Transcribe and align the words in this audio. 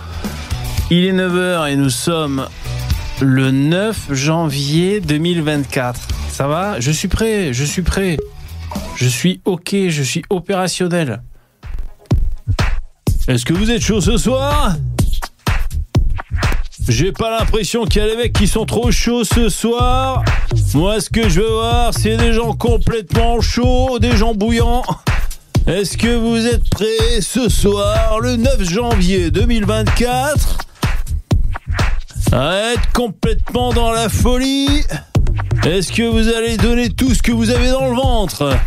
Il 0.89 1.05
est 1.05 1.13
9h 1.13 1.71
et 1.71 1.75
nous 1.75 1.91
sommes 1.91 2.47
le 3.21 3.51
9 3.51 4.13
janvier 4.13 4.99
2024. 4.99 5.99
Ça 6.29 6.47
va? 6.47 6.79
Je 6.79 6.91
suis 6.91 7.07
prêt, 7.07 7.53
je 7.53 7.63
suis 7.63 7.81
prêt. 7.81 8.17
Je 8.95 9.07
suis 9.07 9.41
OK, 9.45 9.75
je 9.87 10.03
suis 10.03 10.23
opérationnel. 10.29 11.21
Est-ce 13.27 13.45
que 13.45 13.53
vous 13.53 13.71
êtes 13.71 13.81
chaud 13.81 14.01
ce 14.01 14.17
soir? 14.17 14.75
J'ai 16.87 17.11
pas 17.11 17.39
l'impression 17.39 17.85
qu'il 17.85 18.01
y 18.01 18.05
a 18.05 18.09
des 18.09 18.17
mecs 18.17 18.33
qui 18.33 18.47
sont 18.47 18.65
trop 18.65 18.91
chauds 18.91 19.23
ce 19.23 19.49
soir. 19.49 20.23
Moi, 20.75 20.99
ce 20.99 21.09
que 21.09 21.29
je 21.29 21.41
veux 21.41 21.51
voir, 21.51 21.93
c'est 21.93 22.17
des 22.17 22.33
gens 22.33 22.53
complètement 22.53 23.41
chauds, 23.41 23.97
des 23.97 24.15
gens 24.15 24.35
bouillants. 24.35 24.83
Est-ce 25.65 25.97
que 25.97 26.15
vous 26.15 26.45
êtes 26.45 26.69
prêts 26.69 27.21
ce 27.21 27.49
soir, 27.49 28.19
le 28.19 28.35
9 28.35 28.63
janvier 28.63 29.31
2024 29.31 30.64
à 32.35 32.73
être 32.73 32.91
complètement 32.91 33.71
dans 33.71 33.91
la 33.91 34.09
folie 34.09 34.83
Est-ce 35.65 35.93
que 35.93 36.03
vous 36.03 36.27
allez 36.27 36.57
donner 36.57 36.89
tout 36.89 37.13
ce 37.13 37.21
que 37.21 37.31
vous 37.31 37.49
avez 37.49 37.69
dans 37.69 37.87
le 37.87 37.95
ventre? 37.95 38.57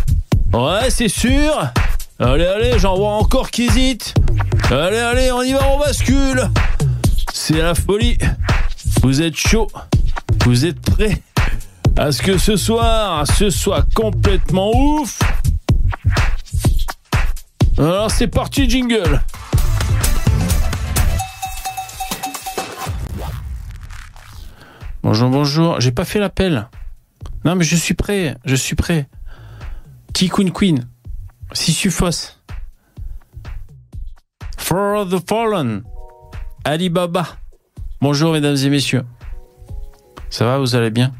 Ouais, 0.55 0.88
c'est 0.88 1.08
sûr. 1.08 1.70
Allez, 2.19 2.46
allez, 2.46 2.78
j'en 2.78 2.96
vois 2.96 3.11
encore 3.11 3.50
qui 3.50 3.64
hésitent. 3.64 4.14
Allez, 4.70 4.98
allez, 4.98 5.30
on 5.33 5.42
y 5.42 5.52
va, 5.52 5.69
on 5.70 5.78
bascule. 5.78 6.48
C'est 7.34 7.58
la 7.58 7.74
folie. 7.74 8.16
Vous 9.02 9.20
êtes 9.20 9.36
chaud. 9.36 9.69
Vous 10.46 10.64
êtes 10.64 10.80
prêts 10.80 11.20
à 11.98 12.11
ce 12.11 12.22
que 12.22 12.39
ce 12.39 12.56
soir, 12.56 13.27
ce 13.27 13.50
soit 13.50 13.84
complètement 13.94 14.70
ouf? 14.74 15.19
Alors 17.77 18.11
c'est 18.11 18.28
parti, 18.28 18.69
jingle. 18.69 19.20
Bonjour, 25.02 25.30
bonjour. 25.30 25.80
J'ai 25.80 25.92
pas 25.92 26.04
fait 26.04 26.18
l'appel. 26.18 26.68
Non, 27.44 27.54
mais 27.54 27.64
je 27.64 27.77
suis 27.77 27.94
prêt. 27.94 28.36
Je 28.44 28.56
suis 28.56 28.74
prêt. 28.74 29.08
T 30.12 30.28
Queen. 30.28 30.88
Sisyphos. 31.52 32.36
For 34.56 35.08
the 35.08 35.18
Fallen. 35.27 35.82
Alibaba. 36.64 37.27
Bonjour, 38.00 38.32
mesdames 38.32 38.56
et 38.56 38.68
messieurs. 38.68 39.05
Ça 40.30 40.44
va, 40.44 40.58
vous 40.58 40.74
allez 40.74 40.90
bien? 40.90 41.12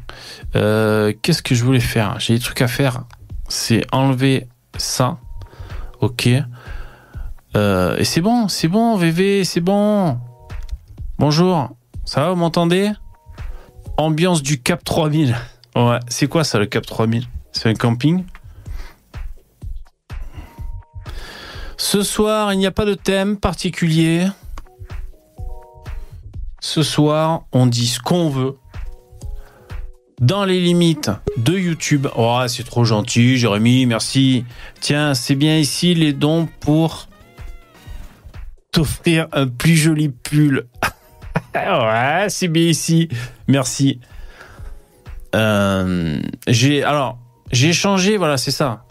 Euh, 0.55 1.13
Qu'est-ce 1.21 1.41
que 1.41 1.55
je 1.55 1.63
voulais 1.63 1.79
faire? 1.79 2.19
J'ai 2.19 2.33
des 2.33 2.39
trucs 2.39 2.61
à 2.61 2.67
faire. 2.67 3.05
C'est 3.47 3.83
enlever 3.93 4.47
ça. 4.77 5.17
Ok. 6.01 6.29
Euh, 7.55 7.97
et 7.97 8.03
c'est 8.03 8.21
bon, 8.21 8.47
c'est 8.47 8.67
bon, 8.67 8.95
VV, 8.97 9.43
c'est 9.43 9.61
bon. 9.61 10.19
Bonjour. 11.17 11.69
Ça 12.05 12.21
va, 12.21 12.29
vous 12.29 12.35
m'entendez? 12.35 12.91
Ambiance 13.99 14.41
du 14.41 14.61
Cap 14.61 14.81
3000. 14.81 15.35
Ouais, 15.75 15.99
c'est 16.07 16.27
quoi 16.27 16.45
ça 16.45 16.57
le 16.57 16.67
Cap 16.67 16.85
3000 16.85 17.25
C'est 17.51 17.67
un 17.67 17.73
camping 17.73 18.23
Ce 21.75 22.01
soir, 22.01 22.53
il 22.53 22.59
n'y 22.59 22.65
a 22.65 22.71
pas 22.71 22.85
de 22.85 22.93
thème 22.93 23.35
particulier. 23.35 24.25
Ce 26.61 26.81
soir, 26.81 27.43
on 27.51 27.65
dit 27.65 27.87
ce 27.87 27.99
qu'on 27.99 28.29
veut. 28.29 28.57
Dans 30.21 30.45
les 30.45 30.61
limites 30.61 31.11
de 31.35 31.57
YouTube. 31.57 32.07
Oh, 32.15 32.41
c'est 32.47 32.63
trop 32.63 32.85
gentil, 32.85 33.37
Jérémy, 33.37 33.85
merci. 33.85 34.45
Tiens, 34.79 35.13
c'est 35.13 35.35
bien 35.35 35.57
ici 35.57 35.93
les 35.93 36.13
dons 36.13 36.47
pour 36.61 37.09
t'offrir 38.71 39.27
un 39.33 39.47
plus 39.47 39.75
joli 39.75 40.07
pull. 40.07 40.67
ouais, 41.55 42.25
c'est 42.29 42.47
bien 42.47 42.63
ici. 42.63 43.09
Merci. 43.47 43.99
Euh, 45.35 46.19
j'ai 46.47 46.83
alors 46.83 47.17
j'ai 47.51 47.73
changé, 47.73 48.17
voilà, 48.17 48.37
c'est 48.37 48.51
ça. 48.51 48.83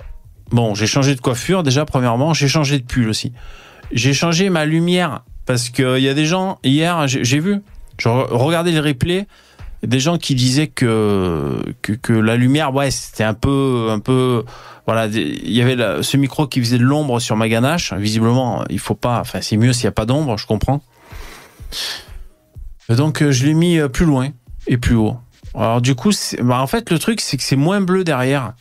Bon, 0.51 0.75
j'ai 0.75 0.87
changé 0.87 1.15
de 1.15 1.21
coiffure 1.21 1.63
déjà 1.63 1.85
premièrement, 1.85 2.33
j'ai 2.35 2.49
changé 2.49 2.79
de 2.79 2.85
pull 2.85 3.09
aussi. 3.09 3.33
J'ai 3.93 4.13
changé 4.13 4.51
ma 4.51 4.65
lumière 4.65 5.23
parce 5.47 5.71
que 5.71 5.99
il 5.99 6.05
y 6.05 6.09
a 6.09 6.15
des 6.15 6.27
gens 6.27 6.59
hier, 6.63 7.07
j'ai 7.09 7.41
vu, 7.41 7.61
je 7.99 8.09
re- 8.09 8.29
regardais 8.31 8.73
le 8.73 8.81
replay, 8.81 9.27
des 9.83 10.01
gens 10.01 10.19
qui 10.19 10.35
disaient 10.35 10.67
que 10.67 11.63
que, 11.83 12.13
la 12.13 12.37
lumière, 12.37 12.75
ouais, 12.75 12.91
c'était 12.91 13.25
un 13.25 13.35
peu 13.35 13.89
un 13.91 13.99
peu 13.99 14.45
voilà, 14.87 15.07
il 15.07 15.51
y 15.51 15.61
avait 15.61 16.03
ce 16.03 16.17
micro 16.17 16.47
qui 16.47 16.61
faisait 16.61 16.79
de 16.79 16.85
l'ombre 16.85 17.21
sur 17.21 17.37
ma 17.37 17.49
ganache. 17.49 17.93
Visiblement, 17.93 18.65
il 18.71 18.79
faut 18.79 18.95
pas, 18.95 19.21
enfin 19.21 19.41
c'est 19.43 19.57
mieux 19.57 19.73
s'il 19.73 19.85
y 19.85 19.89
a 19.89 19.93
pas 19.93 20.07
d'ombre, 20.07 20.39
je 20.39 20.47
comprends. 20.47 20.83
Donc 22.89 23.23
euh, 23.23 23.31
je 23.33 23.47
l'ai 23.47 23.55
mis 23.55 23.79
euh, 23.79 23.89
plus 23.89 24.07
loin 24.07 24.31
et 24.67 24.77
plus 24.79 24.95
haut. 24.97 25.19
Alors 25.55 25.81
du 25.81 25.95
coup, 25.95 26.13
c'est- 26.13 26.43
bah, 26.43 26.61
en 26.61 26.67
fait 26.67 26.91
le 26.91 26.99
truc 26.99 27.21
c'est 27.21 27.37
que 27.37 27.43
c'est 27.43 27.57
moins 27.57 27.81
bleu 27.81 28.05
derrière. 28.05 28.55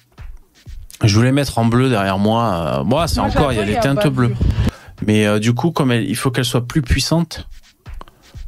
Je 1.04 1.16
voulais 1.16 1.32
mettre 1.32 1.60
en 1.60 1.66
bleu 1.66 1.90
derrière 1.90 2.18
moi. 2.18 2.80
euh, 2.80 2.84
moi, 2.84 3.08
c'est 3.08 3.20
encore, 3.20 3.54
il 3.54 3.58
y 3.58 3.60
a 3.62 3.66
des 3.66 3.74
teintes 3.82 4.08
bleues. 4.10 4.36
Mais 5.06 5.28
euh, 5.28 5.38
du 5.38 5.54
coup, 5.54 5.70
comme 5.72 5.92
elle, 5.92 6.10
il 6.10 6.16
faut 6.16 6.32
qu'elle 6.32 6.44
soit 6.46 6.66
plus 6.66 6.82
puissante. 6.82 7.48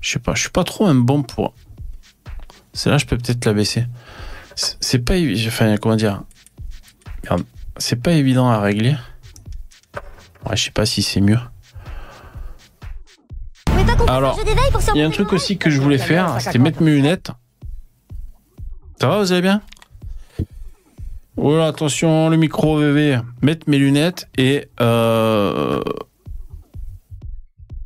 Je 0.02 0.10
sais 0.10 0.20
pas, 0.20 0.34
je 0.34 0.42
suis 0.42 0.50
pas 0.50 0.64
trop 0.64 0.88
un 0.88 0.96
bon 0.96 1.22
pour. 1.22 1.54
Celle-là, 2.74 2.98
je 2.98 3.06
peux 3.06 3.18
peut-être 3.18 3.46
la 3.46 3.54
baisser. 3.54 3.86
C'est 4.56 4.78
c'est 4.80 5.00
pas, 5.00 5.14
enfin, 5.48 5.76
comment 5.78 5.96
dire. 5.96 6.24
C'est 7.78 7.98
pas 8.02 8.14
évident 8.14 8.50
à 8.50 8.60
régler. 8.60 8.96
Ouais, 10.46 10.56
je 10.58 10.64
sais 10.64 10.72
pas 10.72 10.86
si 10.88 11.04
c'est 11.04 11.22
mieux. 11.22 11.38
Alors, 14.08 14.40
Il 14.96 15.00
y 15.00 15.04
a 15.04 15.08
un 15.08 15.12
truc 15.12 15.34
aussi 15.34 15.58
que 15.58 15.70
je 15.70 15.80
voulais 15.80 15.98
faire, 15.98 16.40
c'était 16.42 16.60
mettre 16.60 16.82
mes 16.82 16.92
lunettes. 16.92 17.32
Ça 19.00 19.08
va, 19.08 19.20
vous 19.20 19.32
allez 19.32 19.42
bien? 19.42 19.62
Oh 21.38 21.56
là, 21.56 21.68
attention, 21.68 22.30
le 22.30 22.36
micro 22.38 22.78
VV. 22.80 23.20
Mettre 23.42 23.70
mes 23.70 23.78
lunettes 23.78 24.28
et... 24.38 24.68
Euh... 24.82 25.82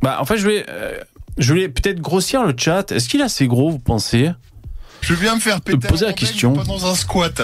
Bah, 0.02 0.18
en 0.20 0.26
fait, 0.26 0.38
je 0.38 0.44
voulais, 0.44 0.66
euh, 0.70 1.00
je 1.38 1.54
voulais 1.54 1.70
peut-être 1.70 2.00
grossir 2.02 2.44
le 2.44 2.54
chat. 2.58 2.92
Est-ce 2.92 3.08
qu'il 3.08 3.22
est 3.22 3.26
assez 3.26 3.48
gros, 3.48 3.70
vous 3.70 3.80
pensez? 3.80 4.32
Je 5.02 5.14
viens 5.14 5.36
me 5.36 5.40
faire 5.40 5.62
péter. 5.62 5.88
poser 5.88 6.06
un 6.06 6.08
la 6.08 6.14
bordel, 6.14 6.28
question. 6.28 6.54
je 6.56 6.60
suis 6.60 6.68
Pas 6.68 6.74
dans 6.74 6.86
un 6.92 6.96
squat. 6.96 7.42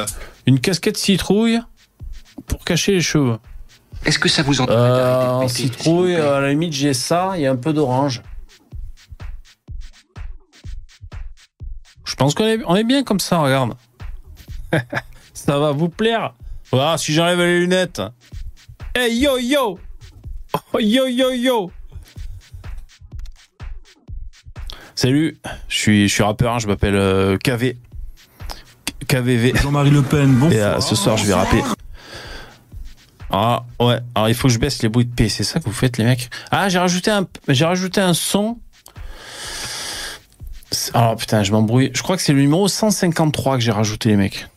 Une 0.47 0.59
casquette 0.59 0.97
citrouille 0.97 1.59
pour 2.47 2.66
cacher 2.66 2.94
les 2.94 3.01
cheveux. 3.01 3.38
Est-ce 4.06 4.18
que 4.18 4.30
ça 4.30 4.41
vous 4.41 4.62
entraîne 4.62 4.78
Euh, 4.78 4.97
d'arrêter 4.97 5.38
de 5.40 5.44
en 5.44 5.47
s'il 5.47 5.68
vous 5.68 5.74
citrouille, 5.74 6.16
à 6.16 6.40
la 6.40 6.50
limite, 6.50 6.74
j'ai 6.74 6.94
ça. 6.94 7.34
Il 7.36 7.41
y 7.41 7.46
a 7.46 7.51
un 7.51 7.56
peu 7.56 7.71
d'orange. 7.71 8.24
Pense 12.19 12.36
qu'on 12.36 12.45
est, 12.45 12.60
on 12.68 12.75
est 12.75 12.83
bien 12.83 13.04
comme 13.04 13.19
ça, 13.21 13.38
regarde. 13.39 13.75
ça 15.33 15.57
va 15.57 15.71
vous 15.71 15.88
plaire. 15.88 16.33
Voilà, 16.71 16.98
si 16.98 17.13
j'enlève 17.13 17.39
les 17.39 17.62
lunettes. 17.62 18.01
Hey 18.94 19.18
yo 19.19 19.38
yo 19.39 19.80
Oh, 20.74 20.80
Yo 20.80 21.07
yo 21.07 21.31
yo 21.31 21.71
Salut, 24.95 25.38
je 25.69 25.77
suis, 25.77 26.07
je 26.10 26.13
suis 26.13 26.24
rappeur, 26.24 26.54
hein, 26.54 26.60
je 26.60 26.68
m'appelle 26.68 26.95
euh, 26.95 27.38
KV. 27.38 27.77
KVV. 29.07 29.54
Jean-Marie 29.56 29.92
Le 29.92 30.01
Pen, 30.01 30.33
bonsoir. 30.33 30.51
Et 30.51 30.62
euh, 30.62 30.81
ce 30.81 30.95
soir, 30.95 31.16
je 31.16 31.25
vais 31.25 31.33
rapper. 31.33 31.63
Ah 33.31 33.63
ouais, 33.80 34.00
alors 34.13 34.27
il 34.27 34.36
faut 34.36 34.50
que 34.50 34.54
je 34.54 34.60
baisse 34.60 34.81
les 34.83 34.89
bruits 34.89 35.06
de 35.06 35.13
paix, 35.13 35.30
c'est 35.30 35.44
ça 35.44 35.60
que 35.60 35.66
vous 35.66 35.71
faites 35.71 35.98
les 36.00 36.04
mecs? 36.04 36.30
Ah, 36.51 36.68
j'ai 36.68 36.80
rajouté 36.80 37.12
un 37.12 37.27
j'ai 37.48 37.63
rajouté 37.63 38.01
un 38.01 38.13
son. 38.13 38.57
Alors 40.94 41.16
putain, 41.16 41.44
je 41.44 41.51
m'embrouille. 41.51 41.92
Je 41.94 42.04
crois 42.04 42.16
que 42.16 42.21
c'est 42.21 42.33
le 42.33 42.42
numéro 42.42 42.68
153 42.68 43.57
que 43.57 43.63
j'ai 43.63 43.71
rajouté 43.71 44.10
les 44.10 44.16
mecs. 44.16 44.48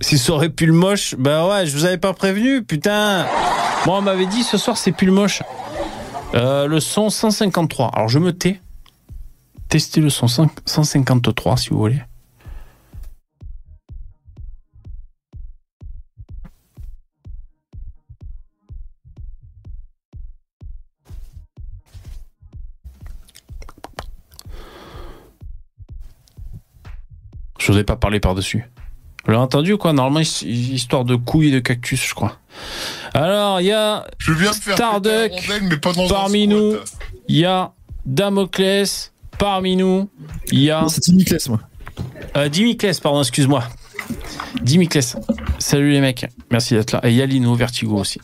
Si 0.00 0.18
ça 0.18 0.32
aurait 0.32 0.48
pu 0.48 0.66
le 0.66 0.72
moche, 0.72 1.14
bah 1.16 1.46
ouais, 1.46 1.66
je 1.66 1.76
vous 1.76 1.84
avais 1.84 1.98
pas 1.98 2.12
prévenu, 2.12 2.64
putain. 2.64 3.26
Moi, 3.86 3.98
on 3.98 4.02
m'avait 4.02 4.26
dit 4.26 4.42
ce 4.42 4.58
soir 4.58 4.76
c'est 4.76 4.92
plus 4.92 5.06
le 5.06 5.12
moche. 5.12 5.42
Euh, 6.34 6.66
le 6.66 6.80
son 6.80 7.10
153. 7.10 7.90
Alors 7.94 8.08
je 8.08 8.18
me 8.18 8.32
tais. 8.32 8.60
Testez 9.68 10.00
le 10.00 10.10
son 10.10 10.28
5 10.28 10.50
153 10.66 11.56
si 11.56 11.70
vous 11.70 11.78
voulez. 11.78 12.02
Je 27.62 27.70
n'osais 27.72 27.84
pas 27.84 27.96
parler 27.96 28.18
par-dessus. 28.20 28.64
Vous 29.24 29.30
l'avez 29.30 29.42
entendu 29.42 29.72
ou 29.74 29.78
quoi? 29.78 29.92
Normalement, 29.92 30.20
his- 30.20 30.42
histoire 30.44 31.04
de 31.04 31.14
couilles 31.14 31.48
et 31.48 31.52
de 31.52 31.58
cactus, 31.60 32.04
je 32.08 32.14
crois. 32.14 32.38
Alors, 33.14 33.60
il 33.60 33.66
y 33.66 33.72
a, 33.72 34.04
Je 34.18 34.32
viens 34.32 34.50
me 34.50 34.54
faire 34.54 34.74
Starduck, 34.74 35.30
rondelle, 35.32 36.08
parmi 36.08 36.48
nous. 36.48 36.74
il 37.28 37.36
y 37.36 37.44
a 37.44 37.72
Damoclès 38.04 39.12
parmi 39.38 39.76
nous. 39.76 40.08
Il 40.50 40.58
y 40.60 40.70
a 40.70 40.84
C'est 40.88 41.06
Nicolas, 41.08 41.38
moi. 41.48 41.60
euh, 42.36 42.48
Dimiclès, 42.48 42.98
pardon, 42.98 43.20
excuse-moi. 43.20 43.62
Dimiclès. 44.62 45.16
Salut 45.58 45.92
les 45.92 46.00
mecs. 46.00 46.26
Merci 46.50 46.74
d'être 46.74 46.92
là. 46.92 47.00
Et 47.04 47.10
il 47.10 47.14
y 47.16 47.22
a 47.22 47.26
Lino 47.26 47.54
Vertigo 47.54 47.96
aussi. 47.98 48.20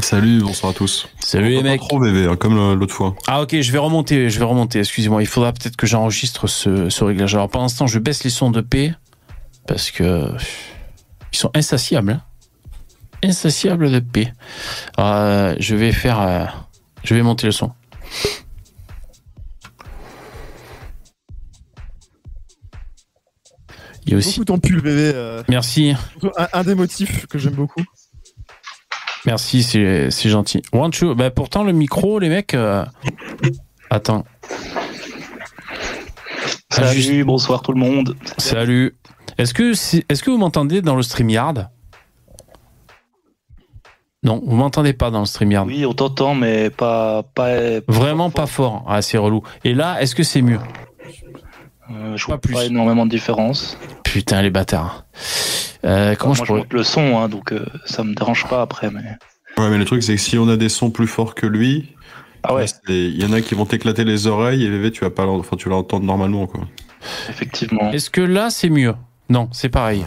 Salut, 0.00 0.40
bonsoir 0.40 0.70
à 0.70 0.74
tous. 0.74 1.08
Salut 1.20 1.50
les 1.50 1.62
mecs. 1.62 1.80
trop 1.80 1.98
bébé, 1.98 2.26
hein, 2.26 2.36
comme 2.36 2.58
euh, 2.58 2.74
l'autre 2.74 2.94
fois. 2.94 3.14
Ah 3.26 3.42
ok, 3.42 3.60
je 3.60 3.72
vais 3.72 3.78
remonter, 3.78 4.30
je 4.30 4.38
vais 4.38 4.44
remonter, 4.44 4.78
excusez-moi. 4.80 5.22
Il 5.22 5.26
faudra 5.26 5.52
peut-être 5.52 5.76
que 5.76 5.86
j'enregistre 5.86 6.46
ce, 6.46 6.88
ce 6.88 7.04
réglage. 7.04 7.34
Alors 7.34 7.48
pendant 7.48 7.68
ce 7.68 7.78
temps, 7.78 7.86
je 7.86 7.98
baisse 7.98 8.24
les 8.24 8.30
sons 8.30 8.50
de 8.50 8.60
paix 8.60 8.94
parce 9.66 9.90
que 9.90 10.30
ils 11.32 11.38
sont 11.38 11.50
insatiables. 11.54 12.12
hein. 12.12 12.22
Insatiables 13.22 13.90
de 13.90 13.98
paix. 14.00 14.32
Euh, 14.98 15.54
je 15.58 15.74
vais 15.74 15.92
faire... 15.92 16.20
euh, 16.20 16.44
je 17.04 17.14
vais 17.14 17.22
monter 17.22 17.46
le 17.46 17.52
son. 17.52 17.72
Il 24.06 24.12
y 24.12 24.14
a 24.14 24.18
aussi... 24.18 24.40
Beaucoup 24.40 24.44
ton 24.46 24.58
pull, 24.58 24.80
bébé. 24.80 25.12
euh, 25.14 25.42
Merci, 25.48 25.94
un 26.52 26.64
des 26.64 26.74
motifs 26.74 27.26
que 27.26 27.38
j'aime 27.38 27.54
beaucoup. 27.54 27.82
Merci, 29.26 29.62
c'est 29.62 30.10
gentil. 30.28 30.62
One, 30.72 30.90
two. 30.90 31.14
Bah, 31.14 31.30
pourtant, 31.30 31.64
le 31.64 31.72
micro, 31.72 32.18
les 32.18 32.28
mecs... 32.28 32.54
euh, 32.54 32.84
Attends. 33.90 34.24
Ah, 36.76 36.92
Salut, 36.92 37.24
bonsoir 37.24 37.62
tout 37.62 37.72
le 37.72 37.80
monde. 37.80 38.16
Salut. 38.36 38.96
Est-ce 39.38 39.54
que, 39.54 39.72
est-ce 39.72 40.22
que 40.22 40.30
vous 40.30 40.38
m'entendez 40.38 40.82
dans 40.82 40.94
le 40.96 41.02
StreamYard? 41.02 41.70
Non, 44.22 44.42
vous 44.44 44.56
m'entendez 44.56 44.92
pas 44.92 45.10
dans 45.10 45.20
le 45.20 45.26
StreamYard. 45.26 45.66
Oui, 45.66 45.86
on 45.86 45.92
t'entend, 45.94 46.34
mais 46.34 46.70
pas, 46.70 47.22
pas 47.34 47.80
Vraiment 47.86 48.30
pas 48.30 48.46
fort. 48.46 48.84
Ah, 48.88 49.00
c'est 49.00 49.16
relou. 49.18 49.42
Et 49.64 49.74
là, 49.74 50.00
est-ce 50.02 50.14
que 50.14 50.22
c'est 50.24 50.42
mieux? 50.42 50.58
Euh, 51.90 52.16
je 52.16 52.24
Pas 52.26 52.32
vois 52.32 52.40
plus. 52.40 52.54
pas 52.54 52.64
énormément 52.66 53.06
de 53.06 53.10
différence. 53.10 53.78
Putain, 54.04 54.42
les 54.42 54.50
bâtards. 54.50 55.04
Euh, 55.84 56.14
comment 56.16 56.34
Moi, 56.34 56.34
je 56.34 56.40
je 56.42 56.46
pourrais... 56.46 56.58
monte 56.60 56.72
le 56.72 56.82
son, 56.82 57.18
hein, 57.18 57.28
donc 57.28 57.52
euh, 57.52 57.64
ça 57.86 58.04
me 58.04 58.14
dérange 58.14 58.46
pas 58.48 58.62
après. 58.62 58.90
Mais 58.90 59.00
Ouais, 59.62 59.70
mais 59.70 59.78
le 59.78 59.84
truc, 59.84 60.02
c'est 60.02 60.14
que 60.14 60.20
si 60.20 60.36
on 60.38 60.48
a 60.48 60.56
des 60.56 60.68
sons 60.68 60.90
plus 60.90 61.06
forts 61.06 61.34
que 61.34 61.46
lui, 61.46 61.94
ah 62.44 62.54
ouais, 62.54 62.66
il 62.88 63.20
y 63.20 63.24
en 63.26 63.32
a 63.32 63.40
qui 63.40 63.54
vont 63.54 63.64
t'éclater 63.66 64.04
les 64.04 64.26
oreilles 64.26 64.64
et 64.64 64.68
bébé, 64.68 64.90
tu 64.92 65.00
vas 65.00 65.10
pas 65.10 65.26
enfin, 65.26 65.56
tu 65.56 65.68
vas 65.68 65.74
l'entendre 65.76 66.04
normalement, 66.04 66.46
quoi. 66.46 66.60
effectivement. 67.28 67.90
Est-ce 67.90 68.10
que 68.10 68.20
là, 68.20 68.50
c'est 68.50 68.68
mieux? 68.70 68.94
Non, 69.30 69.48
c'est 69.52 69.68
pareil. 69.68 70.04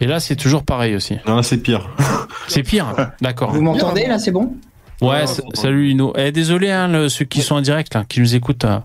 Et 0.00 0.06
là, 0.06 0.20
c'est 0.20 0.36
toujours 0.36 0.62
pareil 0.64 0.94
aussi. 0.94 1.16
Non, 1.26 1.36
là, 1.36 1.42
c'est 1.42 1.58
pire. 1.58 1.88
C'est 2.48 2.62
pire. 2.62 2.94
D'accord. 3.20 3.50
Vous 3.52 3.60
m'entendez 3.62 4.06
là, 4.06 4.18
c'est 4.20 4.30
bon? 4.30 4.54
Ouais, 5.00 5.24
salut 5.54 5.86
Lino. 5.88 6.12
Eh, 6.16 6.30
désolé, 6.30 6.70
hein, 6.70 6.86
le- 6.86 7.08
ceux 7.08 7.24
qui 7.24 7.40
sont 7.42 7.56
en 7.56 7.60
direct, 7.60 7.92
là, 7.94 8.04
qui 8.08 8.20
nous 8.20 8.34
écoutent. 8.36 8.64
euh, 8.64 8.78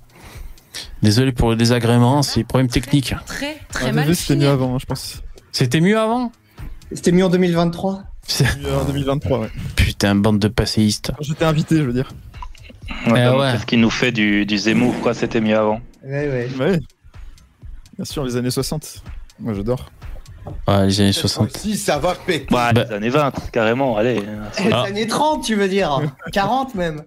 désolé 1.01 1.31
pour 1.31 1.49
le 1.49 1.55
désagrément, 1.55 2.21
c'est 2.23 2.41
des 2.41 2.43
problèmes 2.45 2.69
techniques. 2.69 3.13
Très 3.25 3.57
très 3.69 3.89
Un 3.89 3.91
mal 3.93 4.15
c'était 4.15 4.35
mieux 4.35 4.49
avant, 4.49 4.77
je 4.79 4.85
pense. 4.85 5.21
C'était 5.51 5.81
mieux 5.81 5.99
avant? 5.99 6.31
C'était 6.93 7.11
mieux 7.11 7.25
en 7.25 7.29
2023 7.29 8.03
C'est- 8.27 8.57
Mieux 8.59 8.73
en 8.73 8.85
2023, 8.85 9.39
ouais. 9.39 9.49
Putain, 9.75 10.15
bande 10.15 10.39
de 10.39 10.47
passéistes. 10.47 11.11
J'étais 11.21 11.45
invité, 11.45 11.77
je 11.77 11.83
veux 11.83 11.93
dire. 11.93 12.11
Ouais, 13.07 13.25
Eh. 13.25 13.51
Qu'est-ce 13.53 13.65
qui 13.65 13.77
nous 13.77 13.89
fait 13.89 14.11
du, 14.11 14.45
du 14.45 14.57
Zemmour? 14.57 14.93
Quoi, 15.01 15.13
c'était 15.13 15.41
mieux 15.41 15.57
avant? 15.57 15.81
Ouais, 16.03 16.27
ouais. 16.29 16.49
Ouais. 16.59 16.79
Bien 17.95 18.05
sûr, 18.05 18.23
les 18.23 18.35
années 18.35 18.51
60. 18.51 19.03
Moi, 19.39 19.53
j'adore. 19.53 19.91
Ouais, 20.67 20.85
les 20.87 21.01
années 21.01 21.11
60. 21.11 21.55
Si, 21.57 21.77
ça 21.77 21.97
va 21.99 22.15
péter. 22.15 22.47
bah, 22.49 22.71
Bah- 22.73 22.85
Les 22.89 22.95
années 22.95 23.09
20, 23.09 23.31
carrément, 23.51 23.97
allez. 23.97 24.15
Les 24.15 24.71
Ah. 24.71 24.83
années 24.83 25.07
30, 25.07 25.43
tu 25.43 25.55
veux 25.55 25.67
dire 25.67 26.01
40 26.33 26.73
même 26.75 27.03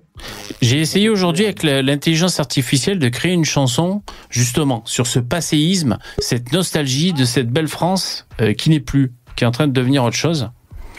J'ai 0.62 0.80
essayé 0.80 1.08
aujourd'hui 1.08 1.44
avec 1.44 1.62
l'intelligence 1.62 2.38
artificielle 2.40 2.98
de 2.98 3.08
créer 3.08 3.32
une 3.32 3.44
chanson 3.44 4.02
justement 4.30 4.82
sur 4.86 5.06
ce 5.06 5.18
passéisme, 5.18 5.98
cette 6.18 6.52
nostalgie 6.52 7.12
de 7.12 7.24
cette 7.24 7.48
belle 7.50 7.68
France 7.68 8.26
euh, 8.40 8.52
qui 8.52 8.70
n'est 8.70 8.80
plus, 8.80 9.12
qui 9.36 9.44
est 9.44 9.46
en 9.46 9.50
train 9.50 9.66
de 9.66 9.72
devenir 9.72 10.04
autre 10.04 10.16
chose. 10.16 10.50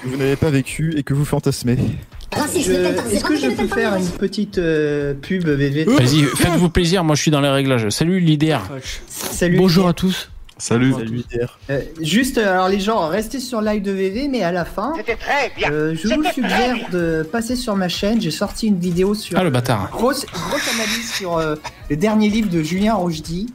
Que 0.03 0.09
vous 0.09 0.17
n'avez 0.17 0.35
pas 0.35 0.49
vécu 0.49 0.93
et 0.97 1.03
que 1.03 1.13
vous 1.13 1.25
fantasmez. 1.25 1.77
Est-ce 2.35 3.23
que 3.23 3.37
je 3.37 3.49
peux 3.49 3.67
faire 3.67 3.95
une 3.95 4.09
petite 4.09 4.57
euh, 4.57 5.13
pub 5.13 5.47
VV 5.47 5.85
Vas-y, 5.85 6.23
faites-vous 6.23 6.69
plaisir, 6.69 7.03
moi 7.05 7.15
je 7.15 7.21
suis 7.21 7.31
dans 7.31 7.39
les 7.39 7.49
réglages. 7.49 7.87
Salut 7.89 8.19
leader. 8.19 8.61
Salut. 9.07 9.55
Bonjour 9.57 9.87
à 9.87 9.93
tous. 9.93 10.29
Salut. 10.57 10.93
Salut. 10.93 11.23
Euh, 11.69 11.81
juste, 12.01 12.37
euh, 12.37 12.49
alors 12.53 12.69
les 12.69 12.79
gens, 12.79 13.07
restez 13.09 13.39
sur 13.41 13.59
live 13.61 13.81
de 13.81 13.91
VV, 13.91 14.29
mais 14.29 14.41
à 14.41 14.53
la 14.53 14.63
fin, 14.63 14.93
euh, 15.69 15.93
je 15.95 16.07
vous 16.15 16.23
suggère 16.33 16.89
de 16.91 17.27
passer 17.29 17.57
sur 17.57 17.75
ma 17.75 17.89
chaîne. 17.89 18.21
J'ai 18.21 18.31
sorti 18.31 18.67
une 18.67 18.79
vidéo 18.79 19.13
sur 19.15 19.37
Ah 19.37 19.43
le 19.43 19.49
bâtard. 19.49 19.89
grosse, 19.91 20.25
grosse 20.25 20.73
analyse 20.73 21.11
sur 21.13 21.37
euh, 21.37 21.55
le 21.89 21.97
dernier 21.97 22.29
livre 22.29 22.49
de 22.49 22.63
Julien 22.63 22.93
Rochdy. 22.93 23.47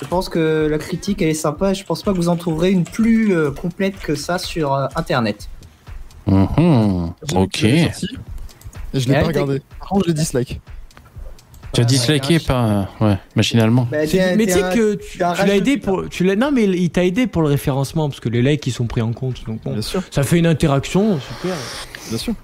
Je 0.00 0.06
pense 0.06 0.28
que 0.28 0.68
la 0.70 0.78
critique 0.78 1.20
elle 1.20 1.30
est 1.30 1.34
sympa. 1.34 1.72
et 1.72 1.74
Je 1.74 1.84
pense 1.84 2.02
pas 2.04 2.12
que 2.12 2.16
vous 2.16 2.28
en 2.28 2.36
trouverez 2.36 2.70
une 2.70 2.84
plus 2.84 3.34
euh, 3.34 3.50
complète 3.50 3.98
que 3.98 4.14
ça 4.14 4.38
sur 4.38 4.72
euh, 4.74 4.86
internet. 4.94 5.48
Mhm, 6.26 7.12
J'ai 7.24 7.36
Ok. 7.36 7.66
je 8.94 9.08
l'ai 9.08 9.14
pas 9.14 9.22
regardé. 9.26 9.62
Par 9.80 9.88
contre, 9.88 10.04
je 10.04 10.08
l'ai 10.10 10.14
dislike. 10.14 10.60
Tu 11.76 11.80
as 11.82 11.84
disliké 11.84 12.38
pas, 12.38 12.88
euh, 13.00 13.06
ouais, 13.06 13.18
machinalement. 13.34 13.86
Bah, 13.90 14.06
t'es- 14.06 14.34
Mais 14.36 14.46
t'es 14.46 14.52
tu 14.54 14.58
sais 14.58 14.64
un- 14.64 14.74
que 14.74 14.94
tu, 14.94 15.18
l'as 15.18 15.54
aidé 15.56 15.76
pour. 15.76 16.08
Tu 16.08 16.24
l'as, 16.24 16.36
non, 16.36 16.50
mais 16.50 16.64
il 16.64 16.90
t'a 16.90 17.04
aidé 17.04 17.26
pour 17.26 17.42
le 17.42 17.48
référencement 17.48 18.08
parce 18.08 18.20
que 18.20 18.30
les 18.30 18.40
likes 18.40 18.66
ils 18.66 18.72
sont 18.72 18.86
pris 18.86 19.02
en 19.02 19.12
compte. 19.12 19.44
Donc 19.46 19.62
bon, 19.62 19.72
Bien 19.72 19.82
sûr, 19.82 20.02
ça 20.10 20.22
fait 20.22 20.38
une 20.38 20.46
interaction, 20.46 21.18
super. 21.20 21.54
bien 22.08 22.18
sûr. 22.18 22.34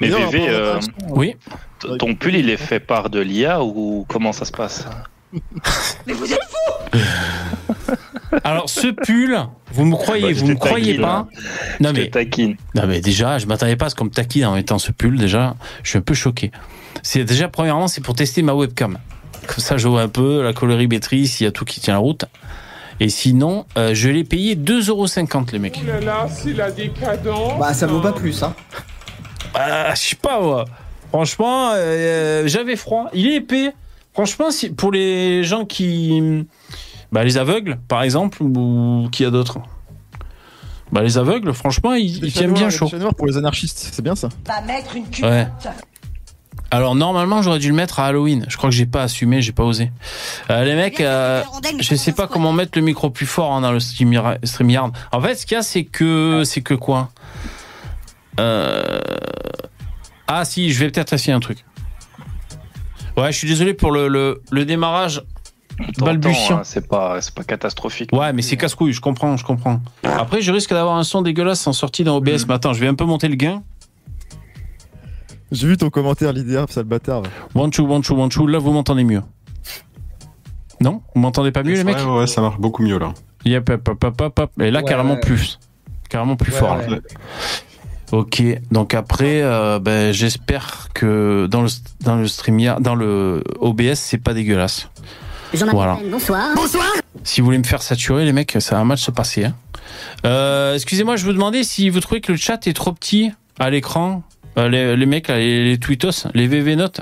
Mais 0.00 0.08
VV, 0.08 0.46
euh, 0.48 0.78
Oui. 1.08 1.34
t- 1.80 1.88
ton 1.98 2.14
pull, 2.14 2.36
il 2.36 2.50
est 2.50 2.56
fait 2.58 2.78
par 2.80 3.08
de 3.10 3.20
l'IA 3.20 3.62
ou 3.64 4.04
comment 4.06 4.32
ça 4.32 4.44
se 4.44 4.52
passe? 4.52 4.86
Alors 8.44 8.68
ce 8.68 8.88
pull, 8.88 9.38
vous 9.72 9.84
me 9.84 9.94
croyez, 9.96 10.32
Bah, 10.34 10.40
vous 10.40 10.46
me 10.46 10.54
croyez 10.54 10.96
taquine, 10.96 11.02
pas 11.02 11.16
hein. 11.16 11.28
Non 11.80 11.92
mais 11.92 12.10
taquine. 12.10 12.56
Non 12.74 12.86
mais 12.86 13.00
déjà, 13.00 13.38
je 13.38 13.46
m'attendais 13.46 13.76
pas 13.76 13.86
à 13.86 13.90
ce 13.90 13.94
qu'on 13.94 14.04
me 14.04 14.10
taquine 14.10 14.44
en 14.44 14.54
mettant 14.54 14.78
ce 14.78 14.92
pull. 14.92 15.18
Déjà, 15.18 15.54
je 15.82 15.90
suis 15.90 15.98
un 15.98 16.02
peu 16.02 16.14
choqué. 16.14 16.50
C'est 17.02 17.24
déjà 17.24 17.48
premièrement, 17.48 17.88
c'est 17.88 18.00
pour 18.00 18.14
tester 18.14 18.42
ma 18.42 18.54
webcam. 18.54 18.98
Comme 19.46 19.58
ça, 19.58 19.78
je 19.78 19.88
vois 19.88 20.02
un 20.02 20.08
peu 20.08 20.42
la 20.42 20.52
colorimétrie, 20.52 21.26
s'il 21.26 21.44
y 21.44 21.48
a 21.48 21.52
tout 21.52 21.64
qui 21.64 21.80
tient 21.80 21.94
la 21.94 22.00
route. 22.00 22.24
Et 23.00 23.08
sinon, 23.08 23.64
euh, 23.76 23.94
je 23.94 24.08
l'ai 24.08 24.24
payé 24.24 24.56
2,50€ 24.56 25.52
les 25.52 25.58
mecs. 25.58 25.80
Bah, 27.58 27.72
ça 27.72 27.86
vaut 27.86 28.00
pas 28.00 28.12
plus, 28.12 28.42
hein. 28.42 28.54
Ah, 29.54 29.94
je 29.94 30.00
sais 30.00 30.16
pas 30.16 30.40
moi. 30.40 30.64
Franchement, 31.10 31.70
euh, 31.74 32.42
j'avais 32.46 32.76
froid. 32.76 33.08
Il 33.14 33.28
est 33.28 33.36
épais. 33.36 33.72
Franchement, 34.12 34.50
si, 34.50 34.70
pour 34.70 34.90
les 34.90 35.44
gens 35.44 35.64
qui, 35.64 36.44
bah, 37.12 37.24
les 37.24 37.38
aveugles, 37.38 37.78
par 37.88 38.02
exemple, 38.02 38.42
ou 38.42 39.08
qui 39.10 39.24
a 39.24 39.30
d'autres. 39.30 39.58
Bah, 40.92 41.02
les 41.02 41.18
aveugles, 41.18 41.52
franchement, 41.52 41.94
ils, 41.94 42.24
ils 42.24 42.32
tiennent 42.32 42.54
bien 42.54 42.70
chaud. 42.70 42.90
pour 43.16 43.26
les 43.26 43.36
anarchistes, 43.36 43.90
c'est 43.92 44.02
bien 44.02 44.14
ça. 44.16 44.28
Ouais. 45.22 45.46
Alors 46.70 46.94
normalement 46.94 47.40
j'aurais 47.40 47.60
dû 47.60 47.68
le 47.68 47.74
mettre 47.74 47.98
à 47.98 48.06
Halloween. 48.06 48.44
Je 48.48 48.58
crois 48.58 48.68
que 48.68 48.76
j'ai 48.76 48.84
pas 48.84 49.02
assumé, 49.04 49.40
j'ai 49.40 49.52
pas 49.52 49.62
osé. 49.64 49.90
Euh, 50.50 50.64
les 50.64 50.74
mecs, 50.74 51.00
euh, 51.00 51.42
je 51.80 51.94
sais 51.94 52.12
pas 52.12 52.26
comment 52.26 52.52
mettre 52.52 52.72
le 52.76 52.84
micro 52.84 53.08
plus 53.08 53.24
fort 53.24 53.52
hein, 53.54 53.62
dans 53.62 53.72
le 53.72 53.80
StreamYard. 53.80 54.38
StreamYard. 54.44 54.92
En 55.10 55.20
fait, 55.22 55.34
ce 55.34 55.46
qu'il 55.46 55.54
y 55.54 55.58
a, 55.58 55.62
c'est 55.62 55.84
que 55.84 56.42
c'est 56.44 56.60
que 56.60 56.74
quoi? 56.74 57.08
Euh, 58.38 59.00
Ah 60.26 60.44
si, 60.44 60.70
je 60.70 60.78
vais 60.80 60.90
peut-être 60.90 61.14
essayer 61.14 61.32
un 61.32 61.40
truc. 61.40 61.64
Ouais, 63.16 63.32
je 63.32 63.38
suis 63.38 63.48
désolé 63.48 63.72
pour 63.72 63.90
le, 63.90 64.08
le, 64.08 64.42
le 64.50 64.64
démarrage. 64.66 65.22
Balbutiant. 65.98 66.58
hein, 66.58 66.62
C'est 66.64 66.88
pas, 66.88 67.20
c'est 67.20 67.34
pas 67.34 67.44
catastrophique. 67.44 68.10
Ouais, 68.12 68.32
mais 68.32 68.42
c'est 68.42 68.56
casse-couille, 68.56 68.92
je 68.92 69.00
comprends, 69.00 69.36
je 69.36 69.44
comprends. 69.44 69.80
Après, 70.02 70.40
je 70.42 70.50
risque 70.52 70.70
d'avoir 70.70 70.96
un 70.96 71.04
son 71.04 71.22
dégueulasse 71.22 71.66
en 71.66 71.72
sortie 71.72 72.04
dans 72.04 72.16
OBS. 72.16 72.46
Mais 72.48 72.54
attends, 72.54 72.72
je 72.72 72.80
vais 72.80 72.88
un 72.88 72.94
peu 72.94 73.04
monter 73.04 73.28
le 73.28 73.36
gain. 73.36 73.62
J'ai 75.50 75.66
vu 75.68 75.76
ton 75.76 75.88
commentaire, 75.90 76.32
l'IDR, 76.32 76.66
sale 76.68 76.84
bâtard. 76.84 77.22
va. 77.22 77.28
One, 77.62 77.70
two, 77.70 77.86
one, 77.90 78.02
two, 78.02 78.14
one, 78.20 78.28
two. 78.28 78.46
Là, 78.46 78.58
vous 78.58 78.72
m'entendez 78.72 79.04
mieux. 79.04 79.22
Non? 80.80 81.02
Vous 81.14 81.20
m'entendez 81.20 81.52
pas 81.52 81.62
mieux, 81.62 81.74
les 81.74 81.84
mecs? 81.84 81.96
Ouais, 81.96 82.04
ouais, 82.20 82.26
ça 82.26 82.40
marche 82.40 82.58
beaucoup 82.58 82.82
mieux 82.82 82.98
là. 82.98 83.14
Yep, 83.44 83.70
hop, 83.70 83.88
hop, 83.88 84.04
hop, 84.04 84.20
hop, 84.20 84.38
hop. 84.38 84.50
Et 84.60 84.70
là, 84.70 84.80
Ouais, 84.80 84.84
carrément 84.84 85.14
ouais. 85.14 85.20
plus. 85.20 85.58
Carrément 86.10 86.36
plus 86.36 86.52
Ouais, 86.52 86.58
fort. 86.58 86.76
là. 86.76 86.98
Ok, 88.12 88.42
donc 88.70 88.94
après, 88.94 89.42
euh, 89.42 89.78
ben, 89.78 90.12
j'espère 90.12 90.88
que 90.94 91.46
dans 91.50 91.62
le, 91.62 91.68
dans 92.00 92.16
le 92.16 92.26
StreamYard, 92.26 92.80
dans 92.80 92.94
le 92.94 93.42
OBS, 93.60 93.94
c'est 93.96 94.18
pas 94.18 94.32
dégueulasse. 94.34 94.88
Voilà. 95.52 95.98
Bonsoir. 96.10 96.54
Bonsoir. 96.54 96.86
Si 97.24 97.40
vous 97.40 97.46
voulez 97.46 97.58
me 97.58 97.64
faire 97.64 97.82
saturer, 97.82 98.24
les 98.24 98.32
mecs, 98.32 98.56
ça 98.60 98.76
va 98.76 98.84
mal 98.84 98.98
se 98.98 99.10
passer. 99.10 99.44
hein. 99.46 99.54
Euh, 100.26 100.74
Excusez-moi, 100.74 101.16
je 101.16 101.24
vous 101.24 101.32
demandais 101.32 101.62
si 101.62 101.88
vous 101.90 102.00
trouvez 102.00 102.20
que 102.20 102.32
le 102.32 102.38
chat 102.38 102.66
est 102.66 102.72
trop 102.74 102.92
petit 102.92 103.32
à 103.58 103.70
l'écran. 103.70 104.22
Euh, 104.58 104.68
les, 104.68 104.96
les 104.96 105.06
mecs, 105.06 105.28
les, 105.28 105.64
les 105.64 105.78
tweetos, 105.78 106.28
les 106.34 106.46
VV 106.46 106.76
notes. 106.76 107.00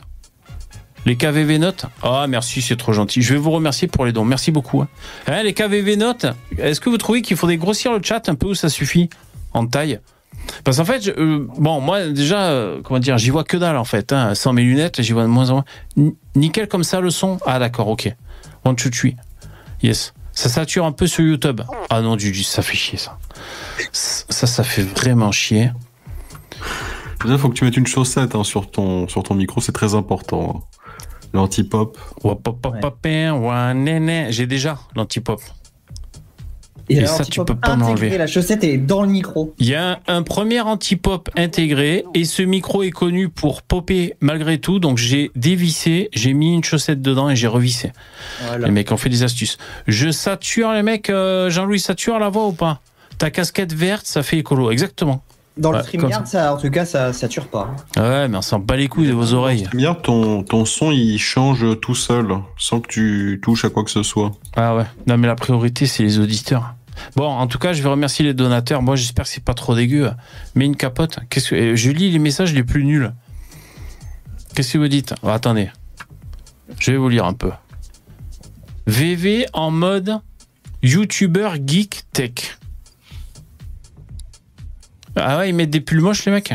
Les 1.06 1.14
KVV 1.16 1.58
notes 1.58 1.86
Ah, 2.02 2.26
merci, 2.28 2.60
c'est 2.60 2.74
trop 2.76 2.92
gentil. 2.92 3.22
Je 3.22 3.32
vais 3.34 3.38
vous 3.38 3.52
remercier 3.52 3.86
pour 3.86 4.04
les 4.06 4.12
dons. 4.12 4.24
Merci 4.24 4.50
beaucoup. 4.50 4.82
hein. 4.82 4.88
Hein, 5.28 5.44
les 5.44 5.54
KVV 5.54 5.96
notes, 5.96 6.26
est-ce 6.58 6.80
que 6.80 6.90
vous 6.90 6.98
trouvez 6.98 7.22
qu'il 7.22 7.36
faudrait 7.36 7.56
grossir 7.58 7.92
le 7.92 8.00
chat 8.02 8.28
un 8.28 8.34
peu 8.34 8.48
ou 8.48 8.54
ça 8.56 8.68
suffit 8.68 9.08
en 9.52 9.66
taille? 9.68 10.00
Parce 10.64 10.76
qu'en 10.78 10.84
fait, 10.84 11.02
je- 11.04 11.10
euh, 11.12 11.46
bon, 11.58 11.80
moi 11.80 12.08
déjà, 12.08 12.46
euh, 12.46 12.80
comment 12.82 12.98
dire, 12.98 13.18
j'y 13.18 13.30
vois 13.30 13.44
que 13.44 13.56
dalle 13.56 13.76
en 13.76 13.84
fait. 13.84 14.12
Hein. 14.12 14.34
Sans 14.34 14.52
mes 14.52 14.62
lunettes, 14.64 15.00
j'y 15.00 15.12
vois 15.12 15.22
de 15.22 15.28
moins 15.28 15.50
en 15.50 15.54
moins. 15.54 15.64
N- 15.96 16.12
nickel 16.34 16.66
comme 16.66 16.84
ça 16.84 17.00
le 17.00 17.10
son 17.10 17.38
Ah, 17.46 17.60
d'accord, 17.60 17.86
ok. 17.88 18.12
Three. 18.74 19.16
Yes. 19.82 20.12
Ça 20.32 20.48
sature 20.48 20.84
un 20.84 20.92
peu 20.92 21.06
sur 21.06 21.24
YouTube. 21.24 21.62
Ah 21.88 22.00
non, 22.02 22.16
du, 22.16 22.42
ça 22.44 22.62
fait 22.62 22.76
chier 22.76 22.98
ça. 22.98 23.18
Ça, 23.92 24.46
ça 24.46 24.64
fait 24.64 24.82
vraiment 24.82 25.32
chier. 25.32 25.70
Il 27.24 27.38
faut 27.38 27.48
que 27.48 27.54
tu 27.54 27.64
mettes 27.64 27.76
une 27.76 27.86
chaussette 27.86 28.34
hein, 28.34 28.44
sur, 28.44 28.70
ton, 28.70 29.08
sur 29.08 29.22
ton 29.22 29.34
micro, 29.34 29.60
c'est 29.60 29.72
très 29.72 29.94
important. 29.94 30.56
hein. 30.56 30.78
L'anti-pop. 31.32 31.98
Né. 33.74 34.26
J'ai 34.30 34.46
déjà 34.46 34.78
l'anti-pop. 34.94 35.40
Et 36.88 37.04
ça, 37.06 37.24
tu 37.24 37.44
peux 37.44 37.56
pas 37.56 37.76
m'enlever. 37.76 38.16
La 38.16 38.26
chaussette 38.26 38.62
est 38.64 38.78
dans 38.78 39.02
le 39.02 39.08
micro. 39.08 39.54
Il 39.58 39.66
y 39.66 39.74
a 39.74 39.92
un, 39.92 39.98
un 40.06 40.22
premier 40.22 40.60
anti-pop 40.60 41.28
intégré 41.36 42.04
et 42.14 42.24
ce 42.24 42.42
micro 42.42 42.82
est 42.82 42.90
connu 42.90 43.28
pour 43.28 43.62
popper 43.62 44.14
malgré 44.20 44.58
tout. 44.58 44.78
Donc 44.78 44.98
j'ai 44.98 45.30
dévissé, 45.34 46.08
j'ai 46.12 46.32
mis 46.32 46.54
une 46.54 46.64
chaussette 46.64 47.02
dedans 47.02 47.28
et 47.28 47.36
j'ai 47.36 47.48
revissé. 47.48 47.92
Voilà. 48.46 48.66
Les 48.66 48.72
mecs 48.72 48.92
ont 48.92 48.96
fait 48.96 49.08
des 49.08 49.22
astuces. 49.22 49.58
Je 49.86 50.10
sature 50.10 50.72
les 50.72 50.82
mecs, 50.82 51.10
euh, 51.10 51.50
Jean-Louis 51.50 51.80
sature 51.80 52.18
la 52.18 52.28
voix 52.28 52.46
ou 52.46 52.52
pas? 52.52 52.80
Ta 53.18 53.30
casquette 53.30 53.72
verte, 53.72 54.06
ça 54.06 54.22
fait 54.22 54.38
écolo, 54.38 54.70
exactement. 54.70 55.22
Dans 55.56 55.70
le 55.72 55.78
Ouais, 55.78 55.82
StreamYard, 55.84 56.26
ça, 56.26 56.52
en 56.54 56.58
tout 56.58 56.68
cas, 56.70 56.84
ça 56.84 57.12
sature 57.14 57.48
pas. 57.48 57.74
Ouais, 57.96 58.28
mais 58.28 58.36
on 58.36 58.42
s'en 58.42 58.58
bat 58.58 58.76
les 58.76 58.88
couilles 58.88 59.08
de 59.08 59.14
vos 59.14 59.32
oreilles. 59.32 59.66
Regarde, 59.72 60.02
ton, 60.02 60.42
ton 60.42 60.66
son, 60.66 60.90
il 60.92 61.18
change 61.18 61.64
tout 61.80 61.94
seul, 61.94 62.28
sans 62.58 62.80
que 62.80 62.88
tu 62.88 63.40
touches 63.42 63.64
à 63.64 63.70
quoi 63.70 63.82
que 63.82 63.90
ce 63.90 64.02
soit. 64.02 64.32
Ah 64.54 64.76
ouais. 64.76 64.84
Non 65.06 65.16
mais 65.16 65.26
la 65.26 65.34
priorité 65.34 65.86
c'est 65.86 66.02
les 66.02 66.18
auditeurs. 66.18 66.74
Bon, 67.14 67.26
en 67.26 67.46
tout 67.46 67.58
cas, 67.58 67.72
je 67.74 67.82
vais 67.82 67.88
remercier 67.90 68.24
les 68.24 68.32
donateurs. 68.34 68.80
Moi, 68.82 68.96
j'espère 68.96 69.24
que 69.26 69.30
c'est 69.30 69.44
pas 69.44 69.52
trop 69.54 69.74
dégueu. 69.74 70.10
Mais 70.54 70.64
une 70.64 70.76
capote. 70.76 71.18
Qu'est-ce 71.28 71.50
que 71.50 71.54
euh, 71.54 71.76
je 71.76 71.90
lis 71.90 72.10
les 72.10 72.18
messages 72.18 72.54
les 72.54 72.62
plus 72.64 72.84
nuls. 72.84 73.12
Qu'est-ce 74.54 74.72
que 74.74 74.78
vous 74.78 74.88
dites? 74.88 75.14
Oh, 75.22 75.28
Attendez, 75.28 75.70
je 76.78 76.90
vais 76.92 76.96
vous 76.96 77.10
lire 77.10 77.26
un 77.26 77.34
peu. 77.34 77.50
VV 78.86 79.46
en 79.52 79.70
mode 79.70 80.20
YouTuber 80.82 81.50
geek 81.66 82.04
tech. 82.12 82.55
Ah 85.16 85.38
ouais, 85.38 85.48
ils 85.50 85.54
mettent 85.54 85.70
des 85.70 85.80
pulls 85.80 86.00
moches 86.00 86.24
les 86.26 86.32
mecs. 86.32 86.54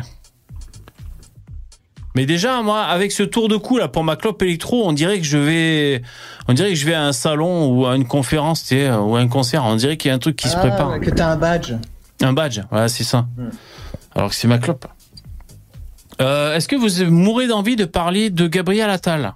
Mais 2.15 2.25
déjà, 2.25 2.61
moi, 2.61 2.81
avec 2.83 3.11
ce 3.13 3.23
tour 3.23 3.47
de 3.47 3.55
cou 3.55 3.77
là 3.77 3.87
pour 3.87 4.03
ma 4.03 4.17
clope 4.17 4.41
électro, 4.41 4.85
on 4.85 4.91
dirait 4.91 5.17
que 5.19 5.25
je 5.25 5.37
vais, 5.37 6.01
on 6.49 6.53
dirait 6.53 6.69
que 6.69 6.75
je 6.75 6.85
vais 6.85 6.93
à 6.93 7.03
un 7.03 7.13
salon 7.13 7.69
ou 7.73 7.85
à 7.87 7.95
une 7.95 8.05
conférence, 8.05 8.63
tu 8.63 8.75
sais, 8.75 8.91
ou 8.91 9.15
à 9.15 9.19
un 9.21 9.27
concert. 9.29 9.63
On 9.63 9.75
dirait 9.77 9.95
qu'il 9.95 10.09
y 10.09 10.11
a 10.11 10.15
un 10.15 10.19
truc 10.19 10.35
qui 10.35 10.49
se 10.49 10.57
Ah, 10.57 10.59
prépare. 10.59 10.99
que 10.99 11.09
t'as 11.09 11.27
un 11.29 11.37
badge. 11.37 11.73
Un 12.21 12.33
badge, 12.33 12.59
voilà, 12.69 12.89
c'est 12.89 13.05
ça. 13.05 13.27
Hmm. 13.37 13.49
Alors 14.13 14.29
que 14.29 14.35
c'est 14.35 14.47
ma 14.49 14.57
clope. 14.57 14.85
Euh, 16.21 16.53
Est-ce 16.55 16.67
que 16.67 16.75
vous 16.75 17.09
mourrez 17.09 17.47
d'envie 17.47 17.77
de 17.77 17.85
parler 17.85 18.29
de 18.29 18.45
Gabriel 18.47 18.89
Attal? 18.89 19.33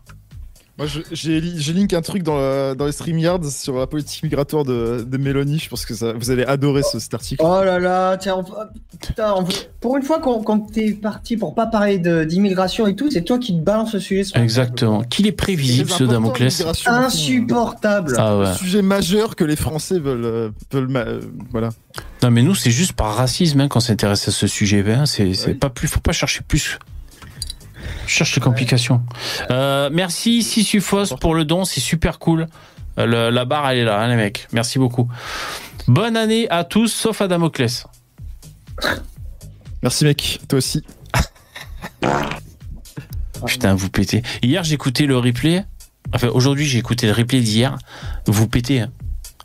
Moi, 0.77 0.88
j'ai 1.12 1.39
li- 1.39 1.55
j'ai 1.58 1.72
link 1.72 1.94
un 1.94 2.01
truc 2.01 2.22
dans, 2.22 2.36
le- 2.36 2.74
dans 2.75 2.86
les 2.86 2.91
StreamYards 2.91 3.46
sur 3.46 3.77
la 3.79 3.88
politique 3.88 4.24
migratoire 4.24 4.65
de, 4.65 5.05
de 5.10 5.17
Mélanie. 5.17 5.58
Je 5.58 5.70
pense 5.70 5.86
que 5.86 5.94
ça, 5.94 6.12
vous 6.12 6.32
allez 6.32 6.44
adorer 6.44 6.84
ce, 6.84 7.00
cet 7.00 7.13
article. 7.13 7.41
Oh 7.46 7.63
là 7.63 7.79
là, 7.79 8.17
tiens, 8.17 8.36
on- 8.38 8.98
putain, 9.08 9.34
on- 9.38 9.46
pour 9.79 9.96
une 9.96 10.03
fois 10.03 10.20
quand 10.20 10.60
t'es 10.74 10.91
parti 10.91 11.38
pour 11.38 11.55
pas 11.55 11.67
parler 11.67 11.98
d'immigration 12.25 12.88
et 12.88 12.96
tout, 12.96 13.10
c'est 13.10 13.22
toi 13.24 13.39
qui 13.39 13.53
te 13.58 13.63
balances 13.63 13.94
ce 13.94 14.00
sujet. 14.00 14.25
sur 14.25 14.38
Exactement. 14.38 15.03
Qu'il 15.03 15.27
est 15.27 15.32
prévisible 15.32 15.89
ce 15.89 16.03
Damoclès. 16.03 16.62
Insupportable. 16.86 18.15
Ah 18.17 18.38
ouais. 18.38 18.53
Sujet 18.55 18.82
majeur 18.82 19.36
que 19.36 19.44
les 19.44 19.55
Français 19.55 20.00
veulent, 20.00 20.25
euh, 20.25 20.50
veulent 20.72 20.89
euh, 20.96 21.22
voilà. 21.51 21.70
Non 22.24 22.32
mais 22.32 22.41
nous 22.41 22.55
c'est 22.55 22.72
juste 22.72 22.94
par 22.94 23.15
racisme 23.15 23.62
hein, 23.62 23.67
qu'on 23.67 23.79
s'intéresse 23.79 24.27
à 24.27 24.32
ce 24.32 24.48
sujet. 24.48 24.84
Ben, 24.84 25.05
c'est 25.05 25.34
c'est 25.34 25.51
Oui. 25.51 25.53
pas 25.53 25.70
plus, 25.70 25.88
faut 25.88 26.00
pas 26.00 26.12
chercher 26.12 26.41
plus. 26.48 26.79
Cherche 28.07 28.35
les 28.35 28.41
complications. 28.41 29.01
Euh, 29.51 29.89
merci 29.91 30.43
Sissufos 30.43 31.15
pour 31.19 31.35
le 31.35 31.45
don, 31.45 31.65
c'est 31.65 31.81
super 31.81 32.19
cool. 32.19 32.47
Euh, 33.00 33.05
le- 33.05 33.29
la 33.29 33.45
barre 33.45 33.69
elle 33.71 33.79
est 33.79 33.83
là, 33.83 34.00
hein, 34.00 34.07
les 34.07 34.15
mecs. 34.15 34.47
Merci 34.53 34.79
beaucoup. 34.79 35.09
Bonne 35.88 36.15
année 36.17 36.47
à 36.50 36.63
tous, 36.63 36.88
sauf 36.88 37.21
à 37.21 37.27
Damoclès. 37.27 37.85
Merci 39.83 40.05
mec, 40.05 40.39
toi 40.47 40.57
aussi. 40.57 40.83
Putain, 43.45 43.75
vous 43.75 43.89
pétez. 43.89 44.24
Hier 44.41 44.63
j'écoutais 44.63 45.05
le 45.05 45.17
replay. 45.17 45.63
Enfin 46.13 46.27
aujourd'hui 46.29 46.65
j'ai 46.65 46.79
écouté 46.79 47.07
le 47.07 47.13
replay 47.13 47.41
d'hier. 47.41 47.77
Vous 48.27 48.47
pétez. 48.47 48.81
hein. 48.81 48.91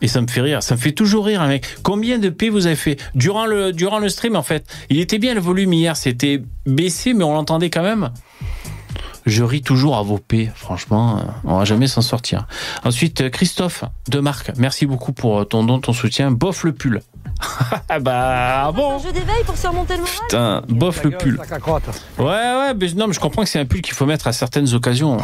Et 0.03 0.09
ça 0.09 0.23
me 0.23 0.27
fait 0.29 0.41
rire. 0.41 0.63
Ça 0.63 0.77
me 0.77 0.81
fait 0.81 0.93
toujours 0.93 1.27
rire, 1.27 1.43
hein, 1.43 1.49
mec. 1.49 1.67
Combien 1.83 2.19
de 2.19 2.31
P 2.31 2.49
vous 2.49 2.65
avez 2.67 2.77
fait? 2.77 2.97
Durant 3.15 3.45
le 3.45 3.73
durant 3.73 3.99
le 3.99 4.09
stream 4.09 4.35
en 4.37 4.43
fait 4.43 4.65
Il 4.89 4.99
était 4.99 5.19
bien 5.19 5.35
le 5.35 5.41
volume 5.41 5.73
hier. 5.75 5.97
C'était 5.97 6.43
baissé, 6.65 7.13
mais 7.13 7.25
on 7.25 7.35
l'entendait 7.35 7.69
quand 7.69 7.83
même. 7.83 8.11
Je 9.27 9.45
ris 9.45 9.63
toujours 9.63 9.97
à 9.97 10.03
vos 10.03 10.19
P. 10.19 10.51
Franchement, 10.55 11.19
euh, 11.19 11.23
on 11.45 11.59
va 11.59 11.65
jamais 11.65 11.87
s'en 11.87 12.01
sortir. 12.01 12.47
Ensuite, 12.85 13.21
euh, 13.21 13.31
Christophe 13.31 13.85
de 14.09 14.21
Marc. 14.21 14.53
Merci 14.57 14.87
beaucoup 14.87 15.13
pour 15.13 15.41
euh, 15.41 15.45
ton 15.45 15.65
don, 15.65 15.79
ton 15.79 15.93
soutien. 15.93 16.31
Bof 16.31 16.65
le 16.65 16.73
pull. 16.73 17.03
Ah 17.89 17.99
bah 17.99 18.71
bon. 18.75 18.97
Un 18.97 18.99
jeu 18.99 19.13
d'éveil 19.13 19.43
pour 19.45 19.57
surmonter 19.57 19.95
le 19.95 20.01
moral 20.01 20.17
Putain, 20.29 20.63
bof 20.69 21.03
le 21.03 21.11
pull. 21.11 21.41
Ouais, 22.19 22.25
ouais, 22.25 22.75
mais 22.75 22.93
non, 22.95 23.09
mais 23.09 23.13
je 23.13 23.21
comprends 23.21 23.43
que 23.43 23.49
c'est 23.49 23.59
un 23.59 23.65
pull 23.65 23.83
qu'il 23.83 23.95
faut 23.95 24.07
mettre 24.07 24.27
à 24.27 24.33
certaines 24.33 24.73
occasions. 24.75 25.17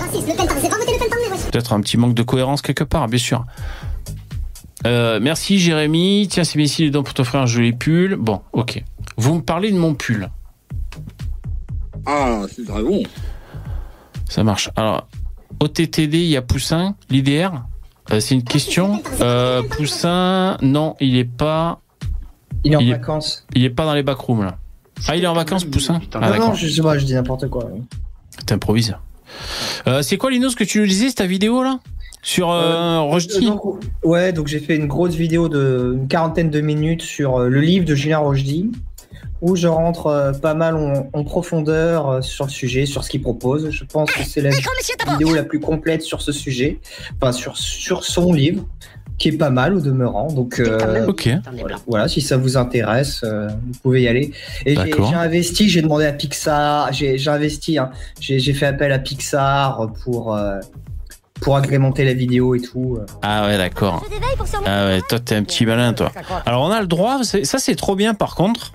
Peut-être 1.52 1.72
un 1.72 1.80
petit 1.80 1.96
manque 1.96 2.14
de 2.14 2.22
cohérence 2.22 2.62
quelque 2.62 2.84
part, 2.84 3.06
bien 3.08 3.18
sûr. 3.18 3.44
Euh, 4.86 5.18
merci 5.20 5.58
Jérémy. 5.58 6.28
Tiens, 6.30 6.44
c'est 6.44 6.58
Messi 6.58 6.82
les 6.82 6.90
dents 6.90 7.02
pour 7.02 7.14
t'offrir 7.14 7.40
un 7.40 7.46
joli 7.46 7.72
pull. 7.72 8.16
Bon, 8.16 8.40
ok. 8.52 8.82
Vous 9.16 9.34
me 9.34 9.42
parlez 9.42 9.70
de 9.72 9.78
mon 9.78 9.94
pull. 9.94 10.28
Ah, 12.06 12.42
c'est 12.54 12.64
très 12.66 12.82
bon. 12.82 13.02
Ça 14.28 14.42
marche. 14.44 14.70
Alors, 14.76 15.08
au 15.60 15.68
TTD, 15.68 16.18
il 16.18 16.28
y 16.30 16.36
a 16.36 16.42
Poussin, 16.42 16.94
l'IDR. 17.10 17.62
Euh, 18.12 18.20
c'est 18.20 18.34
une 18.34 18.44
question. 18.44 19.02
Euh, 19.20 19.62
Poussin, 19.62 20.56
non, 20.62 20.94
il 21.00 21.16
est 21.16 21.24
pas, 21.24 21.80
Il 22.64 22.72
est 22.72 22.76
en 22.76 22.80
il 22.80 22.88
est- 22.90 22.92
vacances. 22.92 23.46
il 23.54 23.64
est 23.64 23.70
pas 23.70 23.84
dans 23.84 23.94
les 23.94 24.02
backrooms 24.02 24.42
là. 24.44 24.58
Ah, 25.08 25.16
il 25.16 25.24
est 25.24 25.26
en 25.26 25.34
vacances, 25.34 25.64
Poussin. 25.64 26.00
Ah, 26.14 26.38
non, 26.38 26.54
je 26.54 26.68
sais 26.68 26.82
pas, 26.82 26.96
je 26.98 27.04
dis 27.04 27.14
n'importe 27.14 27.48
quoi. 27.48 27.68
T'improvises. 28.46 28.96
Euh, 29.86 30.02
c'est 30.02 30.16
quoi, 30.16 30.30
Lino, 30.30 30.48
ce 30.48 30.56
que 30.56 30.64
tu 30.64 30.80
nous 30.80 30.86
disais, 30.86 31.08
c'est 31.08 31.16
ta 31.16 31.26
vidéo 31.26 31.62
là? 31.62 31.80
Sur 32.22 32.50
euh, 32.50 33.02
ouais, 34.02 34.32
donc 34.32 34.48
j'ai 34.48 34.58
fait 34.58 34.74
une 34.76 34.86
grosse 34.86 35.14
vidéo 35.14 35.48
de 35.48 35.94
une 35.96 36.08
quarantaine 36.08 36.50
de 36.50 36.60
minutes 36.60 37.02
sur 37.02 37.38
le 37.38 37.60
livre 37.60 37.84
de 37.84 37.94
Julien 37.94 38.18
Rochdy, 38.18 38.70
où 39.42 39.54
je 39.54 39.68
rentre 39.68 40.06
euh, 40.06 40.32
pas 40.32 40.54
mal 40.54 40.76
en, 40.76 41.08
en 41.12 41.24
profondeur 41.24 42.08
euh, 42.08 42.22
sur 42.22 42.46
le 42.46 42.50
sujet, 42.50 42.86
sur 42.86 43.04
ce 43.04 43.10
qu'il 43.10 43.22
propose. 43.22 43.70
Je 43.70 43.84
pense 43.84 44.10
que 44.10 44.24
c'est 44.24 44.40
la 44.40 44.50
vidéo 45.10 45.34
la 45.34 45.44
plus 45.44 45.60
complète 45.60 46.02
sur 46.02 46.22
ce 46.22 46.32
sujet, 46.32 46.80
enfin 47.20 47.32
sur, 47.32 47.56
sur 47.56 48.04
son 48.04 48.32
livre, 48.32 48.64
qui 49.18 49.28
est 49.28 49.38
pas 49.38 49.50
mal 49.50 49.74
au 49.74 49.80
demeurant. 49.80 50.28
Donc 50.32 50.60
euh, 50.60 51.06
voilà, 51.86 52.08
si 52.08 52.20
ça 52.20 52.36
vous 52.36 52.56
intéresse, 52.56 53.22
euh, 53.24 53.48
vous 53.48 53.78
pouvez 53.82 54.02
y 54.02 54.08
aller. 54.08 54.32
Et 54.64 54.74
j'ai 54.74 55.14
investi, 55.14 55.68
j'ai 55.68 55.82
demandé 55.82 56.04
à 56.06 56.12
Pixar, 56.12 56.92
j'ai 56.92 57.28
investi, 57.28 57.78
hein, 57.78 57.90
j'ai 58.20 58.38
j'ai 58.38 58.54
fait 58.54 58.66
appel 58.66 58.92
à 58.92 58.98
Pixar 58.98 59.92
pour, 60.04 60.34
euh, 60.34 60.58
pour 61.40 61.56
agrémenter 61.56 62.04
la 62.04 62.14
vidéo 62.14 62.54
et 62.54 62.60
tout. 62.60 62.96
euh. 63.00 63.06
Ah 63.22 63.46
ouais, 63.46 63.56
d'accord. 63.58 64.04
Ah 64.64 64.86
ouais, 64.86 65.00
toi 65.08 65.18
t'es 65.20 65.34
un 65.34 65.42
petit 65.42 65.66
malin, 65.66 65.92
toi. 65.92 66.10
Alors 66.46 66.62
on 66.64 66.70
a 66.70 66.80
le 66.80 66.86
droit, 66.86 67.20
ça 67.24 67.58
c'est 67.58 67.74
trop 67.76 67.94
bien 67.96 68.14
par 68.14 68.34
contre. 68.34 68.72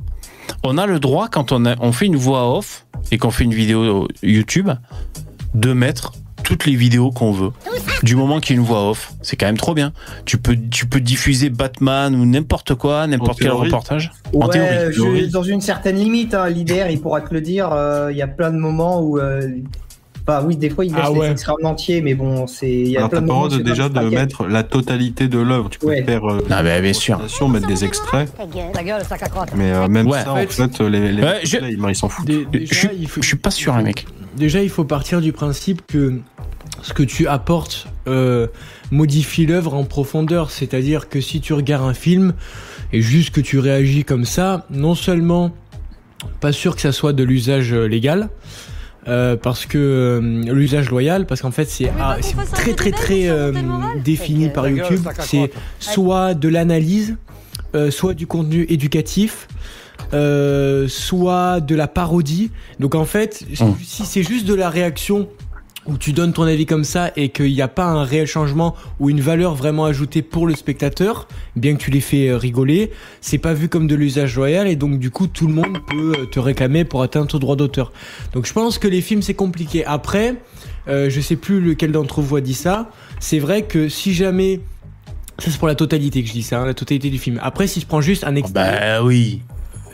On 0.63 0.77
a 0.77 0.86
le 0.86 1.00
droit 1.00 1.27
quand 1.27 1.51
on, 1.51 1.65
a- 1.65 1.75
on 1.80 1.91
fait 1.91 2.06
une 2.06 2.15
voix 2.18 2.56
off 2.58 2.86
et 3.12 3.18
qu'on 3.18 3.32
fait 3.32 3.44
une 3.46 3.53
vidéo 3.53 4.08
YouTube 4.22 4.70
de 5.53 5.74
mettre 5.74 6.13
toutes 6.44 6.65
les 6.65 6.75
vidéos 6.75 7.12
qu'on 7.12 7.32
veut. 7.32 7.51
Du 8.03 8.15
moment 8.15 8.39
qu'il 8.39 8.56
y 8.56 8.60
a 8.60 8.62
une 8.62 8.68
voix 8.68 8.89
off, 8.89 9.13
c'est 9.22 9.36
quand 9.38 9.46
même 9.46 9.58
trop 9.58 9.74
bien. 9.74 9.94
Tu 10.25 10.38
peux, 10.38 10.58
tu 10.72 10.86
peux 10.88 11.00
diffuser 11.00 11.50
Batman 11.50 12.13
ou 12.15 12.25
n'importe 12.25 12.74
quoi, 12.75 13.06
n'importe 13.08 13.38
quel 13.39 13.48
théorie. 13.50 13.68
reportage. 13.70 14.12
En 14.34 14.48
Ouais, 14.48 14.50
théorie, 14.53 14.75
je- 14.94 15.01
théorie. 15.01 15.27
dans 15.30 15.44
une 15.44 15.62
certaine 15.62 15.96
limite, 15.98 16.34
hein, 16.34 16.50
l'IDR, 16.50 16.89
il 16.89 17.00
pourra 17.00 17.22
te 17.22 17.34
le 17.34 17.41
dire. 17.41 17.72
euh, 17.72 18.12
Il 18.12 18.18
y 18.18 18.22
a 18.24 18.27
plein 18.27 18.51
de 18.51 18.58
moments 18.58 19.01
où. 19.01 19.20
euh, 19.20 19.48
Bah 20.25 20.44
oui, 20.46 20.56
des 20.56 20.70
fois, 20.70 20.86
il 20.86 20.94
laisse 20.94 21.01
Ah 21.06 21.10
les 21.12 21.20
ouais. 21.20 21.32
extraits 21.32 21.56
en 21.63 21.68
entier, 21.70 22.01
mais 22.01 22.13
bon, 22.13 22.46
c'est. 22.48 22.70
Il 22.70 22.88
y 22.90 22.96
a 22.96 23.00
Alors 23.00 23.10
plein 23.10 23.20
t'as 23.20 23.22
de 23.24 23.28
pas 23.28 23.34
le 23.34 23.40
moments. 23.40 23.48
droit 23.48 23.50
de, 23.50 23.54
où 23.56 23.58
c'est 23.58 23.63
déjà 23.72 23.90
de 23.90 24.00
mettre 24.10 24.46
la 24.46 24.63
totalité 24.63 25.28
de 25.28 25.40
l'œuvre. 25.40 25.70
Tu 25.70 25.80
peux 25.80 25.88
Ouais. 25.88 26.04
faire 26.04 26.30
euh, 26.30 26.46
Ah 26.50 26.62
bah, 26.63 26.80
bien 26.80 26.94
sûr. 26.94 27.20
mettre 27.50 27.68
des 27.68 27.84
extraits, 27.84 28.30
Ta 28.74 28.84
gueule. 28.84 29.04
Sac 29.04 29.24
à 29.24 29.30
crotte. 29.30 29.50
mais 29.56 29.72
euh, 29.72 29.88
même 29.88 30.08
Ouais. 30.08 30.22
ça, 30.22 30.32
En 30.34 30.38
en 30.42 30.46
fait, 30.48 30.80
les, 30.80 31.12
les 31.12 31.24
Ouais, 31.24 31.40
je- 31.44 31.58
là, 31.58 31.70
ils 31.70 31.80
ils 31.90 31.96
s'en 31.96 32.08
foutent. 32.10 32.30
Je 32.30 32.44
déjà, 32.60 32.74
suis, 32.74 32.90
il 33.00 33.08
faut- 33.08 33.22
je 33.22 33.28
suis 33.28 33.38
pas 33.38 33.51
sûr, 33.51 33.75
les 33.78 33.84
mecs. 33.84 34.06
Déjà, 34.38 34.62
il 34.62 34.70
faut 34.70 34.84
partir 34.86 35.22
du 35.22 35.34
principe 35.34 35.82
que 35.88 36.20
ce 36.84 36.94
que 36.94 37.04
tu 37.04 37.28
apportes 37.28 37.88
euh, 38.08 38.48
modifie 38.92 39.46
l'œuvre 39.46 39.74
en 39.74 39.84
profondeur. 39.84 40.51
C'est-à-dire 40.51 41.10
que 41.10 41.20
si 41.20 41.42
tu 41.42 41.54
regardes 41.54 41.88
un 41.90 41.94
film 41.94 42.34
et 42.94 43.01
juste 43.01 43.32
que 43.32 43.42
tu 43.42 43.60
réagis 43.60 44.04
comme 44.04 44.25
ça, 44.25 44.66
non 44.70 44.96
seulement 44.96 45.51
pas 46.40 46.51
sûr 46.51 46.75
que 46.75 46.82
ça 46.82 46.92
soit 46.92 47.13
de 47.13 47.24
l'usage 47.24 47.74
euh, 47.74 47.86
légal, 47.88 48.30
euh, 49.08 49.36
parce 49.36 49.65
que 49.65 49.77
euh, 49.77 50.53
l'usage 50.53 50.89
loyal, 50.89 51.25
parce 51.25 51.41
qu'en 51.41 51.51
fait 51.51 51.70
c'est 51.70 51.91
ah, 52.00 52.17
très 52.53 52.74
très 52.74 52.91
très 52.91 53.29
euh, 53.29 53.51
défini 54.03 54.50
par 54.50 54.67
YouTube. 54.67 55.08
C'est 55.20 55.51
soit 55.79 56.34
de 56.34 56.48
l'analyse, 56.50 57.17
euh, 57.75 57.89
soit 57.91 58.13
du 58.13 58.27
contenu 58.27 58.65
éducatif, 58.70 59.48
euh, 60.13 60.88
soit 60.88 61.62
de 61.62 61.75
la 61.75 61.88
parodie. 61.88 62.51
Donc 62.79 62.96
en 62.96 63.05
fait, 63.05 63.43
Hum. 63.60 63.75
si 63.84 64.05
c'est 64.05 64.24
juste 64.24 64.46
de 64.46 64.53
la 64.53 64.70
réaction 64.70 65.27
où 65.88 65.98
tu 65.98 66.14
donnes 66.14 66.32
ton 66.32 66.44
avis 66.44 66.66
comme 66.68 66.84
ça 66.84 67.12
et 67.16 67.30
qu'il 67.30 67.52
n'y 67.52 67.62
a 67.62 67.68
pas 67.68 67.86
un 67.86 68.04
réel 68.04 68.28
changement 68.28 68.76
ou 69.00 69.10
une 69.10 69.20
valeur 69.22 69.56
vraiment 69.56 69.86
ajoutée 69.86 70.22
pour 70.22 70.46
le 70.46 70.54
spectateur, 70.56 71.28
bien 71.56 71.76
que 71.76 71.82
tu 71.82 71.90
les 71.90 72.02
fais 72.02 72.30
euh, 72.30 72.38
rigoler, 72.38 72.92
c'est 73.20 73.40
pas 73.40 73.54
vu 73.54 73.68
comme 73.68 73.88
de 73.88 73.96
l'usage 73.96 74.36
loyal 74.36 74.68
et 74.68 74.76
donc 74.76 75.00
du 75.00 75.10
coup 75.10 75.26
tout 75.28 75.48
le 75.48 75.54
monde 75.54 75.80
peut 75.90 76.14
euh, 76.20 76.26
te 76.28 76.40
réclamer 76.40 76.86
pour 76.86 77.02
atteindre 77.02 77.28
ton 77.28 77.40
droit 77.40 77.56
d'auteur. 77.56 77.92
Donc 78.34 78.46
je 78.46 78.54
pense 78.54 78.78
que 78.78 78.88
les 78.88 79.02
films 79.02 79.24
c'est 79.24 79.34
compliqué. 79.34 79.84
Après, 79.86 80.36
euh, 80.88 81.10
je 81.10 81.20
sais 81.20 81.36
plus 81.36 81.60
lequel 81.60 81.92
d'entre 81.92 82.22
vous 82.22 82.36
a 82.36 82.42
dit 82.42 82.54
ça. 82.54 82.92
C'est 83.20 83.40
vrai 83.40 83.64
que 83.64 83.90
si 83.90 84.14
jamais 84.14 84.60
ça 85.40 85.50
c'est 85.50 85.58
pour 85.58 85.68
la 85.68 85.76
totalité 85.76 86.22
que 86.22 86.28
je 86.28 86.34
dis 86.34 86.44
ça, 86.44 86.62
hein, 86.62 86.66
la 86.68 86.76
totalité 86.76 87.10
du 87.10 87.18
film. 87.18 87.40
Après 87.42 87.66
si 87.66 87.80
je 87.82 87.88
prends 87.88 88.02
juste 88.02 88.24
un 88.24 88.36
extrait, 88.36 88.54
Bah 89.00 89.04
oui. 89.04 89.42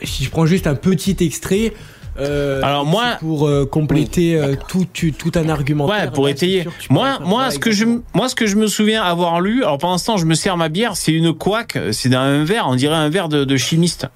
si 0.02 0.22
je 0.22 0.28
prends 0.30 0.44
juste 0.44 0.66
un 0.66 0.74
petit 0.74 1.16
extrait. 1.20 1.72
Euh, 2.20 2.60
Alors, 2.62 2.84
moi- 2.86 3.16
pour 3.20 3.46
euh, 3.48 3.66
compléter 3.66 4.36
euh, 4.36 4.54
tout, 4.68 4.86
tu- 4.92 5.12
tout 5.12 5.32
un 5.34 5.48
argumentaire. 5.48 6.04
Ouais, 6.06 6.10
pour 6.10 6.24
là, 6.26 6.30
étayer. 6.32 6.62
sûr 6.62 6.72
Moi, 6.90 7.18
moi, 7.24 7.50
ce 7.50 7.58
que 7.58 7.70
je, 7.70 7.84
moi, 8.14 8.28
ce 8.28 8.34
que 8.34 8.46
je 8.46 8.56
me 8.56 8.66
souviens 8.66 9.02
avoir 9.02 9.40
lu, 9.40 9.62
alors 9.62 9.78
pendant 9.78 9.98
ce 9.98 10.06
temps, 10.06 10.16
je 10.16 10.24
me 10.26 10.34
sers 10.34 10.56
ma 10.56 10.68
bière, 10.68 10.96
c'est 10.96 11.12
une 11.12 11.32
couac, 11.32 11.78
c'est 11.92 12.14
un 12.14 12.44
verre, 12.44 12.66
on 12.68 12.74
dirait 12.76 12.96
un 12.96 13.08
verre 13.08 13.28
de, 13.28 13.44
de 13.44 13.56
chimiste. 13.56 14.06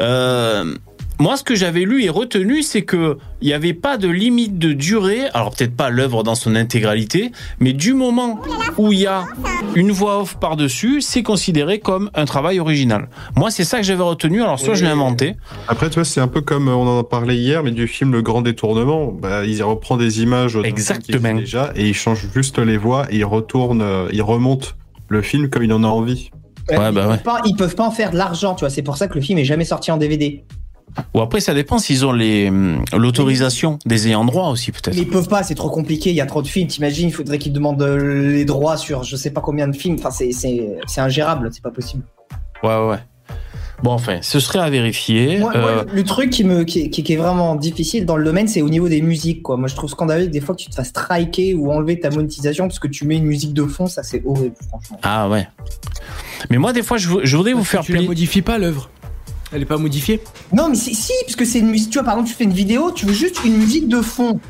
Euh, 0.00 0.74
moi, 1.20 1.36
ce 1.36 1.42
que 1.42 1.56
j'avais 1.56 1.80
lu 1.80 2.04
et 2.04 2.10
retenu, 2.10 2.62
c'est 2.62 2.82
que 2.82 3.18
il 3.40 3.48
n'y 3.48 3.52
avait 3.52 3.74
pas 3.74 3.96
de 3.96 4.08
limite 4.08 4.58
de 4.58 4.72
durée. 4.72 5.22
Alors 5.34 5.50
peut-être 5.50 5.74
pas 5.74 5.90
l'œuvre 5.90 6.22
dans 6.22 6.36
son 6.36 6.54
intégralité, 6.54 7.32
mais 7.58 7.72
du 7.72 7.92
moment 7.92 8.40
où 8.76 8.92
il 8.92 9.00
y 9.00 9.06
a 9.06 9.24
une 9.74 9.90
voix 9.90 10.20
off 10.20 10.36
par 10.38 10.56
dessus, 10.56 11.00
c'est 11.00 11.24
considéré 11.24 11.80
comme 11.80 12.10
un 12.14 12.24
travail 12.24 12.60
original. 12.60 13.08
Moi, 13.36 13.50
c'est 13.50 13.64
ça 13.64 13.78
que 13.78 13.82
j'avais 13.82 14.02
retenu. 14.02 14.42
Alors 14.42 14.60
soit 14.60 14.74
je 14.74 14.84
l'ai 14.84 14.90
inventé. 14.90 15.34
Après, 15.66 15.88
tu 15.88 15.94
vois, 15.94 16.04
c'est 16.04 16.20
un 16.20 16.28
peu 16.28 16.40
comme 16.40 16.68
on 16.68 16.86
en 16.86 17.00
a 17.00 17.04
parlé 17.04 17.36
hier, 17.36 17.64
mais 17.64 17.72
du 17.72 17.88
film 17.88 18.12
Le 18.12 18.22
Grand 18.22 18.42
Détournement. 18.42 19.12
Bah, 19.12 19.44
il 19.44 19.60
reprend 19.62 19.96
des 19.96 20.22
images 20.22 20.58
Exactement. 20.62 21.34
déjà 21.34 21.72
et 21.74 21.88
il 21.88 21.94
change 21.94 22.28
juste 22.32 22.58
les 22.58 22.76
voix 22.76 23.06
et 23.10 23.16
il 23.16 23.24
retourne, 23.24 23.82
euh, 23.82 24.08
il 24.12 24.22
remonte 24.22 24.76
le 25.08 25.22
film 25.22 25.50
comme 25.50 25.64
il 25.64 25.72
en 25.72 25.82
a 25.82 25.88
envie. 25.88 26.30
Ouais, 26.70 26.76
bah 26.76 26.90
ils, 26.92 26.98
ouais. 26.98 27.04
peuvent 27.04 27.22
pas, 27.22 27.40
ils 27.46 27.56
peuvent 27.56 27.74
pas 27.74 27.86
en 27.86 27.90
faire 27.90 28.10
de 28.10 28.16
l'argent, 28.16 28.54
tu 28.54 28.60
vois. 28.60 28.70
C'est 28.70 28.82
pour 28.82 28.96
ça 28.96 29.08
que 29.08 29.14
le 29.14 29.20
film 29.20 29.38
est 29.38 29.44
jamais 29.44 29.64
sorti 29.64 29.90
en 29.90 29.96
DVD. 29.96 30.44
Ou 31.14 31.20
après, 31.20 31.40
ça 31.40 31.54
dépend 31.54 31.78
s'ils 31.78 32.04
ont 32.06 32.12
les 32.12 32.48
hum, 32.48 32.82
l'autorisation 32.96 33.78
des 33.86 34.08
ayants 34.08 34.24
droit 34.24 34.48
aussi 34.48 34.72
peut-être. 34.72 34.94
Mais 34.94 35.02
ils 35.02 35.08
peuvent 35.08 35.28
pas, 35.28 35.42
c'est 35.42 35.54
trop 35.54 35.70
compliqué. 35.70 36.10
Il 36.10 36.16
y 36.16 36.20
a 36.20 36.26
trop 36.26 36.42
de 36.42 36.48
films. 36.48 36.66
T'imagines, 36.68 37.08
il 37.08 37.12
faudrait 37.12 37.38
qu'ils 37.38 37.52
demandent 37.52 37.82
euh, 37.82 38.30
les 38.32 38.44
droits 38.44 38.76
sur 38.76 39.02
je 39.04 39.16
sais 39.16 39.30
pas 39.30 39.40
combien 39.40 39.68
de 39.68 39.76
films. 39.76 39.96
Enfin, 39.98 40.10
c'est 40.10 40.32
c'est 40.32 40.76
c'est 40.86 41.00
ingérable. 41.00 41.50
C'est 41.52 41.62
pas 41.62 41.70
possible. 41.70 42.02
Ouais, 42.62 42.70
ouais, 42.76 42.88
ouais. 42.90 42.98
Bon, 43.80 43.92
enfin, 43.92 44.18
ce 44.22 44.40
serait 44.40 44.58
à 44.58 44.68
vérifier. 44.70 45.38
Moi, 45.38 45.52
moi, 45.56 45.70
Euh, 45.70 45.84
le 45.92 46.02
truc 46.02 46.30
qui 46.30 46.42
me 46.42 46.64
qui, 46.64 46.90
qui- 46.90 47.04
qui 47.04 47.12
est 47.12 47.16
vraiment 47.16 47.54
difficile 47.54 48.04
dans 48.06 48.16
le 48.16 48.24
domaine, 48.24 48.48
c'est 48.48 48.60
au 48.60 48.68
niveau 48.68 48.88
des 48.88 49.00
musiques. 49.02 49.42
Quoi. 49.44 49.56
Moi, 49.56 49.68
je 49.68 49.76
trouve 49.76 49.88
scandaleux 49.88 50.24
que 50.26 50.30
des 50.30 50.40
fois 50.40 50.56
que 50.56 50.60
tu 50.62 50.68
te 50.68 50.74
fasses 50.74 50.88
striker 50.88 51.54
ou 51.54 51.70
enlever 51.70 52.00
ta 52.00 52.10
monétisation 52.10 52.66
parce 52.66 52.80
que 52.80 52.88
tu 52.88 53.06
mets 53.06 53.16
une 53.18 53.26
musique 53.26 53.54
de 53.54 53.64
fond. 53.66 53.86
Ça, 53.86 54.02
c'est 54.02 54.20
horrible, 54.26 54.56
franchement. 54.68 54.98
Ah 55.04 55.28
ouais. 55.28 55.46
Mais 56.50 56.56
moi, 56.58 56.72
des 56.72 56.82
fois, 56.82 56.96
je, 56.98 57.08
je 57.22 57.36
voudrais 57.36 57.52
vous 57.52 57.58
Parce 57.58 57.68
faire 57.70 57.82
tu 57.82 57.92
la 57.92 57.98
plaisir. 57.98 58.10
modifies 58.10 58.42
pas 58.42 58.58
l'œuvre. 58.58 58.90
Elle 59.52 59.62
est 59.62 59.66
pas 59.66 59.78
modifiée. 59.78 60.20
Non, 60.52 60.68
mais 60.68 60.74
si, 60.76 60.94
si, 60.94 61.12
parce 61.24 61.36
que 61.36 61.44
c'est 61.44 61.58
une 61.60 61.70
musique. 61.70 61.90
Tu 61.90 61.98
vois, 61.98 62.04
par 62.04 62.14
exemple, 62.14 62.30
tu 62.30 62.36
fais 62.36 62.44
une 62.44 62.52
vidéo, 62.52 62.90
tu 62.92 63.06
veux 63.06 63.12
juste 63.14 63.44
une 63.44 63.56
musique 63.56 63.88
de 63.88 64.00
fond. 64.02 64.40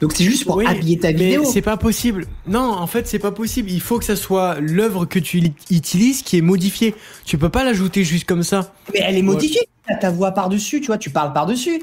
Donc 0.00 0.12
c'est 0.14 0.24
juste 0.24 0.44
pour 0.44 0.56
Oui, 0.56 0.66
habiller 0.66 0.98
ta 0.98 1.08
Mais 1.08 1.14
vidéo. 1.14 1.44
c'est 1.50 1.62
pas 1.62 1.76
possible. 1.78 2.26
Non, 2.46 2.60
en 2.72 2.86
fait, 2.86 3.06
c'est 3.08 3.18
pas 3.18 3.30
possible. 3.32 3.70
Il 3.70 3.80
faut 3.80 3.98
que 3.98 4.04
ça 4.04 4.16
soit 4.16 4.58
l'œuvre 4.60 5.06
que 5.06 5.18
tu 5.18 5.38
li- 5.40 5.54
utilises 5.70 6.22
qui 6.22 6.36
est 6.36 6.42
modifiée. 6.42 6.94
Tu 7.24 7.38
peux 7.38 7.48
pas 7.48 7.64
l'ajouter 7.64 8.04
juste 8.04 8.24
comme 8.26 8.42
ça. 8.42 8.74
Mais 8.92 9.00
elle 9.02 9.16
est 9.16 9.22
modifiée. 9.22 9.62
T'as 9.88 9.96
ta 9.96 10.10
voix 10.10 10.32
par-dessus, 10.32 10.80
tu 10.80 10.88
vois, 10.88 10.98
tu 10.98 11.10
parles 11.10 11.32
par-dessus. 11.32 11.80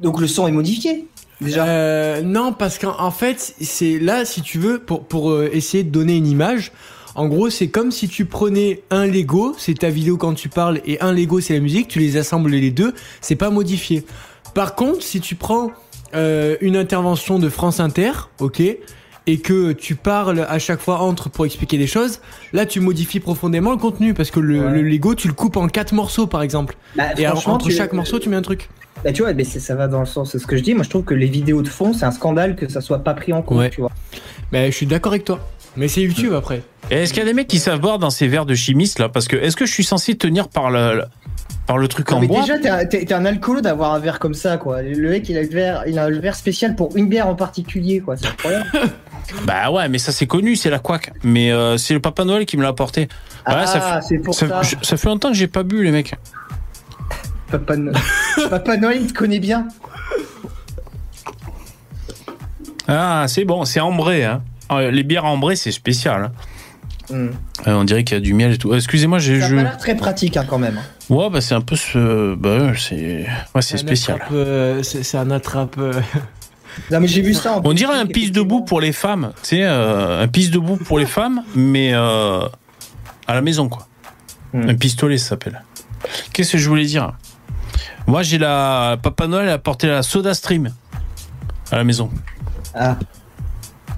Donc 0.00 0.20
le 0.20 0.26
son 0.26 0.46
est 0.46 0.52
modifié. 0.52 1.06
Déjà. 1.42 1.66
Euh, 1.66 2.22
non, 2.22 2.52
parce 2.52 2.78
qu'en 2.78 2.98
en 2.98 3.10
fait, 3.10 3.54
c'est 3.60 3.98
là, 3.98 4.24
si 4.24 4.40
tu 4.42 4.58
veux, 4.58 4.78
pour, 4.78 5.04
pour 5.04 5.30
euh, 5.30 5.50
essayer 5.52 5.84
de 5.84 5.90
donner 5.90 6.16
une 6.16 6.26
image. 6.26 6.70
En 7.20 7.28
gros, 7.28 7.50
c'est 7.50 7.68
comme 7.68 7.90
si 7.90 8.08
tu 8.08 8.24
prenais 8.24 8.80
un 8.90 9.04
Lego, 9.04 9.54
c'est 9.58 9.74
ta 9.80 9.90
vidéo 9.90 10.16
quand 10.16 10.32
tu 10.32 10.48
parles, 10.48 10.80
et 10.86 10.98
un 11.02 11.12
Lego, 11.12 11.38
c'est 11.38 11.52
la 11.52 11.60
musique, 11.60 11.86
tu 11.86 11.98
les 11.98 12.16
assembles 12.16 12.50
les 12.52 12.70
deux, 12.70 12.94
c'est 13.20 13.36
pas 13.36 13.50
modifié. 13.50 14.06
Par 14.54 14.74
contre, 14.74 15.02
si 15.02 15.20
tu 15.20 15.34
prends 15.34 15.70
euh, 16.14 16.56
une 16.62 16.78
intervention 16.78 17.38
de 17.38 17.50
France 17.50 17.78
Inter, 17.78 18.12
ok, 18.38 18.62
et 19.26 19.38
que 19.38 19.72
tu 19.72 19.96
parles 19.96 20.46
à 20.48 20.58
chaque 20.58 20.80
fois 20.80 21.00
entre 21.00 21.28
pour 21.28 21.44
expliquer 21.44 21.76
des 21.76 21.86
choses, 21.86 22.20
là, 22.54 22.64
tu 22.64 22.80
modifies 22.80 23.20
profondément 23.20 23.72
le 23.72 23.76
contenu, 23.76 24.14
parce 24.14 24.30
que 24.30 24.40
le, 24.40 24.58
Ouais. 24.58 24.72
le 24.72 24.80
Lego, 24.80 25.14
tu 25.14 25.28
le 25.28 25.34
coupes 25.34 25.58
en 25.58 25.68
quatre 25.68 25.92
morceaux, 25.92 26.26
par 26.26 26.40
exemple. 26.40 26.74
Bah, 26.96 27.04
Et 27.18 27.26
alors, 27.26 27.46
entre 27.48 27.68
chaque 27.68 27.92
morceau, 27.92 28.18
tu 28.18 28.30
mets 28.30 28.36
un 28.36 28.40
truc. 28.40 28.70
Bah, 29.04 29.12
tu 29.12 29.20
vois, 29.20 29.34
mais 29.34 29.44
ça 29.44 29.74
va 29.74 29.88
dans 29.88 30.00
le 30.00 30.06
sens 30.06 30.32
de 30.32 30.38
ce 30.38 30.46
que 30.46 30.56
je 30.56 30.62
dis. 30.62 30.72
Moi, 30.72 30.84
je 30.84 30.88
trouve 30.88 31.04
que 31.04 31.12
les 31.14 31.26
vidéos 31.26 31.60
de 31.60 31.68
fond, 31.68 31.92
c'est 31.92 32.06
un 32.06 32.12
scandale 32.12 32.56
que 32.56 32.66
ça 32.70 32.80
soit 32.80 33.00
pas 33.04 33.12
pris 33.12 33.34
en 33.34 33.42
compte, 33.42 33.58
Ouais. 33.58 33.68
tu 33.68 33.82
vois. 33.82 33.90
Mais 34.52 34.70
je 34.70 34.76
suis 34.78 34.86
d'accord 34.86 35.12
avec 35.12 35.24
toi. 35.26 35.38
Mais 35.76 35.88
c'est 35.88 36.02
YouTube 36.02 36.32
après. 36.34 36.62
Et 36.90 36.96
Est-ce 37.02 37.12
qu'il 37.12 37.20
y 37.20 37.22
a 37.22 37.28
des 37.28 37.34
mecs 37.34 37.46
qui 37.48 37.58
savent 37.58 37.80
boire 37.80 37.98
dans 37.98 38.10
ces 38.10 38.26
verres 38.28 38.46
de 38.46 38.54
chimiste 38.54 38.98
là? 38.98 39.08
Parce 39.08 39.28
que 39.28 39.36
est-ce 39.36 39.56
que 39.56 39.66
je 39.66 39.72
suis 39.72 39.84
censé 39.84 40.16
tenir 40.16 40.48
par 40.48 40.70
le, 40.70 40.96
le- 40.96 41.04
par 41.66 41.78
le 41.78 41.86
truc 41.86 42.10
Non, 42.10 42.16
en 42.16 42.20
mais 42.20 42.26
bois? 42.26 42.40
déjà, 42.42 42.58
t'es 42.58 43.12
un- 43.12 43.24
alcoolo 43.24 43.60
d'avoir 43.60 43.94
un 43.94 44.00
verre 44.00 44.18
comme 44.18 44.34
ça, 44.34 44.56
quoi. 44.56 44.82
Le 44.82 45.08
mec, 45.08 45.28
il 45.28 45.38
a 45.38 45.42
le 45.42 45.48
verre, 45.48 45.84
il 45.86 45.98
a 46.00 46.08
le 46.08 46.18
verre 46.18 46.34
spécial 46.34 46.74
pour 46.74 46.96
une 46.96 47.08
bière 47.08 47.28
en 47.28 47.36
particulier, 47.36 48.00
quoi. 48.00 48.16
C'est 48.16 48.26
incroyable. 48.26 48.66
Bah 49.44 49.70
ouais, 49.70 49.88
mais 49.88 49.98
ça 49.98 50.10
c'est 50.10 50.26
connu, 50.26 50.56
c'est 50.56 50.70
la 50.70 50.80
couac. 50.80 51.12
Mais 51.22 51.52
euh, 51.52 51.76
c'est 51.76 51.94
le 51.94 52.00
Papa 52.00 52.24
Noël 52.24 52.46
qui 52.46 52.56
me 52.56 52.62
l'a 52.62 52.70
apporté. 52.70 53.02
Ouais, 53.46 53.64
ça 53.66 53.80
ah, 53.80 54.00
c'est 54.00 54.18
pour 54.18 54.34
Ça, 54.34 54.48
ça. 54.48 54.62
je- 54.62 54.74
ça 54.82 54.96
fait 54.96 55.08
longtemps 55.08 55.28
que 55.28 55.36
j'ai 55.36 55.46
pas 55.46 55.62
bu 55.62 55.84
les 55.84 55.92
mecs. 55.92 56.16
Papa, 57.48 57.76
No- 57.76 57.92
Papa 58.50 58.76
Noël, 58.76 58.98
il 59.02 59.06
te 59.12 59.16
connaît 59.16 59.38
bien. 59.38 59.68
Ah, 62.88 63.26
c'est 63.28 63.44
bon, 63.44 63.64
c'est 63.64 63.78
ambré. 63.78 64.24
Hein. 64.24 64.42
Ah, 64.70 64.90
Les 64.90 65.02
bières 65.02 65.24
ambrées, 65.26 65.56
c'est 65.56 65.72
spécial. 65.72 66.24
hein. 66.24 66.32
Hmm. 67.14 67.30
Euh, 67.66 67.72
on 67.74 67.82
dirait 67.84 68.04
qu'il 68.04 68.16
y 68.16 68.18
a 68.18 68.20
du 68.20 68.34
miel 68.34 68.52
et 68.52 68.58
tout. 68.58 68.72
Euh, 68.72 68.76
Excusez-moi, 68.76 69.18
j'ai 69.18 69.40
Ça 69.40 69.46
a 69.46 69.48
je... 69.48 69.56
l'air 69.56 69.76
très 69.78 69.96
pratique, 69.96 70.36
hein, 70.36 70.44
quand 70.48 70.58
même. 70.58 70.78
Ouais, 71.08 71.28
bah 71.28 71.40
c'est 71.40 71.54
un 71.56 71.60
peu 71.60 71.74
ce. 71.74 72.36
Bah 72.36 72.56
ouais, 72.58 72.72
c'est. 72.78 73.26
Ouais, 73.54 73.62
c'est 73.62 73.78
spécial. 73.78 74.20
euh, 74.32 74.80
c'est 74.84 75.18
un 75.18 75.30
attrape. 75.32 75.74
euh, 75.78 76.00
Non, 76.92 77.00
mais 77.00 77.08
j'ai 77.08 77.20
vu 77.20 77.34
ça. 77.34 77.56
en 77.58 77.62
On 77.64 77.72
dirait 77.72 77.98
un 77.98 78.06
pisse 78.06 78.30
debout 78.30 78.60
pour 78.62 78.80
les 78.80 78.92
femmes. 78.92 79.32
Tu 79.42 79.48
sais, 79.56 79.64
euh, 79.64 80.22
un 80.22 80.28
pisse 80.28 80.52
debout 80.52 80.76
pour 80.76 81.00
les 81.00 81.06
femmes, 81.06 81.42
mais 81.56 81.90
euh, 81.92 82.42
à 83.26 83.34
la 83.34 83.42
maison, 83.42 83.68
quoi. 83.68 83.88
Hmm. 84.52 84.68
Un 84.68 84.74
pistolet, 84.76 85.18
ça 85.18 85.30
s'appelle. 85.30 85.62
Qu'est-ce 86.32 86.52
que 86.52 86.58
je 86.58 86.68
voulais 86.68 86.84
dire? 86.86 87.12
Moi, 88.06 88.22
j'ai 88.22 88.38
la. 88.38 88.98
Papa 89.02 89.26
Noël 89.26 89.48
a 89.48 89.54
apporté 89.54 89.88
la 89.88 90.02
Soda 90.04 90.32
Stream 90.32 90.72
à 91.72 91.76
la 91.76 91.82
maison. 91.82 92.08
Ah, 92.72 92.96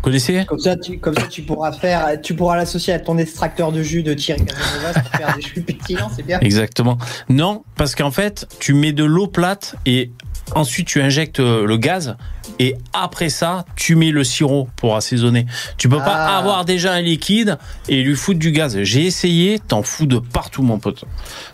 connaissez? 0.03 0.45
Comme 0.47 0.59
ça, 0.59 0.77
tu, 0.77 0.99
comme 0.99 1.15
ça, 1.15 1.27
tu 1.29 1.43
pourras 1.43 1.73
faire, 1.73 2.21
tu 2.23 2.35
pourras 2.35 2.57
l'associer 2.57 2.93
à 2.93 2.99
ton 2.99 3.17
extracteur 3.19 3.73
de 3.73 3.83
jus 3.83 4.03
de 4.03 4.13
Thierry 4.15 4.45
Casanova 4.45 5.01
pour 5.01 5.11
faire 5.13 5.35
des 5.37 5.43
jus 5.43 5.63
pétillants, 5.63 6.11
c'est 6.15 6.23
bien. 6.25 6.39
Exactement. 6.41 6.99
Non, 7.29 7.63
parce 7.77 7.95
qu'en 7.95 8.11
fait, 8.11 8.47
tu 8.61 8.75
mets 8.75 8.93
de 8.93 9.05
l'eau 9.05 9.27
plate 9.29 9.77
et 9.87 10.11
ensuite 10.55 10.87
tu 10.89 11.01
injectes 11.01 11.41
euh, 11.41 11.65
le 11.67 11.77
gaz 11.77 12.17
et 12.59 12.75
après 12.93 13.29
ça, 13.31 13.65
tu 13.77 13.95
mets 13.97 14.11
le 14.11 14.25
sirop 14.25 14.69
pour 14.77 14.97
assaisonner. 14.97 15.47
Tu 15.79 15.89
peux 15.89 15.97
pas 15.99 16.15
Ah. 16.15 16.39
avoir 16.39 16.65
déjà 16.65 16.93
un 16.93 17.01
liquide 17.01 17.57
et 17.89 18.03
lui 18.03 18.15
foutre 18.15 18.39
du 18.39 18.51
gaz. 18.53 18.79
J'ai 18.83 19.07
essayé, 19.07 19.59
t'en 19.61 19.83
fous 19.83 20.07
de 20.07 20.19
partout, 20.19 20.63
mon 20.63 20.79
pote. 20.79 21.05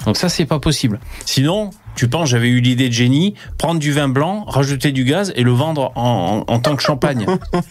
Donc 0.07 0.17
ça, 0.17 0.29
c'est 0.29 0.47
pas 0.47 0.59
possible. 0.59 0.99
Sinon, 1.25 1.71
tu 1.99 2.09
penses, 2.09 2.29
j'avais 2.31 2.49
eu 2.49 2.61
l'idée 2.61 2.89
de 2.89 2.95
génie, 2.95 3.35
prendre 3.59 3.81
du 3.81 3.91
vin 3.93 4.09
blanc, 4.09 4.45
rajouter 4.47 4.93
du 4.93 5.05
gaz 5.05 5.33
et 5.35 5.43
le 5.43 5.51
vendre 5.51 5.91
en, 5.97 6.45
en- 6.49 6.53
en 6.53 6.59
tant 6.61 6.77
que 6.77 6.83
champagne. 6.83 7.27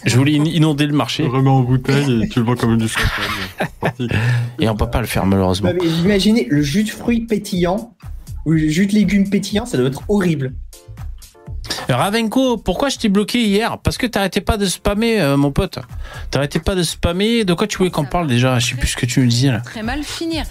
Je 0.05 0.17
voulais 0.17 0.37
in- 0.37 0.43
inonder 0.45 0.83
le 0.85 0.89
Tu 0.89 0.91
le 0.91 0.97
marché 0.97 1.25
remets 1.27 1.49
en 1.49 1.61
bouteille 1.61 2.23
et 2.23 2.27
tu 2.27 2.39
le 2.39 2.45
vends 2.45 2.55
comme 2.55 2.77
du 2.77 2.87
champagne. 2.89 4.07
Et 4.59 4.67
on 4.67 4.75
peut 4.75 4.89
pas 4.89 4.99
le 5.01 5.07
faire 5.07 5.25
malheureusement. 5.25 5.71
Imaginez 6.03 6.45
le 6.49 6.61
jus 6.61 6.83
de 6.83 6.89
fruits 6.89 7.21
pétillant 7.21 7.93
ou 8.45 8.51
le 8.51 8.67
jus 8.67 8.85
de 8.85 8.93
légumes 8.93 9.29
pétillant, 9.29 9.65
ça 9.65 9.77
doit 9.77 9.87
être 9.87 10.03
horrible. 10.09 10.53
Ravenko, 11.89 12.57
pourquoi 12.57 12.89
je 12.89 12.97
t'ai 12.97 13.07
bloqué 13.09 13.41
hier? 13.43 13.77
Parce 13.79 13.97
que 13.97 14.05
t'arrêtais 14.07 14.41
pas 14.41 14.57
de 14.57 14.65
spammer, 14.65 15.21
euh, 15.21 15.37
mon 15.37 15.51
pote. 15.51 15.79
T'arrêtais 16.31 16.59
pas 16.59 16.75
de 16.75 16.83
spammer. 16.83 17.45
De 17.45 17.53
quoi 17.53 17.65
tu 17.67 17.77
voulais 17.77 17.89
qu'on 17.91 18.03
parle 18.05 18.27
déjà? 18.27 18.59
Je 18.59 18.69
sais 18.71 18.75
plus 18.75 18.87
ce 18.87 18.97
que 18.97 19.05
tu 19.05 19.21
me 19.21 19.27
disais 19.27 19.51
là. 19.51 19.59
Très 19.61 19.83
mal 19.83 20.03
finir. 20.03 20.43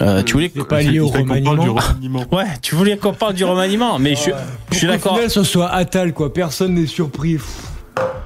Euh, 0.00 0.22
tu 0.22 0.32
voulais 0.34 0.48
qu'on 0.48 0.64
parle 0.64 0.84
du 0.86 1.00
remaniement. 1.00 2.24
Ouais, 2.32 2.44
tu 2.60 2.74
voulais 2.74 2.96
qu'on 2.96 3.12
parle 3.12 3.34
du 3.34 3.44
remaniement, 3.44 3.98
mais 3.98 4.14
je, 4.16 4.30
je 4.72 4.76
suis 4.78 4.86
d'accord. 4.86 5.14
final, 5.14 5.30
ce 5.30 5.42
soit 5.44 5.68
Atal, 5.68 6.12
quoi. 6.12 6.32
Personne 6.32 6.74
n'est 6.74 6.86
surpris. 6.86 7.34
Pff. 7.34 7.68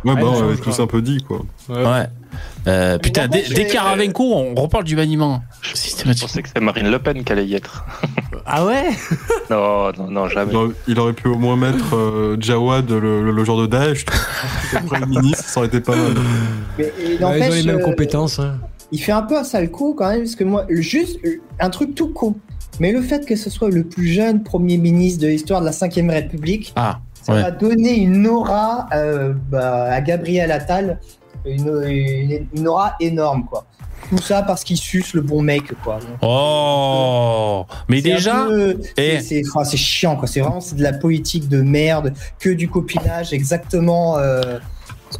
Ouais, 0.04 0.14
bah, 0.14 0.22
Ouais, 0.22 0.22
on 0.24 0.42
avait 0.48 0.56
tous 0.56 0.78
un 0.80 0.86
peu 0.86 1.02
dit, 1.02 1.22
quoi. 1.26 1.40
Ouais. 1.68 2.06
Euh, 2.68 2.98
putain, 2.98 3.28
dès, 3.28 3.42
dès 3.42 3.54
j'ai- 3.54 3.64
qu'il 3.66 3.74
y 3.74 3.78
a 3.78 3.82
Ravenko, 3.82 4.34
on 4.34 4.54
reparle 4.54 4.84
du 4.84 4.96
maniement. 4.96 5.42
Je 5.62 5.70
pensais 5.72 6.42
que 6.42 6.48
c'était 6.48 6.60
Marine 6.60 6.90
Le 6.90 6.98
Pen 6.98 7.22
qui 7.24 7.32
allait 7.32 7.46
y 7.46 7.54
être. 7.54 7.84
Ah 8.46 8.64
ouais? 8.64 8.84
Non, 9.50 9.92
non, 9.96 10.10
non, 10.10 10.28
jamais. 10.28 10.50
Il 10.52 10.56
aurait, 10.56 10.74
il 10.88 11.00
aurait 11.00 11.12
pu 11.12 11.28
au 11.28 11.36
moins 11.36 11.56
mettre 11.56 11.94
euh, 11.94 12.36
Jawad, 12.40 12.90
le, 12.90 13.22
le, 13.24 13.30
le 13.30 13.44
genre 13.44 13.60
de 13.60 13.66
Daesh. 13.66 14.04
Comme 14.72 14.86
Premier 14.86 15.06
ministre, 15.20 15.44
ça 15.44 15.60
aurait 15.60 15.68
été 15.68 15.80
pas 15.80 15.94
mal. 15.94 16.14
Mais 16.78 16.92
et 17.00 17.06
Ouais, 17.24 17.38
Ils 17.40 17.44
ont 17.50 17.54
les 17.54 17.62
mêmes 17.62 17.76
euh, 17.80 17.84
compétences. 17.84 18.38
hein. 18.40 18.54
Il 18.92 19.00
fait 19.00 19.12
un 19.12 19.22
peu 19.22 19.36
un 19.36 19.44
sale 19.44 19.70
coup 19.70 19.94
quand 19.96 20.08
même, 20.08 20.20
parce 20.20 20.36
que 20.36 20.44
moi, 20.44 20.66
juste 20.70 21.18
un 21.60 21.70
truc 21.70 21.94
tout 21.94 22.08
con. 22.12 22.34
Mais 22.80 22.92
le 22.92 23.00
fait 23.00 23.24
que 23.26 23.36
ce 23.36 23.48
soit 23.50 23.70
le 23.70 23.84
plus 23.84 24.08
jeune 24.08 24.42
Premier 24.42 24.76
ministre 24.78 25.22
de 25.22 25.28
l'histoire 25.28 25.60
de 25.60 25.66
la 25.66 25.72
Ve 25.72 26.10
République, 26.10 26.72
Ah, 26.76 27.00
ça 27.22 27.32
Ouais. 27.34 27.42
va 27.42 27.50
donner 27.50 27.94
une 27.96 28.26
aura 28.26 28.86
euh, 28.92 29.32
bah, 29.50 29.84
à 29.84 30.00
Gabriel 30.00 30.52
Attal, 30.52 31.00
une, 31.46 31.82
une- 31.88 32.46
une 32.54 32.68
aura 32.68 32.94
énorme, 33.00 33.44
quoi. 33.46 33.64
Tout 34.10 34.18
ça 34.18 34.42
parce 34.42 34.62
qu'il 34.62 34.76
suce 34.76 35.14
le 35.14 35.22
bon 35.22 35.42
mec, 35.42 35.64
quoi. 35.82 35.94
Donc, 35.98 36.18
Oh 36.22 37.64
Mais 37.88 38.02
déjà, 38.02 38.44
peu- 38.46 38.78
eh. 38.98 39.20
c'est- 39.20 39.42
enfin, 39.48 39.64
chiant, 39.78 40.16
quoi. 40.16 40.28
C'est 40.28 40.40
vraiment 40.40 40.60
de 40.76 40.82
la 40.82 40.92
politique 40.92 41.48
de 41.48 41.62
merde, 41.62 42.12
que 42.38 42.50
du 42.50 42.68
copinage, 42.68 43.32
exactement. 43.32 44.18
euh, 44.18 44.58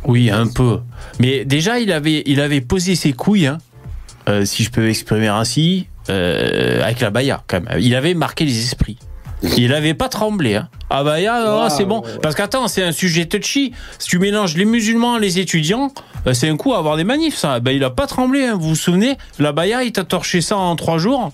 oui, 0.04 0.30
un 0.30 0.46
peu. 0.46 0.80
Mais 1.18 1.44
déjà, 1.44 1.78
il 1.78 1.92
avait, 1.92 2.22
il 2.26 2.40
avait 2.40 2.60
posé 2.60 2.94
ses 2.94 3.12
couilles, 3.12 3.46
hein, 3.46 3.58
euh, 4.28 4.44
si 4.44 4.62
je 4.62 4.70
peux 4.70 4.82
m'exprimer 4.82 5.28
ainsi, 5.28 5.88
euh, 6.10 6.82
avec 6.82 7.00
la 7.00 7.10
Baya, 7.10 7.42
quand 7.46 7.60
même. 7.62 7.80
Il 7.80 7.94
avait 7.94 8.14
marqué 8.14 8.44
les 8.44 8.58
esprits. 8.64 8.98
Il 9.56 9.72
avait 9.74 9.94
pas 9.94 10.08
tremblé. 10.08 10.56
Hein. 10.56 10.68
Ah 10.88 11.04
bah 11.04 11.16
ah, 11.28 11.62
Ouais, 11.62 11.70
c'est 11.70 11.84
bon. 11.84 12.02
Parce 12.22 12.34
qu'attends, 12.34 12.68
c'est 12.68 12.82
un 12.82 12.92
sujet 12.92 13.26
touchy. 13.26 13.72
Si 13.98 14.08
tu 14.08 14.18
mélanges 14.18 14.56
les 14.56 14.64
musulmans, 14.64 15.18
les 15.18 15.38
étudiants, 15.38 15.92
euh, 16.26 16.32
c'est 16.32 16.48
un 16.48 16.56
coup 16.56 16.74
à 16.74 16.78
avoir 16.78 16.96
des 16.96 17.04
manifs. 17.04 17.36
Ça. 17.36 17.60
Bah, 17.60 17.72
il 17.72 17.84
a 17.84 17.90
pas 17.90 18.06
tremblé. 18.06 18.46
Hein. 18.46 18.56
Vous 18.58 18.70
vous 18.70 18.76
souvenez 18.76 19.16
La 19.38 19.52
Baya, 19.52 19.82
il 19.82 19.92
t'a 19.92 20.04
torché 20.04 20.40
ça 20.40 20.56
en 20.56 20.74
trois 20.74 20.98
jours. 20.98 21.32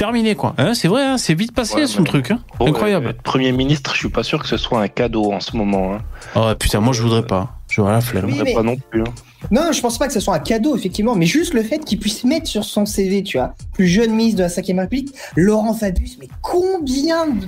Terminé 0.00 0.34
quoi. 0.34 0.54
Hein, 0.56 0.72
c'est 0.72 0.88
vrai, 0.88 1.02
hein, 1.04 1.18
c'est 1.18 1.34
vite 1.34 1.52
passé 1.52 1.74
Ouais, 1.74 1.86
son 1.86 2.04
truc. 2.04 2.30
Hein. 2.30 2.40
Bon, 2.58 2.66
Incroyable. 2.68 3.08
euh, 3.08 3.12
Premier 3.22 3.52
ministre, 3.52 3.92
je 3.92 3.98
suis 3.98 4.08
pas 4.08 4.22
sûr 4.22 4.40
que 4.42 4.48
ce 4.48 4.56
soit 4.56 4.80
un 4.80 4.88
cadeau 4.88 5.30
en 5.30 5.40
ce 5.40 5.54
moment. 5.58 5.92
Hein. 5.92 5.98
Oh 6.34 6.50
putain, 6.58 6.80
moi 6.80 6.94
je 6.94 7.02
voudrais 7.02 7.26
pas. 7.26 7.58
Je 7.68 7.82
vois 7.82 7.92
la 7.92 8.00
flemme. 8.00 8.24
Oui, 8.24 8.30
J'aimerais 8.32 8.44
mais- 8.46 8.54
pas 8.54 8.62
non 8.62 8.76
plus. 8.76 9.02
hein. 9.02 9.12
Non, 9.50 9.72
je 9.72 9.80
pense 9.82 9.98
pas 9.98 10.06
que 10.06 10.14
ce 10.14 10.20
soit 10.20 10.34
un 10.34 10.38
cadeau, 10.38 10.74
effectivement, 10.74 11.14
mais 11.16 11.26
juste 11.26 11.52
le 11.52 11.62
fait 11.62 11.84
qu'il 11.84 11.98
puisse 11.98 12.24
mettre 12.24 12.46
sur 12.48 12.64
son 12.64 12.86
CV, 12.86 13.22
tu 13.22 13.36
vois, 13.36 13.52
plus 13.74 13.88
jeune 13.88 14.12
ministre 14.14 14.38
de 14.38 14.42
la 14.44 14.48
5 14.48 14.64
République, 14.68 15.14
Laurent 15.36 15.74
Fabius, 15.74 16.16
mais 16.18 16.28
combien 16.40 17.26
de, 17.26 17.46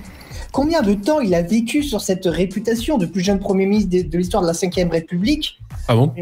combien 0.52 0.82
de 0.82 0.92
temps 0.92 1.20
il 1.20 1.34
a 1.34 1.40
vécu 1.40 1.82
sur 1.82 2.02
cette 2.02 2.26
réputation 2.26 2.98
de 2.98 3.06
plus 3.06 3.22
jeune 3.22 3.38
Premier 3.38 3.64
ministre 3.64 3.88
de, 3.90 4.02
de 4.02 4.18
l'histoire 4.18 4.42
de 4.42 4.48
la 4.48 4.54
5 4.54 4.74
République? 4.92 5.58
Ah 5.88 5.94
bon? 5.96 6.12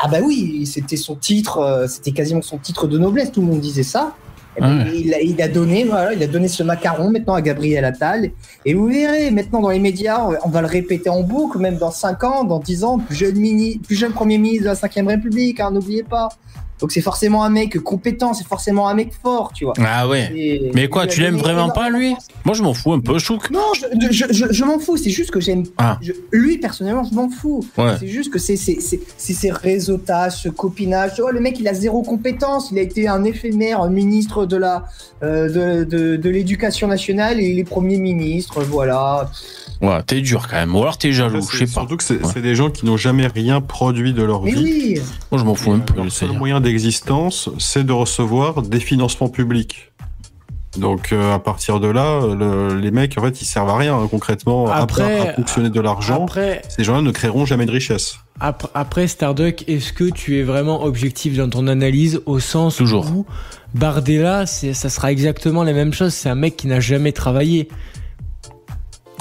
Ah 0.00 0.06
bah 0.08 0.18
oui, 0.24 0.64
c'était 0.64 0.96
son 0.96 1.16
titre, 1.16 1.58
euh, 1.58 1.86
c'était 1.88 2.12
quasiment 2.12 2.40
son 2.42 2.58
titre 2.58 2.86
de 2.86 2.98
noblesse, 2.98 3.32
tout 3.32 3.40
le 3.40 3.48
monde 3.48 3.60
disait 3.60 3.82
ça. 3.82 4.14
Et 4.56 4.60
Ah 4.62 4.68
ben, 4.68 4.78
ouais. 4.84 4.92
il, 4.96 5.14
a, 5.14 5.20
il 5.20 5.40
a 5.42 5.48
donné, 5.48 5.84
voilà, 5.84 6.12
il 6.14 6.22
a 6.22 6.26
donné 6.26 6.48
ce 6.48 6.62
macaron 6.62 7.10
maintenant 7.10 7.34
à 7.34 7.42
Gabriel 7.42 7.84
Attal. 7.84 8.30
Et 8.64 8.74
vous 8.74 8.86
verrez, 8.86 9.30
maintenant 9.30 9.60
dans 9.60 9.70
les 9.70 9.78
médias, 9.78 10.24
on 10.24 10.30
va- 10.30 10.38
on 10.44 10.48
va 10.48 10.60
le 10.62 10.66
répéter 10.66 11.10
en 11.10 11.22
boucle, 11.22 11.58
même 11.58 11.76
dans 11.76 11.90
5 11.90 12.24
ans, 12.24 12.44
dans 12.44 12.58
10 12.58 12.82
ans, 12.84 12.98
plus 12.98 13.14
jeune, 13.16 13.36
mini, 13.36 13.78
plus 13.78 13.96
jeune 13.96 14.12
Premier 14.12 14.38
ministre 14.38 14.64
de 14.64 14.68
la 14.68 14.74
5ème 14.74 15.08
République, 15.08 15.60
hein, 15.60 15.70
n'oubliez 15.70 16.02
pas. 16.02 16.28
Donc 16.80 16.92
c'est 16.92 17.00
forcément 17.00 17.42
un 17.44 17.48
mec 17.50 17.78
compétent, 17.80 18.34
c'est 18.34 18.46
forcément 18.46 18.88
un 18.88 18.94
mec 18.94 19.10
fort, 19.22 19.52
tu 19.54 19.64
vois. 19.64 19.72
Ah 19.78 20.06
ouais. 20.08 20.30
Et- 20.36 20.70
Mais 20.74 20.88
quoi, 20.88 21.06
tu 21.06 21.20
l'aimes 21.20 21.36
vraiment 21.38 21.70
pas 21.70 21.88
lui? 21.90 22.14
Moi 22.44 22.54
je 22.54 22.62
m'en 22.62 22.74
fous 22.74 22.92
un 22.92 23.00
peu, 23.00 23.18
je 23.18 23.24
trouve 23.24 23.38
que- 23.38 23.52
non, 23.52 23.60
je, 23.74 24.10
je, 24.10 24.24
je, 24.30 24.44
je 24.52 24.64
m'en 24.64 24.78
fous, 24.78 24.96
c'est 24.96 25.10
juste 25.10 25.30
que 25.30 25.40
j'aime. 25.40 25.64
Ah. 25.78 25.98
Lui, 26.32 26.58
personnellement, 26.58 27.04
je 27.04 27.14
m'en 27.14 27.30
fous. 27.30 27.64
Ouais. 27.78 27.94
C'est 27.98 28.08
juste 28.08 28.30
que 28.32 28.38
c'est 28.38 28.56
c'est- 28.56 28.80
c'est- 28.80 29.00
c'est 29.16 29.32
ces 29.32 29.50
réseautages, 29.50 30.34
ce 30.42 30.48
copinage. 30.48 31.12
Oh, 31.20 31.30
le 31.30 31.40
mec, 31.40 31.58
il 31.60 31.66
a 31.68 31.74
zéro 31.74 32.02
compétence. 32.02 32.68
Il 32.72 32.78
a 32.78 32.82
été 32.82 33.08
un 33.08 33.24
éphémère 33.24 33.84
ministre 33.90 34.44
de 34.46 34.56
la 34.56 34.84
euh, 35.22 35.48
de, 35.48 35.84
de, 35.84 36.16
de 36.16 36.30
l'éducation 36.30 36.88
nationale 36.88 37.40
et 37.40 37.44
il 37.48 37.58
est 37.58 37.64
premier 37.64 37.96
ministre. 37.96 38.62
Voilà. 38.62 39.30
Ouais, 39.82 40.02
t'es 40.04 40.20
dur 40.22 40.46
quand 40.48 40.56
même. 40.56 40.74
Ou 40.74 40.80
alors 40.82 40.96
t'es 40.98 41.12
jaloux, 41.12 41.42
je 41.42 41.58
c'est- 41.58 41.66
sais 41.66 41.74
pas. 41.74 41.80
Surtout 41.80 41.96
que 41.98 42.04
c'est 42.04 42.22
Ouais. 42.24 42.40
des 42.40 42.54
gens 42.54 42.70
qui 42.70 42.86
n'ont 42.86 42.96
jamais 42.96 43.26
rien 43.26 43.60
produit 43.60 44.12
de 44.14 44.22
leur 44.22 44.42
Mais 44.42 44.52
vie. 44.52 44.62
oui. 44.62 45.00
Moi 45.30 45.38
je 45.40 45.44
m'en 45.44 45.54
fous 45.54 45.72
un 45.72 45.80
peu. 45.80 46.02
Sais 46.08 46.26
seul 46.26 46.32
moyen 46.32 46.60
d'existence, 46.60 47.50
c'est 47.58 47.84
de 47.84 47.92
recevoir 47.92 48.62
des 48.62 48.80
financements 48.80 49.28
publics. 49.28 49.92
Donc 50.78 51.12
euh, 51.12 51.34
à 51.34 51.38
partir 51.38 51.80
de 51.80 51.88
là, 51.88 52.20
le- 52.34 52.78
les 52.78 52.90
mecs 52.90 53.16
en 53.16 53.22
fait 53.22 53.40
ils 53.40 53.46
servent 53.46 53.70
à 53.70 53.76
rien 53.78 53.96
hein, 53.98 54.08
concrètement 54.10 54.70
à 54.70 54.76
Après- 54.76 55.18
part 55.18 55.28
à 55.28 55.32
fonctionner 55.34 55.70
de 55.70 55.80
l'argent. 55.80 56.24
Après, 56.24 56.60
Ces 56.68 56.84
gens-là 56.84 57.00
ne 57.00 57.10
créeront 57.10 57.46
jamais 57.46 57.64
de 57.66 57.70
richesse. 57.70 58.18
Après, 58.40 58.68
après 58.74 59.06
Starduck, 59.08 59.64
est-ce 59.68 59.94
que 59.94 60.04
tu 60.04 60.38
es 60.38 60.42
vraiment 60.42 60.84
objectif 60.84 61.36
dans 61.38 61.48
ton 61.48 61.66
analyse 61.66 62.20
au 62.26 62.40
sens 62.40 62.76
Toujours. 62.76 63.06
où 63.10 63.24
Bardella, 63.74 64.44
ça 64.46 64.88
sera 64.90 65.10
exactement 65.12 65.62
la 65.64 65.72
même 65.72 65.92
chose. 65.94 66.12
C'est 66.14 66.28
un 66.28 66.34
mec 66.34 66.56
qui 66.56 66.66
n'a 66.66 66.80
jamais 66.80 67.12
travaillé. 67.12 67.68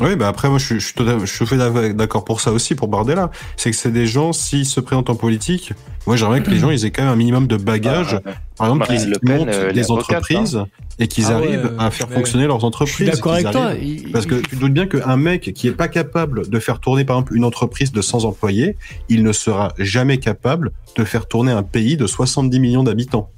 Oui, 0.01 0.15
bah 0.17 0.27
après 0.27 0.49
moi 0.49 0.57
je 0.57 0.65
suis, 0.65 0.79
je 0.79 0.85
suis 0.85 0.93
tout 0.93 1.03
à- 1.07 1.45
fait 1.45 1.93
d'accord 1.93 2.25
pour 2.25 2.41
ça 2.41 2.51
aussi 2.51 2.75
pour 2.75 2.87
Bardella. 2.89 3.31
C'est 3.55 3.71
que 3.71 3.77
c'est 3.77 3.91
des 3.91 4.07
gens 4.07 4.33
s'ils 4.33 4.65
se 4.65 4.79
présentent 4.81 5.09
en 5.09 5.15
politique. 5.15 5.71
Moi 6.05 6.17
j'aimerais 6.17 6.43
que 6.43 6.49
les 6.49 6.59
gens 6.59 6.69
ils 6.69 6.85
aient 6.85 6.91
quand 6.91 7.03
même 7.03 7.13
un 7.13 7.15
minimum 7.15 7.47
de 7.47 7.55
bagage. 7.57 8.19
Ah, 8.25 8.31
Par 8.57 8.67
exemple, 8.67 8.85
Marine 8.89 9.13
qu'ils 9.19 9.31
montent 9.37 9.47
euh, 9.49 9.71
des 9.71 9.79
avocate, 9.85 10.17
entreprises 10.17 10.59
et 10.99 11.07
qu'ils 11.07 11.25
Ah 11.25 11.35
arrivent 11.35 11.71
à 11.79 11.91
faire 11.91 12.09
fonctionner 12.09 12.45
leurs 12.47 12.59
Je 12.59 12.65
entreprises. 12.65 12.95
suis 12.95 13.05
d'accord 13.05 13.33
avec 13.33 13.51
toi. 13.51 13.71
Il- 13.81 14.11
Parce 14.11 14.25
que 14.25 14.35
tu 14.35 14.55
te 14.55 14.61
doutes 14.61 14.73
bien 14.73 14.85
qu'un 14.87 15.17
mec 15.17 15.53
qui 15.53 15.67
est 15.67 15.71
pas 15.73 15.87
capable 15.87 16.49
de 16.49 16.59
faire 16.59 16.79
tourner 16.79 17.05
par 17.05 17.15
exemple 17.17 17.35
une 17.35 17.43
entreprise 17.45 17.91
de 17.91 18.01
100 18.01 18.25
employés, 18.25 18.77
il 19.09 19.23
ne 19.23 19.31
sera 19.31 19.73
jamais 19.77 20.17
capable 20.19 20.71
de 20.97 21.03
faire 21.05 21.25
tourner 21.27 21.51
un 21.53 21.63
pays 21.63 21.95
de 21.97 22.05
70 22.07 22.59
millions 22.59 22.83
d'habitants. 22.83 23.29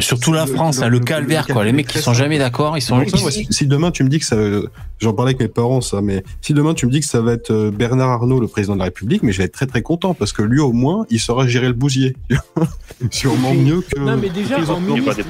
Surtout 0.00 0.32
la 0.32 0.46
France, 0.46 0.80
hein, 0.80 0.88
le 0.88 1.00
calvaire 1.00 1.46
quoi. 1.46 1.64
Les 1.64 1.72
mecs 1.72 1.88
qui 1.88 1.98
sont 1.98 2.14
jamais 2.14 2.38
d'accord, 2.38 2.76
ils 2.78 2.80
sont. 2.82 3.04
Ça, 3.08 3.30
si, 3.30 3.46
si 3.50 3.66
demain 3.66 3.90
tu 3.90 4.04
me 4.04 4.08
dis 4.08 4.18
que 4.18 4.24
ça, 4.24 4.36
j'en 5.00 5.12
parlais 5.12 5.30
avec 5.30 5.40
mes 5.40 5.48
parents 5.48 5.80
ça, 5.80 6.00
mais 6.00 6.22
si 6.40 6.54
demain 6.54 6.74
tu 6.74 6.86
me 6.86 6.90
dis 6.92 7.00
que 7.00 7.06
ça 7.06 7.20
va 7.20 7.32
être 7.32 7.50
euh, 7.50 7.70
Bernard 7.70 8.10
Arnault 8.10 8.40
le 8.40 8.48
président 8.48 8.74
de 8.74 8.78
la 8.78 8.84
République, 8.86 9.22
mais 9.22 9.32
je 9.32 9.38
vais 9.38 9.44
être 9.44 9.52
très 9.52 9.66
très 9.66 9.82
content 9.82 10.14
parce 10.14 10.32
que 10.32 10.42
lui 10.42 10.60
au 10.60 10.72
moins 10.72 11.06
il 11.10 11.18
saura 11.20 11.46
gérer 11.46 11.66
le 11.66 11.72
bousier. 11.72 12.16
Sûrement 13.10 13.54
mieux 13.54 13.80
que. 13.80 13.98
Non, 13.98 14.16
mais 14.16 14.28
déjà, 14.30 14.58
en 14.72 14.80
ministre, 14.80 15.22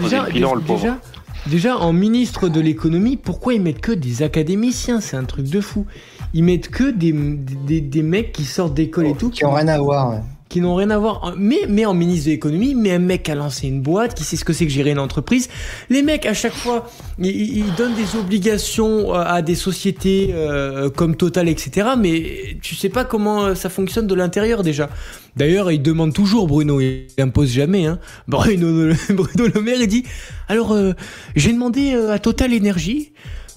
déjà, 1.47 1.79
en 1.79 1.93
ministre 1.93 2.49
de 2.49 2.61
l'économie, 2.61 3.17
pourquoi 3.17 3.55
ils 3.55 3.61
mettent 3.61 3.81
que 3.81 3.93
des 3.93 4.23
académiciens? 4.23 5.01
C'est 5.01 5.17
un 5.17 5.25
truc 5.25 5.49
de 5.49 5.61
fou. 5.61 5.87
Ils 6.33 6.43
mettent 6.45 6.69
que 6.69 6.91
des, 6.91 7.13
des, 7.13 7.81
des 7.81 8.03
mecs 8.03 8.33
qui 8.33 8.45
sortent 8.45 8.75
d'école 8.75 9.07
et 9.07 9.15
tout, 9.15 9.31
Qui 9.31 9.45
ont 9.45 9.53
rien 9.53 9.69
à 9.69 9.79
voir. 9.79 10.11
ouais. 10.11 10.21
Qui 10.55 10.61
n'ont 10.61 10.77
rien 10.77 10.91
à 10.91 10.99
voir. 10.99 11.35
Mais, 11.37 11.63
mais 11.69 11.85
en 11.85 11.95
ministre 11.95 12.27
de 12.27 12.31
l'économie, 12.31 12.75
mais 12.75 12.93
un 12.93 12.99
mec 13.01 13.25
qui 13.25 13.31
a 13.33 13.35
lancé 13.35 13.67
une 13.67 13.83
boîte, 13.83 14.15
qui 14.15 14.25
sait 14.25 14.37
ce 14.37 14.45
que 14.45 14.53
c'est 14.53 14.65
que 14.65 14.73
gérer 14.73 14.93
une 14.93 14.99
entreprise. 14.99 15.49
Les 15.91 16.03
mecs, 16.03 16.25
à 16.27 16.33
chaque 16.35 16.55
fois, 16.55 16.89
ils, 17.19 17.75
donnent 17.77 17.95
des 17.95 18.17
obligations 18.17 19.15
euh, 19.15 19.25
à 19.27 19.43
des 19.43 19.57
sociétés 19.57 20.31
euh, 20.33 20.91
comme 20.91 21.17
Total, 21.17 21.49
etc. 21.49 21.89
Mais 21.99 22.57
tu 22.63 22.77
sais 22.77 22.89
pas 22.89 23.05
comment 23.05 23.45
euh, 23.45 23.55
ça 23.57 23.69
fonctionne 23.69 24.07
de 24.07 24.15
l'intérieur 24.15 24.63
déjà. 24.63 24.89
D'ailleurs, 25.37 25.73
il 25.73 25.83
demande 25.83 26.15
toujours, 26.15 26.47
Bruno, 26.47 26.81
il 26.81 27.09
impose 27.19 27.51
jamais. 27.51 27.87
Hein. 27.87 27.99
Bruno, 28.29 28.95
Bruno 29.11 29.49
Le 29.53 29.61
Maire, 29.61 29.81
il 29.81 29.89
dit 29.89 30.05
Alors, 30.49 30.73
euh, 30.73 30.93
j'ai 31.35 31.53
demandé 31.53 31.93
euh, 31.95 32.13
à 32.13 32.19
Total 32.21 32.53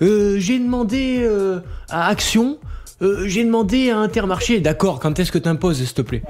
euh, 0.01 0.37
j'ai 0.39 0.59
demandé 0.59 1.17
euh, 1.21 1.59
à 1.89 2.07
Action, 2.07 2.59
euh, 3.01 3.23
j'ai 3.27 3.43
demandé 3.43 3.89
à 3.91 3.97
Intermarché. 3.99 4.59
D'accord, 4.59 4.99
quand 4.99 5.19
est-ce 5.19 5.31
que 5.31 5.37
t'imposes, 5.37 5.77
s'il 5.77 5.93
te 5.93 6.01
plaît 6.01 6.21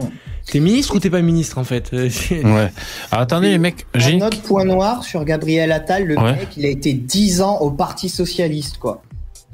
T'es 0.52 0.60
ministre 0.60 0.96
ou 0.96 1.00
t'es 1.00 1.10
pas 1.10 1.22
ministre 1.22 1.58
en 1.58 1.64
fait 1.64 1.90
Euh, 1.94 2.10
Ouais. 2.32 2.72
Alors, 3.12 3.22
attendez 3.24 3.50
les 3.50 3.58
mecs, 3.58 3.86
j'ai 3.96 4.12
Un 4.12 4.16
une... 4.16 4.24
autre 4.24 4.42
point 4.42 4.64
noir 4.66 5.04
sur 5.04 5.24
Gabriel 5.26 5.72
Attal, 5.72 6.04
le 6.06 6.18
Ouais. 6.18 6.34
mec, 6.34 6.50
il 6.58 6.66
a 6.66 6.70
été 6.70 6.94
10 6.94 7.42
ans 7.42 7.58
au 7.60 7.72
Parti 7.72 8.10
Socialiste, 8.10 8.78
quoi. 8.78 9.02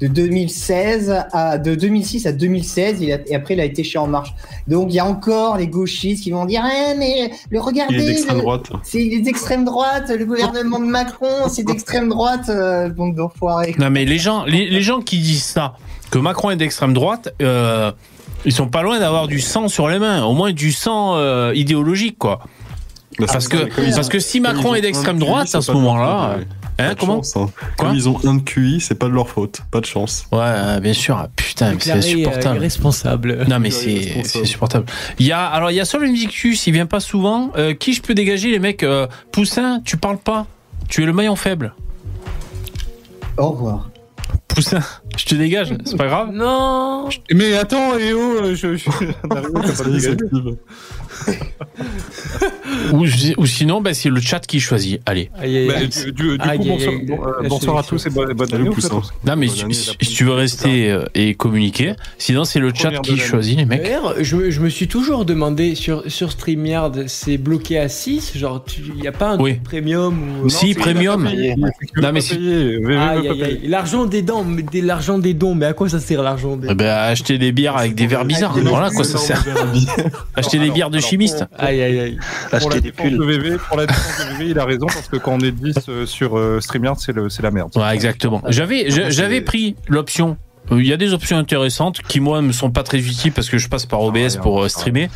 De 0.00 0.08
2016 0.08 1.14
à, 1.32 1.56
de 1.56 1.74
2006 1.76 2.26
à 2.26 2.32
2016, 2.32 2.96
il 3.00 3.12
a- 3.12 3.18
et 3.28 3.34
après 3.36 3.54
il 3.54 3.60
a 3.60 3.64
été 3.64 3.84
chez 3.84 3.96
En 3.98 4.08
Marche. 4.08 4.34
Donc 4.66 4.88
il 4.90 4.96
y 4.96 4.98
a 4.98 5.06
encore 5.06 5.56
les 5.56 5.68
gauchistes 5.68 6.24
qui 6.24 6.32
vont 6.32 6.44
dire, 6.46 6.64
eh, 6.66 6.96
mais 6.98 7.30
le 7.50 7.60
regardez, 7.60 7.94
Il 7.94 8.00
est 8.00 8.06
d'extrême 8.06 8.38
droite. 8.38 8.70
c'est 8.82 9.08
d'extrême 9.20 9.64
droite, 9.64 10.10
le 10.10 10.24
gouvernement 10.26 10.80
de 10.80 10.84
Macron, 10.86 11.48
c'est 11.48 11.62
d'extrême 11.64 12.08
droite, 12.08 12.48
euh, 12.48 12.88
bande 12.88 13.14
d'enfoirés. 13.14 13.76
Non 13.78 13.88
mais 13.90 14.04
les 14.04 14.18
gens, 14.18 14.44
les, 14.44 14.68
les 14.68 14.82
gens 14.82 15.00
qui 15.00 15.18
disent 15.18 15.44
ça, 15.44 15.74
que 16.10 16.18
Macron 16.18 16.50
est 16.50 16.56
d'extrême 16.56 16.92
droite, 16.92 17.34
euh, 17.42 17.92
ils 18.44 18.52
sont 18.52 18.68
pas 18.68 18.82
loin 18.82 18.98
d'avoir 18.98 19.26
du 19.26 19.40
sang 19.40 19.68
sur 19.68 19.88
les 19.88 19.98
mains, 19.98 20.24
au 20.24 20.32
moins 20.34 20.52
du 20.52 20.72
sang 20.72 21.16
euh, 21.16 21.52
idéologique 21.54 22.18
quoi. 22.18 22.40
Bah, 23.18 23.26
Parce 23.32 23.46
que 23.48 23.58
ça, 23.58 23.94
parce 23.94 24.08
que 24.08 24.18
si 24.18 24.40
Macron 24.40 24.74
est 24.74 24.80
d'extrême 24.80 25.18
droite 25.18 25.46
c'est 25.48 25.56
à 25.56 25.60
pas 25.60 25.66
ce 25.66 25.72
moment-là, 25.72 26.36
hein, 26.38 26.44
Pas 26.76 26.94
de 26.94 27.00
comment 27.00 27.16
chance, 27.18 27.36
hein. 27.36 27.48
Comme 27.78 27.94
ils 27.94 28.08
ont 28.08 28.18
un 28.24 28.34
de 28.34 28.40
QI, 28.42 28.80
c'est 28.80 28.96
pas 28.96 29.06
de 29.06 29.12
leur 29.12 29.28
faute. 29.28 29.60
Pas 29.70 29.80
de 29.80 29.86
chance. 29.86 30.26
Ouais, 30.32 30.80
bien 30.80 30.92
sûr. 30.92 31.16
Ah, 31.16 31.28
Putain, 31.36 31.74
mais 31.74 31.78
c'est 31.80 31.92
euh, 31.92 31.96
insupportable. 31.98 32.56
irresponsable. 32.56 33.44
Non 33.48 33.60
mais 33.60 33.70
c'est 33.70 34.24
insupportable. 34.40 34.86
Il 35.20 35.26
y 35.26 35.30
a 35.32 35.44
alors 35.46 35.70
il 35.70 35.74
y 35.76 35.80
a 35.80 35.84
seul 35.84 36.02
Invictus, 36.04 36.66
il 36.66 36.72
vient 36.72 36.86
pas 36.86 36.98
souvent. 36.98 37.52
Euh, 37.56 37.74
qui 37.74 37.92
je 37.92 38.02
peux 38.02 38.14
dégager 38.14 38.50
les 38.50 38.58
mecs 38.58 38.82
euh, 38.82 39.06
Poussin, 39.30 39.80
tu 39.84 39.96
parles 39.96 40.18
pas. 40.18 40.46
Tu 40.88 41.04
es 41.04 41.06
le 41.06 41.12
maillon 41.12 41.36
faible. 41.36 41.72
Au 43.36 43.50
revoir. 43.50 43.88
Poussin, 44.48 44.80
je 45.16 45.24
te 45.24 45.34
dégage, 45.34 45.74
c'est 45.84 45.96
pas 45.96 46.06
grave. 46.06 46.30
Non 46.32 47.08
Mais 47.32 47.54
attends, 47.56 47.98
je, 47.98 48.54
je... 48.54 48.76
Ça 48.78 49.84
y 49.88 49.96
est, 49.96 50.00
dégagé. 50.00 50.00
ça 50.00 50.12
active. 50.12 50.56
ou, 52.92 53.04
ou 53.38 53.46
sinon, 53.46 53.80
bah, 53.80 53.94
c'est 53.94 54.10
le 54.10 54.20
chat 54.20 54.40
qui 54.46 54.60
choisit. 54.60 55.00
Allez. 55.06 55.30
Aïe, 55.38 55.56
aïe, 55.58 55.66
Bah, 55.68 55.74
aïe. 55.78 55.88
du, 55.88 56.12
du- 56.12 56.38
du 56.38 56.48
Aïe, 56.48 56.58
coup, 56.58 56.64
aïe, 56.78 57.06
bonsoir, 57.48 57.76
euh, 57.76 57.80
à 57.80 57.82
tous 57.82 58.06
et 58.06 58.10
bonne, 58.10 58.30
année. 58.54 58.70
Poussin. 58.70 59.02
Non, 59.26 59.36
mais 59.36 59.48
si, 59.48 59.90
tu 60.14 60.24
veux 60.24 60.32
rester 60.34 60.90
euh, 60.90 61.04
et 61.14 61.34
communiquer, 61.34 61.94
sinon 62.18 62.44
c'est 62.44 62.60
le 62.60 62.72
chat 62.74 62.92
qui 63.02 63.16
choisit, 63.16 63.56
les 63.58 63.64
mecs. 63.64 63.82
D'ailleurs, 63.82 64.14
je, 64.22 64.36
me- 64.36 64.50
je 64.50 64.60
me 64.60 64.68
suis 64.68 64.88
toujours 64.88 65.24
demandé 65.24 65.74
sur, 65.74 66.02
sur 66.10 66.30
StreamYard, 66.32 67.08
c'est 67.08 67.38
bloqué 67.38 67.78
à 67.78 67.88
6 67.88 68.36
Genre, 68.36 68.64
il 68.78 69.00
n'y 69.00 69.08
a 69.08 69.12
pas 69.12 69.30
un 69.32 69.40
Oui. 69.40 69.52
truc 69.54 69.62
premium 69.64 70.40
ou... 70.44 70.48
Si, 70.48 70.74
premium. 70.74 71.28
Non, 72.00 72.12
mais 72.12 72.20
si-. 72.20 72.38
L'argent 73.64 74.04
des 74.14 74.22
dons, 74.22 74.44
mais 74.44 74.62
des- 74.62 74.80
l'argent 74.80 75.18
des 75.18 75.34
dons, 75.34 75.54
mais 75.56 75.66
à 75.66 75.72
quoi 75.72 75.88
ça 75.88 75.98
sert 75.98 76.22
l'argent 76.22 76.56
des 76.56 76.68
Eh 76.70 76.74
ben, 76.74 76.88
acheter 76.88 77.36
des 77.36 77.50
bières 77.52 77.76
avec 77.76 77.94
des 77.96 78.06
verres 78.06 78.24
bizarres. 78.24 78.56
Voilà 78.62 78.90
quoi 78.90 79.02
ça 79.04 79.18
sert. 79.18 79.42
Acheter 80.36 80.58
des 80.58 80.64
Alors, 80.64 80.74
bières 80.74 80.90
de 80.90 81.00
chimistes. 81.00 81.44
Aïe, 81.58 81.82
aïe, 81.82 81.98
aïe. 82.00 82.18
Pour 82.50 82.50
la 82.52 82.56
Acheter 82.76 82.80
des 82.80 82.90
défense 82.92 83.06
pulls. 83.08 83.18
de 83.18 83.24
VV, 83.24 83.56
pour 83.68 83.76
la 83.76 83.86
défense 83.86 84.18
de 84.18 84.32
VV, 84.38 84.50
il 84.50 84.58
a 84.58 84.64
raison 84.64 84.86
parce 84.86 85.08
que 85.08 85.16
quand 85.16 85.32
on 85.32 85.40
est 85.40 85.50
10 85.52 85.74
euh, 85.88 86.06
sur 86.06 86.38
euh, 86.38 86.60
StreamYard, 86.60 86.98
c'est 87.00 87.12
le- 87.12 87.28
c'est 87.28 87.42
la 87.42 87.50
merde. 87.50 87.70
Ouais, 87.76 87.92
exactement. 87.94 88.40
J'avais, 88.48 89.40
pris 89.40 89.74
l'option. 89.88 90.36
Il 90.70 90.86
y 90.86 90.92
a 90.94 90.96
des 90.96 91.12
options 91.12 91.36
intéressantes 91.36 92.00
qui 92.08 92.20
moi 92.20 92.40
me 92.40 92.52
sont 92.52 92.70
pas 92.70 92.82
très 92.82 92.96
utiles 92.98 93.32
parce 93.32 93.50
que 93.50 93.58
je 93.58 93.68
passe 93.68 93.84
par 93.84 94.00
OBS 94.00 94.38
pour 94.40 94.62
euh, 94.64 94.68
streamer. 94.68 95.10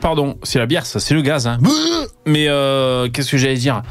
Pardon, 0.00 0.36
c'est 0.44 0.58
la 0.60 0.66
bière, 0.66 0.86
ça, 0.86 1.00
c'est 1.00 1.14
le 1.14 1.22
gaz. 1.22 1.46
Hein. 1.48 1.58
Mais 2.26 2.46
euh, 2.48 3.08
qu'est-ce 3.08 3.30
que 3.32 3.38
j'allais 3.38 3.56
dire? 3.56 3.82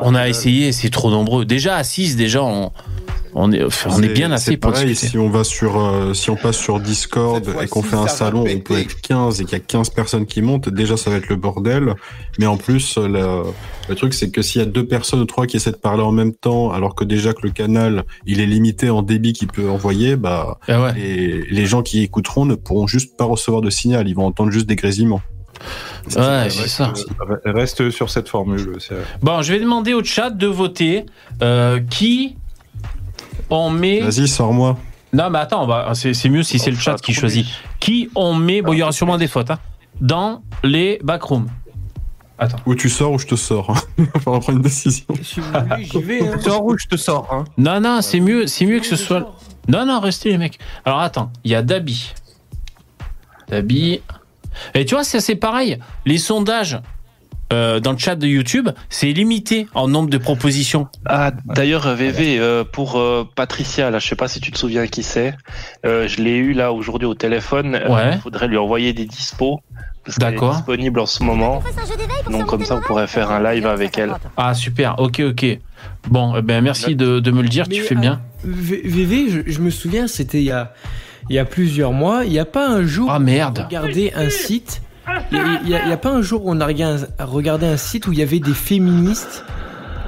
On 0.00 0.14
a 0.16 0.28
essayé, 0.28 0.72
c'est 0.72 0.90
trop 0.90 1.10
nombreux. 1.10 1.44
Déjà 1.44 1.76
à 1.76 1.84
6, 1.84 2.16
déjà 2.16 2.42
on, 2.42 2.72
on 3.34 3.50
est, 3.52 3.62
enfin, 3.64 3.90
on 3.92 4.02
est 4.02 4.08
C'est- 4.08 4.12
bien 4.12 4.30
assez 4.32 4.50
c'est 4.52 4.56
pour 4.56 4.72
pareil, 4.72 4.86
discuter. 4.88 5.10
si 5.12 5.18
on 5.18 5.30
va 5.30 5.42
sur, 5.44 5.80
euh, 5.80 6.12
si 6.14 6.30
on 6.30 6.36
passe 6.36 6.56
sur 6.56 6.80
Discord 6.80 7.42
et 7.62 7.66
qu'on 7.68 7.82
fait 7.82 7.96
un 7.96 8.06
salon, 8.06 8.44
on 8.48 8.58
peut 8.60 8.78
être 8.78 9.00
15 9.00 9.40
et 9.40 9.44
qu'il 9.44 9.52
y 9.58 9.60
a 9.60 9.64
15 9.64 9.90
personnes 9.90 10.26
qui 10.26 10.42
montent, 10.42 10.68
déjà 10.68 10.96
ça 10.96 11.10
va 11.10 11.16
être 11.16 11.28
le 11.28 11.36
bordel. 11.36 11.94
Mais 12.38 12.46
en 12.46 12.56
plus, 12.56 12.98
le, 12.98 13.42
truc 13.96 14.14
c'est 14.14 14.30
que 14.30 14.42
s'il 14.42 14.60
y 14.60 14.64
a 14.64 14.66
deux 14.66 14.86
personnes 14.86 15.20
ou 15.20 15.24
trois 15.24 15.46
qui 15.46 15.56
essaient 15.56 15.72
de 15.72 15.76
parler 15.76 16.02
en 16.02 16.12
même 16.12 16.34
temps, 16.34 16.70
alors 16.72 16.94
que 16.94 17.04
déjà 17.04 17.32
que 17.32 17.42
le 17.42 17.50
canal, 17.50 18.04
il 18.26 18.40
est 18.40 18.46
limité 18.46 18.90
en 18.90 19.02
débit 19.02 19.32
qu'il 19.32 19.48
peut 19.48 19.68
envoyer, 19.70 20.16
bah, 20.16 20.58
Ah 20.68 20.82
ouais. 20.82 20.92
les, 20.94 21.42
les 21.42 21.66
gens 21.66 21.82
qui 21.82 22.02
écouteront 22.02 22.44
ne 22.44 22.54
pourront 22.54 22.86
juste 22.86 23.16
pas 23.16 23.24
recevoir 23.24 23.62
de 23.62 23.70
signal, 23.70 24.08
ils 24.08 24.14
vont 24.14 24.26
entendre 24.26 24.50
juste 24.50 24.66
des 24.66 24.76
grésillements. 24.76 25.22
Ouais, 26.16 26.48
c'est 26.50 26.68
ça. 26.68 26.92
Reste 27.44 27.90
sur 27.90 28.10
cette 28.10 28.28
formule. 28.28 28.76
c'est- 28.80 28.94
Bon, 29.22 29.42
je 29.42 29.52
vais 29.52 29.60
demander 29.60 29.94
au 29.94 30.02
chat 30.02 30.30
de 30.30 30.46
voter 30.48 31.06
euh, 31.42 31.78
qui 31.88 32.36
on 33.50 33.70
met. 33.70 34.00
Vas-y, 34.00 34.28
sors-moi. 34.28 34.78
Non, 35.12 35.28
mais 35.30 35.38
attends, 35.40 35.64
on 35.64 35.66
va- 35.66 35.90
c'est 35.94 36.14
c'est 36.14 36.28
mieux 36.28 36.42
si 36.42 36.58
c'est 36.58 36.70
le 36.70 36.76
chat 36.78 36.96
qui 37.00 37.12
choisit. 37.12 37.46
Qui 37.80 38.08
on 38.14 38.34
met, 38.34 38.62
bon, 38.62 38.72
il 38.72 38.78
y 38.78 38.82
aura 38.82 38.92
sûrement 38.92 39.18
des 39.18 39.26
fautes, 39.28 39.50
hein, 39.50 39.58
dans 40.00 40.42
les 40.64 40.98
backrooms. 41.02 41.48
Attends. 42.38 42.56
Ou 42.66 42.74
tu 42.74 42.88
sors 42.88 43.12
ou 43.12 43.18
je 43.18 43.26
te 43.26 43.36
sors. 43.36 43.72
Il 43.98 44.04
va 44.06 44.18
falloir 44.20 44.40
prendre 44.40 44.56
une 44.56 44.62
décision. 44.62 45.04
Si 45.22 45.38
vous 45.38 45.46
voulez, 45.52 45.84
j'y 45.84 46.02
vais. 46.02 46.26
Hein. 46.26 46.38
Sors 46.40 46.64
ou 46.64 46.76
je 46.76 46.86
te 46.86 46.96
sors. 46.96 47.28
Hein. 47.30 47.44
Non, 47.58 47.78
non, 47.80 48.00
c'est 48.00 48.18
mieux, 48.20 48.46
c'est 48.46 48.64
mieux 48.66 48.80
que 48.80 48.86
ce 48.86 48.96
soit. 48.96 49.34
Non, 49.68 49.84
non, 49.86 50.00
restez 50.00 50.30
les 50.30 50.38
mecs. 50.38 50.58
Alors 50.84 51.00
attends, 51.00 51.30
il 51.44 51.52
y 51.52 51.54
a 51.54 51.62
Dabi. 51.62 52.10
Dabi. 53.48 54.00
Et 54.74 54.84
tu 54.84 54.94
vois, 54.94 55.04
c'est 55.04 55.20
c'est 55.20 55.36
pareil. 55.36 55.78
Les 56.04 56.18
sondages 56.18 56.80
euh, 57.52 57.78
dans 57.80 57.92
le 57.92 57.98
chat 57.98 58.16
de 58.16 58.26
YouTube, 58.26 58.68
c'est 58.88 59.12
limité 59.12 59.66
en 59.74 59.86
nombre 59.88 60.10
de 60.10 60.18
propositions. 60.18 60.88
Ah, 61.06 61.30
d'ailleurs, 61.44 61.94
VV, 61.94 62.38
euh, 62.38 62.64
pour 62.64 62.96
euh, 62.98 63.28
Patricia, 63.36 63.90
là, 63.90 63.98
je 63.98 64.08
sais 64.08 64.16
pas 64.16 64.28
si 64.28 64.40
tu 64.40 64.50
te 64.50 64.58
souviens 64.58 64.86
qui 64.86 65.02
c'est. 65.02 65.34
Euh, 65.86 66.08
je 66.08 66.22
l'ai 66.22 66.36
eu 66.36 66.52
là 66.52 66.72
aujourd'hui 66.72 67.06
au 67.06 67.14
téléphone. 67.14 67.74
Euh, 67.74 67.88
Ouais. 67.92 68.12
Il 68.14 68.20
faudrait 68.20 68.48
lui 68.48 68.56
envoyer 68.58 68.92
des 68.92 69.04
dispos. 69.04 69.60
D'accord. 70.18 70.56
disponible 70.56 70.98
en 70.98 71.06
ce 71.06 71.22
moment. 71.22 71.62
Donc 72.30 72.46
comme 72.46 72.64
ça, 72.64 72.74
vous 72.74 72.80
pourrez 72.80 73.06
faire 73.06 73.30
un 73.30 73.40
live 73.52 73.66
avec 73.66 73.96
elle. 73.98 74.12
Ah 74.36 74.52
super, 74.52 74.98
ok, 74.98 75.20
ok. 75.30 75.58
Bon, 76.08 76.34
eh 76.36 76.42
ben 76.42 76.60
merci 76.60 76.96
de, 76.96 77.20
de 77.20 77.30
me 77.30 77.40
le 77.42 77.48
dire, 77.48 77.68
tu 77.68 77.80
fais 77.82 77.94
bien. 77.94 78.20
V- 78.42 78.82
VV, 78.84 79.28
je, 79.30 79.52
je 79.52 79.60
me 79.60 79.70
souviens, 79.70 80.08
c'était 80.08 80.38
il 80.38 80.44
y 80.46 80.50
a, 80.50 80.72
il 81.30 81.36
y 81.36 81.38
a 81.38 81.44
plusieurs 81.44 81.92
mois. 81.92 82.24
Il 82.24 82.32
n'y 82.32 82.40
a 82.40 82.44
pas 82.44 82.66
un 82.68 82.84
jour 82.84 83.10
Ah 83.12 83.18
on 83.18 83.20
merde. 83.20 83.64
regardé 83.68 84.12
un 84.16 84.28
site. 84.28 84.82
Il 85.32 85.66
n'y 85.66 85.74
a, 85.74 85.96
pas 85.96 86.10
un 86.10 86.22
jour 86.22 86.46
où 86.46 86.50
on 86.50 86.60
a 86.60 86.66
regardé 86.66 87.66
un, 87.66 87.76
site 87.76 88.06
où 88.06 88.12
il 88.12 88.18
y 88.18 88.22
avait 88.22 88.38
des 88.38 88.54
féministes 88.54 89.44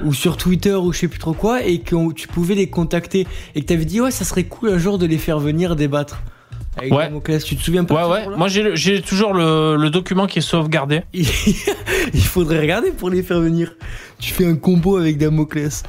ou 0.03 0.13
sur 0.13 0.37
Twitter 0.37 0.73
ou 0.73 0.91
je 0.93 0.99
sais 0.99 1.07
plus 1.07 1.19
trop 1.19 1.33
quoi 1.33 1.63
et 1.63 1.79
que 1.79 2.13
tu 2.13 2.27
pouvais 2.27 2.55
les 2.55 2.69
contacter 2.69 3.27
et 3.55 3.61
que 3.61 3.65
tu 3.65 3.73
avais 3.73 3.85
dit 3.85 4.01
ouais 4.01 4.11
ça 4.11 4.25
serait 4.25 4.43
cool 4.43 4.69
un 4.69 4.77
jour 4.77 4.97
de 4.97 5.05
les 5.05 5.17
faire 5.17 5.39
venir 5.39 5.75
débattre. 5.75 6.21
Avec 6.77 6.91
Ouais. 6.91 7.05
Damoclès. 7.05 7.43
tu 7.43 7.55
te 7.55 7.63
souviens 7.63 7.85
pas 7.85 8.07
Ouais, 8.07 8.27
ouais. 8.27 8.37
Moi, 8.37 8.47
j'ai 8.49 9.01
toujours 9.01 9.33
le, 9.33 9.77
le 9.77 9.89
document 9.89 10.27
qui 10.27 10.39
est 10.39 10.41
sauvegardé. 10.41 11.03
il 11.13 11.23
faudrait 12.21 12.59
regarder 12.59 12.91
pour 12.91 13.09
les 13.09 13.23
faire 13.23 13.39
venir. 13.39 13.75
Tu 14.19 14.33
fais 14.33 14.45
un 14.45 14.55
combo 14.55 14.97
avec 14.97 15.17
Damoclès. 15.17 15.83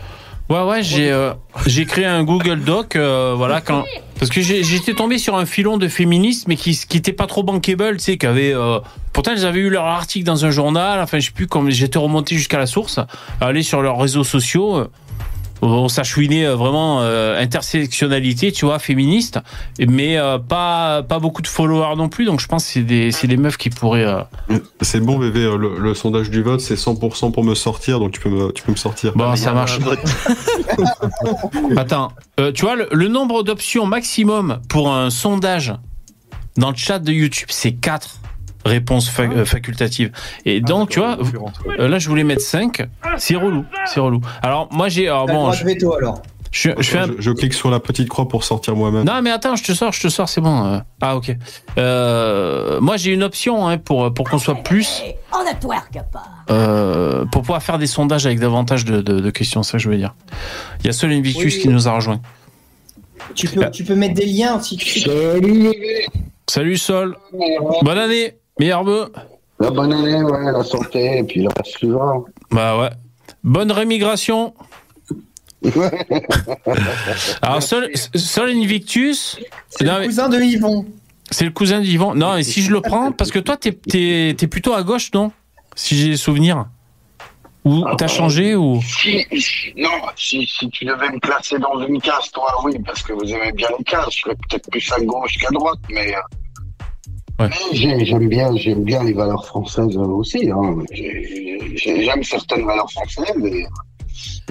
Ouais, 0.48 0.62
ouais, 0.62 0.82
j'ai 0.82 1.10
euh, 1.10 1.32
j'ai 1.66 1.86
créé 1.86 2.04
un 2.04 2.22
Google 2.22 2.60
Doc, 2.60 2.94
euh, 2.94 3.34
voilà, 3.36 3.60
quand 3.60 3.84
parce 4.20 4.30
que 4.30 4.40
j'étais 4.40 4.94
tombé 4.94 5.18
sur 5.18 5.36
un 5.36 5.44
filon 5.44 5.76
de 5.76 5.88
féministes, 5.88 6.46
mais 6.46 6.54
qui 6.54 6.78
qui 6.88 7.00
pas 7.00 7.26
trop 7.26 7.42
bankable, 7.42 7.96
tu 7.96 8.04
sais, 8.04 8.16
qui 8.16 8.26
euh, 8.26 8.78
pourtant 9.12 9.32
ils 9.32 9.44
avaient 9.44 9.60
eu 9.60 9.70
leur 9.70 9.86
article 9.86 10.24
dans 10.24 10.44
un 10.44 10.50
journal, 10.50 11.00
enfin 11.00 11.18
je 11.18 11.26
sais 11.26 11.32
plus 11.32 11.48
j'étais 11.70 11.98
remonté 11.98 12.36
jusqu'à 12.36 12.58
la 12.58 12.66
source, 12.66 13.00
aller 13.40 13.64
sur 13.64 13.82
leurs 13.82 13.98
réseaux 13.98 14.24
sociaux. 14.24 14.86
On 15.62 15.88
s'achouinait 15.88 16.46
euh, 16.46 16.54
vraiment 16.56 17.00
euh, 17.02 17.40
intersectionnalité, 17.40 18.52
tu 18.52 18.64
vois, 18.66 18.78
féministe, 18.78 19.38
mais 19.78 20.16
euh, 20.18 20.38
pas 20.38 21.02
pas 21.02 21.18
beaucoup 21.18 21.42
de 21.42 21.46
followers 21.46 21.96
non 21.96 22.08
plus, 22.08 22.24
donc 22.24 22.40
je 22.40 22.46
pense 22.46 22.64
que 22.66 22.72
c'est 22.72 22.82
des 22.82 23.10
c'est 23.12 23.26
des 23.26 23.36
meufs 23.36 23.56
qui 23.56 23.70
pourraient. 23.70 24.04
euh, 24.04 24.58
C'est 24.82 25.00
bon, 25.00 25.18
bébé, 25.18 25.40
le, 25.58 25.78
le 25.78 25.94
sondage 25.94 26.30
du 26.30 26.42
vote, 26.42 26.60
c'est 26.60 26.74
100% 26.74 27.32
pour 27.32 27.44
me 27.44 27.54
sortir, 27.54 27.98
donc 27.98 28.12
tu 28.12 28.20
peux 28.20 28.28
me, 28.30 28.52
tu 28.52 28.62
peux 28.62 28.72
me 28.72 28.76
sortir. 28.76 29.12
Bon, 29.14 29.34
ça 29.36 29.52
marche. 29.52 29.78
Vote. 29.80 29.98
Attends, 31.76 32.12
euh, 32.40 32.52
tu 32.52 32.62
vois, 32.64 32.76
le, 32.76 32.88
le 32.92 33.08
nombre 33.08 33.42
d'options 33.42 33.86
maximum 33.86 34.60
pour 34.68 34.92
un 34.92 35.10
sondage 35.10 35.74
dans 36.56 36.70
le 36.70 36.76
chat 36.76 36.98
de 36.98 37.12
YouTube, 37.12 37.48
c'est 37.50 37.72
4 37.72 38.16
réponses 38.66 39.08
fa- 39.08 39.22
euh, 39.22 39.44
facultatives. 39.44 40.10
Et 40.44 40.60
donc, 40.60 40.90
tu 40.90 40.98
vois, 41.00 41.16
euh, 41.78 41.88
là, 41.88 41.98
je 41.98 42.08
voulais 42.08 42.24
mettre 42.24 42.42
5. 42.42 42.86
C'est 43.16 43.36
relou, 43.36 43.64
c'est 43.86 44.00
relou. 44.00 44.20
Alors, 44.42 44.68
moi, 44.72 44.88
j'ai... 44.88 45.08
alors, 45.08 45.26
bon, 45.26 45.52
je, 45.52 45.64
veto 45.64 45.94
alors. 45.94 46.20
je, 46.50 46.70
je 46.78 46.82
fais 46.90 46.98
un... 46.98 47.06
je, 47.06 47.12
je 47.20 47.30
clique 47.30 47.54
sur 47.54 47.70
la 47.70 47.80
petite 47.80 48.08
croix 48.08 48.28
pour 48.28 48.44
sortir 48.44 48.76
moi-même. 48.76 49.04
Non, 49.04 49.22
mais 49.22 49.30
attends, 49.30 49.56
je 49.56 49.64
te 49.64 49.72
sors, 49.72 49.92
je 49.92 50.00
te 50.02 50.08
sors, 50.08 50.28
c'est 50.28 50.40
bon. 50.40 50.64
euh. 50.66 50.78
Ah, 51.00 51.16
ok. 51.16 51.34
Euh, 51.78 52.80
moi, 52.80 52.96
j'ai 52.96 53.12
une 53.12 53.22
option 53.22 53.66
hein, 53.68 53.78
pour, 53.78 54.12
pour 54.12 54.28
qu'on 54.28 54.38
soit 54.38 54.56
plus... 54.62 55.02
Euh, 56.50 57.24
pour 57.26 57.42
pouvoir 57.42 57.62
faire 57.62 57.78
des 57.78 57.86
sondages 57.86 58.26
avec 58.26 58.38
davantage 58.40 58.84
de, 58.84 59.00
de, 59.00 59.20
de 59.20 59.30
questions, 59.30 59.62
c'est 59.62 59.72
ça 59.72 59.78
que 59.78 59.84
je 59.84 59.90
veux 59.90 59.96
dire. 59.96 60.14
Il 60.80 60.86
y 60.86 60.88
a 60.88 60.92
seul 60.92 61.12
Invictus 61.12 61.54
Oui. 61.56 61.62
qui 61.62 61.68
nous 61.68 61.88
a 61.88 61.92
rejoint. 61.92 62.20
Tu 63.34 63.48
peux, 63.48 63.68
tu 63.70 63.82
peux 63.84 63.94
mettre 63.96 64.14
des 64.14 64.26
liens 64.26 64.60
si 64.60 64.76
tu 64.76 65.00
Salut 66.48 66.78
Sol, 66.78 67.16
bonne 67.82 67.98
année, 67.98 68.36
meilleur 68.58 68.84
vœu. 68.84 69.12
La 69.58 69.70
bonne 69.70 69.92
année, 69.92 70.22
ouais, 70.22 70.52
la 70.52 70.62
santé, 70.64 71.18
et 71.18 71.22
puis 71.24 71.42
le 71.42 71.48
reste 71.56 71.76
suivant. 71.78 72.24
Bah 72.50 72.78
ouais. 72.78 72.90
Bonne 73.42 73.72
rémigration. 73.72 74.54
Alors 77.42 77.62
Sol, 77.62 77.90
Sol 78.14 78.50
Invictus, 78.50 79.38
C'est 79.70 79.84
le 79.84 79.98
mais- 80.00 80.06
cousin 80.06 80.28
de 80.28 80.38
Yvon. 80.40 80.86
c'est 81.30 81.44
le 81.44 81.50
cousin 81.50 81.80
d'Yvan. 81.80 82.14
Non, 82.14 82.36
et 82.36 82.42
si 82.42 82.62
je 82.62 82.70
le 82.70 82.80
prends, 82.80 83.12
parce 83.12 83.30
que 83.30 83.38
toi 83.38 83.56
t'es 83.56 83.72
t'es 83.72 84.34
t'es 84.36 84.46
plutôt 84.46 84.74
à 84.74 84.82
gauche, 84.82 85.10
non? 85.14 85.32
Si 85.74 85.96
j'ai 85.96 86.16
souvenir. 86.16 86.66
Ou 87.64 87.82
Ah, 87.84 87.94
t'as 87.98 88.06
bah, 88.06 88.12
changé 88.12 88.54
ou 88.54 88.80
Si, 88.82 89.26
non, 89.76 89.90
si, 90.16 90.46
si 90.46 90.68
tu 90.70 90.84
devais 90.84 91.08
me 91.10 91.18
classer 91.18 91.58
dans 91.58 91.84
une 91.84 92.00
case, 92.00 92.30
toi, 92.32 92.52
oui, 92.64 92.78
parce 92.86 93.02
que 93.02 93.12
vous 93.12 93.24
aimez 93.34 93.50
bien 93.50 93.66
les 93.76 93.82
cases, 93.82 94.06
je 94.14 94.20
serais 94.20 94.36
peut-être 94.36 94.70
plus 94.70 94.92
à 94.92 95.00
gauche 95.00 95.36
qu'à 95.38 95.48
droite, 95.50 95.80
mais, 95.90 96.14
euh, 96.14 96.20
Ouais. 97.38 97.50
j'ai- 97.72 98.04
j'aime 98.06 98.28
bien, 98.28 98.54
j'aime 98.56 98.82
bien 98.84 99.04
les 99.04 99.12
valeurs 99.12 99.44
françaises 99.46 99.96
aussi. 99.96 100.50
Hein. 100.50 100.76
J'ai- 100.92 101.76
j'ai- 101.76 102.02
J'aime 102.04 102.22
certaines 102.22 102.64
valeurs 102.64 102.90
françaises. 102.90 103.34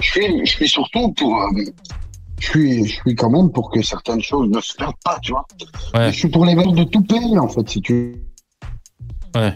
Je 0.00 0.06
suis, 0.10 0.46
je 0.46 0.50
suis 0.52 0.68
surtout 0.68 1.12
pour, 1.14 1.42
euh, 1.42 1.48
je 2.38 2.46
suis, 2.46 2.86
je 2.86 2.92
suis 2.94 3.14
quand 3.16 3.30
même 3.30 3.50
pour 3.50 3.70
que 3.70 3.82
certaines 3.82 4.22
choses 4.22 4.48
ne 4.48 4.60
se 4.60 4.74
perdent 4.76 4.94
pas, 5.04 5.18
tu 5.20 5.32
vois. 5.32 5.44
Ouais. 5.94 6.12
Je 6.12 6.16
suis 6.18 6.28
pour 6.28 6.44
les 6.46 6.54
valeurs 6.54 6.72
de 6.74 6.84
tout 6.84 7.02
pays, 7.02 7.36
en 7.38 7.48
fait, 7.48 7.68
si 7.68 7.80
tu. 7.80 8.16
Ouais. 9.34 9.52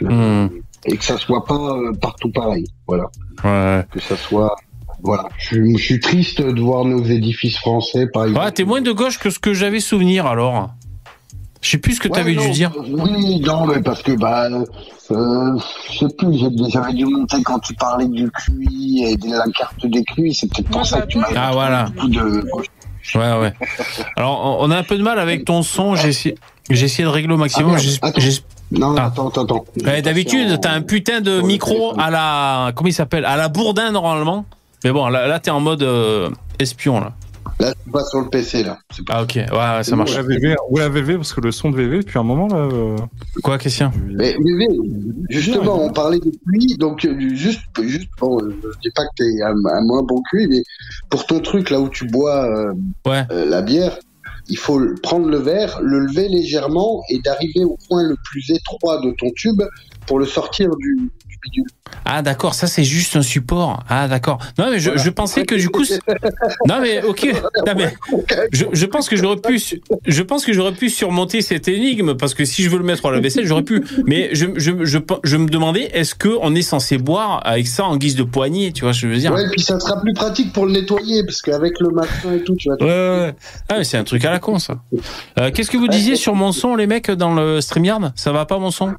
Hmm. 0.00 0.46
Et 0.86 0.96
que 0.96 1.04
ça 1.04 1.18
soit 1.18 1.44
pas 1.44 1.54
euh, 1.54 1.92
partout 2.00 2.30
pareil, 2.32 2.64
voilà. 2.88 3.04
Ouais. 3.44 3.84
que 3.92 4.00
ça 4.00 4.16
soit. 4.16 4.54
Voilà. 5.02 5.28
Je, 5.38 5.46
suis- 5.46 5.78
je 5.78 5.84
suis 5.84 6.00
triste 6.00 6.42
de 6.42 6.60
voir 6.60 6.84
nos 6.84 7.02
édifices 7.04 7.56
français, 7.58 8.06
par 8.12 8.24
exemple. 8.24 8.44
Ouais, 8.44 8.52
t'es 8.52 8.64
moins 8.64 8.80
de 8.82 8.92
gauche 8.92 9.18
que 9.18 9.30
ce 9.30 9.38
que 9.38 9.54
j'avais 9.54 9.80
souvenir 9.80 10.26
alors. 10.26 10.70
Je 11.60 11.70
sais 11.70 11.78
plus 11.78 11.94
ce 11.94 12.00
que 12.00 12.08
Ouais, 12.08 12.14
t'avais 12.14 12.32
non, 12.34 12.42
dû 12.46 12.50
dire. 12.52 12.72
Oui, 12.88 13.40
non, 13.40 13.66
mais 13.66 13.80
parce 13.82 14.02
que, 14.02 14.12
bah, 14.12 14.48
euh, 14.48 15.58
je 15.92 15.98
sais 15.98 16.14
plus, 16.16 16.38
j'avais 16.72 16.92
dû 16.94 17.04
monter 17.04 17.42
quand 17.42 17.58
tu 17.58 17.74
parlais 17.74 18.06
du 18.08 18.30
QI 18.30 19.04
et 19.08 19.16
de 19.16 19.30
la 19.30 19.44
carte 19.56 19.84
des 19.86 20.02
QI, 20.04 20.34
c'est 20.34 20.46
peut-être 20.50 20.70
pour 20.70 20.86
ça 20.86 21.02
que 21.02 21.08
tu 21.08 21.18
m'as 21.18 21.26
Ah 21.36 21.50
voilà. 21.52 21.84
beaucoup 21.84 22.08
de. 22.08 22.44
Ouais, 23.14 23.38
ouais. 23.40 23.52
Alors, 24.16 24.58
on 24.60 24.70
a 24.70 24.76
un 24.78 24.82
peu 24.82 24.96
de 24.96 25.02
mal 25.02 25.18
avec 25.18 25.44
ton 25.44 25.62
son. 25.62 25.96
J'ai 25.96 26.08
essayé, 26.08 26.36
de 27.04 27.08
régler 27.08 27.34
au 27.34 27.38
maximum. 27.38 27.76
Ah, 28.02 28.10
Non, 28.70 28.94
Ah. 28.96 29.06
attends, 29.06 29.28
attends. 29.28 29.64
Ouais, 29.84 30.00
D'habitude, 30.00 30.60
t'as 30.62 30.72
un 30.72 30.82
putain 30.82 31.20
de 31.20 31.40
micro 31.42 31.92
à 31.98 32.10
la. 32.10 32.72
Comment 32.74 32.88
il 32.88 32.92
s'appelle 32.94 33.24
À 33.26 33.36
la 33.36 33.48
Bourdin, 33.48 33.90
normalement. 33.90 34.44
Mais 34.84 34.92
bon, 34.92 35.08
là, 35.08 35.26
là 35.26 35.40
t'es 35.40 35.50
en 35.50 35.60
mode 35.60 35.82
euh, 35.82 36.30
espion, 36.58 37.00
là. 37.00 37.12
Là, 37.60 37.74
c'est 37.84 37.92
pas 37.92 38.04
sur 38.04 38.20
le 38.22 38.28
PC, 38.30 38.62
là. 38.64 38.78
Pas... 39.06 39.14
Ah, 39.14 39.22
ok. 39.22 39.34
Ouais, 39.36 39.42
ouais, 39.50 39.82
ça 39.84 39.94
marche. 39.96 40.12
Ou 40.12 40.16
la 40.16 40.22
VV, 40.22 40.56
ou 40.70 40.78
la 40.78 40.88
VV, 40.88 41.16
parce 41.16 41.32
que 41.32 41.40
le 41.40 41.52
son 41.52 41.70
de 41.70 41.76
VV, 41.76 41.98
depuis 41.98 42.18
un 42.18 42.22
moment, 42.22 42.48
là. 42.48 42.56
euh, 42.72 42.96
Quoi, 43.42 43.58
Christian? 43.58 43.92
Mais, 44.08 44.34
mais, 44.40 44.66
justement, 45.28 45.84
on 45.84 45.92
parlait 45.92 46.18
de 46.18 46.30
pluie, 46.46 46.76
donc 46.78 47.04
euh, 47.04 47.14
juste, 47.34 47.60
juste 47.82 48.08
bon, 48.18 48.40
euh, 48.42 48.50
je 48.64 48.78
dis 48.82 48.90
pas 48.94 49.02
que 49.04 49.10
t'es 49.16 49.42
un, 49.42 49.50
un 49.50 49.82
moins 49.82 50.02
bon 50.02 50.22
QI, 50.30 50.46
mais 50.48 50.62
pour 51.10 51.26
ton 51.26 51.40
truc, 51.40 51.70
là 51.70 51.80
où 51.80 51.88
tu 51.88 52.06
bois 52.06 52.46
euh, 52.46 52.72
Ouais. 53.06 53.24
euh, 53.30 53.44
la 53.44 53.62
bière, 53.62 53.98
il 54.48 54.56
faut 54.56 54.80
prendre 55.02 55.28
le 55.28 55.36
verre, 55.38 55.80
le 55.82 56.00
lever 56.00 56.28
légèrement 56.28 57.02
et 57.10 57.20
d'arriver 57.20 57.64
au 57.64 57.76
point 57.88 58.02
le 58.02 58.16
plus 58.30 58.50
étroit 58.50 59.00
de 59.00 59.12
ton 59.12 59.30
tube 59.36 59.62
pour 60.06 60.18
le 60.18 60.26
sortir 60.26 60.68
du 60.76 61.10
bidule. 61.42 61.64
Ah, 62.04 62.22
d'accord, 62.22 62.54
ça, 62.54 62.66
c'est 62.66 62.84
juste 62.84 63.16
un 63.16 63.22
support. 63.22 63.82
Ah, 63.88 64.08
d'accord. 64.08 64.38
Non, 64.58 64.70
mais 64.70 64.78
je, 64.78 64.96
je 64.96 65.10
pensais 65.10 65.44
que 65.44 65.54
du 65.54 65.68
coup. 65.68 65.84
Non, 66.66 66.80
mais 66.80 67.02
ok. 67.02 67.32
Non, 67.66 67.72
mais 67.76 67.92
je, 68.52 68.64
je 68.72 68.86
pense 68.86 69.08
que 69.08 69.16
j'aurais 69.16 69.36
pu. 69.36 69.60
Je 70.06 70.22
pense 70.22 70.44
que 70.44 70.52
j'aurais 70.52 70.72
pu 70.72 70.88
surmonter 70.88 71.42
cette 71.42 71.68
énigme 71.68 72.14
parce 72.14 72.34
que 72.34 72.44
si 72.44 72.62
je 72.62 72.70
veux 72.70 72.78
le 72.78 72.84
mettre 72.84 73.06
à 73.06 73.10
la 73.10 73.20
vaisselle, 73.20 73.46
j'aurais 73.46 73.62
pu. 73.62 73.84
Mais 74.06 74.30
je, 74.34 74.46
je, 74.56 74.84
je, 74.84 74.98
je 75.24 75.36
me 75.36 75.48
demandais, 75.48 75.90
est-ce 75.92 76.14
qu'on 76.14 76.54
est 76.54 76.62
censé 76.62 76.98
boire 76.98 77.40
avec 77.44 77.66
ça 77.66 77.84
en 77.84 77.96
guise 77.96 78.16
de 78.16 78.22
poignée 78.22 78.72
Tu 78.72 78.84
vois, 78.84 78.92
ce 78.92 79.02
que 79.02 79.08
je 79.08 79.12
veux 79.12 79.18
dire? 79.18 79.32
Ouais, 79.32 79.44
et 79.44 79.50
puis 79.50 79.62
ça 79.62 79.78
sera 79.78 80.00
plus 80.00 80.14
pratique 80.14 80.52
pour 80.52 80.66
le 80.66 80.72
nettoyer, 80.72 81.24
parce 81.24 81.42
qu'avec 81.42 81.78
le 81.80 81.90
machin 81.90 82.34
et 82.34 82.42
tout, 82.42 82.54
tu 82.56 82.68
vas... 82.68 82.76
Ouais, 82.76 82.86
ouais, 82.86 83.20
ouais. 83.26 83.34
Ah, 83.68 83.74
mais 83.78 83.84
c'est 83.84 83.98
un 83.98 84.04
truc 84.04 84.24
à 84.24 84.30
la 84.30 84.38
con, 84.38 84.58
ça. 84.58 84.78
Euh, 85.38 85.50
Qu'est-ce 85.52 85.70
que 85.70 85.76
vous 85.76 85.88
disiez 85.88 86.16
sur 86.16 86.34
mon 86.34 86.52
son, 86.52 86.76
les 86.76 86.86
mecs, 86.86 87.10
dans 87.10 87.34
le 87.34 87.60
StreamYard? 87.60 88.12
Ça 88.16 88.32
va 88.32 88.46
pas, 88.46 88.58
mon 88.58 88.70
son? 88.70 88.94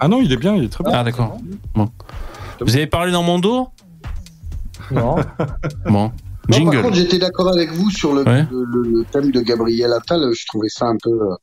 Ah 0.00 0.08
non, 0.08 0.20
il 0.22 0.32
est 0.32 0.36
bien, 0.36 0.56
il 0.56 0.64
est 0.64 0.68
très 0.68 0.82
bien. 0.84 0.92
Ah, 0.94 1.04
d'accord. 1.04 1.38
Bon. 1.74 1.88
Vous 2.60 2.76
avez 2.76 2.86
parlé 2.86 3.12
dans 3.12 3.22
mon 3.22 3.38
dos 3.38 3.68
Non. 4.90 5.16
Bon. 5.86 6.12
Non, 6.48 6.64
par 6.66 6.82
contre, 6.82 6.94
j'étais 6.96 7.18
d'accord 7.18 7.48
avec 7.48 7.70
vous 7.70 7.88
sur 7.90 8.12
le, 8.14 8.24
Ouais. 8.24 8.44
le, 8.50 8.64
le- 8.64 8.98
le 8.98 9.04
thème 9.04 9.30
de 9.30 9.40
Gabriel 9.40 9.92
Attal. 9.92 10.32
Je 10.34 10.44
trouvais 10.46 10.68
ça 10.68 10.86
un 10.86 10.96
peu, 11.00 11.10
euh, 11.10 11.34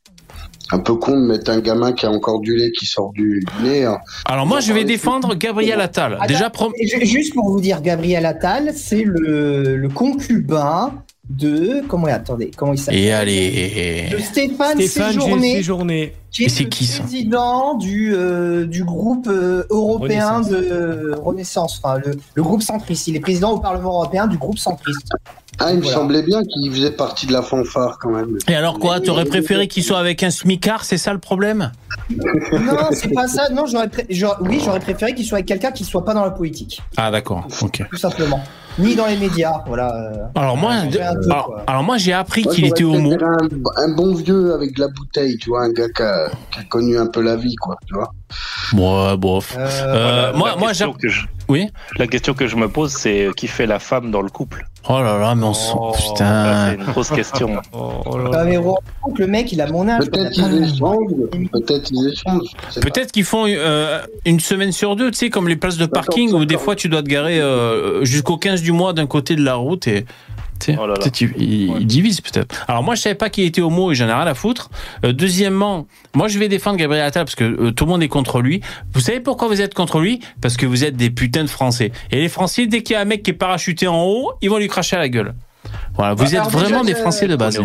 un 0.72 0.78
peu 0.78 0.94
con 0.94 1.12
de 1.18 1.26
mettre 1.26 1.50
un 1.50 1.60
gamin 1.60 1.92
qui 1.92 2.04
a 2.04 2.10
encore 2.10 2.40
du 2.40 2.54
lait 2.54 2.70
qui 2.70 2.84
sort 2.84 3.10
du, 3.14 3.42
nez. 3.62 3.86
hein. 3.86 3.98
Alors, 4.26 4.44
moi, 4.46 4.60
je 4.60 4.72
vais 4.74 4.84
défendre 4.84 5.34
Gabriel 5.34 5.80
Attal. 5.80 6.14
Attends, 6.14 6.26
Déjà, 6.26 6.48
prom- 6.50 6.72
juste 7.02 7.32
pour 7.34 7.48
vous 7.50 7.60
dire, 7.62 7.80
Gabriel 7.80 8.26
Attal, 8.26 8.72
c'est 8.74 9.02
le, 9.04 9.76
le 9.76 9.88
concubin 9.88 10.92
de. 11.30 11.82
Comment 11.88 12.08
attendez, 12.08 12.50
comment 12.56 12.74
il 12.74 12.78
s'appelle? 12.78 13.00
Et 13.00 13.12
allez. 13.12 14.08
De 14.12 14.18
Stéphane, 14.18 14.74
Stéphane 14.80 15.12
Séjourné, 15.14 15.52
Séjourné. 15.56 16.14
qui 16.30 16.42
Et 16.42 16.46
est, 16.46 16.48
c'est 16.48 16.64
le 16.64 16.68
qui, 16.68 16.84
ça? 16.84 17.02
président 17.02 17.74
du, 17.76 18.12
euh, 18.14 18.66
du 18.66 18.84
groupe 18.84 19.26
euh, 19.28 19.64
européen 19.70 20.40
de 20.42 21.14
Renaissance, 21.22 21.80
enfin 21.82 21.98
le, 22.04 22.12
le 22.34 22.42
groupe 22.42 22.62
centriste. 22.62 23.06
Il 23.08 23.16
est 23.16 23.20
président 23.20 23.52
au 23.52 23.58
Parlement 23.60 23.90
européen 24.00 24.26
du 24.26 24.36
groupe 24.36 24.58
centriste. 24.58 25.08
Ah, 25.62 25.72
il 25.72 25.76
me 25.78 25.82
Voilà. 25.82 25.96
semblait 25.98 26.22
bien 26.22 26.40
qu'il 26.42 26.72
faisait 26.72 26.90
partie 26.92 27.26
de 27.26 27.32
la 27.32 27.42
fanfare 27.42 27.98
quand 28.00 28.10
même. 28.10 28.38
Et 28.48 28.54
alors 28.54 28.78
quoi 28.78 28.98
T'aurais 29.00 29.26
préféré 29.26 29.68
qu'il 29.68 29.82
soit 29.84 29.98
avec 29.98 30.22
un 30.22 30.30
smicard, 30.30 30.84
c'est 30.84 30.96
ça 30.96 31.12
le 31.12 31.18
problème? 31.18 31.70
Non, 32.10 32.88
c'est 32.92 33.12
pas 33.12 33.28
ça. 33.28 33.48
Non, 33.50 33.66
j'aurais 33.66 33.88
pré- 33.88 34.06
j'aurais- 34.10 34.36
oui, 34.48 34.60
j'aurais 34.64 34.80
préféré 34.80 35.14
qu'il 35.14 35.24
soit 35.24 35.36
avec 35.38 35.46
quelqu'un 35.46 35.70
qui 35.70 35.84
soit 35.84 36.04
pas 36.04 36.14
dans 36.14 36.24
la 36.24 36.30
politique, 36.30 36.80
Ah 36.96 37.10
d'accord, 37.10 37.46
ok. 37.62 37.82
tout 37.90 37.96
simplement. 37.98 38.40
Ni 38.80 38.94
dans 38.96 39.06
les 39.06 39.16
médias, 39.16 39.62
voilà. 39.66 39.94
euh. 39.94 40.12
Alors 40.34 40.56
moi, 40.56 40.72
peu, 40.90 40.98
alors, 41.66 41.82
moi 41.82 41.98
j'ai 41.98 42.12
appris 42.12 42.42
qu'il 42.44 42.64
était 42.66 42.84
homo. 42.84 43.12
Un, 43.12 43.84
un 43.84 43.94
bon 43.94 44.14
vieux 44.14 44.54
avec 44.54 44.74
de 44.76 44.80
la 44.80 44.88
bouteille, 44.88 45.36
tu 45.38 45.50
vois, 45.50 45.64
un 45.64 45.72
gars 45.72 45.88
qui 45.94 46.02
a, 46.02 46.28
qui 46.50 46.58
a 46.60 46.62
connu 46.64 46.98
un 46.98 47.06
peu 47.06 47.20
la 47.22 47.36
vie, 47.36 47.54
quoi, 47.56 47.76
tu 47.86 47.94
vois. 47.94 48.10
Ouais, 48.72 49.16
bof. 49.16 49.56
Euh, 49.58 49.66
Euh, 49.84 50.32
moi, 50.34 50.54
moi, 50.58 50.68
question 50.68 50.94
j'ai. 50.96 51.02
que 51.02 51.08
je- 51.08 51.26
Oui? 51.48 51.68
La 51.98 52.06
question 52.06 52.32
que 52.32 52.46
je 52.46 52.54
me 52.54 52.68
pose, 52.68 52.92
c'est 52.92 53.28
qui 53.36 53.48
fait 53.48 53.66
la 53.66 53.80
femme 53.80 54.12
dans 54.12 54.22
le 54.22 54.28
couple? 54.30 54.64
Oh 54.88 55.00
là 55.02 55.18
là, 55.18 55.34
mais 55.34 55.44
on. 55.44 55.52
Oh, 55.74 55.92
Putain. 55.94 56.68
C'est 56.70 56.74
une 56.76 56.84
grosse 56.84 57.10
question. 57.10 57.50
Ah, 58.32 58.44
mais 58.44 58.56
vraiment, 58.56 58.78
le 59.16 59.26
mec, 59.26 59.52
il 59.52 59.60
a 59.60 59.66
mon 59.70 59.88
âge. 59.88 60.04
Peut-être 60.10 60.34
quoi. 60.34 60.48
ils 60.50 60.64
échangent, 60.64 61.50
peut-être 61.52 61.90
ils 61.90 62.12
échangent. 62.12 62.80
Peut-être 62.80 63.12
qu'ils 63.12 63.24
font 63.24 63.44
euh, 63.48 64.00
une 64.24 64.40
semaine 64.40 64.72
sur 64.72 64.96
deux, 64.96 65.10
tu 65.10 65.18
sais, 65.18 65.30
comme 65.30 65.48
les 65.48 65.56
places 65.56 65.76
de 65.76 65.86
parking 65.86 66.32
où 66.32 66.44
des 66.44 66.56
fois 66.58 66.76
tu 66.76 66.88
dois 66.88 67.02
te 67.02 67.08
garer 67.08 67.40
euh, 67.40 68.04
jusqu'au 68.04 68.36
15 68.36 68.62
du 68.62 68.69
mois 68.72 68.92
d'un 68.92 69.06
côté 69.06 69.36
de 69.36 69.42
la 69.44 69.54
route 69.54 69.86
et. 69.86 70.04
tu 70.60 70.72
sais, 70.72 70.78
Oh 70.80 70.86
là 70.86 70.94
ils 71.38 71.86
divisent 71.86 72.20
peut-être. 72.20 72.64
Alors 72.68 72.82
moi 72.82 72.94
je 72.94 73.00
savais 73.00 73.14
pas 73.14 73.30
qu'il 73.30 73.44
était 73.44 73.60
homo 73.62 73.92
et 73.92 73.94
j'en 73.94 74.08
ai 74.08 74.12
rien 74.12 74.26
à 74.26 74.34
foutre. 74.34 74.70
Euh, 75.04 75.12
deuxièmement, 75.12 75.86
moi 76.14 76.28
je 76.28 76.38
vais 76.38 76.48
défendre 76.48 76.76
Gabriel 76.76 77.04
Attal 77.04 77.24
parce 77.24 77.34
que 77.34 77.44
euh, 77.44 77.70
tout 77.72 77.84
le 77.84 77.90
monde 77.90 78.02
est 78.02 78.08
contre 78.08 78.40
lui. 78.40 78.60
Vous 78.92 79.00
savez 79.00 79.20
pourquoi 79.20 79.48
vous 79.48 79.60
êtes 79.60 79.74
contre 79.74 80.00
lui? 80.00 80.20
Parce 80.40 80.56
que 80.56 80.66
vous 80.66 80.84
êtes 80.84 80.96
des 80.96 81.10
putains 81.10 81.44
de 81.44 81.48
Français. 81.50 81.92
Et 82.10 82.16
les 82.16 82.28
Français, 82.28 82.66
dès 82.66 82.82
qu'il 82.82 82.94
y 82.94 82.96
a 82.96 83.00
un 83.00 83.04
mec 83.06 83.22
qui 83.22 83.30
est 83.30 83.34
parachuté 83.34 83.86
en 83.88 84.02
haut, 84.02 84.32
ils 84.42 84.50
vont 84.50 84.58
lui 84.58 84.68
cracher 84.68 84.96
à 84.96 84.98
la 84.98 85.08
gueule. 85.08 85.34
Voilà, 85.94 86.14
vous 86.14 86.24
Bah, 86.24 86.28
êtes 86.28 86.34
alors 86.36 86.50
vraiment 86.50 86.82
déjà, 86.82 86.94
des 86.94 87.00
Français 87.00 87.26
de 87.28 87.34
On 87.34 87.36
base, 87.36 87.58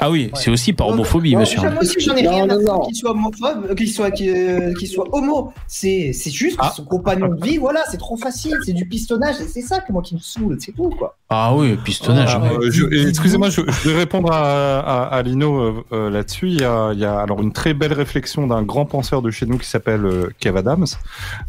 Ah 0.00 0.10
oui, 0.10 0.30
c'est 0.34 0.50
aussi 0.50 0.72
par 0.72 0.88
homophobie, 0.88 1.34
monsieur. 1.36 1.60
moi 1.60 1.72
aussi, 1.80 1.98
j'en 2.00 2.14
ai 2.14 2.22
Non, 2.22 2.30
rien 2.30 2.44
à 2.44 2.54
non, 2.56 2.60
non. 2.62 2.72
foutre 2.74 2.86
qu'il 2.86 2.96
soit 2.96 3.10
homophobe, 3.10 3.66
euh, 3.70 3.74
qu'il 3.74 3.88
soit, 3.90 4.10
qu'il 4.10 4.30
euh, 4.30 4.72
homo. 5.12 5.52
C'est 5.66 6.12
c'est 6.12 6.30
juste 6.30 6.56
Ah. 6.60 6.72
son 6.74 6.84
compagnon 6.84 7.28
de 7.28 7.44
vie, 7.44 7.56
voilà, 7.58 7.82
c'est 7.90 7.96
trop 7.98 8.16
facile, 8.16 8.56
c'est 8.64 8.72
du 8.72 8.86
pistonnage, 8.86 9.40
et 9.40 9.44
c'est 9.48 9.62
ça 9.62 9.80
que 9.80 9.92
moi 9.92 10.02
qui 10.02 10.14
me 10.14 10.20
saoule, 10.20 10.56
c'est 10.60 10.72
tout, 10.72 10.90
quoi. 10.90 11.16
Ah 11.30 11.54
oui, 11.54 11.76
pistonnage. 11.84 12.30
Ah, 12.32 12.40
ouais. 12.54 12.66
Euh, 12.66 13.08
Excusez-moi, 13.08 13.50
je, 13.50 13.60
je 13.82 13.90
vais 13.90 13.96
répondre 13.98 14.32
à, 14.32 14.78
à, 14.80 15.02
à 15.16 15.22
Lino 15.22 15.58
euh, 15.60 15.74
euh, 15.92 16.10
là-dessus. 16.10 16.48
Il 16.48 16.60
y 16.60 16.64
a, 16.64 16.92
il 16.92 16.98
y 17.00 17.04
a 17.04 17.18
alors 17.18 17.42
une 17.42 17.52
très 17.52 17.74
belle 17.74 17.92
réflexion 17.92 18.46
d'un 18.46 18.62
grand 18.62 18.86
penseur 18.86 19.20
de 19.20 19.30
chez 19.30 19.44
nous 19.46 19.58
qui 19.58 19.66
s'appelle 19.68 20.06
euh, 20.06 20.28
Kev 20.40 20.56
Adams, 20.58 20.86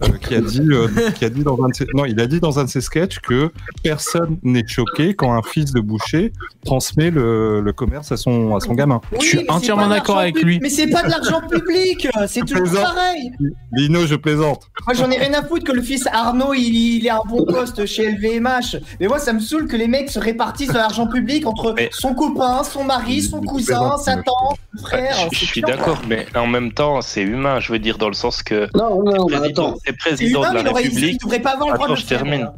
euh, 0.04 0.08
qui 0.22 0.36
a 0.36 0.42
dit, 0.42 0.68
qui 1.16 1.24
a 1.24 1.30
dit 1.30 1.44
dans 1.44 1.64
un 1.64 1.70
de 1.70 1.76
ses, 1.76 1.86
non, 1.94 2.04
il 2.06 2.20
a 2.20 2.28
dit 2.28 2.40
dans 2.42 2.60
un 2.60 2.66
de 2.66 2.70
ses 2.70 2.82
sketchs 2.82 3.20
que 3.20 3.52
personne 3.84 4.38
n'est 4.44 4.68
choqué 4.68 5.14
quand 5.14 5.34
un 5.34 5.42
fils 5.44 5.72
de 5.72 5.80
boucher 5.80 6.34
transmet 6.66 7.10
le, 7.12 7.62
le 7.62 7.74
commerce 7.74 8.12
à 8.12 8.18
son 8.18 8.39
à 8.56 8.60
son 8.60 8.74
gamin. 8.74 9.02
Je 9.20 9.26
suis 9.26 9.46
entièrement 9.50 9.88
d'accord 9.88 10.20
avec 10.20 10.36
pub- 10.36 10.46
lui. 10.46 10.60
Mais 10.62 10.70
c'est 10.70 10.88
pas 10.88 11.04
de 11.04 11.10
l'argent 11.10 11.42
public, 11.50 12.08
c'est 12.28 12.42
toujours 12.42 12.64
plaisante. 12.64 12.84
pareil. 12.84 13.32
Lino, 13.74 14.06
je 14.06 14.16
plaisante. 14.16 14.68
Moi, 14.88 14.94
j'en 14.96 15.10
ai 15.12 15.18
rien 15.18 15.34
à 15.34 15.44
foutre 15.44 15.66
que 15.66 15.72
le 15.72 15.82
fils 15.82 16.08
Arnaud, 16.12 16.54
il, 16.54 16.74
il 16.98 17.06
ait 17.06 17.10
un 17.10 17.22
bon 17.28 17.46
poste 17.46 17.86
chez 17.86 18.12
LVMH. 18.12 18.78
Mais 19.00 19.08
moi, 19.08 19.20
ça 19.20 19.34
me 19.34 19.40
saoule 19.40 19.68
que 19.68 19.76
les 19.76 19.88
mecs 19.88 20.10
se 20.10 20.20
répartissent 20.20 20.70
de 20.70 20.74
l'argent 20.78 21.08
public 21.08 21.46
entre 21.46 21.74
Mais- 21.76 21.90
son 21.92 22.14
copain, 22.14 22.64
son 22.64 22.84
mari, 22.84 23.22
son 23.22 23.42
cousin, 23.42 23.98
sa 23.98 24.16
tante, 24.16 24.58
son 24.78 24.86
frère. 24.86 25.16
je, 25.32 25.46
suis 25.46 25.62
d'accord, 25.62 26.02
mais 26.08 26.26
en 26.36 26.48
même 26.48 26.72
temps, 26.72 27.02
c'est 27.02 27.22
humain. 27.22 27.60
Je 27.60 27.72
veux 27.72 27.80
dire, 27.80 27.98
dans 27.98 28.08
le 28.08 28.14
sens 28.14 28.42
que 28.44 28.68
Non, 28.76 29.04
non, 29.04 29.26
mais 29.30 29.38
président, 29.38 29.68
attends. 29.70 29.78
t'es 29.86 29.94
président 29.94 30.42
humain, 30.44 30.50
de 30.60 30.64
la 30.66 30.72
aurait- 30.72 30.84
République. 30.84 31.22
devrait 31.22 31.40
pas 31.40 31.52
avoir 31.52 31.70
le 31.70 31.74
droit 31.76 31.86
Attends, 31.88 31.94
de 31.96 32.00
je 32.00 32.06
faire, 32.06 32.20
termine. 32.24 32.52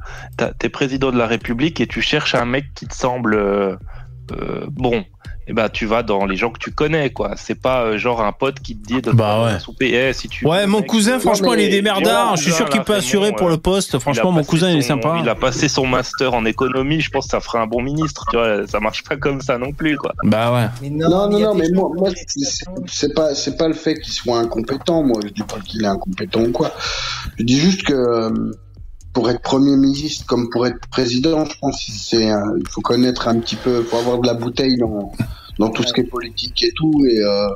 T'es 0.60 0.70
président 0.70 1.12
de 1.12 1.18
la 1.18 1.28
République 1.28 1.80
et 1.82 1.88
tu 1.88 2.02
cherches 2.02 2.36
un 2.36 2.46
mec 2.46 2.66
qui 2.76 2.88
te 2.88 2.96
semble 2.96 3.36
euh, 3.36 3.76
euh, 4.34 4.66
bon. 4.70 5.04
Et 5.52 5.54
ben, 5.54 5.68
tu 5.68 5.86
vas 5.86 6.02
dans 6.02 6.26
les 6.26 6.38
gens 6.38 6.50
que 6.50 6.60
tu 6.60 6.72
connais, 6.72 7.10
quoi. 7.10 7.34
C'est 7.36 7.60
pas 7.62 7.82
euh, 7.84 7.98
genre 7.98 8.22
un 8.22 8.32
pote 8.32 8.62
qui 8.62 8.78
te 8.78 8.88
dit 8.88 9.02
de 9.02 9.12
Bah 9.12 9.36
te 9.50 9.54
ouais. 9.54 9.60
souper. 9.60 9.92
Eh, 9.94 10.14
si 10.14 10.30
tu 10.30 10.48
Ouais, 10.48 10.66
mon 10.66 10.82
cousin, 10.82 11.18
euh, 11.18 11.20
franchement, 11.20 11.52
mais- 11.52 11.66
il 11.66 11.68
est 11.68 11.82
démerdard. 11.82 12.38
Je 12.38 12.44
suis 12.44 12.54
sûr 12.54 12.70
qu'il 12.70 12.80
peut 12.84 12.96
assurer 12.96 13.34
pour 13.34 13.50
le 13.50 13.58
poste. 13.58 13.90
Il 13.92 13.96
a 13.98 14.00
Franchement, 14.00 14.32
mon 14.32 14.46
cousin, 14.46 14.70
il 14.70 14.78
est 14.78 14.82
sympa. 14.82 15.18
Il 15.22 15.28
a 15.28 15.36
passé 15.36 15.68
son 15.68 15.86
master 15.86 16.34
en 16.34 16.46
économie. 16.46 17.02
Je 17.02 17.10
pense 17.10 17.26
que 17.26 17.32
ça 17.32 17.42
ferait 17.42 17.60
un 17.60 17.68
bon 17.68 17.82
ministre. 17.82 18.24
Tu 18.32 18.38
vois, 18.38 18.66
ça 18.66 18.80
marche 18.80 19.04
pas 19.04 19.18
comme 19.18 19.42
ça 19.42 19.58
non 19.58 19.74
plus, 19.74 19.98
quoi. 19.98 20.14
Bah 20.24 20.54
ouais. 20.54 20.68
Mais 20.82 20.90
Non, 20.90 21.10
non, 21.30 21.38
non, 21.38 21.54
mais 21.54 21.68
moi, 21.74 21.90
moi 21.98 22.10
c'est- 22.88 23.14
pas, 23.14 23.36
c'est 23.36 23.58
pas 23.58 23.68
le 23.68 23.74
fait 23.74 23.96
qu'il 24.00 24.14
soit 24.14 24.38
incompétent. 24.40 25.04
Moi, 25.04 25.20
je 25.22 25.32
dis 25.34 25.44
pas 25.44 25.60
qu'il 25.60 25.84
est 25.84 25.88
incompétent 25.88 26.44
ou 26.44 26.52
quoi. 26.54 26.72
Je 27.38 27.44
dis 27.44 27.60
juste 27.60 27.84
que 27.84 27.92
euh, 27.94 28.30
pour 29.12 29.30
être 29.30 29.42
premier 29.42 29.76
ministre 29.76 30.26
comme 30.26 30.50
pour 30.50 30.66
être 30.66 30.80
président, 30.90 31.44
je 31.44 31.58
pense 31.60 31.86
c'est, 31.86 32.28
il 32.28 32.68
faut 32.70 32.80
connaître 32.80 33.28
un 33.28 33.38
petit 33.42 33.58
peu, 33.58 33.82
il 33.82 33.86
faut 33.86 33.98
avoir 33.98 34.20
de 34.20 34.28
la 34.28 34.34
bouteille 34.36 34.78
dans, 34.78 35.12
dans 35.60 35.70
tout 35.70 35.84
ce 35.84 35.94
qui 35.94 36.02
est 36.02 36.06
politique 36.06 36.64
et 36.64 36.72
tout 36.76 37.04
et. 37.10 37.20
Euh, 37.24 37.48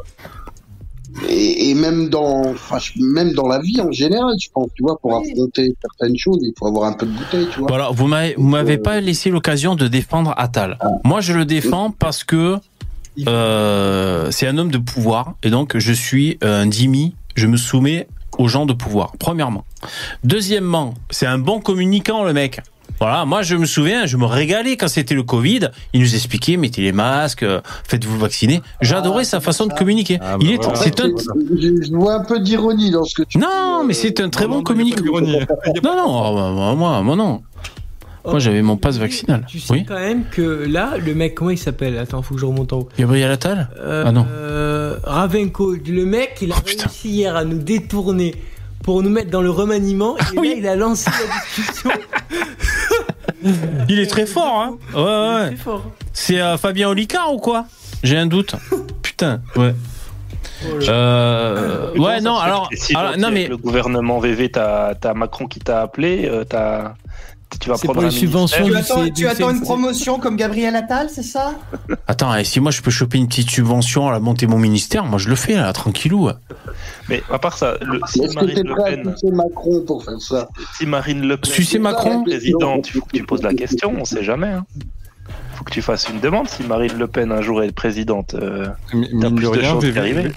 et, 1.29 1.69
et 1.69 1.73
même 1.75 2.09
dans, 2.09 2.53
même 2.99 3.31
dans 3.33 3.47
la 3.47 3.59
vie 3.61 3.79
en 3.79 3.89
général, 3.89 4.33
je 4.41 4.49
pense, 4.53 4.67
tu 4.75 4.83
vois, 4.83 4.97
pour 4.99 5.13
Oui. 5.17 5.31
affronter 5.31 5.73
certaines 5.81 6.17
choses, 6.17 6.39
il 6.41 6.51
faut 6.59 6.67
avoir 6.67 6.89
un 6.89 6.93
peu 6.93 7.05
de 7.05 7.11
bouteille, 7.11 7.47
tu 7.53 7.59
vois. 7.59 7.69
Voilà, 7.69 7.89
vous 7.93 8.07
m'avez, 8.07 8.33
vous 8.37 8.47
m'avez 8.49 8.77
pas 8.77 8.99
laissé 8.99 9.29
l'occasion 9.29 9.75
de 9.75 9.87
défendre 9.87 10.33
Attal. 10.35 10.77
Moi, 11.05 11.21
je 11.21 11.31
le 11.31 11.45
défends 11.45 11.91
parce 11.97 12.25
que 12.25 12.57
euh, 13.29 14.29
c'est 14.31 14.45
un 14.45 14.57
homme 14.57 14.71
de 14.71 14.77
pouvoir 14.77 15.35
et 15.43 15.49
donc 15.49 15.77
je 15.77 15.93
suis 15.93 16.37
un 16.41 16.65
dhimmi. 16.65 17.15
Je 17.35 17.47
me 17.47 17.55
soumets 17.55 18.09
aux 18.37 18.49
gens 18.49 18.65
de 18.65 18.73
pouvoir. 18.73 19.13
Premièrement. 19.17 19.63
Deuxièmement, 20.25 20.95
c'est 21.11 21.27
un 21.27 21.37
bon 21.37 21.61
communicant 21.61 22.25
le 22.25 22.33
mec. 22.33 22.59
Voilà, 22.99 23.25
moi 23.25 23.41
je 23.41 23.55
me 23.55 23.65
souviens, 23.65 24.05
je 24.05 24.15
me 24.17 24.25
régalais 24.25 24.77
quand 24.77 24.87
c'était 24.87 25.15
le 25.15 25.23
Covid. 25.23 25.69
Il 25.93 26.01
nous 26.01 26.15
expliquait, 26.15 26.55
mettez 26.57 26.81
les 26.81 26.91
masques, 26.93 27.43
euh, 27.43 27.59
faites-vous 27.87 28.17
vacciner. 28.17 28.61
J'adorais 28.81 29.25
sa 29.25 29.39
façon 29.41 29.65
de 29.65 29.73
communiquer. 29.73 30.17
Ah, 30.21 30.33
bah 30.33 30.39
Il 30.41 30.51
est, 30.51 30.63
voilà. 30.63 30.79
c'est 30.79 30.99
un, 31.01 31.09
je, 31.09 31.91
vois 31.95 32.15
un 32.15 32.23
peu 32.23 32.39
d'ironie 32.39 32.91
dans 32.91 33.03
ce 33.03 33.15
que 33.15 33.23
tu 33.23 33.37
non, 33.37 33.81
dis, 33.81 33.87
mais 33.87 33.93
euh, 33.93 33.97
c'est 34.01 34.19
un 34.21 34.29
très 34.29 34.47
bon 34.47 34.57
Non, 34.57 34.63
communicant. 34.63 35.03
Non, 35.03 35.95
non, 35.95 36.05
oh, 36.07 36.35
bah, 36.35 36.51
moi, 36.51 36.75
moi, 36.75 37.01
moi, 37.01 37.15
non. 37.15 37.41
Moi, 38.27 38.39
j'avais 38.39 38.63
mon 38.63 38.75
passe 38.75 38.97
vaccinal. 38.97 39.45
Tu 39.47 39.59
sais 39.59 39.71
Oui. 39.71 39.85
quand 39.87 39.99
même 39.99 40.23
que 40.31 40.65
là, 40.67 40.93
le 40.97 41.13
mec, 41.13 41.35
comment 41.35 41.51
il 41.51 41.59
s'appelle? 41.59 41.95
Attends, 41.99 42.23
faut 42.23 42.33
que 42.33 42.39
je 42.41 42.45
remonte 42.47 42.73
en 42.73 42.77
haut. 42.79 42.89
Gabriel 42.97 43.29
Attal? 43.29 43.69
Euh, 43.79 44.03
Ah 44.07 44.11
non. 44.11 44.25
euh, 44.31 44.97
Ravenko, 45.03 45.75
le 45.87 46.05
mec, 46.05 46.37
il 46.41 46.51
a 46.51 46.55
réussi 46.55 47.09
hier 47.09 47.35
à 47.35 47.43
nous 47.45 47.59
détourner 47.59 48.33
pour 48.81 49.03
nous 49.03 49.11
mettre 49.11 49.29
dans 49.29 49.43
le 49.43 49.51
remaniement. 49.51 50.15
Et 50.33 50.35
là, 50.37 50.53
il 50.57 50.67
a 50.67 50.75
lancé 50.75 51.11
la 51.11 51.35
discussion. 51.63 51.91
Il 53.89 53.99
est 53.99 54.07
très 54.07 54.25
fort, 54.25 54.61
hein 54.61 54.77
Ouais, 54.93 55.51
ouais. 55.51 55.73
C'est 56.13 56.41
euh, 56.41 56.57
Fabien 56.57 56.89
Olicard 56.89 57.33
ou 57.33 57.37
quoi? 57.39 57.65
J'ai 58.03 58.17
un 58.17 58.25
doute. 58.27 58.55
Putain, 59.01 59.41
ouais. 59.55 59.73
Oh 60.67 60.79
Euh, 60.89 61.91
ouais, 61.97 62.21
non, 62.21 62.37
alors, 62.37 62.69
non, 63.17 63.29
mais 63.31 63.47
Le 63.47 63.57
gouvernement 63.57 64.19
VV, 64.19 64.49
t'as 64.51 64.95
t'as 64.95 65.13
Macron 65.13 65.47
qui 65.47 65.59
t'a 65.59 65.81
appelé, 65.81 66.27
euh, 66.27 66.43
t'as- 66.43 66.95
tu 67.59 67.69
vas 67.69 67.77
C'est 67.77 67.85
prendre 67.85 67.99
pour 67.99 68.03
un 68.03 68.09
les 68.09 68.15
subventions. 68.15 68.65
Tu 68.65 68.75
attends, 69.27 69.49
tu 69.49 69.55
une 69.55 69.61
promotion 69.61 70.19
comme 70.19 70.35
Gabriel 70.35 70.75
Attal, 70.75 71.09
c'est 71.09 71.23
ça? 71.23 71.53
Attends, 72.07 72.33
si 72.43 72.59
moi 72.59 72.71
je 72.71 72.81
peux 72.81 72.91
choper 72.91 73.17
une 73.17 73.27
petite 73.27 73.49
subvention 73.49 74.07
à 74.07 74.11
la 74.11 74.19
monter 74.19 74.47
mon 74.47 74.57
ministère, 74.57 75.05
moi 75.05 75.19
je 75.19 75.29
le 75.29 75.35
fais 75.35 75.55
là, 75.55 75.71
tranquillou. 75.73 76.29
Mais 77.09 77.21
à 77.31 77.39
part 77.39 77.57
ça, 77.57 77.75
le, 77.81 77.99
si 78.07 78.21
Est-ce 78.21 78.29
que 78.29 78.35
Marine 78.35 78.55
t'es 78.55 78.63
Le 78.63 78.73
prêt 78.75 78.93
à 78.93 78.95
Pen, 78.95 79.11
pousser 79.11 79.31
Macron 79.31 79.81
pour 79.85 80.03
faire 80.03 80.19
ça? 80.19 80.49
Si 80.77 80.85
Marine 80.85 81.27
Le 81.27 81.37
Pen 81.37 81.51
Sucer 81.51 81.77
est 81.77 81.79
Macron 81.79 82.23
présidente, 82.23 82.87
il 82.89 82.91
faut 82.93 83.05
que 83.05 83.17
tu 83.17 83.23
poses 83.23 83.43
la 83.43 83.53
question, 83.53 83.93
on 83.97 84.05
sait 84.05 84.23
jamais. 84.23 84.47
Hein. 84.47 84.65
Faut 85.53 85.63
que 85.63 85.71
tu 85.71 85.81
fasses 85.81 86.09
une 86.09 86.19
demande 86.19 86.49
si 86.49 86.63
Marine 86.63 86.97
Le 86.97 87.07
Pen 87.07 87.31
un 87.31 87.41
jour 87.41 87.63
est 87.63 87.71
présidente. 87.71 88.35
euh, 88.35 88.67
Mine 88.93 89.35
plus 89.35 89.45
de, 89.45 89.49
rien, 89.49 89.71
chances 89.71 89.83
d'y 89.83 89.91
VV, 89.91 89.99
arriver. 89.99 90.31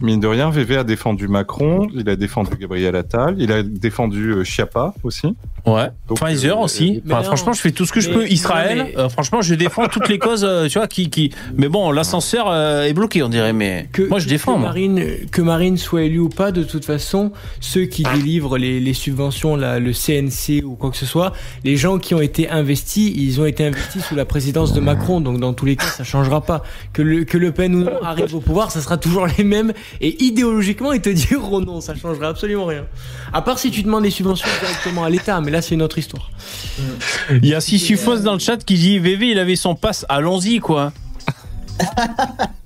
Mine 0.00 0.20
de 0.20 0.26
rien, 0.26 0.50
VV 0.50 0.76
a 0.78 0.84
défendu 0.84 1.28
Macron, 1.28 1.88
il 1.94 2.08
a 2.08 2.16
défendu 2.16 2.50
Gabriel 2.58 2.96
Attal, 2.96 3.36
il 3.38 3.50
a 3.52 3.62
défendu 3.62 4.30
euh, 4.32 4.44
Chiappa 4.44 4.94
aussi. 5.02 5.34
Ouais. 5.66 5.88
Donc, 6.08 6.20
Pfizer 6.20 6.56
euh, 6.58 6.62
aussi. 6.64 7.02
Enfin, 7.06 7.16
non. 7.18 7.22
franchement, 7.24 7.52
je 7.52 7.60
fais 7.60 7.72
tout 7.72 7.84
ce 7.86 7.92
que 7.92 8.00
je 8.00 8.10
peux. 8.10 8.28
Israël, 8.28 8.86
mais- 8.94 8.98
euh, 8.98 9.08
franchement, 9.08 9.42
je 9.42 9.54
défends 9.54 9.88
toutes 9.88 10.08
les 10.08 10.18
causes, 10.18 10.44
euh, 10.44 10.68
tu 10.68 10.78
vois, 10.78 10.86
qui, 10.86 11.10
qui. 11.10 11.32
Mais 11.56 11.68
bon, 11.68 11.90
l'ascenseur 11.90 12.46
euh, 12.48 12.84
est 12.84 12.92
bloqué, 12.92 13.22
on 13.24 13.28
dirait. 13.28 13.52
Mais 13.52 13.88
Que, 13.92 14.02
moi, 14.02 14.18
je 14.20 14.28
défends. 14.28 14.54
que 14.54 14.58
moi. 14.60 14.68
Marine, 14.68 15.02
que 15.32 15.42
Marine 15.42 15.76
soit 15.76 16.02
élue 16.02 16.20
ou 16.20 16.28
pas, 16.28 16.52
de 16.52 16.62
toute 16.62 16.84
façon, 16.84 17.32
ceux 17.60 17.86
qui 17.86 18.04
délivrent 18.04 18.58
les, 18.58 18.78
les 18.78 18.94
subventions, 18.94 19.56
là, 19.56 19.80
le 19.80 19.92
CNC 19.92 20.62
ou 20.64 20.76
quoi 20.76 20.90
que 20.90 20.96
ce 20.96 21.06
soit, 21.06 21.32
les 21.64 21.76
gens 21.76 21.98
qui 21.98 22.14
ont 22.14 22.20
été 22.20 22.48
investis, 22.48 23.12
ils 23.16 23.40
ont 23.40 23.46
été 23.46 23.64
investis 23.66 24.04
sous 24.04 24.14
la 24.14 24.24
présidence 24.24 24.72
de 24.72 24.80
Macron. 24.80 25.20
Donc, 25.20 25.40
dans 25.40 25.52
tous 25.52 25.64
les 25.66 25.74
cas, 25.76 25.86
ça 25.86 26.04
changera 26.04 26.42
pas. 26.42 26.62
Que 26.92 27.02
le, 27.02 27.24
que 27.24 27.38
Le 27.38 27.50
Pen 27.50 27.74
ou 27.74 27.82
non 27.84 28.02
arrive 28.04 28.34
au 28.36 28.40
pouvoir, 28.40 28.70
ça 28.70 28.80
sera 28.80 28.98
toujours 28.98 29.26
les 29.36 29.42
mêmes. 29.42 29.72
Et 30.00 30.22
idéologiquement, 30.24 30.92
ils 30.92 31.00
te 31.00 31.08
diront 31.08 31.60
non, 31.64 31.80
ça 31.80 31.94
changera 31.94 32.28
absolument 32.28 32.66
rien. 32.66 32.86
À 33.32 33.42
part 33.42 33.58
si 33.58 33.70
tu 33.70 33.82
demandes 33.82 34.04
les 34.04 34.10
subventions 34.10 34.48
directement 34.60 35.04
à 35.04 35.10
l'État, 35.10 35.40
mais 35.40 35.50
là, 35.50 35.62
c'est 35.62 35.74
une 35.74 35.82
autre 35.82 35.98
histoire. 35.98 36.30
Il 37.30 37.46
y 37.46 37.54
a 37.54 37.60
Sisyphos 37.60 38.18
dans 38.18 38.34
le 38.34 38.38
chat 38.38 38.58
qui 38.64 38.74
dit 38.74 38.98
VV, 38.98 39.30
il 39.30 39.38
avait 39.38 39.56
son 39.56 39.74
passe, 39.74 40.04
allons-y, 40.08 40.60
quoi. 40.60 40.92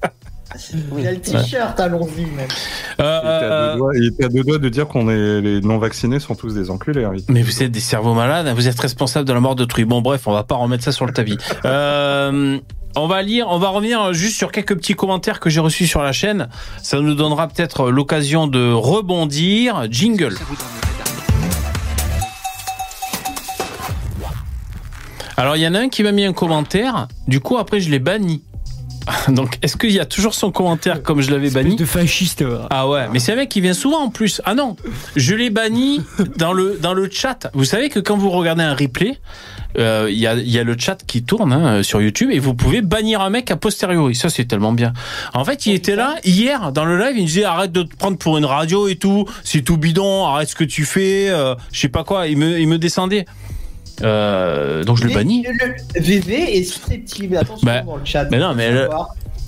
Il 0.98 1.06
a 1.06 1.12
le 1.12 1.20
t-shirt, 1.20 1.78
allons-y 1.78 2.26
même. 2.26 2.48
Euh, 3.00 3.22
Il, 3.24 3.28
était 3.28 3.44
à 3.44 3.52
euh, 3.52 3.72
deux 3.72 3.78
doigts, 3.78 3.92
il 3.96 4.06
était 4.06 4.24
à 4.24 4.28
deux 4.28 4.42
doigts 4.42 4.58
de 4.58 4.68
dire 4.68 4.88
qu'on 4.88 5.08
est 5.08 5.40
les 5.40 5.60
non 5.60 5.78
vaccinés 5.78 6.20
sont 6.20 6.34
tous 6.34 6.54
des 6.54 6.70
enculés. 6.70 7.04
hein. 7.04 7.12
Mais 7.28 7.42
vous 7.42 7.62
êtes 7.62 7.70
des 7.70 7.80
cerveaux 7.80 8.14
malades, 8.14 8.46
hein, 8.46 8.54
vous 8.54 8.68
êtes 8.68 8.78
responsable 8.78 9.26
de 9.26 9.32
la 9.32 9.40
mort 9.40 9.54
d'autrui. 9.54 9.84
Bon, 9.84 10.00
bref, 10.02 10.26
on 10.26 10.32
va 10.32 10.42
pas 10.42 10.56
remettre 10.56 10.84
ça 10.84 10.92
sur 10.92 11.06
le 11.06 11.12
tapis. 11.12 11.38
Euh, 11.64 12.58
on 12.96 13.06
va 13.06 13.22
lire, 13.22 13.46
on 13.48 13.58
va 13.58 13.68
revenir 13.68 14.12
juste 14.12 14.36
sur 14.36 14.50
quelques 14.52 14.76
petits 14.76 14.94
commentaires 14.94 15.40
que 15.40 15.50
j'ai 15.50 15.60
reçus 15.60 15.86
sur 15.86 16.02
la 16.02 16.12
chaîne. 16.12 16.48
Ça 16.82 17.00
nous 17.00 17.14
donnera 17.14 17.48
peut-être 17.48 17.90
l'occasion 17.90 18.46
de 18.46 18.72
rebondir. 18.72 19.86
Jingle. 19.90 20.36
Alors, 25.36 25.56
il 25.56 25.62
y 25.62 25.66
en 25.66 25.74
a 25.74 25.78
un 25.80 25.88
qui 25.88 26.02
m'a 26.02 26.12
mis 26.12 26.24
un 26.24 26.32
commentaire. 26.32 27.08
Du 27.26 27.40
coup, 27.40 27.56
après, 27.56 27.80
je 27.80 27.90
l'ai 27.90 27.98
banni. 27.98 28.42
Donc, 29.28 29.58
est-ce 29.62 29.76
qu'il 29.76 29.92
y 29.92 30.00
a 30.00 30.04
toujours 30.04 30.34
son 30.34 30.50
commentaire 30.50 31.02
comme 31.02 31.20
je 31.20 31.30
l'avais 31.30 31.50
banni 31.50 31.76
de 31.76 31.84
fasciste. 31.84 32.42
voilà. 32.42 32.66
ah 32.70 32.88
ouais, 32.88 33.06
mais 33.12 33.18
c'est 33.18 33.32
un 33.32 33.36
mec 33.36 33.48
qui 33.48 33.60
vient 33.60 33.74
souvent 33.74 34.04
en 34.04 34.10
plus. 34.10 34.40
Ah 34.44 34.54
non, 34.54 34.76
je 35.16 35.34
l'ai 35.34 35.50
banni 35.50 36.02
dans 36.36 36.52
le, 36.52 36.78
dans 36.80 36.94
le 36.94 37.08
chat. 37.10 37.50
Vous 37.54 37.64
savez 37.64 37.88
que 37.88 38.00
quand 38.00 38.16
vous 38.16 38.30
regardez 38.30 38.62
un 38.62 38.74
replay, 38.74 39.18
euh, 39.78 40.08
il 40.10 40.18
y, 40.18 40.26
a, 40.26 40.34
y 40.34 40.58
a 40.58 40.64
le 40.64 40.76
chat 40.76 40.98
qui 41.06 41.22
tourne 41.22 41.52
hein, 41.52 41.82
sur 41.82 42.02
YouTube 42.02 42.30
et 42.32 42.38
vous 42.38 42.54
pouvez 42.54 42.82
bannir 42.82 43.20
un 43.20 43.30
mec 43.30 43.50
a 43.50 43.56
posteriori. 43.56 44.14
Ça, 44.14 44.28
c'est 44.28 44.44
tellement 44.44 44.72
bien. 44.72 44.92
En 45.34 45.44
fait, 45.44 45.66
il 45.66 45.74
était 45.74 45.96
là 45.96 46.16
hier 46.24 46.72
dans 46.72 46.84
le 46.84 46.98
live, 46.98 47.16
il 47.16 47.22
me 47.22 47.26
disait 47.26 47.44
arrête 47.44 47.72
de 47.72 47.82
te 47.82 47.96
prendre 47.96 48.18
pour 48.18 48.38
une 48.38 48.44
radio 48.44 48.88
et 48.88 48.96
tout, 48.96 49.26
c'est 49.44 49.62
tout 49.62 49.76
bidon, 49.76 50.26
arrête 50.26 50.48
ce 50.48 50.54
que 50.54 50.64
tu 50.64 50.84
fais, 50.84 51.28
euh, 51.30 51.54
je 51.72 51.80
sais 51.80 51.88
pas 51.88 52.04
quoi. 52.04 52.26
Il 52.26 52.38
me, 52.38 52.58
il 52.58 52.68
me 52.68 52.78
descendait. 52.78 53.26
Euh, 54.02 54.84
donc 54.84 54.96
je 54.98 55.04
le 55.04 55.12
bannis. 55.14 55.44
Le 55.94 56.00
VV 56.00 56.58
est 56.58 56.64
susceptible, 56.64 57.36
attention 57.36 57.66
Bah, 57.66 57.80
dans 57.82 57.96
le 57.96 58.04
chat. 58.04 58.24
mais 58.30 58.38
non, 58.38 58.54
mais 58.54 58.70
le- 58.70 58.88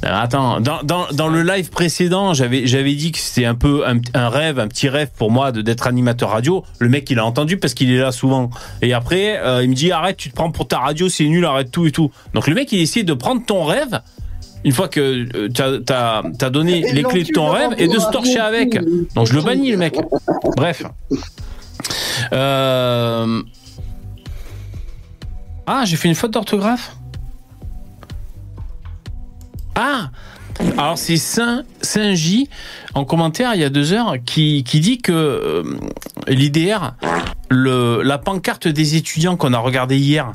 Attends, 0.05 0.61
dans, 0.61 0.82
dans, 0.82 1.07
dans 1.12 1.28
le 1.28 1.43
live 1.45 1.70
précédent, 1.70 2.34
j'avais 2.34 2.66
j'avais 2.66 2.93
dit 2.97 3.12
que 3.12 3.18
c'était 3.18 3.45
un 3.47 3.55
peu 3.55 3.86
un, 3.86 4.01
un 4.14 4.28
rêve, 4.30 4.59
un 4.59 4.66
petit 4.66 4.88
rêve 4.88 5.11
pour 5.16 5.30
moi 5.30 5.53
de 5.53 5.62
d'être 5.62 5.86
animateur 5.86 6.30
radio. 6.30 6.64
Le 6.80 6.88
mec, 6.88 7.09
il 7.09 7.20
a 7.20 7.24
entendu 7.24 7.57
parce 7.57 7.72
qu'il 7.72 7.88
est 7.93 7.99
là 7.99 8.11
souvent. 8.11 8.51
Et 8.82 8.95
après, 8.95 9.38
euh, 9.38 9.62
il 9.62 9.70
me 9.70 9.74
dit 9.76 9.93
arrête, 9.93 10.16
tu 10.16 10.28
te 10.30 10.34
prends 10.34 10.51
pour 10.51 10.66
ta 10.66 10.80
radio, 10.80 11.09
c'est 11.09 11.22
nul, 11.24 11.45
arrête 11.45 11.70
tout 11.70 11.86
et 11.86 11.93
tout. 11.93 12.11
Donc 12.34 12.49
le 12.49 12.55
mec, 12.57 12.72
il 12.72 12.80
essaie 12.80 13.05
de 13.05 13.14
prendre 13.14 13.47
ton 13.47 13.62
rêve. 13.62 14.01
Une 14.64 14.72
fois 14.72 14.88
que 14.88 15.01
euh, 15.36 15.49
t'as 15.55 15.78
t'as 15.78 16.22
t'as 16.36 16.51
donné 16.51 16.80
Et 16.80 16.93
les 16.93 17.05
clés 17.05 17.22
de 17.22 17.30
ton 17.32 17.51
rêve 17.51 17.70
et 17.78 17.86
de 17.86 17.99
se 18.01 18.11
torcher 18.11 18.40
avec. 18.40 18.76
Donc 19.14 19.28
je 19.28 19.34
le 19.34 19.43
bannis 19.43 19.70
le 19.70 19.76
mec. 19.78 19.95
Bref. 20.57 20.82
Euh... 22.32 23.43
Ah, 25.66 25.84
j'ai 25.84 25.96
fait 25.96 26.08
une 26.08 26.14
faute 26.14 26.32
d'orthographe. 26.32 26.96
Ah 29.74 30.10
alors 30.76 30.98
c'est 30.98 31.16
Saint 31.16 31.64
Saint 31.80 32.14
J 32.14 32.48
en 32.94 33.04
commentaire 33.06 33.54
il 33.54 33.60
y 33.60 33.64
a 33.64 33.70
deux 33.70 33.92
heures 33.94 34.16
qui, 34.24 34.64
qui 34.64 34.80
dit 34.80 34.98
que 34.98 35.12
euh, 35.12 35.62
l'IDR 36.28 36.92
le 37.48 38.02
la 38.02 38.18
pancarte 38.18 38.68
des 38.68 38.96
étudiants 38.96 39.36
qu'on 39.36 39.54
a 39.54 39.58
regardé 39.58 39.96
hier 39.96 40.32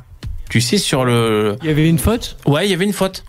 tu 0.49 0.59
sais 0.59 0.79
sur 0.79 1.05
le 1.05 1.55
Il 1.61 1.67
y 1.67 1.69
avait 1.69 1.87
une 1.87 1.99
faute? 1.99 2.37
Ouais 2.47 2.67
il 2.67 2.71
y 2.71 2.73
avait 2.73 2.85
une 2.85 2.93
faute 2.93 3.23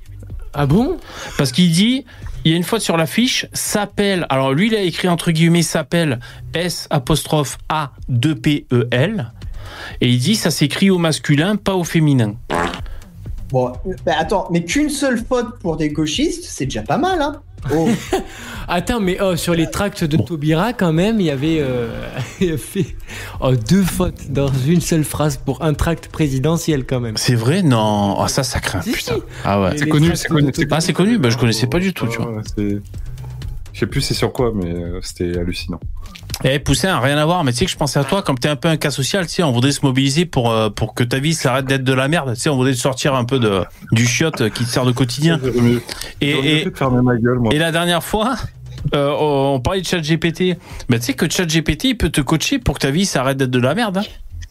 Ah 0.55 0.67
bon? 0.67 0.97
Parce 1.37 1.53
qu'il 1.53 1.71
dit 1.71 2.05
il 2.45 2.53
y 2.53 2.55
a 2.55 2.57
une 2.57 2.65
faute 2.65 2.81
sur 2.81 2.97
l'affiche 2.97 3.47
s'appelle 3.53 4.27
alors 4.31 4.53
lui 4.55 4.69
il 4.69 4.75
a 4.75 4.81
écrit 4.81 5.09
entre 5.09 5.31
guillemets 5.31 5.63
s'appelle 5.63 6.21
S 6.55 6.87
apostrophe 6.91 7.59
A 7.69 7.93
2 8.09 8.35
P 8.35 8.67
E 8.73 8.89
L 8.91 9.31
et 10.01 10.09
il 10.09 10.19
dit 10.19 10.37
ça 10.37 10.51
s'écrit 10.51 10.91
au 10.91 10.99
masculin 10.99 11.57
pas 11.57 11.75
au 11.75 11.85
féminin 11.85 12.35
Bon, 13.51 13.73
bah 14.05 14.13
attends, 14.19 14.47
mais 14.51 14.63
qu'une 14.63 14.91
seule 14.91 15.19
faute 15.27 15.59
pour 15.61 15.79
des 15.79 15.89
gauchistes, 15.89 16.45
c'est 16.47 16.67
déjà 16.67 16.83
pas 16.83 16.99
mal, 16.99 17.23
hein. 17.23 17.41
Oh, 17.75 17.89
Attends, 18.69 19.01
mais 19.01 19.19
oh, 19.21 19.37
sur 19.37 19.55
les 19.55 19.71
tracts 19.71 20.05
de 20.05 20.17
Taubira, 20.19 20.73
quand 20.75 20.93
même, 20.93 21.19
il 21.19 21.27
y 21.27 21.31
avait 21.31 21.59
euh, 21.61 21.89
il 22.41 22.57
oh, 23.41 23.53
deux 23.57 23.83
fautes 23.83 24.31
dans 24.31 24.53
une 24.67 24.81
seule 24.83 25.03
phrase 25.03 25.39
pour 25.39 25.63
un 25.63 25.73
tract 25.75 26.09
présidentiel, 26.09 26.85
quand 26.85 27.01
même. 27.01 27.17
c'est 27.17 27.35
vrai? 27.35 27.63
Non 27.63 28.17
ah 28.21 28.29
ça 28.29 28.43
ça 28.45 28.61
craint 28.61 28.83
Si, 28.83 28.93
putain 28.93 29.15
si. 29.15 29.23
ah 29.45 29.61
ouais 29.63 29.73
Les- 29.73 29.79
C'est 29.79 29.89
connu, 29.89 30.11
c'est 30.15 30.29
connu. 30.29 30.53
Ah, 30.71 30.81
c'est 30.81 30.93
connu 30.93 31.19
Bah, 31.19 31.31
je 31.31 31.39
connaissais 31.39 31.67
pas 31.67 31.81
du 31.81 31.93
tout, 31.95 32.07
tu 32.07 32.19
vois. 32.19 32.43
Je 33.79 33.85
sais 33.85 33.87
plus 33.87 34.01
c'est 34.01 34.15
sur 34.15 34.33
quoi, 34.33 34.51
mais 34.53 34.73
euh, 34.75 34.99
c'était 35.03 35.39
hallucinant. 35.39 35.79
Eh, 36.43 36.59
Poussin, 36.59 36.99
rien 36.99 37.17
à 37.17 37.25
voir, 37.25 37.45
mais 37.45 37.53
tu 37.53 37.59
sais 37.59 37.65
que 37.67 37.71
je 37.71 37.77
pensais 37.77 38.01
à 38.01 38.03
toi, 38.03 38.23
comme 38.23 38.37
t'es 38.37 38.49
un 38.49 38.57
peu 38.57 38.67
un 38.67 38.77
cas 38.77 38.91
social, 38.91 39.25
tu 39.29 39.35
sais, 39.35 39.45
on 39.45 39.53
voudrait 39.53 39.71
se 39.71 39.87
mobiliser 39.87 40.27
pour, 40.27 40.51
euh, 40.51 40.69
pour 40.69 40.95
que 40.95 41.05
ta 41.05 41.21
vie 41.21 41.33
s'arrête 41.33 41.67
d'être 41.67 41.85
de 41.85 41.93
la 41.93 42.09
merde, 42.09 42.35
tu 42.35 42.41
sais, 42.41 42.51
on 42.51 42.57
voudrait 42.57 42.75
sortir 42.75 43.15
un 43.15 43.25
peu 43.25 43.39
de, 43.39 43.63
du 43.93 44.05
chiotte 44.05 44.51
qui 44.51 44.65
te 44.65 44.69
sert 44.69 44.85
de 44.85 44.91
quotidien. 44.91 45.39
Et, 45.41 45.47
j'aurais 45.47 45.61
mieux 45.63 45.81
et, 46.21 46.59
fait 46.65 46.71
de 46.73 46.77
fermer 46.77 47.03
ma 47.03 47.17
gueule, 47.19 47.39
moi. 47.39 47.55
et 47.55 47.59
la 47.59 47.71
dernière 47.71 48.03
fois, 48.03 48.35
euh, 48.97 49.15
on 49.17 49.61
parlait 49.61 49.81
de 49.81 49.87
ChatGPT. 49.87 50.59
Mais 50.89 50.99
tu 50.99 51.05
sais 51.07 51.15
que 51.15 51.31
ChatGPT, 51.31 51.85
il 51.85 51.97
peut 51.97 52.11
te 52.11 52.21
coacher 52.21 52.59
pour 52.59 52.75
que 52.75 52.81
ta 52.81 52.91
vie 52.91 53.07
s'arrête 53.07 53.37
d'être 53.37 53.51
de 53.51 53.61
la 53.61 53.77
merde. 53.77 53.99
hein. 53.99 54.03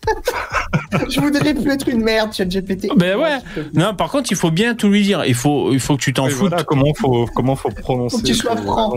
je 1.10 1.20
voudrais 1.20 1.54
plus 1.54 1.70
être 1.72 1.88
une 1.90 2.02
merde, 2.02 2.34
ChatGPT. 2.34 2.88
Ben 2.96 3.18
ouais. 3.18 3.38
Non, 3.74 3.94
par 3.94 4.10
contre, 4.10 4.32
il 4.32 4.38
faut 4.38 4.52
bien 4.52 4.74
tout 4.74 4.90
lui 4.90 5.04
dire. 5.04 5.24
Il 5.26 5.34
faut, 5.36 5.74
il 5.74 5.80
faut 5.80 5.98
que 5.98 6.02
tu 6.02 6.14
t'en 6.14 6.28
foutes. 6.30 6.50
voilà 6.50 6.64
comment 6.64 6.94
faut 6.94 7.26
comment 7.36 7.56
faut 7.56 7.70
prononcer. 7.70 8.16
Faut 8.18 8.22
que 8.22 8.28
tu 8.28 8.34
sois 8.36 8.56
ce- 8.58 8.62
franc. 8.62 8.94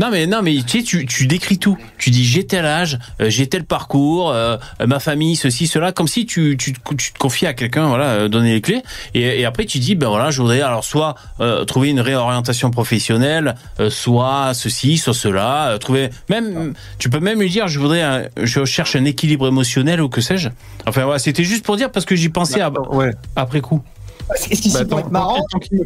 Non 0.00 0.08
mais 0.10 0.26
non 0.26 0.40
mais 0.42 0.56
tu 0.66 0.78
sais 0.78 0.84
tu, 0.84 1.06
tu 1.06 1.26
décris 1.26 1.58
tout. 1.58 1.76
Tu 1.98 2.10
dis 2.10 2.24
j'ai 2.24 2.46
tel 2.46 2.64
âge, 2.64 2.98
euh, 3.20 3.28
j'ai 3.30 3.46
tel 3.46 3.64
parcours, 3.64 4.30
euh, 4.30 4.56
ma 4.86 5.00
famille 5.00 5.36
ceci 5.36 5.66
cela 5.66 5.92
comme 5.92 6.08
si 6.08 6.24
tu 6.26 6.56
tu, 6.56 6.72
te- 6.72 6.94
tu 6.94 7.12
te 7.12 7.18
confies 7.18 7.46
à 7.46 7.52
quelqu'un 7.54 7.88
voilà 7.88 8.06
euh, 8.10 8.28
donner 8.28 8.52
les 8.54 8.60
clés 8.60 8.82
et, 9.14 9.40
et 9.40 9.44
après 9.44 9.64
tu 9.66 9.78
dis 9.78 9.94
ben 9.94 10.08
voilà 10.08 10.30
je 10.30 10.40
voudrais 10.40 10.60
alors 10.62 10.84
soit 10.84 11.14
euh, 11.40 11.64
trouver 11.64 11.90
une 11.90 12.00
réorientation 12.00 12.70
professionnelle, 12.70 13.54
euh, 13.80 13.90
soit 13.90 14.52
ceci 14.54 14.96
soit 14.98 15.14
cela, 15.14 15.68
euh, 15.72 15.78
trouver 15.78 16.10
même 16.30 16.74
tu 16.98 17.10
peux 17.10 17.20
même 17.20 17.40
lui 17.40 17.50
dire 17.50 17.68
je 17.68 17.78
voudrais 17.78 18.02
un- 18.02 18.22
je 18.42 18.64
cherche 18.64 18.96
un 18.96 19.04
équilibre 19.04 19.46
émotionnel 19.48 20.00
ou 20.00 20.08
que 20.08 20.20
sais-je. 20.20 20.43
Enfin 20.86 21.04
voilà 21.04 21.18
c'était 21.18 21.44
juste 21.44 21.64
pour 21.64 21.76
dire 21.76 21.90
parce 21.90 22.06
que 22.06 22.14
j'y 22.16 22.28
pensais 22.28 22.60
à- 22.60 22.70
Ouais. 22.92 23.10
après 23.36 23.60
coup. 23.60 23.80
Est-ce 24.50 24.62
qui 24.62 24.70
Bah, 24.70 24.84
pourrait 24.84 24.88
tant 24.88 24.98
être 25.00 25.10
marrant, 25.12 25.44
tant 25.50 25.58
qu'il 25.58 25.80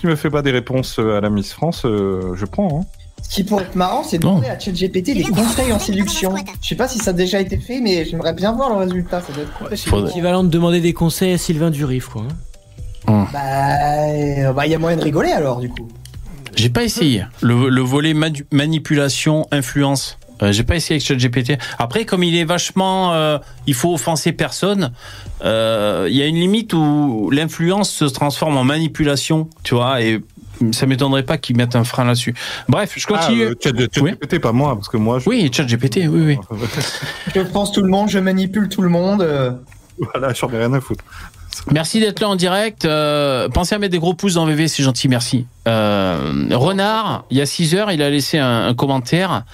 qu'il 0.00 0.08
me 0.10 0.16
fait 0.16 0.30
pas 0.30 0.42
des 0.42 0.50
réponses 0.50 0.98
euh, 0.98 1.16
à 1.16 1.20
la 1.20 1.30
Miss 1.30 1.52
France, 1.52 1.82
euh, 1.84 2.34
je 2.34 2.44
prends. 2.44 2.80
Hein. 2.80 2.86
ce 3.22 3.36
qui 3.36 3.44
pourrait 3.44 3.62
être 3.64 3.76
marrant, 3.76 4.02
c'est 4.02 4.18
de 4.18 4.22
demander 4.22 4.48
à 4.48 4.58
ChatGPT 4.58 5.14
des 5.14 5.22
conseils 5.22 5.72
en 5.72 5.78
séduction. 5.78 6.34
Je 6.60 6.68
sais 6.68 6.74
pas 6.74 6.88
si 6.88 6.98
ça 6.98 7.10
a 7.10 7.12
déjà 7.14 7.40
été 7.40 7.56
fait, 7.56 7.80
mais 7.80 8.04
j'aimerais 8.04 8.32
bien 8.34 8.52
voir 8.52 8.70
le 8.70 8.76
résultat. 8.84 9.20
Ça 9.20 9.32
doit 9.32 9.44
être 9.44 9.52
complètement- 9.58 9.90
Faudrait- 9.90 10.10
Équivalent 10.10 10.42
de 10.44 10.48
demander 10.48 10.80
des 10.80 10.92
conseils 10.92 11.32
à 11.32 11.38
Sylvain 11.38 11.70
Durif, 11.70 12.08
quoi. 12.08 12.22
hein. 13.06 13.26
Bah, 13.32 13.38
euh, 13.38 14.52
bah, 14.52 14.66
il 14.66 14.72
y 14.72 14.74
a 14.74 14.78
moyen 14.78 14.96
de 14.96 15.02
rigoler 15.02 15.30
alors, 15.30 15.60
du 15.60 15.68
coup. 15.68 15.88
J'ai 16.56 16.70
pas 16.70 16.82
essayé. 16.84 17.24
Le, 17.42 17.68
le 17.68 17.80
volet 17.80 18.14
manipulation, 18.52 19.46
influence. 19.50 20.18
Euh, 20.44 20.52
j'ai 20.52 20.62
pas 20.62 20.76
essayé 20.76 20.96
avec 20.96 21.06
ChatGPT. 21.06 21.58
Après, 21.78 22.04
comme 22.04 22.22
il 22.22 22.36
est 22.36 22.44
vachement, 22.44 23.12
euh, 23.14 23.38
il 23.66 23.74
faut 23.74 23.92
offenser 23.94 24.32
personne. 24.32 24.92
euh, 25.44 26.06
Il 26.10 26.16
y 26.16 26.22
a 26.22 26.26
une 26.26 26.36
limite 26.36 26.72
où 26.74 27.30
l'influence 27.32 27.90
se 27.90 28.04
transforme 28.04 28.56
en 28.56 28.64
manipulation, 28.64 29.48
tu 29.62 29.74
vois. 29.74 30.02
Et 30.02 30.20
ça 30.72 30.86
m'étonnerait 30.86 31.24
pas 31.24 31.36
qu'ils 31.38 31.56
mettent 31.56 31.74
un 31.76 31.84
frein 31.84 32.04
là-dessus. 32.04 32.34
Bref, 32.68 32.92
je 32.96 33.06
continue. 33.06 33.44
Ah, 33.46 33.50
euh, 33.50 33.54
Chat- 33.60 33.90
ChatGPT, 33.92 34.38
pas 34.40 34.52
moi, 34.52 34.74
parce 34.76 34.88
que 34.88 34.96
moi. 34.96 35.18
Je... 35.18 35.28
Oui, 35.28 35.50
ChatGPT, 35.52 36.02
oui, 36.08 36.38
oui. 36.50 36.58
Je 37.34 37.40
pense 37.40 37.72
tout 37.72 37.82
le 37.82 37.88
monde, 37.88 38.08
je 38.08 38.18
manipule 38.20 38.68
tout 38.68 38.82
le 38.82 38.88
monde. 38.88 39.26
Voilà, 39.98 40.32
j'en 40.32 40.48
ai 40.50 40.58
rien 40.58 40.72
à 40.72 40.80
foutre. 40.80 41.04
Merci 41.70 42.00
d'être 42.00 42.20
là 42.20 42.28
en 42.28 42.36
direct. 42.36 42.84
Euh, 42.84 43.48
pensez 43.48 43.74
à 43.74 43.78
mettre 43.78 43.92
des 43.92 43.98
gros 43.98 44.14
pouces 44.14 44.34
dans 44.34 44.44
VV, 44.44 44.66
c'est 44.68 44.82
gentil, 44.82 45.08
merci. 45.08 45.46
Euh, 45.68 46.32
Renard, 46.50 47.24
il 47.30 47.38
y 47.38 47.40
a 47.40 47.46
6 47.46 47.74
heures, 47.74 47.90
il 47.92 48.02
a 48.02 48.10
laissé 48.10 48.38
un, 48.38 48.66
un 48.66 48.74
commentaire 48.74 49.44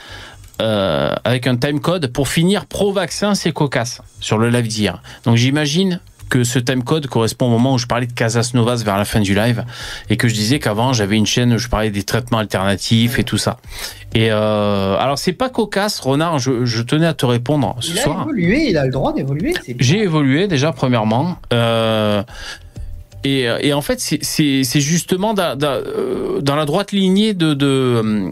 euh, 0.60 1.14
avec 1.24 1.46
un 1.46 1.56
timecode. 1.56 2.06
Pour 2.08 2.28
finir, 2.28 2.66
pro-vaccin, 2.66 3.34
c'est 3.34 3.52
cocasse 3.52 4.00
sur 4.20 4.38
le 4.38 4.50
live 4.50 4.68
d'hier. 4.68 5.02
Donc 5.24 5.36
j'imagine 5.36 6.00
que 6.28 6.44
ce 6.44 6.60
timecode 6.60 7.08
correspond 7.08 7.46
au 7.46 7.50
moment 7.50 7.74
où 7.74 7.78
je 7.78 7.86
parlais 7.86 8.06
de 8.06 8.12
Casas 8.12 8.52
Novas 8.54 8.82
vers 8.84 8.96
la 8.96 9.04
fin 9.04 9.18
du 9.18 9.34
live 9.34 9.64
et 10.10 10.16
que 10.16 10.28
je 10.28 10.34
disais 10.34 10.60
qu'avant 10.60 10.92
j'avais 10.92 11.16
une 11.16 11.26
chaîne 11.26 11.52
où 11.54 11.58
je 11.58 11.66
parlais 11.66 11.90
des 11.90 12.04
traitements 12.04 12.38
alternatifs 12.38 13.18
et 13.18 13.24
tout 13.24 13.36
ça. 13.36 13.56
Et 14.14 14.30
euh, 14.30 14.96
alors 14.96 15.18
c'est 15.18 15.32
pas 15.32 15.48
cocasse, 15.48 15.98
Renard, 15.98 16.38
je, 16.38 16.64
je 16.64 16.82
tenais 16.82 17.06
à 17.06 17.14
te 17.14 17.26
répondre 17.26 17.74
ce 17.80 17.90
Il 17.90 17.98
a 17.98 18.02
soir. 18.02 18.22
évolué, 18.22 18.68
il 18.70 18.76
a 18.78 18.84
le 18.84 18.92
droit 18.92 19.12
d'évoluer. 19.12 19.54
J'ai 19.80 20.02
évolué 20.04 20.46
déjà 20.46 20.70
premièrement. 20.70 21.36
Euh, 21.52 22.22
et, 23.24 23.42
et 23.60 23.72
en 23.72 23.82
fait, 23.82 24.00
c'est- 24.00 24.80
justement 24.80 25.34
dans, 25.34 25.58
euh, 25.62 26.40
dans 26.40 26.56
la 26.56 26.64
droite 26.64 26.92
lignée 26.92 27.34
de, 27.34 27.54
de, 27.54 27.66
euh, 27.66 28.30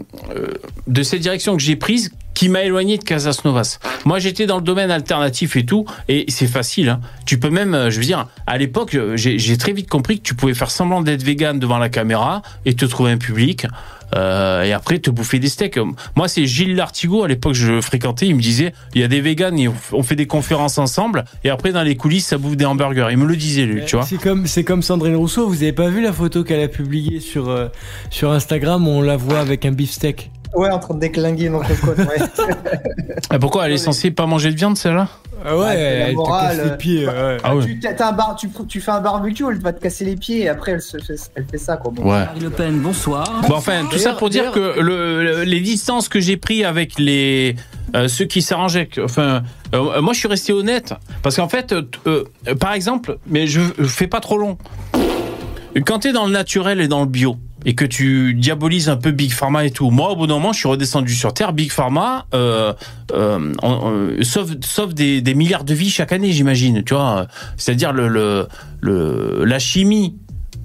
de 0.87 1.03
cette 1.03 1.21
direction 1.21 1.55
que 1.55 1.61
j'ai 1.61 1.75
prise 1.75 2.11
qui 2.33 2.47
m'a 2.47 2.63
éloigné 2.63 2.97
de 2.97 3.03
Casas 3.03 3.41
Novas. 3.43 3.79
Moi, 4.05 4.19
j'étais 4.19 4.45
dans 4.45 4.55
le 4.57 4.61
domaine 4.63 4.91
alternatif 4.91 5.57
et 5.57 5.65
tout, 5.65 5.85
et 6.07 6.23
c'est 6.29 6.47
facile. 6.47 6.87
hein. 6.89 7.01
Tu 7.25 7.37
peux 7.37 7.49
même, 7.49 7.73
euh, 7.75 7.89
je 7.91 7.99
veux 7.99 8.05
dire, 8.05 8.27
à 8.47 8.57
l'époque, 8.57 8.95
euh, 8.95 9.17
j'ai 9.17 9.37
j'ai 9.37 9.57
très 9.57 9.73
vite 9.73 9.89
compris 9.89 10.19
que 10.19 10.23
tu 10.23 10.35
pouvais 10.35 10.53
faire 10.53 10.71
semblant 10.71 11.01
d'être 11.01 11.21
vegan 11.21 11.59
devant 11.59 11.77
la 11.79 11.89
caméra 11.89 12.41
et 12.65 12.73
te 12.75 12.85
trouver 12.85 13.11
un 13.11 13.17
public. 13.17 13.67
Euh, 14.15 14.63
et 14.63 14.73
après 14.73 14.99
te 14.99 15.09
bouffer 15.09 15.39
des 15.39 15.49
steaks. 15.49 15.79
Moi, 16.15 16.27
c'est 16.27 16.45
Gilles 16.45 16.75
Lartigot, 16.75 17.23
à 17.23 17.27
l'époque 17.27 17.53
je 17.53 17.81
fréquentais, 17.81 18.27
il 18.27 18.35
me 18.35 18.41
disait, 18.41 18.73
il 18.95 19.01
y 19.01 19.03
a 19.03 19.07
des 19.07 19.19
on- 19.67 19.73
on 19.93 20.03
fait 20.03 20.15
des 20.15 20.27
conférences 20.27 20.77
ensemble, 20.77 21.25
et 21.43 21.49
après 21.49 21.71
dans 21.71 21.83
les 21.83 21.95
coulisses, 21.95 22.27
ça 22.27 22.37
bouffe 22.37 22.55
des 22.57 22.65
hamburgers. 22.65 23.07
Il 23.11 23.17
me 23.17 23.25
le 23.25 23.35
disait, 23.35 23.65
lui, 23.65 23.85
tu 23.85 23.95
vois. 23.95 24.05
C'est 24.05 24.17
comme, 24.21 24.47
c'est 24.47 24.63
comme 24.63 24.81
Sandrine 24.81 25.15
Rousseau, 25.15 25.47
vous 25.47 25.61
avez 25.63 25.73
pas 25.73 25.89
vu 25.89 26.01
la 26.01 26.13
photo 26.13 26.43
qu'elle 26.43 26.61
a 26.61 26.67
publiée 26.67 27.19
sur, 27.19 27.49
euh, 27.49 27.67
sur 28.09 28.31
Instagram 28.31 28.87
où 28.87 28.91
on 28.91 29.01
la 29.01 29.17
voit 29.17 29.39
avec 29.39 29.65
un 29.65 29.71
beefsteak? 29.71 30.31
Ouais, 30.55 30.69
en 30.71 30.79
train 30.79 30.95
de 30.95 30.99
déclinguer 30.99 31.45
une 31.45 31.55
entrecôte. 31.55 31.97
Ouais. 31.99 32.05
Ah, 33.29 33.37
pourquoi 33.39 33.67
elle 33.67 33.73
est 33.73 33.77
censée 33.77 34.11
pas 34.11 34.25
manger 34.25 34.49
de 34.51 34.55
viande, 34.55 34.77
celle-là? 34.77 35.07
Ah 35.45 35.55
ouais, 35.55 35.63
Ouais, 35.63 35.73
elle 36.09 36.15
te 36.15 36.27
casse 36.27 36.57
les 36.65 36.77
pieds. 36.77 37.07
ouais. 37.07 37.37
Ah 37.43 37.55
ouais. 37.55 37.63
tu, 37.65 37.79
t'as 37.79 38.09
un 38.09 38.11
bar, 38.11 38.35
tu, 38.35 38.49
tu 38.67 38.81
fais 38.81 38.91
un 38.91 38.99
barbecue, 38.99 39.45
elle 39.49 39.59
va 39.61 39.71
te 39.71 39.79
casser 39.79 40.03
les 40.03 40.15
pieds 40.17 40.39
et 40.39 40.49
après 40.49 40.73
elle, 40.73 40.81
se 40.81 40.97
fait, 40.97 41.15
elle 41.35 41.45
fait 41.49 41.57
ça. 41.57 41.77
Quoi. 41.77 41.91
Bon. 41.95 42.03
Ouais. 42.03 42.25
Marie 42.25 42.39
Le 42.41 42.49
Pen, 42.49 42.79
bonsoir. 42.79 43.41
Bon, 43.47 43.55
enfin, 43.55 43.85
tout 43.89 43.97
ça 43.99 44.13
pour 44.13 44.29
dire 44.29 44.51
que 44.51 44.79
le, 44.81 45.23
le- 45.23 45.43
les 45.43 45.59
distances 45.61 46.09
que 46.09 46.19
j'ai 46.19 46.35
pris 46.35 46.65
avec 46.65 46.99
les 46.99 47.55
euh, 47.95 48.07
ceux 48.09 48.25
qui 48.25 48.41
s'arrangeaient, 48.41 48.89
enfin, 49.01 49.43
euh, 49.73 50.01
moi 50.01 50.11
je 50.13 50.19
suis 50.19 50.27
resté 50.27 50.51
honnête 50.51 50.93
parce 51.23 51.37
qu'en 51.37 51.47
fait, 51.47 51.71
euh, 51.71 51.83
euh, 52.07 52.23
par 52.59 52.73
exemple, 52.73 53.17
mais 53.27 53.47
je, 53.47 53.61
je 53.77 53.85
fais 53.85 54.07
pas 54.07 54.19
trop 54.19 54.37
long. 54.37 54.57
Quand 55.85 55.99
t'es 55.99 56.11
dans 56.11 56.25
le 56.25 56.31
naturel 56.33 56.81
et 56.81 56.87
dans 56.87 56.99
le 57.01 57.05
bio 57.07 57.37
et 57.65 57.75
que 57.75 57.85
tu 57.85 58.33
diabolises 58.33 58.87
un 58.89 58.95
peu 58.95 59.11
Big 59.11 59.31
Pharma 59.33 59.65
et 59.65 59.71
tout, 59.71 59.89
moi 59.91 60.11
au 60.11 60.15
bout 60.15 60.27
d'un 60.27 60.35
moment 60.35 60.53
je 60.53 60.59
suis 60.59 60.69
redescendu 60.69 61.13
sur 61.13 61.33
terre. 61.33 61.51
Big 61.53 61.71
Pharma 61.71 62.25
euh, 62.33 62.73
euh, 63.11 63.53
on- 63.61 64.13
sauve, 64.21 64.93
des, 64.93 65.21
des 65.21 65.33
milliards 65.35 65.63
de 65.65 65.73
vies 65.73 65.89
chaque 65.89 66.11
année, 66.13 66.31
j'imagine. 66.31 66.83
Tu 66.83 66.93
vois, 66.93 67.27
c'est-à-dire 67.57 67.91
le, 67.93 68.07
le, 68.07 68.47
le 68.81 69.43
la 69.45 69.59
chimie 69.59 70.15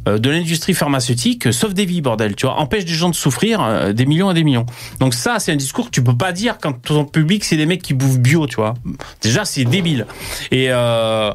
euh, 0.07 0.19
de 0.19 0.31
l'industrie 0.31 0.75
pharmaceutique 0.75 1.47
euh, 1.47 1.53
sauve 1.53 1.75
des 1.75 1.85
vies, 1.87 2.01
bordel, 2.03 2.37
tu 2.37 2.47
vois, 2.47 2.57
empêche 2.61 2.85
des 2.85 2.93
gens 2.93 3.09
de 3.09 3.15
souffrir 3.15 3.63
euh, 3.63 3.93
des 3.93 4.07
millions 4.07 4.31
et 4.31 4.35
des 4.35 4.45
millions. 4.45 4.67
Donc 5.01 5.15
ça, 5.15 5.39
c'est 5.39 5.51
un 5.51 5.57
discours 5.57 5.87
que 5.87 5.91
tu 5.91 6.05
peux 6.05 6.17
pas 6.17 6.31
dire 6.33 6.59
quand 6.61 6.75
ton 6.81 7.05
public, 7.07 7.43
c'est 7.45 7.57
des 7.57 7.67
mecs 7.67 7.83
qui 7.83 7.95
bouffent 7.95 8.19
bio, 8.21 8.47
tu 8.47 8.57
vois. 8.57 8.75
Déjà, 9.23 9.45
c'est 9.45 9.65
débile. 9.65 10.07
Et, 10.51 10.67
euh, 10.69 11.33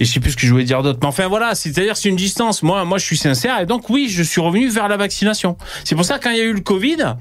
et 0.00 0.04
je 0.04 0.12
sais 0.12 0.20
plus 0.20 0.32
ce 0.32 0.36
que 0.36 0.46
je 0.46 0.52
voulais 0.52 0.64
dire 0.64 0.82
d'autre. 0.82 0.98
Mais 1.02 1.08
enfin, 1.08 1.28
voilà, 1.28 1.54
c'est-à-dire, 1.54 1.96
c'est 1.96 2.08
une 2.08 2.16
distance. 2.16 2.62
Moi, 2.62 2.84
moi, 2.84 2.98
je 2.98 3.04
suis 3.04 3.16
sincère. 3.16 3.60
Et 3.60 3.66
donc, 3.66 3.90
oui, 3.90 4.08
je 4.08 4.22
suis 4.22 4.40
revenu 4.40 4.68
vers 4.68 4.88
la 4.88 4.96
vaccination. 4.96 5.56
C'est 5.84 5.94
pour 5.94 6.04
ça, 6.04 6.18
quand 6.18 6.30
il 6.30 6.38
y 6.38 6.40
a 6.40 6.44
eu 6.44 6.52
le 6.52 6.60
Covid, 6.60 7.16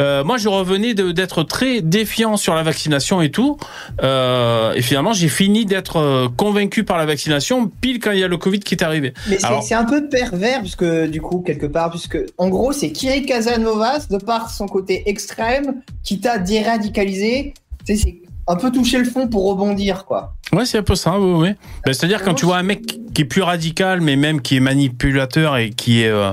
euh, 0.00 0.22
moi, 0.22 0.36
je 0.36 0.48
revenais 0.48 0.94
d'être 0.94 1.42
très 1.42 1.80
défiant 1.80 2.36
sur 2.36 2.54
la 2.54 2.62
vaccination 2.62 3.20
et 3.20 3.30
tout. 3.30 3.56
Euh, 4.02 4.72
et 4.74 4.82
finalement, 4.82 5.12
j'ai 5.12 5.28
fini 5.28 5.66
d'être 5.66 5.96
euh, 5.96 6.28
convaincu 6.34 6.84
par 6.84 6.98
la 6.98 7.06
vaccination 7.06 7.66
pile 7.66 7.98
quand 7.98 8.12
il 8.12 8.20
y 8.20 8.24
a 8.24 8.28
le 8.28 8.36
Covid 8.36 8.60
qui 8.60 8.74
est 8.74 8.82
arrivé. 8.82 9.12
Mais 9.28 9.38
c'est 9.62 9.74
un 9.74 9.84
peu 9.84 10.08
pervers, 10.08 10.60
puisque 10.60 10.84
du 10.84 11.20
coup, 11.20 11.40
quelque 11.40 11.66
part, 11.66 11.90
puisque 11.90 12.18
en 12.38 12.48
gros, 12.48 12.72
c'est 12.72 12.92
Kiri 12.92 13.26
Casanovas, 13.26 14.06
de 14.08 14.18
par 14.18 14.50
son 14.50 14.66
côté 14.66 15.08
extrême, 15.08 15.82
qui 16.04 16.20
t'a 16.20 16.38
déradicalisé. 16.38 17.54
C'est 17.84 18.20
un 18.48 18.56
peu 18.56 18.72
toucher 18.72 18.98
le 18.98 19.04
fond 19.04 19.28
pour 19.28 19.46
rebondir, 19.48 20.04
quoi. 20.06 20.34
Ouais, 20.52 20.64
c'est 20.64 20.78
un 20.78 20.82
peu 20.82 20.94
ça, 20.94 21.18
oui, 21.20 21.32
oui. 21.48 21.54
Ben, 21.84 21.92
C'est-à-dire 21.92 22.22
quand 22.24 22.34
tu 22.34 22.46
vois 22.46 22.56
un 22.56 22.62
mec 22.62 22.98
qui 23.14 23.22
est 23.22 23.26
plus 23.26 23.42
radical, 23.42 24.00
mais 24.00 24.16
même 24.16 24.40
qui 24.40 24.56
est 24.56 24.60
manipulateur 24.60 25.56
et 25.58 25.70
qui 25.70 26.02
est, 26.02 26.08
euh, 26.08 26.32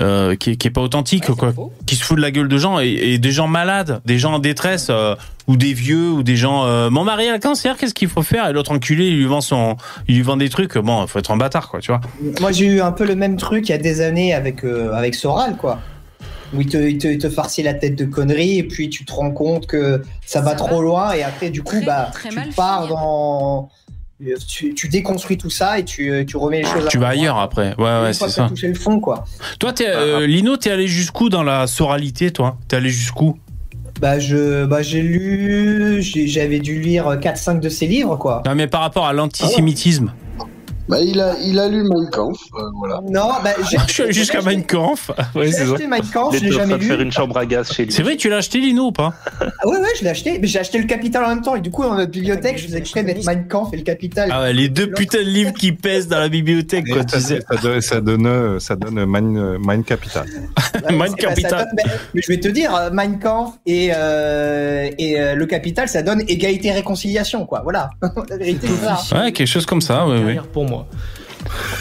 euh, 0.00 0.34
qui 0.36 0.50
est, 0.52 0.56
qui 0.56 0.68
est 0.68 0.70
pas 0.70 0.80
authentique, 0.80 1.26
quoi, 1.30 1.52
qui 1.86 1.96
se 1.96 2.02
fout 2.04 2.16
de 2.16 2.22
la 2.22 2.30
gueule 2.30 2.48
de 2.48 2.56
gens 2.58 2.80
et, 2.80 2.88
et 2.88 3.18
des 3.18 3.30
gens 3.30 3.46
malades, 3.46 4.00
des 4.06 4.18
gens 4.18 4.34
en 4.34 4.38
détresse, 4.38 4.88
euh, 4.90 5.14
ou 5.46 5.56
des 5.56 5.74
vieux, 5.74 6.10
ou 6.10 6.22
des 6.22 6.36
gens. 6.36 6.64
euh, 6.64 6.88
Mon 6.88 7.04
mari 7.04 7.28
a 7.28 7.34
le 7.34 7.38
cancer, 7.38 7.76
qu'est-ce 7.76 7.92
qu'il 7.92 8.08
faut 8.08 8.22
faire? 8.22 8.48
Et 8.48 8.52
l'autre 8.54 8.72
enculé, 8.72 9.08
il 9.08 9.16
lui 9.18 9.26
vend 9.26 9.42
son, 9.42 9.76
il 10.08 10.14
lui 10.16 10.22
vend 10.22 10.38
des 10.38 10.48
trucs. 10.48 10.78
Bon, 10.78 11.06
faut 11.06 11.18
être 11.18 11.30
un 11.30 11.36
bâtard, 11.36 11.68
quoi, 11.68 11.80
tu 11.80 11.92
vois. 11.92 12.00
Moi, 12.40 12.50
j'ai 12.52 12.64
eu 12.66 12.80
un 12.80 12.92
peu 12.92 13.04
le 13.04 13.14
même 13.14 13.36
truc 13.36 13.68
il 13.68 13.72
y 13.72 13.74
a 13.74 13.78
des 13.78 14.00
années 14.00 14.32
avec, 14.32 14.64
avec 14.64 15.14
Soral, 15.14 15.56
quoi. 15.58 15.78
Où 16.52 16.60
il 16.60 16.66
te, 16.68 16.76
il, 16.76 16.98
te, 16.98 17.08
il 17.08 17.18
te 17.18 17.28
farcit 17.28 17.62
la 17.62 17.74
tête 17.74 17.96
de 17.96 18.04
conneries, 18.04 18.58
et 18.58 18.62
puis 18.64 18.90
tu 18.90 19.04
te 19.04 19.12
rends 19.12 19.30
compte 19.30 19.66
que 19.66 20.02
ça 20.26 20.40
va 20.40 20.54
trop 20.54 20.82
loin, 20.82 21.12
et 21.12 21.22
après, 21.22 21.50
du 21.50 21.62
coup, 21.62 21.80
bah, 21.84 22.10
tu 22.28 22.38
pars 22.54 22.86
dans. 22.88 23.70
Tu, 24.48 24.74
tu 24.74 24.88
déconstruis 24.88 25.36
tout 25.36 25.50
ça 25.50 25.78
et 25.78 25.84
tu, 25.84 26.24
tu 26.26 26.36
remets 26.36 26.62
les 26.62 26.68
choses 26.68 26.86
à 26.86 26.88
Tu 26.88 26.98
vas 26.98 27.08
ailleurs 27.08 27.36
après. 27.36 27.74
Ouais, 27.78 28.00
ouais, 28.02 28.12
c'est 28.12 28.28
ça. 28.28 28.48
touché 28.48 28.68
le 28.68 28.74
fond, 28.74 29.00
quoi. 29.00 29.24
Toi, 29.58 29.72
t'es, 29.72 29.88
euh, 29.88 30.26
Lino, 30.26 30.56
t'es 30.56 30.70
allé 30.70 30.86
jusqu'où 30.86 31.28
dans 31.28 31.42
la 31.42 31.66
soralité, 31.66 32.30
toi? 32.30 32.56
T'es 32.68 32.76
allé 32.76 32.90
jusqu'où? 32.90 33.36
Bah, 34.00 34.18
je, 34.20 34.64
bah, 34.64 34.82
j'ai 34.82 35.02
lu, 35.02 36.00
j'avais 36.00 36.60
dû 36.60 36.80
lire 36.80 37.06
4-5 37.16 37.60
de 37.60 37.68
ses 37.68 37.86
livres, 37.86 38.16
quoi. 38.16 38.42
Non, 38.46 38.54
mais 38.54 38.66
par 38.66 38.82
rapport 38.82 39.06
à 39.06 39.12
l'antisémitisme. 39.12 40.12
Bah, 40.86 40.98
il 41.00 41.18
a, 41.18 41.34
il 41.42 41.58
a 41.58 41.66
lu 41.68 41.82
Mein 41.84 42.10
Kampf, 42.10 42.38
euh, 42.54 42.60
voilà. 42.76 43.00
Non, 43.08 43.28
bah, 43.42 43.50
j'ai 43.70 43.78
Je 43.86 43.92
suis 43.92 44.02
allé 44.02 44.12
jusqu'à 44.12 44.42
Mein 44.42 44.64
Kampf. 44.64 45.10
Ouais, 45.34 45.46
j'ai 45.46 45.52
c'est 45.52 45.64
ça. 45.66 45.72
acheté 45.72 45.86
Mein 45.86 46.02
Kampf, 46.02 46.36
je 46.36 46.44
l'ai 46.44 46.52
jamais 46.52 46.74
de 46.74 46.78
lu. 46.80 46.86
faire 46.86 47.00
une 47.00 47.10
chambre 47.10 47.36
à 47.38 47.46
gaz 47.46 47.72
chez 47.72 47.86
lui. 47.86 47.92
C'est 47.92 48.02
vrai, 48.02 48.16
tu 48.16 48.28
l'as 48.28 48.36
acheté, 48.36 48.58
Lino, 48.58 48.88
ou 48.88 48.92
pas? 48.92 49.14
Ah 49.40 49.46
ouais, 49.66 49.78
ouais, 49.78 49.88
je 49.98 50.04
l'ai 50.04 50.10
acheté. 50.10 50.38
Mais 50.38 50.46
j'ai 50.46 50.58
acheté 50.58 50.76
le 50.78 50.84
Capital 50.84 51.24
en 51.24 51.28
même 51.28 51.40
temps. 51.40 51.56
Et 51.56 51.60
du 51.62 51.70
coup, 51.70 51.84
dans 51.84 51.94
notre 51.94 52.10
bibliothèque, 52.10 52.58
je 52.58 52.66
faisais 52.66 52.76
exprès 52.78 53.00
de 53.02 53.06
mettre 53.06 53.24
Mein 53.24 53.48
Kampf 53.48 53.72
et 53.72 53.76
le 53.78 53.82
Capital. 53.82 54.28
Ah 54.30 54.42
ouais, 54.42 54.52
les 54.52 54.68
deux 54.68 54.90
putains 54.90 55.18
de 55.22 55.28
livres 55.28 55.54
qui 55.54 55.72
pèsent 55.72 56.06
dans 56.08 56.18
la 56.18 56.28
bibliothèque, 56.28 56.86
quoi, 56.92 57.02
tu 57.04 57.14
ça, 57.14 57.20
sais. 57.20 57.40
ça 57.48 57.56
donne, 57.56 57.80
ça 57.80 58.00
donne, 58.02 58.60
ça 58.60 58.76
donne 58.76 59.04
Mind, 59.06 59.38
euh, 59.38 59.58
Mind 59.66 59.84
Capital. 59.86 60.26
Bah, 60.56 60.80
ça 61.08 61.14
Capital. 61.16 61.50
donne- 61.50 61.68
mais, 61.76 61.82
mais 62.14 62.20
je 62.22 62.28
vais 62.28 62.40
te 62.40 62.48
dire, 62.48 62.74
euh, 62.74 62.90
Mein 62.92 63.18
Kampf 63.18 63.54
et, 63.64 63.90
euh, 63.96 64.90
et 64.98 65.18
euh, 65.18 65.34
le 65.34 65.46
Capital, 65.46 65.88
ça 65.88 66.02
donne 66.02 66.22
égalité-réconciliation, 66.28 67.46
quoi. 67.46 67.60
Voilà. 67.62 67.88
La 68.28 68.36
vérité, 68.36 68.68
c'est 68.68 68.86
ça. 69.14 69.18
Ouais, 69.24 69.32
quelque 69.32 69.46
chose 69.48 69.64
comme 69.66 69.80
ça, 69.80 70.06
ouais, 70.06 70.22
ouais. 70.22 70.38
Pour 70.52 70.64
moi. 70.74 70.86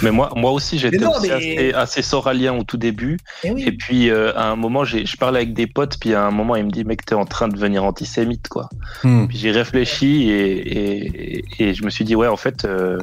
Mais 0.01 0.11
moi, 0.11 0.29
moi 0.35 0.51
aussi, 0.51 0.77
j'étais 0.77 0.97
Mais 0.97 1.05
assez, 1.31 1.73
assez 1.73 2.01
soralien 2.01 2.53
au 2.53 2.63
tout 2.63 2.75
début. 2.77 3.17
Eh 3.45 3.51
oui. 3.51 3.63
Et 3.65 3.71
puis, 3.71 4.09
euh, 4.09 4.33
à 4.35 4.49
un 4.49 4.55
moment, 4.57 4.83
j'ai- 4.83 5.05
je 5.05 5.15
parlais 5.15 5.39
avec 5.39 5.53
des 5.53 5.67
potes, 5.67 5.97
puis 5.99 6.13
à 6.13 6.23
un 6.25 6.31
moment, 6.31 6.55
il 6.57 6.65
me 6.65 6.71
dit, 6.71 6.83
mec, 6.83 7.05
t'es 7.05 7.15
en 7.15 7.25
train 7.25 7.47
de 7.47 7.53
devenir 7.53 7.83
antisémite, 7.85 8.49
quoi. 8.49 8.67
Hmm. 9.03 9.27
Puis 9.27 9.37
j'ai 9.37 9.51
réfléchi 9.51 10.29
et, 10.29 11.37
et, 11.37 11.45
et 11.59 11.73
je 11.73 11.83
me 11.85 11.89
suis 11.89 12.03
dit, 12.03 12.15
ouais, 12.15 12.27
en 12.27 12.35
fait, 12.37 12.65
euh, 12.65 12.99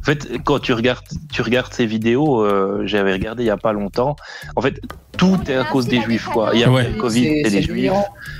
en 0.00 0.04
fait, 0.04 0.28
quand 0.44 0.60
tu 0.60 0.72
regardes, 0.72 1.04
tu 1.32 1.42
regardes 1.42 1.72
ces 1.74 1.84
vidéos, 1.86 2.44
euh, 2.44 2.82
j'avais 2.86 3.12
regardé 3.12 3.42
il 3.42 3.46
y 3.46 3.50
a 3.50 3.56
pas 3.56 3.72
longtemps. 3.72 4.14
En 4.54 4.60
fait, 4.60 4.80
tout 5.16 5.36
est 5.48 5.56
à 5.56 5.64
cause 5.64 5.88
des 5.88 6.00
juifs, 6.00 6.26
quoi. 6.26 6.50
Il 6.54 6.60
y 6.60 6.64
a 6.64 6.70
Ouais. 6.70 6.88
le 6.88 6.94
Covid, 7.00 7.24
C'est- 7.24 7.42
c'est 7.50 7.56
les 7.56 7.62
juifs. 7.62 7.90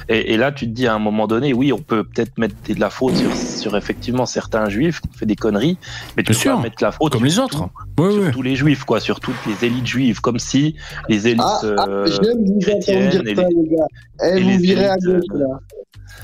Et, 0.08 0.32
et 0.32 0.36
là, 0.36 0.52
tu 0.52 0.64
te 0.66 0.70
dis 0.70 0.86
à 0.86 0.94
un 0.94 0.98
moment 0.98 1.26
donné, 1.26 1.52
oui, 1.52 1.72
on 1.72 1.78
peut 1.78 2.02
peut-être 2.04 2.38
mettre 2.38 2.54
de 2.66 2.80
la 2.80 2.88
faute 2.90 3.14
sur, 3.16 3.34
sur 3.34 3.76
effectivement 3.76 4.24
certains 4.26 4.68
juifs 4.68 5.00
qui 5.00 5.08
ont 5.08 5.12
fait 5.18 5.26
des 5.26 5.36
conneries, 5.36 5.76
mais 6.16 6.22
tu 6.22 6.32
Bien 6.32 6.34
peux 6.34 6.34
sûr. 6.34 6.56
pas 6.56 6.62
mettre 6.62 6.82
la 6.82 6.92
faute 6.92 7.12
Comme 7.12 7.20
sur 7.20 7.24
les 7.26 7.38
autres. 7.38 7.68
tout- 7.96 8.02
Ouais, 8.02 8.12
sur 8.12 8.22
ouais. 8.22 8.30
tous 8.30 8.42
les 8.42 8.56
juifs, 8.56 8.84
quoi, 8.84 9.00
sur 9.00 9.20
toutes 9.20 9.34
les 9.46 9.66
élites 9.66 9.86
juives, 9.86 10.20
comme 10.20 10.38
si 10.38 10.76
les 11.08 11.28
élites 11.28 11.40
Ah, 11.44 11.60
ah, 11.78 11.86
euh, 11.88 12.06
j'aime 12.06 12.38
vous 12.38 12.52
entendre 12.52 12.60
chrétiennes 12.60 13.10
dire 13.10 13.22
et 13.26 13.34
ça, 13.34 13.42
les, 13.42 13.54
les 13.62 13.76
gars. 13.76 13.84
Eh, 14.22 14.38
et 14.38 14.40
vous 14.42 14.48
les 14.48 14.56
virez 14.56 14.86
à 14.86 14.94
élites, 14.94 15.04
gauche, 15.06 15.24
euh, 15.34 15.38
là. 15.38 15.60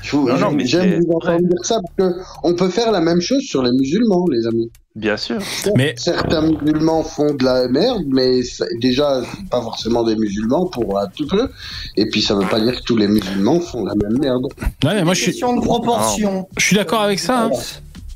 Je 0.01 0.11
vous- 0.15 0.27
Non, 0.29 0.37
non, 0.39 0.51
mais 0.51 0.65
J'aime 0.65 1.01
vous 1.03 1.11
entendre 1.13 1.39
dire 1.41 1.63
ça 1.63 1.79
parce 1.97 2.11
que 2.11 2.17
on 2.43 2.55
peut 2.55 2.69
faire 2.69 2.91
la 2.91 3.01
même 3.01 3.21
chose 3.21 3.43
sur 3.43 3.61
les 3.63 3.71
musulmans, 3.71 4.25
les 4.31 4.47
amis. 4.47 4.71
Bien 4.95 5.17
sûr. 5.17 5.39
Mais 5.75 5.93
Certains 5.97 6.41
musulmans 6.41 7.03
font 7.03 7.33
de 7.33 7.43
la 7.43 7.67
merde, 7.67 8.03
mais 8.07 8.43
ça- 8.43 8.65
déjà, 8.79 9.21
c'est 9.23 9.49
pas 9.49 9.61
forcément 9.61 10.03
des 10.03 10.15
musulmans 10.15 10.67
pour 10.67 10.97
un 10.97 11.07
tout 11.07 11.27
peu. 11.27 11.49
Et 11.97 12.05
puis, 12.09 12.21
ça 12.21 12.33
veut 12.33 12.47
pas 12.47 12.61
dire 12.61 12.77
que 12.79 12.83
tous 12.83 12.95
les 12.95 13.07
musulmans 13.09 13.59
font 13.59 13.83
la 13.83 13.93
même 13.95 14.17
merde. 14.19 14.43
non, 14.83 14.93
mais 14.93 15.03
moi 15.03 15.13
je 15.13 15.21
suis, 15.21 15.31
Question 15.31 15.57
de 15.57 15.61
proportion. 15.61 16.47
je 16.57 16.65
suis 16.65 16.75
d'accord 16.77 17.01
avec 17.01 17.19
ça. 17.19 17.45
hein. 17.45 17.51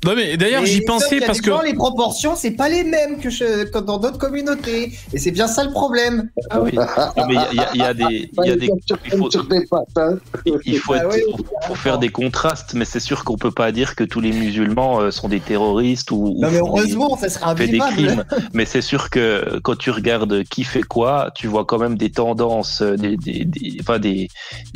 Non 0.05 0.13
mais 0.15 0.37
d'ailleurs 0.37 0.65
j'y 0.65 0.81
pensais 0.81 1.19
parce 1.19 1.41
que 1.41 1.51
gens, 1.51 1.61
les 1.61 1.73
proportions, 1.73 2.35
c'est 2.35 2.51
pas 2.51 2.69
les 2.69 2.83
mêmes 2.85 3.19
que, 3.19 3.29
je- 3.29 3.65
que 3.65 3.79
dans 3.79 3.97
d'autres 3.97 4.17
communautés. 4.17 4.93
Et 5.13 5.19
c'est 5.19 5.31
bien 5.31 5.47
ça 5.47 5.63
le 5.65 5.71
problème. 5.71 6.29
Ah 6.49 6.61
oui. 6.61 6.71
Non, 6.73 7.25
mais 7.27 7.35
il 7.51 7.57
y 7.57 7.61
a- 7.61 7.91
y, 7.91 7.91
y 7.91 7.95
des, 7.95 8.31
il 8.41 8.47
y 8.47 8.51
a 8.51 8.55
des, 8.55 8.71
il 9.05 9.17
faut, 9.17 9.29
sur 9.29 9.45
des 9.45 9.65
pattes, 9.65 9.87
hein. 9.97 10.17
il 10.65 10.77
faut, 10.79 10.93
Ah 10.93 11.03
être- 11.17 11.37
faut- 11.67 11.75
faire 11.75 11.97
des 11.99 12.09
contrastes, 12.09 12.73
mais 12.75 12.85
c'est 12.85 13.01
sûr 13.01 13.25
qu'on 13.25 13.37
peut 13.37 13.51
pas 13.51 13.71
dire 13.73 13.95
que 13.95 14.05
tous 14.05 14.21
les 14.21 14.31
musulmans 14.31 15.01
euh, 15.01 15.11
sont 15.11 15.27
des 15.27 15.41
terroristes 15.41 16.11
ou, 16.11 16.33
ou 16.37 16.41
Non 16.41 16.49
mais 16.49 16.59
font 16.59 16.73
des- 16.75 16.79
heureusement, 16.81 17.17
ça 17.17 17.27
sera 17.29 17.53
fait 17.55 17.67
des 17.67 17.79
crimes. 17.79 18.23
Mais 18.53 18.65
c'est 18.65 18.81
sûr 18.81 19.09
que 19.09 19.59
quand 19.63 19.77
tu 19.77 19.91
regardes 19.91 20.43
qui 20.45 20.63
fait 20.63 20.81
quoi, 20.83 21.31
tu 21.35 21.47
vois 21.47 21.65
quand 21.65 21.77
même 21.77 21.97
des 21.97 22.09
tendances, 22.11 22.81
euh, 22.81 22.95
des, 22.95 23.17
des, 23.17 23.43
des, 23.43 23.77
enfin 23.81 23.99
des, 23.99 24.29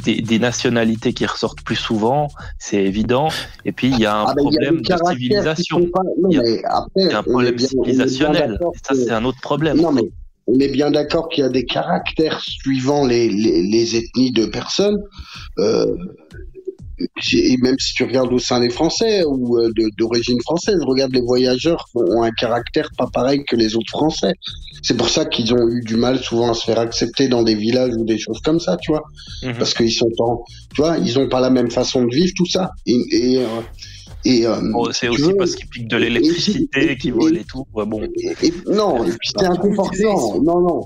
des, 0.04 0.16
des 0.22 0.40
nationalités 0.40 1.14
qui 1.14 1.26
ressortent 1.26 1.62
plus 1.62 1.78
souvent, 1.78 2.28
c'est 2.60 2.84
évident. 2.84 3.30
Et 3.64 3.72
puis 3.72 3.88
il 3.88 4.00
y 4.00 4.06
a 4.06 4.16
un 4.16 4.26
Ah, 4.26 4.32
a 4.32 4.36
problème 4.36 4.82
civilisation. 5.14 5.80
pas- 5.92 6.02
non, 6.22 6.30
Il 6.30 6.36
y 6.36 6.40
a- 6.40 6.44
mais 6.44 6.62
après, 6.66 6.90
Il 6.98 7.12
y 7.12 7.14
a 7.14 7.20
un 7.20 7.24
problème 7.24 7.56
bien- 7.56 7.68
civilisationnel. 7.68 8.60
ça, 8.88 8.94
c'est 8.96 9.12
un 9.12 9.24
autre 9.26 9.42
problème. 9.42 9.78
Non, 9.82 9.92
mais 9.92 10.04
on 10.48 10.60
est 10.60 10.68
bien 10.70 10.92
d'accord 10.92 11.30
qu'il 11.30 11.44
y 11.44 11.48
a 11.48 11.50
des 11.50 11.66
caractères 11.66 12.40
suivant 12.42 13.06
les, 13.06 13.30
les, 13.30 13.64
les 13.64 13.96
ethnies 13.96 14.32
de 14.32 14.46
personnes. 14.46 15.00
Euh, 15.60 15.86
et 17.34 17.58
même 17.58 17.76
si 17.80 17.94
tu 17.96 18.04
regardes 18.04 18.32
au 18.32 18.40
sein 18.40 18.60
des 18.60 18.70
Français 18.70 19.24
ou 19.26 19.58
euh, 19.58 19.72
d'origine 19.98 20.40
française, 20.42 20.78
regarde 20.86 21.12
les 21.14 21.22
voyageurs 21.22 21.86
ont 21.96 22.22
un 22.22 22.32
caractère 22.32 22.88
pas 22.98 23.08
pareil 23.12 23.44
que 23.46 23.56
les 23.56 23.76
autres 23.76 23.90
Français. 23.90 24.34
C'est 24.84 24.96
pour 24.96 25.10
ça 25.10 25.26
qu'ils 25.26 25.54
ont 25.54 25.68
eu 25.70 25.82
du 25.82 25.96
mal 25.96 26.20
souvent 26.20 26.52
à 26.52 26.54
se 26.54 26.64
faire 26.66 26.80
accepter 26.80 27.28
dans 27.28 27.42
des 27.44 27.56
villages 27.56 27.94
ou 27.98 28.06
des 28.06 28.20
choses 28.20 28.40
comme 28.46 28.60
ça, 28.60 28.78
tu 28.78 28.92
vois 28.92 29.04
Mhm. 29.44 29.54
parce 29.58 29.74
qu'ils 29.74 29.92
sont 29.92 30.10
en, 30.20 30.44
tu 30.76 30.82
vois, 30.82 30.98
ils 30.98 31.18
ont 31.18 31.28
pas 31.28 31.40
la 31.42 31.50
même 31.50 31.72
façon 31.72 32.06
de 32.06 32.14
vivre 32.14 32.32
tout 32.38 32.46
ça. 32.46 32.70
Et, 32.86 33.00
et, 33.12 33.38
euh, 33.40 33.48
et, 34.26 34.46
euh, 34.48 34.56
Bon, 34.72 34.90
c'est 34.92 35.10
aussi 35.10 35.22
veux, 35.24 35.36
parce 35.36 35.56
qu'ils 35.56 35.68
piquent 35.68 35.88
de 35.90 35.98
l'électricité, 35.98 36.98
qu'ils 36.98 37.14
volent 37.14 37.36
et 37.36 37.44
tout. 37.44 37.66
Ouais, 37.74 37.86
bon. 37.86 38.02
et- 38.04 38.36
et- 38.48 38.54
non, 38.72 39.06
c'est 39.22 39.46
inconfortant. 39.46 40.40
Non, 40.42 40.60
non. 40.62 40.82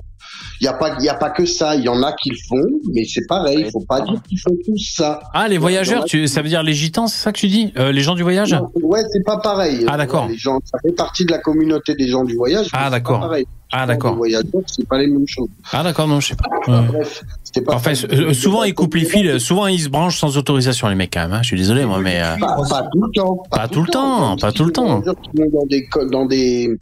Il 0.59 0.65
y 0.65 0.67
a 0.67 0.73
pas, 0.73 0.95
il 0.99 1.05
y 1.05 1.09
a 1.09 1.13
pas 1.13 1.29
que 1.29 1.45
ça. 1.45 1.75
Il 1.75 1.83
y 1.83 1.89
en 1.89 2.01
a 2.03 2.11
qui 2.13 2.29
le 2.31 2.37
font, 2.49 2.79
mais 2.93 3.03
c'est 3.05 3.25
pareil. 3.27 3.63
Il 3.65 3.71
faut 3.71 3.85
pas 3.87 4.01
dire 4.01 4.21
qu'ils 4.27 4.39
font 4.39 4.55
tous 4.65 4.77
ça. 4.95 5.19
ah 5.33 5.47
les 5.47 5.57
voyageurs, 5.57 6.05
tu, 6.05 6.27
ça 6.27 6.41
veut 6.41 6.49
dire 6.49 6.63
les 6.63 6.73
gitans, 6.73 7.07
c'est 7.07 7.19
ça 7.21 7.31
que 7.31 7.39
tu 7.39 7.47
dis? 7.47 7.71
Euh, 7.77 7.91
Les 7.91 8.01
gens 8.01 8.15
du 8.15 8.23
voyage? 8.23 8.53
Non, 8.53 8.69
ouais, 8.83 9.01
c'est 9.11 9.23
pas 9.23 9.37
pareil. 9.37 9.85
Ah, 9.87 9.97
d'accord. 9.97 10.27
Les 10.27 10.37
gens, 10.37 10.59
ça 10.65 10.77
fait 10.85 10.91
partie 10.93 11.25
de 11.25 11.31
la 11.31 11.37
communauté 11.39 11.95
des 11.95 12.07
gens 12.07 12.23
du 12.23 12.35
voyage. 12.35 12.67
Ah, 12.73 12.89
d'accord. 12.89 13.19
pareil. 13.21 13.45
Ah 13.71 13.85
d'accord. 13.85 14.15
voyageurs, 14.15 14.45
c'est 14.65 14.87
pas 14.87 14.97
les 14.97 15.07
mêmes 15.07 15.27
choses. 15.27 15.49
Ah 15.73 15.83
d'accord, 15.83 16.07
non 16.07 16.19
je 16.19 16.27
sais 16.29 16.35
pas. 16.35 16.71
Ouais. 16.71 16.87
Bref, 16.87 17.21
c'était 17.43 17.61
pas. 17.61 17.75
Enfin, 17.75 17.91
euh, 18.11 18.33
souvent 18.33 18.63
ils 18.63 18.73
coupent 18.73 18.95
les 18.95 19.03
fils, 19.05 19.39
souvent 19.39 19.67
ils 19.67 19.79
se 19.81 19.89
branchent 19.89 20.19
sans 20.19 20.37
autorisation 20.37 20.87
les 20.87 20.95
mecs 20.95 21.11
quand 21.13 21.21
même. 21.21 21.33
hein. 21.33 21.41
Je 21.41 21.47
suis 21.47 21.57
désolé 21.57 21.85
moi, 21.85 21.99
mais 21.99 22.21
euh, 22.21 22.37
Pas, 22.39 22.55
pas 22.69 22.83
tout 22.91 23.01
le 23.03 23.11
temps. 23.11 23.43
Pas 23.51 23.67
tout 23.67 23.81
le 23.81 23.87
temps, 23.91 24.37
pas 24.37 24.51
tout 24.51 24.63
le 24.65 24.71
temps. 24.71 25.01
Qui 25.01 25.09
vont 25.37 25.49
Dans 25.51 25.65
des, 25.65 25.85
co- 25.87 26.05
dans 26.09 26.25
des, 26.25 26.77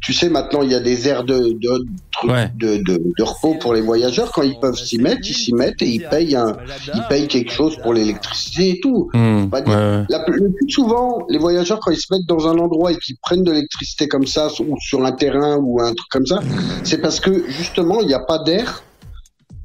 tu 0.00 0.12
sais, 0.12 0.28
maintenant 0.28 0.62
il 0.62 0.70
y 0.70 0.74
a 0.74 0.80
des 0.80 1.08
aires 1.08 1.24
de, 1.24 1.52
de, 1.60 1.84
Ouais. 2.24 2.50
de, 2.58 2.76
de, 2.76 3.22
repos 3.22 3.54
pour 3.54 3.72
les 3.72 3.80
voyageurs. 3.80 4.30
Quand 4.32 4.42
ils 4.42 4.58
peuvent 4.60 4.76
s'y 4.76 4.98
mettre, 4.98 5.20
ils 5.28 5.32
s'y 5.34 5.54
mettent 5.54 5.80
et 5.80 5.88
ils 5.88 6.06
payent 6.08 6.36
un, 6.36 6.54
ils 6.94 7.02
payent 7.08 7.28
quelque 7.28 7.50
chose 7.50 7.76
pour 7.82 7.94
l'électricité 7.94 8.70
et 8.70 8.80
tout. 8.80 9.08
hmm, 9.14 9.46
Pas 9.48 9.58
ouais, 9.60 9.64
dire- 9.64 9.74
ouais. 9.74 10.04
La, 10.10 10.24
le 10.28 10.50
plus 10.52 10.68
souvent, 10.70 11.24
les 11.30 11.38
voyageurs, 11.38 11.80
quand 11.80 11.90
ils 11.92 11.96
se 12.00 12.12
mettent 12.12 12.26
dans 12.26 12.46
un 12.46 12.58
endroit 12.58 12.92
et 12.92 12.96
qu'ils 12.98 13.16
prennent 13.22 13.42
de 13.44 13.52
l'électricité 13.52 14.06
comme 14.08 14.26
ça, 14.26 14.48
ou 14.60 14.76
sur 14.80 15.02
un 15.04 15.12
terrain 15.12 15.56
ou 15.56 15.80
un 15.80 15.94
truc 15.94 16.08
comme 16.10 16.26
ça, 16.26 16.40
c'est 16.84 16.98
parce 17.00 17.20
que 17.20 17.48
justement, 17.48 18.00
il 18.02 18.06
n'y 18.08 18.14
a 18.14 18.20
pas 18.20 18.38
d'air 18.38 18.82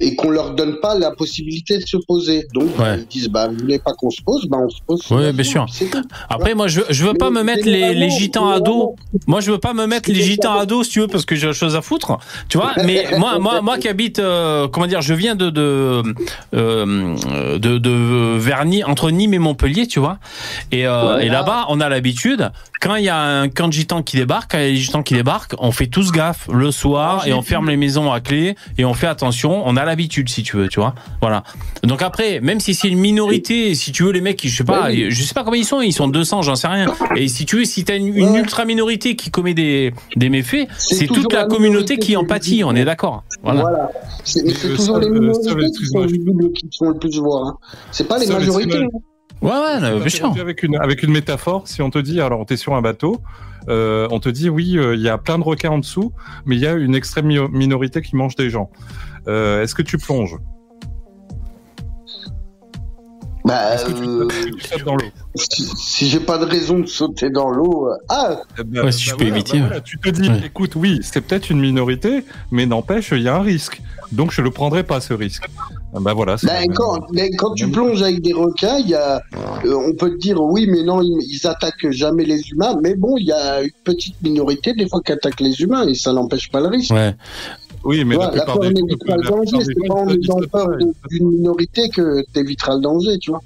et 0.00 0.14
qu'on 0.14 0.30
leur 0.30 0.54
donne 0.54 0.78
pas 0.80 0.98
la 0.98 1.10
possibilité 1.10 1.78
de 1.78 1.86
se 1.86 1.96
poser. 2.06 2.46
Donc, 2.54 2.78
Ouais. 2.78 2.98
ils 3.00 3.06
disent, 3.06 3.28
bah, 3.28 3.48
vous 3.48 3.56
voulez 3.56 3.78
pas 3.78 3.92
qu'on 3.94 4.10
se 4.10 4.20
pose, 4.22 4.46
bah, 4.46 4.58
on 4.62 4.68
se 4.68 4.78
pose. 4.86 5.02
la 5.10 5.32
bien 5.32 5.44
sûr. 5.44 5.66
Après 6.28 6.54
moi 6.54 6.68
je 6.68 6.80
je 6.90 7.04
veux 7.04 7.14
pas 7.14 7.30
me 7.30 7.42
mettre 7.42 7.64
les, 7.66 7.94
les 7.94 8.10
gitans 8.10 8.48
à 8.48 8.60
dos. 8.60 8.94
Moi, 9.26 9.40
je 9.40 9.50
veux 9.50 9.58
pas 9.58 9.72
me 9.74 9.86
mettre 9.86 10.08
les 10.10 10.14
gitans 10.22 10.58
à 10.58 10.66
dos, 10.66 10.84
si 10.84 10.90
tu 10.90 11.00
veux, 11.00 11.08
parce 11.08 11.24
que 11.24 11.34
j'ai 11.34 11.46
autre 11.48 11.56
chose 11.56 11.74
à 11.76 11.80
foutre, 11.82 12.18
tu 12.48 12.58
vois. 12.58 12.72
Mais 12.84 13.06
moi, 13.18 13.38
moi, 13.38 13.60
moi 13.62 13.78
qui 13.78 13.88
habite, 13.88 14.18
euh, 14.18 14.68
comment 14.68 14.86
dire, 14.86 15.00
je 15.02 15.14
viens 15.14 15.34
de 15.34 15.50
de 15.50 16.02
euh, 16.54 17.58
de, 17.58 17.78
de 17.78 18.36
Verny, 18.38 18.84
entre 18.84 19.10
Nîmes 19.10 19.34
et 19.34 19.38
Montpellier, 19.38 19.86
tu 19.86 19.98
vois. 20.00 20.18
Et, 20.72 20.86
euh, 20.86 21.18
et 21.18 21.28
là-bas, 21.28 21.66
on 21.68 21.80
a 21.80 21.88
l'habitude, 21.88 22.50
quand 22.80 22.96
il 22.96 23.04
y 23.04 23.08
a 23.08 23.18
un 23.18 23.48
camp 23.48 23.68
de 23.68 23.72
gitans 23.72 24.02
qui 24.02 24.16
débarque, 24.16 24.50
quand 24.52 24.58
il 24.58 24.64
y 24.64 24.66
a 24.66 24.70
les 24.70 24.76
gitans 24.76 25.02
qui 25.02 25.14
débarquent, 25.14 25.54
on 25.58 25.72
fait 25.72 25.86
tous 25.86 26.12
gaffe 26.12 26.48
le 26.52 26.70
soir 26.70 27.26
et 27.26 27.32
on 27.32 27.42
ferme 27.42 27.68
les 27.68 27.76
maisons 27.76 28.12
à 28.12 28.20
clé 28.20 28.56
et 28.76 28.84
on 28.84 28.94
fait 28.94 29.06
attention. 29.06 29.62
On 29.66 29.76
a 29.76 29.84
l'habitude, 29.84 30.28
si 30.28 30.42
tu 30.42 30.56
veux, 30.56 30.68
tu 30.68 30.80
vois. 30.80 30.94
Voilà. 31.20 31.44
Donc 31.82 32.02
après, 32.02 32.40
même 32.40 32.60
si 32.60 32.74
c'est 32.74 32.88
une 32.88 32.98
minorité, 32.98 33.74
si 33.74 33.92
tu 33.92 34.02
veux, 34.02 34.12
les 34.12 34.20
mecs, 34.20 34.46
je 34.46 34.54
sais 34.54 34.64
pas, 34.64 34.90
je 34.92 35.22
sais 35.22 35.34
pas 35.34 35.44
combien 35.44 35.60
ils 35.60 35.64
sont, 35.64 35.80
ils 35.80 35.92
sont 35.92 36.08
200, 36.08 36.42
j'en 36.42 36.56
sais 36.56 36.68
rien. 36.68 36.92
Et 37.16 37.28
si 37.28 37.46
tu 37.46 37.56
veux, 37.56 37.64
si 37.64 37.84
t'as 37.84 37.96
une, 37.96 38.16
une 38.16 38.34
ultra 38.34 38.64
minorité 38.64 39.16
qui 39.16 39.30
commet 39.30 39.54
des, 39.54 39.94
des 40.16 40.28
méfaits, 40.28 40.68
C'est 40.76 41.06
toute 41.06 41.32
la 41.32 41.36
la 41.36 41.44
communauté 41.46 41.98
qui 41.98 42.16
en 42.16 42.24
pâtit, 42.24 42.64
on 42.64 42.74
est 42.74 42.84
d'accord. 42.84 43.24
Voilà. 43.42 43.62
Voilà. 43.62 43.90
C'est 44.24 44.44
toujours 44.44 44.98
les 44.98 45.06
euh, 45.06 45.10
minorités 45.10 45.72
qui 45.72 46.76
sont 46.76 46.88
le 46.90 46.98
plus 46.98 47.18
voir. 47.18 47.46
Hein. 47.46 47.58
C'est 47.92 48.08
pas 48.08 48.18
les 48.18 48.26
majorités. 48.26 48.86
Ouais, 49.42 49.50
ouais, 49.50 49.98
bien 50.00 50.08
sûr. 50.08 50.32
Avec 50.40 50.62
une, 50.62 50.76
avec 50.76 51.02
une 51.02 51.12
métaphore, 51.12 51.68
si 51.68 51.82
on 51.82 51.90
te 51.90 51.98
dit, 51.98 52.20
alors 52.20 52.44
t'es 52.46 52.56
sur 52.56 52.74
un 52.74 52.82
bateau, 52.82 53.20
euh, 53.68 54.08
on 54.10 54.18
te 54.20 54.28
dit 54.28 54.48
oui, 54.48 54.76
euh, 54.78 54.94
il 54.94 55.00
y 55.02 55.08
a 55.08 55.18
plein 55.18 55.38
de 55.38 55.44
requins 55.44 55.70
en 55.70 55.78
dessous, 55.78 56.12
mais 56.46 56.56
il 56.56 56.62
y 56.62 56.66
a 56.66 56.72
une 56.72 56.94
extrême 56.94 57.26
mi- 57.26 57.38
minorité 57.50 58.00
qui 58.02 58.16
mange 58.16 58.34
des 58.36 58.48
gens. 58.50 58.70
Euh, 59.28 59.62
Est-ce 59.62 59.74
que 59.74 59.82
tu 59.82 59.98
plonges? 59.98 60.36
Bah, 63.44 63.74
Est-ce 63.74 63.84
que 63.84 63.92
tu, 63.92 64.02
euh, 64.08 64.28
tu 64.58 64.66
sautes 64.66 64.84
dans 64.84 64.96
l'eau? 64.96 65.04
si, 65.36 65.62
si 65.76 66.08
j'ai 66.08 66.18
pas 66.18 66.36
de 66.38 66.44
raison 66.44 66.80
de 66.80 66.86
sauter 66.86 67.30
dans 67.30 67.48
l'eau, 67.50 67.88
euh, 67.88 67.96
ah, 68.08 68.40
Eh 68.58 68.64
ben, 68.64 68.84
Ouais, 68.84 68.90
si 68.92 69.04
je 69.04 69.14
peux 69.14 69.24
éviter, 69.26 69.60
voilà, 69.60 69.80
tu 69.80 69.98
te 70.00 70.08
dis, 70.08 70.28
Ouais. 70.28 70.46
écoute, 70.46 70.74
oui, 70.74 70.98
c'est 71.02 71.20
peut-être 71.20 71.50
une 71.50 71.60
minorité, 71.60 72.24
mais 72.50 72.66
n'empêche, 72.66 73.10
il 73.12 73.22
y 73.22 73.28
a 73.28 73.36
un 73.36 73.42
risque. 73.42 73.80
Donc 74.10 74.32
je 74.32 74.42
le 74.42 74.50
prendrai 74.50 74.82
pas 74.82 75.00
ce 75.00 75.14
risque. 75.14 75.48
Ah 75.96 76.00
Bah 76.00 76.12
voilà. 76.12 76.36
Ben, 76.42 76.60
même- 76.60 76.74
quand, 76.74 76.98
ben, 77.12 77.30
quand 77.38 77.54
tu 77.54 77.70
plonges 77.70 78.02
avec 78.02 78.20
des 78.20 78.34
requins, 78.34 78.76
il 78.78 78.88
y 78.90 78.94
a, 78.94 79.22
euh, 79.64 79.74
on 79.74 79.94
peut 79.94 80.10
te 80.10 80.18
dire 80.18 80.40
oui, 80.42 80.66
mais 80.68 80.82
non, 80.82 81.00
ils, 81.00 81.16
ils 81.26 81.46
attaquent 81.46 81.90
jamais 81.90 82.24
les 82.24 82.40
humains. 82.50 82.76
Mais 82.82 82.94
bon, 82.94 83.16
il 83.16 83.26
y 83.26 83.32
a 83.32 83.62
une 83.62 83.70
petite 83.82 84.20
minorité 84.22 84.74
des 84.74 84.86
fois 84.88 85.00
qui 85.04 85.12
attaquent 85.12 85.40
les 85.40 85.58
humains 85.62 85.88
et 85.88 85.94
ça 85.94 86.12
n'empêche 86.12 86.50
pas 86.50 86.60
le 86.60 86.68
risque. 86.68 86.92
Ouais. 86.92 87.14
Oui, 87.88 88.04
mais 88.04 88.16
Tu 88.16 88.20
la 88.20 88.30
la 88.34 88.44
peur 88.44 88.58
n'évitera 88.60 89.16
le 89.16 89.22
danger. 89.22 89.64
C'est 89.64 89.86
pas 89.86 89.94
en 89.94 90.08
sautent 90.08 90.50
peur 90.50 90.68
d'une 91.08 91.30
minorité 91.30 91.88
que 91.88 92.24
t'éviteras 92.32 92.74
le 92.74 92.80
danger, 92.80 93.16
tu 93.18 93.30
vois. 93.30 93.40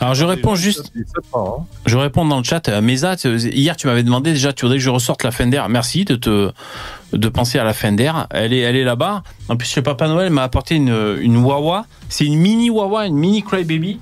Alors, 0.00 0.14
je 0.14 0.24
réponds 0.24 0.56
juste- 0.56 0.92
hein. 1.32 1.44
Je 1.86 1.96
réponds 1.96 2.24
dans 2.24 2.38
le 2.38 2.42
chat. 2.44 2.68
Euh, 2.68 2.80
Mesa, 2.80 3.14
hier 3.24 3.76
tu 3.76 3.86
m'avais 3.86 4.02
demandé 4.02 4.32
déjà, 4.32 4.52
tu 4.52 4.64
voudrais 4.64 4.78
que 4.78 4.82
je 4.84 4.90
ressorte 4.90 5.22
la 5.22 5.30
Fender. 5.30 5.62
Merci 5.68 6.04
de 6.04 6.16
te 6.16 6.50
de 7.12 7.28
penser 7.28 7.60
à 7.60 7.64
la 7.64 7.72
Fender. 7.72 8.10
Elle 8.30 8.52
est 8.52 8.58
elle 8.60 8.74
est 8.76 8.82
là-bas. 8.84 9.22
En 9.48 9.56
plus, 9.56 9.74
le 9.76 9.82
Papa 9.82 10.08
Noël 10.08 10.30
m'a 10.30 10.42
apporté 10.42 10.74
une 10.74 11.16
une 11.20 11.36
Wawa. 11.36 11.86
C'est 12.08 12.24
une 12.24 12.36
mini 12.38 12.70
Wawa, 12.70 13.06
une 13.06 13.16
mini 13.16 13.42
Crybaby 13.44 13.98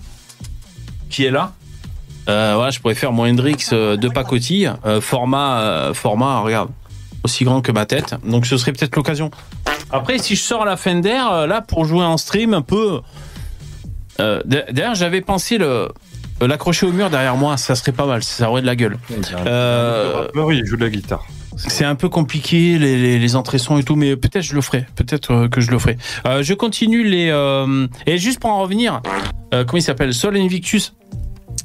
qui 1.10 1.24
est 1.24 1.30
là. 1.30 1.52
Euh, 2.30 2.52
voilà, 2.54 2.70
je 2.70 2.80
pourrais 2.80 2.94
faire 2.94 3.12
mon 3.12 3.24
Hendrix 3.28 3.66
euh, 3.72 3.96
de 3.98 4.08
pacotille, 4.08 4.72
format 5.00 5.92
format. 5.92 6.40
Regarde, 6.40 6.70
aussi 7.24 7.44
grand 7.44 7.60
que 7.60 7.72
ma 7.72 7.84
tête. 7.86 8.14
Donc, 8.26 8.46
ce 8.46 8.56
serait 8.56 8.72
peut-être 8.72 8.96
l'occasion. 8.96 9.30
Après, 9.92 10.18
si 10.18 10.34
je 10.36 10.40
sors 10.42 10.64
la 10.64 10.76
Fender 10.76 11.20
euh, 11.30 11.46
là 11.46 11.60
pour 11.60 11.84
jouer 11.84 12.04
en 12.04 12.16
stream 12.16 12.54
un 12.54 12.62
peu. 12.62 13.00
Euh, 14.20 14.40
D'ailleurs, 14.44 14.94
j'avais 14.94 15.20
pensé 15.20 15.58
le 15.58 15.88
l'accrocher 16.40 16.86
au 16.86 16.92
mur 16.92 17.08
derrière 17.10 17.36
moi, 17.36 17.56
ça 17.56 17.74
serait 17.74 17.92
pas 17.92 18.06
mal, 18.06 18.22
ça 18.22 18.50
aurait 18.50 18.62
de 18.62 18.66
la 18.66 18.74
gueule. 18.76 18.98
Euh, 19.46 20.26
il 20.50 20.66
joue 20.66 20.76
de 20.76 20.84
la 20.84 20.90
guitare. 20.90 21.24
c'est 21.56 21.84
un 21.84 21.94
peu 21.94 22.08
compliqué 22.08 22.78
les, 22.78 22.96
les, 22.98 23.18
les 23.18 23.36
entrées 23.36 23.58
son 23.58 23.78
et 23.78 23.84
tout, 23.84 23.94
mais 23.96 24.16
peut-être 24.16 24.42
je 24.42 24.54
le 24.54 24.60
ferai. 24.60 24.86
Peut-être 24.96 25.32
euh, 25.32 25.48
que 25.48 25.60
je 25.60 25.70
le 25.70 25.78
ferai. 25.78 25.98
Euh, 26.26 26.42
je 26.42 26.54
continue 26.54 27.04
les 27.04 27.28
euh, 27.30 27.86
et 28.06 28.18
juste 28.18 28.40
pour 28.40 28.50
en 28.50 28.60
revenir, 28.60 29.02
euh, 29.54 29.64
comment 29.64 29.78
il 29.78 29.82
s'appelle? 29.82 30.14
Sol 30.14 30.36
Invictus. 30.36 30.94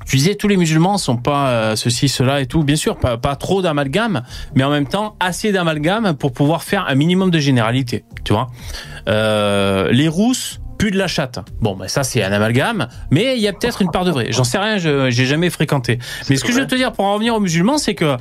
Tu 0.05 0.15
disais 0.17 0.35
tous 0.35 0.47
les 0.47 0.55
musulmans 0.57 0.97
sont 0.97 1.17
pas 1.17 1.49
euh, 1.49 1.75
ceci 1.75 2.07
cela 2.07 2.39
et 2.39 2.45
tout. 2.45 2.63
Bien 2.63 2.77
sûr, 2.77 2.97
pas, 2.97 3.17
pas 3.17 3.35
trop 3.35 3.61
d'amalgame, 3.61 4.23
mais 4.55 4.63
en 4.63 4.69
même 4.69 4.87
temps 4.87 5.15
assez 5.19 5.51
d'amalgame 5.51 6.15
pour 6.15 6.31
pouvoir 6.31 6.63
faire 6.63 6.85
un 6.87 6.95
minimum 6.95 7.29
de 7.29 7.39
généralité. 7.39 8.05
Tu 8.23 8.31
vois 8.33 8.47
Euh, 9.07 9.91
Les 9.91 10.07
rousses 10.07 10.59
puent 10.77 10.91
de 10.91 10.97
la 10.97 11.07
chatte. 11.07 11.39
Bon, 11.59 11.75
ben 11.75 11.87
ça 11.87 12.03
c'est 12.03 12.23
un 12.23 12.31
amalgame, 12.31 12.87
mais 13.11 13.35
il 13.35 13.41
y 13.41 13.47
a 13.47 13.53
peut-être 13.53 13.81
une 13.81 13.91
part 13.91 14.05
de 14.05 14.11
vrai. 14.11 14.27
J'en 14.29 14.43
sais 14.43 14.59
rien, 14.59 14.77
je 14.77 15.09
j'ai 15.09 15.25
jamais 15.25 15.49
fréquenté. 15.49 15.99
Mais 16.29 16.35
ce 16.37 16.43
que 16.43 16.51
je 16.53 16.59
veux 16.59 16.67
te 16.67 16.75
dire 16.75 16.91
pour 16.93 17.05
en 17.05 17.13
revenir 17.15 17.35
aux 17.35 17.39
musulmans, 17.39 17.77
c'est 17.77 17.95
que 17.95 18.15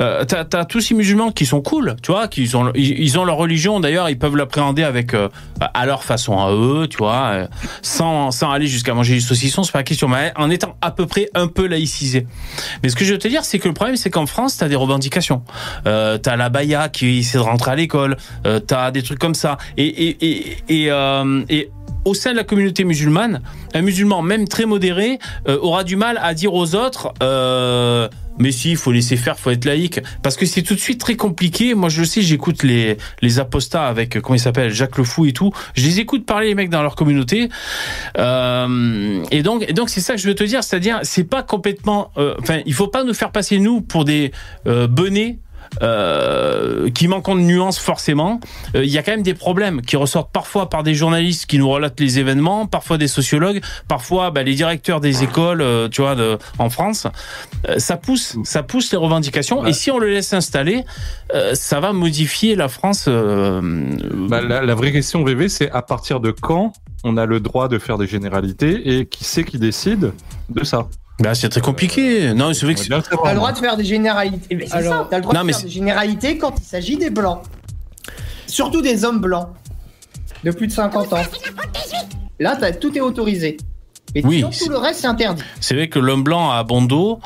euh, 0.00 0.24
t'as 0.24 0.44
as 0.58 0.64
tous 0.64 0.80
ces 0.80 0.94
musulmans 0.94 1.30
qui 1.32 1.46
sont 1.46 1.60
cool, 1.60 1.96
tu 2.02 2.12
vois, 2.12 2.28
qui 2.28 2.50
ont 2.54 2.72
ils, 2.74 3.18
ont 3.18 3.24
leur 3.24 3.36
religion. 3.36 3.80
D'ailleurs, 3.80 4.08
ils 4.08 4.18
peuvent 4.18 4.36
l'appréhender 4.36 4.82
avec 4.82 5.14
euh, 5.14 5.28
à 5.74 5.86
leur 5.86 6.04
façon 6.04 6.38
à 6.38 6.52
eux, 6.52 6.86
tu 6.88 6.98
vois, 6.98 7.30
euh, 7.32 7.46
sans 7.82 8.30
sans 8.30 8.50
aller 8.50 8.66
jusqu'à 8.66 8.94
manger 8.94 9.14
du 9.14 9.20
saucisson, 9.20 9.62
c'est 9.62 9.72
pas 9.72 9.80
la 9.80 9.84
question, 9.84 10.08
mais 10.08 10.32
en 10.36 10.50
étant 10.50 10.76
à 10.80 10.90
peu 10.90 11.06
près 11.06 11.28
un 11.34 11.46
peu 11.46 11.66
laïcisé. 11.66 12.26
Mais 12.82 12.88
ce 12.88 12.96
que 12.96 13.04
je 13.04 13.12
veux 13.12 13.18
te 13.18 13.28
dire, 13.28 13.44
c'est 13.44 13.58
que 13.58 13.68
le 13.68 13.74
problème, 13.74 13.96
c'est 13.96 14.10
qu'en 14.10 14.26
France, 14.26 14.56
t'as 14.56 14.68
des 14.68 14.76
revendications. 14.76 15.42
Euh, 15.86 16.18
t'as 16.18 16.36
la 16.36 16.48
baya 16.48 16.88
qui 16.88 17.18
essaie 17.18 17.38
de 17.38 17.42
rentrer 17.42 17.72
à 17.72 17.76
l'école, 17.76 18.16
euh, 18.46 18.60
t'as 18.60 18.90
des 18.90 19.02
trucs 19.02 19.18
comme 19.18 19.34
ça, 19.34 19.58
et 19.76 19.86
et 19.86 20.54
et 20.68 20.90
et, 21.48 21.70
au 22.06 22.14
sein 22.14 22.32
de 22.32 22.36
la 22.36 22.44
communauté 22.44 22.84
musulmane, 22.84 23.42
un 23.74 23.82
musulman, 23.82 24.22
même 24.22 24.48
très 24.48 24.64
modéré, 24.64 25.18
aura 25.46 25.84
du 25.84 25.96
mal 25.96 26.18
à 26.22 26.32
dire 26.32 26.54
aux 26.54 26.74
autres 26.74 27.12
mais 28.40 28.50
si, 28.50 28.70
il 28.70 28.76
faut 28.76 28.90
laisser 28.90 29.16
faire, 29.16 29.38
faut 29.38 29.50
être 29.50 29.64
laïque. 29.64 30.00
Parce 30.22 30.36
que 30.36 30.46
c'est 30.46 30.62
tout 30.62 30.74
de 30.74 30.80
suite 30.80 31.00
très 31.00 31.14
compliqué. 31.14 31.74
Moi, 31.74 31.90
je 31.90 32.00
le 32.00 32.06
sais, 32.06 32.22
j'écoute 32.22 32.62
les, 32.62 32.96
les 33.22 33.38
apostats 33.38 33.86
avec, 33.86 34.16
euh, 34.16 34.20
comment 34.20 34.34
il 34.34 34.40
s'appelle, 34.40 34.72
Jacques 34.72 34.98
Le 34.98 35.04
Fou 35.04 35.26
et 35.26 35.32
tout. 35.32 35.52
Je 35.74 35.84
les 35.84 36.00
écoute 36.00 36.26
parler, 36.26 36.48
les 36.48 36.54
mecs, 36.54 36.70
dans 36.70 36.82
leur 36.82 36.96
communauté. 36.96 37.48
Euh, 38.18 39.22
et 39.30 39.42
donc, 39.42 39.64
et 39.68 39.72
donc 39.72 39.90
c'est 39.90 40.00
ça 40.00 40.14
que 40.14 40.20
je 40.20 40.26
veux 40.26 40.34
te 40.34 40.44
dire. 40.44 40.64
C'est-à-dire, 40.64 41.00
c'est 41.02 41.24
pas 41.24 41.42
complètement, 41.42 42.10
euh, 42.16 42.34
enfin, 42.40 42.60
il 42.64 42.74
faut 42.74 42.88
pas 42.88 43.04
nous 43.04 43.14
faire 43.14 43.30
passer, 43.30 43.58
nous, 43.58 43.82
pour 43.82 44.04
des 44.04 44.32
euh, 44.66 44.86
benets 44.86 45.38
euh, 45.82 46.90
qui 46.90 47.08
manquent 47.08 47.30
de 47.30 47.40
nuances 47.40 47.78
forcément. 47.78 48.40
Euh, 48.74 48.84
Il 48.84 48.90
y 48.90 48.98
a 48.98 49.02
quand 49.02 49.12
même 49.12 49.22
des 49.22 49.34
problèmes 49.34 49.80
qui 49.82 49.96
ressortent 49.96 50.32
parfois 50.32 50.68
par 50.68 50.82
des 50.82 50.94
journalistes 50.94 51.46
qui 51.46 51.58
nous 51.58 51.68
relatent 51.68 52.00
les 52.00 52.18
événements, 52.18 52.66
parfois 52.66 52.98
des 52.98 53.08
sociologues, 53.08 53.60
parfois 53.88 54.30
bah, 54.30 54.42
les 54.42 54.54
directeurs 54.54 55.00
des 55.00 55.22
écoles, 55.22 55.60
euh, 55.62 55.88
tu 55.88 56.00
vois, 56.02 56.14
de, 56.14 56.38
en 56.58 56.70
France. 56.70 57.06
Euh, 57.68 57.78
ça 57.78 57.96
pousse, 57.96 58.36
ça 58.44 58.62
pousse 58.62 58.90
les 58.92 58.98
revendications. 58.98 59.66
Et 59.66 59.72
si 59.72 59.90
on 59.90 59.98
le 59.98 60.08
laisse 60.08 60.32
installer, 60.32 60.84
euh, 61.34 61.54
ça 61.54 61.80
va 61.80 61.92
modifier 61.92 62.56
la 62.56 62.68
France. 62.68 63.04
euh, 63.08 63.60
Bah, 64.28 64.40
la, 64.40 64.62
la 64.62 64.74
vraie 64.74 64.92
question, 64.92 65.22
VV, 65.24 65.48
c'est 65.48 65.70
à 65.70 65.82
partir 65.82 66.20
de 66.20 66.30
quand 66.30 66.72
on 67.04 67.16
a 67.16 67.26
le 67.26 67.40
droit 67.40 67.68
de 67.68 67.78
faire 67.78 67.96
des 67.96 68.06
généralités 68.06 68.96
et 68.98 69.06
qui 69.06 69.24
c'est 69.24 69.44
qui 69.44 69.58
décide 69.58 70.12
de 70.50 70.64
ça? 70.64 70.88
Bah, 71.20 71.34
c'est 71.34 71.48
très 71.50 71.60
compliqué. 71.60 72.32
Non, 72.34 72.52
c'est 72.54 72.64
vrai 72.66 72.74
que. 72.74 72.80
T'as 72.88 73.30
le 73.30 73.36
droit 73.36 73.52
de 73.52 73.58
faire 73.58 73.76
des 73.76 73.84
généralités. 73.84 74.54
Mais 74.54 74.66
c'est 74.66 74.74
Alors- 74.74 75.02
ça, 75.04 75.08
t'as 75.10 75.16
le 75.16 75.22
droit 75.22 75.34
Non, 75.34 75.40
de 75.42 75.46
mais 75.46 75.52
faire 75.52 75.60
c'est- 75.60 75.66
des 75.66 75.72
généralités 75.72 76.38
quand 76.38 76.54
il 76.58 76.64
s'agit 76.64 76.96
des 76.96 77.10
blancs. 77.10 77.42
Surtout 78.46 78.80
des 78.82 79.04
hommes 79.04 79.20
blancs. 79.20 79.48
De 80.44 80.50
plus 80.50 80.66
de 80.66 80.72
50 80.72 81.12
ans. 81.12 81.18
Là, 82.38 82.56
t'as- 82.58 82.72
tout 82.72 82.96
est 82.96 83.00
autorisé. 83.00 83.58
Mais 84.14 84.24
Oui, 84.24 84.42
tout 84.58 84.70
le 84.70 84.78
reste, 84.78 85.00
c'est 85.00 85.06
interdit. 85.06 85.42
C'est 85.60 85.74
vrai 85.74 85.88
que 85.88 85.98
l'homme 85.98 86.24
blanc 86.24 86.50
a 86.50 86.64
bon 86.64 86.82
dos. 86.82 87.20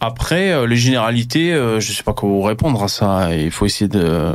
Après, 0.00 0.50
euh, 0.52 0.66
les 0.66 0.76
généralités, 0.76 1.52
euh, 1.52 1.80
je 1.80 1.92
sais 1.92 2.02
pas 2.02 2.12
comment 2.14 2.40
répondre 2.42 2.82
à 2.82 2.88
ça. 2.88 3.34
Il 3.36 3.50
faut 3.50 3.66
essayer 3.66 3.88
de. 3.88 4.32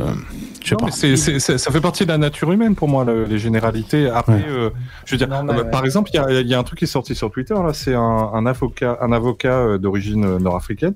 Je 0.64 0.70
sais 0.70 0.74
Non, 0.76 0.78
pas. 0.78 0.86
mais 0.86 0.92
c'est- 0.92 1.16
c'est- 1.16 1.38
c'est- 1.40 1.58
ça 1.58 1.70
fait 1.70 1.80
partie 1.82 2.04
de 2.04 2.08
la 2.08 2.16
nature 2.16 2.50
humaine 2.50 2.74
pour 2.74 2.88
moi, 2.88 3.04
le- 3.04 3.24
les 3.24 3.38
généralités. 3.38 4.08
Après, 4.08 4.32
Ouais. 4.36 4.44
euh, 4.48 4.70
je 5.04 5.14
veux 5.14 5.18
dire, 5.18 5.28
euh, 5.30 5.42
ouais. 5.62 5.70
par 5.70 5.84
exemple, 5.84 6.08
il 6.14 6.16
y 6.16 6.18
a, 6.18 6.40
il 6.40 6.46
y 6.48 6.54
a 6.54 6.58
un 6.58 6.62
truc 6.62 6.78
qui 6.78 6.86
est 6.86 6.88
sorti 6.88 7.14
sur 7.14 7.30
Twitter, 7.30 7.52
là, 7.52 7.74
c'est 7.74 7.94
un, 7.94 8.00
un 8.00 8.46
avocat, 8.46 8.96
un 9.02 9.12
avocat 9.12 9.58
euh, 9.58 9.76
d'origine 9.78 10.38
nord-africaine 10.38 10.94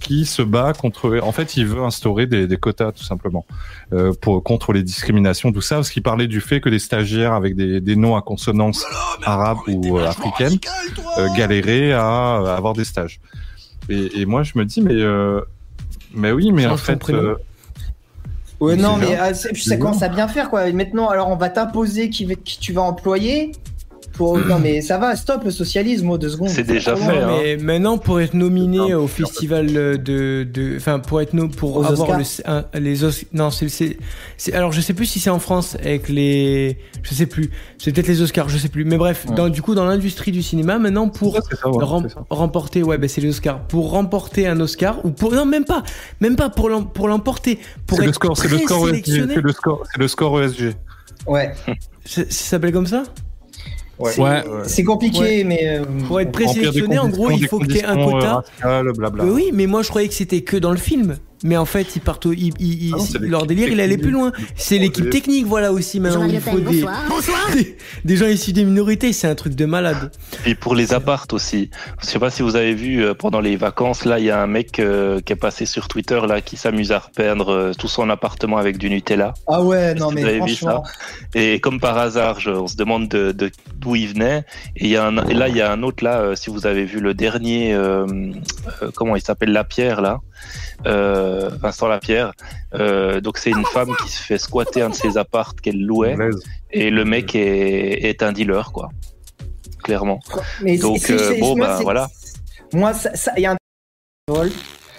qui 0.00 0.24
se 0.24 0.40
bat 0.40 0.72
contre. 0.72 1.18
En 1.22 1.32
fait, 1.32 1.58
il 1.58 1.66
veut 1.66 1.82
instaurer 1.82 2.26
des, 2.26 2.46
des 2.46 2.56
quotas, 2.56 2.92
tout 2.92 3.02
simplement, 3.04 3.44
euh, 3.92 4.14
pour 4.18 4.42
contre 4.42 4.72
les 4.72 4.82
discriminations, 4.82 5.52
tout 5.52 5.60
ça, 5.60 5.74
parce 5.76 5.90
qu'il 5.90 6.02
parlait 6.02 6.26
du 6.26 6.40
fait 6.40 6.62
que 6.62 6.70
des 6.70 6.78
stagiaires 6.78 7.34
avec 7.34 7.54
des, 7.56 7.82
des 7.82 7.96
noms 7.96 8.16
à 8.16 8.22
consonance 8.22 8.86
arabe 9.24 9.58
ou 9.68 9.98
africaine 9.98 10.56
euh, 11.18 11.28
galéraient 11.36 11.92
à, 11.92 12.36
avoir 12.56 12.72
des 12.72 12.84
stages. 12.84 13.20
Et, 13.90 14.22
et 14.22 14.24
moi, 14.24 14.44
je 14.44 14.52
me 14.54 14.64
dis, 14.64 14.80
mais 14.80 14.94
euh, 14.94 15.42
mais 16.14 16.32
oui, 16.32 16.52
mais 16.52 16.66
en 16.66 16.78
fait. 16.78 16.98
Ouais, 18.60 18.76
non, 18.76 18.98
mais 18.98 19.16
ah, 19.16 19.30
puis 19.52 19.64
ça 19.64 19.76
commence 19.76 20.02
à 20.02 20.08
bien 20.08 20.28
faire, 20.28 20.50
quoi. 20.50 20.68
Et 20.68 20.72
maintenant, 20.72 21.08
alors, 21.08 21.28
on 21.28 21.36
va 21.36 21.48
t'imposer 21.48 22.10
qui 22.10 22.26
tu 22.60 22.72
vas 22.72 22.82
employer. 22.82 23.52
Pour... 24.20 24.36
Non, 24.38 24.58
mais 24.62 24.82
ça 24.82 24.98
va, 24.98 25.16
stop 25.16 25.44
le 25.44 25.50
socialisme, 25.50 26.10
oh, 26.10 26.18
deux 26.18 26.28
secondes. 26.28 26.50
C'est 26.50 26.62
déjà 26.62 26.94
fait, 26.94 27.16
hein. 27.22 27.30
Mais 27.42 27.56
maintenant, 27.56 27.96
pour 27.96 28.20
être 28.20 28.34
nominé 28.34 28.92
au 28.92 29.06
festival 29.06 29.66
de, 29.72 30.44
de, 30.44 30.76
enfin, 30.76 30.98
pour 30.98 31.22
être 31.22 31.32
no, 31.32 31.48
pour 31.48 31.78
Aux 31.78 31.84
avoir 31.86 32.18
Oscars. 32.18 32.18
le, 32.46 32.50
un- 32.50 32.64
les 32.78 33.02
Os, 33.02 33.24
non, 33.32 33.48
c'est, 33.50 33.96
alors 34.52 34.72
je 34.72 34.82
sais 34.82 34.92
plus 34.92 35.06
si 35.06 35.20
c'est 35.20 35.30
en 35.30 35.38
France 35.38 35.74
avec 35.82 36.10
les, 36.10 36.76
je 37.02 37.14
sais 37.14 37.24
plus, 37.24 37.50
c'est 37.78 37.92
peut-être 37.92 38.08
les 38.08 38.20
Oscars, 38.20 38.50
je 38.50 38.58
sais 38.58 38.68
plus, 38.68 38.84
mais 38.84 38.98
bref, 38.98 39.24
Ouais. 39.26 39.34
dans, 39.34 39.48
du 39.48 39.62
coup, 39.62 39.74
dans 39.74 39.86
l'industrie 39.86 40.32
du 40.32 40.42
cinéma, 40.42 40.78
maintenant, 40.78 41.08
pour 41.08 41.36
ça, 41.36 41.68
ouais, 41.70 41.82
rem- 41.84 42.06
remporter, 42.28 42.82
ouais, 42.82 42.98
ben 42.98 43.08
c'est 43.08 43.22
les 43.22 43.30
Oscars, 43.30 43.60
pour 43.68 43.90
remporter 43.90 44.46
un 44.46 44.60
Oscar, 44.60 45.02
ou 45.04 45.10
pour, 45.12 45.32
non, 45.32 45.46
même 45.46 45.64
pas, 45.64 45.82
même 46.20 46.36
pas 46.36 46.50
pour 46.50 46.68
l'em- 46.68 46.84
pour 46.92 47.08
l'emporter, 47.08 47.58
pour 47.86 47.96
C'est 47.96 48.02
être 48.04 48.08
le 48.08 48.12
score, 48.12 48.36
c'est 48.36 48.48
le 48.48 48.58
score 48.58 48.86
c'est 48.86 49.36
le 49.40 49.52
score, 49.52 49.82
c'est 49.90 49.98
le 49.98 50.08
score 50.08 50.42
ESG. 50.42 50.74
Ouais. 51.26 51.52
Ça 52.04 52.22
s'appelle 52.28 52.72
comme 52.72 52.86
ça? 52.86 53.04
Ouais. 54.00 54.12
Ouais. 54.18 54.42
C'est 54.66 54.84
compliqué, 54.84 55.44
mais. 55.44 55.60
euh, 55.78 55.84
Pour 56.06 56.20
être 56.20 56.32
présélectionné, 56.32 56.98
en 56.98 57.08
gros, 57.08 57.30
il 57.30 57.46
faut 57.48 57.58
que 57.58 57.66
tu 57.66 57.78
aies 57.78 57.84
un 57.84 57.98
euh, 57.98 58.04
quota. 58.04 58.42
Euh, 58.64 59.30
oui, 59.32 59.50
mais 59.52 59.66
moi 59.66 59.82
je 59.82 59.88
croyais 59.88 60.08
que 60.08 60.14
c'était 60.14 60.40
que 60.42 60.56
dans 60.56 60.70
le 60.72 60.76
film. 60.78 61.16
Mais 61.42 61.56
en 61.56 61.64
fait, 61.64 61.96
ils 61.96 62.00
partent, 62.02 62.26
au- 62.26 62.32
ils, 62.32 62.52
ils- 62.60 62.92
Ah 62.94 62.98
non, 62.98 63.06
leur 63.22 63.46
délire, 63.46 63.68
il 63.68 63.80
allait 63.80 63.96
plus 63.96 64.10
loin. 64.10 64.30
C'est 64.56 64.78
l'équipe 64.78 65.08
technique, 65.10 65.46
voilà 65.46 65.72
aussi 65.72 65.98
maintenant. 66.00 66.24
Il 66.26 66.40
faut 66.40 66.58
des, 66.60 66.84
des, 67.54 67.76
des 68.04 68.16
gens 68.16 68.26
issus 68.26 68.52
des 68.52 68.64
minorités, 68.64 69.12
c'est 69.12 69.26
un 69.28 69.34
truc 69.34 69.54
de 69.54 69.64
malade. 69.64 70.10
Et 70.46 70.54
pour 70.54 70.74
les 70.74 70.92
appartes 70.92 71.32
aussi. 71.32 71.70
Je 72.02 72.06
sais 72.06 72.18
pas 72.18 72.30
si 72.30 72.42
vous 72.42 72.56
avez 72.56 72.74
vu 72.74 73.02
euh, 73.04 73.14
pendant 73.14 73.40
les 73.40 73.56
vacances, 73.56 74.04
là, 74.04 74.18
il 74.18 74.26
y 74.26 74.30
a 74.30 74.42
un 74.42 74.46
mec 74.46 74.78
euh, 74.80 75.20
qui 75.20 75.32
est 75.32 75.36
passé 75.36 75.64
sur 75.66 75.88
Twitter 75.88 76.20
là, 76.28 76.40
qui 76.40 76.56
s'amuse 76.56 76.92
à 76.92 76.98
repeindre 76.98 77.48
euh, 77.50 77.72
tout 77.78 77.88
son 77.88 78.10
appartement 78.10 78.58
avec 78.58 78.76
du 78.78 78.90
Nutella. 78.90 79.32
Ah 79.46 79.62
ouais, 79.62 79.94
non, 79.94 80.08
Vous 80.08 80.12
mais 80.12 80.24
avez 80.24 80.32
vu 80.34 80.56
franchement. 80.56 80.84
Et 81.34 81.58
comme 81.60 81.80
par 81.80 81.96
hasard, 81.98 82.38
je- 82.40 82.50
on 82.50 82.66
se 82.66 82.76
demande 82.76 83.08
de, 83.08 83.32
de 83.32 83.50
d'où 83.76 83.96
il 83.96 84.08
venait. 84.08 84.44
Et, 84.76 84.84
il 84.84 84.90
y 84.90 84.96
a 84.96 85.06
un, 85.06 85.16
et 85.28 85.34
là, 85.34 85.48
il 85.48 85.56
y 85.56 85.60
a 85.62 85.72
un 85.72 85.82
autre 85.82 86.04
là, 86.04 86.20
euh, 86.20 86.34
si 86.36 86.50
vous 86.50 86.66
avez 86.66 86.84
vu 86.84 87.00
le 87.00 87.14
dernier, 87.14 87.72
euh, 87.74 88.06
euh, 88.82 88.90
comment 88.94 89.16
il 89.16 89.22
s'appelle, 89.22 89.52
La 89.52 89.64
Pierre 89.64 90.00
là, 90.00 90.20
euh, 90.86 91.50
Vincent 91.60 91.86
Lapierre. 91.88 92.32
Euh, 92.74 93.20
donc 93.20 93.38
c'est 93.38 93.50
une 93.50 93.64
femme 93.66 93.90
qui 94.02 94.10
se 94.10 94.22
fait 94.22 94.38
squatter 94.38 94.82
un 94.82 94.90
de 94.90 94.94
ses 94.94 95.16
appartes 95.18 95.60
qu'elle 95.60 95.80
louait, 95.80 96.16
et 96.70 96.90
le 96.90 97.04
mec 97.04 97.34
est, 97.34 98.08
est 98.08 98.22
un 98.22 98.32
dealer 98.32 98.72
quoi, 98.72 98.88
clairement. 99.82 100.20
Mais 100.62 100.78
Donc, 100.78 100.98
c'est- 100.98 101.12
euh, 101.12 101.38
bon, 101.40 101.56
moi, 101.56 101.66
bah, 101.66 101.78
voilà. 101.82 102.10
Moi, 102.72 102.94
ça, 102.94 103.14
ça- 103.16 103.32
il 103.36 103.42
y 103.42 103.46
a 103.46 103.52
un 103.52 103.56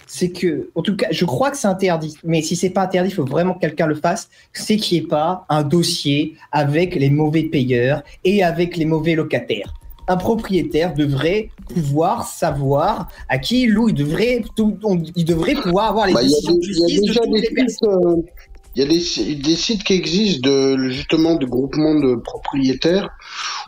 c'est 0.08 0.30
que, 0.32 0.70
en 0.76 0.82
tout 0.82 0.98
cas, 0.98 1.08
je 1.12 1.24
crois 1.24 1.52
que 1.52 1.58
c'est 1.58 1.70
interdit. 1.70 2.18
Mais 2.26 2.42
si 2.42 2.58
c'est 2.58 2.70
pas 2.70 2.82
interdit, 2.82 3.12
il 3.12 3.14
faut 3.16 3.24
vraiment 3.24 3.54
que 3.54 3.62
quelqu'un 3.62 3.88
le 3.88 3.96
fasse. 3.96 4.30
C'est 4.52 4.76
qu'il 4.76 5.00
n'y 5.00 5.06
ait 5.06 5.08
pas 5.08 5.46
un 5.48 5.64
dossier 5.64 6.36
avec 6.52 6.96
les 6.96 7.10
mauvais 7.10 7.44
payeurs 7.44 8.04
et 8.26 8.44
avec 8.44 8.76
les 8.76 8.84
mauvais 8.84 9.16
locataires. 9.16 9.74
Un 10.08 10.18
propriétaire 10.18 10.94
devrait 10.94 11.50
pouvoir 11.74 12.26
savoir 12.28 13.08
à 13.30 13.38
qui 13.38 13.64
il 13.64 13.70
loue. 13.72 13.90
Il 13.90 13.96
devrait, 13.96 14.44
tout- 14.56 14.78
on- 14.84 15.02
il 15.16 15.26
devrait 15.26 15.56
pouvoir 15.56 15.90
avoir 15.90 16.08
les 16.08 16.14
Bah, 16.14 16.22
Il 16.24 16.30
y 16.30 16.34
a 16.34 16.38
décisions 16.38 16.54
de 16.56 16.60
des- 16.60 16.66
justice 16.66 17.02
de 17.02 17.14
toutes 17.14 17.32
des 17.34 17.42
les 17.42 17.50
personnes. 17.54 18.16
sites, 18.16 18.34
il 18.76 18.82
y 18.82 18.86
a 18.86 18.90
des, 18.90 19.00
si- 19.00 19.36
des 19.36 19.56
sites 19.56 19.84
qui 19.84 19.94
existent 19.94 20.50
de, 20.50 20.90
justement 20.90 21.36
de 21.36 21.46
groupements 21.46 21.96
de 21.96 22.16
propriétaires 22.16 23.10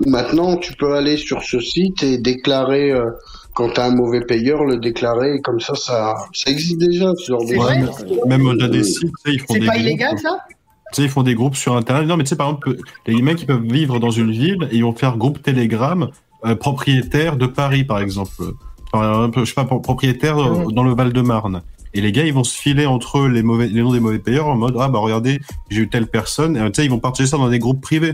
où 0.06 0.10
maintenant 0.10 0.58
tu 0.58 0.74
peux 0.74 0.96
aller 0.96 1.18
sur 1.18 1.44
ce 1.44 1.60
site 1.60 2.04
et 2.04 2.18
déclarer 2.18 2.92
euh, 2.92 3.10
quand 3.56 3.70
tu 3.74 3.80
as 3.80 3.86
un 3.86 3.96
mauvais 3.96 4.22
payeur, 4.22 4.64
le 4.66 4.78
déclarer 4.78 5.36
et 5.36 5.42
comme 5.42 5.60
ça, 5.60 5.76
ça, 5.76 6.16
ça 6.34 6.50
existe 6.50 6.78
déjà 6.80 7.12
ce 7.18 7.32
genre 7.32 7.46
de 7.46 8.28
Même 8.28 8.48
au-delà 8.48 8.68
des 8.70 8.84
sites, 8.84 9.12
ils 9.28 9.40
font 9.40 9.46
C'est 9.54 9.60
pas 9.60 9.66
groupes. 9.74 9.78
illégal, 9.80 10.18
ça? 10.18 10.38
Tu 10.94 11.02
sais, 11.02 11.08
ils 11.08 11.10
font 11.10 11.24
des 11.24 11.34
groupes 11.36 11.56
sur 11.56 11.76
Internet. 11.76 12.08
Non, 12.08 12.16
mais 12.18 12.24
tu 12.24 12.30
sais, 12.30 12.36
par 12.36 12.48
exemple, 12.48 12.78
les 13.08 13.22
mecs 13.22 13.38
qui 13.38 13.46
peuvent 13.46 13.64
vivre 13.66 14.00
dans 14.00 14.12
une 14.12 14.32
ville 14.32 14.68
et 14.72 14.76
ils 14.78 14.84
vont 14.84 14.94
faire 14.94 15.18
groupe 15.18 15.42
Telegram 15.42 16.08
euh, 16.46 16.56
propriétaire 16.56 17.36
de 17.36 17.48
Paris, 17.48 17.84
par 17.84 18.00
exemple. 18.00 18.32
Exemple, 18.94 19.40
je 19.40 19.46
sais 19.46 19.54
pas, 19.56 19.66
pro- 19.66 19.80
propriétaire 19.80 20.38
euh, 20.38 20.66
dans 20.72 20.84
le 20.84 20.94
Val-de-Marne. 20.94 21.64
Et 21.96 22.02
les 22.02 22.12
gars, 22.12 22.26
ils 22.26 22.34
vont 22.34 22.44
se 22.44 22.56
filer 22.56 22.86
entre 22.86 23.20
eux 23.20 23.28
les, 23.28 23.42
mauvais, 23.44 23.68
les 23.68 23.82
noms 23.82 23.92
des 23.92 24.00
mauvais 24.00 24.20
payeurs 24.20 24.48
en 24.48 24.56
mode 24.56 24.76
Ah, 24.80 24.88
bah 24.88 25.00
regardez, 25.00 25.40
j'ai 25.70 25.82
eu 25.82 25.90
telle 25.90 26.06
personne. 26.08 26.56
Et 26.58 26.72
tu 26.72 26.82
sais, 26.82 26.86
ils 26.86 26.92
vont 26.92 27.00
partager 27.00 27.28
ça 27.28 27.38
dans 27.38 27.50
des 27.50 27.60
groupes 27.60 27.82
privés. 27.82 28.12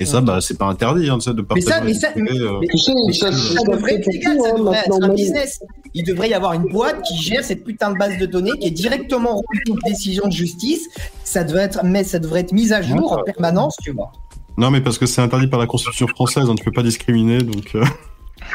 Et 0.00 0.04
ça, 0.06 0.20
bah, 0.20 0.38
c'est 0.40 0.56
pas 0.56 0.66
interdit, 0.66 1.10
hein, 1.10 1.18
de 1.18 1.32
Mais 1.32 1.42
partager. 1.42 1.66
ça, 1.66 1.80
mais 1.84 1.94
ça, 1.94 2.08
euh. 2.16 2.60
mais- 2.60 2.78
sais, 2.78 2.92
mais 3.06 3.12
ça- 3.12 3.32
ça, 3.32 3.54
ça 3.56 3.62
devrait 3.72 3.94
être 3.94 4.06
légal, 4.06 4.38
ça 4.40 4.48
hein, 4.54 4.58
devrait 4.58 4.78
être 4.86 4.94
un 4.94 5.06
même. 5.08 5.16
business. 5.16 5.60
Il 5.94 6.04
devrait 6.04 6.28
y 6.30 6.34
avoir 6.34 6.52
une 6.52 6.70
boîte 6.70 7.02
qui 7.02 7.16
gère 7.20 7.42
cette 7.44 7.64
putain 7.64 7.90
de 7.90 7.98
base 7.98 8.16
de 8.18 8.26
données 8.26 8.52
qui 8.60 8.68
est 8.68 8.70
directement 8.72 9.36
reliée 9.36 9.70
aux 9.72 9.88
décisions 9.88 10.26
de 10.26 10.32
justice. 10.32 10.86
Ça 11.24 11.42
devrait 11.44 11.64
être, 11.64 11.80
mais 11.84 12.04
ça 12.04 12.18
devrait 12.20 12.40
être 12.40 12.52
mis 12.52 12.72
à 12.72 12.80
jour 12.82 13.12
en 13.12 13.22
permanence, 13.24 13.76
tu 13.82 13.90
vois. 13.92 14.12
Non, 14.56 14.70
mais 14.70 14.80
parce 14.80 14.98
que 14.98 15.06
c'est 15.06 15.20
interdit 15.20 15.46
par 15.48 15.58
la 15.60 15.66
Constitution 15.66 16.06
française, 16.08 16.44
hein, 16.48 16.54
tu 16.56 16.64
peux 16.64 16.72
pas 16.72 16.82
discriminer, 16.82 17.38
donc. 17.38 17.74
euh, 17.74 17.84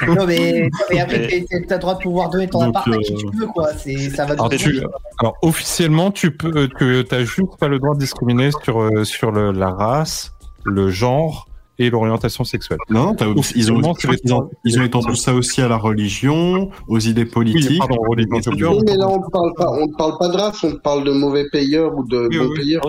Non 0.07 0.25
mais, 0.25 0.69
mais 0.89 0.99
après, 1.01 1.45
t'as 1.67 1.75
le 1.75 1.81
droit 1.81 1.95
de 1.95 1.99
pouvoir 1.99 2.29
donner 2.29 2.47
ton 2.47 2.61
appart 2.61 2.87
à 2.87 2.97
qui 2.97 3.13
euh, 3.13 3.17
tu 3.31 3.37
veux, 3.37 3.47
quoi. 3.47 3.69
C'est, 3.77 3.97
ça 4.09 4.25
va. 4.25 4.33
Alors, 4.33 4.49
te- 4.49 4.55
tu- 4.55 4.81
alors, 5.19 5.35
officiellement, 5.41 6.09
tu 6.11 6.31
peux, 6.35 6.67
tu 6.77 7.05
as 7.11 7.23
juste 7.25 7.57
pas 7.59 7.67
le 7.67 7.79
droit 7.79 7.93
de 7.93 7.99
discriminer 7.99 8.49
sur, 8.63 8.89
sur 9.05 9.31
le- 9.31 9.51
la 9.51 9.69
race, 9.71 10.32
le 10.63 10.89
genre 10.89 11.47
et 11.79 11.89
l'orientation 11.89 12.43
sexuelle. 12.43 12.77
Non, 12.89 13.15
ils 13.55 13.71
ont, 13.71 13.93
ils 14.03 14.33
ont, 14.33 14.49
ils 14.63 14.79
ont 14.79 14.83
étendu 14.83 15.15
ça 15.15 15.33
aussi 15.33 15.61
à 15.61 15.67
la 15.67 15.77
religion, 15.77 16.69
aux 16.87 16.99
idées 16.99 17.25
politiques. 17.25 17.69
Oui, 17.71 17.77
pardon, 17.79 17.95
religion, 18.07 18.39
Mais. 18.41 18.77
Oui, 18.77 18.97
là, 18.97 19.07
on 19.09 19.17
ne 19.17 19.29
parle 19.31 19.53
pas, 19.55 19.71
on 19.71 19.87
ne 19.87 19.95
parle 19.97 20.17
pas 20.19 20.27
de 20.29 20.37
race, 20.37 20.63
on 20.63 20.75
parle 20.77 21.03
de 21.03 21.11
mauvais 21.11 21.45
payeurs 21.51 21.95
ou 21.97 22.05
de 22.05 22.27
Oui, 22.29 22.37
bons 22.37 22.49
oui. 22.49 22.59
payeurs. 22.59 22.83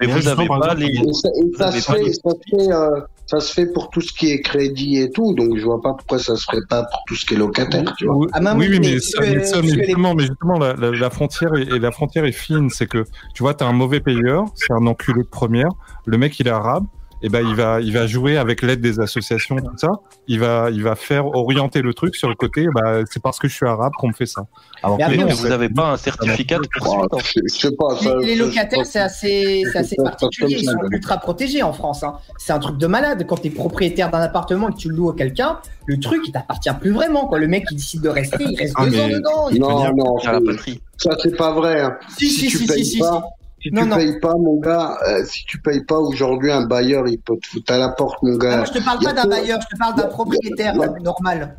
Mais 0.00 0.06
vous 0.06 0.14
justement, 0.14 0.32
avez 0.38 0.48
par 0.48 0.60
pas 0.60 0.74
les. 0.74 0.86
Et 0.86 1.12
ça, 1.12 1.28
et 1.28 1.56
ça 1.56 1.66
avez 1.68 1.80
se 1.80 1.86
pas 1.86 1.94
fait, 1.94 2.02
les- 2.04 2.12
ça, 2.14 2.20
se 2.30 2.56
fait, 2.56 2.72
euh, 2.72 3.00
ça 3.26 3.40
se 3.40 3.52
fait 3.52 3.66
pour 3.72 3.90
tout 3.90 4.00
ce 4.00 4.12
qui 4.12 4.30
est 4.30 4.40
crédit 4.40 4.98
et 4.98 5.10
tout, 5.10 5.34
donc 5.34 5.56
je 5.58 5.64
vois 5.64 5.80
pas 5.82 5.92
pourquoi 5.92 6.18
ça 6.18 6.34
se 6.36 6.44
ferait 6.44 6.62
pas 6.68 6.84
pour 6.84 7.00
tout 7.06 7.14
ce 7.14 7.26
qui 7.26 7.34
est 7.34 7.38
locataire, 7.38 7.92
tu 7.98 8.06
vois. 8.06 8.16
Oui, 8.16 8.26
Ah, 8.32 8.40
oui, 8.56 8.68
mais 8.70 8.78
mais, 8.78 8.98
ce 9.00 9.10
ça, 9.10 9.22
que- 9.22 9.34
mais 9.34 9.44
ça, 9.44 9.56
ce 9.56 9.60
mais 9.62 9.68
que 9.72 9.76
les- 9.76 10.26
justement, 10.26 10.58
la, 10.58 10.72
la, 10.74 10.90
la 10.92 11.10
frontière 11.10 11.54
est, 11.54 11.68
et 11.74 11.78
la 11.78 11.90
frontière 11.92 12.24
est 12.24 12.32
fine. 12.32 12.70
C'est 12.70 12.86
que, 12.86 13.04
tu 13.34 13.42
vois, 13.42 13.52
t'as 13.54 13.66
un 13.66 13.72
mauvais 13.74 14.00
payeur, 14.00 14.46
c'est 14.54 14.72
un 14.72 14.86
enculé 14.86 15.22
de 15.22 15.28
première. 15.28 15.68
Le 16.06 16.16
mec, 16.16 16.40
il 16.40 16.46
est 16.48 16.50
arabe. 16.50 16.86
Et 17.22 17.28
ben, 17.28 17.46
il 17.48 17.54
va, 17.56 17.80
il 17.80 17.92
va 17.92 18.06
jouer 18.06 18.36
avec 18.36 18.62
l'aide 18.62 18.80
des 18.80 19.00
associations, 19.00 19.56
tout 19.56 19.76
ça. 19.76 19.88
Il 20.28 20.38
va, 20.38 20.70
il 20.70 20.82
va 20.84 20.94
faire 20.94 21.26
orienter 21.26 21.82
le 21.82 21.92
truc 21.92 22.14
sur 22.14 22.28
le 22.28 22.34
côté. 22.36 22.66
Bah, 22.72 23.00
c'est 23.10 23.20
parce 23.22 23.38
que 23.40 23.48
je 23.48 23.54
suis 23.54 23.66
arabe 23.66 23.92
qu'on 23.98 24.08
me 24.08 24.12
fait 24.12 24.26
ça. 24.26 24.46
Alors 24.82 24.98
Mais 24.98 25.16
que 25.18 25.32
vous 25.34 25.46
avez 25.46 25.68
pas 25.68 25.92
un 25.92 25.96
certificat 25.96 26.58
de 26.58 26.68
poursuite. 26.78 27.10
Je, 27.34 27.40
je 27.52 27.60
sais 27.68 27.74
pas. 27.76 27.96
ça- 27.96 28.14
Les, 28.22 28.36
locataires, 28.36 28.86
c'est 28.86 29.00
assez, 29.00 29.64
c'est 29.72 29.78
assez 29.78 29.96
particulier. 29.96 30.58
Ils 30.60 30.64
sont 30.64 30.78
ultra 30.92 31.18
protégés 31.18 31.62
en 31.64 31.72
France. 31.72 32.02
hein. 32.04 32.14
C'est 32.38 32.52
un 32.52 32.58
truc 32.60 32.78
de 32.78 32.86
malade. 32.86 33.26
Quand 33.28 33.40
tu 33.40 33.48
es 33.48 33.50
propriétaire 33.50 34.10
d'un 34.10 34.20
appartement 34.20 34.68
et 34.68 34.72
que 34.72 34.78
tu 34.78 34.88
le 34.88 34.94
loues 34.96 35.10
à 35.10 35.16
quelqu'un, 35.16 35.58
le 35.86 35.98
truc, 35.98 36.22
il 36.26 36.32
t'appartient 36.32 36.70
plus 36.80 36.92
vraiment. 36.92 37.26
Quoi. 37.26 37.38
Le 37.40 37.48
mec, 37.48 37.64
il 37.72 37.76
décide 37.76 38.02
de 38.02 38.08
rester, 38.10 38.44
il 38.44 38.56
reste 38.56 38.74
Ah, 38.76 38.84
deux 38.84 38.90
mais- 38.92 39.00
ans 39.02 39.08
dedans. 39.08 39.48
Il- 39.50 39.60
Non, 39.60 39.92
non, 39.94 40.16
À 40.18 40.32
la 40.32 40.38
c'est- 40.38 40.44
patrie. 40.44 40.80
ça 40.98 41.10
c'est 41.20 41.36
pas 41.36 41.52
vrai. 41.52 41.80
hein. 41.80 41.96
Si, 42.16 42.28
si, 42.30 42.46
tu 42.46 42.58
si, 42.58 42.66
payes 42.66 42.84
si, 42.84 43.02
si, 43.62 43.70
Non, 43.72 43.82
tu 43.82 43.88
non. 43.88 43.96
payes 43.96 44.18
pas, 44.20 44.34
mon 44.34 44.58
gars, 44.60 44.98
euh, 45.08 45.24
si 45.24 45.44
tu 45.44 45.60
payes 45.60 45.84
pas 45.84 45.98
aujourd'hui, 45.98 46.50
un 46.52 46.66
bailleur, 46.66 47.06
il 47.08 47.18
peut 47.18 47.36
te 47.42 47.46
foutre 47.48 47.72
à 47.72 47.78
la 47.78 47.88
porte, 47.90 48.22
mon 48.22 48.34
Ah, 48.34 48.38
gars. 48.38 48.56
moi, 48.58 48.64
je 48.66 48.72
te 48.78 48.84
parle 48.84 48.98
pas 49.04 49.12
d'un 49.12 49.24
bailleur, 49.28 49.60
je 49.60 49.74
te 49.74 49.78
parle 49.78 49.94
d'un 49.96 50.06
propriétaire 50.06 50.74
normal. 51.02 51.56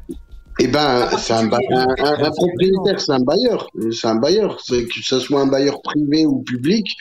Eh 0.62 0.68
ben, 0.68 1.08
Ah, 1.12 1.18
c'est 1.18 1.34
un, 1.34 1.48
un, 1.48 1.52
un- 1.54 2.24
un 2.26 2.32
propriétaire, 2.32 3.00
c'est 3.00 3.12
un 3.14 3.20
bailleur. 3.22 3.70
C'est 3.92 4.08
un 4.08 4.16
bailleur. 4.16 4.60
C'est 4.62 4.86
que 4.88 5.00
ce 5.02 5.20
soit 5.20 5.40
un 5.42 5.48
bailleur 5.48 5.82
privé 5.82 6.26
ou 6.26 6.40
public. 6.42 6.98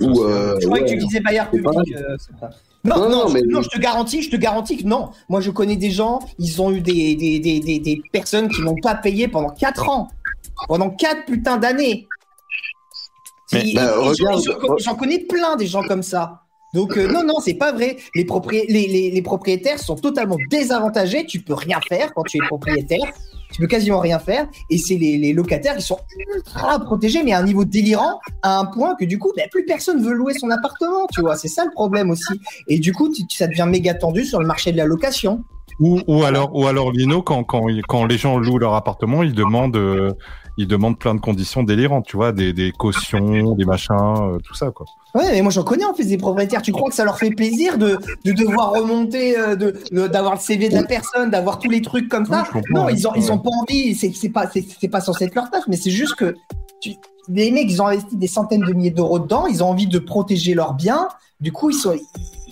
Ou, 0.00 0.22
euh, 0.22 0.56
Je 0.60 0.66
croyais 0.66 0.84
que 0.84 0.90
tu 0.90 0.96
disais 0.98 1.18
bailleur 1.20 1.50
public. 1.50 1.66
euh, 1.96 2.16
pas- 2.40 2.50
Non, 2.84 2.96
Non, 2.96 3.02
non, 3.02 3.10
non, 3.24 3.28
je, 3.28 3.34
mais- 3.34 3.42
non, 3.48 3.62
je 3.62 3.68
te 3.68 3.78
garantis, 3.80 4.22
je 4.22 4.30
te 4.30 4.36
garantis 4.36 4.76
que 4.78 4.86
non. 4.86 5.10
Moi, 5.28 5.40
je 5.40 5.50
connais 5.50 5.74
des 5.76 5.90
gens, 5.90 6.20
ils 6.38 6.62
ont 6.62 6.70
eu 6.70 6.80
des, 6.80 7.14
des, 7.16 7.40
des, 7.40 7.58
des, 7.60 7.78
des 7.80 8.00
personnes 8.12 8.48
qui 8.48 8.62
n'ont 8.62 8.76
pas 8.80 8.94
payé 8.94 9.26
pendant 9.28 9.50
4 9.50 9.88
ans. 9.88 10.08
Pendant 10.68 10.90
4 10.90 11.24
putains 11.26 11.56
d'années. 11.58 12.06
Mais- 13.52 13.70
Et- 13.70 13.74
Bah, 13.74 13.82
et- 13.82 14.04
et 14.04 14.08
regarde- 14.08 14.42
j'en- 14.44 14.60
J'en 14.68 14.76
j'en 14.78 14.94
connais 14.94 15.18
plein 15.20 15.56
des 15.56 15.66
gens 15.66 15.82
comme 15.82 16.02
ça. 16.02 16.42
Donc, 16.72 16.96
euh, 16.96 17.08
non, 17.10 17.24
non, 17.24 17.40
c'est 17.40 17.54
pas 17.54 17.72
vrai. 17.72 17.96
Les, 18.14 18.24
propri- 18.24 18.64
les, 18.68 18.86
les, 18.86 19.10
les 19.10 19.22
propriétaires 19.22 19.80
sont 19.80 19.96
totalement 19.96 20.36
désavantagés. 20.50 21.26
Tu 21.26 21.40
peux 21.40 21.54
rien 21.54 21.80
faire 21.88 22.14
quand 22.14 22.22
tu 22.22 22.36
es 22.36 22.46
propriétaire. 22.46 23.10
Tu 23.52 23.60
peux 23.60 23.66
quasiment 23.66 23.98
rien 23.98 24.20
faire. 24.20 24.46
Et 24.70 24.78
c'est 24.78 24.94
les, 24.96 25.18
les 25.18 25.32
locataires 25.32 25.74
qui 25.76 25.82
sont 25.82 25.98
ultra 26.36 26.78
protégés, 26.78 27.24
mais 27.24 27.32
à 27.32 27.38
un 27.38 27.42
niveau 27.42 27.64
délirant, 27.64 28.20
à 28.42 28.60
un 28.60 28.66
point 28.66 28.94
que 28.94 29.04
du 29.04 29.18
coup, 29.18 29.32
bah, 29.36 29.42
plus 29.50 29.64
personne 29.64 30.00
veut 30.00 30.12
louer 30.12 30.34
son 30.34 30.48
appartement. 30.50 31.08
Tu 31.12 31.20
vois, 31.22 31.34
c'est 31.36 31.48
ça 31.48 31.64
le 31.64 31.72
problème 31.72 32.10
aussi. 32.10 32.40
Et 32.68 32.78
du 32.78 32.92
coup, 32.92 33.08
tu- 33.12 33.24
ça 33.36 33.48
devient 33.48 33.66
méga 33.68 33.94
tendu 33.94 34.24
sur 34.24 34.38
le 34.40 34.46
marché 34.46 34.70
de 34.70 34.76
la 34.76 34.84
location. 34.84 35.42
Ou, 35.80 35.98
ou 36.06 36.22
alors, 36.22 36.54
ou 36.54 36.66
alors 36.68 36.92
Lino, 36.92 37.22
quand, 37.22 37.42
quand, 37.42 37.66
quand 37.88 38.04
les 38.04 38.18
gens 38.18 38.38
louent 38.38 38.58
leur 38.58 38.74
appartement, 38.74 39.24
ils 39.24 39.32
demandent, 39.34 39.76
euh, 39.76 40.12
ils 40.60 40.66
demandent 40.66 40.98
plein 40.98 41.14
de 41.14 41.20
conditions 41.20 41.62
délirantes, 41.62 42.04
tu 42.06 42.16
vois, 42.16 42.32
des, 42.32 42.52
des 42.52 42.70
cautions, 42.70 43.54
des 43.56 43.64
machins, 43.64 43.94
euh, 43.94 44.38
tout 44.44 44.54
ça, 44.54 44.70
quoi. 44.70 44.84
Ouais, 45.14 45.32
mais 45.32 45.40
moi 45.42 45.50
j'en 45.50 45.64
connais 45.64 45.86
en 45.86 45.94
fait 45.94 46.04
des 46.04 46.18
propriétaires. 46.18 46.60
Tu 46.60 46.70
crois 46.70 46.90
que 46.90 46.94
ça 46.94 47.04
leur 47.04 47.18
fait 47.18 47.30
plaisir 47.30 47.78
de, 47.78 47.98
de 48.24 48.32
devoir 48.32 48.72
remonter, 48.72 49.38
euh, 49.38 49.56
de, 49.56 49.72
d'avoir 50.06 50.34
le 50.34 50.38
CV 50.38 50.68
de 50.68 50.74
la 50.74 50.84
personne, 50.84 51.30
d'avoir 51.30 51.58
tous 51.58 51.70
les 51.70 51.80
trucs 51.80 52.08
comme 52.08 52.26
ça? 52.26 52.46
Oui, 52.54 52.60
Non, 52.70 52.88
ils 52.90 53.08
ont, 53.08 53.14
ils 53.16 53.32
ont 53.32 53.38
pas 53.38 53.50
envie. 53.50 53.94
C'est, 53.94 54.12
c'est 54.14 54.28
pas, 54.28 54.48
c'est, 54.48 54.88
pas 54.88 55.00
censé 55.00 55.24
être 55.24 55.34
leur 55.34 55.50
taf, 55.50 55.64
mais 55.66 55.76
c'est 55.76 55.90
juste 55.90 56.14
que 56.14 56.36
tu, 56.80 56.90
les 57.28 57.50
mecs 57.50 57.70
ils 57.70 57.80
ont 57.82 57.86
investi 57.86 58.16
des 58.16 58.28
centaines 58.28 58.60
de 58.60 58.72
milliers 58.72 58.90
d'euros 58.90 59.18
dedans. 59.18 59.46
Ils 59.46 59.64
ont 59.64 59.68
envie 59.70 59.86
de 59.86 59.98
protéger 59.98 60.54
leurs 60.54 60.74
biens. 60.74 61.08
Du 61.40 61.50
coup, 61.52 61.70
ils 61.70 61.74
sont, 61.76 61.98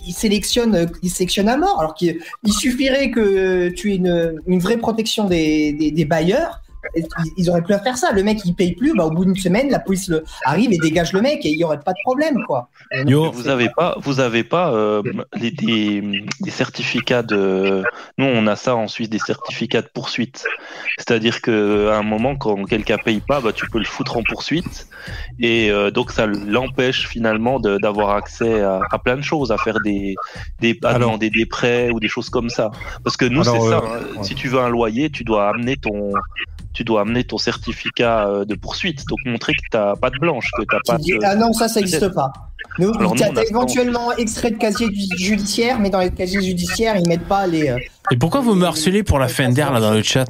ils 0.06 0.12
sélectionnent, 0.14 0.90
ils 1.02 1.10
sélectionnent 1.10 1.50
à 1.50 1.58
mort. 1.58 1.78
Alors 1.78 1.94
qu'il 1.94 2.18
il 2.42 2.52
suffirait 2.52 3.10
que 3.10 3.68
tu 3.68 3.92
aies 3.92 3.96
une, 3.96 4.40
une 4.46 4.60
vraie 4.60 4.78
protection 4.78 5.26
des, 5.28 5.74
des, 5.74 5.90
des 5.90 6.04
bailleurs. 6.06 6.62
Ils, 7.36 7.50
auraient 7.50 7.62
plus 7.62 7.74
à 7.74 7.80
faire 7.80 7.96
ça. 7.96 8.12
Le 8.12 8.22
mec, 8.22 8.40
il 8.44 8.54
paye 8.54 8.74
plus. 8.74 8.94
Bah, 8.94 9.04
au 9.04 9.10
bout 9.10 9.24
d'une 9.24 9.36
semaine, 9.36 9.68
la 9.70 9.78
police 9.80 10.08
le, 10.08 10.24
arrive 10.44 10.72
et 10.72 10.78
dégage 10.78 11.12
le 11.12 11.20
mec 11.20 11.44
et 11.44 11.50
il 11.50 11.58
y 11.58 11.64
aurait 11.64 11.80
pas 11.80 11.92
de 11.92 11.98
problème, 12.04 12.42
quoi. 12.46 12.68
Yo, 13.06 13.30
Vous 13.32 13.48
avez 13.48 13.68
pas, 13.76 13.96
vous 14.00 14.20
avez 14.20 14.44
pas 14.44 14.72
euh, 14.72 15.02
les- 15.40 15.50
des, 15.50 16.22
des 16.40 16.50
certificats 16.50 17.22
de. 17.22 17.82
Nous, 18.16 18.26
on 18.26 18.46
a 18.46 18.56
ça 18.56 18.76
en 18.76 18.88
Suisse, 18.88 19.10
des 19.10 19.18
certificats 19.18 19.82
de 19.82 19.88
poursuite. 19.92 20.44
C'est-à-dire 20.98 21.40
que 21.42 21.88
à 21.88 21.96
un 21.98 22.02
moment, 22.02 22.36
quand 22.36 22.64
quelqu'un 22.64 22.98
paye 22.98 23.20
pas, 23.20 23.40
bah, 23.40 23.52
tu 23.52 23.68
peux 23.68 23.78
le 23.78 23.84
foutre 23.84 24.16
en 24.16 24.22
poursuite, 24.22 24.88
et 25.40 25.70
euh, 25.70 25.90
donc 25.90 26.10
ça 26.12 26.26
l'empêche 26.26 27.06
finalement 27.08 27.58
d'avoir 27.60 28.10
accès 28.10 28.60
à, 28.62 28.80
à 28.90 28.98
plein 28.98 29.16
de 29.16 29.22
choses, 29.22 29.52
à 29.52 29.58
faire 29.58 29.78
des, 29.84 30.14
des 30.60 30.78
à 30.84 30.88
Alors- 30.90 31.00
demander 31.08 31.30
des 31.30 31.46
prêts 31.46 31.90
ou 31.90 32.00
des 32.00 32.08
choses 32.08 32.30
comme 32.30 32.50
ça. 32.50 32.70
Parce 33.04 33.16
que 33.16 33.24
nous, 33.24 33.44
c'est 33.44 33.50
ça. 33.50 33.56
euh, 33.56 33.80
hein. 33.80 34.00
ouais. 34.18 34.24
Si 34.24 34.34
tu 34.34 34.48
veux 34.48 34.60
un 34.60 34.68
loyer, 34.68 35.10
tu 35.10 35.24
dois 35.24 35.48
amener 35.50 35.76
ton 35.76 36.12
tu 36.78 36.84
dois 36.84 37.00
amener 37.00 37.24
ton 37.24 37.38
certificat 37.38 38.28
euh, 38.28 38.44
de 38.44 38.54
poursuite, 38.54 39.04
donc 39.08 39.18
montrer 39.26 39.52
que 39.52 39.58
t'as 39.72 39.96
pas 39.96 40.10
de 40.10 40.18
blanche, 40.20 40.46
que 40.56 40.62
t'as 40.62 40.76
Tu 40.78 40.92
pas 40.92 40.98
dis, 40.98 41.10
de... 41.10 41.18
ah 41.24 41.34
non, 41.34 41.52
ça, 41.52 41.66
ça 41.66 41.80
n'existe 41.80 42.08
pas. 42.10 42.30
Nous, 42.78 42.92
Alors, 42.96 43.16
nous, 43.16 43.20
t'as 43.34 43.42
éventuellement 43.42 44.12
extrait 44.16 44.52
de 44.52 44.56
casier 44.58 44.86
ju- 44.94 45.16
judiciaire, 45.18 45.80
mais 45.80 45.90
dans 45.90 45.98
les 45.98 46.12
casiers 46.12 46.40
judiciaires, 46.40 46.94
ils 46.96 47.08
mettent 47.08 47.26
pas 47.26 47.48
les. 47.48 47.68
euh, 47.70 47.78
Et 48.12 48.16
pourquoi 48.16 48.42
vous 48.42 48.54
me 48.54 48.64
harcelez 48.64 49.02
pour 49.02 49.18
la 49.18 49.26
fin 49.26 49.48
d'air 49.48 49.72
là 49.72 49.80
dans 49.80 49.92
le 49.92 50.04
chat 50.04 50.26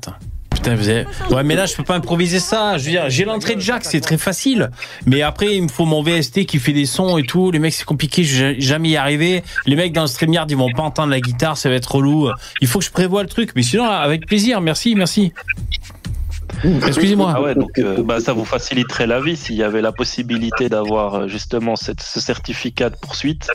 Putain, 0.51 0.74
vous 0.74 0.88
avez... 0.88 1.05
Ouais, 1.30 1.44
mais 1.44 1.55
là, 1.55 1.66
je 1.66 1.74
peux 1.76 1.84
pas 1.84 1.94
improviser 1.94 2.40
ça. 2.40 2.78
Je 2.78 2.84
veux 2.86 2.90
dire, 2.90 3.05
j'ai 3.09 3.24
l'entrée 3.24 3.55
de 3.55 3.61
Jack, 3.61 3.84
c'est 3.84 4.01
très 4.01 4.18
facile. 4.18 4.70
Mais 5.07 5.22
après, 5.22 5.55
il 5.55 5.62
me 5.64 5.68
faut 5.68 5.84
mon 5.84 6.03
VST 6.03 6.46
qui 6.46 6.59
fait 6.59 6.72
des 6.72 6.86
sons 6.86 7.16
et 7.16 7.22
tout. 7.22 7.53
Les 7.53 7.61
mecs, 7.61 7.74
c'est 7.74 7.84
compliqué, 7.84 8.24
je 8.24 8.44
vais 8.46 8.61
jamais 8.61 8.88
y 8.88 8.96
arriver. 8.96 9.44
Les 9.66 9.76
mecs 9.76 9.92
dans 9.92 10.01
le 10.03 10.09
StreamYard, 10.09 10.51
ils 10.51 10.57
vont 10.57 10.72
pas 10.72 10.82
entendre 10.82 11.11
la 11.11 11.20
guitare, 11.20 11.57
ça 11.57 11.68
va 11.68 11.76
être 11.76 11.94
relou. 11.94 12.30
Il 12.61 12.66
faut 12.66 12.80
que 12.80 12.84
je 12.84 12.90
prévoie 12.90 13.22
le 13.22 13.28
truc. 13.28 13.51
Mais 13.55 13.62
sinon, 13.62 13.84
avec 13.84 14.26
plaisir, 14.26 14.61
merci, 14.61 14.96
merci. 14.96 15.32
Excusez-moi. 16.86 17.32
Ah 17.36 17.42
ouais, 17.42 17.55
donc 17.55 17.78
euh, 17.78 18.03
bah, 18.03 18.20
ça 18.20 18.32
vous 18.32 18.44
faciliterait 18.44 19.07
la 19.07 19.20
vie 19.20 19.36
s'il 19.36 19.57
y 19.57 19.62
avait 19.62 19.82
la 19.82 19.92
possibilité 19.92 20.68
d'avoir 20.68 21.14
euh, 21.14 21.28
justement 21.28 21.76
cette, 21.76 22.01
ce 22.01 22.20
certificat 22.20 22.90
de 22.90 22.96
poursuite. 22.96 23.49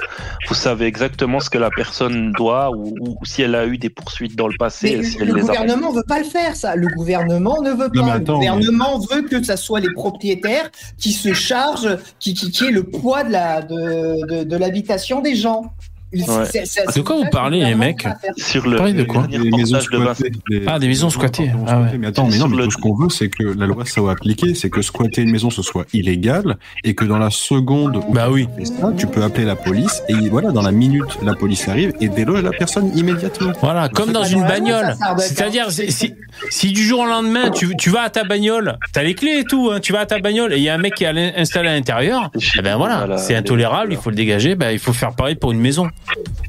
Vous 0.48 0.54
savez 0.56 0.86
exactement 0.86 1.40
ce 1.40 1.50
que 1.50 1.58
la 1.58 1.70
personne 1.70 2.32
doit 2.34 2.72
ou, 2.72 2.94
ou 3.00 3.18
si 3.26 3.42
elle 3.42 3.56
a 3.56 3.66
eu 3.66 3.78
des 3.78 3.90
poursuites 3.90 4.36
dans 4.36 4.48
le 4.48 4.56
passé, 4.58 4.98
Mais 4.98 5.04
si 5.04 5.18
le 5.18 5.24
elle 5.24 5.34
les 5.36 5.42
a. 5.42 5.46
gouvernement 5.46 5.92
veut 5.92 6.04
pas 6.08 6.20
le 6.20 6.26
faire, 6.26 6.56
ça. 6.56 6.76
Le 6.76 6.88
gouvernement 6.96 7.62
ne 7.62 7.72
veut 7.72 7.90
Non, 7.94 8.06
pas. 8.06 8.14
attends, 8.14 8.34
le 8.34 8.40
gouvernement 8.40 9.00
veut 9.00 9.24
que 9.24 9.42
ça 9.44 9.58
soit 9.58 9.80
les 9.80 9.92
propriétaires 9.94 10.70
qui 10.98 11.12
se 11.14 11.34
chargent, 11.34 11.98
qui, 12.20 12.34
qui, 12.34 12.52
qui 12.52 12.66
aient 12.66 12.72
le 12.72 12.84
poids 12.84 13.24
de 13.24 13.32
la 13.32 13.62
de, 13.62 14.26
de, 14.28 14.44
de 14.44 14.58
l'habitation 14.58 15.22
des 15.22 15.36
gens. 15.36 15.74
De 16.14 17.02
quoi 17.02 17.16
vous 17.18 17.30
parlez, 17.32 17.60
le 17.62 17.66
les 17.68 17.76
mecs. 17.76 18.06
Sur 18.38 18.68
le, 18.68 18.78
Parlez 18.78 18.94
de 18.94 19.04
quoi 19.04 19.24
le 19.24 19.28
dernier 19.30 19.50
Des 19.50 19.58
maisons 19.58 19.78
de 19.78 19.82
squattées. 19.82 20.32
Ah, 20.68 20.80
des 20.80 20.88
maisons 20.88 21.10
squattées. 21.10 21.52
Ah 21.68 21.82
ouais. 21.82 21.98
Mais 21.98 22.08
attends, 22.08 22.28
mais 22.30 22.38
non, 22.38 22.48
mais 22.48 22.58
le- 22.58 22.64
tout 22.66 22.72
ce 22.72 22.78
qu'on 22.78 22.96
veut, 22.96 23.10
c'est 23.10 23.30
que 23.30 23.44
la 23.44 23.66
loi 23.66 23.86
soit 23.86 24.12
appliquée, 24.12 24.54
c'est 24.56 24.70
que 24.70 24.82
squatter 24.82 25.22
une 25.22 25.32
maison, 25.32 25.50
ce 25.50 25.62
soit 25.62 25.86
illégal, 25.94 26.58
et 26.84 26.94
que 26.94 27.06
dans 27.06 27.18
la 27.18 27.30
seconde 27.30 27.98
où 28.08 28.14
Bah 28.14 28.28
oui. 28.30 28.48
tu 28.58 28.66
fais 28.66 28.66
ça, 28.82 28.92
tu 28.98 29.08
peux 29.08 29.24
appeler 29.24 29.46
la 29.46 29.56
police, 29.56 30.04
et 30.10 30.14
voilà, 30.30 30.52
dans 30.52 30.62
la 30.62 30.72
minute, 30.72 31.04
la 31.24 31.34
police 31.36 31.68
arrive 31.68 31.94
et 32.00 32.10
déloge 32.10 32.44
la 32.44 32.52
personne 32.52 32.96
immédiatement. 32.98 33.52
Voilà, 33.62 33.90
comme 33.90 34.12
dans 34.12 34.24
une 34.24 34.42
bagnole. 34.44 34.96
C'est-à-dire, 35.20 35.68
si, 35.72 36.72
du 36.72 36.84
jour 36.84 37.02
au 37.02 37.06
lendemain, 37.06 37.50
tu, 37.52 37.76
tu 37.78 37.90
vas 37.90 38.02
à 38.02 38.10
ta 38.10 38.24
bagnole, 38.24 38.78
t'as 38.94 39.04
les 39.04 39.16
clés 39.16 39.40
et 39.40 39.44
tout, 39.44 39.72
hein, 39.74 39.80
tu 39.80 39.94
vas 39.94 40.02
à 40.02 40.06
ta 40.06 40.20
bagnole 40.20 40.54
et 40.54 40.58
il 40.58 40.64
y 40.64 40.70
a 40.70 40.74
un 40.74 40.78
mec 40.78 40.96
qui 40.96 41.04
est 41.04 41.08
allé- 41.08 41.34
installé 41.38 41.70
à 41.70 41.74
l'intérieur, 41.74 42.32
eh 42.58 42.62
ben 42.62 42.78
voilà, 42.78 43.18
c'est 43.18 43.34
les- 43.34 43.40
intolérable, 43.40 43.94
il 43.94 43.98
faut 43.98 44.10
le 44.10 44.16
dégager, 44.16 44.56
ben 44.56 44.72
il 44.72 44.80
faut 44.80 44.94
faire 44.94 45.14
pareil 45.16 45.36
pour 45.36 45.52
une 45.52 45.60
maison. 45.60 45.88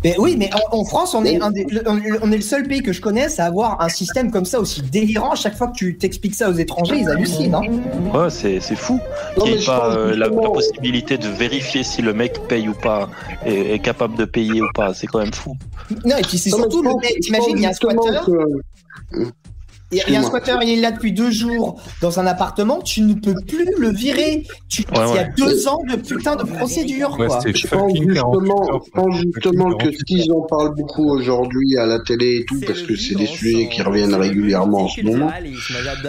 Mais 0.02 0.16
oui, 0.18 0.36
mais 0.38 0.50
en, 0.72 0.78
en 0.80 0.84
France, 0.84 1.14
on 1.14 1.24
est, 1.24 1.40
un 1.40 1.50
des- 1.50 1.64
le- 1.64 1.82
on 1.86 2.30
est 2.30 2.36
le 2.36 2.42
seul 2.42 2.68
pays 2.68 2.82
que 2.82 2.92
je 2.92 3.00
connaisse 3.00 3.40
à 3.40 3.46
avoir 3.46 3.80
un 3.80 3.88
système 3.88 4.30
comme 4.30 4.44
ça 4.44 4.60
aussi 4.60 4.82
délirant. 4.82 5.34
Chaque 5.34 5.56
fois 5.56 5.68
que 5.68 5.72
tu 5.76 5.96
t'expliques 5.96 6.34
ça 6.34 6.50
aux 6.50 6.54
étrangers, 6.54 6.98
ils 6.98 7.08
hallucinent. 7.08 7.54
Hein. 7.54 7.62
Ouais, 8.12 8.28
c'est 8.30 8.60
c'est 8.60 8.76
fou 8.76 9.00
qu'il 9.40 9.54
n'y 9.54 9.62
ait 9.62 9.64
pas 9.64 9.96
euh, 9.96 10.14
la, 10.14 10.28
possibilité 10.28 11.16
de 11.16 11.28
vérifier 11.28 11.82
si 11.84 12.02
le 12.02 12.12
mec 12.12 12.38
paye 12.48 12.68
ou 12.68 12.74
pas, 12.74 13.08
est, 13.46 13.74
est 13.74 13.78
capable 13.78 14.16
de 14.16 14.24
payer 14.26 14.60
ou 14.60 14.66
pas. 14.74 14.92
C'est 14.92 15.06
quand 15.06 15.20
même 15.20 15.32
fou. 15.32 15.56
Non, 16.04 16.16
et 16.18 16.22
puis 16.22 16.36
c'est 16.38 16.50
Non, 16.50 16.58
mais 16.58 16.62
surtout 16.64 16.82
le 16.82 16.90
mec. 17.00 17.20
T'imagines, 17.20 17.56
il 17.56 17.62
y 17.62 17.66
a 17.66 17.70
un 17.70 17.72
que- 17.72 19.24
Il 19.92 19.98
y, 20.12 20.16
a- 20.16 20.20
un 20.20 20.22
squatteur, 20.22 20.60
il 20.62 20.70
est 20.70 20.80
là 20.80 20.90
depuis 20.90 21.12
deux 21.12 21.30
jours 21.30 21.80
dans 22.00 22.18
un 22.18 22.26
appartement, 22.26 22.80
tu 22.80 23.02
ne 23.02 23.14
peux 23.14 23.34
plus 23.46 23.68
le 23.78 23.90
virer. 23.92 24.44
Tu, 24.68 24.82
Ouais, 24.82 24.86
Il 24.92 25.14
y 25.14 25.18
a 25.18 25.22
ouais. 25.22 25.32
deux 25.36 25.68
ans 25.68 25.78
de 25.88 25.96
putain 25.96 26.34
de 26.36 26.42
procédure, 26.44 27.16
Ouais, 27.18 27.26
quoi. 27.28 27.38
Je 27.46 27.66
pense 27.68 27.80
fucking 27.92 28.14
48 28.14 28.14
justement, 28.14 28.80
pense 28.92 29.20
que 29.20 29.40
48 29.40 29.98
ce 29.98 30.04
qu'ils 30.04 30.32
en 30.32 30.40
parlent 30.42 30.74
beaucoup 30.74 31.08
aujourd'hui 31.10 31.76
à 31.78 31.86
la 31.86 32.00
télé 32.00 32.38
et 32.40 32.44
tout, 32.44 32.60
parce 32.66 32.82
que 32.82 32.96
c'est 32.96 33.14
des 33.14 33.26
sujets 33.26 33.68
qui 33.68 33.82
reviennent 33.82 34.14
régulièrement 34.14 34.84
en 34.84 34.88
ce 34.88 35.02
moment, 35.02 35.30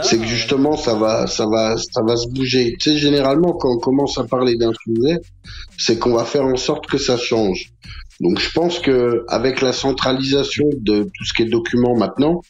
c'est 0.04 0.18
que 0.18 0.26
justement 0.26 0.78
ça 0.78 0.96
va, 0.96 1.28
ça 1.28 1.46
va, 1.46 1.76
ça 1.78 2.02
va 2.02 2.16
se 2.16 2.28
bouger. 2.30 2.76
Tu 2.80 2.92
sais, 2.92 2.98
généralement 2.98 3.54
quand 3.54 3.70
on 3.76 3.80
commence 3.80 4.18
à 4.18 4.24
parler 4.24 4.56
d'un 4.56 4.72
sujet, 4.84 5.20
c'est 5.78 6.00
qu'on 6.00 6.14
va 6.14 6.24
faire 6.26 6.46
en 6.46 6.56
sorte 6.56 6.88
que 6.88 6.98
ça 6.98 7.18
change. 7.18 7.72
Donc 8.22 8.40
je 8.40 8.50
pense 8.54 8.80
que 8.80 9.26
avec 9.28 9.62
la 9.62 9.74
centralisation 9.74 10.64
de 10.80 11.04
tout 11.04 11.26
ce 11.26 11.34
qui 11.34 11.42
est 11.44 11.46
documents 11.50 11.96
maintenant, 11.98 12.42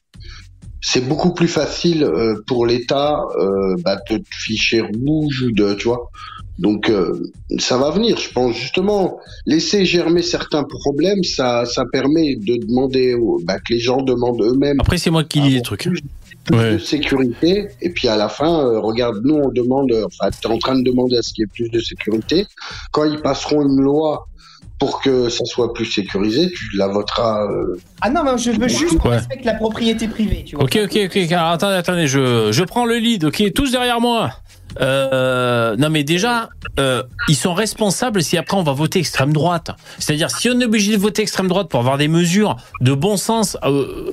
c'est 0.87 1.05
beaucoup 1.11 1.33
plus 1.33 1.47
facile 1.47 2.03
euh, 2.03 2.35
pour 2.45 2.67
l'État 2.67 3.19
euh, 3.39 3.75
bah, 3.83 3.97
de 4.07 4.17
te 4.17 4.23
ficher 4.47 4.81
rouge 4.81 5.41
ou 5.41 5.51
de, 5.51 5.73
tu 5.73 5.87
vois. 5.87 6.11
Donc 6.59 6.89
euh, 6.89 7.11
ça 7.57 7.77
va 7.77 7.89
venir, 7.89 8.17
je 8.17 8.29
pense 8.31 8.55
justement 8.55 9.17
laisser 9.47 9.83
germer 9.83 10.21
certains 10.21 10.63
problèmes, 10.63 11.23
ça 11.23 11.65
ça 11.65 11.83
permet 11.91 12.35
de 12.35 12.55
demander 12.65 13.15
bah, 13.43 13.57
que 13.59 13.73
les 13.73 13.79
gens 13.79 14.01
demandent 14.03 14.41
eux-mêmes 14.41 14.79
Après, 14.79 14.99
c'est 14.99 15.09
moi 15.09 15.23
qui 15.23 15.41
lis 15.41 15.55
les 15.55 15.61
trucs. 15.63 15.81
plus 15.81 16.01
Ouais. 16.51 16.73
de 16.73 16.77
sécurité 16.77 17.69
et 17.81 17.89
puis 17.89 18.07
à 18.07 18.15
la 18.15 18.29
fin 18.29 18.59
euh, 18.59 18.79
regarde 18.79 19.17
nous 19.23 19.33
on 19.33 19.49
demande 19.49 19.91
euh, 19.91 20.05
enfin 20.05 20.29
tu 20.29 20.47
es 20.47 20.51
en 20.51 20.59
train 20.59 20.77
de 20.77 20.83
demander 20.83 21.17
à 21.17 21.23
ce 21.23 21.33
qu'il 21.33 21.41
y 21.41 21.45
ait 21.45 21.47
plus 21.51 21.69
de 21.69 21.79
sécurité 21.79 22.45
quand 22.91 23.03
ils 23.03 23.19
passeront 23.19 23.63
une 23.63 23.81
loi 23.81 24.27
pour 24.79 25.01
que 25.01 25.29
ça 25.29 25.45
soit 25.45 25.73
plus 25.73 25.85
sécurisé 25.85 26.51
tu 26.51 26.65
la 26.75 26.87
voteras 26.87 27.45
euh, 27.49 27.79
Ah 28.01 28.09
non, 28.09 28.23
mais 28.23 28.37
je 28.37 28.51
veux 28.51 28.67
juste 28.67 28.97
qu'on 28.99 29.09
Ouais. 29.09 29.17
respecte 29.17 29.45
la 29.45 29.53
propriété 29.53 30.07
privée, 30.07 30.43
tu 30.45 30.55
vois. 30.55 30.65
Ok, 30.65 30.77
ok, 30.83 30.99
ok. 31.05 31.31
Alors, 31.31 31.47
attendez, 31.51 31.75
attendez, 31.75 32.07
je, 32.07 32.51
je 32.51 32.63
prends 32.63 32.85
le 32.85 32.97
lead. 32.97 33.23
Ok, 33.25 33.43
tous 33.53 33.71
derrière 33.71 34.01
moi. 34.01 34.31
Euh, 34.81 35.75
non, 35.77 35.89
mais 35.89 36.03
déjà, 36.03 36.49
euh, 36.79 37.03
ils 37.29 37.35
sont 37.35 37.53
responsables 37.53 38.21
si 38.21 38.37
après 38.37 38.57
on 38.57 38.63
va 38.63 38.73
voter 38.73 38.99
extrême 38.99 39.31
droite. 39.31 39.71
C'est-à-dire, 39.99 40.29
si 40.29 40.49
on 40.49 40.59
est 40.59 40.65
obligé 40.65 40.91
de 40.93 41.01
voter 41.01 41.21
extrême 41.21 41.47
droite 41.47 41.69
pour 41.69 41.79
avoir 41.79 41.97
des 41.97 42.07
mesures 42.09 42.57
de 42.81 42.93
bon 42.93 43.15
sens, 43.17 43.57
euh, 43.63 44.11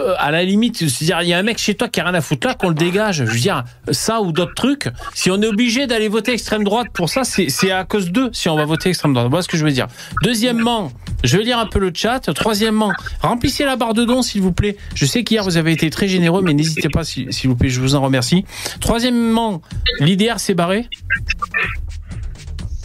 euh, 0.00 0.14
à 0.18 0.30
la 0.30 0.44
limite, 0.44 0.78
c'est-à-dire, 0.78 1.22
il 1.22 1.28
y 1.28 1.32
a 1.32 1.38
un 1.38 1.42
mec 1.42 1.58
chez 1.58 1.74
toi 1.74 1.88
qui 1.88 2.00
a 2.00 2.04
rien 2.04 2.14
à 2.14 2.20
foutre 2.20 2.46
là, 2.46 2.54
qu'on 2.54 2.68
le 2.68 2.74
dégage. 2.74 3.24
Je 3.24 3.30
veux 3.30 3.38
dire, 3.38 3.64
ça 3.90 4.20
ou 4.20 4.32
d'autres 4.32 4.54
trucs. 4.54 4.88
Si 5.14 5.30
on 5.30 5.40
est 5.42 5.46
obligé 5.46 5.86
d'aller 5.86 6.08
voter 6.08 6.32
extrême 6.32 6.64
droite 6.64 6.88
pour 6.92 7.08
ça, 7.08 7.22
c'est 7.24 7.70
à 7.70 7.84
cause 7.84 8.10
d'eux 8.10 8.30
si 8.32 8.48
on 8.48 8.56
va 8.56 8.64
voter 8.64 8.88
extrême 8.88 9.12
droite. 9.12 9.28
Voilà 9.28 9.42
ce 9.42 9.48
que 9.48 9.56
je 9.56 9.64
veux 9.64 9.72
dire. 9.72 9.86
Deuxièmement, 10.22 10.92
je 11.24 11.36
vais 11.36 11.44
lire 11.44 11.58
un 11.58 11.66
peu 11.66 11.78
le 11.78 11.92
chat. 11.94 12.20
Troisièmement, 12.34 12.92
remplissez 13.20 13.64
la 13.64 13.76
barre 13.76 13.94
de 13.94 14.04
dons, 14.04 14.22
s'il 14.22 14.42
vous 14.42 14.52
plaît. 14.52 14.76
Je 14.94 15.04
sais 15.06 15.24
qu'hier, 15.24 15.44
vous 15.44 15.56
avez 15.56 15.72
été 15.72 15.90
très 15.90 16.08
généreux, 16.08 16.42
mais 16.42 16.54
n'hésitez 16.54 16.88
pas, 16.88 17.04
s'il 17.04 17.28
vous 17.44 17.56
plaît, 17.56 17.68
je 17.68 17.80
vous 17.80 17.94
en 17.94 18.00
remercie. 18.00 18.44
Troisièmement, 18.80 19.60
l'IDR 20.00 20.38
s'est 20.38 20.54
barré. 20.54 20.88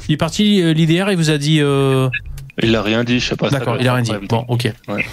Il 0.07 0.13
est 0.13 0.18
parti, 0.18 0.61
euh, 0.61 0.74
l'IDR, 0.74 1.09
il 1.09 1.18
vous 1.18 1.32
a 1.32 1.38
dit... 1.38 1.59
euh, 1.61 2.09
Il 2.62 2.76
a 2.76 2.82
rien 2.82 3.03
dit, 3.03 3.20
je 3.20 3.30
sais 3.30 3.36
pas. 3.36 3.49
ça 3.49 3.60
D'accord, 3.60 3.78
il 3.80 3.88
a 3.88 3.93
rien 3.93 4.03
dit. 4.03 4.14
Bon, 4.30 4.45
ok. 4.47 4.72
Ouais. 4.88 5.06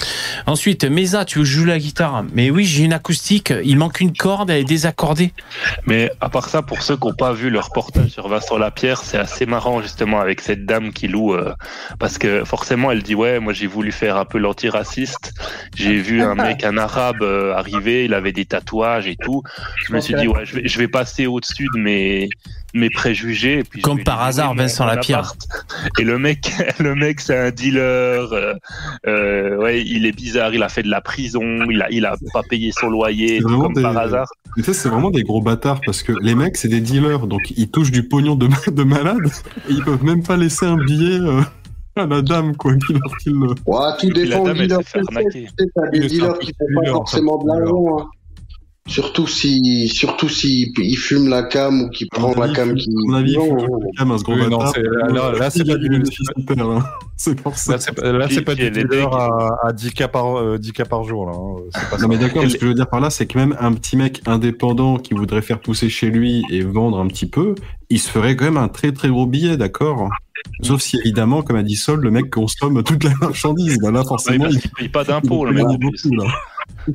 Ensuite, 0.46 0.84
Mesa, 0.84 1.24
tu 1.24 1.38
veux 1.38 1.44
que 1.44 1.50
je 1.50 1.58
joue 1.58 1.64
la 1.64 1.78
guitare? 1.78 2.24
Mais 2.32 2.50
oui, 2.50 2.64
j'ai 2.64 2.84
une 2.84 2.92
acoustique. 2.92 3.52
Il 3.64 3.76
manque 3.76 4.00
une 4.00 4.12
corde, 4.12 4.50
elle 4.50 4.60
est 4.60 4.64
désaccordée. 4.64 5.32
Mais 5.86 6.10
à 6.20 6.28
part 6.28 6.48
ça, 6.48 6.62
pour 6.62 6.82
ceux 6.82 6.96
qui 6.96 7.06
n'ont 7.06 7.14
pas 7.14 7.32
vu 7.32 7.50
le 7.50 7.58
reportage 7.58 8.10
sur 8.10 8.28
Vincent 8.28 8.58
Lapierre, 8.58 9.02
c'est 9.02 9.18
assez 9.18 9.46
marrant 9.46 9.82
justement 9.82 10.20
avec 10.20 10.40
cette 10.40 10.66
dame 10.66 10.92
qui 10.92 11.08
loue, 11.08 11.34
euh, 11.34 11.52
parce 11.98 12.18
que 12.18 12.44
forcément 12.44 12.90
elle 12.90 13.02
dit 13.02 13.14
ouais, 13.14 13.40
moi 13.40 13.52
j'ai 13.52 13.66
voulu 13.66 13.92
faire 13.92 14.16
un 14.16 14.24
peu 14.24 14.38
l'antiraciste. 14.38 15.32
J'ai 15.74 15.96
vu 15.96 16.22
un 16.22 16.34
mec, 16.34 16.64
un 16.64 16.76
arabe 16.78 17.22
euh, 17.22 17.54
arriver, 17.54 18.04
il 18.04 18.14
avait 18.14 18.32
des 18.32 18.44
tatouages 18.44 19.08
et 19.08 19.16
tout. 19.16 19.42
Je 19.86 19.92
me 19.92 20.00
suis 20.00 20.14
dit 20.14 20.28
ouais, 20.28 20.44
je 20.44 20.56
vais, 20.56 20.68
je 20.68 20.78
vais 20.78 20.88
passer 20.88 21.26
au-dessus 21.26 21.66
de 21.74 21.80
mes 21.80 22.28
mes 22.74 22.90
préjugés. 22.90 23.58
Et 23.60 23.64
puis 23.64 23.80
je 23.80 23.84
Comme 23.84 24.02
par 24.02 24.22
hasard, 24.22 24.54
Vincent 24.54 24.84
Lapierre. 24.86 25.34
Et 25.98 26.04
le 26.04 26.18
mec, 26.18 26.50
le 26.78 26.94
mec, 26.94 27.20
c'est 27.20 27.36
un 27.36 27.50
dealer. 27.50 28.32
euh, 28.32 28.54
euh, 29.06 29.56
ouais, 29.58 29.82
il 29.84 30.06
est 30.06 30.12
bizarre. 30.16 30.54
Il 30.54 30.62
a 30.62 30.68
fait 30.68 30.82
de 30.82 30.90
la 30.90 31.00
prison. 31.00 31.42
Il 31.70 31.82
a, 31.82 31.90
il 31.90 32.04
a 32.06 32.16
pas 32.32 32.42
payé 32.42 32.72
son 32.72 32.88
loyer, 32.90 33.38
C'est 33.38 33.44
vraiment 33.44 33.64
comme 33.64 33.74
des- 33.74 33.82
par 33.82 33.96
hasard. 33.96 34.28
Mais 34.56 34.62
ça, 34.62 34.74
c'est 34.74 34.88
vraiment 34.88 35.10
des 35.10 35.22
gros 35.22 35.40
bâtards 35.40 35.80
parce 35.84 36.02
que 36.02 36.12
les 36.20 36.34
mecs, 36.34 36.56
c'est 36.56 36.68
des 36.68 36.80
dealers, 36.80 37.26
donc 37.26 37.40
ils 37.56 37.70
touchent 37.70 37.90
du 37.90 38.06
pognon 38.06 38.34
de, 38.34 38.48
de 38.70 38.82
malade 38.82 39.26
et 39.68 39.72
ils 39.72 39.82
peuvent 39.82 40.04
même 40.04 40.22
pas 40.22 40.36
laisser 40.36 40.66
un 40.66 40.76
billet 40.76 41.18
euh, 41.20 41.40
à 41.96 42.06
la 42.06 42.20
dame, 42.22 42.54
quoi, 42.56 42.74
qui 42.76 42.92
leur 42.92 43.12
file 43.22 43.32
le. 43.34 43.48
ouais, 43.66 43.86
tout 44.00 44.10
dépend 44.10 44.44
du 44.44 44.52
dealer 44.52 44.80
s'est 44.82 45.00
fait 45.32 45.46
t'as 45.74 45.88
des 45.90 46.06
dealers 46.06 46.38
qui 46.38 46.52
font 46.58 46.82
pas 46.82 46.90
forcément 46.90 47.38
de 47.42 47.48
l'argent 47.48 47.98
hein. 48.00 48.06
Surtout 48.88 49.26
si 49.26 49.88
surtout 49.88 50.28
si 50.28 50.72
il 50.76 50.96
fume 50.96 51.28
la 51.28 51.44
cam 51.44 51.82
ou 51.82 51.88
qu'il 51.90 52.08
prend 52.08 52.34
la 52.34 52.52
cam 52.52 52.74
qui 52.74 52.90
un 53.06 53.22
Oui, 53.22 53.36
non, 54.50 54.58
bâtard. 54.58 54.72
c'est- 54.74 54.82
là- 54.82 55.32
là- 55.32 55.50
c'est 55.50 55.62
a 55.62 55.74
pas 55.74 55.78
du 55.78 55.88
hein. 56.60 56.84
C'est 57.16 57.40
pour 57.40 57.56
ça. 57.56 57.74
Là, 58.02 58.26
c'est 58.28 58.42
pas- 58.42 58.56
du 58.56 58.68
dealer 58.68 59.06
à, 59.14 59.68
à 59.68 59.72
10K 59.72 60.08
par, 60.08 60.36
euh, 60.38 60.58
10K 60.58 60.88
par 60.88 61.04
jour, 61.04 61.26
là. 61.26 61.32
hein. 61.32 61.96
Non 62.00 62.08
mais 62.08 62.18
d'accord, 62.18 62.42
ce 62.48 62.54
que 62.56 62.62
je 62.62 62.66
veux 62.66 62.74
dire 62.74 62.88
par 62.88 62.98
là, 63.00 63.10
c'est 63.10 63.26
que 63.26 63.38
même 63.38 63.54
un 63.60 63.72
petit 63.74 63.96
mec 63.96 64.22
indépendant 64.26 64.96
qui 64.96 65.14
voudrait 65.14 65.42
faire 65.42 65.60
pousser 65.60 65.88
chez 65.88 66.10
lui 66.10 66.42
et 66.50 66.62
vendre 66.62 66.98
un 66.98 67.06
petit 67.06 67.26
peu, 67.26 67.54
il 67.90 68.00
se 68.00 68.10
ferait 68.10 68.34
quand 68.34 68.46
même 68.46 68.56
un 68.56 68.66
très 68.66 68.90
très 68.90 69.08
gros 69.08 69.26
billet, 69.26 69.56
d'accord? 69.56 70.08
Sauf 70.62 70.80
si 70.80 70.98
évidemment, 70.98 71.42
comme 71.42 71.54
a 71.56 71.62
dit 71.62 71.76
Sol, 71.76 72.00
le 72.00 72.10
mec 72.10 72.28
consomme 72.28 72.82
toute 72.82 73.04
la 73.04 73.14
marchandise. 73.20 73.78
Bah 73.80 73.92
là, 73.92 74.02
forcément, 74.02 74.46
il 74.48 74.58
paye 74.76 74.88
pas 74.88 75.04
d'impôts, 75.04 75.44
le 75.44 75.52
il 75.60 76.18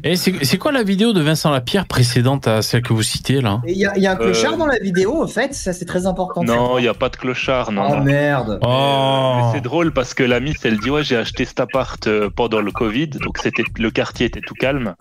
Et 0.04 0.16
c'est 0.16 0.58
quoi 0.58 0.72
la 0.72 0.84
vidéo 0.84 1.14
de 1.14 1.22
Vincent 1.22 1.50
Lapierre 1.52 1.86
précédente 1.86 2.48
à 2.48 2.62
celle 2.62 2.82
que 2.82 2.94
vous 2.94 3.04
citez 3.04 3.42
là? 3.42 3.62
Il 3.68 3.78
y, 3.78 3.86
a- 3.86 3.96
il 3.96 4.04
y 4.04 4.08
a 4.08 4.12
un 4.12 4.16
clochard 4.16 4.54
Euh, 4.54 4.58
dans 4.58 4.66
la 4.66 4.80
vidéo, 4.80 5.22
en 5.24 5.28
fait, 5.28 5.54
ça 5.54 5.74
c'est 5.74 5.86
très 5.86 6.06
important. 6.08 6.42
de 6.42 6.48
Non, 6.48 6.78
il 6.78 6.82
n'y 6.84 6.88
a 6.88 6.94
pas 6.94 7.10
de 7.10 7.16
clochard, 7.16 7.72
non. 7.72 7.88
Oh 7.90 7.96
non. 7.98 8.04
merde. 8.04 8.60
Oh 8.64 9.38
Mais 9.38 9.52
c'est 9.58 9.62
drôle 9.64 9.92
parce 9.94 10.14
que 10.14 10.24
la 10.24 10.40
miss, 10.40 10.58
elle 10.66 10.78
dit 10.80 10.90
ouais, 10.90 11.04
j'ai 11.04 11.16
acheté 11.18 11.46
cet 11.46 11.60
appart 11.60 12.06
euh, 12.08 12.30
pendant 12.36 12.60
le 12.62 12.72
Covid, 12.72 13.08
donc 13.08 13.38
c'était 13.38 13.64
le 13.78 13.92
quartier 13.92 14.26
était 14.28 14.42
tout 14.42 14.56
calme. 14.56 14.96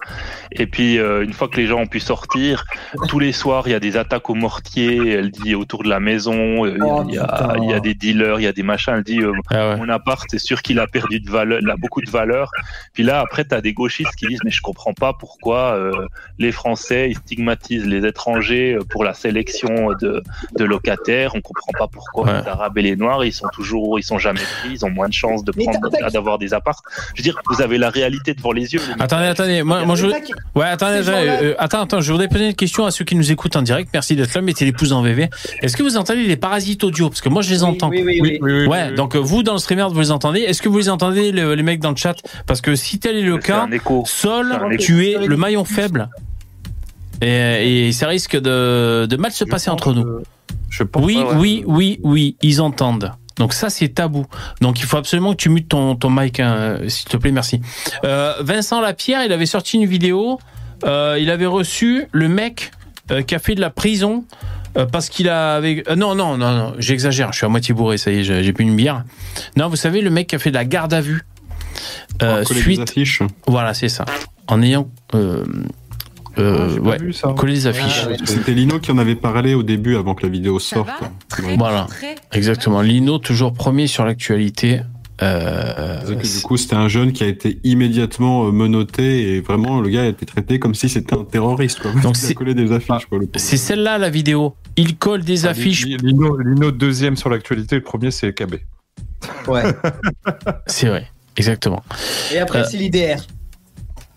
Et 0.52 0.66
puis 0.66 0.98
euh, 0.98 1.24
une 1.24 1.32
fois 1.32 1.48
que 1.48 1.56
les 1.56 1.66
gens 1.66 1.80
ont 1.80 1.86
pu 1.86 2.00
sortir, 2.00 2.64
tous 3.08 3.18
les 3.18 3.32
soirs 3.32 3.64
il 3.66 3.72
y 3.72 3.74
a 3.74 3.80
des 3.80 3.96
attaques 3.96 4.30
au 4.30 4.34
mortier. 4.34 5.10
Elle 5.12 5.30
dit 5.30 5.54
autour 5.54 5.82
de 5.82 5.88
la 5.88 6.00
maison, 6.00 6.64
euh, 6.64 6.76
il 7.08 7.14
y 7.14 7.18
a- 7.18 7.26
Oh, 7.48 7.62
il 7.62 7.70
y, 7.70 7.72
a, 7.72 7.78
y 7.78 7.80
des 7.80 7.94
dealers, 7.94 8.38
il 8.40 8.44
y 8.44 8.46
a 8.46 8.52
des 8.52 8.62
machins. 8.62 8.94
Elle 8.96 9.02
dit 9.04 9.20
euh, 9.20 9.32
Ah 9.50 9.70
ouais. 9.70 9.76
mon 9.76 9.88
appart, 9.88 10.24
c'est 10.30 10.38
sûr 10.38 10.62
qu'il 10.62 10.78
a 10.78 10.86
perdu 10.86 11.20
de 11.20 11.30
valeur, 11.30 11.58
il 11.60 11.68
a 11.70 11.76
beaucoup 11.76 12.00
de 12.02 12.10
valeur. 12.10 12.50
Puis 12.92 13.02
là 13.02 13.20
après, 13.20 13.44
t'as 13.44 13.60
des 13.60 13.72
gauchistes 13.72 14.14
qui 14.16 14.26
disent 14.26 14.40
mais 14.44 14.50
je 14.50 14.60
comprends 14.62 14.75
pas 14.92 15.12
pourquoi 15.12 15.74
euh, 15.74 15.90
les 16.38 16.52
Français 16.52 17.08
ils 17.10 17.16
stigmatisent 17.16 17.86
les 17.86 18.06
étrangers 18.06 18.74
euh, 18.74 18.80
pour 18.88 19.04
la 19.04 19.14
sélection 19.14 19.92
de, 20.00 20.22
de 20.58 20.64
locataires. 20.64 21.32
On 21.34 21.40
comprend 21.40 21.72
pas 21.78 21.88
pourquoi 21.88 22.26
Ouais. 22.26 22.40
les 22.42 22.48
Arabes 22.48 22.78
et 22.78 22.82
les 22.82 22.96
Noirs 22.96 23.24
ils 23.24 23.32
sont 23.32 23.48
toujours, 23.52 23.98
ils 23.98 24.02
sont 24.02 24.18
jamais 24.18 24.40
pris, 24.40 24.70
ils 24.72 24.84
ont 24.84 24.90
moins 24.90 25.08
de 25.08 25.12
chances 25.12 25.44
de 25.44 25.52
prendre, 25.52 25.78
d'avoir 26.12 26.38
des 26.38 26.54
apparts. 26.54 26.80
Je 27.14 27.20
veux 27.20 27.24
dire, 27.24 27.38
vous 27.50 27.62
avez 27.62 27.78
la 27.78 27.90
réalité 27.90 28.34
devant 28.34 28.52
les 28.52 28.72
yeux. 28.74 28.80
les. 28.96 29.02
Attendez, 29.02 29.26
attendez, 29.26 29.62
moi, 29.62 29.84
moi 29.84 29.96
je... 29.96 30.06
Ouais, 30.06 30.64
attendez, 30.66 31.02
euh, 31.08 31.54
attends, 31.58 31.82
attends, 31.82 32.00
je 32.00 32.10
voudrais 32.12 32.28
poser 32.28 32.46
une 32.48 32.54
question 32.54 32.86
à 32.86 32.90
ceux 32.90 33.04
qui 33.04 33.14
nous 33.16 33.30
écoutent 33.32 33.56
en 33.56 33.62
direct. 33.62 33.90
Merci 33.92 34.16
d'être 34.16 34.34
là, 34.34 34.40
mettez 34.40 34.64
les 34.64 34.72
pouces 34.72 34.92
en 34.92 35.02
VV. 35.02 35.28
Est-ce 35.62 35.76
que 35.76 35.82
vous 35.82 35.96
entendez 35.96 36.24
les 36.24 36.36
parasites 36.36 36.82
audio? 36.84 37.08
Parce 37.08 37.20
que 37.20 37.28
moi 37.28 37.42
je 37.42 37.50
les 37.50 37.62
Oui, 37.62 37.68
entends. 37.70 37.88
Oui, 37.90 38.02
oui, 38.20 38.38
oui. 38.40 38.66
Ouais, 38.66 38.92
donc 38.92 39.14
euh, 39.14 39.18
vous 39.18 39.42
dans 39.42 39.52
le 39.52 39.58
streamer 39.58 39.86
vous 39.90 40.00
les 40.00 40.10
entendez. 40.10 40.40
Est-ce 40.40 40.62
que 40.62 40.68
vous 40.68 40.78
les 40.78 40.88
entendez 40.88 41.32
le- 41.32 41.54
les 41.54 41.62
mecs 41.62 41.80
dans 41.80 41.90
le 41.90 41.96
chat? 41.96 42.16
Parce 42.46 42.60
que 42.60 42.74
si 42.74 42.98
tel 42.98 43.16
est 43.16 43.22
le 43.22 43.38
cas, 43.38 43.62
un 43.62 43.70
écho. 43.72 44.02
Sol. 44.06 44.58
Tu 44.78 45.06
es 45.08 45.18
le 45.26 45.36
maillon 45.36 45.64
faible. 45.64 46.08
Et, 47.22 47.88
et 47.88 47.92
ça 47.92 48.08
risque 48.08 48.36
de, 48.36 49.06
de 49.08 49.16
mal 49.16 49.32
se 49.32 49.44
Je 49.44 49.50
passer 49.50 49.70
entre 49.70 49.92
nous. 49.92 50.02
que- 50.04 50.22
Je 50.70 50.82
pense 50.82 51.04
Oui, 51.04 51.16
ouais. 51.16 51.34
oui, 51.36 51.64
oui, 51.66 52.00
oui, 52.02 52.36
ils 52.42 52.60
entendent. 52.60 53.12
Donc 53.38 53.52
ça, 53.52 53.68
c'est 53.70 53.88
tabou. 53.88 54.26
Donc 54.60 54.80
il 54.80 54.86
faut 54.86 54.96
absolument 54.96 55.32
que 55.32 55.36
tu 55.36 55.48
mutes 55.50 55.68
ton, 55.68 55.94
ton 55.96 56.10
mic, 56.10 56.40
hein, 56.40 56.78
s'il 56.88 57.06
te 57.08 57.16
plaît, 57.16 57.32
merci. 57.32 57.60
Euh, 58.04 58.34
Vincent 58.40 58.80
Lapierre, 58.80 59.24
il 59.24 59.32
avait 59.32 59.46
sorti 59.46 59.76
une 59.76 59.86
vidéo. 59.86 60.38
euh, 60.84 61.16
il 61.20 61.30
avait 61.30 61.46
reçu 61.46 62.06
le 62.12 62.28
mec 62.28 62.70
euh, 63.10 63.22
qui 63.22 63.34
a 63.34 63.38
fait 63.38 63.54
de 63.54 63.60
la 63.60 63.70
prison 63.70 64.24
parce 64.92 65.08
qu'il 65.08 65.30
avait... 65.30 65.82
non, 65.96 66.14
non, 66.14 66.36
non, 66.36 66.52
non, 66.54 66.74
j'exagère. 66.78 67.32
Je 67.32 67.38
suis 67.38 67.46
à 67.46 67.48
moitié 67.48 67.72
bourré, 67.72 67.96
ça 67.96 68.10
y 68.10 68.18
est, 68.20 68.24
j'ai 68.24 68.52
plus 68.52 68.64
une 68.64 68.76
bière. 68.76 69.04
Non, 69.56 69.70
vous 69.70 69.76
savez, 69.76 70.02
le 70.02 70.10
mec 70.10 70.26
qui 70.26 70.36
a 70.36 70.38
fait 70.38 70.50
de 70.50 70.54
la 70.54 70.66
garde 70.66 70.92
à 70.92 71.00
vue. 71.00 71.22
des 72.40 72.44
suite... 72.60 72.80
Voilà, 73.46 73.72
c'est 73.72 73.88
ça. 73.88 74.04
En 74.48 74.62
ayant... 74.62 74.88
Euh, 75.14 75.44
euh, 76.38 76.68
Ah, 76.70 76.80
pas 76.82 76.90
ouais, 76.90 76.98
vu 76.98 77.12
ça. 77.14 77.32
coller 77.36 77.54
des 77.54 77.66
affiches. 77.66 78.06
Ah. 78.10 78.14
C'était 78.24 78.52
Lino 78.52 78.78
qui 78.78 78.90
en 78.92 78.98
avait 78.98 79.14
parlé 79.14 79.54
au 79.54 79.62
début 79.62 79.96
avant 79.96 80.14
que 80.14 80.22
la 80.24 80.28
vidéo 80.28 80.58
sorte. 80.58 80.90
Très, 81.28 81.56
Voilà. 81.56 81.86
très, 81.88 82.14
Exactement. 82.32 82.82
Lino, 82.82 83.18
toujours 83.18 83.52
premier 83.54 83.86
sur 83.86 84.04
l'actualité. 84.04 84.80
Euh, 85.22 86.14
du 86.14 86.42
coup, 86.42 86.58
c'était 86.58 86.74
un 86.74 86.88
jeune 86.88 87.12
qui 87.12 87.24
a 87.24 87.26
été 87.26 87.58
immédiatement 87.64 88.46
euh, 88.48 88.50
menotté 88.52 89.32
et 89.32 89.40
vraiment 89.40 89.80
le 89.80 89.88
gars 89.88 90.02
a 90.02 90.06
été 90.08 90.26
traité 90.26 90.58
comme 90.58 90.74
si 90.74 90.90
c'était 90.90 91.14
un 91.14 91.24
terroriste. 91.24 91.80
Quoi. 91.80 91.92
Donc 91.92 92.02
il 92.04 92.08
a 92.08 92.14
c'est- 92.14 92.34
collé 92.34 92.52
des 92.54 92.70
affiches. 92.70 93.06
C'est 93.36 93.56
celle-là 93.56 93.96
la 93.96 94.10
vidéo. 94.10 94.54
Il 94.76 94.98
colle 94.98 95.24
des 95.24 95.46
Ah, 95.46 95.50
affiches. 95.52 95.86
Lino, 95.86 96.36
Lino, 96.36 96.70
deuxième 96.70 97.16
sur 97.16 97.30
l'actualité, 97.30 97.76
le 97.76 97.82
premier 97.82 98.10
c'est 98.10 98.34
KB. 98.34 98.56
Ouais. 99.48 99.62
C'est 100.66 100.88
vrai. 100.88 101.06
Exactement. 101.38 101.82
Et 102.34 102.38
après, 102.38 102.60
Euh, 102.60 102.64
c'est 102.70 102.76
l'IDR. 102.76 103.16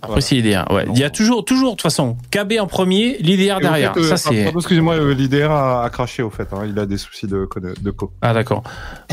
Après, 0.02 0.22
c'est 0.22 0.36
l'IDR. 0.36 0.66
Ouais. 0.72 0.86
Il 0.94 0.98
y 1.00 1.04
a 1.04 1.10
toujours, 1.10 1.44
toujours, 1.44 1.72
de 1.72 1.76
toute 1.76 1.82
façon, 1.82 2.16
KB 2.32 2.54
en 2.62 2.68
premier, 2.68 3.18
l'IDR 3.20 3.60
derrière. 3.60 3.94
fait, 3.94 4.00
euh, 4.00 4.04
Ça, 4.04 4.18
c'est. 4.18 4.44
pardon, 4.46 4.60
Excusez-moi, 4.60 4.96
euh, 4.96 5.14
l'IDR 5.14 5.52
a, 5.52 5.84
a 5.84 5.90
craché 5.90 6.24
au 6.24 6.30
fait. 6.30 6.48
hein. 6.54 6.62
Il 6.68 6.80
a 6.80 6.86
des 6.86 6.98
soucis 6.98 7.28
de, 7.28 7.48
de 7.82 7.92
co. 7.92 8.12
Ah, 8.22 8.34
d'accord. 8.34 8.64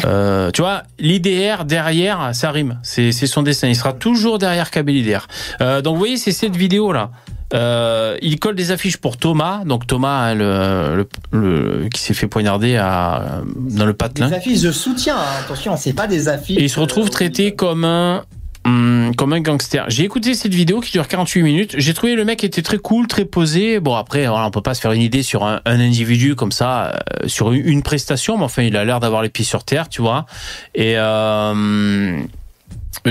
Euh, 0.05 0.51
tu 0.53 0.63
vois, 0.63 0.83
l'IDR 1.01 1.65
derrière, 1.65 2.31
ça 2.35 2.51
rime. 2.53 2.79
C'est 2.85 3.11
c'est 3.13 3.27
son 3.27 3.43
destin. 3.43 3.67
Il 3.69 3.75
sera 3.77 3.93
toujours 3.93 4.39
derrière 4.39 4.71
KB 4.71 4.89
l'IDR. 4.89 5.27
Euh, 5.61 5.83
donc, 5.83 5.95
vous 5.95 5.99
voyez, 5.99 6.17
c'est 6.19 6.33
cette 6.33 6.55
vidéo-là. 6.57 7.11
Euh, 7.55 8.17
il 8.23 8.41
colle 8.41 8.57
des 8.57 8.73
affiches 8.73 8.97
pour 8.97 9.17
Thomas, 9.19 9.63
donc 9.65 9.87
Thomas 9.87 10.31
hein, 10.31 10.35
le, 10.35 11.07
le- 11.33 11.39
le- 11.83 11.89
qui 11.89 12.01
s'est 12.01 12.13
fait 12.15 12.27
poignarder 12.27 12.77
à, 12.77 13.41
dans 13.57 13.87
le 13.87 13.95
patelin. 13.95 14.29
Des 14.31 14.35
affiches 14.35 14.63
de 14.63 14.73
soutien, 14.73 15.15
hein. 15.17 15.41
attention, 15.45 15.77
c'est 15.77 15.93
pas 15.93 16.09
des 16.09 16.29
affiches. 16.29 16.59
Et 16.59 16.65
il 16.65 16.71
se 16.71 16.81
retrouve 16.81 17.09
traité 17.09 17.55
comme 17.55 17.85
un 17.85 18.25
hum, 18.67 19.13
comme 19.17 19.33
un 19.33 19.41
gangster. 19.41 19.85
J'ai 19.89 20.05
écouté 20.05 20.35
cette 20.35 20.55
vidéo 20.55 20.81
qui 20.81 20.93
dure 20.93 21.09
48 21.09 21.43
minutes. 21.43 21.75
J'ai 21.79 21.95
trouvé 21.95 22.15
le 22.15 22.25
mec 22.25 22.45
était 22.45 22.63
très 22.63 22.79
cool, 22.79 23.07
très 23.07 23.25
posé. 23.25 23.81
Bon 23.81 23.95
après, 23.95 24.27
voilà, 24.27 24.47
on 24.47 24.51
peut 24.51 24.63
pas 24.63 24.75
se 24.75 24.81
faire 24.81 24.93
une 24.93 25.03
idée 25.03 25.23
sur 25.23 25.45
un, 25.45 25.61
individu 25.65 26.35
comme 26.35 26.53
ça, 26.53 26.99
euh, 27.23 27.29
sur 27.29 27.53
une, 27.53 27.67
une 27.67 27.83
prestation, 27.83 28.37
mais 28.37 28.45
enfin, 28.45 28.63
il 28.63 28.77
a 28.77 28.85
l'air 28.85 29.01
d'avoir 29.01 29.23
les 29.23 29.29
pieds 29.29 29.45
sur 29.45 29.65
terre, 29.65 29.89
tu 29.89 30.03
vois. 30.03 30.27
Et 30.75 30.95
euh, 30.97 32.21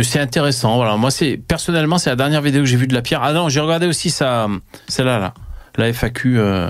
c'est 0.03 0.19
intéressant. 0.19 0.75
Voilà, 0.75 0.97
moi 0.97 1.11
c'est 1.11 1.37
personnellement 1.37 1.97
c'est 1.97 2.09
la 2.09 2.15
dernière 2.15 2.41
vidéo 2.41 2.61
que 2.61 2.67
j'ai 2.67 2.77
vue 2.77 2.87
de 2.87 2.93
la 2.93 3.01
pierre. 3.01 3.21
Ah 3.23 3.33
non, 3.33 3.49
j'ai 3.49 3.59
regardé 3.59 3.87
aussi 3.87 4.09
ça, 4.09 4.47
celle-là 4.87 5.19
là, 5.19 5.33
la 5.77 5.91
FAQ. 5.93 6.39
Euh, 6.39 6.69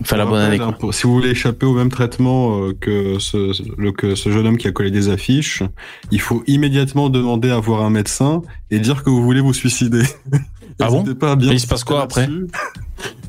enfin 0.00 0.16
la 0.16 0.24
Je 0.24 0.28
bonne 0.28 0.38
rappelle, 0.40 0.54
année. 0.54 0.62
hein, 0.62 0.68
quoi. 0.72 0.78
pour- 0.78 0.94
si 0.94 1.02
vous 1.04 1.12
voulez 1.14 1.30
échapper 1.30 1.66
au 1.66 1.72
même 1.74 1.90
traitement 1.90 2.62
euh, 2.62 2.72
que 2.80 3.18
ce, 3.18 3.52
le, 3.80 3.92
que 3.92 4.14
ce 4.14 4.30
jeune 4.30 4.46
homme 4.46 4.56
qui 4.58 4.68
a 4.68 4.72
collé 4.72 4.90
des 4.90 5.08
affiches, 5.08 5.62
il 6.10 6.20
faut 6.20 6.42
immédiatement 6.46 7.08
demander 7.08 7.50
à 7.50 7.58
voir 7.58 7.82
un 7.82 7.90
médecin 7.90 8.42
et 8.70 8.78
dire 8.78 9.02
que 9.02 9.10
vous 9.10 9.22
voulez 9.22 9.40
vous 9.40 9.54
suicider. 9.54 10.02
Ah 10.78 10.88
bon 10.90 10.98
N'hésitez 11.00 11.14
pas 11.18 11.32
à 11.32 11.36
bien 11.36 11.52
Et 11.52 11.54
il 11.54 11.60
se 11.60 11.66
passe 11.66 11.84
quoi 11.84 12.02
après 12.02 12.28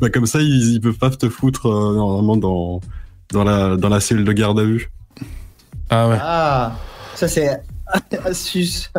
bah, 0.01 0.09
Comme 0.09 0.25
ça, 0.25 0.41
ils, 0.41 0.73
ils 0.73 0.81
peuvent 0.81 0.97
pas 0.97 1.09
te 1.09 1.29
foutre 1.29 1.67
euh, 1.67 1.95
normalement 1.95 2.35
dans, 2.35 2.81
dans, 3.31 3.45
la, 3.45 3.77
dans 3.77 3.87
la 3.87 4.01
cellule 4.01 4.25
de 4.25 4.33
garde 4.33 4.59
à 4.59 4.65
vue. 4.65 4.91
Ah 5.89 6.09
ouais. 6.09 6.17
Ah, 6.21 6.75
ça 7.15 7.29
c'est 7.29 7.61
astuce. 8.25 8.91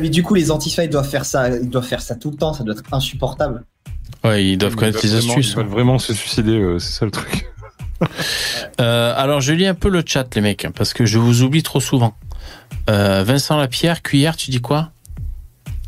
Mais 0.00 0.08
du 0.10 0.22
coup, 0.24 0.34
les 0.34 0.50
antifas, 0.50 0.82
ils 0.84 0.90
doivent 0.90 1.08
faire 1.08 1.24
ça, 1.24 1.48
ils 1.50 1.68
doivent 1.70 1.86
faire 1.86 2.02
ça 2.02 2.16
tout 2.16 2.30
le 2.32 2.36
temps, 2.36 2.52
ça 2.52 2.64
doit 2.64 2.74
être 2.74 2.82
insupportable. 2.92 3.64
Ouais, 4.24 4.44
ils 4.44 4.58
doivent 4.58 4.74
connaître 4.76 5.00
les 5.02 5.14
astuces. 5.14 5.50
Ils 5.50 5.56
veulent 5.56 5.66
vraiment 5.66 5.98
se 5.98 6.12
suicider, 6.14 6.58
euh, 6.58 6.78
c'est 6.78 6.92
ça 6.92 7.04
le 7.04 7.10
truc. 7.10 7.46
Euh, 8.78 9.14
alors, 9.16 9.40
je 9.40 9.54
lis 9.54 9.66
un 9.66 9.72
peu 9.74 9.88
le 9.88 10.02
chat, 10.04 10.26
les 10.34 10.42
mecs, 10.42 10.66
parce 10.76 10.92
que 10.92 11.06
je 11.06 11.18
vous 11.18 11.42
oublie 11.42 11.62
trop 11.62 11.80
souvent. 11.80 12.12
Euh, 12.90 13.24
Vincent 13.24 13.56
Lapierre, 13.56 14.02
cuillère, 14.02 14.36
tu 14.36 14.50
dis 14.50 14.60
quoi? 14.60 14.90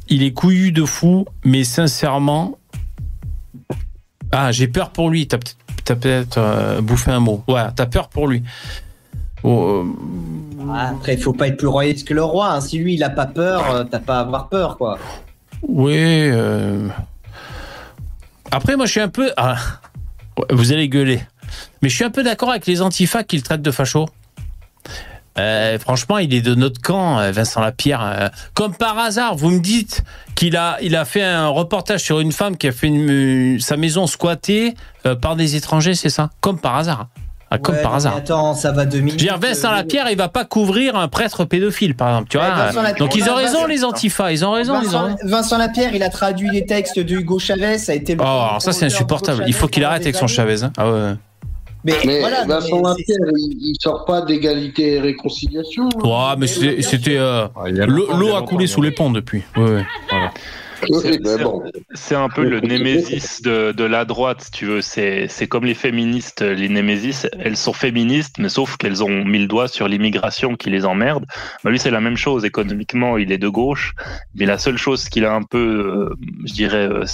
Il 0.08 0.22
est 0.22 0.32
couillu 0.32 0.72
de 0.72 0.86
fou, 0.86 1.26
mais 1.44 1.64
sincèrement. 1.64 2.56
Ah, 4.32 4.52
j'ai 4.52 4.68
peur 4.68 4.88
pour 4.88 5.10
lui. 5.10 5.28
T'as 5.28 5.36
peut-être 5.84 6.38
euh, 6.38 6.80
bouffé 6.80 7.10
un 7.10 7.20
mot. 7.20 7.44
Ouais, 7.46 7.60
t'as 7.76 7.84
peur 7.84 8.08
pour 8.08 8.26
lui. 8.26 8.42
Oh, 9.42 9.84
euh, 9.84 10.64
Ah, 10.72 10.88
Après, 10.96 11.12
il 11.12 11.20
faut 11.20 11.34
pas 11.34 11.48
être 11.48 11.58
plus 11.58 11.66
royaliste 11.68 12.08
que 12.08 12.14
le 12.14 12.24
roi. 12.24 12.52
hein. 12.52 12.60
Si 12.62 12.78
lui, 12.78 12.94
il 12.94 13.02
a 13.04 13.10
pas 13.10 13.26
peur, 13.26 13.70
euh, 13.70 13.84
t'as 13.84 14.00
pas 14.00 14.16
à 14.16 14.20
avoir 14.20 14.48
peur, 14.48 14.78
quoi. 14.78 14.98
oui. 15.68 16.30
Après, 18.50 18.76
moi, 18.76 18.86
je 18.86 18.92
suis 18.92 19.00
un 19.00 19.08
peu. 19.08 19.32
ah, 19.36 19.56
vous 20.50 20.72
allez 20.72 20.88
gueuler. 20.88 21.20
Mais 21.82 21.88
je 21.88 21.94
suis 21.94 22.04
un 22.04 22.10
peu 22.10 22.22
d'accord 22.22 22.50
avec 22.50 22.66
les 22.66 22.82
antifas 22.82 23.22
qui 23.22 23.36
le 23.36 23.42
traitent 23.42 23.62
de 23.62 23.70
facho. 23.70 24.06
Euh, 25.38 25.78
franchement, 25.78 26.18
il 26.18 26.34
est 26.34 26.40
de 26.40 26.54
notre 26.54 26.80
camp, 26.80 27.18
euh, 27.18 27.30
Vincent 27.30 27.60
Lapierre. 27.60 28.02
Euh, 28.02 28.28
Comme 28.54 28.74
par 28.74 28.98
hasard, 28.98 29.36
vous 29.36 29.50
me 29.50 29.60
dites 29.60 30.02
qu'il 30.34 30.56
a, 30.56 30.78
fait 31.04 31.22
un 31.22 31.48
reportage 31.48 32.02
sur 32.02 32.20
une 32.20 32.32
femme 32.32 32.56
qui 32.56 32.66
a 32.66 32.72
fait 32.72 32.90
sa 33.60 33.76
maison 33.76 34.06
squattée 34.06 34.74
par 35.22 35.36
des 35.36 35.56
étrangers, 35.56 35.94
c'est 35.94 36.10
ça? 36.10 36.30
Comme 36.40 36.60
par 36.60 36.76
hasard. 36.76 37.08
Ah, 37.50 37.56
comme 37.58 37.76
Ouais, 37.76 37.82
par 37.82 37.94
hasard. 37.94 38.12
mais 38.14 38.20
Attends, 38.20 38.52
ça 38.54 38.72
va 38.72 38.84
deux 38.84 38.98
Je 38.98 39.02
minutes. 39.02 39.12
veux 39.20 39.26
dire, 39.26 39.38
Vincent 39.38 39.70
Euh, 39.72 39.76
Lapierre, 39.76 40.06
il 40.10 40.18
va 40.18 40.28
pas 40.28 40.44
couvrir 40.44 40.96
un 40.96 41.08
prêtre 41.08 41.44
pédophile, 41.46 41.94
par 41.94 42.08
exemple. 42.08 42.28
Tu 42.28 42.36
Ouais, 42.36 42.44
vois 42.44 42.54
Vincent 42.66 42.82
Lapierre, 42.82 43.06
Donc 43.06 43.16
ils 43.16 43.30
ont 43.30 43.34
raison, 43.34 43.66
les 43.66 43.84
antifas. 43.84 44.32
Ils 44.32 44.44
ont 44.44 44.52
raison. 44.52 44.74
Ils 44.82 44.94
ont 44.96 45.00
Vincent. 45.08 45.16
Vincent 45.24 45.58
Lapierre, 45.58 45.94
il 45.94 46.02
a 46.02 46.10
traduit 46.10 46.50
les 46.50 46.66
textes 46.66 46.98
de 46.98 47.14
Hugo 47.14 47.38
Chavez, 47.38 47.78
ça 47.78 47.92
a 47.92 47.94
été 47.94 48.14
le 48.14 48.20
Oh, 48.20 48.24
alors 48.24 48.60
ça 48.60 48.72
c'est 48.72 48.84
insupportable. 48.84 49.44
Il 49.46 49.54
faut 49.54 49.66
qu'il 49.68 49.82
arrête 49.84 50.02
avec 50.02 50.16
son. 50.16 50.26
Chavez. 50.26 50.62
hein. 50.62 50.72
Ah 50.76 50.90
ouais. 50.92 51.12
Mais, 51.84 51.94
Mais 52.04 52.20
voilà, 52.20 52.44
Vincent 52.44 52.76
mais 52.82 52.88
Lapierre, 52.88 53.16
il, 53.36 53.56
il 53.70 53.76
sort 53.80 54.04
pas 54.04 54.20
d'égalité 54.22 54.94
et 54.96 55.00
réconciliation. 55.00 55.88
Ouais, 56.02 56.34
mais 56.36 56.46
c'était 56.48 57.16
euh, 57.16 57.46
Ah, 57.56 57.68
l'eau 57.86 58.34
a 58.36 58.42
coulé 58.42 58.66
sous 58.66 58.82
les 58.82 58.90
ponts 58.90 59.10
depuis. 59.10 59.42
Ouais, 59.56 59.62
ouais. 59.62 59.84
Oui, 60.12 60.18
C'est- 61.02 61.42
bon. 61.42 61.62
C'est 61.94 62.14
un 62.14 62.28
peu 62.28 62.44
le 62.44 62.60
némésis 62.60 63.42
de, 63.42 63.72
de 63.72 63.84
la 63.84 64.04
droite, 64.04 64.42
si 64.42 64.50
tu 64.50 64.66
veux. 64.66 64.80
C'est 64.80 65.26
c'est 65.28 65.46
comme 65.46 65.64
les 65.64 65.74
féministes, 65.74 66.42
les 66.42 66.68
némésis. 66.68 67.26
Elles 67.38 67.56
sont 67.56 67.72
féministes, 67.72 68.36
mais 68.38 68.48
sauf 68.48 68.76
qu'elles 68.76 69.02
ont 69.02 69.24
mis 69.24 69.38
le 69.40 69.46
doigt 69.46 69.68
sur 69.68 69.88
l'immigration 69.88 70.56
qui 70.56 70.70
les 70.70 70.84
emmerde. 70.84 71.26
Bah, 71.64 71.70
lui, 71.70 71.78
c'est 71.78 71.90
la 71.90 72.00
même 72.00 72.16
chose. 72.16 72.44
Économiquement, 72.44 73.18
il 73.18 73.32
est 73.32 73.38
de 73.38 73.48
gauche, 73.48 73.94
mais 74.34 74.46
la 74.46 74.58
seule 74.58 74.78
chose 74.78 75.08
qu'il 75.08 75.24
a 75.24 75.34
un 75.34 75.42
peu, 75.42 75.58
euh, 75.58 76.14
je 76.44 76.52
dirais, 76.52 76.88
euh, 76.88 77.04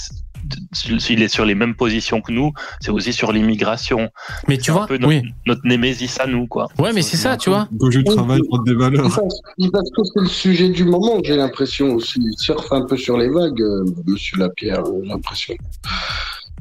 il 1.10 1.22
est 1.22 1.28
sur 1.28 1.44
les 1.44 1.54
mêmes 1.54 1.74
positions 1.74 2.20
que 2.20 2.32
nous, 2.32 2.52
c'est 2.80 2.90
aussi 2.90 3.12
sur 3.12 3.32
l'immigration. 3.32 4.10
Mais 4.48 4.58
tu 4.58 4.70
un 4.70 4.74
vois, 4.74 4.86
peu 4.86 4.96
notre, 4.98 5.08
oui. 5.08 5.22
notre 5.46 5.62
némésis 5.64 6.18
à 6.20 6.26
nous, 6.26 6.46
quoi. 6.46 6.68
Ouais, 6.78 6.92
mais 6.92 7.02
c'est 7.02 7.16
ça, 7.16 7.36
tu 7.36 7.50
vois. 7.50 7.68
Gauche 7.72 7.96
du 7.96 8.04
travail, 8.04 8.40
droite 8.40 8.64
des 8.64 8.74
valeurs. 8.74 9.02
Parce, 9.02 9.40
parce 9.72 9.90
que 9.90 10.02
c'est 10.12 10.20
le 10.20 10.26
sujet 10.26 10.68
du 10.68 10.84
moment, 10.84 11.20
j'ai 11.24 11.36
l'impression 11.36 11.94
aussi. 11.94 12.20
Il 12.20 12.38
surfe 12.38 12.72
un 12.72 12.82
peu 12.82 12.96
sur 12.96 13.18
les 13.18 13.28
vagues, 13.28 13.60
euh, 13.60 13.84
monsieur 14.06 14.38
Lapierre, 14.38 14.82
j'ai 15.02 15.08
l'impression. 15.08 15.54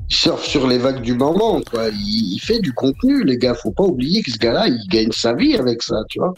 Il 0.10 0.16
surfe 0.16 0.46
sur 0.46 0.68
les 0.68 0.78
vagues 0.78 1.02
du 1.02 1.14
moment, 1.14 1.62
quoi. 1.62 1.90
Il, 1.90 2.34
il 2.34 2.40
fait 2.40 2.60
du 2.60 2.74
contenu, 2.74 3.24
les 3.24 3.38
gars. 3.38 3.54
Faut 3.54 3.72
pas 3.72 3.84
oublier 3.84 4.22
que 4.22 4.32
ce 4.32 4.38
gars-là, 4.38 4.68
il 4.68 4.88
gagne 4.90 5.12
sa 5.12 5.34
vie 5.34 5.56
avec 5.56 5.82
ça, 5.82 5.96
tu 6.10 6.20
vois. 6.20 6.34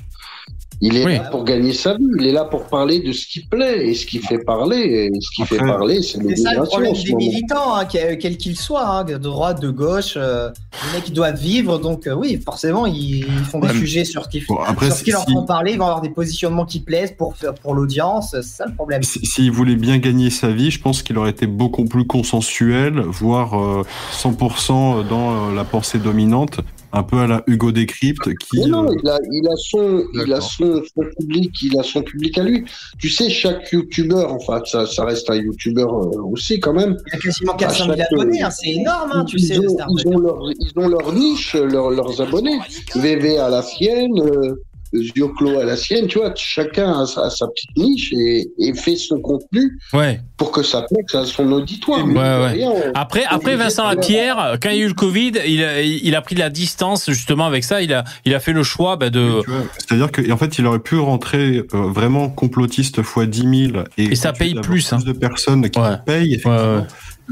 Il 0.81 0.97
est 0.97 1.05
Oui. 1.05 1.13
là 1.13 1.29
pour 1.31 1.43
gagner 1.43 1.73
sa 1.73 1.95
vie. 1.95 2.03
Il 2.19 2.27
est 2.27 2.31
là 2.31 2.43
pour 2.45 2.65
parler 2.65 2.99
de 2.99 3.11
ce 3.11 3.25
qui 3.27 3.45
plaît. 3.45 3.87
Et 3.87 3.93
ce 3.93 4.05
qui 4.05 4.19
fait 4.19 4.39
parler, 4.39 5.09
et 5.13 5.19
ce 5.21 5.29
qui 5.35 5.45
fait 5.47 5.57
parler, 5.57 6.01
c'est 6.01 6.19
C'est 6.29 6.35
ça 6.37 6.53
le 6.53 6.63
problème 6.63 6.93
des 6.93 7.11
moment. 7.11 7.17
militants, 7.17 7.75
hein, 7.75 7.85
quel 7.85 8.17
quel 8.17 8.37
qu'ils 8.37 8.57
soient, 8.57 8.87
hein, 8.87 9.03
de 9.03 9.17
droite, 9.17 9.61
de 9.61 9.69
gauche. 9.69 10.13
euh, 10.17 10.49
les 10.91 10.97
mecs, 10.99 11.07
ils 11.07 11.13
doivent 11.13 11.39
vivre, 11.39 11.77
donc 11.79 12.07
euh, 12.07 12.13
oui, 12.13 12.39
forcément, 12.43 12.85
ils, 12.85 13.23
font 13.49 13.59
des 13.59 13.67
Ouais, 13.69 13.73
sujets 13.73 14.05
sur 14.05 14.23
ce 14.25 14.29
qui, 14.29 14.41
Bon, 14.47 14.57
après, 14.57 14.87
sur 14.87 14.95
ce 14.97 15.03
qui 15.03 15.11
leur 15.11 15.23
si- 15.25 15.33
font 15.33 15.45
parler, 15.45 15.71
ils 15.73 15.77
vont 15.79 15.85
avoir 15.85 16.01
des 16.01 16.09
positionnements 16.09 16.65
qui 16.65 16.79
plaisent 16.81 17.13
pour, 17.17 17.35
faire- 17.35 17.53
pour 17.55 17.73
l'audience, 17.73 18.29
c'est 18.31 18.43
ça 18.43 18.65
le 18.67 18.73
problème. 18.75 19.01
Si- 19.03 19.25
S'il 19.25 19.51
voulait 19.51 19.75
bien 19.75 19.97
gagner 19.99 20.29
sa 20.29 20.49
vie, 20.49 20.71
je 20.71 20.81
pense 20.81 21.01
qu'il 21.03 21.17
aurait 21.17 21.29
été 21.31 21.47
beaucoup 21.47 21.85
plus 21.85 22.05
consensuel, 22.05 22.99
voire 22.99 23.59
euh, 23.59 23.83
100% 24.11 25.03
dans 25.07 25.49
euh, 25.49 25.55
la 25.55 25.63
pensée 25.63 25.99
dominante, 25.99 26.59
un 26.95 27.03
peu 27.03 27.17
à 27.19 27.27
la 27.27 27.43
Hugo 27.47 27.71
Décrypte, 27.71 28.33
qui... 28.37 28.59
Mais 28.59 28.65
non, 28.67 28.85
euh, 28.89 28.95
il 29.03 29.09
a, 29.09 29.19
il 29.31 29.47
a 29.47 29.55
son, 29.57 30.03
il 30.13 30.31
a 30.33 30.39
son, 30.41 30.81
son 30.95 31.03
public, 31.19 31.51
il 31.61 31.77
a 31.77 31.83
son 31.83 32.01
public 32.01 32.37
à 32.37 32.43
lui. 32.43 32.63
Tu 32.97 33.09
sais, 33.09 33.29
chaque 33.29 33.71
youtubeur, 33.73 34.31
enfin, 34.33 34.61
ça, 34.65 34.85
ça 34.85 35.03
reste 35.03 35.29
un 35.29 35.35
youtubeur 35.35 35.93
euh, 35.93 36.21
aussi 36.31 36.59
quand 36.59 36.73
même. 36.73 36.97
Il 37.07 37.13
y 37.13 37.17
a 37.17 37.19
quasiment 37.19 37.53
400 37.55 37.83
000 37.85 37.91
À 37.91 37.97
chaque- 37.97 38.13
abonnés, 38.13 38.41
hein, 38.41 38.49
c'est 38.49 38.69
énorme, 38.69 39.11
hein, 39.13 39.25
tu 39.25 39.37
ils, 39.37 39.45
sais, 39.45 39.57
ont, 39.59 39.77
ils, 39.97 40.07
ont 40.07 40.17
leur, 40.19 40.39
ils 40.57 40.71
ont 40.79 40.87
leur 40.87 41.11
niche, 41.13 41.53
leur- 41.55 41.91
leurs 41.91 42.21
abonnés. 42.21 42.57
VV 42.95 43.37
à 43.39 43.49
la 43.49 43.61
sienne, 43.61 44.17
euh, 44.19 44.55
Zioclo 44.93 45.59
à 45.59 45.63
la 45.65 45.75
sienne, 45.75 46.07
tu 46.07 46.19
vois, 46.19 46.33
chacun 46.35 47.01
a 47.01 47.05
sa, 47.05 47.25
a 47.25 47.29
sa 47.29 47.47
petite 47.47 47.75
niche 47.77 48.13
et, 48.13 48.47
et 48.59 48.73
fait 48.73 48.95
son 48.95 49.19
contenu 49.19 49.77
Ouais. 49.93 50.19
pour 50.37 50.51
que 50.51 50.63
ça 50.63 50.83
plaise 50.83 51.21
à 51.21 51.25
son 51.25 51.51
auditoire. 51.51 52.05
Ouais, 52.05 52.13
Mais 52.13 52.19
ouais. 52.19 52.47
rien, 52.51 52.69
on- 52.69 52.91
Après, 52.93 53.23
après 53.29 53.55
Vincent 53.55 53.87
Lapierre, 53.87 54.57
quand 54.61 54.69
il 54.69 54.77
y 54.77 54.81
a 54.81 54.83
eu 54.83 54.87
le 54.87 54.93
Covid, 54.93 55.33
il 55.47 55.63
a, 55.63 55.81
il 55.81 56.15
a 56.15 56.21
pris 56.21 56.35
de 56.35 56.39
la 56.39 56.49
distance 56.49 57.09
justement 57.11 57.45
avec 57.45 57.63
ça. 57.63 57.81
Il 57.81 57.93
a, 57.93 58.03
il 58.25 58.33
a 58.33 58.39
fait 58.39 58.53
le 58.53 58.63
choix 58.63 58.95
bah, 58.95 59.09
de. 59.09 59.41
C'est-à-dire 59.77 60.11
qu'en 60.11 60.37
fait, 60.37 60.57
il 60.59 60.65
aurait 60.65 60.79
pu 60.79 60.97
rentrer 60.97 61.57
euh, 61.57 61.63
vraiment 61.91 62.29
complotiste 62.29 63.01
fois 63.01 63.25
10 63.25 63.71
000 63.71 63.83
et, 63.97 64.03
Et 64.11 64.15
ça 64.15 64.33
paye 64.33 64.55
plus, 64.55 64.93
hein. 64.93 64.99
de 65.05 65.11
personnes 65.11 65.69
qui 65.69 65.79
Ouais. 65.79 65.97
payent, 66.05 66.33
effectivement. 66.35 66.55
Ouais, 66.75 66.77
ouais. 66.77 66.83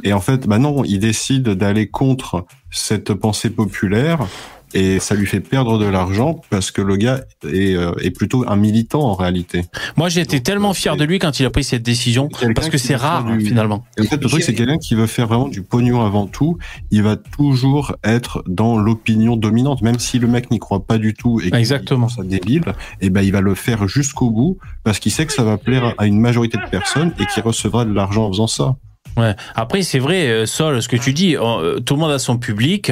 Et 0.04 0.12
en 0.14 0.22
fait, 0.22 0.48
bah 0.48 0.58
non, 0.58 0.84
il 0.84 1.00
décide 1.00 1.50
d'aller 1.50 1.88
contre 1.88 2.46
cette 2.72 3.14
pensée 3.14 3.52
populaire 3.52 4.28
et 4.74 5.00
ça 5.00 5.16
lui 5.16 5.26
fait 5.26 5.40
perdre 5.40 5.78
de 5.78 5.86
l'argent 5.86 6.42
parce 6.50 6.72
que 6.72 6.82
le 6.82 6.96
gars 6.96 7.22
est, 7.48 7.76
euh, 7.76 7.92
est 8.02 8.12
plutôt 8.12 8.44
un 8.48 8.56
militant 8.56 9.02
en 9.02 9.14
réalité. 9.14 9.66
Moi, 9.98 10.10
j'ai 10.10 10.22
été 10.22 10.42
tellement 10.42 10.72
euh, 10.72 10.74
fier 10.74 10.96
de 10.98 11.04
lui 11.04 11.20
quand 11.20 11.40
il 11.40 11.46
a 11.46 11.50
pris 11.50 11.64
cette 11.64 11.84
décision 11.84 12.30
parce 12.56 12.70
que 12.70 12.78
c'est 12.78 12.96
rare 12.96 13.24
du- 13.26 13.46
finalement. 13.46 13.84
Et 13.98 14.02
en 14.02 14.06
fait, 14.06 14.18
le 14.22 14.28
truc, 14.28 14.44
c'est 14.44 14.54
quelqu'un 14.54 14.78
qui 14.78 14.96
veut 14.96 15.08
faire 15.08 15.28
vraiment 15.28 15.48
du 15.48 15.62
pognon 15.62 16.02
avant 16.06 16.28
tout. 16.28 16.58
Il 16.92 17.04
va 17.04 17.16
toujours 17.16 17.96
être 18.04 18.44
dans 18.48 18.78
l'opinion 18.78 19.36
dominante, 19.36 19.82
même 19.82 20.00
si 20.00 20.20
le 20.20 20.28
mec 20.28 20.52
n'y 20.52 20.60
croit 20.60 20.86
pas 20.86 20.98
du 20.98 21.14
tout 21.14 21.40
et 21.42 21.54
Exactement. 21.56 22.10
ça 22.10 22.24
débile. 22.24 22.64
Et 23.02 23.10
ben, 23.10 23.22
il 23.22 23.32
va 23.32 23.42
le 23.42 23.56
faire 23.56 23.88
jusqu'au 23.88 24.30
bout 24.30 24.58
parce 24.84 25.00
qu'il 25.00 25.12
sait 25.12 25.26
que 25.26 25.34
ça 25.34 25.44
va 25.44 25.58
plaire 25.58 25.94
à 25.98 26.06
une 26.08 26.20
majorité 26.20 26.58
de 26.58 26.70
personnes 26.70 27.12
et 27.20 27.26
qu'il 27.26 27.44
recevra 27.44 27.86
de 27.86 27.94
l'argent 27.94 28.26
en 28.26 28.32
faisant 28.32 28.48
ça. 28.48 28.76
Ouais. 29.16 29.36
Après, 29.56 29.84
c'est 29.84 30.00
vrai, 30.00 30.28
euh, 30.28 30.46
Sol, 30.46 30.82
ce 30.82 30.88
que 30.88 30.96
tu 30.96 31.14
dis, 31.14 31.36
euh, 31.38 31.80
tout 31.80 31.94
le 31.94 32.00
monde 32.00 32.12
a 32.12 32.18
son 32.20 32.38
public. 32.38 32.92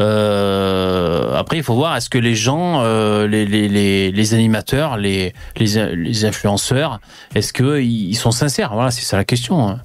Euh, 0.00 1.34
après, 1.34 1.56
il 1.56 1.62
faut 1.62 1.74
voir 1.74 1.96
est-ce 1.96 2.08
que 2.10 2.18
les 2.18 2.34
gens, 2.34 2.80
euh, 2.82 3.26
les, 3.26 3.44
les, 3.46 3.68
les, 3.68 4.12
les 4.12 4.34
animateurs, 4.34 4.96
les, 4.96 5.34
les, 5.56 5.96
les 5.96 6.24
influenceurs, 6.24 7.00
est-ce 7.34 7.52
que 7.52 7.80
ils 7.80 8.14
sont 8.14 8.30
sincères? 8.30 8.72
Voilà, 8.74 8.90
c'est 8.90 9.04
ça 9.04 9.16
la 9.16 9.24
question. 9.24 9.68
hein. 9.68 9.80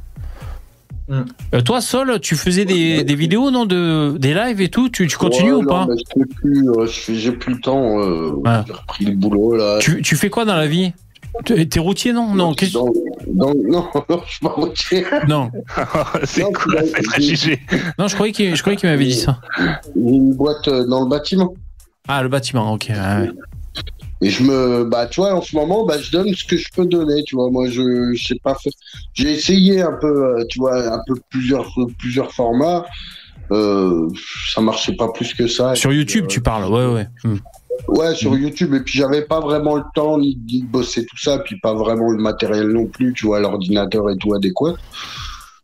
Mm. 1.09 1.21
Euh, 1.55 1.61
toi, 1.61 1.81
Sol, 1.81 2.19
tu 2.21 2.35
faisais 2.35 2.63
des, 2.65 3.03
des 3.03 3.15
vidéos, 3.15 3.51
non, 3.51 3.65
de 3.65 4.15
des 4.17 4.33
lives 4.33 4.61
et 4.61 4.69
tout? 4.69 4.87
Tu, 4.89 5.05
tu 5.07 5.17
continues 5.17 5.51
Ouais, 5.51 5.57
ou 5.57 5.63
non, 5.63 5.67
pas? 5.69 5.87
fais 6.13 6.25
plus, 6.25 7.19
J'ai 7.19 7.31
plus 7.33 7.53
le 7.55 7.59
temps. 7.59 7.95
Ouais. 7.97 8.61
J'ai 8.65 8.73
repris 8.73 9.05
le 9.05 9.11
boulot 9.15 9.55
là. 9.57 9.79
tu, 9.81 10.01
tu 10.01 10.15
fais 10.15 10.29
quoi 10.29 10.45
dans 10.45 10.55
la 10.55 10.67
vie? 10.67 10.93
T'es 11.45 11.79
routier, 11.79 12.13
non? 12.13 12.33
Non, 12.35 12.53
qu'est-ce- 12.53 12.73
donc, 12.73 12.93
non, 13.33 13.53
non, 13.67 13.89
je 14.27 14.31
suis 14.31 14.39
pas 14.39 14.49
routier. 14.49 15.05
non. 15.27 15.49
c'est 16.25 16.41
Non, 16.43 16.51
quoi 16.51 16.81
j'ai- 16.81 16.87
ces 16.87 17.01
préjugés 17.03 17.59
Non, 17.97 18.07
je 18.07 18.13
croyais 18.15 18.31
qu'il 18.31 18.89
m'avait 18.89 19.05
dit 19.05 19.13
ça. 19.15 19.39
Une 19.95 20.33
boîte 20.35 20.67
euh, 20.67 20.85
dans 20.85 21.01
le 21.03 21.09
bâtiment. 21.09 21.53
Ah, 22.07 22.21
le 22.21 22.29
bâtiment, 22.29 22.71
ok. 22.73 22.87
ouais, 22.89 22.95
ouais. 22.95 23.29
Et 24.21 24.29
je 24.29 24.43
me, 24.43 24.83
bah, 24.85 25.07
tu 25.07 25.19
vois, 25.19 25.33
en 25.33 25.41
ce 25.41 25.55
moment, 25.55 25.85
bah, 25.85 25.97
je 25.99 26.11
donne 26.11 26.33
ce 26.33 26.45
que 26.45 26.55
je 26.55 26.69
peux 26.73 26.85
donner, 26.85 27.23
tu 27.23 27.35
vois. 27.35 27.49
Moi, 27.49 27.67
je, 27.69 28.13
je 28.13 28.23
sais 28.27 28.39
pas 28.41 28.55
faire. 28.55 28.71
J'ai 29.13 29.31
essayé 29.31 29.81
un 29.81 29.93
peu, 29.99 30.07
euh, 30.39 30.45
tu 30.49 30.59
vois, 30.59 30.93
un 30.93 31.01
peu 31.07 31.15
plusieurs, 31.29 31.67
plusieurs 31.97 32.31
formats. 32.31 32.85
Euh, 33.51 34.07
ça 34.53 34.61
marchait 34.61 34.95
pas 34.95 35.11
plus 35.11 35.33
que 35.33 35.47
ça. 35.47 35.75
Sur 35.75 35.91
YouTube, 35.91 36.25
euh, 36.25 36.27
tu 36.27 36.39
parles, 36.41 36.71
ouais, 36.71 36.85
ouais. 36.93 37.07
Hmm. 37.25 37.37
Ouais, 37.87 38.13
sur 38.15 38.35
YouTube. 38.35 38.73
Et 38.73 38.79
puis, 38.81 38.97
j'avais 38.97 39.23
pas 39.23 39.39
vraiment 39.39 39.75
le 39.75 39.83
temps 39.95 40.17
ni 40.17 40.35
de 40.35 40.65
bosser 40.65 41.05
tout 41.05 41.17
ça, 41.17 41.39
puis 41.39 41.59
pas 41.59 41.73
vraiment 41.73 42.09
le 42.09 42.17
matériel 42.21 42.67
non 42.67 42.85
plus, 42.85 43.13
tu 43.13 43.25
vois, 43.25 43.39
l'ordinateur 43.39 44.09
et 44.09 44.17
tout 44.17 44.33
adéquat. 44.33 44.73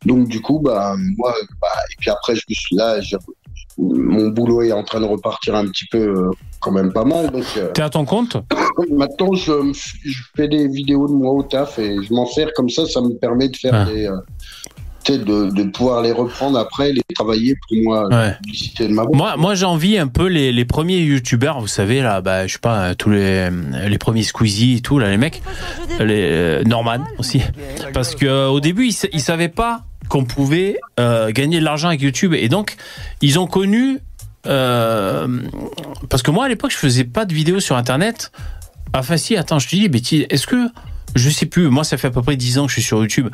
Donc, 0.06 0.28
du 0.28 0.42
coup, 0.42 0.60
bah, 0.60 0.96
moi, 1.18 1.34
bah, 1.62 1.68
et 1.92 1.96
puis 2.00 2.10
après, 2.10 2.36
je 2.36 2.42
me 2.50 2.56
suis 2.56 2.76
là, 2.76 3.00
mon 3.78 4.30
boulot 4.30 4.62
est 4.62 4.72
en 4.72 4.84
train 4.84 5.00
de 5.00 5.06
repartir 5.06 5.56
un 5.56 5.66
petit 5.68 5.86
peu, 5.86 5.98
euh, 5.98 6.32
quand 6.60 6.72
même 6.72 6.92
pas 6.92 7.06
mal. 7.06 7.32
Donc, 7.32 7.46
euh, 7.58 7.72
T'es 7.74 7.82
à 7.82 7.90
ton 7.90 8.06
compte? 8.06 8.38
Maintenant, 8.92 9.34
je, 9.34 9.72
fais 10.36 10.48
des 10.48 10.68
vidéos 10.68 11.08
de 11.08 11.14
moi 11.14 11.32
au 11.34 11.44
taf 11.44 11.80
et 11.80 11.96
je 12.02 12.14
m'en 12.14 12.26
sers 12.26 12.50
comme 12.56 12.70
ça. 12.70 12.86
Ça 12.86 13.02
me 13.02 13.14
permet 13.18 13.50
de 13.50 13.56
faire 13.56 13.74
Ah. 13.74 13.86
des. 13.86 14.10
Euh, 15.10 15.14
sais, 15.14 15.18
de, 15.20 15.50
de 15.50 15.64
pouvoir 15.70 16.02
les 16.02 16.12
reprendre 16.12 16.58
après, 16.58 16.92
les 16.94 17.02
travailler 17.16 17.56
pour 17.68 17.78
moi, 17.84 18.08
Ouais. 18.08 18.16
la 18.16 18.32
publicité 18.34 18.88
de 18.88 18.94
ma. 18.94 19.04
Moi, 19.14 19.36
moi 19.38 19.56
j'envie 19.56 19.98
un 19.98 20.08
peu 20.08 20.28
les, 20.28 20.52
les 20.52 20.66
premiers 20.66 21.00
youtubeurs, 21.00 21.60
vous 21.62 21.68
savez, 21.68 22.02
là, 22.02 22.22
bah, 22.22 22.48
je 22.48 22.54
sais 22.54 22.60
pas, 22.60 22.96
tous 22.96 23.10
les, 23.10 23.50
les 23.88 23.98
premiers 23.98 24.24
Squeezie 24.24 24.76
et 24.78 24.82
tout, 24.82 25.00
là, 25.00 25.10
les 25.10 25.18
mecs, 25.18 25.42
les 26.00 26.28
euh, 26.32 26.64
Norman 26.64 27.00
aussi. 27.18 27.42
Parce 27.94 28.16
que 28.16 28.26
euh, 28.26 28.48
au 28.48 28.60
début, 28.60 28.88
ils, 28.88 28.96
ils 29.14 29.22
savaient 29.22 29.50
pas 29.50 29.84
qu'on 30.10 30.26
pouvait 30.26 30.78
euh, 31.00 31.32
gagner 31.32 31.60
de 31.60 31.64
l'argent 31.66 31.88
avec 31.90 32.02
YouTube. 32.02 32.34
Et 32.34 32.50
donc, 32.50 32.76
ils 33.22 33.38
ont 33.40 33.46
connu. 33.48 34.00
euh, 34.48 35.28
parce 36.10 36.24
que 36.24 36.32
moi, 36.32 36.46
à 36.46 36.50
l'époque, 36.50 36.72
je 36.72 36.78
faisais 36.78 37.04
pas 37.04 37.26
de 37.26 37.34
vidéos 37.34 37.60
sur 37.60 37.76
Internet. 37.76 38.32
Enfin, 38.94 39.18
si, 39.18 39.36
attends, 39.38 39.60
je 39.60 39.68
te 39.68 39.76
dis, 39.76 40.26
est-ce 40.30 40.48
que. 40.48 40.68
Je 41.16 41.30
sais 41.32 41.48
plus, 41.48 41.70
moi, 41.70 41.84
ça 41.84 41.98
fait 41.98 42.08
à 42.08 42.12
peu 42.12 42.22
près 42.22 42.36
10 42.36 42.60
ans 42.60 42.64
que 42.66 42.70
je 42.70 42.74
suis 42.76 42.84
sur 42.84 43.00
YouTube. 43.00 43.30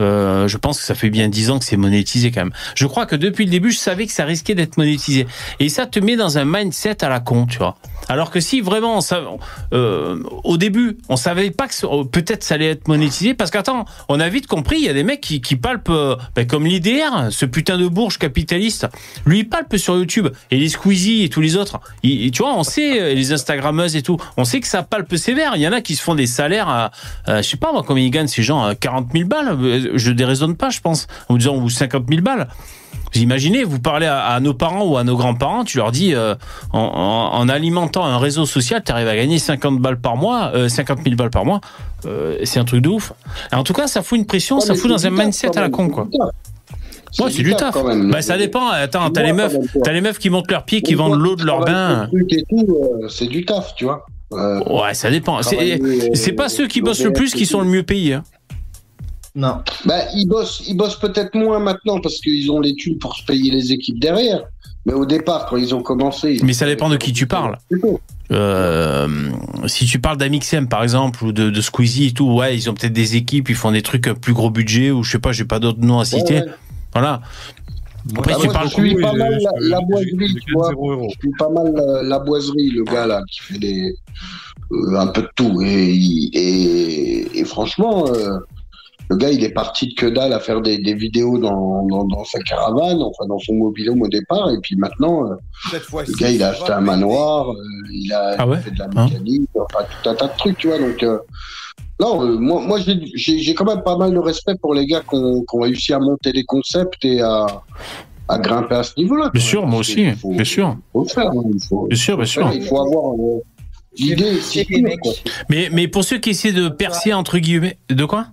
Euh, 0.00 0.48
je 0.48 0.56
pense 0.56 0.78
que 0.78 0.84
ça 0.84 0.94
fait 0.94 1.10
bien 1.10 1.28
10 1.28 1.50
ans 1.50 1.58
que 1.58 1.64
c'est 1.64 1.76
monétisé 1.76 2.30
quand 2.30 2.40
même. 2.42 2.52
Je 2.74 2.86
crois 2.86 3.06
que 3.06 3.16
depuis 3.16 3.44
le 3.44 3.50
début, 3.50 3.70
je 3.70 3.78
savais 3.78 4.06
que 4.06 4.12
ça 4.12 4.24
risquait 4.24 4.54
d'être 4.54 4.76
monétisé. 4.76 5.26
Et 5.60 5.68
ça 5.68 5.86
te 5.86 5.98
met 5.98 6.16
dans 6.16 6.38
un 6.38 6.44
mindset 6.44 7.04
à 7.04 7.08
la 7.08 7.20
con, 7.20 7.46
tu 7.46 7.58
vois. 7.58 7.76
Alors 8.08 8.30
que 8.30 8.40
si 8.40 8.60
vraiment, 8.60 9.00
euh, 9.72 10.22
au 10.44 10.56
début, 10.56 10.96
on 11.08 11.16
savait 11.16 11.50
pas 11.50 11.68
que 11.68 11.74
ça- 11.74 11.88
peut-être 12.10 12.42
ça 12.42 12.54
allait 12.54 12.70
être 12.70 12.88
monétisé, 12.88 13.34
parce 13.34 13.50
qu'attends, 13.50 13.84
on 14.08 14.18
a 14.20 14.28
vite 14.28 14.46
compris, 14.46 14.76
il 14.78 14.84
y 14.84 14.88
a 14.88 14.94
des 14.94 15.02
mecs 15.02 15.20
qui, 15.20 15.56
palpent, 15.56 15.88
euh, 15.90 16.16
ben, 16.34 16.46
comme 16.46 16.64
l'IDR, 16.64 17.28
ce 17.30 17.44
putain 17.44 17.76
de 17.76 17.86
bourge 17.88 18.18
capitaliste, 18.18 18.86
lui 19.26 19.40
il 19.40 19.48
palpe 19.48 19.76
sur 19.76 19.96
YouTube, 19.96 20.28
et 20.50 20.56
les 20.56 20.68
Squeezie 20.68 21.24
et 21.24 21.28
tous 21.28 21.40
les 21.40 21.56
autres, 21.56 21.80
tu 22.02 22.30
vois, 22.38 22.54
on 22.56 22.62
sait, 22.62 23.14
les 23.14 23.32
Instagrammeuses 23.32 23.96
et 23.96 24.02
tout, 24.02 24.16
on 24.36 24.44
sait 24.44 24.60
que 24.60 24.66
ça 24.68 24.82
palpe 24.82 25.14
sévère. 25.16 25.52
Il 25.56 25.62
y 25.62 25.68
en 25.68 25.72
a 25.72 25.80
qui 25.80 25.94
se 25.94 26.02
font 26.02 26.14
des 26.14 26.26
salaires 26.26 26.68
à, 26.68 26.90
à, 27.26 27.42
je 27.42 27.48
sais 27.48 27.56
pas 27.56 27.72
moi, 27.72 27.82
combien 27.86 28.04
ils 28.04 28.10
gagnent 28.10 28.26
ces 28.28 28.42
gens, 28.42 28.62
à 28.64 28.74
40 28.74 29.08
000 29.12 29.28
balles, 29.28 29.56
je 29.94 30.10
déraisonne 30.12 30.56
pas, 30.56 30.70
je 30.70 30.80
pense, 30.80 31.06
en 31.28 31.34
vous 31.34 31.38
disant, 31.38 31.56
ou 31.56 31.68
50 31.70 32.04
000 32.08 32.22
balles. 32.22 32.48
Vous 33.14 33.20
imaginez, 33.22 33.64
vous 33.64 33.78
parlez 33.80 34.06
à, 34.06 34.20
à 34.26 34.40
nos 34.40 34.52
parents 34.52 34.84
ou 34.84 34.98
à 34.98 35.04
nos 35.04 35.16
grands-parents, 35.16 35.64
tu 35.64 35.78
leur 35.78 35.92
dis, 35.92 36.14
euh, 36.14 36.34
en, 36.72 36.80
en- 36.80 37.38
en 37.38 37.48
alimentant 37.48 38.04
un 38.04 38.18
réseau 38.18 38.44
social, 38.44 38.82
tu 38.84 38.92
arrives 38.92 39.08
à 39.08 39.16
gagner 39.16 39.38
50 39.38 39.78
balles 39.78 39.98
par 40.00 40.16
mois, 40.16 40.50
euh, 40.54 40.68
50 40.68 40.98
000 41.04 41.16
balles 41.16 41.30
par 41.30 41.44
mois. 41.46 41.60
Euh, 42.06 42.36
c'est 42.44 42.60
un 42.60 42.64
truc 42.64 42.82
de 42.82 42.88
ouf. 42.90 43.12
Et 43.50 43.54
en 43.56 43.64
tout 43.64 43.72
cas, 43.72 43.86
ça 43.86 44.02
fout 44.02 44.18
une 44.18 44.26
pression, 44.26 44.56
Ouais, 44.56 44.62
ça 44.62 44.74
fout 44.74 44.90
dans 44.90 45.06
un 45.06 45.10
mindset 45.10 45.56
à 45.56 45.62
la 45.62 45.70
con, 45.70 45.86
c'est 45.86 45.90
quoi. 45.92 46.04
du 46.04 46.18
taf. 46.18 46.28
Ouais, 47.20 47.30
c'est 47.30 47.42
du 47.42 47.54
taf. 47.54 47.72
quand 47.72 47.84
même. 47.84 48.10
Bah, 48.10 48.20
ça 48.20 48.36
dépend. 48.36 48.68
Attends, 48.68 49.08
t'as 49.10 49.22
les 49.22 49.32
meufs, 49.32 49.56
t'as 49.82 49.92
les 49.92 50.02
meufs 50.02 50.18
qui 50.18 50.28
montent 50.28 50.50
leurs 50.50 50.64
pieds, 50.64 50.82
qui 50.82 50.92
vendent 50.94 51.18
l'eau 51.18 51.34
de 51.34 51.44
leur 51.44 51.64
bain. 51.64 52.10
euh, 52.12 53.08
c'est 53.08 53.26
du 53.26 53.44
taf, 53.46 53.74
tu 53.74 53.84
vois. 53.84 54.04
Euh, 54.34 54.60
Ouais, 54.66 54.92
ça 54.92 55.10
dépend. 55.10 55.40
C'est 55.42 56.32
pas 56.32 56.44
euh, 56.44 56.48
ceux 56.48 56.66
qui 56.66 56.82
bossent 56.82 57.02
le 57.02 57.14
plus 57.14 57.32
qui 57.32 57.46
sont 57.46 57.60
le 57.62 57.66
mieux 57.68 57.82
payés. 57.82 58.14
hein. 58.14 58.24
Non. 59.34 59.58
Bah, 59.84 60.00
ils 60.14 60.26
bossent, 60.26 60.62
ils 60.66 60.76
bossent 60.76 60.98
peut-être 60.98 61.34
moins 61.34 61.58
maintenant 61.60 62.00
parce 62.00 62.16
qu'ils 62.20 62.50
ont 62.50 62.60
les 62.60 62.74
thunes 62.74 62.98
pour 62.98 63.14
se 63.16 63.24
payer 63.24 63.50
les 63.50 63.72
équipes 63.72 63.98
derrière. 64.00 64.42
Mais 64.86 64.92
au 64.94 65.04
départ, 65.06 65.46
quand 65.46 65.56
ils 65.56 65.74
ont 65.74 65.82
commencé. 65.82 66.34
ils- 66.34 66.44
Mais 66.44 66.52
ça 66.54 66.66
dépend 66.66 66.88
de 66.88 66.96
qui 66.96 67.12
tu 67.12 67.26
parles. 67.26 67.58
Euh, 68.30 69.08
si 69.66 69.86
tu 69.86 69.98
parles 70.00 70.16
d'Amixem 70.18 70.68
par 70.68 70.82
exemple 70.82 71.24
ou 71.24 71.32
de, 71.32 71.50
de 71.50 71.60
Squeezie 71.60 72.08
et 72.08 72.12
tout, 72.12 72.30
ouais, 72.32 72.54
ils 72.56 72.68
ont 72.68 72.74
peut-être 72.74 72.92
des 72.92 73.16
équipes, 73.16 73.48
ils 73.48 73.54
font 73.54 73.72
des 73.72 73.82
trucs 73.82 74.06
à 74.06 74.14
plus 74.14 74.32
gros 74.34 74.50
budget 74.50 74.90
ou 74.90 75.02
je 75.02 75.12
sais 75.12 75.18
pas, 75.18 75.32
j'ai 75.32 75.44
pas 75.44 75.58
d'autres 75.60 75.80
noms 75.80 75.98
à 76.00 76.04
citer. 76.04 76.34
Ouais, 76.34 76.40
ouais. 76.42 76.52
Voilà. 76.92 77.22
Après, 78.16 78.32
Ah, 78.34 78.38
tu 78.40 78.44
moi, 78.46 78.52
parles 78.54 78.68
je 78.68 78.74
suis 78.74 78.94
pas 78.96 79.12
mal 79.12 79.38
la, 79.60 79.80
boiserie, 79.80 80.34
tu 80.46 80.52
vois. 80.54 80.68
0 80.70 80.92
euros. 80.92 81.08
Je 81.14 81.18
suis 81.20 81.36
pas 81.38 81.48
mal 81.50 81.72
la, 81.74 82.02
la 82.02 82.18
boiserie, 82.18 82.70
le 82.70 82.84
gars 82.84 83.06
là, 83.06 83.22
qui 83.30 83.40
fait 83.40 83.58
des, 83.58 83.94
euh, 84.72 84.96
un 84.96 85.08
peu 85.08 85.22
de 85.22 85.28
tout. 85.34 85.60
Et, 85.62 85.94
et, 86.32 87.38
et 87.40 87.44
franchement, 87.44 88.06
euh, 88.08 88.38
le 89.10 89.16
gars, 89.16 89.30
il 89.30 89.42
est 89.42 89.50
parti 89.52 89.88
de 89.88 89.94
que 89.94 90.06
dalle 90.06 90.32
à 90.32 90.40
faire 90.40 90.60
des, 90.60 90.78
des 90.78 90.94
vidéos 90.94 91.38
dans, 91.38 91.86
dans, 91.86 92.04
dans 92.04 92.24
sa 92.24 92.40
caravane, 92.40 93.00
enfin 93.02 93.26
dans 93.26 93.38
son 93.38 93.54
mobilhome 93.54 94.02
au 94.02 94.08
départ. 94.08 94.50
Et 94.50 94.58
puis 94.60 94.76
maintenant, 94.76 95.24
euh, 95.30 95.34
le 95.72 96.14
gars, 96.16 96.30
il 96.30 96.42
a 96.42 96.50
acheté 96.50 96.72
un 96.72 96.80
manoir, 96.82 97.50
euh, 97.50 97.54
il 97.90 98.12
a 98.12 98.36
Ah 98.38 98.46
ouais 98.46 98.58
fait 98.58 98.70
de 98.70 98.78
la 98.78 98.84
Hein 98.96 99.06
mécanique, 99.06 99.48
enfin 99.56 99.84
tout 100.02 100.10
un 100.10 100.14
tas 100.14 100.26
de 100.28 100.36
trucs, 100.36 100.58
tu 100.58 100.66
vois. 100.68 100.78
Donc, 100.78 101.02
euh, 101.02 101.18
non, 102.00 102.22
euh, 102.24 102.38
moi, 102.38 102.60
moi 102.60 102.78
j'ai- 102.80 103.54
quand 103.54 103.64
même 103.64 103.82
pas 103.82 103.96
mal 103.96 104.12
de 104.12 104.18
respect 104.18 104.54
pour 104.60 104.74
les 104.74 104.86
gars 104.86 105.00
qui 105.00 105.16
ont, 105.16 105.42
réussi 105.54 105.92
à 105.94 105.98
monter 105.98 106.32
des 106.32 106.44
concepts 106.44 107.04
et 107.04 107.20
à, 107.22 107.46
à 108.28 108.38
grimper 108.38 108.74
à 108.74 108.82
ce 108.82 108.92
niveau-là. 108.98 109.30
Bien 109.32 109.42
sûr, 109.42 109.66
moi 109.66 109.80
aussi, 109.80 110.10
faut- 110.12 110.32
bien 110.32 110.44
sûr. 110.44 110.76
faut 110.92 111.02
le 111.04 111.08
faire. 111.08 111.30
hein, 111.30 111.42
il 111.52 111.60
faut, 111.66 111.86
Bien 111.86 111.96
sûr, 111.98 112.16
bien 112.16 112.26
sûr. 112.26 112.50
il 112.54 112.62
faut 112.62 112.78
avoir 112.78 113.14
euh, 113.14 113.40
l'idée, 113.98 114.32
les. 114.54 114.96
Mais, 115.48 115.70
mais 115.72 115.88
pour 115.88 116.04
ceux 116.04 116.18
qui 116.18 116.30
essaient 116.30 116.52
de 116.52 116.68
percer 116.68 117.12
entre 117.14 117.38
guillemets, 117.38 117.78
de 117.88 118.04
quoi? 118.04 118.26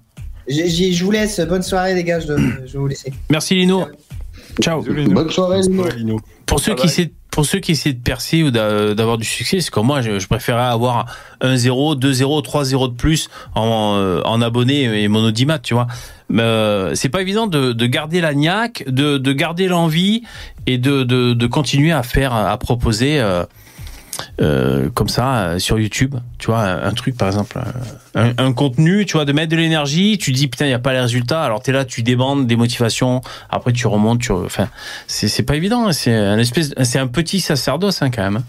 Je 0.48 1.04
vous 1.04 1.12
laisse. 1.12 1.40
Bonne 1.42 1.64
soirée, 1.64 1.96
les 1.96 2.04
gars. 2.04 2.20
Je, 2.20 2.28
je 2.28 2.74
vais 2.74 2.80
vous 2.80 2.88
laisser. 2.88 3.12
Merci 3.30 3.56
Lino. 3.56 3.86
Ciao. 4.62 4.82
Lino. 4.84 5.12
Bonne 5.14 5.30
soirée, 5.32 5.60
Bonne 5.62 5.72
Lino. 5.72 5.84
soirée, 5.84 5.98
Lino. 6.00 6.20
Pour 6.46 6.60
ceux, 6.60 6.76
qui 6.76 6.86
essaient, 6.86 7.12
pour 7.32 7.46
ceux 7.46 7.60
qui 7.60 7.72
essaient 7.72 7.92
de 7.94 8.02
percer 8.02 8.44
ou 8.44 8.52
d'a- 8.52 8.94
d'avoir 8.94 9.18
du 9.18 9.26
succès, 9.26 9.60
c'est 9.60 9.72
comme 9.72 9.88
moi, 9.88 10.02
je, 10.02 10.20
je 10.20 10.28
préférais 10.28 10.62
avoir 10.64 11.08
1-0, 11.42 11.96
2-0, 12.00 12.44
3-0 12.46 12.90
de 12.92 12.94
plus 12.96 13.30
en, 13.56 13.96
euh, 13.98 14.22
en 14.24 14.42
abonnés 14.42 15.02
et 15.04 15.08
mon 15.08 15.24
audimat, 15.26 15.58
tu 15.60 15.74
vois. 15.74 15.88
Mais, 16.30 16.44
euh, 16.44 16.96
c'est 16.96 17.10
pas 17.10 17.22
évident 17.22 17.48
de, 17.48 17.74
de 17.74 17.86
garder 17.88 18.22
la 18.22 18.34
niaque, 18.34 18.84
de, 18.88 19.18
de 19.18 19.34
garder 19.34 19.68
l'envie 19.68 20.22
et 20.68 20.78
de, 20.78 21.04
de, 21.04 21.34
de 21.34 21.48
continuer 21.48 21.92
à 21.92 22.04
faire, 22.04 22.34
à 22.34 22.56
proposer 22.58 23.20
euh, 23.20 23.44
euh, 24.42 24.90
comme 24.94 25.10
ça 25.10 25.46
euh, 25.46 25.60
sur 25.60 25.80
YouTube, 25.80 26.16
tu 26.38 26.48
vois, 26.48 26.60
un, 26.60 26.84
un 26.88 26.92
truc 26.94 27.18
par 27.18 27.28
exemple, 27.28 27.58
euh, 28.16 28.32
un, 28.38 28.46
un 28.46 28.54
contenu, 28.54 29.06
tu 29.06 29.14
vois, 29.14 29.26
de 29.26 29.32
mettre 29.34 29.52
de 29.52 29.58
l'énergie, 29.58 30.18
tu 30.18 30.32
dis 30.32 30.48
putain, 30.48 30.66
il 30.66 30.72
y 30.72 30.74
a 30.74 30.80
pas 30.80 30.94
les 30.94 31.00
résultats, 31.02 31.44
alors 31.44 31.62
t'es 31.62 31.72
là, 31.72 31.86
tu 31.86 32.04
débandes 32.04 32.48
des 32.48 32.56
motivations, 32.56 33.22
après 33.50 33.74
tu 33.74 33.88
remontes, 33.88 34.20
tu, 34.22 34.32
enfin, 34.32 34.68
c'est 35.08 35.44
pas 35.44 35.56
évident, 35.56 35.88
hein, 35.88 35.94
c'est 35.94 36.14
un 36.14 36.38
espèce, 36.40 36.74
c'est 36.84 37.00
un 37.00 37.08
petit 37.08 37.40
sacerdoce 37.40 38.02
hein, 38.02 38.10
quand 38.10 38.24
même. 38.24 38.44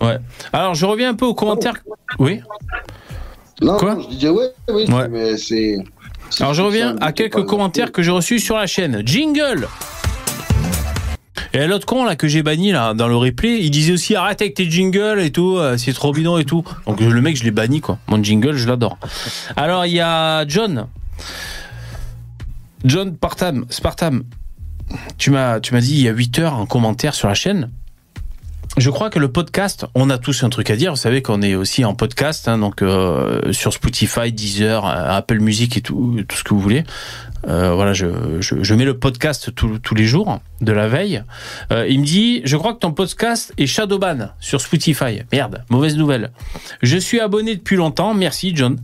Ouais. 0.00 0.18
Alors 0.52 0.74
je 0.74 0.86
reviens 0.86 1.10
un 1.10 1.14
peu 1.14 1.26
aux 1.26 1.34
commentaires. 1.34 1.74
Oui. 2.18 2.40
Non, 3.60 3.76
Quoi 3.76 3.96
non, 3.96 4.02
je 4.02 4.08
disais, 4.08 4.28
ouais, 4.30 4.46
oui, 4.70 4.84
Ouais. 4.88 5.08
mais 5.08 5.36
c'est. 5.36 5.76
c'est- 6.30 6.42
Alors 6.42 6.54
je 6.54 6.62
reviens 6.62 6.94
à 7.00 7.10
quelques 7.12 7.44
commentaires 7.44 7.90
que 7.90 8.02
j'ai 8.02 8.12
reçus 8.12 8.38
sur 8.38 8.56
la 8.56 8.68
chaîne. 8.68 9.02
Jingle. 9.04 9.66
Et 11.52 11.66
l'autre 11.66 11.86
con 11.86 12.04
là 12.04 12.16
que 12.16 12.28
j'ai 12.28 12.42
banni 12.42 12.72
là 12.72 12.94
dans 12.94 13.08
le 13.08 13.16
replay, 13.16 13.60
il 13.60 13.70
disait 13.70 13.92
aussi 13.92 14.14
arrête 14.14 14.40
avec 14.40 14.54
tes 14.54 14.70
jingles 14.70 15.20
et 15.20 15.30
tout, 15.30 15.56
euh, 15.56 15.76
c'est 15.76 15.92
trop 15.92 16.12
bidon 16.12 16.38
et 16.38 16.44
tout. 16.44 16.64
Donc 16.86 17.00
le 17.00 17.20
mec 17.20 17.36
je 17.36 17.44
l'ai 17.44 17.50
banni 17.50 17.80
quoi. 17.80 17.98
Mon 18.08 18.22
jingle 18.22 18.56
je 18.56 18.66
l'adore. 18.66 18.98
Alors 19.56 19.86
il 19.86 19.94
y 19.94 20.00
a 20.00 20.46
John. 20.46 20.86
John 22.84 23.14
Spartam, 23.14 23.66
Spartam. 23.70 24.24
Tu 25.18 25.30
m'as 25.30 25.60
tu 25.60 25.74
m'as 25.74 25.80
dit 25.80 25.94
il 25.94 26.02
y 26.02 26.08
a 26.08 26.12
8 26.12 26.38
heures 26.38 26.54
en 26.54 26.66
commentaire 26.66 27.14
sur 27.14 27.28
la 27.28 27.34
chaîne. 27.34 27.70
Je 28.76 28.90
crois 28.90 29.10
que 29.10 29.18
le 29.18 29.26
podcast, 29.32 29.86
on 29.96 30.08
a 30.08 30.18
tous 30.18 30.44
un 30.44 30.50
truc 30.50 30.70
à 30.70 30.76
dire. 30.76 30.92
Vous 30.92 30.96
savez 30.96 31.20
qu'on 31.20 31.42
est 31.42 31.56
aussi 31.56 31.84
en 31.84 31.94
podcast, 31.94 32.46
hein, 32.46 32.58
donc 32.58 32.82
euh, 32.82 33.52
sur 33.52 33.72
Spotify, 33.72 34.30
Deezer, 34.30 34.86
Apple 34.86 35.40
Music 35.40 35.76
et 35.76 35.80
tout, 35.80 36.22
tout 36.28 36.36
ce 36.36 36.44
que 36.44 36.54
vous 36.54 36.60
voulez. 36.60 36.84
Euh, 37.46 37.72
voilà, 37.74 37.92
je, 37.92 38.06
je, 38.40 38.62
je 38.62 38.74
mets 38.74 38.84
le 38.84 38.98
podcast 38.98 39.54
tous- 39.54 39.78
tous 39.78 39.94
les 39.94 40.04
jours 40.06 40.40
de 40.60 40.72
la 40.72 40.88
veille. 40.88 41.22
Euh, 41.72 41.86
il 41.88 42.00
me 42.00 42.04
dit, 42.04 42.40
je 42.44 42.56
crois 42.56 42.72
que 42.74 42.80
ton 42.80 42.92
podcast 42.92 43.52
est 43.58 43.66
Shadowban 43.66 44.30
sur 44.40 44.60
Spotify. 44.60 45.20
Merde, 45.32 45.64
mauvaise 45.70 45.96
nouvelle. 45.96 46.30
Je 46.82 46.96
suis 46.96 47.20
abonné 47.20 47.54
depuis 47.54 47.76
longtemps, 47.76 48.14
merci 48.14 48.52
John. 48.56 48.76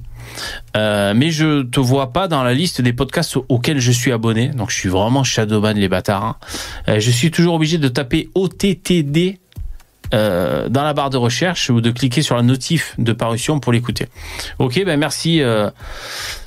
Euh, 0.77 1.13
mais 1.15 1.31
je 1.31 1.63
te 1.63 1.79
vois 1.81 2.13
pas 2.13 2.29
dans 2.29 2.43
la 2.43 2.55
liste 2.55 2.81
des 2.81 2.93
podcasts 2.93 3.37
auxquels 3.49 3.79
je 3.81 3.93
suis 3.93 4.11
abonné. 4.11 4.49
Donc 4.49 4.71
je 4.71 4.75
suis 4.77 4.89
vraiment 4.89 5.23
Shadowban 5.23 5.73
les 5.75 5.89
bâtards. 5.89 6.25
hein. 6.25 6.37
Euh, 6.89 6.99
je 7.01 7.11
suis 7.11 7.31
toujours 7.31 7.55
obligé 7.55 7.79
de 7.79 7.89
taper 7.89 8.31
OTTD 8.35 9.39
euh, 10.15 10.69
dans 10.69 10.83
la 10.83 10.95
barre 10.95 11.11
de 11.11 11.17
recherche 11.17 11.69
ou 11.71 11.81
de 11.81 11.91
cliquer 11.91 12.23
sur 12.23 12.37
la 12.37 12.43
notif 12.43 12.95
de 12.99 13.13
parution 13.13 13.61
pour 13.61 13.73
l'écouter. 13.73 14.09
Ok, 14.59 14.83
ben 14.85 14.99
merci, 14.99 15.43
euh, 15.43 15.69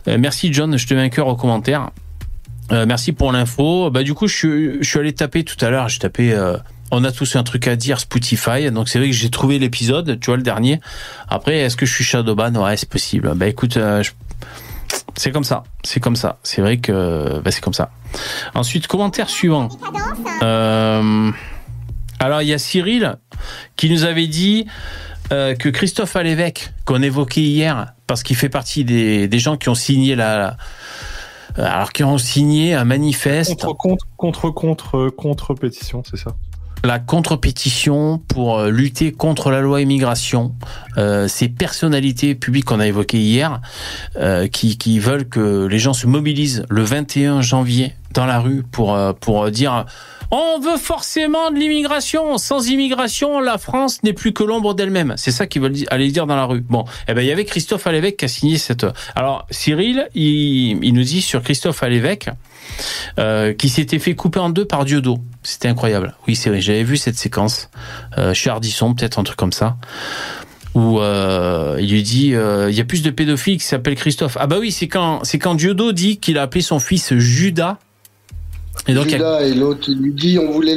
euh, 0.08 0.18
merci 0.20 0.52
John, 0.52 0.78
je 0.78 0.88
te 0.88 0.94
mets 0.94 1.02
un 1.02 1.10
cœur 1.10 1.28
au 1.28 1.36
commentaire. 1.36 1.92
Euh, 2.72 2.86
merci 2.88 3.14
pour 3.14 3.32
l'info. 3.32 3.90
Bah 3.92 4.04
du 4.04 4.14
coup, 4.14 4.28
je 4.28 4.80
suis, 4.82 5.00
allé 5.00 5.14
taper 5.14 5.44
tout 5.44 5.64
à 5.64 5.70
l'heure. 5.70 5.88
J'ai 5.88 6.00
tapé. 6.00 6.36
on 6.92 7.04
a 7.04 7.12
tous 7.12 7.36
un 7.36 7.44
truc 7.44 7.68
à 7.68 7.76
dire 7.76 8.00
Spotify. 8.00 8.72
Donc 8.72 8.90
c'est 8.90 9.00
vrai 9.00 9.10
que 9.10 9.16
j'ai 9.16 9.30
trouvé 9.30 9.60
l'épisode. 9.60 10.20
Tu 10.20 10.26
vois 10.28 10.38
le 10.38 10.44
dernier. 10.44 10.82
Après, 11.30 11.60
est-ce 11.60 11.78
que 11.78 11.86
je 11.86 11.94
suis 11.94 12.04
Shadowban 12.04 12.56
Ouais, 12.56 12.76
c'est 12.76 12.90
possible. 12.90 13.32
Bah 13.36 13.48
écoute, 13.48 13.78
c'est 15.16 15.32
comme 15.32 15.46
ça. 15.46 15.64
C'est 15.84 16.00
comme 16.00 16.16
ça. 16.16 16.40
C'est 16.44 16.62
vrai 16.62 16.78
que 16.78 17.40
bah, 17.40 17.52
c'est 17.52 17.62
comme 17.62 17.74
ça. 17.74 17.90
Ensuite, 18.54 18.88
commentaire 18.88 19.30
suivant. 19.30 19.70
Euh, 20.44 21.32
alors 22.20 22.42
il 22.42 22.48
y 22.48 22.54
a 22.54 22.58
Cyril 22.58 23.18
qui 23.76 23.90
nous 23.90 24.04
avait 24.04 24.28
dit 24.28 24.66
euh, 25.32 25.56
que 25.56 25.70
Christophe 25.70 26.16
Alévèque, 26.16 26.72
qu'on 26.86 27.02
évoquait 27.02 27.42
hier, 27.42 27.94
parce 28.08 28.24
qu'il 28.24 28.36
fait 28.36 28.50
partie 28.50 28.86
des, 28.86 29.28
des 29.28 29.40
gens 29.40 29.58
qui 29.58 29.70
ont 29.70 29.76
signé 29.76 30.16
la, 30.16 30.58
euh, 31.60 31.66
alors 31.66 31.92
qui 31.92 32.04
ont 32.04 32.18
signé 32.18 32.74
un 32.74 32.86
manifeste, 32.86 33.62
Contre, 33.62 33.76
contre, 33.76 34.08
contre, 34.18 34.50
contre, 34.52 35.10
contre 35.10 35.54
pétition, 35.54 36.04
c'est 36.10 36.18
ça. 36.18 36.36
la 36.84 37.00
contre-pétition 37.00 38.20
pour 38.28 38.60
euh, 38.60 38.70
lutter 38.70 39.12
contre 39.12 39.50
la 39.52 39.60
loi 39.62 39.82
immigration. 39.82 40.56
Euh, 40.98 41.28
ces 41.28 41.50
personnalités 41.50 42.34
publiques 42.36 42.66
qu'on 42.66 42.80
a 42.80 42.88
évoquées 42.88 43.20
hier, 43.20 43.60
euh, 44.16 44.48
qui, 44.48 44.78
qui 44.78 45.00
veulent 45.00 45.28
que 45.28 45.66
les 45.66 45.80
gens 45.80 45.94
se 45.94 46.08
mobilisent 46.08 46.64
le 46.70 46.84
21 46.84 47.42
janvier 47.42 47.94
dans 48.14 48.26
la 48.26 48.40
rue 48.40 48.64
pour, 48.64 48.96
euh, 48.96 49.14
pour 49.14 49.52
dire 49.52 49.86
on 50.32 50.60
veut 50.60 50.78
forcément 50.78 51.52
de 51.52 51.58
l'immigration. 51.58 52.38
Sans 52.38 52.70
immigration, 52.70 53.40
la 53.40 53.58
France 53.58 54.04
n'est 54.04 54.14
plus 54.14 54.34
que 54.34 54.44
l'ombre 54.44 54.74
d'elle-même. 54.74 55.14
C'est 55.18 55.32
ça 55.32 55.48
qu'ils 55.48 55.62
veulent 55.62 55.76
aller 55.90 56.12
dire 56.12 56.28
dans 56.28 56.36
la 56.36 56.46
rue. 56.46 56.62
Bon, 56.62 56.86
eh 57.08 57.14
ben 57.14 57.22
il 57.22 57.28
y 57.28 57.32
avait 57.32 57.46
Christophe 57.46 57.88
Alévèque 57.88 58.18
qui 58.18 58.26
a 58.26 58.28
signé 58.28 58.58
cette. 58.58 58.86
Alors 59.16 59.46
Cyril, 59.52 60.10
il, 60.16 60.84
il 60.84 60.94
nous 60.94 61.04
dit 61.04 61.22
sur 61.22 61.42
Christophe 61.42 61.84
Alévèque 61.84 62.30
euh, 63.20 63.54
qui 63.54 63.70
s'était 63.70 64.00
fait 64.00 64.16
couper 64.16 64.40
en 64.40 64.50
deux 64.50 64.66
par 64.66 64.86
Dieudo. 64.86 65.20
C'était 65.44 65.68
incroyable. 65.68 66.16
Oui, 66.28 66.36
c'est 66.36 66.50
vrai, 66.50 66.62
j'avais 66.62 66.84
vu 66.84 66.98
cette 66.98 67.18
séquence 67.18 67.70
euh, 68.18 68.34
chez 68.34 68.50
Ardisson, 68.50 68.94
peut-être 68.94 69.20
un 69.20 69.24
truc 69.24 69.38
comme 69.38 69.54
ça, 69.54 69.78
où 70.74 71.00
euh, 71.00 71.78
il 71.80 71.90
lui 71.90 72.04
dit 72.04 72.36
euh, 72.36 72.70
il 72.70 72.76
y 72.76 72.82
a 72.82 72.86
plus 72.86 73.02
de 73.02 73.10
pédophiles 73.10 73.58
qui 73.58 73.66
s'appellent 73.66 73.96
Christophe. 73.96 74.38
Ah 74.40 74.48
bah 74.48 74.58
oui, 74.60 74.72
c'est 74.72 74.88
quand 74.88 75.22
c'est 75.24 75.40
quand 75.40 75.56
Dieudo 75.56 75.92
dit 75.92 76.18
qu'il 76.18 76.38
a 76.38 76.44
appelé 76.44 76.62
son 76.62 76.80
fils 76.80 77.16
Judas. 77.16 77.78
Et 78.88 78.94
donc, 78.94 79.10
Judas 79.10 79.42
et 79.42 79.54
l'autre, 79.54 79.90
il 79.90 79.98
lui 80.00 80.14
dit 80.14 80.40
on 80.40 80.52
voulait 80.52 80.76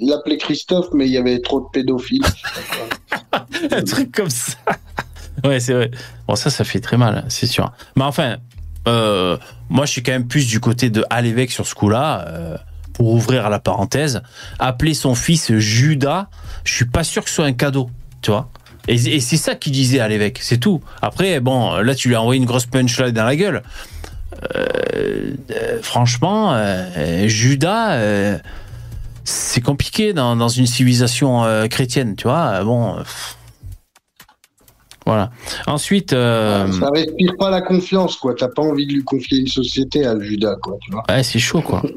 l'appeler 0.00 0.38
Christophe, 0.38 0.88
mais 0.92 1.06
il 1.06 1.12
y 1.12 1.18
avait 1.18 1.40
trop 1.40 1.60
de 1.60 1.66
pédophiles. 1.72 2.22
un 3.72 3.82
truc 3.82 4.14
comme 4.14 4.30
ça. 4.30 4.54
Ouais, 5.44 5.60
c'est 5.60 5.74
vrai. 5.74 5.90
Bon, 6.26 6.36
ça, 6.36 6.50
ça 6.50 6.64
fait 6.64 6.80
très 6.80 6.96
mal, 6.96 7.24
c'est 7.28 7.46
sûr. 7.46 7.72
Mais 7.96 8.04
enfin, 8.04 8.36
euh, 8.86 9.36
moi, 9.68 9.86
je 9.86 9.92
suis 9.92 10.02
quand 10.02 10.12
même 10.12 10.28
plus 10.28 10.46
du 10.46 10.60
côté 10.60 10.90
de 10.90 11.04
à 11.10 11.20
l'évêque 11.20 11.50
sur 11.50 11.66
ce 11.66 11.74
coup-là. 11.74 12.24
euh, 12.28 12.56
pour 12.98 13.14
ouvrir 13.14 13.48
la 13.48 13.60
parenthèse, 13.60 14.22
appeler 14.58 14.92
son 14.92 15.14
fils 15.14 15.52
Judas, 15.56 16.26
je 16.64 16.74
suis 16.74 16.84
pas 16.84 17.04
sûr 17.04 17.22
que 17.22 17.30
ce 17.30 17.36
soit 17.36 17.44
un 17.44 17.52
cadeau, 17.52 17.88
tu 18.22 18.32
vois. 18.32 18.50
Et, 18.88 18.94
et 18.94 19.20
c'est 19.20 19.36
ça 19.36 19.54
qu'il 19.54 19.72
disait 19.72 20.00
à 20.00 20.08
l'évêque, 20.08 20.40
c'est 20.42 20.58
tout. 20.58 20.80
Après, 21.00 21.38
bon, 21.38 21.76
là, 21.76 21.94
tu 21.94 22.08
lui 22.08 22.16
as 22.16 22.20
envoyé 22.20 22.40
une 22.40 22.46
grosse 22.46 22.66
punchline 22.66 23.12
dans 23.12 23.24
la 23.24 23.36
gueule. 23.36 23.62
Euh, 24.54 25.32
franchement, 25.82 26.54
euh, 26.54 27.28
Judas, 27.28 27.92
euh, 27.92 28.38
c'est 29.24 29.60
compliqué 29.60 30.12
dans, 30.12 30.36
dans 30.36 30.48
une 30.48 30.66
civilisation 30.66 31.44
chrétienne, 31.68 32.16
tu 32.16 32.24
vois. 32.24 32.62
Bon, 32.64 32.96
voilà. 35.08 35.30
Ensuite, 35.66 36.12
euh, 36.12 36.70
Ça 36.70 36.90
respire 36.90 37.32
pas 37.38 37.48
la 37.48 37.62
confiance, 37.62 38.16
quoi. 38.16 38.34
T'as 38.38 38.48
pas 38.48 38.60
envie 38.60 38.86
de 38.86 38.92
lui 38.92 39.04
confier 39.04 39.38
une 39.38 39.46
société 39.46 40.04
à 40.04 40.20
Judas, 40.20 40.56
quoi, 40.60 40.76
tu 40.82 40.90
vois. 40.92 41.02
ouais, 41.08 41.22
c'est 41.22 41.38
chaud, 41.38 41.62
quoi. 41.62 41.82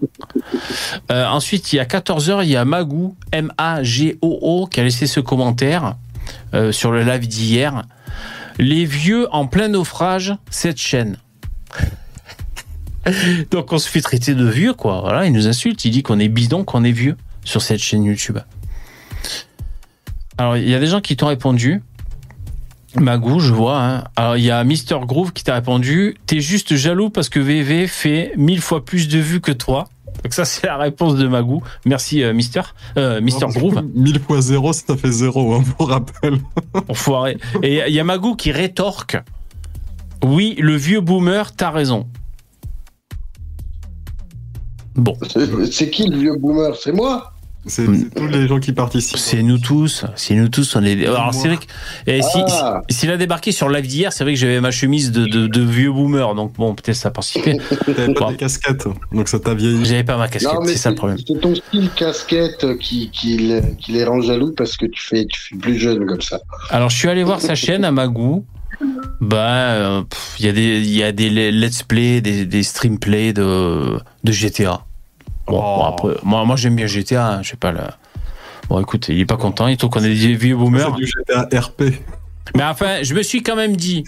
Euh, 1.11 1.25
ensuite, 1.25 1.73
il 1.73 1.77
y 1.77 1.79
a 1.79 1.85
14h, 1.85 2.43
il 2.43 2.49
y 2.49 2.55
a 2.55 2.63
Magou, 2.63 3.15
M-A-G-O-O, 3.31 4.67
qui 4.67 4.79
a 4.79 4.83
laissé 4.83 5.07
ce 5.07 5.19
commentaire 5.19 5.95
euh, 6.53 6.71
sur 6.71 6.91
le 6.91 7.03
live 7.03 7.27
d'hier. 7.27 7.83
Les 8.57 8.85
vieux 8.85 9.27
en 9.33 9.47
plein 9.47 9.67
naufrage, 9.67 10.33
cette 10.49 10.77
chaîne. 10.77 11.17
Donc 13.51 13.71
on 13.73 13.77
se 13.77 13.89
fait 13.89 14.01
traiter 14.01 14.35
de 14.35 14.45
vieux, 14.45 14.73
quoi. 14.73 15.01
Voilà, 15.01 15.25
il 15.25 15.33
nous 15.33 15.47
insulte, 15.47 15.83
il 15.85 15.91
dit 15.91 16.03
qu'on 16.03 16.19
est 16.19 16.29
bidon, 16.29 16.63
qu'on 16.63 16.83
est 16.83 16.91
vieux 16.91 17.17
sur 17.43 17.61
cette 17.61 17.79
chaîne 17.79 18.03
YouTube. 18.03 18.37
Alors, 20.37 20.57
il 20.57 20.67
y 20.67 20.75
a 20.75 20.79
des 20.79 20.87
gens 20.87 21.01
qui 21.01 21.15
t'ont 21.15 21.27
répondu. 21.27 21.81
Magou, 22.95 23.39
je 23.39 23.53
vois. 23.53 23.81
Hein. 23.81 24.03
Alors, 24.15 24.37
il 24.37 24.43
y 24.43 24.51
a 24.51 24.63
Mister 24.63 24.97
Groove 25.05 25.33
qui 25.33 25.43
t'a 25.43 25.53
répondu 25.53 26.15
T'es 26.25 26.39
juste 26.39 26.75
jaloux 26.75 27.09
parce 27.09 27.29
que 27.29 27.39
VV 27.39 27.87
fait 27.87 28.33
mille 28.37 28.61
fois 28.61 28.83
plus 28.83 29.07
de 29.07 29.19
vues 29.19 29.39
que 29.39 29.51
toi. 29.51 29.87
Donc, 30.23 30.33
ça, 30.33 30.45
c'est 30.45 30.67
la 30.67 30.77
réponse 30.77 31.15
de 31.15 31.27
Magou. 31.27 31.63
Merci, 31.85 32.21
euh, 32.21 32.33
Mister. 32.33 32.61
Euh, 32.97 33.21
Mister 33.21 33.45
Groove. 33.47 33.83
1000 33.95 34.19
fois 34.19 34.41
0, 34.41 34.73
ça 34.73 34.97
fait 34.97 35.11
0, 35.11 35.53
hein, 35.53 35.63
pour 35.77 35.89
rappel. 35.89 36.39
Enfoiré. 36.89 37.37
Et 37.63 37.81
il 37.87 37.93
y 37.93 37.99
a 37.99 38.03
Magou 38.03 38.35
qui 38.35 38.51
rétorque 38.51 39.17
Oui, 40.23 40.55
le 40.59 40.75
vieux 40.75 41.01
boomer, 41.01 41.55
t'as 41.55 41.71
raison. 41.71 42.07
Bon. 44.95 45.15
C'est 45.71 45.89
qui 45.89 46.07
le 46.07 46.17
vieux 46.17 46.35
boomer? 46.37 46.75
C'est 46.75 46.91
moi? 46.91 47.33
C'est 47.67 47.85
tous 48.15 48.25
les 48.27 48.47
gens 48.47 48.59
qui 48.59 48.73
participent. 48.73 49.19
C'est 49.19 49.43
nous 49.43 49.59
tous. 49.59 50.03
C'est 50.15 50.33
nous 50.33 50.49
tous. 50.49 50.75
On 50.75 50.83
est. 50.83 51.05
Alors 51.05 51.31
c'est 51.31 51.47
vrai 51.47 51.57
que 51.57 52.11
et 52.11 52.23
si, 52.23 52.39
Ah. 52.49 52.81
si- 52.89 52.97
s'il 52.97 53.11
a 53.11 53.17
débarqué 53.17 53.51
sur 53.51 53.69
le 53.69 53.75
live 53.75 53.85
d'hier, 53.85 54.11
c'est 54.11 54.23
vrai 54.23 54.33
que 54.33 54.39
j'avais 54.39 54.59
ma 54.59 54.71
chemise 54.71 55.11
de, 55.11 55.27
de, 55.27 55.45
de 55.45 55.61
vieux 55.61 55.91
boomer. 55.91 56.33
Donc 56.33 56.53
bon, 56.55 56.73
peut-être 56.73 56.95
ça 56.97 57.09
a 57.09 57.11
participé. 57.11 57.57
T'avais 57.85 58.13
pas 58.15 58.19
Bon. 58.25 58.31
des 58.31 58.37
casquettes, 58.37 58.87
donc 59.11 59.27
ça 59.27 59.39
t'a 59.39 59.53
vieilli. 59.53 59.85
J'avais 59.85 60.03
pas 60.03 60.17
ma 60.17 60.27
casquette. 60.27 60.57
C'est 60.65 60.75
ça 60.77 60.89
le 60.89 60.95
problème. 60.95 61.19
C'est 61.19 61.39
ton 61.39 61.53
style 61.53 61.91
casquette 61.95 62.65
qui, 62.79 63.11
qui, 63.11 63.37
les- 63.37 63.75
qui 63.79 63.91
les 63.91 64.05
rend 64.05 64.21
jaloux 64.21 64.53
parce 64.57 64.75
que 64.75 64.87
tu 64.87 64.99
fais, 65.07 65.25
tu 65.25 65.39
fais 65.39 65.55
plus 65.55 65.77
jeune 65.77 66.03
comme 66.07 66.21
ça. 66.21 66.39
Alors 66.71 66.89
je 66.89 66.97
suis 66.97 67.09
allé 67.09 67.23
voir 67.23 67.41
sa 67.41 67.53
chaîne 67.53 67.85
à 67.85 67.91
Magou. 67.91 68.43
Bah, 69.21 69.73
euh, 69.75 70.03
il 70.39 70.45
y 70.45 70.49
a 70.49 70.51
des 70.51 70.79
il 70.79 70.95
y 70.95 71.03
a 71.03 71.11
des 71.11 71.29
let's 71.51 71.83
play, 71.83 72.21
des, 72.21 72.45
des 72.45 72.63
stream 72.63 72.97
play 72.99 73.33
de 73.33 73.97
de 74.23 74.31
GTA. 74.31 74.83
Bon, 75.47 75.57
Oh. 75.59 75.77
bon, 75.77 75.83
après, 75.83 76.13
moi 76.23 76.43
moi 76.45 76.55
j'aime 76.55 76.75
bien 76.75 76.87
GTA. 76.87 77.27
hein, 77.35 77.41
je 77.43 77.49
sais 77.49 77.57
pas. 77.57 77.71
Bon, 78.69 78.79
écoute, 78.79 79.07
il 79.09 79.19
est 79.19 79.25
pas 79.25 79.37
content. 79.37 79.67
Il 79.67 79.77
trouve 79.77 79.89
qu'on 79.91 80.03
est 80.03 80.09
des 80.13 80.35
vieux 80.35 80.55
boomers. 80.55 80.95
C'est 80.95 81.05
du 81.05 81.07
GTA 81.07 81.59
RP. 81.59 81.83
Mais 82.55 82.63
enfin, 82.63 83.03
je 83.03 83.13
me 83.13 83.21
suis 83.21 83.43
quand 83.43 83.55
même 83.55 83.75
dit, 83.75 84.03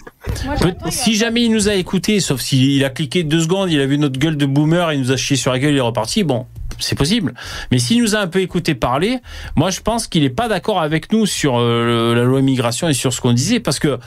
si 0.90 1.14
jamais 1.14 1.42
il 1.44 1.52
nous 1.52 1.68
a 1.68 1.74
écouté, 1.74 2.18
sauf 2.20 2.40
s'il 2.40 2.84
a 2.84 2.90
cliqué 2.90 3.22
deux 3.22 3.40
secondes, 3.40 3.70
il 3.70 3.80
a 3.80 3.86
vu 3.86 3.96
notre 3.96 4.18
gueule 4.18 4.36
de 4.36 4.44
boomer, 4.46 4.92
il 4.92 5.00
nous 5.00 5.12
a 5.12 5.16
chié 5.16 5.36
sur 5.36 5.52
la 5.52 5.58
gueule, 5.60 5.72
il 5.72 5.76
est 5.78 5.80
reparti, 5.80 6.24
bon, 6.24 6.46
c'est 6.78 6.96
possible. 6.98 7.32
Mais 7.70 7.78
s'il 7.78 8.02
nous 8.02 8.16
a 8.16 8.18
un 8.18 8.26
peu 8.26 8.40
écouté 8.40 8.74
parler, 8.74 9.18
moi 9.56 9.70
je 9.70 9.80
pense 9.80 10.08
qu'il 10.08 10.24
est 10.24 10.30
pas 10.30 10.48
d'accord 10.48 10.80
avec 10.82 11.12
nous 11.12 11.26
sur 11.26 11.58
euh, 11.58 12.14
la 12.14 12.24
loi 12.24 12.40
immigration 12.40 12.88
et 12.88 12.92
sur 12.94 13.12
ce 13.14 13.20
qu'on 13.20 13.32
disait, 13.32 13.60
parce 13.60 13.78
que 13.78 13.98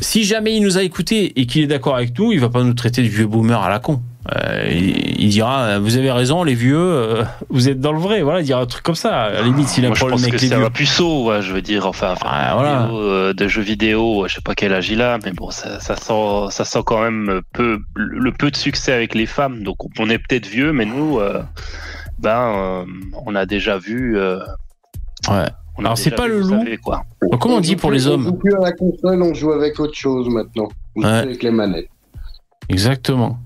si 0.00 0.24
jamais 0.24 0.56
il 0.56 0.62
nous 0.62 0.78
a 0.78 0.82
écouté 0.82 1.38
et 1.40 1.46
qu'il 1.46 1.62
est 1.62 1.66
d'accord 1.66 1.96
avec 1.96 2.18
nous, 2.18 2.32
il 2.32 2.40
va 2.40 2.48
pas 2.48 2.62
nous 2.62 2.74
traiter 2.74 3.02
de 3.02 3.08
vieux 3.08 3.26
boomer 3.26 3.60
à 3.62 3.68
la 3.68 3.78
con. 3.78 4.00
Euh, 4.36 4.68
il, 4.70 5.20
il 5.22 5.28
dira, 5.30 5.62
euh, 5.62 5.78
vous 5.78 5.96
avez 5.96 6.10
raison, 6.12 6.44
les 6.44 6.54
vieux, 6.54 6.76
euh, 6.78 7.24
vous 7.48 7.68
êtes 7.68 7.80
dans 7.80 7.92
le 7.92 7.98
vrai. 7.98 8.22
Voilà, 8.22 8.40
il 8.40 8.44
dira 8.44 8.60
un 8.60 8.66
truc 8.66 8.82
comme 8.82 8.94
ça. 8.94 9.22
À 9.22 9.30
la 9.30 9.42
limite, 9.42 9.68
s'il 9.68 9.84
a 9.86 9.88
un 9.88 9.92
problème 9.92 10.18
pense 10.18 10.22
que 10.22 10.28
avec 10.28 10.40
les 10.42 10.48
c'est 10.48 10.56
vieux. 10.56 10.64
un 10.64 10.70
puceau, 10.70 11.24
ouais, 11.28 11.42
je 11.42 11.52
veux 11.52 11.62
dire, 11.62 11.86
enfin, 11.86 12.14
Ah, 12.22 12.52
voilà. 12.54 12.90
euh, 12.92 13.32
de 13.32 13.48
jeux 13.48 13.62
vidéo, 13.62 14.26
je 14.28 14.34
sais 14.34 14.40
pas 14.42 14.54
quel 14.54 14.72
âge 14.74 14.90
il 14.90 15.00
a, 15.02 15.18
mais 15.24 15.32
bon, 15.32 15.50
ça, 15.50 15.80
ça 15.80 15.96
sent, 15.96 16.46
ça 16.50 16.64
sent 16.64 16.80
quand 16.84 17.00
même 17.02 17.40
peu, 17.54 17.78
le 17.94 18.30
peu 18.32 18.50
de 18.50 18.56
succès 18.56 18.92
avec 18.92 19.14
les 19.14 19.26
femmes. 19.26 19.62
Donc, 19.62 19.76
on 19.98 20.10
est 20.10 20.18
peut-être 20.18 20.46
vieux, 20.46 20.72
mais 20.72 20.84
nous, 20.84 21.18
ben, 22.18 22.84
on 23.26 23.34
a 23.34 23.46
déjà 23.46 23.78
vu. 23.78 24.18
Ouais. 25.28 25.46
On 25.80 25.84
Alors, 25.84 25.98
c'est 25.98 26.10
pas 26.10 26.28
le 26.28 26.40
loup. 26.40 26.50
savez, 26.50 26.76
quoi. 26.76 27.02
Donc, 27.22 27.40
comment 27.40 27.56
on 27.56 27.60
dit 27.60 27.72
joue 27.72 27.76
pour 27.76 27.90
les 27.90 28.06
On 28.06 28.12
hommes 28.12 28.24
joue 28.24 28.32
plus 28.34 28.54
à 28.54 28.60
la 28.60 28.72
console, 28.72 29.22
on 29.22 29.34
joue 29.34 29.52
avec 29.52 29.78
autre 29.80 29.94
chose 29.96 30.28
maintenant. 30.28 30.68
On 30.96 31.02
joue 31.02 31.06
avec 31.08 31.42
les 31.42 31.50
manettes. 31.50 31.88
Exactement. 32.68 33.38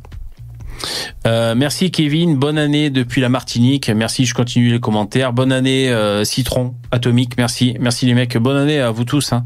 Euh, 1.27 1.55
merci 1.57 1.91
Kevin, 1.91 2.37
bonne 2.37 2.59
année 2.59 2.91
depuis 2.91 3.21
la 3.21 3.29
Martinique. 3.29 3.89
Merci, 3.89 4.27
je 4.27 4.35
continue 4.35 4.71
les 4.71 4.81
commentaires. 4.81 5.33
Bonne 5.33 5.53
année 5.53 5.91
euh, 5.91 6.25
Citron 6.25 6.75
Atomique, 6.91 7.37
merci, 7.39 7.77
merci 7.81 8.07
les 8.07 8.15
mecs. 8.15 8.37
Bonne 8.37 8.57
année 8.57 8.81
à 8.81 8.91
vous 8.91 9.05
tous. 9.05 9.33
hein. 9.33 9.45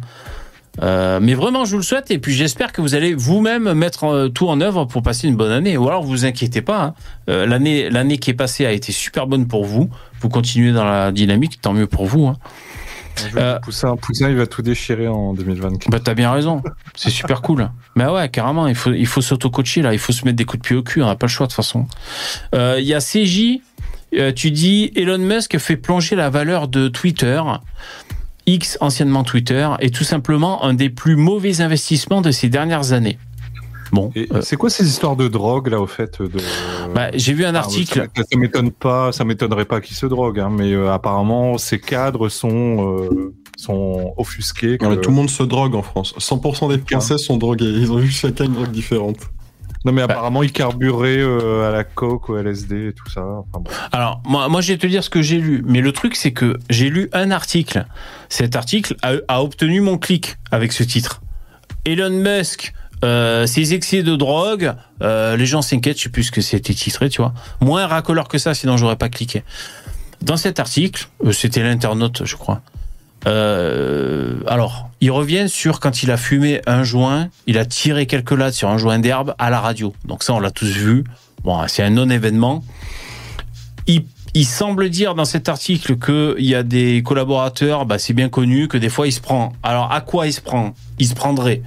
Euh, 0.82 1.19
mais 1.20 1.35
vraiment, 1.35 1.65
je 1.65 1.73
vous 1.73 1.77
le 1.78 1.82
souhaite 1.82 2.10
et 2.10 2.19
puis 2.19 2.32
j'espère 2.32 2.73
que 2.73 2.81
vous 2.81 2.94
allez 2.94 3.12
vous-même 3.15 3.73
mettre 3.74 4.28
tout 4.28 4.48
en 4.48 4.60
œuvre 4.60 4.85
pour 4.85 5.02
passer 5.02 5.27
une 5.28 5.36
bonne 5.36 5.51
année. 5.51 5.77
Ou 5.77 5.89
alors 5.89 6.02
vous 6.02 6.24
inquiétez 6.24 6.62
pas, 6.62 6.82
hein. 6.82 6.94
Euh, 7.28 7.47
l'année 7.47 7.90
l'année 7.90 8.19
qui 8.19 8.31
est 8.31 8.35
passée 8.35 8.65
a 8.65 8.73
été 8.73 8.93
super 8.93 9.27
bonne 9.27 9.47
pour 9.48 9.65
vous. 9.65 9.90
Vous 10.20 10.28
continuez 10.28 10.73
dans 10.73 10.85
la 10.85 11.12
dynamique, 11.12 11.60
tant 11.60 11.73
mieux 11.73 11.86
pour 11.86 12.06
vous. 12.06 12.27
Hein. 12.27 12.36
Euh, 13.36 13.59
Poussin, 13.61 13.97
Poussin, 13.97 14.28
il 14.28 14.36
va 14.36 14.47
tout 14.47 14.62
déchirer 14.62 15.09
en 15.09 15.35
2024. 15.35 15.90
Bah 15.90 16.01
t'as 16.03 16.15
bien 16.15 16.32
raison, 16.32 16.62
c'est 16.95 17.11
super 17.11 17.43
cool. 17.43 17.70
Mais 17.95 18.07
ouais, 18.07 18.28
carrément, 18.28 18.66
il 18.66 18.74
faut 18.74 18.93
il 18.93 19.07
faut 19.07 19.20
s'auto-coacher 19.20 19.82
là, 19.82 19.93
il 19.93 19.99
faut 19.99 20.12
se 20.12 20.24
mettre 20.24 20.36
des 20.36 20.45
coups 20.45 20.62
de 20.62 20.66
pied 20.66 20.77
au 20.77 20.82
cul, 20.82 21.03
on 21.03 21.07
n'a 21.07 21.16
pas 21.16 21.27
le 21.27 21.31
choix 21.31 21.47
de 21.47 21.53
toute 21.53 21.57
façon. 21.57 21.86
Euh, 22.55 22.77
Il 22.78 22.86
y 22.86 22.95
a 22.95 23.01
CJ, 23.01 23.61
euh, 24.15 24.32
tu 24.32 24.51
dis 24.51 24.93
Elon 24.97 25.19
Musk 25.19 25.59
fait 25.59 25.77
plonger 25.77 26.16
la 26.16 26.31
valeur 26.31 26.69
de 26.69 26.89
Twitter. 26.89 27.43
X, 28.47 28.78
anciennement 28.81 29.24
Twitter, 29.24 29.69
est 29.81 29.95
tout 29.95 30.05
simplement 30.05 30.65
un 30.65 30.73
des 30.73 30.89
plus 30.89 31.16
mauvais 31.16 31.61
investissements 31.61 32.23
de 32.23 32.31
ces 32.31 32.49
dernières 32.49 32.93
années. 32.93 33.19
Bon, 33.93 34.10
euh, 34.16 34.40
c'est 34.43 34.56
quoi 34.56 34.70
ces 34.70 34.86
histoires 34.86 35.16
de 35.16 35.28
drogue 35.28 35.69
là 35.69 35.81
au 35.81 35.86
fait 35.86 36.20
de... 36.20 36.39
bah, 36.94 37.09
j'ai 37.15 37.32
vu 37.32 37.44
un 37.44 37.55
article. 37.55 38.09
Ça, 38.16 38.23
ça 38.31 38.39
m'étonne 38.39 38.70
pas, 38.70 39.12
ça 39.12 39.24
m'étonnerait 39.24 39.65
pas 39.65 39.81
qu'ils 39.81 39.97
se 39.97 40.06
droguent, 40.06 40.40
hein, 40.40 40.51
mais 40.52 40.73
euh, 40.73 40.93
apparemment 40.93 41.56
ces 41.59 41.78
cadres 41.81 42.28
sont 42.28 42.98
euh, 43.01 43.35
sont 43.56 44.12
offusqués. 44.16 44.78
que- 44.78 44.85
Non, 44.85 44.90
mais 44.90 45.01
tout 45.01 45.10
le 45.10 45.16
monde 45.16 45.31
se 45.31 45.43
drogue 45.43 45.74
en 45.74 45.82
France. 45.82 46.15
100% 46.19 46.69
des 46.77 46.82
Français 46.90 47.19
sont 47.19 47.36
drogués. 47.39 47.65
Ils 47.66 47.90
ont 47.90 48.01
juste 48.01 48.20
chacun 48.20 48.44
une 48.44 48.55
drogue 48.55 48.70
différente. 48.70 49.16
Non 49.85 49.93
mais 49.93 50.02
Bah. 50.06 50.15
apparemment 50.15 50.43
ils 50.43 50.52
carburaient 50.52 51.19
euh, 51.20 51.69
à 51.69 51.73
la 51.73 51.85
coke, 51.85 52.28
au 52.31 52.36
LSD 52.36 52.89
et 52.89 52.93
tout 52.93 53.09
ça. 53.09 53.23
Enfin, 53.24 53.62
bon. 53.65 53.70
Alors, 53.93 54.20
moi, 54.27 54.48
moi, 54.48 54.60
je 54.60 54.73
vais 54.73 54.78
te 54.78 54.86
dire 54.89 55.02
ce 55.05 55.10
que 55.10 55.23
j'ai 55.23 55.39
lu. 55.39 55.62
Mais 55.66 55.81
le 55.81 55.93
truc, 55.93 56.16
c'est 56.16 56.32
que 56.32 56.59
j'ai 56.69 56.90
lu 56.90 57.09
un 57.12 57.31
article. 57.31 57.86
Cet 58.28 58.56
article 58.56 58.97
a, 59.02 59.12
a 59.28 59.43
obtenu 59.43 59.81
mon 59.81 59.97
clic 59.97 60.36
avec 60.51 60.73
ce 60.73 60.82
titre. 60.82 61.23
Elon 61.85 62.10
Musk, 62.10 62.73
euh, 63.05 63.47
ses 63.47 63.75
excès 63.75 64.03
de 64.03 64.16
drogue, 64.16 64.75
euh, 65.03 65.37
les 65.37 65.47
gens 65.47 65.62
s'inquiètent, 65.62 65.99
je 65.99 66.05
sais 66.05 66.09
plus 66.09 66.25
ce 66.25 66.33
que 66.33 66.41
c'était 66.41 66.75
titré, 66.75 67.09
tu 67.09 67.20
vois. 67.20 67.33
Moins 67.61 67.87
racoleur 67.87 68.29
que 68.29 68.39
ça, 68.39 68.55
sinon 68.55 68.77
j'aurais 68.77 68.97
pas 68.97 69.09
cliqué. 69.09 69.45
Dans 70.23 70.37
cet 70.37 70.59
article, 70.59 71.09
euh, 71.25 71.33
c'était 71.33 71.62
l'internaute, 71.62 72.25
je 72.25 72.37
crois. 72.37 72.61
Alors, 73.27 74.89
ils 75.03 75.11
reviennent 75.11 75.49
sur 75.49 75.81
quand 75.81 76.03
il 76.03 76.11
a 76.11 76.16
fumé 76.16 76.62
un 76.66 76.83
joint, 76.83 77.29
il 77.47 77.59
a 77.59 77.66
tiré 77.66 78.07
quelques 78.07 78.31
lattes 78.31 78.55
sur 78.55 78.70
un 78.70 78.79
joint 78.79 78.99
d'herbe 78.99 79.35
à 79.39 79.51
la 79.51 79.61
radio. 79.61 79.93
Donc 80.07 80.23
ça, 80.23 80.33
on 80.33 80.41
l'a 80.41 80.51
tous 80.51 80.70
vu. 80.70 81.05
Bon, 81.45 81.62
c'est 81.69 81.83
un 81.83 81.91
non-événement. 81.91 82.65
Il, 83.87 84.05
il 84.35 84.47
semble 84.47 84.89
dire 84.89 85.15
dans 85.15 85.25
cet 85.25 85.49
article 85.49 85.99
qu'il 85.99 86.47
y 86.47 86.55
a 86.55 86.62
des 86.62 87.03
collaborateurs, 87.03 87.87
bah, 87.87 87.99
c'est 87.99 88.15
bien 88.15 88.29
connu, 88.29 88.69
que 88.69 88.79
des 88.79 88.89
fois 88.89 89.07
il 89.07 89.12
se 89.12 89.20
prend. 89.20 89.53
Alors, 89.62 89.93
à 89.93 90.01
quoi 90.01 90.27
il 90.27 90.33
se 90.33 90.41
prend? 90.41 90.75
Il 90.99 91.07
se 91.07 91.15
prendrait, 91.15 91.62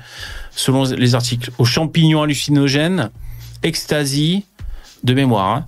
selon 0.55 0.83
les 0.83 1.15
articles, 1.15 1.51
aux 1.57 1.65
champignons 1.65 2.21
hallucinogènes, 2.21 3.09
ecstasy, 3.63 4.45
de 5.03 5.13
mémoire, 5.13 5.55
hein, 5.55 5.67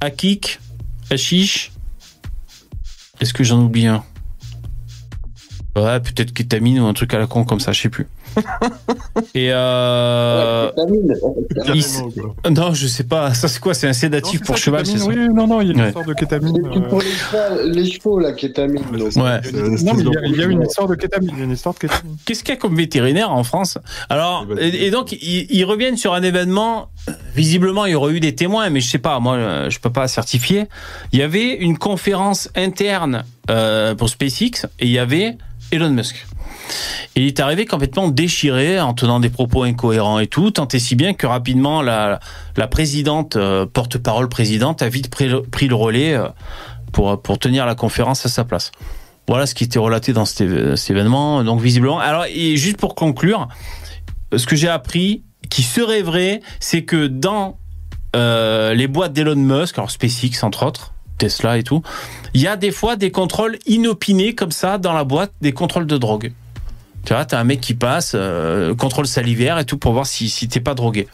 akik, 0.00 0.58
hashish. 1.10 1.72
Est-ce 3.20 3.32
que 3.32 3.44
j'en 3.44 3.60
oublie 3.60 3.86
un? 3.86 4.04
Ouais, 5.76 6.00
peut-être 6.00 6.32
kétamine 6.32 6.80
ou 6.80 6.86
un 6.86 6.92
truc 6.92 7.14
à 7.14 7.18
la 7.18 7.26
con 7.26 7.44
comme 7.44 7.60
ça, 7.60 7.72
je 7.72 7.82
sais 7.82 7.88
plus. 7.88 8.06
Et 9.34 9.50
euh... 9.52 10.70
il 11.74 12.52
non, 12.52 12.74
je 12.74 12.86
sais 12.86 13.04
pas. 13.04 13.34
Ça 13.34 13.48
c'est 13.48 13.60
quoi? 13.60 13.74
C'est 13.74 13.88
un 13.88 13.92
sédatif 13.92 14.40
Non, 14.40 14.46
pour 14.46 14.56
ça, 14.58 14.62
cheval, 14.62 14.86
c'est 14.86 14.98
ça? 14.98 15.06
Oui, 15.06 15.16
non, 15.32 15.46
non, 15.46 15.60
il 15.60 15.68
y 15.68 15.70
a 15.70 15.72
une 15.74 15.80
Ouais. 15.80 15.86
histoire 15.88 16.06
de 16.06 16.14
kétamine. 16.14 16.56
Euh, 16.66 16.80
pour 16.88 17.00
les 17.00 17.10
chevaux, 17.10 17.68
les 17.68 17.84
chevaux, 17.90 18.18
la 18.18 18.32
kétamine. 18.32 18.82
donc. 18.92 19.16
Ouais. 19.16 19.40
Non, 19.82 19.94
mais 19.94 20.02
il 20.02 20.10
y, 20.12 20.16
a, 20.16 20.26
il 20.26 20.36
y 20.36 20.42
a 20.42 20.46
une 20.46 20.62
histoire 20.62 20.88
de 20.88 20.94
kétamine. 20.94 21.30
Il 21.32 21.38
y 21.38 21.42
a 21.42 21.44
une 21.44 21.50
histoire 21.52 21.74
de 21.74 21.80
kétamine. 21.80 22.16
Qu'est-ce 22.24 22.42
qu'il 22.44 22.54
y 22.54 22.56
a 22.56 22.60
comme 22.60 22.76
vétérinaire 22.76 23.30
en 23.32 23.44
France? 23.44 23.78
Alors, 24.08 24.46
Eh 24.50 24.54
ben, 24.54 24.58
et, 24.60 24.86
et 24.86 24.90
donc 24.90 25.12
ils, 25.12 25.46
ils 25.50 25.64
reviennent 25.64 25.96
sur 25.96 26.14
un 26.14 26.22
événement. 26.22 26.88
Visiblement, 27.34 27.86
il 27.86 27.92
y 27.92 27.94
aurait 27.94 28.12
eu 28.12 28.20
des 28.20 28.34
témoins, 28.34 28.70
mais 28.70 28.80
je 28.80 28.88
sais 28.88 28.98
pas. 28.98 29.18
Moi, 29.20 29.68
je 29.68 29.78
peux 29.78 29.90
pas 29.90 30.06
certifier. 30.08 30.66
Il 31.12 31.18
y 31.18 31.22
avait 31.22 31.54
une 31.54 31.76
conférence 31.78 32.48
interne 32.54 33.24
euh, 33.50 33.94
pour 33.94 34.08
SpaceX 34.08 34.66
et 34.78 34.86
il 34.86 34.90
y 34.92 34.98
avait 34.98 35.36
Elon 35.72 35.90
Musk. 35.90 36.26
Il 37.16 37.24
est 37.24 37.40
arrivé 37.40 37.66
complètement 37.66 38.08
déchiré 38.08 38.80
en 38.80 38.94
tenant 38.94 39.20
des 39.20 39.28
propos 39.28 39.64
incohérents 39.64 40.18
et 40.18 40.26
tout, 40.26 40.50
tant 40.52 40.68
et 40.68 40.78
si 40.78 40.94
bien 40.96 41.12
que 41.14 41.26
rapidement 41.26 41.82
la, 41.82 42.20
présidente, 42.70 43.36
euh, 43.36 43.66
porte-parole 43.66 44.28
présidente, 44.28 44.82
a 44.82 44.88
vite 44.88 45.10
pris 45.10 45.28
le, 45.28 45.74
relais 45.74 46.14
euh, 46.14 46.28
pour, 46.92 47.20
pour 47.20 47.38
tenir 47.38 47.66
la 47.66 47.74
conférence 47.74 48.24
à 48.24 48.28
sa 48.28 48.44
place. 48.44 48.70
Voilà 49.28 49.46
ce 49.46 49.54
qui 49.54 49.64
était 49.64 49.78
relaté 49.78 50.12
dans 50.12 50.24
cet 50.24 50.90
événement. 50.90 51.44
Donc 51.44 51.60
visiblement, 51.60 51.98
alors 51.98 52.24
et 52.26 52.56
juste 52.56 52.76
pour 52.76 52.94
conclure, 52.94 53.48
ce 54.36 54.46
que 54.46 54.56
j'ai 54.56 54.68
appris 54.68 55.22
qui 55.50 55.62
serait 55.62 56.02
vrai, 56.02 56.40
c'est 56.60 56.84
que 56.84 57.06
dans 57.06 57.58
euh, 58.16 58.74
les 58.74 58.88
boîtes 58.88 59.12
d'Elon 59.12 59.36
Musk, 59.36 59.78
alors 59.78 59.90
SpaceX 59.90 60.42
entre 60.42 60.66
autres, 60.66 60.92
Tesla 61.26 61.58
et 61.58 61.62
tout, 61.62 61.82
il 62.34 62.40
y 62.40 62.46
a 62.48 62.56
des 62.56 62.70
fois 62.72 62.96
des 62.96 63.10
contrôles 63.10 63.58
inopinés 63.66 64.34
comme 64.34 64.50
ça 64.52 64.78
dans 64.78 64.92
la 64.92 65.04
boîte, 65.04 65.32
des 65.40 65.52
contrôles 65.52 65.86
de 65.86 65.96
drogue. 65.98 66.32
Tu 67.04 67.12
vois, 67.14 67.24
t'as 67.24 67.38
un 67.40 67.44
mec 67.44 67.60
qui 67.60 67.74
passe, 67.74 68.12
euh, 68.14 68.74
contrôle 68.74 69.06
salivaire 69.06 69.58
et 69.58 69.64
tout 69.64 69.76
pour 69.78 69.92
voir 69.92 70.06
si, 70.06 70.28
si 70.28 70.48
t'es 70.48 70.60
pas 70.60 70.74
drogué. 70.74 71.08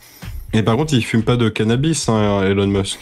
Mais 0.54 0.62
par 0.62 0.76
contre, 0.76 0.94
il 0.94 1.04
fume 1.04 1.22
pas 1.22 1.36
de 1.36 1.48
cannabis, 1.48 2.08
hein, 2.08 2.42
Elon 2.42 2.66
Musk. 2.66 2.98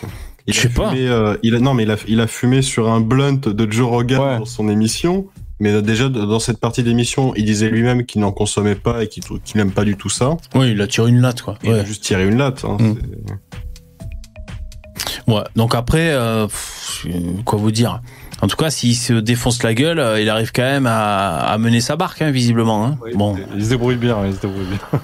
Il 0.48 0.54
Je 0.54 0.58
a 0.58 0.62
sais 0.62 0.68
pas. 0.68 0.90
fumé, 0.90 1.08
euh, 1.08 1.36
il 1.42 1.54
a, 1.56 1.58
non, 1.60 1.74
mais 1.74 1.82
il 1.84 1.90
a, 1.90 1.96
il 2.08 2.20
a 2.20 2.26
fumé 2.26 2.62
sur 2.62 2.88
un 2.90 3.00
blunt 3.00 3.40
de 3.46 3.70
Joe 3.72 3.88
Rogan 3.88 4.20
Ouais. 4.20 4.38
dans 4.38 4.44
son 4.44 4.68
émission. 4.68 5.26
Mais 5.58 5.80
déjà, 5.82 6.08
dans 6.08 6.38
cette 6.38 6.60
partie 6.60 6.82
d'émission, 6.82 7.32
il 7.34 7.44
disait 7.46 7.70
lui-même 7.70 8.04
qu'il 8.04 8.20
n'en 8.20 8.30
consommait 8.30 8.74
pas 8.74 9.02
et 9.02 9.08
qu'il 9.08 9.22
qu'il 9.24 9.56
n'aime 9.56 9.72
pas 9.72 9.84
du 9.84 9.96
tout 9.96 10.10
ça. 10.10 10.36
Oui, 10.54 10.72
il 10.72 10.80
a 10.82 10.86
tiré 10.86 11.08
une 11.08 11.20
latte, 11.22 11.42
quoi. 11.42 11.56
Il 11.64 11.72
a 11.72 11.84
juste 11.84 12.04
tiré 12.04 12.26
une 12.28 12.36
latte. 12.36 12.64
hein. 12.64 12.76
Mm. 12.78 12.94
Ouais, 15.28 15.42
donc 15.56 15.74
après, 15.74 16.10
euh, 16.12 16.46
pff, 16.46 17.06
quoi 17.44 17.58
vous 17.58 17.72
dire 17.72 18.00
En 18.42 18.46
tout 18.46 18.56
cas, 18.56 18.70
s'il 18.70 18.94
se 18.94 19.12
défonce 19.12 19.62
la 19.62 19.74
gueule, 19.74 19.98
euh, 19.98 20.20
il 20.20 20.28
arrive 20.28 20.52
quand 20.52 20.62
même 20.62 20.86
à, 20.86 21.38
à 21.40 21.58
mener 21.58 21.80
sa 21.80 21.96
barque, 21.96 22.22
hein, 22.22 22.30
visiblement. 22.30 22.86
Hein. 22.86 22.98
Oui, 23.02 23.10
Bon, 23.14 23.34
Il 23.56 23.64
se 23.64 23.70
débrouille 23.70 23.96
bien, 23.96 24.24
il 24.26 24.34
se 24.34 24.40
débrouille 24.40 24.66
bien. 24.66 25.00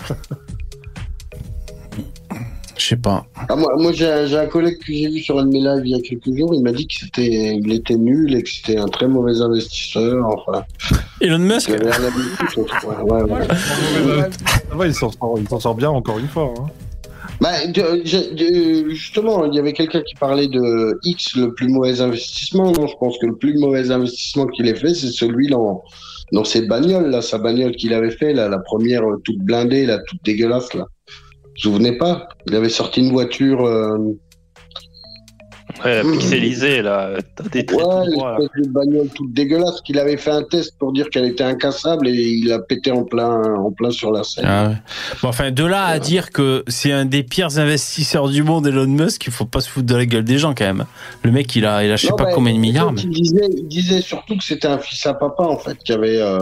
je 2.78 2.86
sais 2.88 2.96
pas. 2.96 3.24
Ah, 3.48 3.54
moi, 3.56 3.72
moi 3.78 3.92
j'ai 3.92 4.06
un, 4.10 4.46
collègue 4.46 4.78
que 4.78 4.92
j'ai 4.92 5.08
vu 5.08 5.20
sur 5.20 5.38
un 5.38 5.44
de 5.44 5.50
mes 5.50 5.60
lives 5.60 5.82
il 5.86 5.90
y 5.90 5.94
a 5.94 6.00
quelques 6.00 6.36
jours, 6.36 6.52
il 6.54 6.62
m'a 6.62 6.72
dit 6.72 6.86
que 6.86 6.94
c'était, 6.94 7.56
il 7.56 7.72
était 7.72 7.96
nul 7.96 8.34
et 8.34 8.42
que 8.42 8.48
c'était 8.50 8.76
un 8.78 8.88
très 8.88 9.06
mauvais 9.08 9.40
investisseur. 9.40 10.24
Enfin, 10.26 10.64
Elon 11.20 11.38
Musk 11.38 11.68
il. 11.68 11.74
Ouais, 11.74 12.96
ouais, 13.02 13.22
ouais. 13.22 13.46
Ça 13.48 14.74
va, 14.74 14.86
il 14.86 14.94
s'en 14.94 15.10
sort, 15.12 15.34
il 15.38 15.48
s'en 15.48 15.60
sort 15.60 15.74
bien 15.74 15.90
encore 15.90 16.18
une 16.18 16.28
fois. 16.28 16.52
hein. 16.58 16.66
Bah, 17.42 17.54
justement, 18.86 19.46
il 19.46 19.54
y 19.54 19.58
avait 19.58 19.72
quelqu'un 19.72 20.02
qui 20.02 20.14
parlait 20.14 20.46
de 20.46 20.96
X, 21.02 21.34
le 21.34 21.52
plus 21.52 21.66
mauvais 21.66 22.00
investissement. 22.00 22.70
Non, 22.70 22.86
je 22.86 22.94
pense 23.00 23.18
que 23.18 23.26
le 23.26 23.36
plus 23.36 23.58
mauvais 23.58 23.90
investissement 23.90 24.46
qu'il 24.46 24.68
ait 24.68 24.76
fait, 24.76 24.94
c'est 24.94 25.10
celui 25.10 25.48
dans, 25.48 25.82
dans 26.30 26.44
ses 26.44 26.68
bagnoles, 26.68 27.10
là, 27.10 27.20
sa 27.20 27.38
bagnole 27.38 27.74
qu'il 27.74 27.94
avait 27.94 28.12
fait, 28.12 28.32
là, 28.32 28.48
la 28.48 28.60
première 28.60 29.02
euh, 29.02 29.20
toute 29.24 29.38
blindée, 29.38 29.86
là, 29.86 29.98
toute 30.06 30.22
dégueulasse, 30.24 30.72
là. 30.74 30.86
Vous 31.04 31.50
vous 31.50 31.60
souvenez 31.72 31.98
pas? 31.98 32.28
Il 32.46 32.54
avait 32.54 32.68
sorti 32.68 33.00
une 33.00 33.10
voiture, 33.10 33.66
euh, 33.66 33.98
Ouais, 35.84 36.02
pixelisé, 36.12 36.82
là. 36.82 37.10
T'as 37.36 37.44
des 37.48 37.64
traits 37.66 37.80
ouais, 37.80 38.04
tout 38.14 38.20
là. 38.24 38.38
de 38.56 38.68
bagnole 38.68 39.08
toute 39.14 39.32
dégueulasse, 39.32 39.80
qu'il 39.82 39.98
avait 39.98 40.16
fait 40.16 40.30
un 40.30 40.42
test 40.42 40.74
pour 40.78 40.92
dire 40.92 41.08
qu'elle 41.10 41.24
était 41.26 41.44
incassable 41.44 42.08
et 42.08 42.12
il 42.12 42.52
a 42.52 42.58
pété 42.60 42.90
en 42.90 43.04
plein, 43.04 43.42
en 43.56 43.70
plein 43.70 43.90
sur 43.90 44.10
la 44.12 44.22
scène. 44.24 44.44
Ah 44.46 44.68
ouais. 44.68 44.74
Bon, 45.22 45.28
enfin, 45.28 45.50
de 45.50 45.64
là 45.64 45.84
à 45.86 45.98
dire 45.98 46.30
que 46.30 46.64
c'est 46.68 46.92
un 46.92 47.04
des 47.04 47.22
pires 47.22 47.58
investisseurs 47.58 48.28
du 48.28 48.42
monde, 48.42 48.66
Elon 48.66 48.86
Musk, 48.86 49.26
il 49.26 49.32
faut 49.32 49.44
pas 49.44 49.60
se 49.60 49.68
foutre 49.68 49.86
de 49.86 49.96
la 49.96 50.06
gueule 50.06 50.24
des 50.24 50.38
gens 50.38 50.54
quand 50.54 50.64
même. 50.64 50.84
Le 51.22 51.30
mec, 51.32 51.54
il 51.56 51.66
a, 51.66 51.84
il 51.84 51.90
a 51.92 51.96
je 51.96 52.02
sais 52.06 52.10
Non, 52.10 52.16
pas 52.16 52.24
bah, 52.24 52.30
combien 52.34 52.52
de 52.54 52.58
milliards. 52.58 52.88
fait, 52.88 53.06
mais- 53.06 53.12
Il 53.12 53.22
disait, 53.22 53.48
il 53.56 53.68
disait 53.68 54.00
surtout 54.00 54.36
que 54.36 54.44
c'était 54.44 54.68
un 54.68 54.78
fils 54.78 55.04
à 55.06 55.14
papa, 55.14 55.42
en 55.44 55.58
fait, 55.58 55.76
qui 55.84 55.92
avait. 55.92 56.20
euh, 56.20 56.38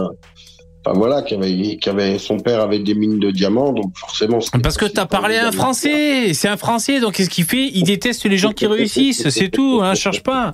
Enfin 0.83 0.97
voilà, 0.97 1.21
qui 1.21 1.35
avait, 1.35 1.77
qui 1.77 1.89
avait, 1.89 2.17
son 2.17 2.39
père 2.39 2.59
avait 2.59 2.79
des 2.79 2.95
mines 2.95 3.19
de 3.19 3.29
diamants, 3.29 3.71
donc 3.71 3.95
forcément. 3.95 4.39
Parce 4.63 4.77
que 4.77 4.85
t'as 4.85 5.05
parlé 5.05 5.37
à 5.37 5.47
un 5.47 5.51
Français, 5.51 6.33
c'est 6.33 6.47
un 6.47 6.57
Français, 6.57 6.99
donc 6.99 7.13
qu'est-ce 7.13 7.29
qu'il 7.29 7.45
fait? 7.45 7.69
Il 7.73 7.83
déteste 7.83 8.25
les 8.25 8.37
gens 8.37 8.51
qui 8.51 8.65
réussissent, 8.65 9.29
c'est 9.29 9.49
tout, 9.49 9.79
hein, 9.83 9.93
cherche 9.93 10.23
pas. 10.23 10.53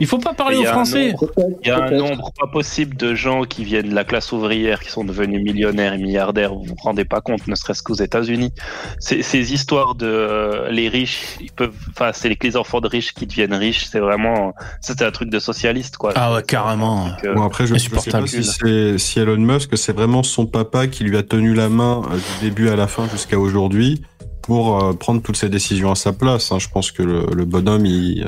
Il 0.00 0.06
faut 0.06 0.18
pas 0.18 0.34
parler 0.34 0.56
aux 0.56 0.64
Français. 0.64 1.12
nombre- 1.12 1.30
Il 1.62 1.68
y 1.68 1.70
a 1.70 1.84
un 1.84 1.90
nombre 1.92 2.32
pas 2.38 2.46
possible 2.48 2.96
de 2.96 3.14
gens 3.14 3.44
qui 3.44 3.64
viennent 3.64 3.90
de 3.90 3.94
la 3.94 4.04
classe 4.04 4.32
ouvrière, 4.32 4.80
qui 4.80 4.90
sont 4.90 5.04
devenus 5.04 5.42
millionnaires 5.42 5.94
et 5.94 5.98
milliardaires. 5.98 6.52
Vous 6.54 6.64
vous 6.64 6.74
rendez 6.82 7.04
pas 7.04 7.20
compte, 7.20 7.46
ne 7.46 7.54
serait-ce 7.54 7.82
qu'aux 7.82 7.94
États-Unis. 7.94 8.52
Ces, 8.98 9.52
histoires 9.52 9.94
de 9.94 10.06
euh, 10.06 10.68
les 10.70 10.88
riches, 10.88 11.36
ils 11.40 11.52
peuvent, 11.52 11.72
enfin, 11.90 12.10
c'est 12.12 12.28
les, 12.28 12.38
les 12.42 12.56
enfants 12.56 12.80
de 12.80 12.88
riches 12.88 13.12
qui 13.14 13.26
deviennent 13.26 13.54
riches. 13.54 13.84
C'est 13.86 14.00
vraiment, 14.00 14.52
c'était 14.80 15.04
un 15.04 15.10
truc 15.12 15.30
de 15.30 15.38
socialiste, 15.38 15.96
quoi. 15.96 16.12
Ah 16.16 16.34
ouais, 16.34 16.42
carrément. 16.42 17.06
Donc, 17.08 17.24
euh, 17.24 17.34
Bon, 17.34 17.42
après, 17.44 17.66
je 17.66 17.74
ne 17.74 17.78
sais 17.78 17.88
pas 17.90 18.26
si, 18.26 18.42
c'est- 18.42 18.98
si 18.98 19.20
Elon 19.20 19.36
Musk, 19.38 19.76
c'est 19.76 19.92
vraiment 19.94 20.22
son 20.22 20.46
papa 20.46 20.86
qui 20.88 21.04
lui 21.04 21.16
a 21.16 21.22
tenu 21.22 21.54
la 21.54 21.68
main 21.68 22.02
euh, 22.10 22.16
du 22.16 22.48
début 22.50 22.68
à 22.68 22.76
la 22.76 22.86
fin 22.88 23.08
jusqu'à 23.08 23.38
aujourd'hui 23.38 24.02
pour 24.46 24.82
euh, 24.84 24.92
prendre 24.92 25.22
toutes 25.22 25.36
ses 25.36 25.48
décisions 25.48 25.90
à 25.90 25.94
sa 25.94 26.12
place. 26.12 26.52
hein. 26.52 26.58
Je 26.58 26.68
pense 26.68 26.90
que 26.92 27.02
le, 27.02 27.26
le 27.34 27.44
bonhomme, 27.46 27.86
il, 27.86 28.26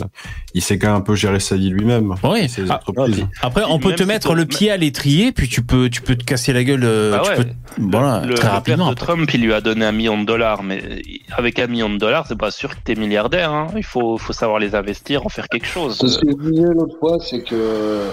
il 0.55 0.63
sait 0.63 0.79
quand 0.79 0.87
même 0.87 0.97
un 0.97 1.01
peu 1.03 1.15
gérer 1.15 1.41
sa 1.41 1.57
vie 1.57 1.69
lui-même. 1.69 2.15
Oui. 2.25 2.49
Ses 2.49 2.71
Ah, 2.71 2.77
entreprises. 2.77 3.27
Après, 3.43 3.63
on 3.69 3.79
peut 3.79 3.89
Même 3.89 3.97
te 3.99 4.03
si 4.03 4.09
mettre 4.09 4.35
le 4.35 4.47
pied 4.47 4.71
à 4.71 4.79
l'étrier, 4.79 5.33
puis 5.33 5.47
tu 5.49 5.63
peux, 5.63 5.91
tu 5.91 6.01
peux 6.01 6.17
te 6.17 6.25
casser 6.25 6.55
la 6.55 6.65
gueule. 6.65 6.85
euh, 6.85 7.17
Ah 7.19 7.23
tu 7.23 7.31
ouais. 7.31 7.37
peux, 7.37 7.47
voilà, 7.79 8.25
le, 8.25 8.35
très 8.35 8.49
le 8.49 8.53
rapidement. 8.55 8.85
père 8.87 8.95
de 8.95 8.99
Trump, 8.99 9.31
il 9.35 9.43
lui 9.43 9.53
a 9.53 9.61
donné 9.61 9.85
un 9.85 9.93
million 9.93 10.19
de 10.19 10.25
dollars, 10.25 10.63
mais 10.63 11.03
avec 11.37 11.59
un 11.59 11.67
million 11.67 11.91
de 11.91 11.99
dollars, 11.99 12.25
c'est 12.27 12.39
pas 12.39 12.51
sûr 12.51 12.71
que 12.71 12.81
t'es 12.83 12.95
milliardaire. 12.95 13.53
Hein. 13.53 13.67
Il 13.77 13.85
faut, 13.85 14.17
faut 14.17 14.33
savoir 14.33 14.59
les 14.59 14.75
investir, 14.75 15.27
en 15.27 15.29
faire 15.29 15.49
quelque 15.49 15.67
chose. 15.67 15.99
Ce 15.99 16.19
que 16.19 16.29
je 16.31 16.51
disais 16.51 16.63
l'autre 16.75 16.97
fois, 16.99 17.19
c'est 17.21 17.43
que 17.43 18.09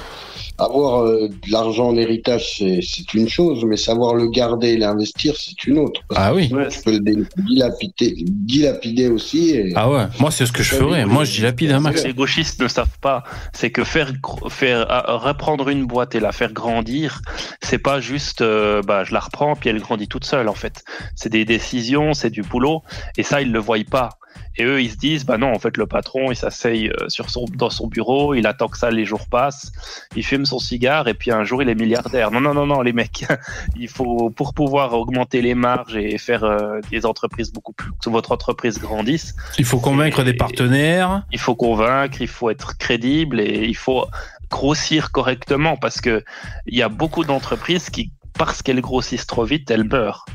avoir 0.58 1.04
euh, 1.04 1.28
de 1.28 1.52
l'argent 1.52 1.90
en 1.90 1.98
héritage, 1.98 2.58
c'est- 2.58 2.80
c'est 2.82 3.14
une 3.14 3.28
chose, 3.28 3.64
mais 3.66 3.78
savoir 3.78 4.16
le 4.16 4.28
garder 4.30 4.70
et 4.70 4.78
l'investir, 4.78 5.36
c'est 5.38 5.66
une 5.66 5.80
autre. 5.80 6.02
Parce 6.10 6.22
Ah 6.24 6.34
oui. 6.34 6.50
Tu 6.50 6.82
peux 6.84 6.92
le 6.92 7.00
dilapider, 7.48 8.16
dilapider 8.28 9.08
aussi. 9.10 9.52
Et... 9.52 9.74
Ah 9.76 9.90
ouais, 9.90 10.06
moi 10.20 10.32
c'est 10.32 10.46
ce 10.46 10.52
que 10.52 10.64
je 10.64 10.76
ferais. 10.76 11.06
Moi 11.06 11.24
je 11.26 11.32
dilapide 11.32 11.72
un 11.72 11.80
max. 11.80 12.04
Les 12.04 12.14
gauchistes 12.14 12.62
ne 12.62 12.68
savent 12.68 13.00
pas, 13.02 13.24
c'est 13.54 13.72
que 13.72 13.84
faire, 13.84 14.12
faire 14.50 14.86
ah, 14.90 15.18
reprendre 15.18 15.70
une 15.70 15.86
boîte 15.86 16.16
et 16.16 16.20
la 16.20 16.32
faire 16.32 16.54
grandir, 16.54 17.22
c'est 17.62 17.78
pas 17.80 18.00
juste, 18.00 18.42
euh, 18.42 18.82
bah, 18.82 19.04
je 19.04 19.14
la 19.14 19.20
reprends 19.20 19.56
puis 19.56 19.70
elle 19.70 19.80
grandit 19.80 20.08
toute 20.08 20.26
seule 20.26 20.48
en 20.50 20.54
fait. 20.54 20.84
C'est 21.16 21.30
des 21.30 21.46
décisions, 21.46 22.14
c'est 22.14 22.30
du 22.30 22.42
boulot, 22.44 22.82
et 23.18 23.24
ça 23.24 23.42
ils 23.42 23.52
le 23.52 23.60
voient 23.60 23.74
pas. 23.90 24.10
Et 24.58 24.64
eux 24.64 24.82
ils 24.82 24.92
se 24.92 24.98
disent, 24.98 25.26
bah 25.26 25.38
non, 25.38 25.52
en 25.54 25.60
fait 25.60 25.78
le 25.78 25.88
patron 25.88 26.32
il 26.32 26.36
s'asseye 26.36 26.90
euh, 26.90 27.10
sur 27.10 27.30
son 27.30 27.46
dans 27.56 27.70
son 27.70 27.88
bureau, 27.88 28.34
il 28.36 28.46
attend 28.48 28.68
que 28.68 28.78
ça 28.78 28.92
les 28.92 29.06
jours 29.06 29.28
passent, 29.28 29.72
il 30.16 30.24
fume 30.24 30.46
son 30.46 30.60
cigare 30.60 31.08
et 31.08 31.14
puis 31.14 31.32
un 31.32 31.44
jour 31.44 31.62
il 31.62 31.70
est 31.70 31.76
milliardaire. 31.76 32.32
Non 32.32 32.42
non 32.42 32.54
non 32.54 32.66
non 32.66 32.82
les 32.82 32.94
mecs, 32.94 33.26
il 33.76 33.88
faut 33.88 34.30
pour 34.30 34.54
pouvoir 34.54 34.94
augmenter 34.94 35.42
les 35.42 35.56
marges 35.56 35.96
et 35.96 36.18
faire 36.18 36.44
euh, 36.44 36.80
des 36.92 37.06
entreprises 37.06 37.52
beaucoup 37.52 37.74
plus 37.74 37.92
que 38.04 38.10
votre 38.10 38.32
entreprise 38.32 38.80
grandisse, 38.80 39.36
Il 39.58 39.66
faut 39.66 39.80
convaincre 39.80 40.24
des 40.24 40.34
partenaires. 40.34 41.24
il 41.32 41.40
faut 41.40 41.56
convaincre, 41.56 42.22
il 42.22 42.28
faut 42.28 42.50
être 42.50 42.78
crédible 42.78 43.40
et 43.40 43.66
il 43.66 43.76
faut 43.76 44.06
grossir 44.50 45.12
correctement 45.12 45.78
parce 45.78 46.00
que 46.00 46.24
il 46.68 46.78
y 46.78 46.84
a 46.84 46.90
beaucoup 46.90 47.24
d'entreprises 47.24 47.90
qui, 47.90 48.12
parce 48.38 48.62
qu'elles 48.62 48.82
grossissent 48.82 49.28
trop 49.28 49.46
vite, 49.46 49.70
elles 49.72 49.84
meurent. 49.84 50.26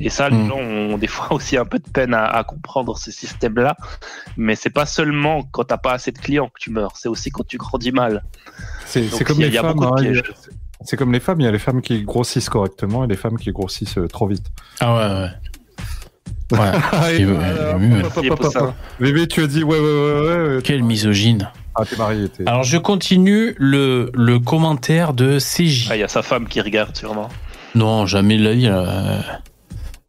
Et 0.00 0.08
ça, 0.10 0.28
les 0.28 0.36
Mm. 0.36 0.48
gens 0.48 0.56
ont 0.58 0.98
des 0.98 1.06
fois 1.06 1.28
aussi 1.34 1.56
un 1.56 1.64
peu 1.64 1.78
de 1.78 1.88
peine 1.88 2.14
à, 2.14 2.24
à 2.26 2.44
comprendre 2.44 2.96
ce 2.98 3.10
système-là. 3.10 3.76
Mais 4.36 4.54
c'est 4.56 4.70
pas 4.70 4.86
seulement 4.86 5.42
quand 5.52 5.64
t'as 5.64 5.76
pas 5.78 5.92
assez 5.92 6.12
de 6.12 6.18
clients 6.18 6.46
que 6.48 6.58
tu 6.60 6.70
meurs, 6.70 6.92
c'est 6.96 7.08
aussi 7.08 7.30
quand 7.30 7.46
tu 7.46 7.58
grandis 7.58 7.92
mal. 7.92 8.22
C'est 8.86 9.08
comme 9.24 9.38
il 9.40 9.42
y 9.42 9.44
a- 9.44 9.46
les 9.46 9.52
il 9.52 9.54
y 9.54 9.58
a 9.58 9.62
femmes. 9.62 9.74
beaucoup 9.76 9.94
de 9.94 10.00
hein, 10.00 10.04
il 10.10 10.16
y 10.16 10.18
a- 10.18 10.22
pièges. 10.22 10.34
C'est 10.84 10.96
comme 10.96 11.12
les 11.12 11.20
femmes, 11.20 11.40
il 11.40 11.44
y 11.44 11.46
a 11.46 11.52
les 11.52 11.60
femmes 11.60 11.80
qui 11.80 12.02
grossissent 12.02 12.48
correctement 12.48 13.04
et 13.04 13.06
les 13.06 13.16
femmes 13.16 13.38
qui 13.38 13.52
grossissent 13.52 13.98
euh, 13.98 14.08
trop 14.08 14.26
vite. 14.26 14.44
Ah 14.80 14.96
ouais, 14.96 15.22
ouais. 15.22 15.30
Ah. 16.54 17.08
Bébé, 19.00 19.26
tu 19.26 19.42
as 19.42 19.46
dit 19.46 19.62
ouais, 19.62 19.78
ouais, 19.78 19.84
ouais, 19.84 20.20
ouais. 20.20 20.56
ouais. 20.56 20.58
Quel 20.62 20.82
misogyne. 20.82 21.50
Ah, 21.74 21.84
t'es 21.86 21.96
marié. 21.96 22.28
Alors 22.46 22.64
je 22.64 22.76
continue 22.76 23.54
le, 23.58 24.10
le 24.14 24.38
commentaire 24.38 25.14
de 25.14 25.38
CJ. 25.38 25.88
Ah, 25.90 25.96
Il 25.96 26.00
y 26.00 26.02
a 26.02 26.08
sa 26.08 26.22
femme 26.22 26.46
qui 26.46 26.60
regarde 26.60 26.94
sûrement. 26.96 27.28
Non, 27.74 28.04
jamais 28.06 28.36
de 28.36 28.44
la 28.44 28.52
vie. 28.52 28.66
là. 28.66 29.40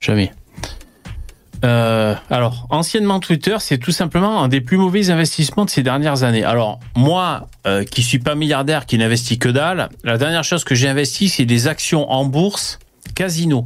Jamais. 0.04 0.34
Euh, 1.64 2.14
alors, 2.30 2.68
anciennement 2.70 3.22
Twitter, 3.22 3.56
c'est 3.60 3.78
tout 3.78 3.94
simplement 3.94 4.44
un 4.44 4.50
des 4.50 4.60
plus 4.60 4.76
mauvais 4.76 5.10
investissements 5.10 5.64
de 5.64 5.70
ces 5.70 5.82
dernières 5.82 6.24
années. 6.24 6.44
Alors, 6.44 6.82
moi, 6.98 7.48
euh, 7.66 7.86
qui 7.86 8.04
suis 8.04 8.20
pas 8.20 8.36
milliardaire, 8.36 8.86
qui 8.86 8.98
n'investis 8.98 9.40
que 9.40 9.48
dalle, 9.48 9.88
la 10.04 10.18
dernière 10.18 10.44
chose 10.44 10.66
que 10.66 10.76
j'ai 10.76 10.90
investi, 10.90 11.30
c'est 11.30 11.46
des 11.46 11.68
actions 11.70 12.12
en 12.12 12.26
bourse 12.26 12.80
casino. 13.16 13.66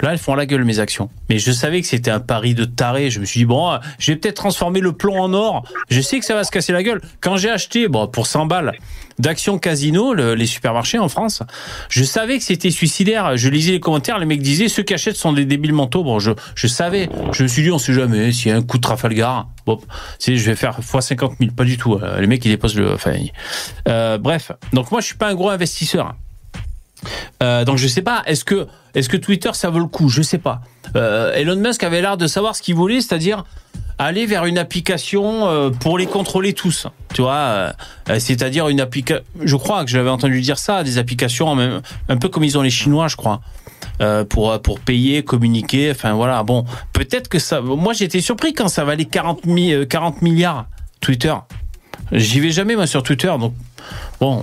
Là, 0.00 0.12
elles 0.12 0.18
font 0.18 0.34
la 0.34 0.46
gueule, 0.46 0.64
mes 0.64 0.78
actions. 0.78 1.10
Mais 1.28 1.38
je 1.38 1.52
savais 1.52 1.80
que 1.80 1.86
c'était 1.86 2.10
un 2.10 2.20
pari 2.20 2.54
de 2.54 2.64
taré. 2.64 3.10
Je 3.10 3.20
me 3.20 3.24
suis 3.24 3.40
dit, 3.40 3.44
bon, 3.46 3.70
euh, 3.72 3.78
je 3.98 4.12
vais 4.12 4.16
peut-être 4.16 4.36
transformer 4.36 4.80
le 4.80 4.92
plomb 4.92 5.20
en 5.20 5.32
or. 5.34 5.64
Je 5.90 6.00
sais 6.00 6.18
que 6.18 6.24
ça 6.24 6.34
va 6.34 6.44
se 6.44 6.50
casser 6.50 6.72
la 6.72 6.82
gueule. 6.82 7.00
Quand 7.20 7.36
j'ai 7.36 7.50
acheté, 7.50 7.88
bon, 7.88 8.06
pour 8.06 8.26
100 8.26 8.46
balles, 8.46 8.72
d'actions 9.18 9.58
casino, 9.58 10.14
le- 10.14 10.34
les 10.34 10.46
supermarchés 10.46 10.98
en 10.98 11.08
France, 11.08 11.42
je 11.90 12.04
savais 12.04 12.38
que 12.38 12.44
c'était 12.44 12.70
suicidaire. 12.70 13.36
Je 13.36 13.48
lisais 13.48 13.72
les 13.72 13.80
commentaires, 13.80 14.18
les 14.18 14.26
mecs 14.26 14.40
disaient, 14.42 14.68
ceux 14.68 14.82
qui 14.82 14.94
achètent 14.94 15.16
sont 15.16 15.32
des 15.32 15.44
débiles 15.44 15.74
mentaux. 15.74 16.02
Bon, 16.04 16.18
je, 16.18 16.32
je 16.54 16.66
savais. 16.66 17.08
Je 17.32 17.42
me 17.42 17.48
suis 17.48 17.62
dit, 17.62 17.70
on 17.70 17.78
sait 17.78 17.92
jamais, 17.92 18.32
s'il 18.32 18.50
y 18.50 18.54
a 18.54 18.56
un 18.56 18.62
coup 18.62 18.78
de 18.78 18.82
Trafalgar, 18.82 19.48
je 20.26 20.32
vais 20.32 20.56
faire 20.56 20.78
x 20.78 21.06
50 21.06 21.32
000. 21.38 21.52
Pas 21.52 21.64
du 21.64 21.76
tout. 21.76 21.94
Euh, 21.94 22.20
Les 22.20 22.26
mecs, 22.26 22.44
ils 22.44 22.48
déposent 22.50 22.76
le, 22.76 22.94
enfin, 22.94 23.12
euh, 23.88 24.18
bref. 24.18 24.52
Donc, 24.72 24.90
moi, 24.90 25.00
je 25.00 25.06
suis 25.06 25.16
pas 25.16 25.28
un 25.28 25.34
gros 25.34 25.50
investisseur. 25.50 26.14
Euh, 27.42 27.64
donc 27.64 27.76
je 27.78 27.86
sais 27.88 28.02
pas, 28.02 28.22
est-ce 28.26 28.44
que 28.44 28.66
est-ce 28.94 29.08
que 29.08 29.16
Twitter 29.16 29.50
ça 29.54 29.70
vaut 29.70 29.78
le 29.78 29.86
coup? 29.86 30.08
Je 30.08 30.22
sais 30.22 30.38
pas. 30.38 30.60
Euh, 30.96 31.32
Elon 31.34 31.56
Musk 31.56 31.82
avait 31.82 32.00
l'air 32.02 32.16
de 32.16 32.26
savoir 32.26 32.54
ce 32.56 32.62
qu'il 32.62 32.74
voulait, 32.74 33.00
c'est-à-dire 33.00 33.44
aller 33.98 34.26
vers 34.26 34.46
une 34.46 34.58
application 34.58 35.46
euh, 35.48 35.70
pour 35.70 35.98
les 35.98 36.06
contrôler 36.06 36.52
tous. 36.52 36.86
Tu 37.14 37.22
vois, 37.22 37.72
c'est-à-dire 38.18 38.68
une 38.68 38.80
application. 38.80 39.22
Je 39.42 39.56
crois 39.56 39.84
que 39.84 39.90
j'avais 39.90 40.10
entendu 40.10 40.40
dire 40.40 40.58
ça, 40.58 40.82
des 40.84 40.98
applications 40.98 41.54
même 41.54 41.80
un 42.08 42.16
peu 42.16 42.28
comme 42.28 42.44
ils 42.44 42.56
ont 42.58 42.62
les 42.62 42.70
Chinois, 42.70 43.08
je 43.08 43.16
crois. 43.16 43.40
pour 44.28 44.60
pour 44.62 44.80
payer, 44.80 45.22
communiquer, 45.22 45.90
enfin 45.92 46.12
voilà. 46.14 46.42
Bon, 46.42 46.64
peut-être 46.92 47.28
que 47.28 47.38
ça. 47.38 47.60
Moi, 47.60 47.92
j'étais 47.92 48.20
surpris 48.20 48.52
quand 48.54 48.68
ça 48.68 48.84
valait 48.84 49.04
40, 49.06 49.44
mi- 49.46 49.72
euh, 49.72 49.84
40 49.86 50.22
milliards 50.22 50.66
Twitter. 51.00 51.34
J'y 52.12 52.40
vais 52.40 52.50
jamais 52.50 52.74
moi 52.76 52.86
sur 52.86 53.02
Twitter, 53.02 53.32
donc 53.38 53.54
bon. 54.20 54.42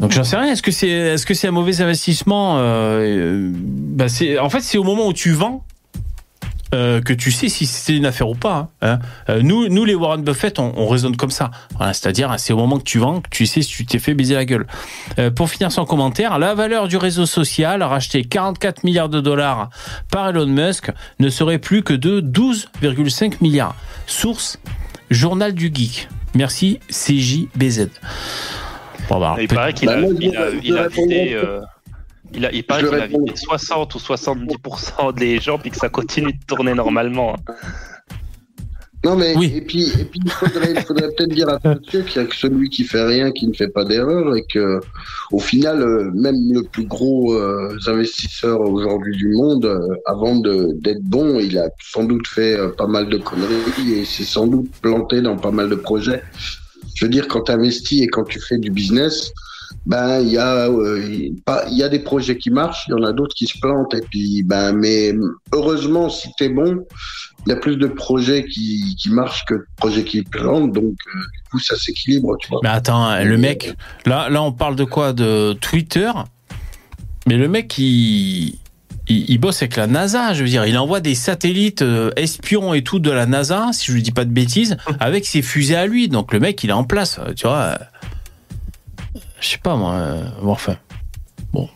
Donc 0.00 0.12
j'en 0.12 0.24
sais 0.24 0.36
rien. 0.36 0.52
Est-ce 0.52 0.62
que 0.62 0.70
c'est 0.70 0.88
est-ce 0.88 1.24
que 1.26 1.34
c'est 1.34 1.48
un 1.48 1.52
mauvais 1.52 1.80
investissement 1.80 2.58
euh, 2.58 2.60
euh, 3.00 3.50
bah, 3.54 4.06
en 4.40 4.50
fait 4.50 4.60
c'est 4.60 4.78
au 4.78 4.84
moment 4.84 5.06
où 5.06 5.12
tu 5.12 5.32
vends 5.32 5.64
euh, 6.74 7.00
que 7.00 7.12
tu 7.12 7.30
sais 7.30 7.48
si 7.48 7.64
c'est 7.64 7.96
une 7.96 8.04
affaire 8.06 8.28
ou 8.28 8.34
pas. 8.34 8.68
hein. 8.82 8.98
Euh, 9.30 9.40
nous 9.40 9.84
les 9.84 9.94
Warren 9.94 10.22
Buffett 10.22 10.58
on, 10.58 10.72
on 10.76 10.86
raisonne 10.88 11.16
comme 11.16 11.30
ça. 11.30 11.50
C'est-à-dire 11.80 12.34
c'est 12.38 12.52
au 12.52 12.56
moment 12.58 12.78
que 12.78 12.82
tu 12.84 12.98
vends 12.98 13.20
que 13.20 13.28
tu 13.30 13.46
sais 13.46 13.62
si 13.62 13.68
tu 13.68 13.86
t'es 13.86 13.98
fait 13.98 14.14
baiser 14.14 14.34
la 14.34 14.44
gueule. 14.44 14.66
Pour 15.34 15.48
finir 15.48 15.72
son 15.72 15.84
commentaire, 15.86 16.38
la 16.38 16.54
valeur 16.54 16.88
du 16.88 16.96
réseau 16.96 17.24
social 17.24 17.82
racheté 17.82 18.24
44 18.24 18.84
milliards 18.84 19.08
de 19.08 19.20
dollars 19.20 19.70
par 20.10 20.28
Elon 20.28 20.46
Musk 20.46 20.90
ne 21.20 21.28
serait 21.30 21.58
plus 21.58 21.82
que 21.82 21.94
de 21.94 22.20
12,5 22.20 23.34
milliards. 23.40 23.76
Source 24.06 24.58
Journal 25.10 25.54
du 25.54 25.70
Geek. 25.72 26.08
Merci 26.34 26.80
CJBZ. 26.90 27.88
Bon, 29.08 29.20
bah, 29.20 29.36
Il 29.40 29.48
paraît 29.48 29.72
qu'il 29.72 29.88
Bah, 29.88 29.94
a, 29.94 30.00
moi, 30.00 30.10
il 30.20 30.36
a, 30.36 30.50
il 30.62 30.76
a 30.78 30.88
vidé, 30.88 31.30
euh, 31.34 31.60
il 32.34 32.44
a, 32.44 32.52
il 32.52 32.64
paraît 32.64 32.82
qu'il 32.84 32.94
a 32.94 33.02
réponds. 33.02 33.18
vidé 33.24 33.36
60 33.36 33.94
ou 33.94 33.98
70% 33.98 35.14
des 35.14 35.38
gens 35.40 35.58
puis 35.58 35.70
que 35.70 35.76
ça 35.76 35.88
continue 35.88 36.32
de 36.32 36.44
tourner 36.46 36.74
normalement. 36.74 37.36
Non, 39.04 39.14
mais 39.14 39.36
Oui. 39.36 39.52
et 39.54 39.60
puis, 39.60 39.84
et 40.00 40.04
puis 40.04 40.18
il 40.24 40.30
faudrait, 40.30 40.74
peut-être 41.12 41.28
dire 41.28 41.48
à 41.48 41.58
tous 41.60 41.78
ceux 41.92 42.02
qu'il 42.02 42.20
y 42.20 42.24
a 42.24 42.26
que 42.26 42.34
celui 42.34 42.68
qui 42.70 42.82
fait 42.82 43.04
rien 43.04 43.30
qui 43.30 43.46
ne 43.46 43.52
fait 43.52 43.68
pas 43.68 43.84
d'erreur 43.84 44.34
et 44.34 44.44
que, 44.52 44.80
au 45.30 45.38
final, 45.38 45.80
euh, 45.80 46.10
même 46.12 46.34
le 46.52 46.62
plus 46.64 46.86
gros 46.86 47.34
euh, 47.34 47.78
investisseur 47.86 48.60
aujourd'hui 48.62 49.16
du 49.16 49.28
monde, 49.28 49.66
euh, 49.66 49.94
avant 50.06 50.34
de- 50.36 50.72
d'être 50.80 51.02
bon, 51.02 51.38
il 51.38 51.56
a 51.56 51.68
sans 51.80 52.02
doute 52.02 52.26
fait 52.26 52.58
euh, 52.58 52.70
pas 52.70 52.88
mal 52.88 53.08
de 53.08 53.18
conneries 53.18 53.92
et 53.92 54.04
s'est 54.04 54.24
sans 54.24 54.48
doute 54.48 54.70
planté 54.82 55.20
dans 55.20 55.36
pas 55.36 55.52
mal 55.52 55.68
de 55.68 55.76
projets. 55.76 56.22
Je 56.96 57.04
veux 57.04 57.10
dire, 57.10 57.28
quand 57.28 57.42
tu 57.42 57.52
investis 57.52 58.02
et 58.02 58.08
quand 58.08 58.24
tu 58.24 58.40
fais 58.40 58.58
du 58.58 58.70
business, 58.70 59.32
ben 59.84 60.20
il 60.20 60.30
y 60.30 60.38
a 60.38 60.68
euh, 60.68 61.00
il 61.06 61.76
y 61.76 61.82
a 61.82 61.88
des 61.88 62.00
projets 62.00 62.36
qui 62.38 62.50
marchent, 62.50 62.86
il 62.88 62.92
y 62.92 62.94
en 62.94 63.04
a 63.04 63.12
d'autres 63.12 63.34
qui 63.36 63.46
se 63.46 63.58
plantent. 63.60 63.94
Et 63.94 64.00
puis 64.00 64.42
ben 64.42 64.72
mais 64.72 65.14
heureusement 65.52 66.08
si 66.08 66.28
tu 66.36 66.44
es 66.44 66.48
bon, 66.48 66.84
il 67.46 67.50
y 67.50 67.52
a 67.52 67.56
plus 67.56 67.76
de 67.76 67.86
projets 67.86 68.44
qui, 68.44 68.96
qui 68.98 69.10
marchent 69.10 69.44
que 69.44 69.54
de 69.54 69.66
projets 69.76 70.04
qui 70.04 70.22
plantent, 70.22 70.72
donc 70.72 70.84
euh, 70.84 71.18
du 71.18 71.50
coup 71.50 71.58
ça 71.60 71.76
s'équilibre, 71.76 72.36
tu 72.38 72.48
vois. 72.48 72.60
Mais 72.62 72.70
attends, 72.70 73.22
le 73.22 73.38
mec, 73.38 73.74
là, 74.06 74.28
là, 74.28 74.42
on 74.42 74.52
parle 74.52 74.74
de 74.74 74.84
quoi? 74.84 75.12
De 75.12 75.52
Twitter? 75.52 76.10
Mais 77.28 77.36
le 77.36 77.48
mec, 77.48 77.76
il, 77.78 78.58
il, 79.08 79.30
il 79.30 79.38
bosse 79.38 79.62
avec 79.62 79.76
la 79.76 79.86
NASA, 79.86 80.34
je 80.34 80.42
veux 80.42 80.48
dire, 80.48 80.66
il 80.66 80.76
envoie 80.78 81.00
des 81.00 81.14
satellites 81.14 81.82
euh, 81.82 82.10
espions 82.16 82.74
et 82.74 82.82
tout 82.82 82.98
de 82.98 83.10
la 83.10 83.26
NASA, 83.26 83.68
si 83.72 83.86
je 83.86 83.96
ne 83.96 84.00
dis 84.00 84.12
pas 84.12 84.24
de 84.24 84.30
bêtises, 84.30 84.76
avec 85.00 85.26
ses 85.26 85.42
fusées 85.42 85.76
à 85.76 85.86
lui. 85.86 86.08
Donc 86.08 86.32
le 86.32 86.40
mec, 86.40 86.62
il 86.64 86.70
est 86.70 86.74
en 86.74 86.84
place, 86.84 87.18
euh, 87.18 87.32
tu 87.34 87.46
vois. 87.46 87.56
euh, 87.56 87.76
Je 89.40 89.48
sais 89.48 89.58
pas 89.58 89.76
moi. 89.76 89.92
euh, 89.94 90.24
bon, 90.42 90.52
enfin, 90.52 90.76
bon. 91.52 91.68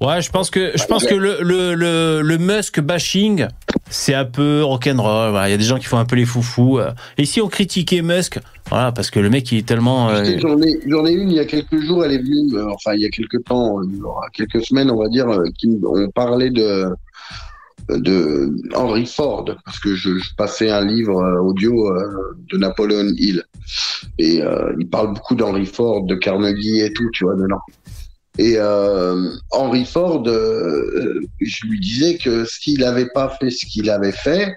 Ouais, 0.00 0.20
je 0.20 0.30
pense 0.30 0.50
que 0.50 0.72
je 0.74 0.84
pense 0.84 1.06
que 1.06 1.14
le 1.14 1.38
le 1.40 1.74
le, 1.74 2.20
le 2.20 2.38
Musk 2.38 2.80
bashing, 2.80 3.46
c'est 3.88 4.12
un 4.14 4.26
peu 4.26 4.62
rock'n'roll. 4.62 5.30
Voilà, 5.30 5.48
il 5.48 5.52
y 5.52 5.54
a 5.54 5.56
des 5.56 5.64
gens 5.64 5.78
qui 5.78 5.86
font 5.86 5.96
un 5.96 6.04
peu 6.04 6.16
les 6.16 6.26
foufous. 6.26 6.80
Et 7.16 7.24
si 7.24 7.40
on 7.40 7.48
critiquait 7.48 8.02
Musk, 8.02 8.38
voilà, 8.68 8.90
parce 8.90 9.10
que 9.10 9.20
le 9.20 9.30
mec 9.30 9.50
il 9.52 9.58
est 9.58 9.66
tellement. 9.66 10.10
Euh, 10.10 10.24
J'en 10.38 10.60
ai, 10.60 11.12
une 11.12 11.30
il 11.30 11.36
y 11.36 11.38
a 11.38 11.44
quelques 11.44 11.80
jours, 11.80 12.04
elle 12.04 12.12
est 12.12 12.18
venue, 12.18 12.54
euh, 12.54 12.68
enfin 12.72 12.94
il 12.94 13.00
y 13.00 13.06
a 13.06 13.10
quelques 13.10 13.44
temps, 13.44 13.80
euh, 13.80 13.84
quelques 14.32 14.64
semaines, 14.64 14.90
on 14.90 15.00
va 15.00 15.08
dire, 15.08 15.28
euh, 15.28 15.46
on 15.84 16.10
parlait 16.10 16.50
de 16.50 16.86
de 17.88 18.52
Henry 18.74 19.06
Ford 19.06 19.44
parce 19.64 19.78
que 19.78 19.94
je, 19.94 20.18
je 20.18 20.34
passais 20.36 20.70
un 20.70 20.84
livre 20.84 21.22
euh, 21.22 21.40
audio 21.40 21.88
de 22.50 22.58
Napoleon 22.58 23.12
Hill 23.16 23.44
et 24.18 24.42
il 24.78 24.88
parle 24.88 25.14
beaucoup 25.14 25.36
d'Henry 25.36 25.66
Ford, 25.66 26.02
de 26.04 26.16
Carnegie 26.16 26.80
et 26.80 26.92
tout, 26.92 27.08
tu 27.12 27.24
vois 27.24 27.36
dedans. 27.36 27.60
Et 28.38 28.58
Henry 29.50 29.84
Ford, 29.84 30.24
je 30.26 31.66
lui 31.66 31.78
disais 31.78 32.18
que 32.18 32.44
s'il 32.44 32.80
n'avait 32.80 33.08
pas 33.14 33.28
fait 33.40 33.50
ce 33.50 33.64
qu'il 33.66 33.88
avait 33.88 34.12
fait, 34.12 34.56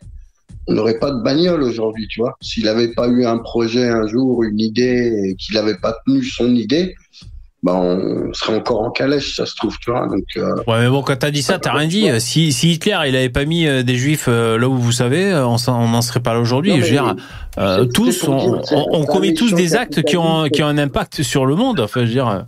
on 0.68 0.74
n'aurait 0.74 1.00
pas 1.00 1.12
de 1.12 1.22
bagnole 1.24 1.64
aujourd'hui, 1.64 2.08
tu 2.08 2.22
vois. 2.22 2.36
S'il 2.42 2.66
n'avait 2.66 2.94
pas 2.94 3.08
eu 3.08 3.26
un 3.26 3.38
projet 3.40 3.88
un 3.88 4.08
jour, 4.08 4.44
une 4.44 4.60
idée, 4.60 5.12
et 5.26 5.36
qu'il 5.36 5.56
n'avait 5.56 5.78
pas 5.78 5.96
tenu 6.06 6.24
son 6.24 6.54
idée, 6.54 6.96
bah, 7.62 7.74
on 7.76 8.32
serait 8.34 8.56
encore 8.56 8.82
en 8.82 8.90
calèche, 8.90 9.36
ça 9.36 9.46
se 9.46 9.54
trouve, 9.56 9.78
tu 9.80 9.92
vois. 9.92 10.08
Donc, 10.08 10.24
euh, 10.38 10.56
Ouais, 10.66 10.80
mais 10.80 10.88
bon, 10.88 11.02
quand 11.02 11.18
t'as 11.18 11.32
dit 11.32 11.42
ça, 11.42 11.60
t'as 11.60 11.74
rien 11.74 11.88
dit. 11.88 12.08
Si, 12.22 12.54
si 12.54 12.72
Hitler, 12.72 12.98
il 13.08 13.16
avait 13.16 13.30
pas 13.30 13.44
mis 13.44 13.68
euh, 13.68 13.84
des 13.84 13.96
juifs 13.96 14.28
euh, 14.30 14.58
là 14.58 14.70
où 14.70 14.78
vous 14.78 14.94
savez, 14.94 15.34
on 15.36 15.58
n'en 15.88 16.02
serait 16.02 16.22
pas 16.22 16.34
là 16.34 16.40
aujourd'hui. 16.40 16.76
Je 16.78 16.86
veux 16.86 16.90
dire, 16.90 17.16
euh, 17.58 17.86
tous, 17.86 18.26
on, 18.28 19.06
commet 19.06 19.34
tous 19.34 19.54
des 19.54 19.76
actes 19.76 20.04
qui 20.04 20.16
ont, 20.16 20.44
capitaliste. 20.44 20.56
qui 20.56 20.64
ont 20.64 20.68
un 20.68 20.78
impact 20.78 21.22
sur 21.22 21.46
le 21.46 21.56
monde. 21.56 21.82
Enfin, 21.82 22.02
je 22.02 22.06
veux 22.06 22.14
dire. 22.14 22.46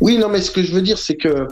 Oui, 0.00 0.18
non, 0.18 0.28
mais 0.28 0.42
ce 0.42 0.50
que 0.50 0.62
je 0.62 0.72
veux 0.72 0.82
dire, 0.82 0.98
c'est 0.98 1.16
que 1.16 1.48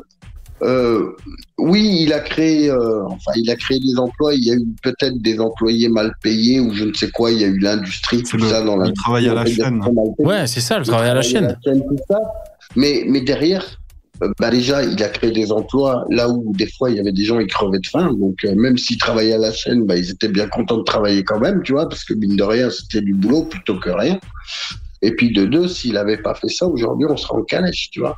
oui, 1.65 1.99
il 2.03 2.13
a 2.13 2.21
créé, 2.21 2.71
euh, 2.71 3.05
enfin, 3.07 3.33
il 3.37 3.51
a 3.51 3.57
créé 3.57 3.81
des 3.81 3.99
emplois. 3.99 4.35
Il 4.35 4.45
y 4.45 4.51
a 4.51 4.55
eu 4.55 4.67
peut-être 4.83 5.19
des 5.21 5.39
employés 5.41 5.89
mal 5.89 6.13
payés 6.23 6.61
ou 6.61 6.73
je 6.73 6.85
ne 6.85 6.93
sais 6.95 7.11
quoi. 7.11 7.31
Il 7.33 7.41
y 7.41 7.45
a 7.45 7.49
eu 7.49 7.59
l'industrie, 7.59 8.23
tout 8.23 8.37
le- 8.37 8.49
ça 8.49 8.63
dans 8.63 8.77
la. 8.77 8.87
le 8.89 8.93
travail 8.93 9.29
à 9.29 9.35
la 9.35 9.45
chaîne. 9.47 9.81
Ouais, 10.19 10.47
c'est 10.47 10.61
ça, 10.61 10.79
le 10.79 10.85
travail 10.85 11.11
à 11.11 11.15
la 11.15 11.23
chaîne. 11.23 11.57
tout 11.65 11.97
ça. 12.09 12.19
Mais, 12.77 13.05
mais 13.09 13.21
derrière, 13.21 13.65
euh, 14.23 14.31
bah 14.39 14.51
déjà, 14.51 14.83
il 14.85 15.03
a 15.03 15.09
créé 15.09 15.31
des 15.33 15.51
emplois 15.53 16.05
là 16.11 16.29
où 16.29 16.53
des 16.55 16.69
fois 16.71 16.91
il 16.91 16.97
y 16.97 17.01
avait 17.01 17.13
des 17.13 17.25
gens 17.25 17.39
qui 17.41 17.47
crevaient 17.49 17.79
de 17.81 17.87
faim. 17.87 18.13
Donc 18.19 18.37
euh, 18.45 18.55
même 18.55 18.79
s'ils 18.79 18.99
travaillaient 18.99 19.35
à 19.35 19.39
la 19.39 19.53
chaîne, 19.53 19.85
bah, 19.87 19.97
ils 19.97 20.11
étaient 20.11 20.29
bien 20.29 20.47
contents 20.49 20.79
de 20.79 20.83
travailler 20.85 21.25
quand 21.25 21.41
même, 21.41 21.63
tu 21.65 21.73
vois, 21.73 21.89
parce 21.89 22.05
que 22.05 22.15
mine 22.15 22.37
de 22.37 22.43
rien, 22.45 22.71
c'était 22.71 23.01
du 23.01 23.13
boulot 23.15 23.43
plutôt 23.45 23.79
que 23.79 23.91
rien. 23.91 24.19
Et 25.05 25.13
puis 25.15 25.33
de 25.33 25.45
deux, 25.45 25.69
s'il 25.69 25.97
avait 25.99 26.17
pas 26.17 26.35
fait 26.35 26.49
ça, 26.49 26.67
aujourd'hui, 26.67 27.07
on 27.09 27.17
serait 27.17 27.37
en 27.39 27.43
calèche, 27.43 27.91
tu 27.91 28.01
vois. 28.01 28.17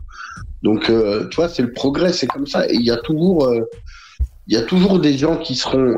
Donc, 0.63 0.89
euh, 0.89 1.29
tu 1.31 1.37
vois, 1.37 1.49
c'est 1.49 1.63
le 1.63 1.73
progrès, 1.73 2.13
c'est 2.13 2.27
comme 2.29 2.47
ça. 2.47 2.67
Et 2.71 2.75
il 2.75 2.83
y 2.83 2.91
a 2.91 2.97
toujours, 2.99 3.47
euh, 3.47 3.61
il 4.47 4.55
y 4.55 4.57
a 4.57 4.63
toujours 4.63 4.99
des 5.01 5.19
gens 5.19 5.37
qui 5.37 5.55
seront, 5.57 5.95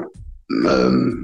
euh, 0.64 1.14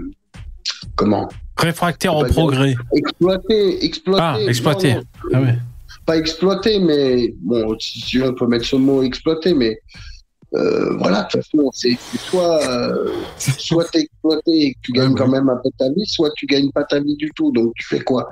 comment? 0.97 1.29
Réfractaire 1.57 2.15
au 2.17 2.25
progrès. 2.25 2.75
Exploités, 2.95 3.85
exploités. 3.85 4.23
Ah, 4.23 4.37
Non, 4.41 4.49
exploité. 4.49 4.95
non, 4.95 5.03
Ah 5.33 5.41
ouais. 5.41 5.59
pas 6.05 6.17
exploité, 6.19 6.79
mais 6.81 7.35
bon, 7.41 7.75
si 7.79 8.01
si 8.01 8.21
on 8.21 8.35
peut 8.35 8.47
mettre 8.47 8.67
ce 8.67 8.77
mot 8.77 9.03
exploité, 9.03 9.55
mais 9.55 9.79
euh, 10.55 10.97
voilà, 10.99 11.23
de 11.23 11.29
toute 11.31 11.43
façon, 11.43 11.71
c'est 11.73 11.97
soit, 12.17 12.67
euh, 12.71 13.13
soit 13.59 13.85
t'es 13.93 14.03
exploité 14.03 14.51
et 14.53 14.73
que 14.75 14.79
tu 14.83 14.93
gagnes 14.93 15.13
Ouais, 15.13 15.19
quand 15.19 15.25
ouais. 15.27 15.41
même 15.41 15.49
un 15.49 15.57
peu 15.57 15.71
ta 15.79 15.89
vie, 15.91 16.07
soit 16.07 16.31
tu 16.37 16.47
gagnes 16.47 16.71
pas 16.71 16.85
ta 16.85 17.01
vie 17.01 17.17
du 17.17 17.31
tout. 17.35 17.51
Donc 17.53 17.73
tu 17.77 17.87
fais 17.87 18.01
quoi? 18.01 18.31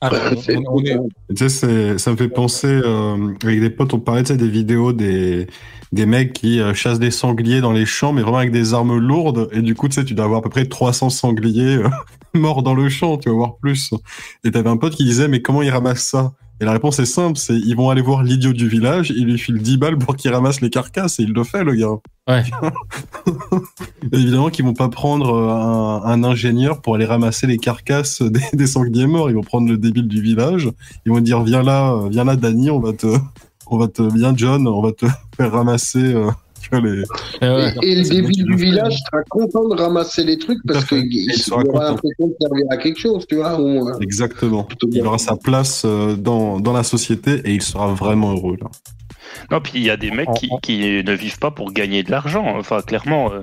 Alors, 0.00 0.18
C'est- 0.42 0.56
on- 0.56 0.76
on 0.76 0.84
est- 0.84 0.98
Tu 1.30 1.36
sais, 1.36 1.48
c'est- 1.48 1.98
ça 1.98 2.10
me 2.12 2.16
fait 2.16 2.28
penser, 2.28 2.68
euh, 2.68 3.34
avec 3.42 3.60
des 3.60 3.70
potes, 3.70 3.92
on 3.94 4.00
parlait 4.00 4.22
tu 4.22 4.28
sais, 4.28 4.36
des 4.36 4.48
vidéos 4.48 4.92
des, 4.92 5.46
des 5.92 6.06
mecs 6.06 6.32
qui 6.32 6.60
euh, 6.60 6.74
chassent 6.74 6.98
des 6.98 7.10
sangliers 7.10 7.60
dans 7.60 7.72
les 7.72 7.86
champs, 7.86 8.12
mais 8.12 8.22
vraiment 8.22 8.38
avec 8.38 8.52
des 8.52 8.74
armes 8.74 8.98
lourdes. 8.98 9.48
Et 9.52 9.60
du 9.62 9.74
coup, 9.74 9.88
tu 9.88 9.94
sais, 9.94 10.04
tu 10.04 10.14
dois 10.14 10.24
avoir 10.26 10.40
à 10.40 10.42
peu 10.42 10.50
près 10.50 10.66
300 10.66 11.10
sangliers 11.10 11.76
euh, 11.76 11.88
morts 12.34 12.62
dans 12.62 12.74
le 12.74 12.88
champ, 12.88 13.16
tu 13.18 13.28
vas 13.28 13.34
voir 13.34 13.56
plus. 13.56 13.90
Et 14.44 14.50
t'avais 14.50 14.70
un 14.70 14.76
pote 14.76 14.94
qui 14.94 15.04
disait, 15.04 15.28
mais 15.28 15.42
comment 15.42 15.62
ils 15.62 15.70
ramassent 15.70 16.06
ça? 16.08 16.32
Et 16.60 16.64
la 16.64 16.72
réponse 16.72 16.98
est 16.98 17.06
simple, 17.06 17.38
c'est 17.38 17.54
ils 17.56 17.76
vont 17.76 17.90
aller 17.90 18.02
voir 18.02 18.22
l'idiot 18.22 18.52
du 18.52 18.68
village, 18.68 19.10
il 19.10 19.26
lui 19.26 19.38
file 19.38 19.58
10 19.62 19.76
balles 19.76 19.98
pour 19.98 20.16
qu'il 20.16 20.32
ramasse 20.32 20.60
les 20.60 20.70
carcasses, 20.70 21.20
et 21.20 21.22
il 21.22 21.32
le 21.32 21.44
fait, 21.44 21.62
le 21.62 21.74
gars. 21.74 21.88
Ouais. 22.28 22.42
Évidemment 24.12 24.50
qu'ils 24.50 24.64
vont 24.64 24.74
pas 24.74 24.88
prendre 24.88 25.34
euh, 25.34 25.50
un, 25.50 26.02
un 26.04 26.24
ingénieur 26.24 26.80
pour 26.80 26.94
aller 26.94 27.04
ramasser 27.04 27.46
les 27.46 27.58
carcasses 27.58 28.22
des, 28.22 28.40
des 28.52 28.66
sangliers 28.66 29.06
morts. 29.06 29.30
Ils 29.30 29.36
vont 29.36 29.42
prendre 29.42 29.68
le 29.68 29.78
débile 29.78 30.08
du 30.08 30.20
village. 30.20 30.70
Ils 31.06 31.12
vont 31.12 31.20
dire 31.20 31.42
viens 31.42 31.62
là, 31.62 31.96
viens 32.10 32.24
là, 32.24 32.36
Danny, 32.36 32.70
on 32.70 32.80
va 32.80 32.92
te, 32.92 33.06
on 33.68 33.78
va 33.78 33.88
te, 33.88 34.02
viens 34.02 34.34
John, 34.36 34.66
on 34.66 34.82
va 34.82 34.92
te 34.92 35.06
faire 35.36 35.52
ramasser. 35.52 36.14
euh, 36.14 36.30
les... 36.72 37.02
Eh. 37.40 37.46
Et, 37.82 37.92
et 37.92 37.94
le 37.96 38.08
début 38.08 38.32
du 38.32 38.56
village 38.56 38.96
sera 39.10 39.22
content 39.28 39.68
de 39.68 39.80
ramasser 39.80 40.24
les 40.24 40.38
trucs 40.38 40.58
parce 40.66 40.84
qu'il 40.84 41.30
aura 41.50 41.90
l'impression 41.90 42.26
de 42.28 42.34
servir 42.40 42.66
à 42.70 42.76
quelque 42.76 42.98
chose, 42.98 43.26
tu 43.26 43.36
vois. 43.36 43.60
ou, 43.60 43.88
euh, 43.88 43.98
Exactement. 44.00 44.68
Il 44.92 45.06
aura 45.06 45.18
sa 45.18 45.36
place 45.36 45.82
euh, 45.84 46.16
dans, 46.16 46.60
dans 46.60 46.72
la 46.72 46.82
société 46.82 47.40
et 47.44 47.54
il 47.54 47.62
sera 47.62 47.92
vraiment 47.94 48.32
heureux 48.32 48.56
là. 48.60 48.68
Non, 49.50 49.60
puis 49.60 49.72
il 49.76 49.82
y 49.82 49.90
a 49.90 49.96
des 49.96 50.10
mecs 50.10 50.28
qui, 50.38 50.48
qui 50.62 51.02
ne 51.02 51.12
vivent 51.12 51.38
pas 51.38 51.50
pour 51.50 51.72
gagner 51.72 52.02
de 52.02 52.10
l'argent. 52.10 52.56
Enfin, 52.58 52.82
clairement, 52.82 53.32
euh, 53.32 53.42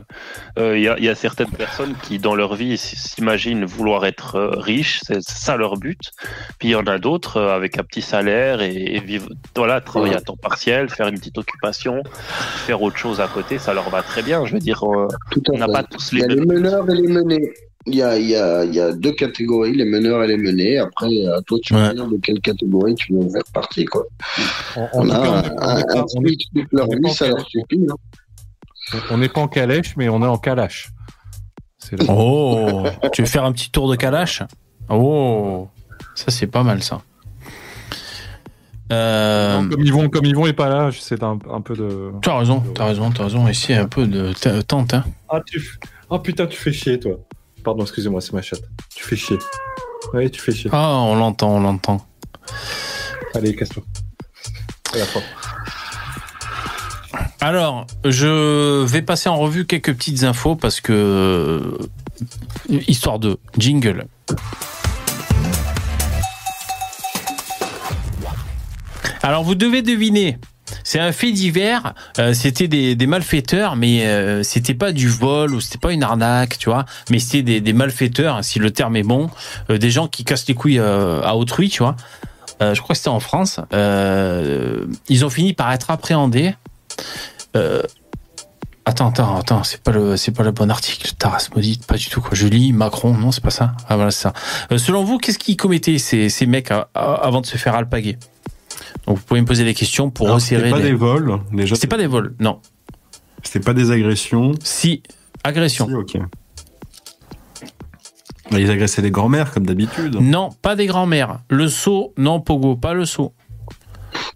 euh, 0.60 0.78
il 0.78 0.84
y, 0.84 0.88
a, 0.88 0.98
il 0.98 1.04
y 1.06 1.10
a 1.10 1.16
certaines 1.16 1.52
personnes 1.52 1.96
qui, 2.04 2.20
dans 2.20 2.36
leur 2.36 2.56
vie, 2.56 2.78
s'imaginent 2.78 3.66
vouloir 3.66 4.06
être 4.06 4.36
euh, 4.36 4.50
riches, 4.58 5.00
c'est 5.06 5.22
ça 5.22 5.58
leur 5.58 5.78
but. 5.78 6.12
Puis 6.60 6.70
il 6.70 6.72
y 6.72 6.76
en 6.76 6.86
a 6.88 6.98
d'autres 6.98 7.38
euh, 7.38 7.56
avec 7.56 7.78
un 7.80 7.84
petit 7.84 8.02
salaire 8.02 8.62
et, 8.62 8.74
et 8.96 9.00
vivre, 9.00 9.28
voilà, 9.56 9.82
travailler 9.82 10.16
à 10.16 10.22
temps 10.22 10.38
partiel, 10.38 10.90
faire 10.90 11.08
une 11.08 11.18
petite 11.18 11.38
occupation, 11.38 12.02
faire 12.66 12.82
autre 12.82 12.98
chose 12.98 13.22
à 13.22 13.28
côté, 13.28 13.58
ça 13.60 13.74
leur 13.74 13.90
va 13.90 14.04
très 14.04 14.22
bien. 14.24 14.46
Je 14.46 14.54
veux 14.54 14.60
dire, 14.60 14.84
euh, 14.84 15.08
on 15.50 15.58
n'a 15.58 15.68
pas 15.68 15.84
tous 15.84 16.12
Il 16.12 16.20
y 16.20 16.22
les 16.22 16.26
a 16.26 16.28
les 16.28 16.36
mêmes. 16.36 16.48
meneurs 16.48 16.90
et 16.90 16.96
les 16.96 17.08
menés. 17.08 17.54
Il 17.88 17.96
y 17.96 18.02
a, 18.02 18.18
il 18.18 18.26
y, 18.28 18.36
a, 18.36 18.64
il 18.66 18.74
y 18.74 18.80
a 18.80 18.92
deux 18.94 19.12
catégories, 19.12 19.76
les 19.76 19.86
meneurs 19.86 20.24
et 20.24 20.28
les 20.28 20.38
menés. 20.38 20.80
Après, 20.80 21.08
à 21.28 21.40
toi, 21.42 21.60
tu 21.62 21.74
Ouais. 21.76 21.90
veux 21.90 21.94
dire 21.94 22.08
de 22.08 22.18
quelle 22.18 22.42
catégorie 22.42 22.96
tu 22.96 23.14
veux 23.14 23.30
faire 23.30 23.44
partie, 23.54 23.86
quoi. 23.86 24.04
On 24.94 25.08
a 25.10 25.14
cas, 25.14 26.00
un, 26.00 26.06
on 26.16 26.22
toute 26.24 26.74
leur 26.74 26.88
vie, 26.88 27.14
ça 27.14 27.26
en 27.26 27.30
leur 27.30 27.38
calèche. 27.38 27.46
suffit. 27.48 27.88
hein. 27.90 28.98
on 29.12 29.18
n'est 29.20 29.30
pas 29.30 29.42
en 29.42 29.48
calèche, 29.48 29.96
mais 29.98 30.10
on 30.10 30.22
est 30.24 30.28
en 30.28 30.38
calache. 30.40 30.90
Oh, 32.10 32.84
tu 33.14 33.22
veux 33.22 33.28
faire 33.28 33.46
un 33.46 33.52
petit 33.52 33.70
tour 33.70 33.88
de 33.88 33.96
Kalash 33.96 34.42
Oh, 34.90 35.68
ça 36.16 36.32
c'est 36.32 36.48
pas 36.48 36.64
mal 36.64 36.82
ça. 36.82 37.02
Euh, 38.92 39.62
Non, 39.62 39.70
comme 39.70 39.84
Yvon, 39.84 40.10
comme 40.10 40.26
Yvon 40.26 40.46
est 40.48 40.54
pas 40.54 40.70
là, 40.70 40.90
c'est 40.98 41.24
un, 41.24 41.38
un 41.52 41.62
peu 41.62 41.76
de. 41.76 42.12
t'as 42.22 42.38
raison, 42.40 42.62
t'as 42.74 42.86
raison, 42.86 43.12
t'as 43.12 43.24
raison. 43.24 43.48
Ici 43.48 43.74
un 43.74 43.88
peu 43.88 44.06
de 44.08 44.32
tente. 44.62 44.94
Hein. 44.94 45.04
Ah, 45.30 45.42
tu... 45.46 45.78
oh 46.10 46.20
putain, 46.20 46.46
tu 46.48 46.58
fais 46.58 46.72
chier, 46.72 47.00
toi. 47.00 47.20
Pardon, 47.66 47.82
excusez-moi, 47.82 48.22
c'est 48.22 48.34
ma 48.34 48.44
chatte. 48.44 48.62
Tu 48.96 49.04
fais 49.04 49.16
chier. 49.16 49.40
Oui, 50.14 50.30
tu 50.30 50.40
fais 50.40 50.52
chier. 50.52 50.70
Ah, 50.72 51.00
on 51.00 51.16
l'entend, 51.16 51.56
on 51.56 51.62
l'entend. 51.62 52.06
Allez, 53.34 53.56
casse-toi. 53.56 53.82
À 54.94 54.98
la. 54.98 55.06
Alors, 57.42 57.88
je 58.04 58.84
vais 58.84 59.02
passer 59.02 59.30
en 59.30 59.38
revue 59.38 59.66
quelques 59.66 59.96
petites 59.96 60.24
infos 60.24 60.56
parce 60.56 60.80
que 60.80 60.94
euh, 60.94 62.82
histoire 62.88 63.18
de 63.18 63.40
jingle. 63.58 64.06
Alors, 69.24 69.44
vous 69.44 69.56
devez 69.56 69.82
deviner. 69.82 70.38
C'est 70.84 71.00
un 71.00 71.12
fait 71.12 71.32
divers. 71.32 71.94
euh, 72.20 72.34
c'était 72.34 72.68
des, 72.68 73.08
malfaiteurs, 73.08 73.76
mais 73.76 74.06
euh, 74.06 74.44
c'était 74.44 74.74
pas 74.74 74.92
du 74.92 75.08
vol 75.08 75.54
ou 75.54 75.62
c'était 75.62 75.78
pas 75.78 75.92
une 75.92 76.04
arnaque, 76.04 76.58
tu 76.58 76.70
vois. 76.70 76.86
Mais 77.10 77.20
c'était 77.20 77.60
des, 77.62 77.74
malfaiteurs, 77.74 78.44
si 78.44 78.60
le 78.60 78.72
terme 78.72 78.96
est 78.96 79.04
bon, 79.04 79.30
euh, 79.70 79.78
des 79.78 79.92
gens 79.92 80.08
qui 80.08 80.24
cassent 80.24 80.48
les 80.48 80.56
couilles 80.56 80.80
à 80.80 81.36
autrui, 81.36 81.70
tu 81.70 81.84
vois. 81.84 81.96
Je 82.62 82.80
crois 82.80 82.94
que 82.94 82.98
c'était 82.98 83.10
en 83.10 83.20
France. 83.20 83.60
Ils 83.72 85.26
ont 85.26 85.30
fini 85.30 85.54
par 85.54 85.72
être 85.72 85.92
appréhendés. 85.92 86.56
Attends, 88.88 89.10
attends, 89.10 89.38
attends, 89.38 89.64
c'est 89.64 89.82
pas 89.82 89.92
le, 89.92 90.16
c'est 90.16 90.32
pas 90.32 90.44
le 90.44 90.52
bon 90.52 90.70
article. 90.70 91.12
Taras 91.18 91.50
maudite, 91.56 91.88
pas 91.88 91.98
du 91.98 92.08
tout 92.08 92.22
quoi. 92.22 92.32
Je 92.34 92.46
lis 92.48 92.72
Macron, 92.72 93.16
non, 93.16 93.32
c'est 93.32 93.44
pas 93.44 93.50
ça. 93.50 93.74
Ah 93.90 93.96
voilà, 93.96 94.12
c'est 94.12 94.22
ça. 94.22 94.34
Selon 94.78 95.04
vous, 95.04 95.18
qu'est-ce 95.18 95.40
qu'ils 95.40 95.58
commettaient 95.58 95.98
ces, 95.98 96.46
mecs 96.46 96.72
avant 96.94 97.42
de 97.42 97.48
se 97.48 97.58
faire 97.58 97.74
alpaguer? 97.74 98.18
Donc 99.08 99.18
vous 99.18 99.24
pouvez 99.24 99.42
me 99.42 99.46
poser 99.46 99.64
des 99.64 99.74
questions 99.74 100.10
pour 100.10 100.28
Alors, 100.28 100.36
resserrer. 100.36 100.62
C'était 100.64 100.72
pas 100.72 100.78
les- 100.80 100.84
des 100.90 100.94
vols, 100.96 101.40
déjà. 101.52 101.76
C'est 101.76 101.88
pas 101.88 101.98
des 101.98 102.08
vols, 102.08 102.36
non. 102.40 102.60
C'était 103.44 103.60
pas 103.64 103.74
des 103.74 103.92
agressions. 103.92 104.54
Si 104.64 105.04
agression. 105.44 105.88
Si, 105.88 105.94
ok. 105.94 106.18
Ils 108.52 108.70
agressaient 108.70 109.02
les 109.02 109.12
grand-mères 109.12 109.52
comme 109.52 109.66
d'habitude. 109.66 110.16
Non, 110.16 110.50
pas 110.62 110.76
des 110.76 110.86
grands-mères. 110.86 111.40
Le 111.50 111.68
saut, 111.68 112.14
non, 112.18 112.40
Pogo, 112.42 112.76
pas 112.76 112.94
le 112.94 113.06
saut. 113.06 113.34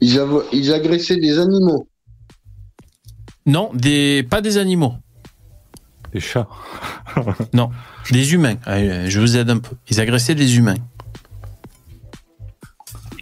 Ils, 0.02 0.20
ils 0.52 0.74
agressaient 0.74 1.20
des 1.20 1.38
animaux. 1.40 1.88
Non, 3.46 3.70
des, 3.74 4.24
pas 4.24 4.42
des 4.42 4.58
animaux. 4.58 4.94
Les 6.14 6.20
chats. 6.20 6.48
Non, 7.54 7.70
des 8.12 8.34
humains. 8.34 8.56
Allez, 8.66 9.10
je 9.10 9.20
vous 9.20 9.38
aide 9.38 9.50
un 9.50 9.60
peu. 9.60 9.76
Ils 9.90 10.00
agressaient 10.02 10.36
des 10.36 10.58
humains. 10.58 10.76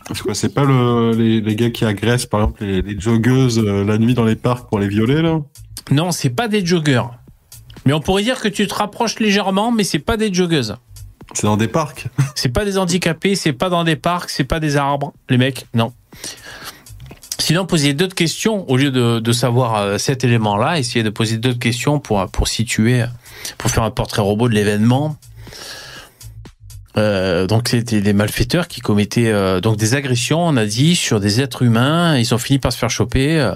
Parce 0.07 0.21
que 0.21 0.33
c'est 0.33 0.53
pas 0.53 0.63
le, 0.63 1.11
les, 1.11 1.41
les 1.41 1.55
gars 1.55 1.69
qui 1.69 1.83
agressent, 1.85 2.25
par 2.25 2.41
exemple, 2.41 2.63
les, 2.63 2.81
les 2.81 2.99
joggeuses 2.99 3.59
euh, 3.59 3.83
la 3.83 3.97
nuit 3.97 4.13
dans 4.13 4.23
les 4.23 4.35
parcs 4.35 4.69
pour 4.69 4.79
les 4.79 4.87
violer, 4.87 5.21
là 5.21 5.41
Non, 5.91 6.11
c'est 6.11 6.29
pas 6.29 6.47
des 6.47 6.65
joggers. 6.65 7.03
Mais 7.85 7.93
on 7.93 7.99
pourrait 7.99 8.23
dire 8.23 8.39
que 8.39 8.47
tu 8.47 8.67
te 8.67 8.73
rapproches 8.73 9.19
légèrement, 9.19 9.71
mais 9.71 9.83
c'est 9.83 9.99
pas 9.99 10.17
des 10.17 10.33
joggeuses. 10.33 10.75
C'est 11.33 11.45
dans 11.45 11.57
des 11.57 11.67
parcs. 11.67 12.07
C'est 12.35 12.49
pas 12.49 12.63
des 12.63 12.77
handicapés, 12.77 13.35
c'est 13.35 13.51
pas 13.51 13.69
dans 13.69 13.83
des 13.83 13.95
parcs, 13.97 14.29
c'est 14.29 14.45
pas 14.45 14.59
des 14.59 14.77
arbres, 14.77 15.13
les 15.29 15.37
mecs, 15.37 15.65
non. 15.73 15.91
Sinon, 17.39 17.65
posez 17.65 17.93
d'autres 17.93 18.15
questions 18.15 18.69
au 18.69 18.77
lieu 18.77 18.91
de, 18.91 19.19
de 19.19 19.31
savoir 19.31 19.75
euh, 19.75 19.97
cet 19.97 20.23
élément-là. 20.23 20.79
Essayez 20.79 21.03
de 21.03 21.09
poser 21.09 21.37
d'autres 21.37 21.59
questions 21.59 21.99
pour, 21.99 22.25
pour 22.27 22.47
situer, 22.47 23.03
pour 23.57 23.71
faire 23.71 23.83
un 23.83 23.91
portrait 23.91 24.21
robot 24.21 24.47
de 24.47 24.53
l'événement. 24.53 25.17
Euh, 26.97 27.45
donc 27.47 27.67
c'était 27.69 28.01
des 28.01 28.13
malfaiteurs 28.13 28.67
qui 28.67 28.81
commettaient 28.81 29.31
euh, 29.31 29.59
donc 29.61 29.77
des 29.77 29.93
agressions, 29.93 30.41
on 30.45 30.57
a 30.57 30.65
dit, 30.65 30.95
sur 30.95 31.19
des 31.19 31.41
êtres 31.41 31.61
humains. 31.61 32.17
Ils 32.17 32.33
ont 32.33 32.37
fini 32.39 32.57
par 32.59 32.71
se 32.73 32.77
faire 32.77 32.89
choper. 32.89 33.39
euh. 33.39 33.51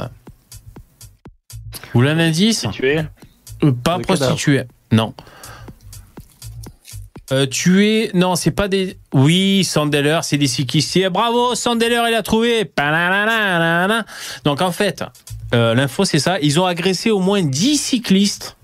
Vous 1.93 1.99
voulez 2.01 2.11
un 2.11 2.19
indice 2.19 2.61
Situé 2.61 2.99
Euh, 3.63 3.71
Pas 3.71 3.99
prostituées, 3.99 4.63
non. 4.91 5.13
euh, 7.31 7.45
tuer. 7.45 8.11
Non, 8.13 8.35
c'est 8.35 8.51
pas 8.51 8.67
des. 8.67 8.97
Oui, 9.13 9.63
Sandeller, 9.63 10.19
c'est 10.23 10.37
des 10.37 10.47
cyclistes. 10.47 10.99
Bravo, 11.09 11.55
Sandeller, 11.55 12.03
il 12.09 12.13
a 12.15 12.21
trouvé. 12.23 12.69
Donc 14.43 14.61
en 14.61 14.71
fait, 14.71 15.03
euh, 15.53 15.73
l'info 15.73 16.05
c'est 16.05 16.19
ça. 16.19 16.39
Ils 16.41 16.59
ont 16.59 16.65
agressé 16.65 17.09
au 17.11 17.19
moins 17.19 17.41
10 17.41 17.77
cyclistes. 17.77 18.55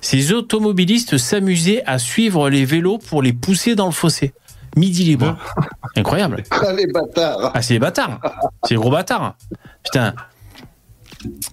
Ces 0.00 0.32
automobilistes 0.32 1.18
s'amusaient 1.18 1.82
à 1.86 1.98
suivre 1.98 2.48
les 2.50 2.64
vélos 2.64 2.98
pour 2.98 3.22
les 3.22 3.32
pousser 3.32 3.74
dans 3.74 3.86
le 3.86 3.92
fossé. 3.92 4.32
Midi 4.76 5.04
libre. 5.04 5.38
Incroyable. 5.96 6.42
Ah, 6.50 6.72
les 6.72 6.86
bâtards. 6.86 7.52
Ah, 7.54 7.62
c'est 7.62 7.74
des 7.74 7.80
bâtards. 7.80 8.20
C'est 8.64 8.74
des 8.74 8.80
gros 8.80 8.90
bâtards. 8.90 9.36
Putain. 9.84 10.14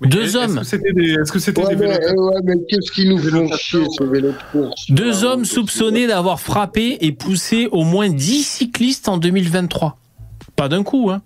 Deux 0.01 0.23
Est-ce 0.26 0.38
hommes. 0.38 0.60
que 0.60 0.64
c'était 0.65 0.93
des, 0.93 1.14
est-ce 1.14 1.31
que 1.31 1.39
c'était 1.39 1.64
Ouais, 1.64 1.76
des 1.76 1.88
vélos 1.88 2.30
ouais, 2.30 2.41
mais 2.43 2.55
qu'est-ce 2.69 2.91
qu'ils 2.91 3.10
nous 3.10 3.18
font 3.18 3.47
chier, 3.55 3.85
ce 3.97 4.03
vélo 4.03 4.30
de 4.31 4.35
course? 4.51 4.85
Deux 4.91 5.23
hommes 5.23 5.45
soupçonnés 5.45 6.05
d'avoir 6.05 6.39
frappé 6.39 6.97
et 7.01 7.11
poussé 7.11 7.69
au 7.72 7.84
moins 7.84 8.10
10 8.10 8.43
cyclistes 8.43 9.07
en 9.07 9.18
2023. 9.18 9.97
Pas 10.55 10.68
d'un 10.68 10.84
coup, 10.84 11.10
hein. 11.10 11.22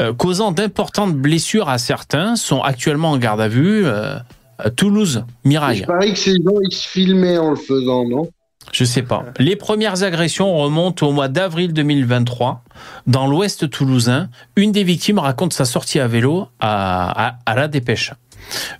Euh, 0.00 0.12
causant 0.14 0.52
d'importantes 0.52 1.14
blessures 1.14 1.68
à 1.68 1.78
certains, 1.78 2.34
sont 2.34 2.62
actuellement 2.62 3.10
en 3.12 3.18
garde 3.18 3.40
à 3.40 3.48
vue 3.48 3.82
euh, 3.84 4.16
à 4.58 4.70
Toulouse, 4.70 5.24
Je 5.44 5.48
Mirail. 5.48 5.84
parie 5.86 6.12
que 6.12 6.18
ces 6.18 6.34
gens, 6.34 6.58
ils 6.62 6.74
se 6.74 6.86
filmaient 6.88 7.38
en 7.38 7.50
le 7.50 7.56
faisant, 7.56 8.08
non? 8.08 8.28
Je 8.72 8.84
sais 8.84 9.02
pas. 9.02 9.24
Les 9.38 9.56
premières 9.56 10.04
agressions 10.04 10.56
remontent 10.56 11.06
au 11.06 11.12
mois 11.12 11.28
d'avril 11.28 11.72
2023 11.72 12.62
dans 13.06 13.26
l'ouest 13.26 13.68
toulousain. 13.68 14.28
Une 14.56 14.70
des 14.72 14.84
victimes 14.84 15.18
raconte 15.18 15.52
sa 15.52 15.64
sortie 15.64 15.98
à 15.98 16.06
vélo 16.06 16.46
à, 16.60 17.28
à- 17.30 17.38
à 17.44 17.54
la 17.56 17.66
dépêche. 17.68 18.12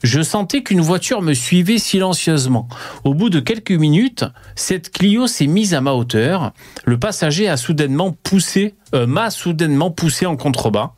Je 0.02 0.22
sentais 0.22 0.62
qu'une 0.62 0.80
voiture 0.80 1.20
me 1.22 1.34
suivait 1.34 1.78
silencieusement. 1.78 2.68
Au 3.04 3.14
bout 3.14 3.28
de 3.30 3.40
quelques 3.40 3.72
minutes, 3.72 4.24
cette 4.54 4.90
Clio 4.90 5.26
s'est 5.26 5.46
mise 5.46 5.74
à 5.74 5.80
ma 5.80 5.92
hauteur. 5.92 6.52
Le 6.84 6.98
passager 6.98 7.48
a 7.48 7.56
soudainement 7.56 8.12
poussé, 8.22 8.74
euh, 8.94 9.06
m'a 9.06 9.30
soudainement 9.30 9.90
poussé 9.90 10.26
en 10.26 10.36
contrebas. 10.36 10.92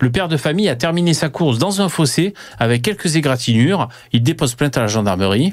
Le 0.00 0.10
père 0.10 0.28
de 0.28 0.36
famille 0.36 0.68
a 0.68 0.76
terminé 0.76 1.14
sa 1.14 1.28
course 1.28 1.58
dans 1.58 1.80
un 1.80 1.88
fossé 1.88 2.34
avec 2.58 2.82
quelques 2.82 3.16
égratignures. 3.16 3.88
Il 4.12 4.22
dépose 4.22 4.54
plainte 4.54 4.76
à 4.76 4.80
la 4.80 4.86
gendarmerie. 4.86 5.52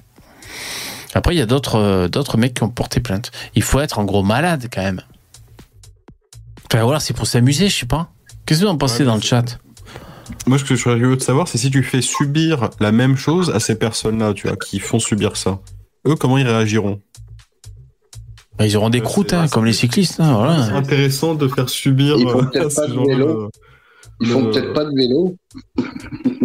Après, 1.15 1.35
il 1.35 1.37
y 1.37 1.41
a 1.41 1.45
d'autres 1.45 1.75
euh, 1.75 2.07
d'autres 2.07 2.37
mecs 2.37 2.55
qui 2.55 2.63
ont 2.63 2.69
porté 2.69 2.99
plainte. 2.99 3.31
Il 3.55 3.61
faut 3.63 3.79
être 3.79 3.99
en 3.99 4.03
gros 4.03 4.23
malade 4.23 4.67
quand 4.73 4.81
même. 4.81 5.01
Enfin, 6.71 6.83
voilà, 6.83 6.99
c'est 6.99 7.13
pour 7.13 7.27
s'amuser, 7.27 7.69
je 7.69 7.75
sais 7.79 7.85
pas. 7.85 8.09
Qu'est-ce 8.45 8.61
que 8.61 8.65
vous 8.65 8.71
en 8.71 8.77
pensez 8.77 8.99
Ouais, 8.99 9.05
dans 9.05 9.15
le 9.15 9.21
chat? 9.21 9.59
Moi, 10.47 10.57
ce 10.57 10.63
que 10.63 10.75
je 10.75 10.81
serais 10.81 10.97
curieux 10.97 11.15
de 11.17 11.21
savoir, 11.21 11.47
c'est 11.47 11.57
si 11.57 11.69
tu 11.69 11.83
fais 11.83 12.01
subir 12.01 12.69
la 12.79 12.91
même 12.91 13.15
chose 13.15 13.51
à 13.51 13.59
ces 13.59 13.75
personnes-là, 13.75 14.33
tu 14.33 14.47
vois, 14.47 14.57
qui 14.57 14.79
font 14.79 14.97
subir 14.99 15.37
ça. 15.37 15.59
Eux, 16.07 16.15
comment 16.15 16.37
ils 16.37 16.47
réagiront? 16.47 16.99
Bah, 18.57 18.65
Ils 18.65 18.75
auront 18.77 18.89
des 18.89 19.01
croûtes, 19.01 19.31
c'est- 19.31 19.35
hein, 19.35 19.47
comme 19.47 19.63
c'est- 19.63 19.67
les 19.67 19.73
cyclistes. 19.73 20.19
hein, 20.19 20.25
C'est 20.29 20.33
voilà. 20.71 20.75
intéressant 20.77 21.35
de 21.35 21.47
faire 21.47 21.69
subir 21.69 22.15
Ils 22.17 22.27
font 22.29 22.39
euh, 22.39 22.45
peut-être 22.45 22.73
pas 22.75 22.87
de 22.87 22.93
vélo. 22.93 23.49
Ils 24.23 24.29
font 24.31 24.41
le- 24.45 24.51
peut-être 24.51 24.73
pas 24.73 24.85
de 24.85 24.95
vélo. 24.95 25.35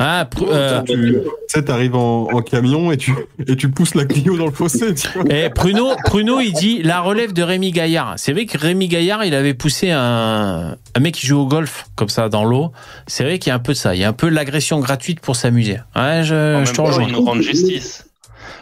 Ah, 0.01 0.29
pr- 0.31 0.47
euh, 0.49 0.83
Tu 0.87 1.23
sais, 1.49 1.65
t'arrives 1.65 1.97
en, 1.97 2.29
en 2.33 2.41
camion 2.43 2.93
et 2.93 2.97
tu, 2.97 3.13
et 3.47 3.57
tu 3.57 3.69
pousses 3.71 3.95
la 3.95 4.05
Clio 4.05 4.37
dans 4.37 4.47
le 4.47 4.53
fossé, 4.53 4.95
tu 4.95 5.09
vois. 5.09 5.25
eh, 5.31 5.51
Pruno, 5.51 5.97
Pruno, 6.05 6.39
il 6.41 6.53
dit 6.53 6.83
la 6.83 7.01
relève 7.01 7.33
de 7.33 7.43
Rémi 7.43 7.73
Gaillard. 7.73 8.15
C'est 8.17 8.33
vrai 8.33 8.47
que 8.47 8.57
Rémi 8.59 8.87
Gaillard, 8.89 9.25
il 9.25 9.35
avait 9.35 9.55
poussé 9.55 9.91
un, 9.91 10.77
un 10.95 11.01
mec 11.01 11.15
qui 11.15 11.27
joue 11.27 11.39
au 11.41 11.47
golf, 11.47 11.87
comme 11.97 12.09
ça, 12.09 12.29
dans 12.29 12.45
l'eau. 12.45 12.71
C'est 13.09 13.25
vrai 13.25 13.39
qu'il 13.41 13.51
y 13.51 13.53
a 13.53 13.57
un 13.57 13.61
peu 13.61 13.73
de 13.73 13.79
ça. 13.79 13.95
Il 13.95 14.01
y 14.01 14.05
a 14.05 14.09
un 14.09 14.13
peu 14.13 14.29
l'agression 14.29 14.79
gratuite 14.81 15.21
pour 15.21 15.35
s'amuser. 15.37 15.79
Ouais, 15.97 16.23
je, 16.23 16.73
te 16.73 16.81
rejoins. 16.81 17.05
ils 17.09 17.13
nous 17.13 17.23
rendent 17.25 17.43
justice. 17.43 18.05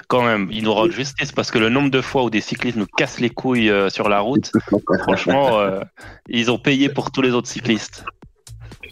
Quand 0.09 0.23
même, 0.23 0.49
ils 0.53 0.63
nous 0.63 0.73
rendent 0.73 0.93
justice 0.93 1.33
parce 1.33 1.51
que 1.51 1.59
le 1.59 1.69
nombre 1.69 1.91
de 1.91 2.01
fois 2.01 2.23
où 2.23 2.31
des 2.31 2.41
cyclistes 2.41 2.77
nous 2.79 2.87
cassent 2.97 3.19
les 3.19 3.31
couilles 3.31 3.71
euh, 3.71 3.91
sur 3.91 4.09
la 4.09 4.21
route, 4.21 4.53
franchement, 5.03 5.59
euh, 5.59 5.81
ils 6.29 6.49
ont 6.51 6.59
payé 6.59 6.89
pour 6.89 7.11
tous 7.11 7.23
les 7.23 7.33
autres 7.33 7.49
cyclistes. 7.49 8.05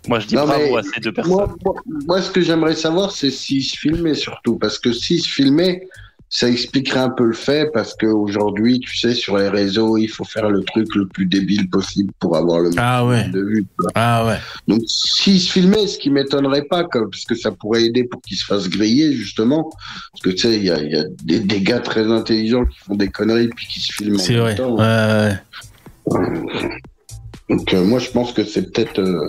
Moi, 0.09 0.21
je 0.21 0.27
dis 0.27 0.35
Non, 0.35 0.45
bravo 0.47 0.77
à 0.77 0.83
ces 0.83 1.01
deux 1.01 1.13
personnes. 1.13 1.33
Moi, 1.35 1.57
moi, 1.65 1.75
moi, 2.07 2.23
ce 2.23 2.31
que 2.31 2.41
j'aimerais 2.41 2.75
savoir, 2.77 3.11
c'est 3.13 3.31
s'ils 3.31 3.65
se 3.65 3.77
filmaient 3.79 4.15
surtout. 4.15 4.57
Parce 4.59 4.79
que 4.79 4.93
s'ils 4.93 5.21
se 5.23 5.29
filmaient, 5.29 5.87
ça 6.29 6.49
expliquerait 6.51 7.01
un 7.01 7.11
peu 7.11 7.25
le 7.25 7.33
fait. 7.33 7.71
Parce 7.73 7.95
qu'aujourd'hui, 7.95 8.81
tu 8.81 8.97
sais, 8.97 9.15
sur 9.15 9.39
les 9.39 9.49
réseaux, 9.49 9.97
il 9.97 10.09
faut 10.09 10.25
faire 10.25 10.51
le 10.51 10.63
truc 10.65 10.95
le 10.95 11.07
plus 11.07 11.27
débile 11.27 11.71
possible 11.71 12.13
pour 12.19 12.37
avoir 12.37 12.61
le 12.61 12.71
Ah 12.77 13.07
ouais. 13.07 13.29
de 13.29 13.41
vue. 13.41 13.65
Ah 13.95 14.27
ouais. 14.27 14.37
Donc, 14.69 14.81
s'ils 14.87 15.41
se 15.41 15.53
filmaient, 15.53 15.87
ce 15.87 15.99
qui 15.99 16.11
m'étonnerait 16.11 16.65
pas, 16.65 16.85
parce 16.85 17.25
que 17.25 17.35
ça 17.35 17.51
pourrait 17.53 17.85
aider 17.85 18.05
pour 18.05 18.21
qu'ils 18.21 18.37
se 18.37 18.45
fassent 18.45 18.69
griller, 18.69 19.13
justement. 19.13 19.71
Parce 20.13 20.23
que 20.25 20.31
tu 20.31 20.39
sais, 20.39 20.57
il 20.57 20.65
y 20.65 20.71
a, 20.71 20.83
il 20.83 20.93
y 20.93 20.97
a 20.97 21.05
des, 21.23 21.41
des 21.41 21.61
gars 21.61 21.81
très 21.81 22.11
intelligents 22.11 22.65
qui 22.67 22.79
font 22.81 22.95
des 22.97 23.09
conneries 23.09 23.49
puis 23.49 23.67
qui 23.69 23.81
se 23.81 23.93
filment 23.93 24.17
en 24.17 24.19
C'est 24.19 24.37
vrai. 24.37 24.55
temps. 24.57 24.75
Ouais, 24.77 25.39
ouais. 26.11 26.69
Donc, 27.51 27.75
euh, 27.75 27.85
moi, 27.85 27.99
je 27.99 28.11
pense 28.11 28.33
que 28.33 28.45
c'est 28.45 28.73
peut-être. 28.73 28.99
euh, 29.01 29.29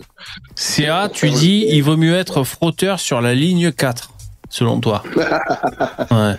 CA, 0.55 1.09
tu 1.11 1.29
dis, 1.29 1.65
il 1.69 1.81
vaut 1.81 1.97
mieux 1.97 2.15
être 2.15 2.43
frotteur 2.43 2.99
sur 2.99 3.19
la 3.21 3.35
ligne 3.35 3.71
4, 3.71 4.11
selon 4.49 4.79
toi. 4.79 5.03
Ouais. 6.11 6.35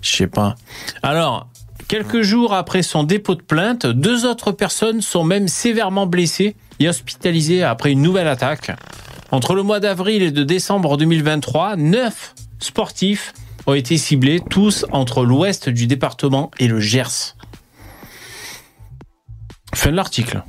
Je 0.00 0.16
sais 0.16 0.26
pas. 0.26 0.54
Alors, 1.02 1.48
quelques 1.88 2.22
jours 2.22 2.52
après 2.54 2.82
son 2.82 3.04
dépôt 3.04 3.34
de 3.34 3.42
plainte, 3.42 3.86
deux 3.86 4.26
autres 4.26 4.52
personnes 4.52 5.00
sont 5.00 5.24
même 5.24 5.48
sévèrement 5.48 6.06
blessées 6.06 6.54
et 6.78 6.88
hospitalisées 6.88 7.62
après 7.64 7.90
une 7.92 8.02
nouvelle 8.02 8.28
attaque. 8.28 8.70
Entre 9.30 9.54
le 9.54 9.62
mois 9.62 9.80
d'avril 9.80 10.22
et 10.22 10.30
de 10.30 10.44
décembre 10.44 10.96
2023, 10.96 11.76
neuf 11.76 12.34
sportifs 12.60 13.32
ont 13.66 13.74
été 13.74 13.96
ciblés, 13.98 14.40
tous 14.48 14.86
entre 14.92 15.24
l'ouest 15.24 15.68
du 15.68 15.86
département 15.86 16.50
et 16.58 16.68
le 16.68 16.80
Gers. 16.80 17.34
Fin 19.74 19.90
de 19.90 19.96
l'article. 19.96 20.42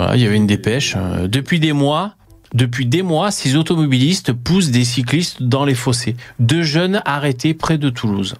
Voilà, 0.00 0.16
il 0.16 0.22
y 0.22 0.26
avait 0.26 0.36
une 0.36 0.46
dépêche. 0.46 0.94
Euh, 0.96 1.28
Depuis 1.28 1.60
des 1.60 1.74
mois, 1.74 2.14
depuis 2.54 2.86
des 2.86 3.02
mois, 3.02 3.30
ces 3.30 3.56
automobilistes 3.56 4.32
poussent 4.32 4.70
des 4.70 4.84
cyclistes 4.84 5.42
dans 5.42 5.66
les 5.66 5.74
fossés. 5.74 6.16
Deux 6.38 6.62
jeunes 6.62 7.02
arrêtés 7.04 7.52
près 7.52 7.76
de 7.76 7.90
Toulouse. 7.90 8.36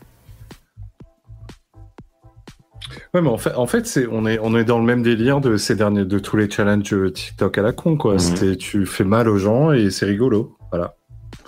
Ouais, 3.13 3.21
mais 3.21 3.29
en 3.29 3.37
fait, 3.37 3.55
en 3.57 3.67
fait 3.67 3.87
c'est, 3.87 4.07
on, 4.11 4.25
est, 4.27 4.39
on 4.41 4.57
est 4.57 4.65
dans 4.65 4.79
le 4.79 4.85
même 4.87 5.03
délire 5.03 5.43
de 5.43 5.59
ces 5.59 5.75
derniers, 5.75 6.07
de 6.07 6.19
tous 6.19 6.39
les 6.39 6.51
challenges 6.51 6.95
TikTok 7.13 7.59
à 7.59 7.63
la 7.63 7.73
con, 7.73 7.99
quoi. 7.99 8.15
Mhm. 8.15 8.19
C'était, 8.21 8.57
tu 8.57 8.87
fais 8.87 9.05
mal 9.05 9.29
aux 9.29 9.37
gens 9.37 9.71
et 9.71 9.91
c'est 9.91 10.07
rigolo. 10.07 10.57
Voilà. 10.71 10.95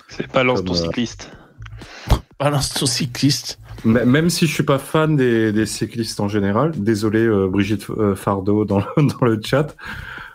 C'est 0.08 0.28
pas 0.28 0.44
lance 0.44 0.58
Comme, 0.58 0.66
ton 0.66 0.74
euh, 0.74 0.84
cycliste. 0.88 1.30
Balance 2.38 2.74
ton 2.74 2.84
cycliste. 2.84 3.58
Même 3.84 4.30
si 4.30 4.46
je 4.46 4.52
suis 4.54 4.62
pas 4.62 4.78
fan 4.78 5.16
des, 5.16 5.50
des 5.52 5.66
cyclistes 5.66 6.20
en 6.20 6.28
général, 6.28 6.70
désolé 6.76 7.20
euh, 7.20 7.48
Brigitte 7.48 7.86
euh, 7.90 8.14
Fardeau 8.14 8.64
dans, 8.64 8.78
le- 8.78 8.84
dans 9.20 9.26
le 9.26 9.40
chat. 9.44 9.74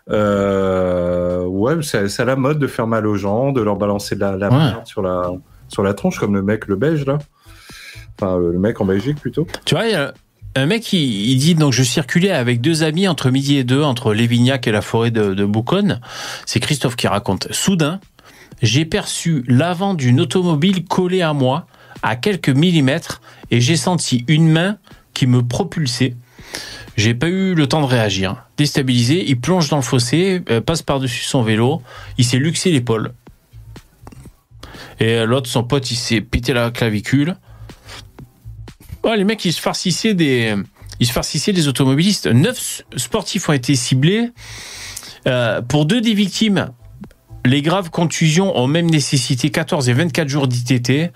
Euh, 0.10 1.44
ouais, 1.46 1.76
c'est 1.82 2.20
à 2.20 2.26
la 2.26 2.36
mode 2.36 2.60
de 2.60 2.68
faire 2.68 2.88
mal 2.88 3.06
aux 3.08 3.16
gens, 3.16 3.52
de 3.52 3.62
leur 3.62 3.76
balancer 3.78 4.16
de 4.16 4.22
la, 4.22 4.38
la 4.38 4.50
Ouais. 4.50 4.58
merde 4.58 4.86
sur 4.88 5.02
la 5.02 5.32
sur 5.70 5.84
la 5.84 5.94
tronche, 5.94 6.18
comme 6.18 6.34
le 6.34 6.42
mec 6.42 6.68
le 6.68 6.76
belge 6.78 7.06
là. 7.06 7.18
Enfin, 8.20 8.38
le 8.38 8.58
mec 8.58 8.80
en 8.82 8.86
Belgique 8.86 9.20
plutôt. 9.20 9.46
Tu 9.66 9.76
vois, 9.76 9.86
il 9.86 9.92
y 9.92 9.96
a 9.96 10.14
un 10.56 10.66
mec 10.66 10.82
qui 10.84 11.32
il 11.32 11.38
dit 11.38 11.56
donc 11.56 11.74
je 11.74 11.84
circulais 11.84 12.32
avec 12.32 12.62
deux 12.62 12.84
amis 12.84 13.08
entre 13.08 13.30
midi 13.30 13.58
et 13.58 13.64
deux 13.64 13.82
entre 13.84 14.14
Lévignac 14.14 14.66
et 14.68 14.72
la 14.72 14.82
forêt 14.82 15.12
de, 15.12 15.34
de 15.34 15.46
Bouconne. 15.46 16.00
C'est 16.46 16.60
Christophe 16.62 16.96
qui 16.96 17.08
raconte. 17.08 17.52
Soudain, 17.52 18.00
j'ai 18.62 18.86
perçu 18.86 19.44
l'avant 19.48 19.94
d'une 19.94 20.20
automobile 20.22 20.86
collée 20.86 21.22
à 21.22 21.34
moi 21.34 21.68
à 22.04 22.16
quelques 22.16 22.50
millimètres 22.50 23.22
et 23.52 23.62
j'ai 23.62 23.78
senti 23.78 24.24
une 24.28 24.50
main 24.50 24.78
qui 25.14 25.28
me 25.28 25.42
propulsait. 25.42 26.16
J'ai 26.96 27.14
pas 27.14 27.28
eu 27.28 27.54
le 27.54 27.68
temps 27.68 27.82
de 27.82 27.86
réagir. 27.86 28.44
Déstabilisé, 28.58 29.24
il 29.28 29.40
plonge 29.40 29.70
dans 29.70 29.78
le 29.78 29.84
fossé, 29.84 30.42
euh, 30.50 30.62
passe 30.62 30.82
par-dessus 30.82 31.24
son 31.24 31.44
vélo, 31.44 31.82
il 32.18 32.26
s'est 32.26 32.38
luxé 32.38 32.72
l'épaule. 32.72 33.14
Et 35.00 35.24
l'autre, 35.26 35.48
son 35.48 35.64
pote, 35.64 35.92
il 35.92 35.96
s'est 35.96 36.22
pété 36.22 36.54
la 36.54 36.72
clavicule. 36.72 37.36
Ouais, 39.04 39.16
les 39.16 39.24
mecs, 39.24 39.46
ils 39.46 39.54
se 39.54 39.62
farcissaient 39.62 40.16
des, 40.16 40.56
ils 41.00 41.06
se 41.06 41.12
farcissaient 41.12 41.54
des 41.54 41.68
automobilistes. 41.68 42.28
Neuf 42.28 42.84
sportifs 42.96 43.48
ont 43.50 43.54
été 43.54 43.76
ciblés. 43.76 44.32
Euh, 45.28 45.62
pour 45.62 45.86
deux 45.86 46.02
des 46.02 46.14
victimes, 46.14 46.72
les 47.46 47.62
graves 47.62 47.90
contusions 47.90 48.58
ont 48.58 48.68
même 48.68 48.90
nécessité 48.90 49.50
14 49.50 49.90
et 49.90 49.94
24 49.94 50.28
jours 50.28 50.48
d'ITT. 50.48 51.12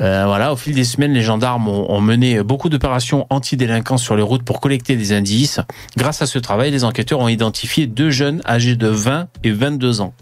Euh, 0.00 0.24
voilà, 0.26 0.52
au 0.52 0.56
fil 0.56 0.74
des 0.74 0.84
semaines, 0.84 1.12
les 1.12 1.20
gendarmes 1.22 1.68
ont, 1.68 1.90
ont 1.90 2.00
mené 2.00 2.42
beaucoup 2.42 2.70
d'opérations 2.70 3.26
anti-délinquance 3.28 4.02
sur 4.02 4.16
les 4.16 4.22
routes 4.22 4.44
pour 4.44 4.60
collecter 4.60 4.96
des 4.96 5.12
indices. 5.12 5.60
Grâce 5.96 6.22
à 6.22 6.26
ce 6.26 6.38
travail, 6.38 6.70
les 6.70 6.84
enquêteurs 6.84 7.20
ont 7.20 7.28
identifié 7.28 7.86
deux 7.86 8.10
jeunes 8.10 8.40
âgés 8.46 8.76
de 8.76 8.88
20 8.88 9.28
et 9.44 9.50
22 9.50 10.00
ans. 10.00 10.14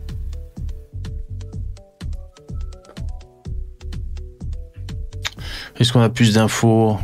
Est-ce 5.78 5.92
qu'on 5.92 6.00
a 6.00 6.08
plus 6.08 6.34
d'infos? 6.34 6.96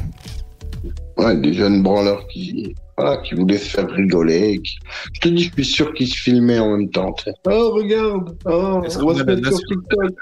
Ouais, 1.16 1.36
des 1.36 1.52
jeunes 1.55 1.82
branleurs 1.82 2.26
qui, 2.26 2.74
voilà, 2.98 3.18
qui 3.18 3.34
voulaient 3.34 3.59
se 3.59 3.70
faire 3.70 3.88
rigoler. 3.88 4.60
qui- 4.64 4.76
Je 5.12 5.20
te 5.20 5.28
dis, 5.28 5.44
je 5.44 5.52
suis 5.52 5.64
sûr 5.64 5.94
qu'ils 5.94 6.09
se 6.09 6.16
filmaient 6.16 6.59
en 6.59 6.76
même 6.76 6.90
temps. 6.90 7.14
Oh, 7.46 7.70
regarde, 7.74 8.36
oh, 8.46 8.82
Est-ce 8.84 8.98
on 8.98 9.01
qu'on 9.02 9.12
va 9.12 9.18
se 9.20 9.22
mettre 9.24 9.48
sur 9.48 9.59
TikTok. 9.59 10.14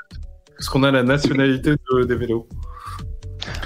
Est-ce 0.63 0.71
qu'on 0.71 0.85
a 0.85 0.93
la 0.93 1.03
nationalité 1.03 1.71
de- 1.73 2.05
des 2.05 2.15
vélos 2.15 2.47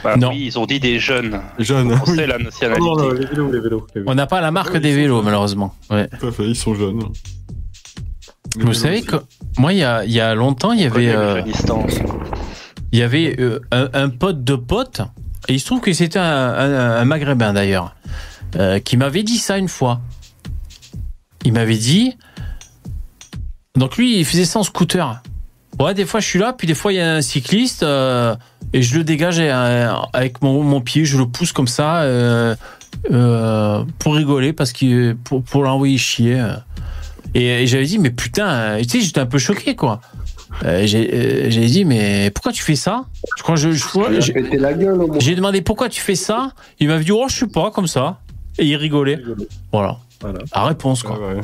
Bah 0.02 0.16
Non. 0.16 0.31
oui, 0.31 0.44
ils 0.47 0.59
ont 0.59 0.64
dit 0.64 0.81
des 0.81 0.98
jeunes. 0.98 1.43
Jeunes, 1.59 1.93
On 1.93 2.10
oui, 2.10 2.16
sait 2.16 2.27
la 2.27 2.39
Non, 2.39 2.44
nationalité. 2.44 2.81
non, 2.86 2.97
les 3.12 3.27
vélos, 3.27 3.52
les 3.52 3.60
vélos. 3.60 3.86
les 3.94 4.01
vélos. 4.01 4.10
On 4.10 4.14
n'a 4.14 4.27
pas 4.27 4.40
la 4.40 4.51
marque 4.51 4.78
des 4.78 4.94
vélos, 4.94 5.16
jeunes. 5.16 5.24
malheureusement. 5.27 5.74
Ouais. 5.90 6.09
tout 6.18 6.28
à 6.28 6.32
fait, 6.32 6.44
ils 6.48 6.56
sont 6.56 6.74
jeunes. 6.74 7.01
Les 8.56 8.64
Vous 8.64 8.73
savez 8.73 8.98
aussi. 9.01 9.06
que 9.06 9.16
moi, 9.59 9.74
il 9.74 9.81
y 9.81 9.85
a, 9.85 10.06
il 10.06 10.10
y 10.12 10.20
a 10.20 10.35
longtemps, 10.35 10.73
il 10.73 10.81
y 10.81 10.85
avait, 10.85 11.14
euh, 11.14 11.43
il 12.93 12.98
y 12.98 13.02
avait 13.02 13.36
euh, 13.39 13.60
un, 13.70 13.90
un 13.93 14.09
pote 14.09 14.43
de 14.43 14.55
pote, 14.56 15.02
et 15.48 15.52
il 15.52 15.60
se 15.60 15.66
trouve 15.66 15.82
que 15.82 15.93
c'était 15.93 16.18
un, 16.18 16.24
un- 16.24 16.97
un 17.02 17.05
maghrébin 17.05 17.52
d'ailleurs, 17.52 17.94
euh, 18.56 18.78
qui 18.78 18.97
m'avait 18.97 19.23
dit 19.23 19.36
ça 19.36 19.59
une 19.59 19.68
fois. 19.68 20.01
Il 21.44 21.52
m'avait 21.52 21.77
dit. 21.77 22.16
Donc 23.77 23.98
lui, 23.98 24.18
il 24.18 24.24
faisait 24.24 24.47
ça 24.47 24.60
en 24.60 24.62
scooter. 24.62 25.20
Ouais, 25.78 25.92
des 25.94 26.06
fois 26.06 26.20
je 26.20 26.26
suis 26.26 26.38
là, 26.38 26.52
puis 26.56 26.66
des 26.66 26.74
fois 26.74 26.92
il 26.92 26.96
y 26.96 27.00
a 27.00 27.14
un 27.16 27.20
cycliste, 27.22 27.82
euh, 27.82 28.34
et 28.72 28.82
je 28.82 28.96
le 28.96 29.04
dégage 29.04 29.36
euh, 29.38 29.92
avec 30.12 30.40
mon, 30.42 30.62
mon 30.62 30.80
pied, 30.80 31.04
je 31.04 31.18
le 31.18 31.26
pousse 31.26 31.52
comme 31.52 31.68
ça, 31.68 32.02
euh, 32.02 32.54
pour 33.98 34.14
rigoler, 34.14 34.52
parce 34.52 34.72
que 34.72 35.12
pour, 35.12 35.42
pour 35.42 35.62
l'envoyer 35.62 35.98
chier. 35.98 36.42
Et, 37.34 37.62
et 37.62 37.66
j'avais 37.66 37.84
dit, 37.84 37.98
mais 37.98 38.10
putain, 38.10 38.78
tu 38.82 38.88
sais, 38.88 39.00
j'étais 39.02 39.20
un 39.20 39.26
peu 39.26 39.38
choqué, 39.38 39.76
quoi. 39.76 40.00
J'ai 40.64 41.48
dit, 41.66 41.84
mais 41.84 42.30
pourquoi 42.30 42.52
tu 42.52 42.62
fais 42.62 42.76
ça? 42.76 43.04
Je 43.36 43.42
crois 43.42 43.56
que 43.56 43.60
je, 43.60 43.72
je- 43.72 43.84
Il 44.52 44.64
a 44.64 45.20
j'ai- 45.20 45.34
demandé 45.34 45.60
pourquoi 45.60 45.88
tu 45.90 46.00
fais 46.00 46.14
ça? 46.14 46.52
Il 46.80 46.88
m'avait 46.88 47.04
dit, 47.04 47.12
oh, 47.12 47.26
je 47.28 47.34
sais 47.36 47.46
pas, 47.46 47.70
comme 47.70 47.86
ça. 47.86 48.20
Et 48.58 48.64
il 48.64 48.76
rigolait. 48.76 49.18
Voilà. 49.70 49.98
Voilà. 50.22 50.38
La 50.54 50.64
réponse, 50.64 51.02
quoi. 51.02 51.18
Ah 51.20 51.34
ouais. 51.34 51.40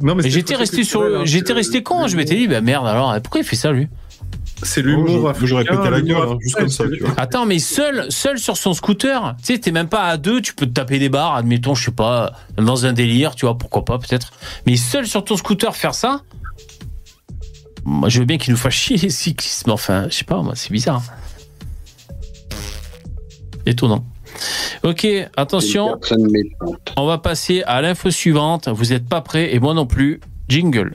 Non, 0.00 0.14
mais 0.14 0.28
j'étais 0.28 0.54
resté 0.56 0.84
sur, 0.84 1.02
hein, 1.02 1.24
j'étais 1.24 1.52
resté 1.54 1.82
con. 1.82 2.06
Je 2.06 2.16
m'étais 2.16 2.36
dit, 2.36 2.48
bah 2.48 2.60
merde, 2.60 2.86
alors, 2.86 3.14
pourquoi 3.22 3.40
il 3.40 3.44
fait 3.46 3.56
ça, 3.56 3.72
lui 3.72 3.88
C'est 4.62 4.82
l'humour 4.82 5.32
je- 5.40 5.46
J'aurais 5.46 5.62
africain, 5.62 5.82
pété 5.82 5.90
la 5.90 6.00
gueule, 6.02 6.28
hein, 6.28 6.38
juste 6.42 6.56
comme 6.56 6.68
ça, 6.68 6.84
africain, 6.84 7.04
tu 7.06 7.10
vois. 7.12 7.20
Attends, 7.20 7.46
mais 7.46 7.58
seul, 7.58 8.06
seul 8.10 8.38
sur 8.38 8.56
son 8.58 8.74
scooter, 8.74 9.34
tu 9.38 9.54
sais, 9.54 9.58
t'es 9.58 9.70
même 9.72 9.88
pas 9.88 10.04
à 10.04 10.16
deux, 10.18 10.42
tu 10.42 10.54
peux 10.54 10.66
te 10.66 10.72
taper 10.72 10.98
des 10.98 11.08
barres, 11.08 11.34
admettons, 11.36 11.74
je 11.74 11.84
sais 11.86 11.90
pas, 11.92 12.32
dans 12.58 12.84
un 12.84 12.92
délire, 12.92 13.34
tu 13.34 13.46
vois, 13.46 13.56
pourquoi 13.56 13.84
pas, 13.86 13.98
peut-être. 13.98 14.32
Mais 14.66 14.76
seul 14.76 15.06
sur 15.06 15.24
ton 15.24 15.36
scooter 15.36 15.74
faire 15.74 15.94
ça, 15.94 16.20
moi, 17.84 18.08
je 18.10 18.18
veux 18.18 18.26
bien 18.26 18.36
qu'il 18.36 18.52
nous 18.52 18.58
fasse 18.58 18.74
chier 18.74 18.96
les 18.98 19.10
cyclistes, 19.10 19.66
mais 19.66 19.72
enfin, 19.72 20.08
je 20.10 20.14
sais 20.14 20.24
pas, 20.24 20.42
moi, 20.42 20.52
c'est 20.56 20.72
bizarre. 20.72 21.02
Étonnant. 23.64 24.04
Ok, 24.82 25.06
attention, 25.36 25.98
on 26.96 27.06
va 27.06 27.18
passer 27.18 27.62
à 27.66 27.80
l'info 27.82 28.10
suivante. 28.10 28.68
Vous 28.68 28.92
êtes 28.92 29.08
pas 29.08 29.20
prêts, 29.20 29.54
et 29.54 29.60
moi 29.60 29.74
non 29.74 29.86
plus. 29.86 30.20
Jingle. 30.48 30.94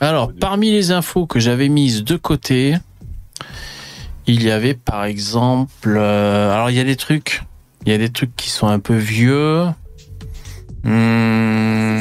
Alors, 0.00 0.32
parmi 0.40 0.70
les 0.70 0.92
infos 0.92 1.26
que 1.26 1.38
j'avais 1.38 1.68
mises 1.68 2.02
de 2.04 2.16
côté, 2.16 2.74
il 4.26 4.42
y 4.42 4.50
avait 4.50 4.74
par 4.74 5.04
exemple. 5.04 5.94
euh, 5.96 6.52
alors, 6.52 6.70
il 6.70 6.76
y 6.76 6.80
a 6.80 6.84
des 6.84 6.96
trucs. 6.96 7.42
Il 7.86 7.92
y 7.92 7.94
a 7.94 7.98
des 7.98 8.10
trucs 8.10 8.34
qui 8.36 8.50
sont 8.50 8.66
un 8.66 8.78
peu 8.78 8.96
vieux. 8.96 9.64
Hmm, 10.82 12.00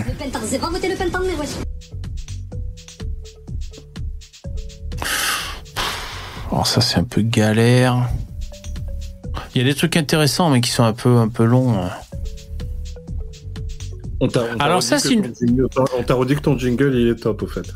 alors, 6.51 6.67
ça, 6.67 6.81
c'est 6.81 6.97
un 6.97 7.03
peu 7.03 7.21
galère. 7.21 8.09
Il 9.55 9.61
y 9.61 9.61
a 9.61 9.67
des 9.67 9.75
trucs 9.75 9.95
intéressants, 9.97 10.49
mais 10.49 10.61
qui 10.61 10.69
sont 10.71 10.83
un 10.83 10.93
peu, 10.93 11.17
un 11.17 11.27
peu 11.27 11.43
longs. 11.45 11.75
On 14.19 14.27
t'a- 14.27 14.41
on 14.53 14.57
t'a 14.57 14.63
Alors 14.63 14.83
ça, 14.83 14.99
c'est 14.99 15.13
une- 15.13 15.33
jingle- 15.33 15.67
On 15.97 16.03
t'a 16.03 16.13
redit 16.13 16.35
que 16.35 16.41
ton 16.41 16.57
jingle, 16.57 16.93
il 16.95 17.07
est 17.07 17.15
top, 17.15 17.43
au 17.43 17.47
fait. 17.47 17.71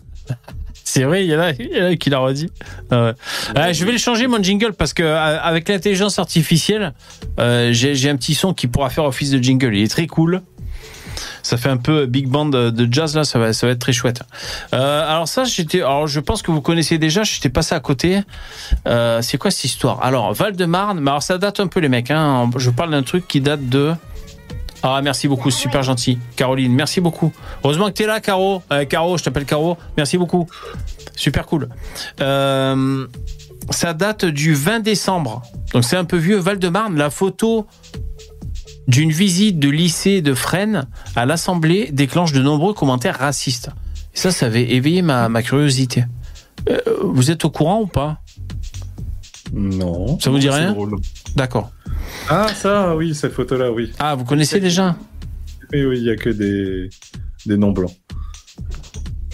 C'est 0.84 1.04
vrai, 1.04 1.26
il 1.26 1.30
y 1.32 1.36
en 1.36 1.40
a, 1.40 1.52
il 1.52 1.78
y 1.78 1.82
en 1.82 1.86
a 1.88 1.96
qui 1.96 2.10
l'a 2.10 2.18
redit. 2.20 2.50
Ah. 2.90 3.14
Ah, 3.56 3.72
je 3.74 3.86
vais 3.86 3.92
le 3.92 3.98
changer 4.00 4.26
mon 4.26 4.42
jingle 4.42 4.74
parce 4.74 4.94
que 4.94 5.04
euh, 5.04 5.40
avec 5.40 5.70
l'intelligence 5.70 6.18
artificielle, 6.18 6.94
euh, 7.40 7.72
j'ai 7.72 7.94
j'ai 7.94 8.10
un 8.10 8.16
petit 8.16 8.34
son 8.34 8.54
qui 8.54 8.68
pourra 8.68 8.90
faire 8.90 9.04
office 9.04 9.30
de 9.30 9.38
jingle. 9.38 9.76
Il 9.76 9.84
est 9.84 9.90
très 9.92 10.08
cool. 10.08 10.42
Ça 11.48 11.56
fait 11.56 11.70
un 11.70 11.78
peu 11.78 12.08
big 12.08 12.28
band 12.28 12.50
de 12.50 12.88
jazz 12.92 13.16
là, 13.16 13.24
ça 13.24 13.40
va, 13.40 13.54
ça 13.54 13.68
va 13.68 13.72
être 13.72 13.80
très 13.80 13.94
chouette. 13.94 14.22
Euh, 14.74 15.10
alors 15.10 15.30
ça, 15.30 15.46
j'étais, 15.46 15.78
alors 15.78 16.06
je 16.06 16.20
pense 16.20 16.42
que 16.42 16.52
vous 16.52 16.60
connaissez 16.60 16.98
déjà. 16.98 17.24
J'étais 17.24 17.48
passé 17.48 17.74
à 17.74 17.80
côté. 17.80 18.20
Euh, 18.86 19.22
c'est 19.22 19.38
quoi 19.38 19.50
cette 19.50 19.64
histoire? 19.64 20.04
Alors 20.04 20.34
Val 20.34 20.58
de 20.58 20.66
Marne, 20.66 21.00
mais 21.00 21.10
alors 21.10 21.24
ça 21.24 21.38
date 21.38 21.62
un 21.62 21.68
peu 21.68 21.80
les 21.80 21.88
mecs. 21.88 22.12
Hein. 22.12 22.50
Je 22.58 22.70
parle 22.70 22.92
d'un 22.92 23.02
truc 23.02 23.30
qui 23.30 23.40
date 23.40 23.70
de. 23.70 23.94
Ah 24.84 25.00
merci 25.02 25.30
beaucoup, 25.30 25.50
super 25.50 25.84
gentil. 25.84 26.20
Caroline, 26.36 26.74
merci 26.74 27.00
beaucoup. 27.00 27.32
Heureusement 27.64 27.88
que 27.88 27.94
tu 27.94 28.04
es 28.04 28.08
là, 28.08 28.20
Caro. 28.20 28.62
Euh, 28.74 28.84
Caro, 28.84 29.18
je 29.18 29.24
t'appelle 29.24 29.46
Caro. 29.46 29.78
Merci 29.96 30.18
beaucoup. 30.18 30.48
Super 31.16 31.46
cool. 31.46 31.70
Ça 32.20 33.94
date 33.94 34.26
du 34.26 34.54
20 34.54 34.82
décembre. 34.82 35.44
Donc 35.72 35.86
c'est 35.86 35.96
un 35.96 36.04
peu 36.04 36.18
vieux. 36.18 36.40
Val-de-Marne, 36.40 36.98
la 36.98 37.10
photo 37.10 37.68
d'une 38.88 39.12
visite 39.12 39.60
de 39.60 39.70
lycée 39.70 40.22
de 40.22 40.34
Fresnes 40.34 40.88
à 41.16 41.26
l'Assemblée 41.26 41.90
déclenche 41.92 42.32
de 42.32 42.42
nombreux 42.42 42.74
commentaires 42.74 43.18
racistes. 43.20 43.70
Et 44.14 44.18
ça, 44.18 44.32
ça 44.32 44.46
avait 44.48 44.72
éveillé 44.72 45.02
ma, 45.02 45.30
ma 45.30 45.44
curiosité. 45.44 46.06
Euh, 46.70 46.80
vous 47.04 47.30
êtes 47.32 47.46
au 47.46 47.50
courant 47.50 47.82
ou 47.82 47.88
pas? 47.88 48.22
Non. 49.54 50.20
Ça 50.20 50.30
vous 50.30 50.40
dit 50.40 50.50
rien? 50.50 50.76
D'accord. 51.36 51.72
Ah, 52.30 52.48
ça, 52.54 52.96
oui, 52.96 53.14
cette 53.16 53.34
photo-là, 53.34 53.72
oui. 53.72 53.92
Ah, 54.00 54.16
vous 54.16 54.26
connaissez 54.26 54.60
déjà? 54.60 54.96
Oui, 55.74 55.86
oui, 55.86 55.98
il 56.00 56.04
y 56.06 56.10
a 56.10 56.16
que 56.16 56.30
des, 56.30 56.90
des 57.46 57.58
noms 57.58 57.72
blancs. 57.72 57.92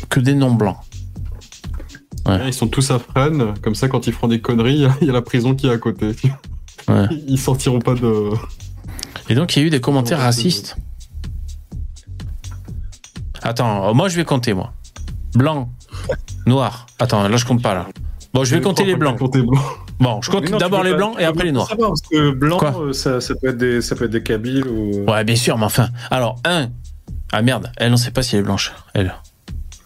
que 0.09 0.19
des 0.19 0.35
noms 0.35 0.53
blancs. 0.53 0.77
Ouais. 2.27 2.47
Ils 2.47 2.53
sont 2.53 2.67
tous 2.67 2.89
à 2.91 2.99
Fresnes, 2.99 3.53
comme 3.61 3.75
ça, 3.75 3.87
quand 3.87 4.07
ils 4.07 4.13
feront 4.13 4.27
des 4.27 4.39
conneries, 4.41 4.85
il 5.01 5.07
y 5.07 5.09
a 5.09 5.13
la 5.13 5.21
prison 5.21 5.55
qui 5.55 5.67
est 5.67 5.71
à 5.71 5.77
côté. 5.77 6.11
Ouais. 6.87 7.05
Ils 7.27 7.39
sortiront 7.39 7.79
pas 7.79 7.95
de. 7.95 8.29
Et 9.29 9.35
donc, 9.35 9.55
il 9.55 9.59
y 9.59 9.63
a 9.63 9.65
eu 9.65 9.69
des 9.69 9.81
commentaires 9.81 10.19
racistes. 10.19 10.75
Attends, 13.41 13.89
euh, 13.89 13.93
moi, 13.93 14.09
je 14.09 14.15
vais 14.15 14.25
compter, 14.25 14.53
moi. 14.53 14.73
Blanc, 15.35 15.69
noir. 16.45 16.85
Attends, 16.99 17.27
là, 17.27 17.37
je 17.37 17.45
compte 17.45 17.61
pas, 17.61 17.73
là. 17.73 17.87
Bon, 18.33 18.43
je 18.43 18.55
vais 18.55 18.61
compter 18.61 18.83
les 18.85 18.95
blancs. 18.95 19.17
Compter 19.19 19.41
blancs. 19.41 19.61
Bon, 19.99 20.21
je 20.21 20.31
compte 20.31 20.49
d'abord 20.57 20.83
les 20.83 20.91
pas- 20.91 20.97
blancs 20.97 21.15
et 21.19 21.23
après 21.23 21.39
pas 21.39 21.43
les 21.45 21.51
noirs. 21.51 21.67
savoir, 21.67 21.89
parce 21.89 22.01
que 22.01 22.31
blanc, 22.31 22.59
euh, 22.79 22.93
ça, 22.93 23.21
ça 23.21 23.35
peut 23.35 23.49
être 23.49 23.57
des, 23.57 23.81
ça 23.81 23.95
peut 23.95 24.05
être 24.05 24.11
des 24.11 24.23
Kabyles 24.23 24.67
ou. 24.67 25.05
Ouais, 25.09 25.23
bien 25.23 25.35
sûr, 25.35 25.57
mais 25.57 25.65
enfin. 25.65 25.89
Alors, 26.09 26.37
un. 26.45 26.69
Ah 27.31 27.41
merde, 27.41 27.71
elle, 27.77 27.93
on 27.93 27.97
sait 27.97 28.11
pas 28.11 28.21
si 28.23 28.35
elle 28.35 28.41
est 28.41 28.45
blanche. 28.45 28.73
Elle. 28.93 29.13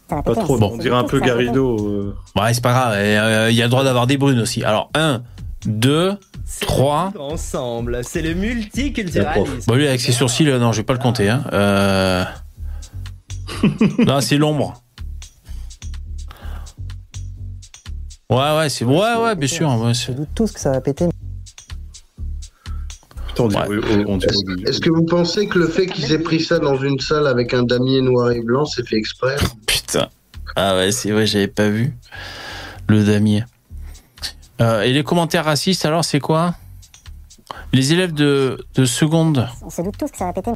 Pas 0.07 0.21
trop. 0.23 0.57
Bon. 0.57 0.71
On 0.73 0.77
dirait 0.77 0.95
un 0.95 1.03
peu 1.03 1.19
Garrido. 1.19 1.77
euh. 1.77 2.15
Ouais, 2.41 2.53
c'est 2.53 2.63
pas 2.63 2.71
grave. 2.71 3.49
Il 3.51 3.55
y 3.55 3.61
a 3.61 3.65
le 3.65 3.69
droit 3.69 3.83
d'avoir 3.83 4.07
des 4.07 4.17
brunes 4.17 4.39
aussi. 4.39 4.63
Alors, 4.63 4.89
un, 4.95 5.23
deux, 5.65 6.17
trois. 6.61 7.11
Ensemble, 7.19 8.01
c'est 8.03 8.21
le 8.21 8.33
multiculturalisme. 8.33 9.65
Bon, 9.67 9.75
lui, 9.75 9.87
avec 9.87 10.01
ses 10.01 10.11
sourcils, 10.11 10.49
euh, 10.49 10.59
non, 10.59 10.71
je 10.71 10.77
vais 10.77 10.85
pas 10.85 10.93
le 10.93 10.99
compter. 10.99 11.29
Hein. 11.29 11.43
Euh... 11.53 12.23
non, 14.05 14.21
c'est 14.21 14.37
l'ombre. 14.37 14.81
Ouais, 18.29 18.57
ouais, 18.57 18.69
c'est. 18.69 18.83
Ouais, 18.85 19.15
ouais, 19.15 19.35
bien 19.35 19.47
sûr. 19.47 19.69
ouais, 19.79 19.93
c'est- 19.93 20.13
doute 20.13 20.29
tous 20.35 20.51
que 20.51 20.59
ça 20.59 20.71
va 20.71 20.81
péter. 20.81 21.07
Putain, 23.27 23.43
on 23.43 24.15
on 24.15 24.19
est-ce 24.19 24.79
que 24.81 24.89
vous 24.89 25.05
pensez 25.05 25.47
que 25.47 25.59
le 25.59 25.67
fait 25.67 25.85
qu'ils 25.85 26.11
aient 26.11 26.19
pris 26.19 26.41
ça 26.41 26.59
dans 26.59 26.75
une 26.77 26.99
salle 26.99 27.27
avec 27.27 27.53
un 27.53 27.63
damier 27.63 28.01
noir 28.01 28.31
et 28.31 28.41
blanc, 28.41 28.65
c'est 28.65 28.85
fait 28.87 28.97
exprès? 28.97 29.35
Putain. 29.65 30.09
Ah 30.55 30.75
ouais, 30.75 30.91
c'est 30.91 31.11
vrai, 31.11 31.25
j'avais 31.27 31.47
pas 31.47 31.69
vu. 31.69 31.93
Le 32.89 33.03
damier. 33.03 33.43
Euh, 34.59 34.81
et 34.81 34.93
les 34.93 35.03
commentaires 35.03 35.45
racistes, 35.45 35.85
alors, 35.85 36.03
c'est 36.03 36.19
quoi? 36.19 36.55
Les 37.73 37.93
élèves 37.93 38.13
de, 38.13 38.65
de 38.75 38.85
seconde. 38.85 39.47
On 39.61 39.69
se 39.69 39.81
doute 39.81 39.97
tous 39.97 40.11
que 40.11 40.17
ça 40.17 40.25
va 40.25 40.33
péter. 40.33 40.51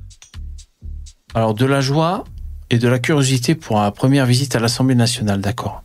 Alors, 1.33 1.53
de 1.53 1.65
la 1.65 1.81
joie 1.81 2.23
et 2.69 2.77
de 2.77 2.87
la 2.87 2.99
curiosité 2.99 3.55
pour 3.55 3.79
la 3.79 3.91
première 3.91 4.25
visite 4.25 4.55
à 4.55 4.59
l'Assemblée 4.59 4.95
nationale, 4.95 5.41
d'accord. 5.41 5.83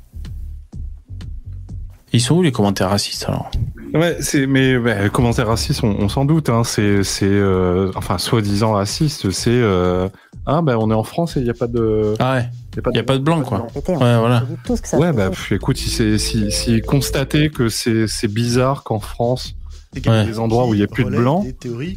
Ils 2.13 2.21
sont 2.21 2.37
où 2.37 2.43
les 2.43 2.53
commentaires 2.53 2.91
racistes 2.91 3.27
alors? 3.29 3.51
Ouais, 3.93 4.17
c'est 4.21 4.47
mais 4.47 4.77
ouais, 4.77 5.05
les 5.05 5.11
commentaires 5.11 5.49
racistes, 5.49 5.83
on, 5.83 5.89
on 5.99 6.09
s'en 6.09 6.25
doute. 6.25 6.49
Hein, 6.49 6.65
c'est 6.65 7.03
c'est 7.03 7.27
euh, 7.27 7.91
enfin 7.95 8.19
soi-disant 8.19 8.73
raciste. 8.73 9.31
C'est 9.31 9.51
euh, 9.51 10.09
ah 10.47 10.63
ben 10.63 10.77
on 10.81 10.91
est 10.91 10.95
en 10.95 11.03
France 11.03 11.37
et 11.37 11.41
il 11.41 11.45
n'y 11.45 11.51
a 11.51 11.55
pas 11.55 11.67
de. 11.67 12.15
Ah 12.19 12.35
ouais. 12.37 12.49
Il 12.93 12.97
y 12.97 12.99
a 13.01 13.03
pas 13.03 13.15
a 13.15 13.19
de 13.19 13.23
blanc 13.23 13.41
quoi. 13.43 13.67
Ouais, 13.75 13.95
voilà. 13.97 14.41
se 14.41 14.45
doute 14.47 14.59
tous 14.65 14.81
que 14.81 14.89
ça 14.89 14.99
Ouais, 14.99 15.13
bah 15.13 15.31
pff, 15.31 15.53
écoute, 15.53 15.77
si 15.79 15.89
c'est 15.89 16.19
si, 16.19 16.51
si 16.53 16.81
constater 16.83 17.49
que 17.51 17.69
c'est 17.69 18.07
c'est 18.07 18.29
bizarre 18.29 18.83
qu'en 18.85 19.01
France, 19.01 19.55
il 19.97 20.05
y 20.05 20.09
a 20.09 20.13
Ouais. 20.13 20.27
des 20.27 20.39
endroits 20.39 20.67
où 20.69 20.75
il 20.75 20.79
n'y 20.79 20.83
a 20.85 20.87
plus 20.87 21.05
de 21.05 21.09
blanc, 21.11 21.45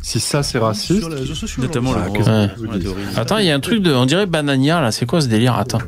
si 0.01 0.19
ça 0.21 0.41
c'est 0.41 0.57
raciste, 0.57 0.99
sur 0.99 1.09
les 1.09 1.17
réseaux 1.17 1.35
sociaux. 1.35 1.61
Notamment 1.61 1.93
le 1.93 1.99
Ah. 2.25 2.47
Ouais. 2.47 2.49
Attends, 3.17 3.37
il 3.39 3.45
y 3.45 3.51
a 3.51 3.55
un 3.55 3.59
truc 3.59 3.83
de. 3.83 3.93
On 3.93 4.05
dirait 4.05 4.25
Banania 4.25 4.79
là, 4.81 4.91
c'est 4.91 5.05
quoi 5.05 5.19
ce 5.21 5.27
délire 5.27 5.55
Attends. 5.55 5.79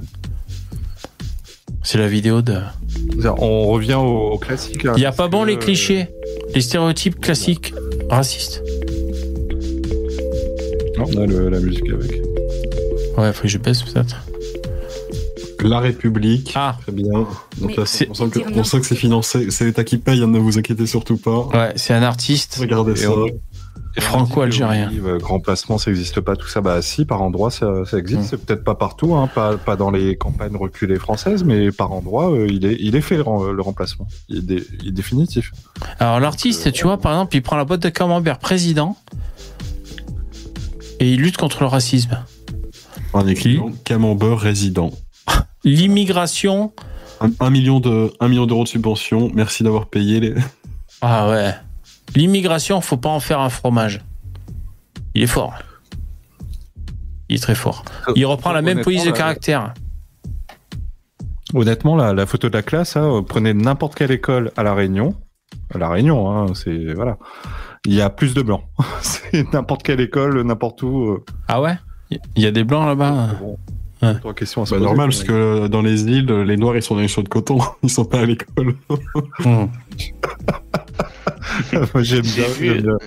C'est 1.83 1.97
la 1.97 2.07
vidéo 2.07 2.41
de. 2.43 2.57
On 3.39 3.67
revient 3.67 3.95
au, 3.95 4.31
au 4.33 4.37
classique. 4.37 4.85
hein, 4.85 4.93
Il 4.97 5.01
y 5.01 5.05
a 5.05 5.11
pas 5.11 5.29
bon 5.29 5.45
les 5.45 5.57
clichés, 5.57 6.09
les 6.53 6.61
stéréotypes 6.61 7.19
classiques 7.19 7.73
racistes. 8.09 8.61
non, 10.97 11.05
on 11.15 11.21
a 11.21 11.25
le- 11.25 11.49
la 11.49 11.59
musique 11.59 11.89
avec. 11.89 12.21
Ouais, 13.17 13.33
faut 13.33 13.43
que 13.43 13.47
je 13.47 13.57
baisse 13.57 13.83
peut-être. 13.83 14.15
La 15.63 15.79
République. 15.79 16.53
Ah. 16.55 16.75
Très 16.81 16.91
bien. 16.91 17.27
Donc 17.59 17.75
là, 17.75 17.83
on 17.83 17.85
sent 18.15 18.29
que, 18.31 18.39
on 18.59 18.63
sent 18.63 18.79
que 18.79 18.85
c'est 18.87 18.95
financé. 18.95 19.51
C'est 19.51 19.65
l'État 19.65 19.83
qui 19.83 19.97
paye, 19.97 20.23
hein, 20.23 20.27
ne 20.27 20.39
vous 20.39 20.57
inquiétez 20.57 20.87
surtout 20.87 21.17
pas. 21.17 21.45
Ouais, 21.53 21.73
c'est 21.75 21.93
un 21.93 22.01
artiste. 22.01 22.57
Regardez 22.59 22.93
Et 22.93 22.95
ça. 22.95 23.11
on- 23.11 23.27
Franco-algérien. 23.99 24.89
Euh, 25.05 25.17
grand 25.19 25.41
placement, 25.41 25.77
ça 25.77 25.91
n'existe 25.91 26.21
pas, 26.21 26.37
tout 26.37 26.47
ça. 26.47 26.61
Bah 26.61 26.81
si, 26.81 27.03
par 27.03 27.21
endroit, 27.21 27.51
ça, 27.51 27.83
ça 27.85 27.97
existe. 27.97 28.21
C'est 28.29 28.37
peut-être 28.43 28.63
pas 28.63 28.73
partout, 28.73 29.15
hein, 29.15 29.27
pas, 29.27 29.57
pas 29.57 29.75
dans 29.75 29.91
les 29.91 30.15
campagnes 30.15 30.55
reculées 30.55 30.97
françaises, 30.97 31.43
mais 31.43 31.71
par 31.73 31.91
endroit, 31.91 32.31
euh, 32.31 32.47
il, 32.49 32.65
est, 32.65 32.77
il 32.79 32.95
est 32.95 33.01
fait 33.01 33.17
le, 33.17 33.23
rem- 33.23 33.51
le 33.51 33.61
remplacement. 33.61 34.07
Il 34.29 34.37
est, 34.37 34.41
dé- 34.41 34.67
il 34.81 34.87
est 34.87 34.91
définitif. 34.93 35.51
Alors 35.99 36.21
l'artiste, 36.21 36.71
tu 36.71 36.85
vois, 36.85 36.97
par 36.99 37.11
exemple, 37.11 37.35
il 37.35 37.41
prend 37.41 37.57
la 37.57 37.65
boîte 37.65 37.81
de 37.81 37.89
camembert 37.89 38.39
président 38.39 38.95
et 41.01 41.11
il 41.11 41.19
lutte 41.21 41.35
contre 41.37 41.59
le 41.59 41.67
racisme. 41.67 42.17
Un 43.13 43.27
écrivain, 43.27 43.71
camembert 43.83 44.37
résident. 44.39 44.91
L'immigration. 45.63 46.73
Un, 47.19 47.29
un 47.39 47.49
million 47.49 47.79
de, 47.79 48.11
un 48.19 48.27
million 48.27 48.45
d'euros 48.45 48.63
de 48.63 48.69
subvention. 48.69 49.29
Merci 49.33 49.63
d'avoir 49.63 49.87
payé 49.87 50.19
les. 50.19 50.35
Ah 51.01 51.29
ouais. 51.29 51.53
L'immigration, 52.15 52.81
faut 52.81 52.97
pas 52.97 53.09
en 53.09 53.19
faire 53.19 53.39
un 53.39 53.49
fromage. 53.49 54.01
Il 55.13 55.23
est 55.23 55.27
fort. 55.27 55.53
Il 57.29 57.35
est 57.35 57.39
très 57.39 57.55
fort. 57.55 57.83
Il 58.15 58.25
reprend 58.25 58.51
la 58.51 58.61
même 58.61 58.81
police 58.81 59.05
de 59.05 59.11
caractère. 59.11 59.73
Honnêtement, 61.53 61.95
la, 61.95 62.13
la 62.13 62.25
photo 62.25 62.47
de 62.49 62.53
la 62.53 62.63
classe, 62.63 62.95
hein, 62.95 63.03
euh, 63.17 63.21
prenez 63.21 63.53
n'importe 63.53 63.95
quelle 63.95 64.11
école 64.11 64.51
à 64.55 64.63
La 64.63 64.73
Réunion. 64.73 65.15
À 65.73 65.77
La 65.77 65.89
Réunion, 65.89 66.31
hein, 66.31 66.53
c'est. 66.53 66.93
Voilà. 66.93 67.17
Il 67.85 67.93
y 67.93 68.01
a 68.01 68.09
plus 68.09 68.33
de 68.33 68.41
blancs. 68.41 68.63
c'est 69.01 69.51
n'importe 69.53 69.83
quelle 69.83 69.99
école, 70.01 70.41
n'importe 70.43 70.81
où. 70.83 71.09
euh. 71.11 71.25
Ah 71.47 71.61
ouais? 71.61 71.77
Il 72.35 72.43
y 72.43 72.45
a 72.45 72.51
des 72.51 72.63
blancs 72.63 72.85
là-bas 72.85 73.29
Ouais. 74.01 74.15
Questions 74.35 74.63
à 74.63 74.65
se 74.65 74.73
Bah, 74.73 74.79
normal, 74.79 75.09
parce 75.09 75.23
que 75.23 75.67
dans 75.67 75.83
les 75.83 76.05
îles, 76.05 76.25
les 76.25 76.57
Noirs, 76.57 76.75
ils 76.75 76.81
sont 76.81 76.95
dans 76.95 77.01
les 77.01 77.07
champs 77.07 77.21
de 77.21 77.29
coton. 77.29 77.59
Ils 77.83 77.89
sont 77.89 78.03
pas 78.05 78.21
à 78.21 78.25
l'école. 78.25 78.75
Hmm. 79.39 79.65
Moi, 81.93 82.01
j'aime 82.01 82.23
J'ai 82.23 82.81
bien. 82.81 82.97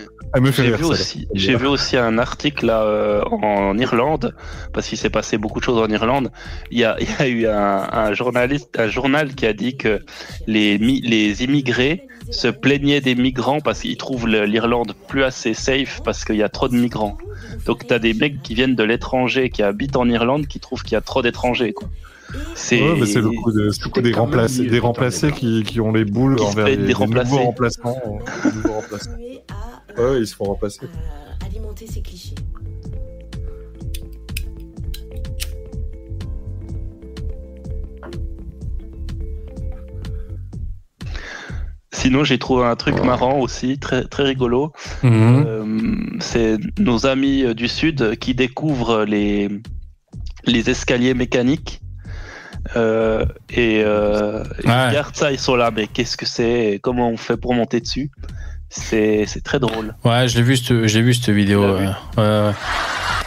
Fait 0.52 0.65
J'ai 0.65 0.73
vu, 0.73 0.85
aussi, 0.85 1.28
j'ai 1.35 1.56
vu 1.56 1.66
aussi 1.66 1.97
un 1.97 2.19
article 2.19 2.66
là, 2.66 2.82
euh, 2.82 3.23
en 3.24 3.77
Irlande, 3.78 4.35
parce 4.73 4.89
qu'il 4.89 4.98
s'est 4.98 5.11
passé 5.11 5.39
beaucoup 5.39 5.61
de 5.61 5.65
choses 5.65 5.78
en 5.78 5.89
Irlande. 5.89 6.31
Il 6.70 6.78
y 6.78 6.85
a, 6.85 6.97
il 7.01 7.09
y 7.09 7.23
a 7.23 7.28
eu 7.28 7.47
un, 7.47 7.89
un 7.93 8.12
journaliste, 8.15 8.78
un 8.78 8.89
journal 8.89 9.35
qui 9.35 9.47
a 9.47 9.52
dit 9.52 9.77
que 9.77 10.01
les, 10.47 10.78
les 10.78 11.44
immigrés 11.44 12.06
se 12.31 12.48
plaignaient 12.48 13.01
des 13.01 13.15
migrants 13.15 13.61
parce 13.61 13.81
qu'ils 13.81 13.97
trouvent 13.97 14.27
l'Irlande 14.27 14.94
plus 15.09 15.23
assez 15.23 15.55
safe 15.55 16.01
parce 16.05 16.24
qu'il 16.24 16.36
y 16.36 16.43
a 16.43 16.48
trop 16.48 16.69
de 16.69 16.74
migrants. 16.74 17.19
Donc 17.66 17.86
tu 17.86 17.94
as 17.94 17.98
des 17.98 18.15
mecs 18.15 18.43
qui 18.43 18.55
viennent 18.55 18.74
de 18.74 18.85
l'étranger, 18.85 19.51
qui 19.51 19.62
habitent 19.62 19.97
en 19.97 20.09
Irlande, 20.09 20.47
qui 20.47 20.61
trouvent 20.61 20.82
qu'il 20.82 20.94
y 20.94 20.97
a 20.97 21.01
trop 21.01 21.23
d'étrangers. 21.23 21.74
C'est 22.55 22.81
Ouais, 22.81 22.98
bah, 23.01 23.06
le 23.20 23.31
coup, 23.40 23.52
de- 23.52 23.70
c'est 23.70 23.85
le 23.85 23.90
coup 23.90 24.01
des, 24.01 24.12
remplacés, 24.12 24.66
des 24.66 24.78
remplacés 24.78 25.32
qui, 25.32 25.62
qui 25.65 25.81
ont 25.81 25.93
les 25.93 26.05
boules 26.05 26.36
Qui 26.36 26.44
envers 26.44 26.66
les, 26.66 26.77
des 26.77 26.82
les 26.89 26.94
nouveaux 26.94 27.39
remplacements. 27.39 28.02
euh, 28.44 28.51
nouveaux. 28.52 28.74
Ouais, 30.12 30.20
ils 30.20 30.27
se 30.27 30.35
font 30.35 30.44
remplacer. 30.44 30.81
alimenter 31.44 31.86
ces 31.86 32.01
clichés. 32.02 32.35
Sinon, 41.93 42.24
j'ai 42.24 42.39
trouvé 42.39 42.65
un 42.65 42.74
truc 42.77 43.02
marrant 43.05 43.39
aussi, 43.40 43.78
très, 43.78 44.05
très 44.05 44.24
rigolo. 44.24 44.73
Mhm. 45.02 45.44
Euh, 45.47 46.19
c'est 46.20 46.59
nos 46.78 47.06
amis 47.06 47.44
euh, 47.44 47.55
du 47.55 47.69
Sud 47.69 48.16
qui 48.19 48.35
découvrent 48.35 49.05
les, 49.05 49.48
les 50.44 50.70
escaliers 50.70 51.15
mécaniques. 51.15 51.81
Euh, 52.77 53.24
et 53.51 53.82
euh, 53.85 54.43
ils 54.65 54.70
Ouais. 54.70 54.89
regardent 54.89 55.15
ça, 55.16 55.31
ils 55.32 55.39
sont 55.39 55.55
là, 55.57 55.70
mais 55.74 55.86
qu'est-ce 55.86 56.16
que 56.16 56.27
c'est 56.27 56.73
et 56.73 56.78
Comment 56.78 57.09
on 57.11 57.16
fait 57.16 57.36
pour 57.36 57.55
monter 57.55 57.81
dessus? 57.81 58.11
C'est 58.70 59.24
c'est 59.27 59.43
très 59.43 59.61
drôle. 59.61 59.95
Ouais, 60.05 60.27
je 60.27 60.36
l'ai 60.36 60.43
vu, 60.43 60.57
cette- 60.57 60.86
j'ai 60.86 61.01
vu 61.03 61.15
cette 61.15 61.31
vidéo. 61.35 61.77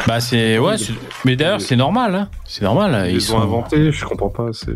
Bah 0.08 0.20
c'est 0.20 0.58
ouais, 0.58 0.78
c'est- 0.78 0.94
mais 1.26 1.36
d'ailleurs 1.36 1.60
c'est 1.62 1.76
normal, 1.76 2.16
hein. 2.16 2.30
c'est 2.46 2.62
normal. 2.64 3.08
Ils, 3.10 3.16
Ils 3.16 3.18
ont 3.34 3.38
sont 3.38 3.42
inventé, 3.42 3.92
je 3.92 4.06
comprends 4.06 4.30
pas. 4.30 4.48
C'est. 4.54 4.72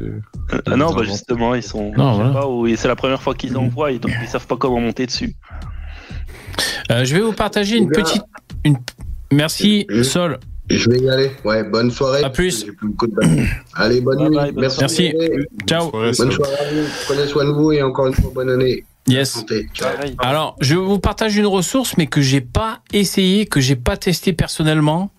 Ah 0.67 0.75
non, 0.75 0.93
bah 0.93 1.03
justement, 1.03 1.55
ils 1.55 1.63
sont. 1.63 1.91
Non, 1.95 2.13
voilà. 2.13 2.29
pas 2.31 2.47
où- 2.47 2.67
c'est 2.75 2.87
la 2.87 2.95
première 2.95 3.21
fois 3.21 3.33
qu'ils 3.35 3.55
en 3.57 3.67
voient, 3.67 3.91
et 3.91 3.99
donc 3.99 4.11
ils 4.21 4.27
savent 4.27 4.47
pas 4.47 4.57
comment 4.57 4.79
monter 4.79 5.05
dessus. 5.05 5.35
Euh, 6.91 7.05
je 7.05 7.15
vais 7.15 7.21
vous 7.21 7.33
partager 7.33 7.77
une 7.77 7.89
petite. 7.89 8.23
Une... 8.65 8.77
Merci, 9.31 9.87
Sol. 10.03 10.39
Je 10.77 10.89
vais 10.89 10.99
y 10.99 11.09
aller. 11.09 11.31
Ouais, 11.43 11.63
bonne 11.63 11.91
soirée. 11.91 12.23
À 12.23 12.29
plus. 12.29 12.65
J'ai 12.65 12.71
plus 12.71 12.87
beaucoup 12.87 13.07
de 13.07 13.13
batterie. 13.15 13.47
Allez, 13.75 14.01
bonne 14.01 14.29
nuit. 14.29 14.51
Merci. 14.55 14.79
Merci. 14.79 15.13
Ciao. 15.67 15.91
Bonne 15.91 16.13
soirée 16.13 16.31
à 16.59 16.73
vous. 16.73 16.87
Prenez 17.05 17.27
soin 17.27 17.45
de 17.45 17.51
vous 17.51 17.71
et 17.71 17.81
encore 17.81 18.07
une 18.07 18.13
fois, 18.13 18.31
bonne 18.33 18.49
année. 18.49 18.83
Yes. 19.07 19.43
Alors, 20.19 20.55
je 20.61 20.75
vous 20.75 20.99
partage 20.99 21.35
une 21.35 21.47
ressource, 21.47 21.97
mais 21.97 22.05
que 22.05 22.21
j'ai 22.21 22.39
pas 22.41 22.81
essayé, 22.93 23.47
que 23.47 23.59
j'ai 23.59 23.75
pas 23.75 23.97
testé 23.97 24.31
personnellement. 24.31 25.09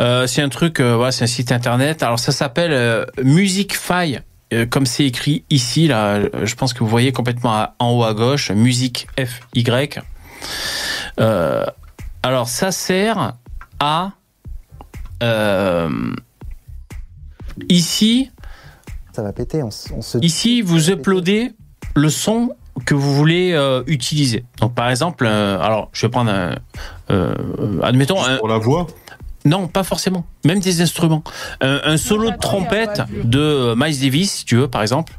Euh, 0.00 0.26
c'est 0.26 0.42
un 0.42 0.48
truc, 0.48 0.80
euh, 0.80 0.96
voilà, 0.96 1.12
c'est 1.12 1.22
un 1.24 1.28
site 1.28 1.52
internet. 1.52 2.02
Alors, 2.02 2.18
ça 2.18 2.32
s'appelle 2.32 2.72
euh, 2.72 3.04
Musicfy, 3.22 4.18
euh, 4.52 4.66
comme 4.66 4.86
c'est 4.86 5.04
écrit 5.04 5.44
ici. 5.50 5.86
Là, 5.86 6.18
je 6.42 6.54
pense 6.56 6.72
que 6.74 6.80
vous 6.80 6.88
voyez 6.88 7.12
complètement 7.12 7.52
à- 7.52 7.74
en 7.78 7.92
haut 7.92 8.02
à 8.02 8.12
gauche, 8.12 8.50
Music 8.50 9.06
F 9.16 9.40
Y. 9.54 10.00
Euh, 11.20 11.64
alors, 12.24 12.48
ça 12.48 12.72
sert 12.72 13.34
à 13.78 14.04
euh, 14.06 14.08
ici. 17.68 18.30
Ça 19.12 19.22
va 19.22 19.32
péter, 19.32 19.62
on, 19.62 19.68
s- 19.68 19.88
on 19.94 20.02
se... 20.02 20.18
Ici, 20.18 20.62
vous 20.62 20.90
uploadez 20.90 21.52
le 21.96 22.08
son 22.10 22.50
que 22.84 22.94
vous 22.94 23.14
voulez 23.14 23.52
euh, 23.54 23.82
utiliser. 23.88 24.44
Donc, 24.60 24.74
par 24.74 24.88
exemple, 24.90 25.26
euh, 25.26 25.58
alors, 25.60 25.88
je 25.92 26.06
vais 26.06 26.10
prendre 26.10 26.30
un, 26.30 26.54
euh, 27.10 27.34
admettons, 27.82 28.22
un, 28.24 28.36
Pour 28.38 28.48
la 28.48 28.58
voix 28.58 28.86
non, 29.44 29.66
pas 29.68 29.84
forcément. 29.84 30.26
Même 30.44 30.58
des 30.60 30.82
instruments. 30.82 31.22
Un, 31.60 31.80
un 31.84 31.96
solo 31.96 32.30
de 32.32 32.36
trompette 32.36 33.02
de 33.24 33.72
Miles 33.76 33.98
Davis, 34.00 34.32
si 34.32 34.44
tu 34.44 34.56
veux, 34.56 34.68
par 34.68 34.82
exemple. 34.82 35.14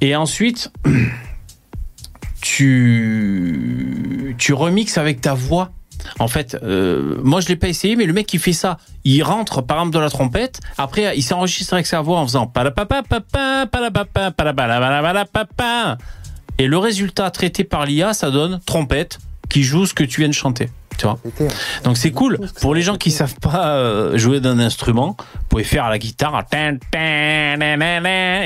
Et 0.00 0.14
ensuite, 0.16 0.70
tu, 2.40 4.34
tu 4.38 4.52
remixes 4.52 4.98
avec 4.98 5.20
ta 5.20 5.34
voix. 5.34 5.70
En 6.18 6.28
fait, 6.28 6.56
euh, 6.62 7.16
moi 7.22 7.40
je 7.40 7.48
l'ai 7.48 7.56
pas 7.56 7.68
essayé, 7.68 7.96
mais 7.96 8.06
le 8.06 8.12
mec 8.12 8.26
qui 8.26 8.38
fait 8.38 8.52
ça, 8.52 8.78
il 9.04 9.22
rentre 9.22 9.62
par 9.62 9.78
exemple 9.78 9.94
de 9.94 10.00
la 10.00 10.10
trompette, 10.10 10.60
après 10.78 11.16
il 11.16 11.22
s'enregistre 11.22 11.74
avec 11.74 11.86
sa 11.86 12.00
voix 12.00 12.18
en 12.18 12.26
faisant 12.26 12.50
et 16.58 16.66
le 16.66 16.78
résultat 16.78 17.30
traité 17.30 17.64
par 17.64 17.84
l'IA, 17.84 18.14
ça 18.14 18.30
donne 18.30 18.60
trompette 18.64 19.18
qui 19.48 19.62
joue 19.62 19.86
ce 19.86 19.94
que 19.94 20.04
tu 20.04 20.20
viens 20.20 20.28
de 20.28 20.34
chanter. 20.34 20.68
Tu 20.98 21.04
vois 21.04 21.18
Donc 21.84 21.96
c'est 21.96 22.10
cool 22.10 22.38
pour 22.60 22.74
les 22.74 22.82
gens 22.82 22.96
qui 22.96 23.10
savent 23.10 23.38
pas 23.40 23.68
euh, 23.68 24.16
jouer 24.16 24.40
d'un 24.40 24.58
instrument. 24.58 25.16
Vous 25.18 25.48
pouvez 25.50 25.64
faire 25.64 25.84
à 25.84 25.90
la 25.90 25.98
guitare 25.98 26.44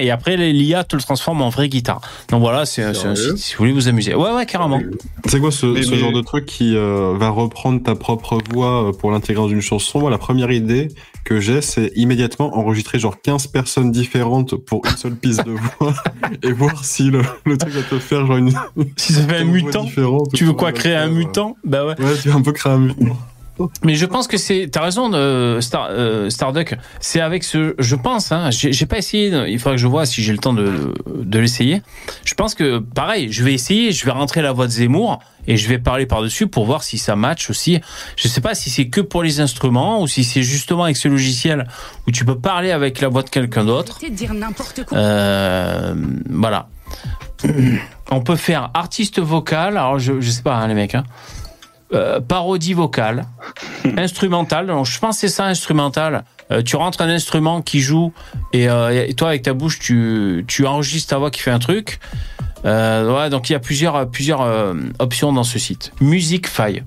et 0.01 0.11
après 0.11 0.37
l'IA 0.37 0.85
te 0.85 0.97
le 0.97 1.03
transforme 1.03 1.43
en 1.43 1.49
vraie 1.49 1.69
guitare. 1.69 2.01
Donc 2.29 2.41
voilà, 2.41 2.67
c'est 2.67 2.83
un, 2.83 2.95
site 3.15 3.37
si 3.37 3.55
vous 3.55 3.59
voulez 3.59 3.73
vous 3.73 3.89
amuser. 3.89 4.15
Ouais 4.15 4.33
ouais 4.33 4.47
carrément. 4.47 4.81
C'est 5.27 5.39
quoi 5.39 5.53
ce, 5.53 5.81
genre 5.83 6.13
de 6.13 6.23
truc 6.23 6.47
qui 6.47 6.77
euh, 6.77 7.15
va 7.17 7.29
reprendre 7.29 7.83
ta 7.83 7.95
propre 7.95 8.39
voix 8.53 8.89
euh, 8.89 8.93
pour 8.93 9.11
l'intégrer 9.11 9.43
dans 9.43 9.49
une 9.49 9.61
chanson? 9.61 10.01
Moi, 10.01 10.11
la 10.11 10.19
première 10.19 10.51
idée 10.51 10.89
que 11.25 11.41
j'ai, 11.41 11.61
c'est 11.61 11.93
immédiatement 11.97 12.57
enregistrer 12.57 12.99
genre 12.99 13.21
15 13.21 13.49
personnes 13.49 13.93
différentes 13.93 14.57
pour 14.57 14.85
une 14.87 14.97
seule 14.97 15.17
piste 15.17 15.45
de 15.45 15.53
voix 15.53 15.95
et 16.43 16.53
voir 16.53 16.85
si 16.85 17.11
le, 17.11 17.23
le 17.45 17.57
truc 17.57 17.73
va 17.73 17.83
te 17.83 17.99
faire 17.99 18.27
genre 18.27 18.37
une. 18.37 18.53
Si 18.97 19.13
ça 19.13 19.23
fait 19.23 19.39
un 19.39 19.45
mutant, 19.45 19.87
tu 20.35 20.45
veux 20.45 20.53
quoi 20.53 20.73
créer 20.73 20.97
un 20.97 21.09
mutant? 21.09 21.57
Bah 21.65 21.87
ouais. 21.87 22.01
Ouais, 22.01 22.17
tu 22.21 22.29
veux 22.29 22.35
un 22.35 22.43
peu 22.43 22.53
créer 22.53 22.73
un 22.73 22.79
mutant. 22.79 23.17
Mais 23.83 23.95
je 23.95 24.07
pense 24.07 24.27
que 24.27 24.37
c'est. 24.37 24.69
T'as 24.71 24.83
raison, 24.83 25.13
euh, 25.13 25.61
Star, 25.61 25.89
euh, 25.91 26.31
Starduck. 26.31 26.77
C'est 27.01 27.21
avec 27.21 27.45
ce. 27.45 27.75
Je 27.79 27.97
pense. 27.97 28.33
Hein, 28.33 28.51
j'ai 28.51 28.87
pas 28.87 28.99
essayé. 28.99 29.29
Il 29.49 29.59
faudrait 29.59 29.77
que 29.77 29.83
je 29.83 29.87
vois 29.87 30.07
si 30.07 30.23
j'ai 30.23 30.33
le 30.33 30.39
temps 30.39 30.53
de 30.53 30.95
de 31.07 31.39
l'essayer. 31.39 31.83
Je 32.25 32.35
pense 32.35 32.55
que 32.55 32.79
pareil. 32.79 33.33
Je 33.33 33.43
vais 33.45 33.55
essayer. 33.55 33.93
Je 33.93 34.05
vais 34.05 34.13
rentrer 34.13 34.43
la 34.43 34.53
voix 34.53 34.67
de 34.67 34.73
Zemmour 34.73 35.21
et 35.47 35.57
je 35.57 35.69
vais 35.69 35.79
parler 35.79 36.07
par 36.07 36.23
dessus 36.23 36.47
pour 36.47 36.65
voir 36.65 36.83
si 36.83 36.99
ça 36.99 37.17
match 37.17 37.51
aussi. 37.51 37.81
Je 38.17 38.29
sais 38.29 38.41
pas 38.41 38.55
si 38.55 38.71
c'est 38.71 38.89
que 38.89 39.01
pour 39.01 39.23
les 39.23 39.41
instruments 39.41 40.01
ou 40.01 40.07
si 40.07 40.25
c'est 40.25 40.43
justement 40.43 40.85
avec 40.85 40.97
ce 40.97 41.09
logiciel 41.09 41.67
où 42.07 42.11
tu 42.11 42.25
peux 42.25 42.39
parler 42.39 42.71
avec 42.71 43.01
la 43.01 43.09
voix 43.09 43.23
de 43.23 43.31
quelqu'un 43.31 43.65
d'autre. 43.65 43.97
Arrêtez 43.97 44.11
de 44.11 44.17
dire 44.17 44.35
n'importe 44.35 44.85
quoi. 44.85 44.97
Euh, 44.97 45.95
voilà. 46.29 46.69
On 48.11 48.21
peut 48.21 48.37
faire 48.37 48.71
artiste 48.75 49.21
vocal. 49.21 49.77
Alors 49.77 49.99
je, 49.99 50.21
je 50.21 50.31
sais 50.31 50.43
pas 50.43 50.57
hein, 50.57 50.69
les 50.69 50.75
mecs. 50.75 50.95
Hein. 50.95 51.05
Euh, 51.93 52.21
parodie 52.21 52.73
vocale, 52.73 53.25
instrumentale. 53.97 54.69
Donc, 54.69 54.87
je 54.87 54.99
pense 55.01 55.17
que 55.17 55.21
c'est 55.23 55.35
ça 55.35 55.47
instrumental. 55.47 56.25
Euh, 56.53 56.63
tu 56.63 56.77
rentres 56.77 57.01
un 57.01 57.09
instrument 57.09 57.63
qui 57.63 57.81
joue 57.81 58.13
et, 58.53 58.69
euh, 58.69 59.07
et 59.09 59.15
toi 59.15 59.29
avec 59.29 59.43
ta 59.43 59.55
bouche 59.55 59.81
tu, 59.81 60.45
tu 60.47 60.67
enregistres 60.67 61.11
ta 61.11 61.19
voix 61.19 61.31
qui 61.31 61.41
fait 61.41 61.51
un 61.51 61.59
truc. 61.59 61.99
Ouais, 62.63 63.31
donc 63.31 63.49
il 63.49 63.55
y 63.55 63.57
a 63.57 63.59
plusieurs 63.59 64.09
plusieurs 64.11 64.75
options 64.99 65.33
dans 65.33 65.45
ce 65.45 65.59
site. 65.59 65.93
Musicfy. 66.01 66.83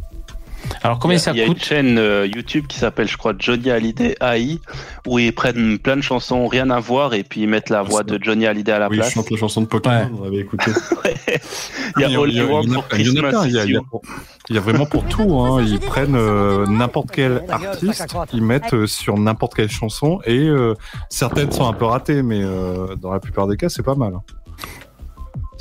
Alors 0.83 0.99
combien 0.99 1.17
ça 1.17 1.31
Il 1.31 1.37
y 1.37 1.41
a 1.41 1.45
coûte 1.47 1.57
une 1.59 1.63
chaîne 1.63 1.97
euh, 1.97 2.27
YouTube 2.27 2.65
qui 2.67 2.77
s'appelle, 2.77 3.07
je 3.07 3.15
crois, 3.17 3.33
Johnny 3.39 3.69
Hallyday 3.71 4.15
AI, 4.21 4.59
où 5.07 5.17
ils 5.17 5.33
prennent 5.33 5.79
plein 5.79 5.95
de 5.95 6.01
chansons 6.01 6.45
rien 6.47 6.69
à 6.71 6.79
voir 6.81 7.13
et 7.13 7.23
puis 7.23 7.41
ils 7.41 7.47
mettent 7.47 7.69
la 7.69 7.83
voix 7.83 8.03
de 8.03 8.19
Johnny 8.21 8.45
Hallyday 8.45 8.73
à 8.73 8.79
la 8.79 8.89
Oui, 8.89 8.95
je 8.97 9.01
place. 9.01 9.13
chante 9.13 9.31
la 9.31 9.37
chanson 9.37 9.61
de 9.61 9.67
Pokémon, 9.67 10.11
on 10.19 10.25
avait 10.25 10.37
écouté. 10.39 10.71
Il 11.97 12.01
y 12.01 12.03
a 12.05 12.07
Il 12.09 12.13
y 12.13 12.15
a- 12.15 12.19
All 12.19 12.29
il 12.29 12.35
y 12.35 12.39
a- 12.39 12.43
I 12.43 12.47
Want 12.51 12.81
Christmas 12.89 13.29
plein, 13.29 13.45
il 13.45 13.51
y 13.53 13.59
a- 13.59 13.63
is 13.63 13.67
il 13.67 13.73
y 13.73 13.77
a- 13.77 13.79
You. 13.79 14.01
Il 14.49 14.55
y 14.55 14.57
a 14.57 14.61
vraiment 14.61 14.85
pour 14.85 15.05
tout. 15.05 15.39
Hein. 15.39 15.63
Ils 15.65 15.79
prennent 15.79 16.15
euh, 16.17 16.65
n'importe 16.67 17.11
quel 17.11 17.43
artiste, 17.49 18.13
ils 18.33 18.41
mettent 18.43 18.73
euh, 18.73 18.87
sur 18.87 19.17
n'importe 19.17 19.53
quelle 19.55 19.69
chanson 19.69 20.19
et 20.25 20.37
euh, 20.49 20.73
certaines 21.09 21.51
sont 21.53 21.65
un 21.67 21.71
peu 21.73 21.85
ratées, 21.85 22.23
mais 22.23 22.41
euh, 22.43 22.95
dans 22.97 23.13
la 23.13 23.21
plupart 23.21 23.47
des 23.47 23.55
cas, 23.55 23.69
c'est 23.69 23.83
pas 23.83 23.95
mal. 23.95 24.13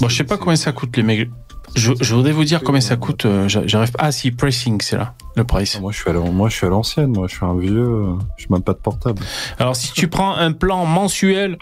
Bon, 0.00 0.08
je 0.08 0.16
sais 0.16 0.24
pas 0.24 0.36
combien 0.36 0.56
ça 0.56 0.72
coûte, 0.72 0.96
les 0.96 1.04
mecs. 1.04 1.30
Je, 1.74 1.92
je 2.00 2.14
voudrais 2.14 2.32
vous 2.32 2.44
dire 2.44 2.62
combien 2.62 2.80
ça 2.80 2.96
coûte. 2.96 3.24
euh, 3.26 3.48
j'a- 3.48 3.66
J'arrive. 3.66 3.90
Ah, 3.98 4.12
si, 4.12 4.30
pricing, 4.30 4.80
c'est 4.82 4.96
là, 4.96 5.14
le 5.36 5.44
price. 5.44 5.80
Moi, 5.80 5.90
je 5.92 5.98
suis 6.00 6.10
à 6.10 6.12
l'an- 6.12 6.30
moi, 6.32 6.48
je 6.48 6.56
suis 6.56 6.66
à 6.66 6.70
l'ancienne. 6.70 7.12
Moi, 7.12 7.26
je 7.28 7.36
suis 7.36 7.44
un 7.46 7.56
vieux. 7.56 7.78
euh, 7.80 8.14
Je 8.36 8.44
n'ai 8.44 8.48
même 8.56 8.62
pas 8.62 8.72
de 8.74 8.78
portable. 8.78 9.22
Alors, 9.58 9.74
si 9.76 9.92
tu 9.92 10.08
prends 10.08 10.34
un 10.34 10.52
plan 10.52 10.84
mensuel, 10.84 11.56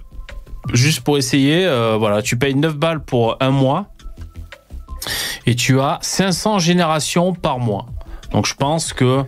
juste 0.72 1.00
pour 1.02 1.16
essayer, 1.16 1.64
euh, 1.66 1.96
voilà, 1.98 2.22
tu 2.22 2.36
payes 2.36 2.54
9 2.54 2.76
balles 2.76 3.00
pour 3.04 3.36
un 3.40 3.50
mois 3.50 3.86
et 5.46 5.54
tu 5.54 5.80
as 5.80 5.98
500 6.02 6.58
générations 6.58 7.32
par 7.32 7.58
mois. 7.58 7.86
Donc, 8.32 8.46
je 8.46 8.54
pense 8.54 8.92
que, 8.92 9.22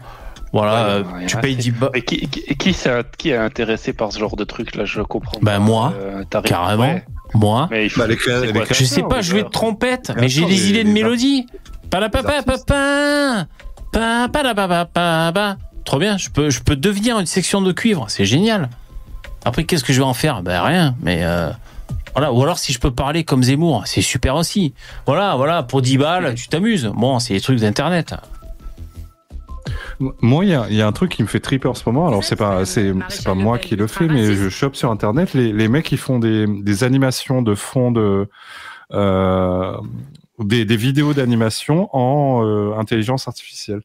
voilà, 0.52 0.84
euh, 0.86 1.04
Ouais, 1.04 1.26
tu 1.26 1.36
payes 1.38 1.54
c'est- 1.54 1.60
10 1.62 1.70
balles. 1.70 2.02
Qui, 2.04 2.28
qui, 2.28 2.56
qui, 2.56 2.72
s'est- 2.72 3.04
qui 3.16 3.30
est 3.30 3.36
intéressé 3.36 3.92
par 3.92 4.12
ce 4.12 4.18
genre 4.18 4.36
de 4.36 4.44
truc 4.44 4.74
là 4.76 4.84
Je 4.84 5.00
comprends. 5.00 5.38
Ben, 5.42 5.58
moi, 5.58 5.92
Euh, 5.96 6.24
carrément. 6.44 6.82
ouais. 6.82 7.04
Moi. 7.34 7.68
Bah, 7.70 7.76
les 7.76 7.88
les 7.88 8.64
Je 8.70 8.84
sais 8.84 9.02
pas 9.02 9.20
jouer 9.22 9.40
de 9.40 9.44
gars. 9.44 9.50
trompette, 9.50 10.12
mais 10.16 10.28
j'ai 10.28 10.44
des 10.44 10.70
idées 10.70 10.84
de 10.84 10.90
mélodie. 10.90 11.46
Papa, 11.90 12.08
pa, 12.08 12.42
papa. 14.86 15.56
Trop 15.84 15.98
bien, 15.98 16.16
je 16.16 16.30
peux, 16.30 16.48
je 16.50 16.60
peux 16.62 16.76
devenir 16.76 17.18
une 17.18 17.26
section 17.26 17.60
de 17.60 17.72
cuivre, 17.72 18.06
c'est 18.08 18.24
génial. 18.24 18.70
Après, 19.44 19.64
qu'est-ce 19.64 19.84
que 19.84 19.92
je 19.92 19.98
vais 19.98 20.06
en 20.06 20.14
faire? 20.14 20.42
Ben 20.42 20.62
rien, 20.62 20.94
mais 21.02 21.24
euh, 21.24 21.50
voilà. 22.14 22.32
Ou 22.32 22.42
alors, 22.42 22.58
si 22.58 22.72
je 22.72 22.78
peux 22.78 22.92
parler 22.92 23.24
comme 23.24 23.42
Zemmour, 23.42 23.82
c'est 23.86 24.00
super 24.02 24.36
aussi. 24.36 24.72
Voilà, 25.06 25.34
voilà, 25.36 25.62
pour 25.64 25.82
10 25.82 25.98
balles, 25.98 26.34
tu 26.34 26.48
t'amuses. 26.48 26.90
Bon, 26.94 27.18
c'est 27.18 27.34
des 27.34 27.40
trucs 27.40 27.58
d'internet. 27.58 28.14
Moi, 30.20 30.44
il 30.44 30.50
y 30.50 30.54
a, 30.54 30.66
il 30.70 30.76
y 30.76 30.82
a 30.82 30.86
un 30.86 30.92
truc 30.92 31.10
qui 31.10 31.22
me 31.22 31.28
fait 31.28 31.40
triper 31.40 31.68
en 31.68 31.74
ce 31.74 31.82
moment. 31.86 32.08
Alors, 32.08 32.24
c'est 32.24 32.36
pas, 32.36 32.64
c'est, 32.64 32.92
c'est 33.08 33.24
pas 33.24 33.34
moi 33.34 33.58
qui 33.58 33.76
le 33.76 33.86
fais, 33.86 34.06
mais 34.06 34.34
je 34.34 34.48
chope 34.48 34.74
sur 34.76 34.90
Internet 34.90 35.34
les, 35.34 35.52
les 35.52 35.68
mecs 35.68 35.84
qui 35.86 35.96
font 35.96 36.18
des, 36.18 36.46
des 36.46 36.84
animations 36.84 37.42
de 37.42 37.54
fond 37.54 37.90
de, 37.92 38.28
euh, 38.92 39.76
des, 40.38 40.64
des 40.64 40.76
vidéos 40.76 41.14
d'animation 41.14 41.88
en 41.96 42.44
euh, 42.44 42.74
intelligence 42.78 43.28
artificielle. 43.28 43.82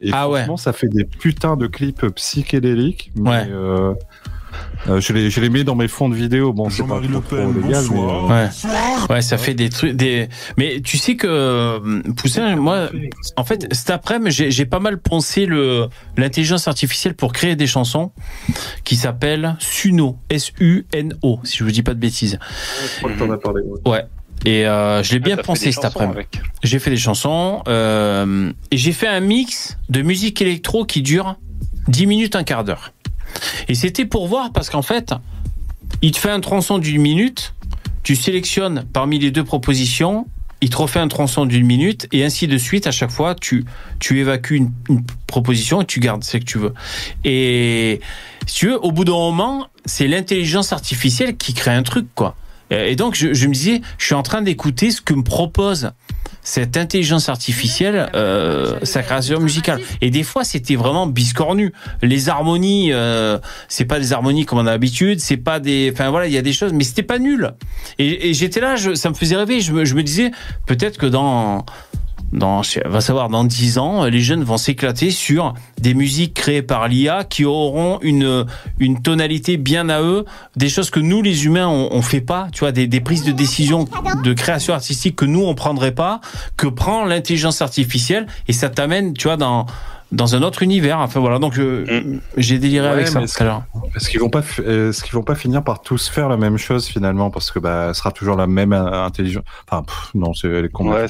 Et 0.00 0.10
Ah 0.12 0.28
ouais. 0.30 0.38
franchement, 0.40 0.56
ça 0.56 0.72
fait 0.72 0.88
des 0.88 1.04
putains 1.04 1.56
de 1.56 1.66
clips 1.66 2.06
psychédéliques. 2.14 3.12
Mais, 3.16 3.30
Ouais. 3.30 3.46
euh, 3.50 3.94
euh, 4.88 5.00
je, 5.00 5.12
les, 5.12 5.30
je 5.30 5.40
les 5.40 5.48
mets 5.50 5.64
dans 5.64 5.74
mes 5.74 5.88
fonds 5.88 6.08
de 6.08 6.14
vidéos. 6.14 6.52
Bon, 6.52 6.70
c'est 6.70 6.82
pas 6.82 7.00
Jean-Marie 7.00 7.08
trop, 7.08 7.18
Le 7.20 7.22
trop 7.22 7.36
Pen, 7.36 7.54
légal, 7.62 7.82
mais, 7.82 7.88
bonsoir. 7.96 8.30
euh, 8.32 8.46
Ouais. 9.08 9.14
Ouais, 9.14 9.22
ça 9.22 9.38
fait 9.38 9.54
des 9.54 9.68
trucs, 9.68 9.92
des. 9.92 10.28
Mais 10.56 10.80
tu 10.82 10.96
sais 10.98 11.16
que 11.16 11.26
euh, 11.28 12.02
Poussin, 12.16 12.56
moi, 12.56 12.88
en 13.36 13.44
fait, 13.44 13.66
cet 13.72 13.90
après-midi, 13.90 14.50
j'ai- 14.50 14.66
pas 14.66 14.78
mal 14.80 14.98
poncé 15.00 15.46
le 15.46 15.88
l'intelligence 16.16 16.68
artificielle 16.68 17.14
pour 17.14 17.32
créer 17.32 17.56
des 17.56 17.66
chansons 17.66 18.12
qui 18.84 18.96
s'appellent 18.96 19.56
Suno, 19.58 20.16
S-U-N-O, 20.30 21.40
si 21.44 21.56
je 21.58 21.64
vous 21.64 21.70
dis 21.70 21.82
pas 21.82 21.94
de 21.94 21.98
bêtises. 21.98 22.38
Je 22.94 22.98
crois 22.98 23.10
que 23.12 23.18
t'en 23.18 23.30
as 23.30 23.38
parlé. 23.38 23.62
ouais. 23.62 23.90
Ouais. 23.90 24.04
Et 24.46 24.66
euh, 24.66 25.02
je 25.02 25.12
l'ai 25.12 25.18
bien 25.18 25.34
Ah, 25.34 25.36
t'as 25.36 25.42
fait 25.42 25.46
pensé 25.48 25.72
cet 25.72 25.84
après-midi. 25.84 26.20
J'ai 26.62 26.78
fait 26.78 26.88
des 26.90 26.96
chansons 26.96 27.62
euh, 27.68 28.50
et 28.70 28.76
j'ai 28.78 28.92
fait 28.92 29.06
un 29.08 29.20
mix 29.20 29.76
de 29.90 30.00
musique 30.00 30.40
électro 30.40 30.86
qui 30.86 31.02
dure 31.02 31.36
10 31.88 32.06
minutes, 32.06 32.36
un 32.36 32.42
quart 32.44 32.64
d'heure. 32.64 32.92
Et 33.68 33.74
c'était 33.74 34.04
pour 34.04 34.26
voir 34.28 34.52
parce 34.52 34.70
qu'en 34.70 34.82
fait, 34.82 35.14
il 36.02 36.12
te 36.12 36.18
fait 36.18 36.30
un 36.30 36.40
tronçon 36.40 36.78
d'une 36.78 37.02
minute, 37.02 37.54
tu 38.02 38.16
sélectionnes 38.16 38.84
parmi 38.92 39.18
les 39.18 39.30
deux 39.30 39.44
propositions, 39.44 40.26
il 40.60 40.70
te 40.70 40.76
refait 40.76 41.00
un 41.00 41.08
tronçon 41.08 41.46
d'une 41.46 41.66
minute 41.66 42.06
et 42.12 42.24
ainsi 42.24 42.46
de 42.46 42.58
suite. 42.58 42.86
À 42.86 42.90
chaque 42.90 43.10
fois, 43.10 43.34
tu, 43.34 43.64
tu 43.98 44.20
évacues 44.20 44.56
une, 44.56 44.72
proposition 45.26 45.80
et 45.80 45.84
tu 45.86 46.00
gardes 46.00 46.24
ce 46.24 46.36
que 46.36 46.44
tu 46.44 46.58
veux. 46.58 46.74
Et 47.24 48.00
si 48.46 48.54
tu 48.56 48.66
veux, 48.68 48.84
au 48.84 48.92
bout 48.92 49.04
d'un 49.04 49.12
moment, 49.12 49.68
c'est 49.86 50.08
l'intelligence 50.08 50.72
artificielle 50.72 51.36
qui 51.36 51.54
crée 51.54 51.70
un 51.70 51.82
truc, 51.82 52.06
quoi. 52.14 52.36
Et 52.70 52.96
donc, 52.96 53.14
je, 53.14 53.32
je 53.34 53.46
me 53.46 53.52
disais, 53.52 53.80
je 53.98 54.06
suis 54.06 54.14
en 54.14 54.22
train 54.22 54.42
d'écouter 54.42 54.90
ce 54.90 55.00
que 55.00 55.14
me 55.14 55.22
propose 55.22 55.92
cette 56.42 56.76
intelligence 56.76 57.28
artificielle, 57.28 58.08
euh, 58.14 58.78
sa 58.82 59.02
création 59.02 59.40
musicale. 59.40 59.80
Et 60.00 60.10
des 60.10 60.22
fois, 60.22 60.44
c'était 60.44 60.76
vraiment 60.76 61.06
biscornu. 61.06 61.72
Les 62.02 62.28
harmonies, 62.28 62.92
euh, 62.92 63.38
c'est 63.68 63.84
pas 63.84 64.00
des 64.00 64.12
harmonies 64.12 64.46
comme 64.46 64.58
on 64.58 64.66
a 64.66 64.70
l'habitude, 64.70 65.20
c'est 65.20 65.36
pas 65.36 65.60
des, 65.60 65.90
enfin 65.92 66.10
voilà, 66.10 66.26
il 66.26 66.32
y 66.32 66.38
a 66.38 66.42
des 66.42 66.52
choses, 66.52 66.72
mais 66.72 66.84
c'était 66.84 67.02
pas 67.02 67.18
nul. 67.18 67.52
Et, 67.98 68.30
et 68.30 68.34
j'étais 68.34 68.60
là, 68.60 68.76
je, 68.76 68.94
ça 68.94 69.10
me 69.10 69.14
faisait 69.14 69.36
rêver. 69.36 69.60
Je 69.60 69.72
me, 69.72 69.84
je 69.84 69.94
me 69.94 70.02
disais, 70.02 70.30
peut-être 70.66 70.96
que 70.96 71.06
dans 71.06 71.66
dans, 72.32 72.62
va 72.84 73.00
savoir, 73.00 73.28
dans 73.28 73.44
10 73.44 73.78
ans, 73.78 74.04
les 74.04 74.20
jeunes 74.20 74.44
vont 74.44 74.56
s'éclater 74.56 75.10
sur 75.10 75.54
des 75.80 75.94
musiques 75.94 76.34
créées 76.34 76.62
par 76.62 76.88
l'IA 76.88 77.24
qui 77.24 77.44
auront 77.44 77.98
une, 78.02 78.46
une 78.78 79.02
tonalité 79.02 79.56
bien 79.56 79.88
à 79.88 80.00
eux, 80.02 80.24
des 80.56 80.68
choses 80.68 80.90
que 80.90 81.00
nous, 81.00 81.22
les 81.22 81.44
humains, 81.44 81.68
on, 81.68 81.88
on 81.90 82.02
fait 82.02 82.20
pas, 82.20 82.48
tu 82.52 82.60
vois, 82.60 82.72
des, 82.72 82.86
des 82.86 83.00
prises 83.00 83.24
de 83.24 83.32
décision 83.32 83.86
de 84.22 84.32
création 84.32 84.74
artistique 84.74 85.16
que 85.16 85.24
nous, 85.24 85.42
on 85.42 85.54
prendrait 85.54 85.94
pas, 85.94 86.20
que 86.56 86.66
prend 86.66 87.04
l'intelligence 87.04 87.62
artificielle, 87.62 88.26
et 88.48 88.52
ça 88.52 88.68
t'amène, 88.68 89.14
tu 89.14 89.28
vois, 89.28 89.36
dans, 89.36 89.66
dans 90.12 90.34
un 90.34 90.42
autre 90.42 90.62
univers. 90.62 90.98
Enfin 90.98 91.20
voilà, 91.20 91.38
donc 91.38 91.54
je- 91.54 92.18
j'ai 92.36 92.58
déliré 92.58 92.86
Ouais, 92.86 92.92
avec 92.94 93.08
ça 93.08 93.20
tout 93.20 93.26
à 93.40 93.44
l'heure. 93.44 93.62
Est-ce 93.94 94.08
qu'ils 94.08 94.20
vont 94.20 94.30
pas, 94.30 94.42
euh, 94.60 94.90
est-ce 94.90 95.02
qu'ils 95.04 95.12
vont 95.14 95.22
pas 95.22 95.34
finir 95.34 95.62
par 95.62 95.82
tous 95.82 96.08
faire 96.08 96.28
la 96.28 96.36
même 96.36 96.58
chose 96.58 96.86
finalement? 96.86 97.30
Parce 97.30 97.50
que 97.50 97.58
bah, 97.58 97.92
ce 97.94 97.98
sera 98.00 98.10
toujours 98.10 98.36
la 98.36 98.46
même 98.46 98.72
euh, 98.72 99.04
intelligence. 99.04 99.44
Enfin, 99.68 99.82
pff, 99.82 100.10
non, 100.14 100.34
c'est 100.34 100.48
les 100.48 100.68
Ouais, 100.80 101.06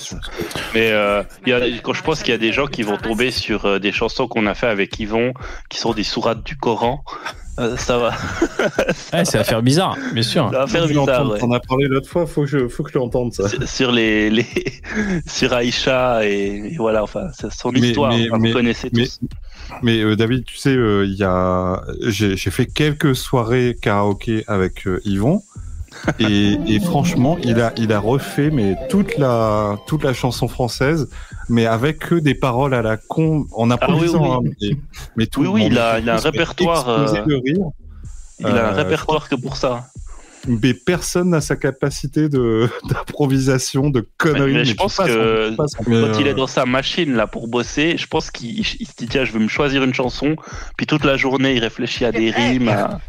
mais 0.75 0.91
euh, 0.93 1.23
il 1.47 1.51
y 1.51 1.53
a, 1.53 1.61
quand 1.83 1.93
je 1.93 2.03
pense 2.03 2.21
qu'il 2.23 2.31
y 2.31 2.35
a 2.35 2.39
des 2.39 2.53
gens 2.53 2.67
qui 2.67 2.83
vont 2.83 2.97
tomber 2.97 3.31
sur 3.31 3.65
euh, 3.65 3.79
des 3.79 3.93
chansons 3.93 4.27
qu'on 4.29 4.47
a 4.47 4.55
fait 4.55 4.67
avec 4.67 4.99
Yvon, 4.99 5.33
qui 5.69 5.79
sont 5.79 5.93
des 5.93 6.03
sourates 6.05 6.45
du 6.45 6.57
Coran, 6.57 7.05
euh, 7.61 7.77
ça 7.77 7.99
va. 7.99 8.13
Ouais, 9.13 9.25
ça 9.25 9.39
va 9.39 9.45
faire 9.45 9.63
bizarre, 9.63 9.97
bien 10.13 10.23
sûr. 10.23 10.51
Ça 10.53 10.59
va 10.61 10.67
faire 10.67 10.83
Je 10.87 10.93
l'ai 10.93 10.99
bizarre. 11.01 11.31
ouais. 11.31 11.39
T'en 11.39 11.51
as 11.53 11.61
parlé 11.61 11.87
l'autre 11.89 12.09
fois, 12.09 12.27
faut 12.27 12.43
que 12.43 12.47
je, 12.49 12.69
faut 12.69 12.83
que 12.83 12.91
je 12.93 12.99
l'entende 12.99 13.33
ça. 13.33 13.49
Sur- 13.49 13.69
Sur 13.69 13.93
les, 13.93 14.31
les 14.31 14.47
sur 15.27 15.53
Aïcha 15.53 16.27
et, 16.27 16.73
et 16.73 16.77
voilà, 16.77 17.03
enfin, 17.03 17.29
c'est 17.33 17.53
son 17.53 17.71
Mais- 17.73 17.81
histoire. 17.81 18.13
mais- 18.13 18.29
enfin, 18.31 18.39
mais- 18.39 18.49
vous 18.51 18.55
connaissez 18.57 18.91
mais- 18.93 19.05
tous. 19.05 19.21
Mais 19.83 20.03
euh, 20.03 20.17
David, 20.17 20.45
tu 20.45 20.57
sais, 20.57 20.71
euh, 20.75 21.05
il 21.07 21.15
y 21.15 21.23
a, 21.25 21.83
j'ai 22.07 22.37
j'ai 22.37 22.51
fait 22.51 22.67
quelques 22.67 23.15
soirées 23.17 23.77
karaoké 23.81 24.45
avec 24.47 24.87
euh, 24.87 25.01
Yvon. 25.05 25.43
Et, 26.19 26.59
et 26.67 26.81
franchement, 26.81 27.37
il 27.43 27.61
a, 27.61 27.73
il 27.77 27.93
a 27.93 27.99
refait 27.99 28.51
mais 28.51 28.77
toute 28.89 29.17
la, 29.19 29.77
toute 29.87 30.05
la 30.05 30.13
chanson 30.13 30.49
française, 30.49 31.09
mais 31.49 31.67
avec 31.67 31.99
que 31.99 32.15
des 32.15 32.35
paroles 32.35 32.75
à 32.75 32.83
la 32.83 32.97
con, 32.97 33.47
en 33.53 33.71
improvisant. 33.71 34.23
Ah 34.25 34.39
oui, 34.43 34.49
hein, 34.49 34.55
mais, 34.63 34.77
mais 35.17 35.27
tout 35.27 35.41
Oui, 35.41 35.47
le 35.47 35.51
oui, 35.53 35.67
il 35.67 35.79
a- 35.79 35.99
il 35.99 36.09
a 36.09 36.15
un 36.15 36.19
répertoire, 36.19 36.89
euh. 36.89 37.25
Il 38.39 38.47
a 38.47 38.69
un 38.69 38.73
Euh, 38.73 38.77
répertoire 38.77 39.29
que 39.29 39.35
pour 39.35 39.57
ça. 39.57 39.89
Mais 40.49 40.75
personne 40.75 41.31
n'a 41.31 41.41
sa 41.41 41.57
capacité 41.57 42.29
de 42.29 42.69
d'improvisation, 42.89 43.91
de 43.91 44.07
conneries. 44.19 44.53
mais 44.53 44.65
je 44.65 44.71
mais 44.71 44.75
pense 44.77 44.97
passes, 44.97 45.07
que 45.09 45.55
passes, 45.57 45.73
quand 45.77 46.19
il 46.21 46.27
est 46.27 46.35
dans 46.35 46.47
sa 46.47 46.65
machine 46.67 47.15
là 47.15 47.27
pour 47.27 47.49
bosser, 47.49 47.97
je 47.97 48.07
pense 48.07 48.31
qu'il 48.31 48.59
il 48.61 48.65
se 48.65 48.93
dit 48.97 49.07
tiens 49.09 49.25
je 49.25 49.33
vais 49.33 49.39
me 49.39 49.49
choisir 49.49 49.85
une 49.85 49.95
chanson, 49.95 50.37
puis 50.77 50.87
toute 50.87 51.05
la 51.05 51.17
journée 51.17 51.55
il 51.55 51.61
réfléchit 51.61 52.05
à 52.05 52.13
des 52.13 52.31
rimes. 52.31 52.69
à- 52.69 53.01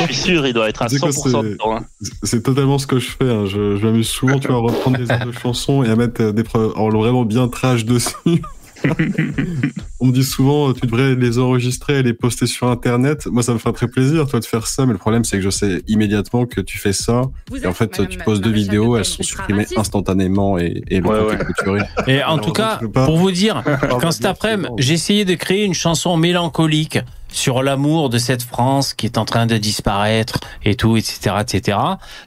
Je 0.00 0.04
suis 0.04 0.14
sûr 0.14 0.46
il 0.46 0.54
doit 0.54 0.68
être 0.68 0.82
à 0.82 0.86
Tu 0.88 0.94
sais 0.94 1.00
quoi, 1.00 1.10
100% 1.10 1.42
c'est- 1.42 1.48
dedans. 1.50 1.76
hein. 1.76 1.84
C'est 2.22 2.42
totalement 2.42 2.78
ce 2.78 2.86
que 2.86 2.98
je 2.98 3.10
fais. 3.10 3.28
hein. 3.30 3.44
Je, 3.46 3.76
je 3.76 3.84
m'amuse 3.86 4.08
souvent, 4.08 4.38
tu 4.38 4.48
vois, 4.48 4.56
à 4.56 4.60
reprendre 4.60 4.98
des 4.98 5.10
airs 5.10 5.26
de 5.26 5.32
chansons 5.32 5.82
et 5.82 5.90
à 5.90 5.96
mettre 5.96 6.22
euh, 6.22 6.32
des 6.32 6.42
preuves 6.44 6.72
alors, 6.76 6.90
vraiment 6.90 7.24
bien 7.24 7.48
trash 7.48 7.84
dessus. 7.84 8.14
On 10.00 10.06
me 10.06 10.12
dit 10.12 10.24
souvent, 10.24 10.70
euh, 10.70 10.72
tu 10.72 10.86
devrais 10.86 11.14
les 11.14 11.38
enregistrer 11.38 12.00
et 12.00 12.02
les 12.02 12.12
poster 12.12 12.46
sur 12.46 12.68
Internet. 12.68 13.26
Moi, 13.26 13.42
ça 13.42 13.52
me 13.52 13.58
ferait 13.58 13.72
très 13.72 13.86
plaisir, 13.88 14.26
toi, 14.26 14.40
de 14.40 14.44
faire 14.44 14.66
ça. 14.66 14.84
Mais 14.86 14.92
le 14.92 14.98
problème, 14.98 15.24
c'est 15.24 15.36
que 15.36 15.42
je 15.42 15.50
sais 15.50 15.82
immédiatement 15.86 16.46
que 16.46 16.60
tu 16.60 16.78
fais 16.78 16.92
ça. 16.92 17.22
Et 17.62 17.66
en 17.66 17.72
fait, 17.72 18.08
tu 18.08 18.18
poses 18.18 18.40
deux 18.40 18.50
vidéos, 18.50 18.96
elles 18.96 19.04
sont 19.04 19.22
supprimées 19.22 19.66
instantanément 19.76 20.58
et, 20.58 20.82
et 20.88 21.00
le 21.00 21.06
Ouais, 21.06 21.18
compte 21.18 21.28
ouais. 21.28 21.34
est 21.34 21.44
clôturé. 21.44 21.80
Et 22.06 22.24
en 22.24 22.38
tout 22.38 22.52
cas, 22.52 22.80
pour 22.92 23.16
vous 23.16 23.30
dire, 23.30 23.62
quand 24.00 24.10
cet 24.10 24.24
après-midi, 24.24 24.68
j'ai 24.78 24.94
essayé 24.94 25.24
de 25.24 25.34
créer 25.34 25.64
une 25.64 25.74
chanson 25.74 26.16
mélancolique 26.16 26.98
sur 27.28 27.62
l'amour 27.62 28.10
de 28.10 28.18
cette 28.18 28.42
France 28.42 28.92
qui 28.94 29.06
est 29.06 29.18
en 29.18 29.24
train 29.24 29.46
de 29.46 29.56
disparaître 29.56 30.38
et 30.64 30.74
tout, 30.74 30.96
etc., 30.96 31.36
etc. 31.40 31.78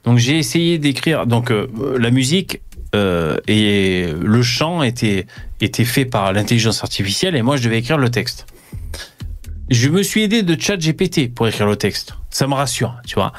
Donc 0.04 0.18
j'ai 0.18 0.38
essayé 0.38 0.78
d'écrire. 0.80 1.28
Donc 1.28 1.52
euh, 1.52 1.68
la 2.00 2.10
musique 2.10 2.62
euh, 2.96 3.38
et 3.48 4.08
le 4.20 4.42
chant 4.42 4.82
était 4.84 5.28
était 5.62 5.86
fait 5.86 6.06
par 6.06 6.34
l'intelligence 6.34 6.84
artificielle 6.84 7.36
et 7.36 7.42
moi 7.42 7.58
je 7.58 7.64
devais 7.64 7.80
écrire 7.80 7.98
le 7.98 8.10
texte. 8.10 8.46
Je 9.70 9.90
me 9.90 10.04
suis 10.04 10.22
aidé 10.22 10.44
de 10.44 10.60
ChatGPT 10.60 11.34
pour 11.34 11.48
écrire 11.48 11.66
le 11.66 11.76
texte. 11.76 12.14
Ça 12.30 12.46
me 12.48 12.54
rassure, 12.54 12.96
tu 13.08 13.16
vois. 13.16 13.34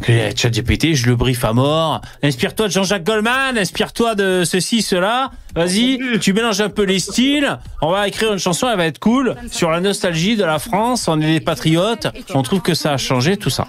Que, 0.00 0.30
Chat 0.34 0.50
GPT, 0.50 0.94
je 0.94 1.06
le 1.06 1.14
briefe 1.14 1.44
à 1.44 1.52
mort. 1.52 2.00
Inspire-toi 2.24 2.66
de 2.66 2.72
Jean-Jacques 2.72 3.04
Goldman, 3.04 3.56
inspire-toi 3.56 4.16
de 4.16 4.42
ceci, 4.44 4.82
cela. 4.82 5.30
Vas-y, 5.54 6.18
tu 6.18 6.32
mélanges 6.32 6.60
un 6.60 6.68
peu 6.68 6.82
les 6.82 6.98
styles. 6.98 7.58
On 7.80 7.92
va 7.92 8.08
écrire 8.08 8.32
une 8.32 8.40
chanson, 8.40 8.68
elle 8.68 8.78
va 8.78 8.86
être 8.86 8.98
cool. 8.98 9.36
Sur 9.52 9.70
la 9.70 9.80
nostalgie 9.80 10.34
de 10.34 10.44
la 10.44 10.58
France, 10.58 11.06
on 11.06 11.20
est 11.20 11.26
des 11.26 11.40
patriotes. 11.40 12.08
On 12.34 12.42
trouve 12.42 12.62
que 12.62 12.74
ça 12.74 12.94
a 12.94 12.96
changé, 12.96 13.36
tout 13.36 13.50
ça. 13.50 13.68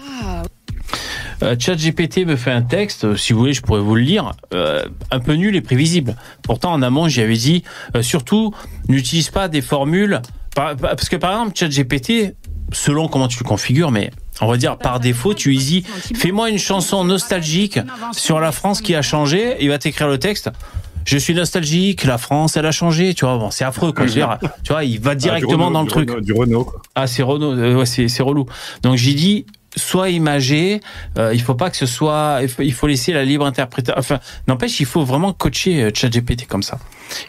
Euh, 1.44 1.56
ChatGPT 1.60 2.26
me 2.26 2.36
fait 2.36 2.52
un 2.52 2.61
texte, 2.61 3.03
euh, 3.03 3.15
si 3.18 3.34
vous 3.34 3.40
voulez, 3.40 3.53
je 3.53 3.61
pourrais 3.61 3.82
vous 3.82 3.95
le 3.95 4.02
lire, 4.02 4.32
euh, 4.53 4.84
un 5.11 5.20
peu 5.20 5.34
nul 5.34 5.56
et 5.56 5.61
prévisible. 5.61 6.15
Pourtant, 6.41 6.72
en 6.72 6.82
amont, 6.82 7.07
j'y 7.10 7.22
avais 7.22 7.36
dit, 7.36 7.64
euh, 7.95 8.02
surtout, 8.02 8.53
n'utilise 8.88 9.30
pas 9.30 9.48
des 9.49 9.61
formules, 9.61 10.22
par- 10.56 10.76
par- 10.78 10.91
parce 10.95 11.10
que 11.10 11.15
par 11.18 11.32
exemple, 11.34 11.52
ChatGPT, 11.57 12.36
selon 12.72 13.07
comment 13.07 13.28
tu 13.28 13.40
le 13.44 13.45
configures, 13.48 13.91
mais 13.91 14.10
on 14.41 14.48
va 14.48 14.57
dire 14.57 14.78
par 14.78 14.99
défaut, 14.99 15.34
tu 15.34 15.49
lui 15.49 15.57
dis, 15.57 15.84
fais-moi 16.15 16.49
une 16.49 16.57
chanson 16.57 17.03
nostalgique 17.03 17.80
sur 18.14 18.40
la 18.40 18.52
France 18.52 18.82
qui 18.82 18.95
a 18.95 19.02
changé, 19.02 19.57
il 19.60 19.70
va 19.70 19.78
t'écrire 19.78 20.07
le 20.07 20.18
texte. 20.18 20.49
Je 21.06 21.18
suis 21.18 21.34
nostalgique, 21.34 22.06
la 22.06 22.18
France, 22.18 22.56
elle 22.56 22.65
a 22.65 22.72
changé, 22.72 23.14
tu 23.14 23.26
vois. 23.26 23.38
Bon, 23.38 23.52
c'est 23.52 23.65
affreux, 23.65 23.91
quoi. 23.91 24.06
Je 24.06 24.11
veux 24.11 24.15
dire, 24.15 24.38
tu 24.64 24.72
vois, 24.72 24.86
il 24.86 25.02
va 25.02 25.15
directement 25.15 25.65
Renault, 25.65 25.74
dans 25.74 25.82
le 25.84 25.90
truc. 25.90 26.10
Renault, 26.10 26.22
du 26.22 26.32
Renault. 26.32 26.72
Ah, 26.95 27.07
c'est 27.07 27.24
Renault, 27.24 27.52
euh, 27.52 27.76
ouais, 27.76 27.86
c'est 27.86 28.07
c'est 28.07 28.24
relou. 28.24 28.45
Donc 28.84 28.95
j'ai 28.95 29.14
dit 29.14 29.45
soit 29.76 30.10
imagé, 30.10 30.82
euh, 31.18 31.34
il 31.34 31.41
faut 31.41 31.56
pas 31.56 31.70
que 31.70 31.78
ce 31.78 31.86
soit, 31.86 32.40
il 32.41 32.50
faut, 32.50 32.62
il 32.62 32.74
faut 32.74 32.88
laisser 32.88 33.14
la 33.14 33.24
libre 33.24 33.45
interprétation. 33.45 34.00
Enfin, 34.00 34.20
n'empêche, 34.48 34.80
il 34.80 34.86
faut 34.86 35.04
vraiment 35.04 35.34
coacher 35.34 35.84
euh, 35.84 35.91
ChatGPT 35.94 36.48
comme 36.48 36.64
ça. 36.64 36.80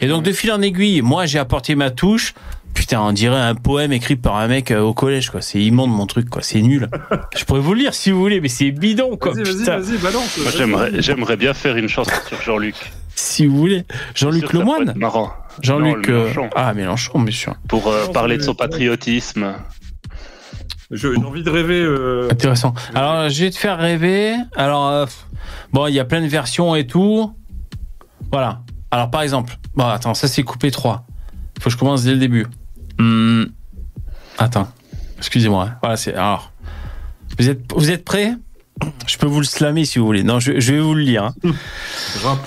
Et 0.01 0.07
donc 0.07 0.23
de 0.23 0.31
fil 0.31 0.51
en 0.51 0.61
aiguille, 0.61 1.01
moi 1.01 1.25
j'ai 1.25 1.39
apporté 1.39 1.75
ma 1.75 1.91
touche. 1.91 2.33
Putain, 2.73 2.99
on 2.99 3.13
dirait 3.13 3.39
un 3.39 3.55
poème 3.55 3.93
écrit 3.93 4.17
par 4.17 4.35
un 4.35 4.47
mec 4.47 4.69
euh, 4.69 4.81
au 4.81 4.93
collège, 4.93 5.29
quoi. 5.29 5.41
C'est 5.41 5.61
immonde 5.61 5.91
mon 5.91 6.05
truc, 6.05 6.29
quoi. 6.29 6.41
C'est 6.41 6.61
nul. 6.61 6.89
Je 7.37 7.45
pourrais 7.45 7.61
vous 7.61 7.73
le 7.73 7.79
lire 7.79 7.93
si 7.93 8.11
vous 8.11 8.19
voulez, 8.19 8.41
mais 8.41 8.49
c'est 8.49 8.69
bidon, 8.71 9.15
quoi. 9.15 9.31
Putain. 9.31 9.79
balance. 10.03 10.37
Moi, 10.37 10.51
j'aimerais, 10.55 10.91
j'aimerais 11.01 11.37
bien 11.37 11.53
faire 11.53 11.77
une 11.77 11.87
chanson 11.87 12.11
sur 12.27 12.41
Jean-Luc. 12.41 12.75
Si 13.15 13.45
vous 13.45 13.55
voulez. 13.55 13.85
Jean-Luc 14.13 14.51
Lemoine 14.51 14.93
Marrant. 14.97 15.31
Jean-Luc. 15.61 16.09
Non, 16.09 16.13
euh, 16.13 16.23
Mélenchon. 16.25 16.49
Ah, 16.53 16.73
Mélenchon, 16.73 17.19
bien 17.19 17.33
sûr. 17.33 17.55
Pour 17.69 17.87
euh, 17.87 18.07
parler 18.07 18.37
de 18.37 18.43
son 18.43 18.53
patriotisme. 18.53 19.55
J'ai 20.95 21.15
envie 21.17 21.43
de 21.43 21.49
rêver. 21.49 21.81
euh, 21.81 22.27
Intéressant. 22.31 22.73
Alors, 22.93 23.29
je 23.29 23.43
vais 23.45 23.49
te 23.51 23.57
faire 23.57 23.77
rêver. 23.77 24.35
Alors, 24.55 24.87
euh, 24.87 25.05
bon, 25.73 25.87
il 25.87 25.93
y 25.93 25.99
a 25.99 26.05
plein 26.05 26.21
de 26.21 26.27
versions 26.27 26.75
et 26.75 26.87
tout. 26.87 27.33
Voilà. 28.31 28.61
Alors, 28.91 29.09
par 29.11 29.21
exemple, 29.21 29.57
bon, 29.75 29.85
attends, 29.85 30.13
ça 30.13 30.27
c'est 30.27 30.43
coupé 30.43 30.71
3. 30.71 31.05
Faut 31.59 31.65
que 31.65 31.69
je 31.69 31.77
commence 31.77 32.03
dès 32.03 32.11
le 32.13 32.19
début. 32.19 32.47
Hmm. 32.99 33.43
Attends. 34.37 34.67
Excusez-moi. 35.17 35.67
hein. 35.71 35.77
Voilà, 35.81 35.97
c'est. 35.97 36.13
Alors. 36.15 36.51
Vous 37.37 37.49
êtes, 37.49 37.61
vous 37.75 37.91
êtes 37.91 38.05
prêts? 38.05 38.33
Je 39.07 39.17
peux 39.17 39.25
vous 39.25 39.39
le 39.39 39.45
slammer 39.45 39.83
si 39.85 39.99
vous 39.99 40.05
voulez. 40.05 40.23
Non, 40.23 40.39
je, 40.39 40.59
je 40.59 40.73
vais 40.73 40.79
vous 40.79 40.93
le 40.93 41.01
lire. 41.01 41.23
hein. 41.25 41.33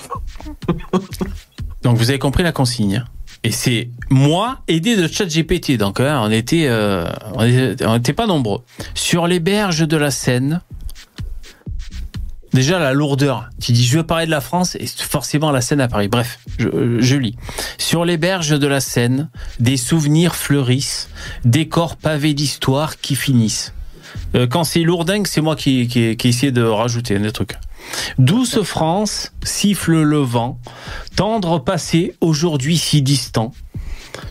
Donc, 1.83 1.97
vous 1.97 2.09
avez 2.09 2.19
compris 2.19 2.43
la 2.43 2.51
consigne. 2.51 3.03
Et 3.43 3.51
c'est 3.51 3.89
moi 4.09 4.59
aidé 4.67 4.95
de 4.95 5.07
ChatGPT. 5.07 5.77
Donc, 5.77 5.99
hein, 5.99 6.21
on 6.23 6.31
était, 6.31 6.65
euh, 6.67 7.05
on 7.33 7.95
était, 7.95 8.13
pas 8.13 8.27
nombreux. 8.27 8.61
Sur 8.95 9.27
les 9.27 9.39
berges 9.39 9.87
de 9.87 9.97
la 9.97 10.11
Seine. 10.11 10.61
Déjà 12.51 12.79
la 12.79 12.93
lourdeur. 12.93 13.47
Tu 13.61 13.73
dis 13.73 13.85
je 13.85 13.97
veux 13.97 14.03
parler 14.03 14.25
de 14.25 14.31
la 14.31 14.41
France 14.41 14.75
et 14.75 14.87
forcément 14.87 15.51
la 15.51 15.61
Seine 15.61 15.81
à 15.81 15.87
Paris. 15.87 16.07
Bref, 16.07 16.39
je, 16.57 16.97
je 16.99 17.15
lis. 17.15 17.35
Sur 17.77 18.05
les 18.05 18.17
berges 18.17 18.57
de 18.57 18.67
la 18.67 18.79
Seine, 18.79 19.29
des 19.59 19.77
souvenirs 19.77 20.35
fleurissent, 20.35 21.09
des 21.45 21.67
corps 21.67 21.95
pavés 21.95 22.33
d'histoire 22.33 22.97
qui 22.97 23.15
finissent. 23.15 23.73
Euh, 24.35 24.47
quand 24.47 24.63
c'est 24.63 24.81
lourdingue, 24.81 25.27
c'est 25.27 25.41
moi 25.41 25.55
qui, 25.55 25.87
qui, 25.87 26.17
qui 26.17 26.27
ai 26.27 26.29
essayé 26.29 26.51
de 26.51 26.63
rajouter 26.63 27.19
des 27.19 27.31
trucs. 27.31 27.55
Douce 28.17 28.61
France, 28.63 29.31
siffle 29.43 30.01
le 30.01 30.17
vent, 30.19 30.59
tendre 31.15 31.59
passé, 31.59 32.15
aujourd'hui 32.21 32.77
si 32.77 33.01
distant. 33.01 33.51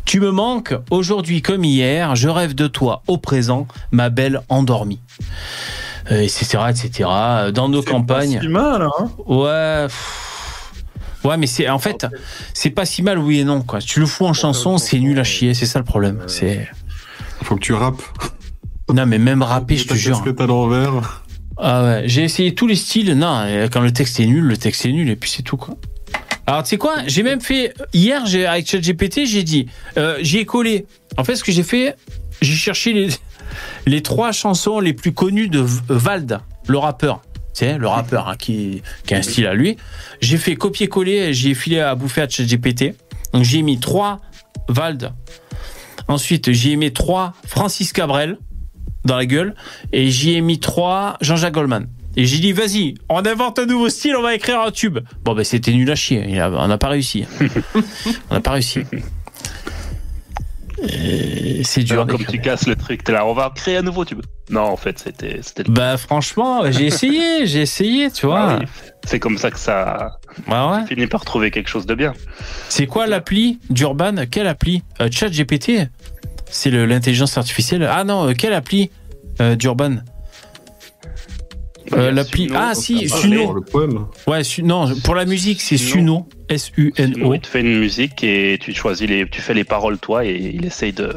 Tu 0.04 0.20
me 0.20 0.30
manques, 0.30 0.74
aujourd'hui 0.90 1.42
comme 1.42 1.64
hier, 1.64 2.14
je 2.16 2.28
rêve 2.28 2.54
de 2.54 2.66
toi 2.66 3.02
au 3.06 3.18
présent, 3.18 3.66
ma 3.90 4.10
belle 4.10 4.42
endormie. 4.48 5.00
Euh, 6.10 6.20
etc., 6.22 6.58
etc. 6.70 7.08
Dans 7.54 7.68
nos 7.68 7.82
campagnes. 7.82 8.38
si 8.40 8.48
mal, 8.48 8.82
hein 8.82 9.10
Ouais. 9.26 9.84
pff. 9.86 10.24
Ouais, 11.24 11.36
mais 11.36 11.46
c'est 11.46 11.68
en 11.68 11.78
fait, 11.78 12.06
c'est 12.54 12.70
pas 12.70 12.86
si 12.86 13.02
mal, 13.02 13.18
oui 13.18 13.40
et 13.40 13.44
non. 13.44 13.60
Quoi. 13.60 13.80
Tu 13.80 13.98
le 14.00 14.06
fous 14.06 14.24
en 14.24 14.32
chanson, 14.32 14.78
c'est 14.78 14.98
nul 15.00 15.18
à 15.18 15.24
chier. 15.24 15.52
C'est 15.52 15.66
ça 15.66 15.78
le 15.80 15.84
problème. 15.84 16.22
C'est. 16.28 16.68
Faut 17.42 17.56
que 17.56 17.60
tu 17.60 17.72
rappes. 17.74 18.02
Non, 18.92 19.04
mais 19.04 19.18
même 19.18 19.42
rapper, 19.42 19.76
je 19.76 19.86
te 19.86 19.94
jure. 19.94 20.16
casquette 20.16 20.40
à 20.40 20.46
l'envers. 20.46 21.24
Ah 21.60 21.84
ouais, 21.84 22.02
j'ai 22.06 22.22
essayé 22.22 22.54
tous 22.54 22.66
les 22.66 22.76
styles. 22.76 23.14
Non, 23.14 23.44
et 23.46 23.68
quand 23.70 23.80
le 23.80 23.92
texte 23.92 24.20
est 24.20 24.26
nul, 24.26 24.44
le 24.44 24.56
texte 24.56 24.86
est 24.86 24.92
nul 24.92 25.10
et 25.10 25.16
puis 25.16 25.30
c'est 25.30 25.42
tout 25.42 25.56
quoi. 25.56 25.74
Alors 26.46 26.62
tu 26.62 26.70
sais 26.70 26.78
quoi 26.78 26.96
J'ai 27.06 27.22
même 27.22 27.40
fait 27.40 27.74
hier 27.92 28.24
j'ai 28.26 28.46
avec 28.46 28.66
ChatGPT, 28.66 29.26
j'ai 29.26 29.42
dit, 29.42 29.66
euh, 29.96 30.18
j'y 30.22 30.38
ai 30.38 30.46
collé. 30.46 30.86
En 31.16 31.24
fait, 31.24 31.36
ce 31.36 31.44
que 31.44 31.52
j'ai 31.52 31.62
fait, 31.62 31.96
j'ai 32.40 32.54
cherché 32.54 32.92
les 32.92 33.08
les 33.86 34.02
trois 34.02 34.32
chansons 34.32 34.80
les 34.80 34.92
plus 34.92 35.12
connues 35.12 35.48
de 35.48 35.60
Vald, 35.60 36.40
le 36.66 36.78
rappeur. 36.78 37.22
Sais, 37.52 37.76
le 37.76 37.88
rappeur 37.88 38.28
hein, 38.28 38.36
qui, 38.38 38.82
qui 39.04 39.14
a 39.14 39.18
un 39.18 39.22
style 39.22 39.46
à 39.46 39.54
lui. 39.54 39.76
J'ai 40.20 40.36
fait 40.36 40.54
copier-coller, 40.54 41.34
j'ai 41.34 41.54
filé 41.54 41.80
à 41.80 41.96
bouffer 41.96 42.20
à 42.20 42.28
ChatGPT. 42.28 42.94
Donc 43.32 43.42
j'ai 43.42 43.62
mis 43.62 43.80
trois 43.80 44.20
Vald. 44.68 45.12
Ensuite, 46.06 46.52
j'y 46.52 46.72
ai 46.72 46.76
mis 46.76 46.92
trois 46.92 47.34
Francis 47.46 47.92
Cabrel 47.92 48.38
dans 49.04 49.16
la 49.16 49.26
gueule 49.26 49.54
et 49.92 50.10
j'y 50.10 50.34
ai 50.34 50.40
mis 50.40 50.58
trois 50.60 51.16
Jean-Jacques 51.20 51.54
Goldman. 51.54 51.86
Et 52.16 52.24
j'ai 52.24 52.38
dit, 52.38 52.52
vas-y, 52.52 52.94
on 53.08 53.24
invente 53.24 53.58
un 53.60 53.66
nouveau 53.66 53.88
style, 53.88 54.16
on 54.16 54.22
va 54.22 54.34
écrire 54.34 54.60
un 54.60 54.72
tube. 54.72 54.98
Bon, 55.24 55.34
ben, 55.34 55.44
c'était 55.44 55.72
nul 55.72 55.88
à 55.90 55.94
chier. 55.94 56.40
A- 56.40 56.50
on 56.50 56.66
n'a 56.66 56.78
pas 56.78 56.88
réussi. 56.88 57.24
on 58.30 58.34
n'a 58.34 58.40
pas 58.40 58.52
réussi. 58.52 58.80
Et 60.88 61.62
C'est 61.64 61.82
dur. 61.82 61.94
Alors, 61.94 62.06
comme 62.06 62.24
tu 62.24 62.40
casses 62.40 62.66
le 62.66 62.76
truc, 62.76 63.02
t'es 63.02 63.12
là, 63.12 63.26
on 63.26 63.34
va 63.34 63.52
créer 63.54 63.76
un 63.78 63.82
nouveau 63.82 64.04
tube. 64.04 64.20
Non, 64.50 64.62
en 64.62 64.76
fait, 64.76 64.98
c'était, 64.98 65.40
Bah, 65.68 65.96
franchement, 65.96 66.70
j'ai 66.70 66.86
essayé, 66.86 67.46
j'ai 67.46 67.62
essayé, 67.62 68.10
tu 68.10 68.26
vois. 68.26 68.40
Ah 68.52 68.58
oui, 68.60 68.66
C'est 69.04 69.18
comme 69.18 69.38
ça 69.38 69.50
que 69.50 69.58
ça 69.58 70.18
Bah 70.46 70.72
ouais. 70.72 70.86
finit 70.86 71.06
par 71.08 71.24
trouver 71.24 71.50
quelque 71.50 71.68
chose 71.68 71.84
de 71.86 71.94
bien. 71.94 72.14
C'est 72.68 72.86
quoi 72.86 73.06
l'appli 73.06 73.58
d'Urban? 73.70 74.14
Quelle 74.30 74.46
appli? 74.46 74.82
Euh, 75.00 75.08
ChatGPT 75.10 75.88
C'est 76.50 76.70
l'intelligence 76.70 77.36
artificielle. 77.36 77.88
Ah 77.90 78.04
non, 78.04 78.28
euh, 78.28 78.32
quelle 78.32 78.52
appli 78.52 78.90
euh, 79.40 79.56
d'Urban? 79.56 79.96
Euh, 81.92 82.10
L'appli. 82.10 82.48
Ah 82.54 82.74
si, 82.74 83.08
Suno. 83.08 83.54
Le 83.54 83.60
poème. 83.60 84.06
Ouais, 84.26 84.44
Su- 84.44 84.62
non, 84.62 84.86
pour 85.04 85.14
la 85.14 85.24
musique, 85.24 85.60
c'est 85.60 85.76
Suno. 85.76 86.28
S-U-N-O. 86.50 87.34
il 87.34 87.40
te 87.40 87.46
fait 87.46 87.60
une 87.60 87.78
musique 87.78 88.24
et 88.24 88.56
tu 88.58 88.72
choisis 88.72 89.06
les, 89.06 89.28
tu 89.28 89.42
fais 89.42 89.52
les 89.52 89.64
paroles 89.64 89.98
toi 89.98 90.24
et 90.24 90.34
il 90.54 90.64
essaye 90.64 90.94
de, 90.94 91.12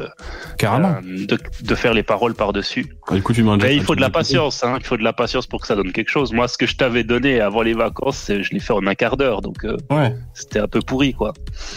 Carrément. 0.58 0.96
euh, 1.02 1.26
de, 1.26 1.38
de 1.62 1.74
faire 1.74 1.94
les 1.94 2.02
paroles 2.02 2.34
par 2.34 2.52
dessus. 2.52 2.94
Écoute, 3.14 3.34
tu 3.36 3.42
m'as 3.42 3.56
Mais 3.56 3.74
il 3.74 3.82
faut 3.82 3.94
de 3.94 4.02
la 4.02 4.10
patience, 4.10 4.62
hein. 4.62 4.76
Il 4.78 4.84
faut 4.84 4.98
de 4.98 5.02
la 5.02 5.14
patience 5.14 5.46
pour 5.46 5.62
que 5.62 5.66
ça 5.66 5.74
donne 5.74 5.90
quelque 5.92 6.10
chose. 6.10 6.32
Moi, 6.34 6.48
ce 6.48 6.58
que 6.58 6.66
je 6.66 6.76
t'avais 6.76 7.02
donné 7.02 7.40
avant 7.40 7.62
les 7.62 7.72
vacances, 7.72 8.18
c'est- 8.18 8.42
je 8.42 8.50
l'ai 8.52 8.60
fait 8.60 8.74
en 8.74 8.86
un 8.86 8.94
quart 8.94 9.16
d'heure, 9.16 9.40
donc 9.40 9.64
euh, 9.64 9.78
Ouais. 9.90 10.14
c'était 10.34 10.58
un 10.58 10.68
peu 10.68 10.80
pourri, 10.80 11.14
quoi. 11.14 11.32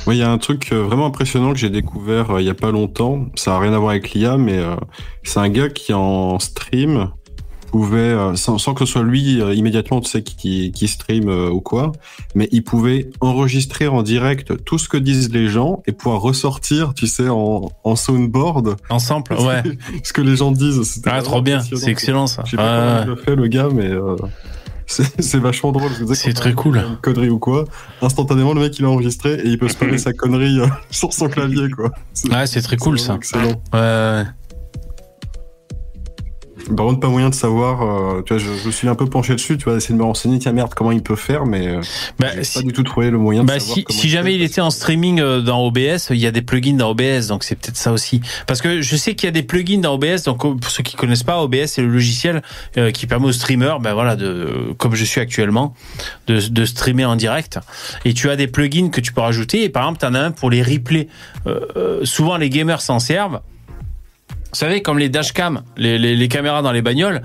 Oui, 0.05 0.17
il 0.17 0.19
y 0.19 0.23
a 0.23 0.29
un 0.29 0.37
truc 0.37 0.73
vraiment 0.73 1.05
impressionnant 1.05 1.53
que 1.53 1.59
j'ai 1.59 1.69
découvert 1.69 2.31
euh, 2.31 2.41
il 2.41 2.47
y 2.47 2.49
a 2.49 2.55
pas 2.55 2.71
longtemps. 2.71 3.27
Ça 3.35 3.55
a 3.55 3.59
rien 3.59 3.71
à 3.73 3.77
voir 3.79 3.91
avec 3.91 4.11
l'IA, 4.11 4.35
mais 4.37 4.57
euh, 4.57 4.75
c'est 5.23 5.39
un 5.39 5.47
gars 5.49 5.69
qui 5.69 5.93
en 5.93 6.39
stream 6.39 7.09
pouvait, 7.65 7.97
euh, 7.97 8.35
sans, 8.35 8.57
sans 8.57 8.73
que 8.73 8.85
ce 8.85 8.93
soit 8.93 9.03
lui 9.03 9.41
euh, 9.41 9.53
immédiatement, 9.53 10.01
tu 10.01 10.09
sais, 10.09 10.23
qui, 10.23 10.71
qui 10.71 10.87
stream 10.87 11.27
euh, 11.29 11.49
ou 11.49 11.61
quoi, 11.61 11.91
mais 12.33 12.47
il 12.51 12.63
pouvait 12.63 13.09
enregistrer 13.21 13.87
en 13.87 14.03
direct 14.03 14.63
tout 14.65 14.77
ce 14.77 14.87
que 14.89 14.97
disent 14.97 15.31
les 15.31 15.47
gens 15.47 15.83
et 15.87 15.91
pouvoir 15.91 16.21
ressortir, 16.21 16.93
tu 16.93 17.07
sais, 17.07 17.29
en, 17.29 17.71
en 17.83 17.95
soundboard. 17.95 18.77
En 18.89 18.99
sample, 18.99 19.33
ouais. 19.39 19.63
ce 20.03 20.13
que 20.13 20.21
les 20.21 20.35
gens 20.35 20.51
disent. 20.51 21.01
Ah, 21.05 21.21
trop 21.21 21.41
bien. 21.41 21.61
C'est 21.61 21.89
excellent, 21.89 22.27
ça. 22.27 22.43
Je 22.45 22.51
sais 22.51 22.57
pas 22.57 22.79
comment 22.79 23.01
il 23.01 23.07
le 23.07 23.15
fait, 23.15 23.35
le 23.35 23.47
gars, 23.47 23.69
mais 23.73 23.89
euh, 23.89 24.15
c'est 24.87 25.39
vachement 25.39 25.71
drôle. 25.71 25.91
C'est 26.13 26.33
très 26.33 26.53
cool. 26.53 26.77
Une 26.77 26.97
connerie 26.97 27.29
ou 27.29 27.39
quoi. 27.39 27.65
Instantanément, 28.01 28.53
le 28.53 28.61
mec, 28.61 28.77
il 28.79 28.85
a 28.85 28.89
enregistré 28.89 29.33
et 29.33 29.47
il 29.47 29.57
peut 29.57 29.69
se 29.69 29.75
parler 29.77 29.97
sa 29.99 30.13
connerie 30.13 30.59
sur 30.91 31.13
son 31.13 31.27
clavier, 31.27 31.69
quoi. 31.69 31.91
Ouais, 32.29 32.47
c'est 32.47 32.61
très 32.61 32.77
cool 32.77 32.99
ça. 32.99 33.15
Excellent. 33.15 33.61
Ouais, 33.73 33.79
ouais. 33.79 34.23
Par 36.75 36.85
contre, 36.85 36.99
pas 36.99 37.09
moyen 37.09 37.29
de 37.29 37.35
savoir. 37.35 37.81
euh, 37.81 38.21
tu 38.25 38.33
vois, 38.33 38.41
je, 38.41 38.49
je 38.63 38.69
suis 38.69 38.87
un 38.87 38.95
peu 38.95 39.05
penché 39.05 39.33
dessus, 39.33 39.57
tu 39.57 39.65
vois, 39.65 39.75
essayer 39.77 39.93
de 39.93 39.99
me 39.99 40.05
renseigner. 40.05 40.39
Tiens, 40.39 40.51
merde, 40.51 40.73
comment 40.75 40.91
il 40.91 41.03
peut 41.03 41.15
faire, 41.15 41.45
mais 41.45 41.67
euh, 41.67 41.81
Bah, 42.19 42.27
j'ai 42.35 42.43
si- 42.43 42.59
pas 42.59 42.63
du 42.65 42.73
tout 42.73 42.83
trouvé 42.83 43.09
le 43.11 43.17
moyen 43.17 43.43
de 43.43 43.47
Bah, 43.47 43.59
savoir 43.59 43.75
si, 43.77 43.85
si 43.89 44.07
il 44.07 44.09
jamais 44.09 44.31
fait. 44.31 44.35
il 44.37 44.41
était 44.43 44.61
en 44.61 44.69
streaming 44.69 45.19
euh, 45.19 45.41
dans 45.41 45.63
OBS, 45.65 46.07
il 46.11 46.17
y 46.17 46.25
a 46.27 46.31
des 46.31 46.41
plugins 46.41 46.75
dans 46.77 46.89
OBS, 46.91 47.27
donc 47.27 47.43
c'est 47.43 47.55
peut-être 47.55 47.77
ça 47.77 47.91
aussi. 47.91 48.21
Parce 48.47 48.61
que 48.61 48.81
je 48.81 48.95
sais 48.95 49.15
qu'il 49.15 49.27
y 49.27 49.29
a 49.29 49.31
des 49.31 49.43
plugins 49.43 49.79
dans 49.81 49.93
OBS, 49.95 50.23
donc 50.25 50.43
euh, 50.45 50.55
pour 50.55 50.71
ceux 50.71 50.83
qui 50.83 50.95
connaissent 50.95 51.23
pas, 51.23 51.41
OBS 51.43 51.65
c'est 51.67 51.81
le 51.81 51.89
logiciel 51.89 52.41
euh, 52.77 52.91
qui 52.91 53.05
permet 53.07 53.27
aux 53.27 53.31
streamers, 53.31 53.79
ben 53.79 53.93
voilà, 53.93 54.15
de, 54.15 54.73
comme 54.77 54.95
je 54.95 55.03
suis 55.05 55.21
actuellement, 55.21 55.73
de, 56.27 56.39
de 56.39 56.65
streamer 56.65 57.05
en 57.05 57.15
direct. 57.15 57.59
Et 58.05 58.13
tu 58.13 58.29
as 58.29 58.35
des 58.35 58.47
plugins 58.47 58.89
que 58.89 59.01
tu 59.01 59.13
peux 59.13 59.21
rajouter. 59.21 59.63
Et 59.63 59.69
par 59.69 59.83
exemple, 59.83 59.99
tu 59.99 60.05
en 60.05 60.13
as 60.15 60.19
un 60.19 60.31
pour 60.31 60.49
les 60.49 60.63
replays. 60.63 61.07
Euh, 61.47 62.03
souvent, 62.05 62.37
les 62.37 62.49
gamers 62.49 62.81
s'en 62.81 62.99
servent. 62.99 63.39
Vous 64.55 64.59
savez, 64.59 64.81
comme 64.81 64.97
les 64.99 65.09
dashcam, 65.09 65.63
les, 65.75 65.97
les, 65.99 66.15
les 66.15 66.27
caméras 66.29 66.61
dans 66.61 66.71
les 66.71 66.81
bagnoles. 66.81 67.21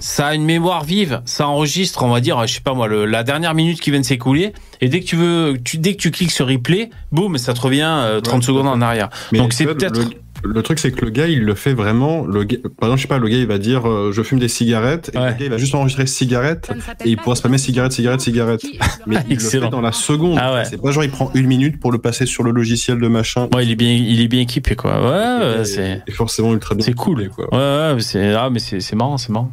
ça 0.00 0.26
a 0.26 0.34
une 0.34 0.44
mémoire 0.44 0.84
vive, 0.84 1.22
ça 1.24 1.48
enregistre, 1.48 2.02
on 2.02 2.08
va 2.08 2.20
dire, 2.20 2.46
je 2.46 2.52
sais 2.56 2.60
pas 2.60 2.74
moi, 2.74 2.88
le- 2.88 3.06
la 3.06 3.22
dernière 3.22 3.54
minute 3.54 3.80
qui 3.80 3.90
vient 3.90 4.00
de 4.00 4.04
s'écouler, 4.04 4.52
et 4.82 4.88
dès 4.90 5.00
que 5.00 5.06
tu 5.06 5.16
veux, 5.16 5.56
tu, 5.64 5.78
dès 5.78 5.94
que 5.94 6.02
tu 6.02 6.10
cliques 6.10 6.30
sur 6.30 6.46
replay, 6.46 6.90
boum, 7.10 7.38
ça 7.38 7.54
te 7.54 7.60
revient 7.62 7.88
euh, 7.88 8.20
30 8.20 8.40
Ouais, 8.40 8.46
secondes 8.46 8.66
en 8.68 8.82
arrière. 8.82 9.08
Mais 9.32 9.38
Donc 9.38 9.54
c'est 9.54 9.64
peut-être. 9.64 9.98
Le, 9.98 10.04
le 10.44 10.62
truc, 10.62 10.78
c'est 10.78 10.90
que 10.92 11.04
le 11.04 11.10
gars, 11.10 11.26
il 11.26 11.40
le 11.44 11.54
fait 11.54 11.72
vraiment. 11.74 12.24
Le 12.26 12.44
gars- 12.44 12.58
par 12.78 12.88
exemple, 12.88 12.96
je 12.98 13.02
sais 13.02 13.08
pas, 13.08 13.18
le 13.18 13.28
gars, 13.28 13.36
il 13.38 13.46
va 13.46 13.58
dire 13.58 13.88
euh, 13.88 14.12
je 14.12 14.22
fume 14.22 14.38
des 14.38 14.48
cigarettes. 14.48 15.10
Et 15.14 15.18
le 15.18 15.24
gars, 15.24 15.36
il 15.40 15.50
va 15.50 15.56
juste 15.58 15.74
enregistrer 15.74 16.06
cigarettes. 16.06 16.70
Et 17.04 17.10
il 17.10 17.16
pourra 17.16 17.34
spammer 17.36 17.58
cigarette, 17.58 17.92
cigarette, 17.92 18.20
cigarette. 18.20 18.62
Mais 19.06 19.16
il 19.24 19.28
le 19.28 19.32
Excellent. 19.34 19.66
fait 19.66 19.70
dans 19.70 19.80
la 19.80 19.92
seconde. 19.92 20.38
Ah 20.40 20.54
ouais. 20.54 20.64
C'est 20.64 20.80
pas 20.80 20.90
genre, 20.90 21.04
il 21.04 21.10
prend 21.10 21.30
une 21.34 21.46
minute 21.46 21.80
pour 21.80 21.92
le 21.92 21.98
passer 21.98 22.26
sur 22.26 22.42
le 22.42 22.50
logiciel 22.50 22.98
de 23.00 23.08
machin. 23.08 23.48
Ouais, 23.54 23.64
il 23.64 23.70
est 23.70 23.76
bien, 23.76 23.92
il 23.92 24.20
est 24.20 24.28
bien 24.28 24.40
équipé, 24.42 24.76
quoi. 24.76 25.00
Ouais, 25.00 25.56
ouais, 25.58 25.64
c'est. 25.64 26.02
Et 26.06 26.12
forcément 26.12 26.52
ultra 26.52 26.74
bien. 26.74 26.84
C'est 26.84 26.94
cool. 26.94 27.28
quoi. 27.30 27.46
Ouais, 27.52 27.94
ouais, 27.94 28.00
c'est 28.00 28.34
ah, 28.34 28.50
mais 28.50 28.58
c'est 28.58 28.80
c'est 28.80 28.96
marrant, 28.96 29.16
c'est 29.18 29.30
marrant. 29.30 29.50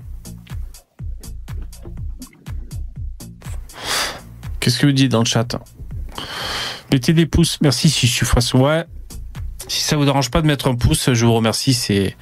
Qu'est-ce 4.60 4.80
que 4.80 4.86
vous 4.86 4.92
dites 4.92 5.12
dans 5.12 5.20
le 5.20 5.26
chat? 5.26 5.48
Mettez 6.92 7.14
des 7.14 7.26
pouces. 7.26 7.58
Merci 7.62 7.90
si 7.90 8.06
je 8.08 8.12
suis 8.12 8.26
face. 8.26 8.54
Ouais. 8.54 8.84
Si 9.68 9.82
ça 9.82 9.96
vous 9.96 10.06
dérange 10.06 10.30
pas 10.32 10.42
de 10.42 10.48
mettre 10.48 10.68
un 10.68 10.76
pouce, 10.76 11.14
je 11.14 11.26
vous 11.26 11.34
remercie. 11.34 11.74
C'est 11.74 12.16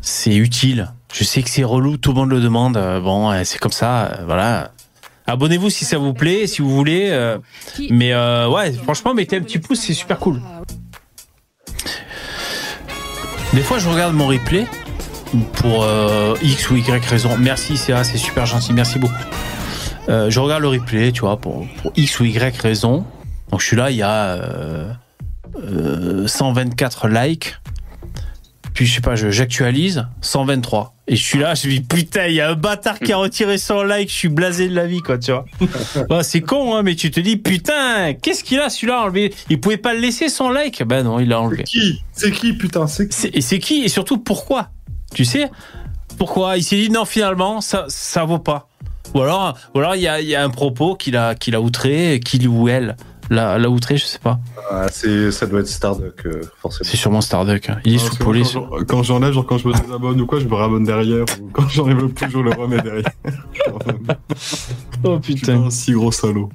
c'est 0.00 0.34
utile. 0.34 0.92
Je 1.12 1.24
sais 1.24 1.42
que 1.42 1.48
c'est 1.50 1.64
relou, 1.64 1.96
tout 1.96 2.10
le 2.12 2.16
monde 2.16 2.30
le 2.30 2.40
demande. 2.40 2.76
Euh, 2.76 3.00
Bon, 3.00 3.30
euh, 3.30 3.42
c'est 3.44 3.58
comme 3.58 3.72
ça. 3.72 4.06
euh, 4.06 4.24
Voilà. 4.26 4.72
Abonnez-vous 5.26 5.70
si 5.70 5.84
ça 5.86 5.96
vous 5.96 6.12
plaît, 6.12 6.46
si 6.46 6.60
vous 6.60 6.70
voulez. 6.74 7.08
Mais 7.90 8.12
euh, 8.12 8.48
ouais, 8.48 8.72
franchement, 8.72 9.14
mettez 9.14 9.36
un 9.36 9.40
petit 9.40 9.58
pouce, 9.58 9.80
c'est 9.80 9.94
super 9.94 10.18
cool. 10.18 10.40
Des 13.54 13.62
fois, 13.62 13.78
je 13.78 13.88
regarde 13.88 14.14
mon 14.14 14.26
replay 14.26 14.66
pour 15.54 15.84
euh, 15.84 16.34
X 16.42 16.70
ou 16.70 16.76
Y 16.76 17.04
raison. 17.06 17.36
Merci, 17.38 17.76
CA, 17.76 18.04
c'est 18.04 18.18
super 18.18 18.46
gentil. 18.46 18.72
Merci 18.72 18.98
beaucoup. 18.98 19.14
Euh, 20.08 20.28
je 20.28 20.40
regarde 20.40 20.60
le 20.62 20.68
replay, 20.68 21.12
tu 21.12 21.20
vois, 21.22 21.38
pour, 21.38 21.66
pour 21.82 21.92
X 21.96 22.20
ou 22.20 22.24
Y 22.24 22.56
raison. 22.60 23.06
Donc, 23.50 23.60
je 23.60 23.66
suis 23.66 23.76
là, 23.76 23.90
il 23.90 23.96
y 23.96 24.02
a 24.02 24.32
euh, 25.56 26.24
euh, 26.24 26.26
124 26.26 27.08
likes. 27.08 27.56
Puis, 28.72 28.86
je 28.86 28.94
sais 28.96 29.00
pas, 29.00 29.14
j'actualise, 29.14 30.06
123. 30.20 30.94
Et 31.06 31.14
je 31.14 31.22
suis 31.22 31.38
là, 31.38 31.54
je 31.54 31.68
me 31.68 31.74
dis, 31.74 31.80
putain, 31.80 32.26
il 32.26 32.34
y 32.34 32.40
a 32.40 32.50
un 32.50 32.54
bâtard 32.54 32.98
qui 32.98 33.12
a 33.12 33.16
retiré 33.18 33.56
son 33.56 33.82
like, 33.82 34.08
je 34.08 34.14
suis 34.14 34.28
blasé 34.28 34.68
de 34.68 34.74
la 34.74 34.86
vie, 34.86 35.00
quoi, 35.00 35.18
tu 35.18 35.30
vois. 35.30 35.44
Ouais, 36.10 36.22
c'est 36.22 36.40
con, 36.40 36.74
hein, 36.74 36.82
mais 36.82 36.96
tu 36.96 37.10
te 37.10 37.20
dis, 37.20 37.36
putain, 37.36 38.14
qu'est-ce 38.14 38.42
qu'il 38.42 38.58
a 38.58 38.70
celui-là 38.70 39.02
enlevé 39.02 39.32
Il 39.48 39.60
pouvait 39.60 39.76
pas 39.76 39.94
le 39.94 40.00
laisser 40.00 40.28
son 40.28 40.50
like? 40.50 40.82
Ben 40.82 41.04
non, 41.04 41.20
il 41.20 41.28
l'a 41.28 41.40
enlevé. 41.40 41.64
Qui? 41.64 42.02
C'est 42.12 42.32
qui, 42.32 42.54
putain 42.54 42.88
C'est 42.88 43.08
qui? 43.08 43.26
Et 43.32 43.40
c'est 43.42 43.58
qui? 43.60 43.82
Et 43.84 43.88
surtout, 43.88 44.18
pourquoi? 44.18 44.70
Tu 45.14 45.24
sais? 45.24 45.50
Pourquoi? 46.18 46.56
Il 46.56 46.64
s'est 46.64 46.76
dit, 46.76 46.90
non, 46.90 47.04
finalement, 47.04 47.60
ça, 47.60 47.84
ça 47.88 48.24
vaut 48.24 48.38
pas. 48.38 48.68
Ou 49.14 49.20
alors, 49.20 49.56
ou 49.74 49.78
alors 49.78 49.94
il 49.94 50.02
y 50.02 50.08
a, 50.08 50.20
il 50.20 50.26
y 50.26 50.34
a 50.34 50.42
un 50.42 50.50
propos 50.50 50.96
qu'il 50.96 51.16
a, 51.16 51.34
qu'il 51.34 51.54
a 51.54 51.60
outré, 51.60 52.20
qu'il 52.24 52.48
ou 52.48 52.68
elle 52.68 52.96
l'a 53.30 53.58
l'a 53.58 53.68
outré, 53.70 53.96
je 53.96 54.04
sais 54.04 54.18
pas. 54.18 54.38
Ah, 54.70 54.86
c'est, 54.90 55.30
ça 55.30 55.46
doit 55.46 55.60
être 55.60 55.68
Starduck, 55.68 56.26
euh, 56.26 56.42
forcément. 56.60 56.88
C'est 56.90 56.96
sûrement 56.96 57.20
Starduck. 57.20 57.68
hein. 57.68 57.78
Il 57.84 57.94
est 57.94 58.00
Ah, 58.04 58.10
sous 58.10 58.16
police. 58.16 58.52
Quand, 58.52 58.68
j'en- 58.78 58.84
quand 58.86 59.02
j'enlève, 59.02 59.32
genre 59.32 59.46
quand 59.46 59.58
je 59.58 59.68
me 59.68 59.72
désabonne 59.74 60.20
ou 60.20 60.26
quoi, 60.26 60.40
je 60.40 60.46
me 60.46 60.54
rabonne 60.54 60.84
derrière. 60.84 61.24
Ou 61.42 61.48
quand 61.52 61.68
j'enlève 61.68 61.98
le 61.98 62.08
pouce, 62.08 62.28
je 62.30 62.38
le 62.38 62.50
remets 62.52 62.80
derrière. 62.80 63.04
oh 65.04 65.18
Je 65.26 65.46
pas 65.46 65.52
un 65.52 65.70
si 65.70 65.92
gros 65.92 66.12
salaud. 66.12 66.50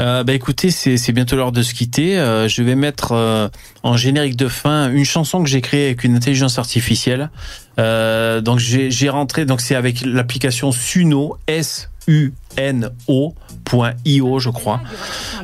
Euh, 0.00 0.24
bah 0.24 0.32
écoutez, 0.32 0.70
c'est 0.70 0.96
c'est 0.96 1.12
bientôt 1.12 1.36
l'heure 1.36 1.52
de 1.52 1.62
se 1.62 1.74
quitter. 1.74 2.18
Euh, 2.18 2.48
je 2.48 2.62
vais 2.62 2.74
mettre 2.74 3.12
euh, 3.12 3.48
en 3.82 3.96
générique 3.96 4.36
de 4.36 4.48
fin 4.48 4.90
une 4.90 5.04
chanson 5.04 5.42
que 5.42 5.48
j'ai 5.48 5.60
créée 5.60 5.86
avec 5.86 6.04
une 6.04 6.16
intelligence 6.16 6.58
artificielle. 6.58 7.30
Euh, 7.78 8.40
donc 8.40 8.58
j'ai 8.58 8.90
j'ai 8.90 9.10
rentré, 9.10 9.44
donc 9.44 9.60
c'est 9.60 9.74
avec 9.74 10.02
l'application 10.04 10.72
Suno, 10.72 11.36
S 11.46 11.90
U 12.06 12.32
N 12.56 12.90
O 13.06 13.34
point 13.64 13.92
.io 14.04 14.38
je 14.38 14.50
crois. 14.50 14.80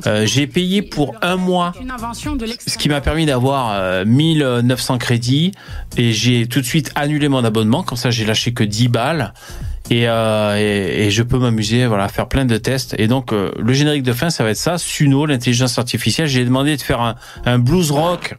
Euh, 0.06 0.26
j'ai 0.26 0.46
payé 0.46 0.82
pour 0.82 1.14
un 1.22 1.36
mois 1.36 1.72
ce 2.66 2.78
qui 2.78 2.88
m'a 2.88 3.00
permis 3.00 3.26
d'avoir 3.26 3.72
euh, 3.72 4.04
1900 4.04 4.98
crédits 4.98 5.52
et 5.96 6.12
j'ai 6.12 6.46
tout 6.46 6.60
de 6.60 6.66
suite 6.66 6.92
annulé 6.94 7.28
mon 7.28 7.44
abonnement. 7.44 7.82
Comme 7.82 7.98
ça 7.98 8.10
j'ai 8.10 8.24
lâché 8.24 8.52
que 8.52 8.64
10 8.64 8.88
balles 8.88 9.32
et, 9.90 10.06
euh, 10.06 10.56
et, 10.56 11.10
je 11.10 11.22
peux 11.22 11.38
m'amuser 11.38 11.86
voilà 11.86 12.08
faire 12.08 12.28
plein 12.28 12.44
de 12.44 12.56
tests. 12.58 12.94
Et 12.98 13.06
donc 13.06 13.32
euh, 13.32 13.52
le 13.58 13.72
générique 13.72 14.02
de 14.02 14.12
fin 14.12 14.30
ça 14.30 14.44
va 14.44 14.50
être 14.50 14.56
ça. 14.56 14.78
Suno 14.78 15.26
l'intelligence 15.26 15.78
artificielle. 15.78 16.28
J'ai 16.28 16.44
demandé 16.44 16.76
de 16.76 16.82
faire 16.82 17.16
un 17.46 17.58
blues 17.58 17.90
rock 17.90 18.36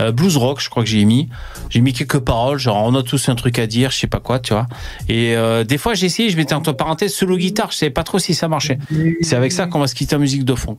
euh, 0.00 0.12
blues 0.12 0.36
rock 0.36 0.60
je 0.60 0.68
crois 0.68 0.82
que 0.82 0.88
j'ai 0.88 1.04
mis 1.04 1.28
j'ai 1.70 1.80
mis 1.80 1.92
quelques 1.92 2.18
paroles 2.20 2.58
genre 2.58 2.82
on 2.84 2.94
a 2.94 3.02
tous 3.02 3.28
un 3.28 3.34
truc 3.34 3.58
à 3.58 3.66
dire 3.66 3.90
je 3.90 3.98
sais 3.98 4.06
pas 4.06 4.20
quoi 4.20 4.38
tu 4.38 4.52
vois 4.52 4.66
et 5.08 5.36
euh, 5.36 5.64
des 5.64 5.78
fois 5.78 5.94
j'ai 5.94 6.06
essayé 6.06 6.30
je 6.30 6.36
mettais 6.36 6.54
entre 6.54 6.72
parenthèses 6.72 7.14
solo 7.14 7.36
guitare 7.36 7.70
je 7.72 7.76
savais 7.78 7.90
pas 7.90 8.04
trop 8.04 8.18
si 8.18 8.34
ça 8.34 8.48
marchait 8.48 8.78
c'est 9.20 9.36
avec 9.36 9.52
ça 9.52 9.66
qu'on 9.66 9.80
va 9.80 9.86
se 9.86 9.94
quitter 9.94 10.16
en 10.16 10.18
musique 10.18 10.44
de 10.44 10.54
fond 10.54 10.78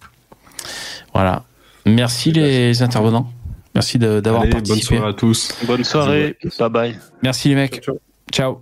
voilà 1.13 1.43
merci 1.85 2.31
les 2.31 2.81
intervenants 2.81 3.31
merci 3.75 3.97
d'avoir 3.97 4.41
Allez, 4.41 4.51
bonne 4.51 4.63
participé 4.63 4.95
soirée 4.97 5.09
à 5.09 5.13
tous. 5.13 5.53
Bonne 5.65 5.83
soirée. 5.83 6.35
Bye 6.59 6.69
bye. 6.69 6.99
Merci 7.21 7.49
les 7.49 7.55
mecs. 7.55 7.85
Ciao. 8.31 8.61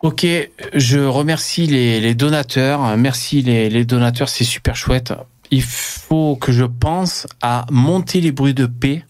Ok, 0.00 0.26
je 0.74 0.98
remercie 0.98 1.66
les, 1.66 2.00
les 2.00 2.14
donateurs. 2.14 2.96
Merci 2.96 3.42
les, 3.42 3.68
les 3.70 3.84
donateurs, 3.84 4.28
c'est 4.28 4.44
super 4.44 4.76
chouette. 4.76 5.12
Il 5.50 5.62
faut 5.62 6.36
que 6.36 6.52
je 6.52 6.64
pense 6.64 7.26
à 7.42 7.66
monter 7.70 8.20
les 8.20 8.32
bruits 8.32 8.54
de 8.54 8.66
paix 8.66 9.04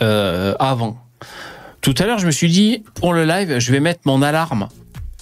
euh, 0.00 0.54
avant. 0.58 0.98
Tout 1.80 1.94
à 1.98 2.06
l'heure, 2.06 2.18
je 2.18 2.26
me 2.26 2.30
suis 2.30 2.50
dit, 2.50 2.82
pour 2.94 3.12
le 3.12 3.24
live, 3.24 3.58
je 3.58 3.72
vais 3.72 3.80
mettre 3.80 4.00
mon 4.04 4.22
alarme 4.22 4.68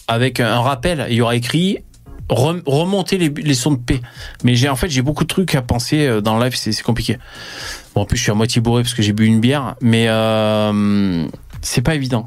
avec 0.06 0.40
un 0.40 0.60
rappel. 0.60 1.06
Il 1.10 1.16
y 1.16 1.20
aura 1.20 1.36
écrit 1.36 1.78
rem- 2.28 2.62
remonter 2.66 3.18
les, 3.18 3.54
sons 3.54 3.72
de 3.72 3.78
paix. 3.78 4.00
Mais 4.44 4.54
j'ai 4.54 4.68
en 4.68 4.76
fait 4.76 4.88
j'ai 4.88 5.02
beaucoup 5.02 5.24
de 5.24 5.28
trucs 5.28 5.54
à 5.54 5.62
penser 5.62 6.06
euh, 6.06 6.20
dans 6.20 6.38
le 6.38 6.44
live, 6.44 6.56
c'est 6.56 6.82
compliqué. 6.82 7.18
Bon, 7.94 8.02
en 8.02 8.04
plus, 8.04 8.16
je 8.16 8.22
suis 8.22 8.30
à 8.30 8.34
moitié 8.34 8.60
bourré 8.60 8.82
parce 8.82 8.94
que 8.94 9.02
j'ai 9.02 9.12
bu 9.12 9.26
une 9.26 9.40
bière, 9.40 9.74
mais 9.80 10.06
euh, 10.08 11.26
c'est 11.62 11.82
pas 11.82 11.94
évident. 11.94 12.24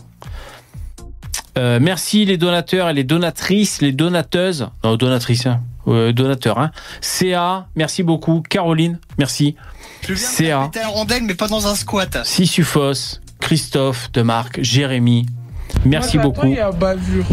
Merci 1.58 2.26
les 2.26 2.38
donateurs 2.38 2.90
et 2.90 2.94
les 2.94 3.03
donatrices, 3.03 3.82
les 3.82 3.91
donateuses, 3.91 4.70
non 4.84 4.95
donatrices, 4.95 5.45
hein, 5.45 5.62
euh, 5.88 6.12
donateurs. 6.14 6.60
Hein. 6.60 6.72
CA, 7.02 7.68
merci 7.76 8.03
beaucoup. 8.03 8.44
Caroline, 8.48 8.99
merci. 9.18 9.56
Je 10.08 10.14
viens 10.14 10.70
CA, 10.72 10.88
rondelle, 10.88 11.24
mais 11.24 11.36
pas 11.36 11.48
dans 11.48 11.68
un 11.68 11.76
squat. 11.76 12.20
Sissufos, 12.24 13.20
Christophe, 13.40 14.12
Demarc, 14.12 14.60
Jérémy, 14.62 15.26
merci 15.86 16.18
Moi, 16.18 16.26
beaucoup. 16.26 16.53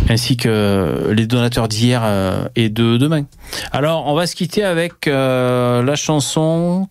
Ainsi 0.09 0.37
que 0.37 1.13
les 1.13 1.27
donateurs 1.27 1.69
d'hier 1.69 2.03
euh, 2.05 2.49
et 2.57 2.69
de 2.69 2.97
demain. 2.97 3.25
Alors, 3.73 4.07
on 4.07 4.15
va 4.15 4.27
se 4.27 4.35
quitter 4.35 4.65
avec 4.65 5.07
euh, 5.07 5.83
la 5.83 5.97
chanson, 5.97 6.89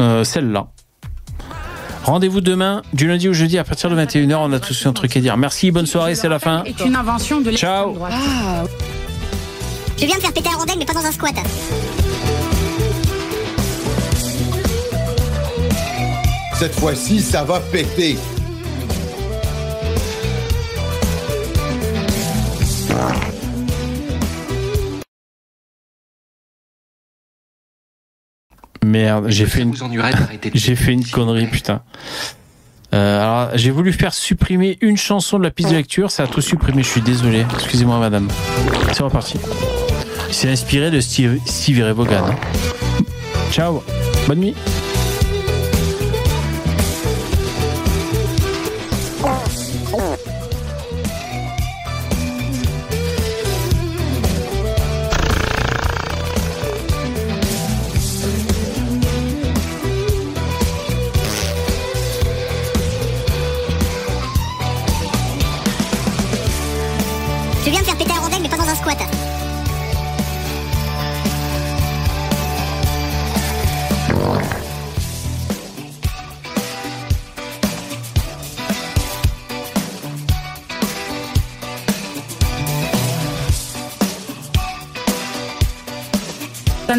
euh, 0.00 0.24
celle-là. 0.24 0.68
Rendez-vous 2.04 2.40
demain, 2.40 2.82
du 2.92 3.06
lundi 3.06 3.28
au 3.28 3.32
jeudi 3.32 3.58
à 3.58 3.64
partir 3.64 3.88
de 3.88 3.96
21h. 3.96 4.34
On 4.34 4.52
a 4.52 4.58
tous 4.58 4.86
un 4.86 4.92
truc 4.92 5.16
à 5.16 5.20
dire. 5.20 5.36
Merci, 5.36 5.70
bonne 5.70 5.86
soirée, 5.86 6.16
c'est 6.16 6.28
la 6.28 6.40
fin. 6.40 6.64
est 6.64 6.80
une 6.80 6.96
invention 6.96 7.40
de 7.40 7.52
Ciao. 7.52 7.96
Je 9.98 10.06
viens 10.06 10.16
de 10.16 10.20
faire 10.20 10.32
péter 10.32 10.48
un 10.48 10.56
rondelle, 10.56 10.78
mais 10.78 10.84
pas 10.84 10.94
dans 10.94 11.04
un 11.04 11.12
squat. 11.12 11.34
Cette 16.54 16.74
fois-ci, 16.74 17.20
ça 17.20 17.44
va 17.44 17.60
péter. 17.60 18.16
Merde, 28.84 29.26
j'ai 29.28 29.46
fait 29.46 29.62
une, 29.62 29.74
j'ai 30.54 30.76
fait 30.76 30.92
une 30.92 31.04
connerie, 31.04 31.46
putain. 31.46 31.82
Euh, 32.94 33.20
alors, 33.20 33.56
j'ai 33.56 33.70
voulu 33.70 33.92
faire 33.92 34.12
supprimer 34.12 34.76
une 34.82 34.96
chanson 34.96 35.38
de 35.38 35.44
la 35.44 35.50
piste 35.50 35.70
de 35.70 35.76
lecture, 35.76 36.10
ça 36.10 36.24
a 36.24 36.26
tout 36.26 36.42
supprimé. 36.42 36.82
Je 36.82 36.88
suis 36.88 37.00
désolé. 37.00 37.46
Excusez-moi, 37.54 37.98
madame. 37.98 38.28
C'est 38.92 39.02
reparti. 39.02 39.38
C'est 40.32 40.48
inspiré 40.48 40.90
de 40.90 41.00
Steve, 41.00 41.38
Stevie 41.44 41.82
Ray 41.82 41.92
Vaughan. 41.92 42.24
hein. 42.30 42.34
Ciao. 43.52 43.82
Bonne 44.26 44.40
nuit. 44.40 44.54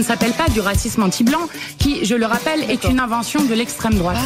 Ne 0.03 0.07
s'appelle 0.07 0.33
pas 0.33 0.49
du 0.49 0.59
racisme 0.59 1.01
anti-blanc, 1.03 1.47
qui, 1.77 2.03
je 2.03 2.15
le 2.15 2.25
rappelle, 2.25 2.69
est 2.69 2.83
une 2.83 2.99
invention 2.99 3.43
de 3.45 3.53
l'extrême 3.53 3.95
droite. 3.95 4.17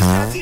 On 0.00 0.37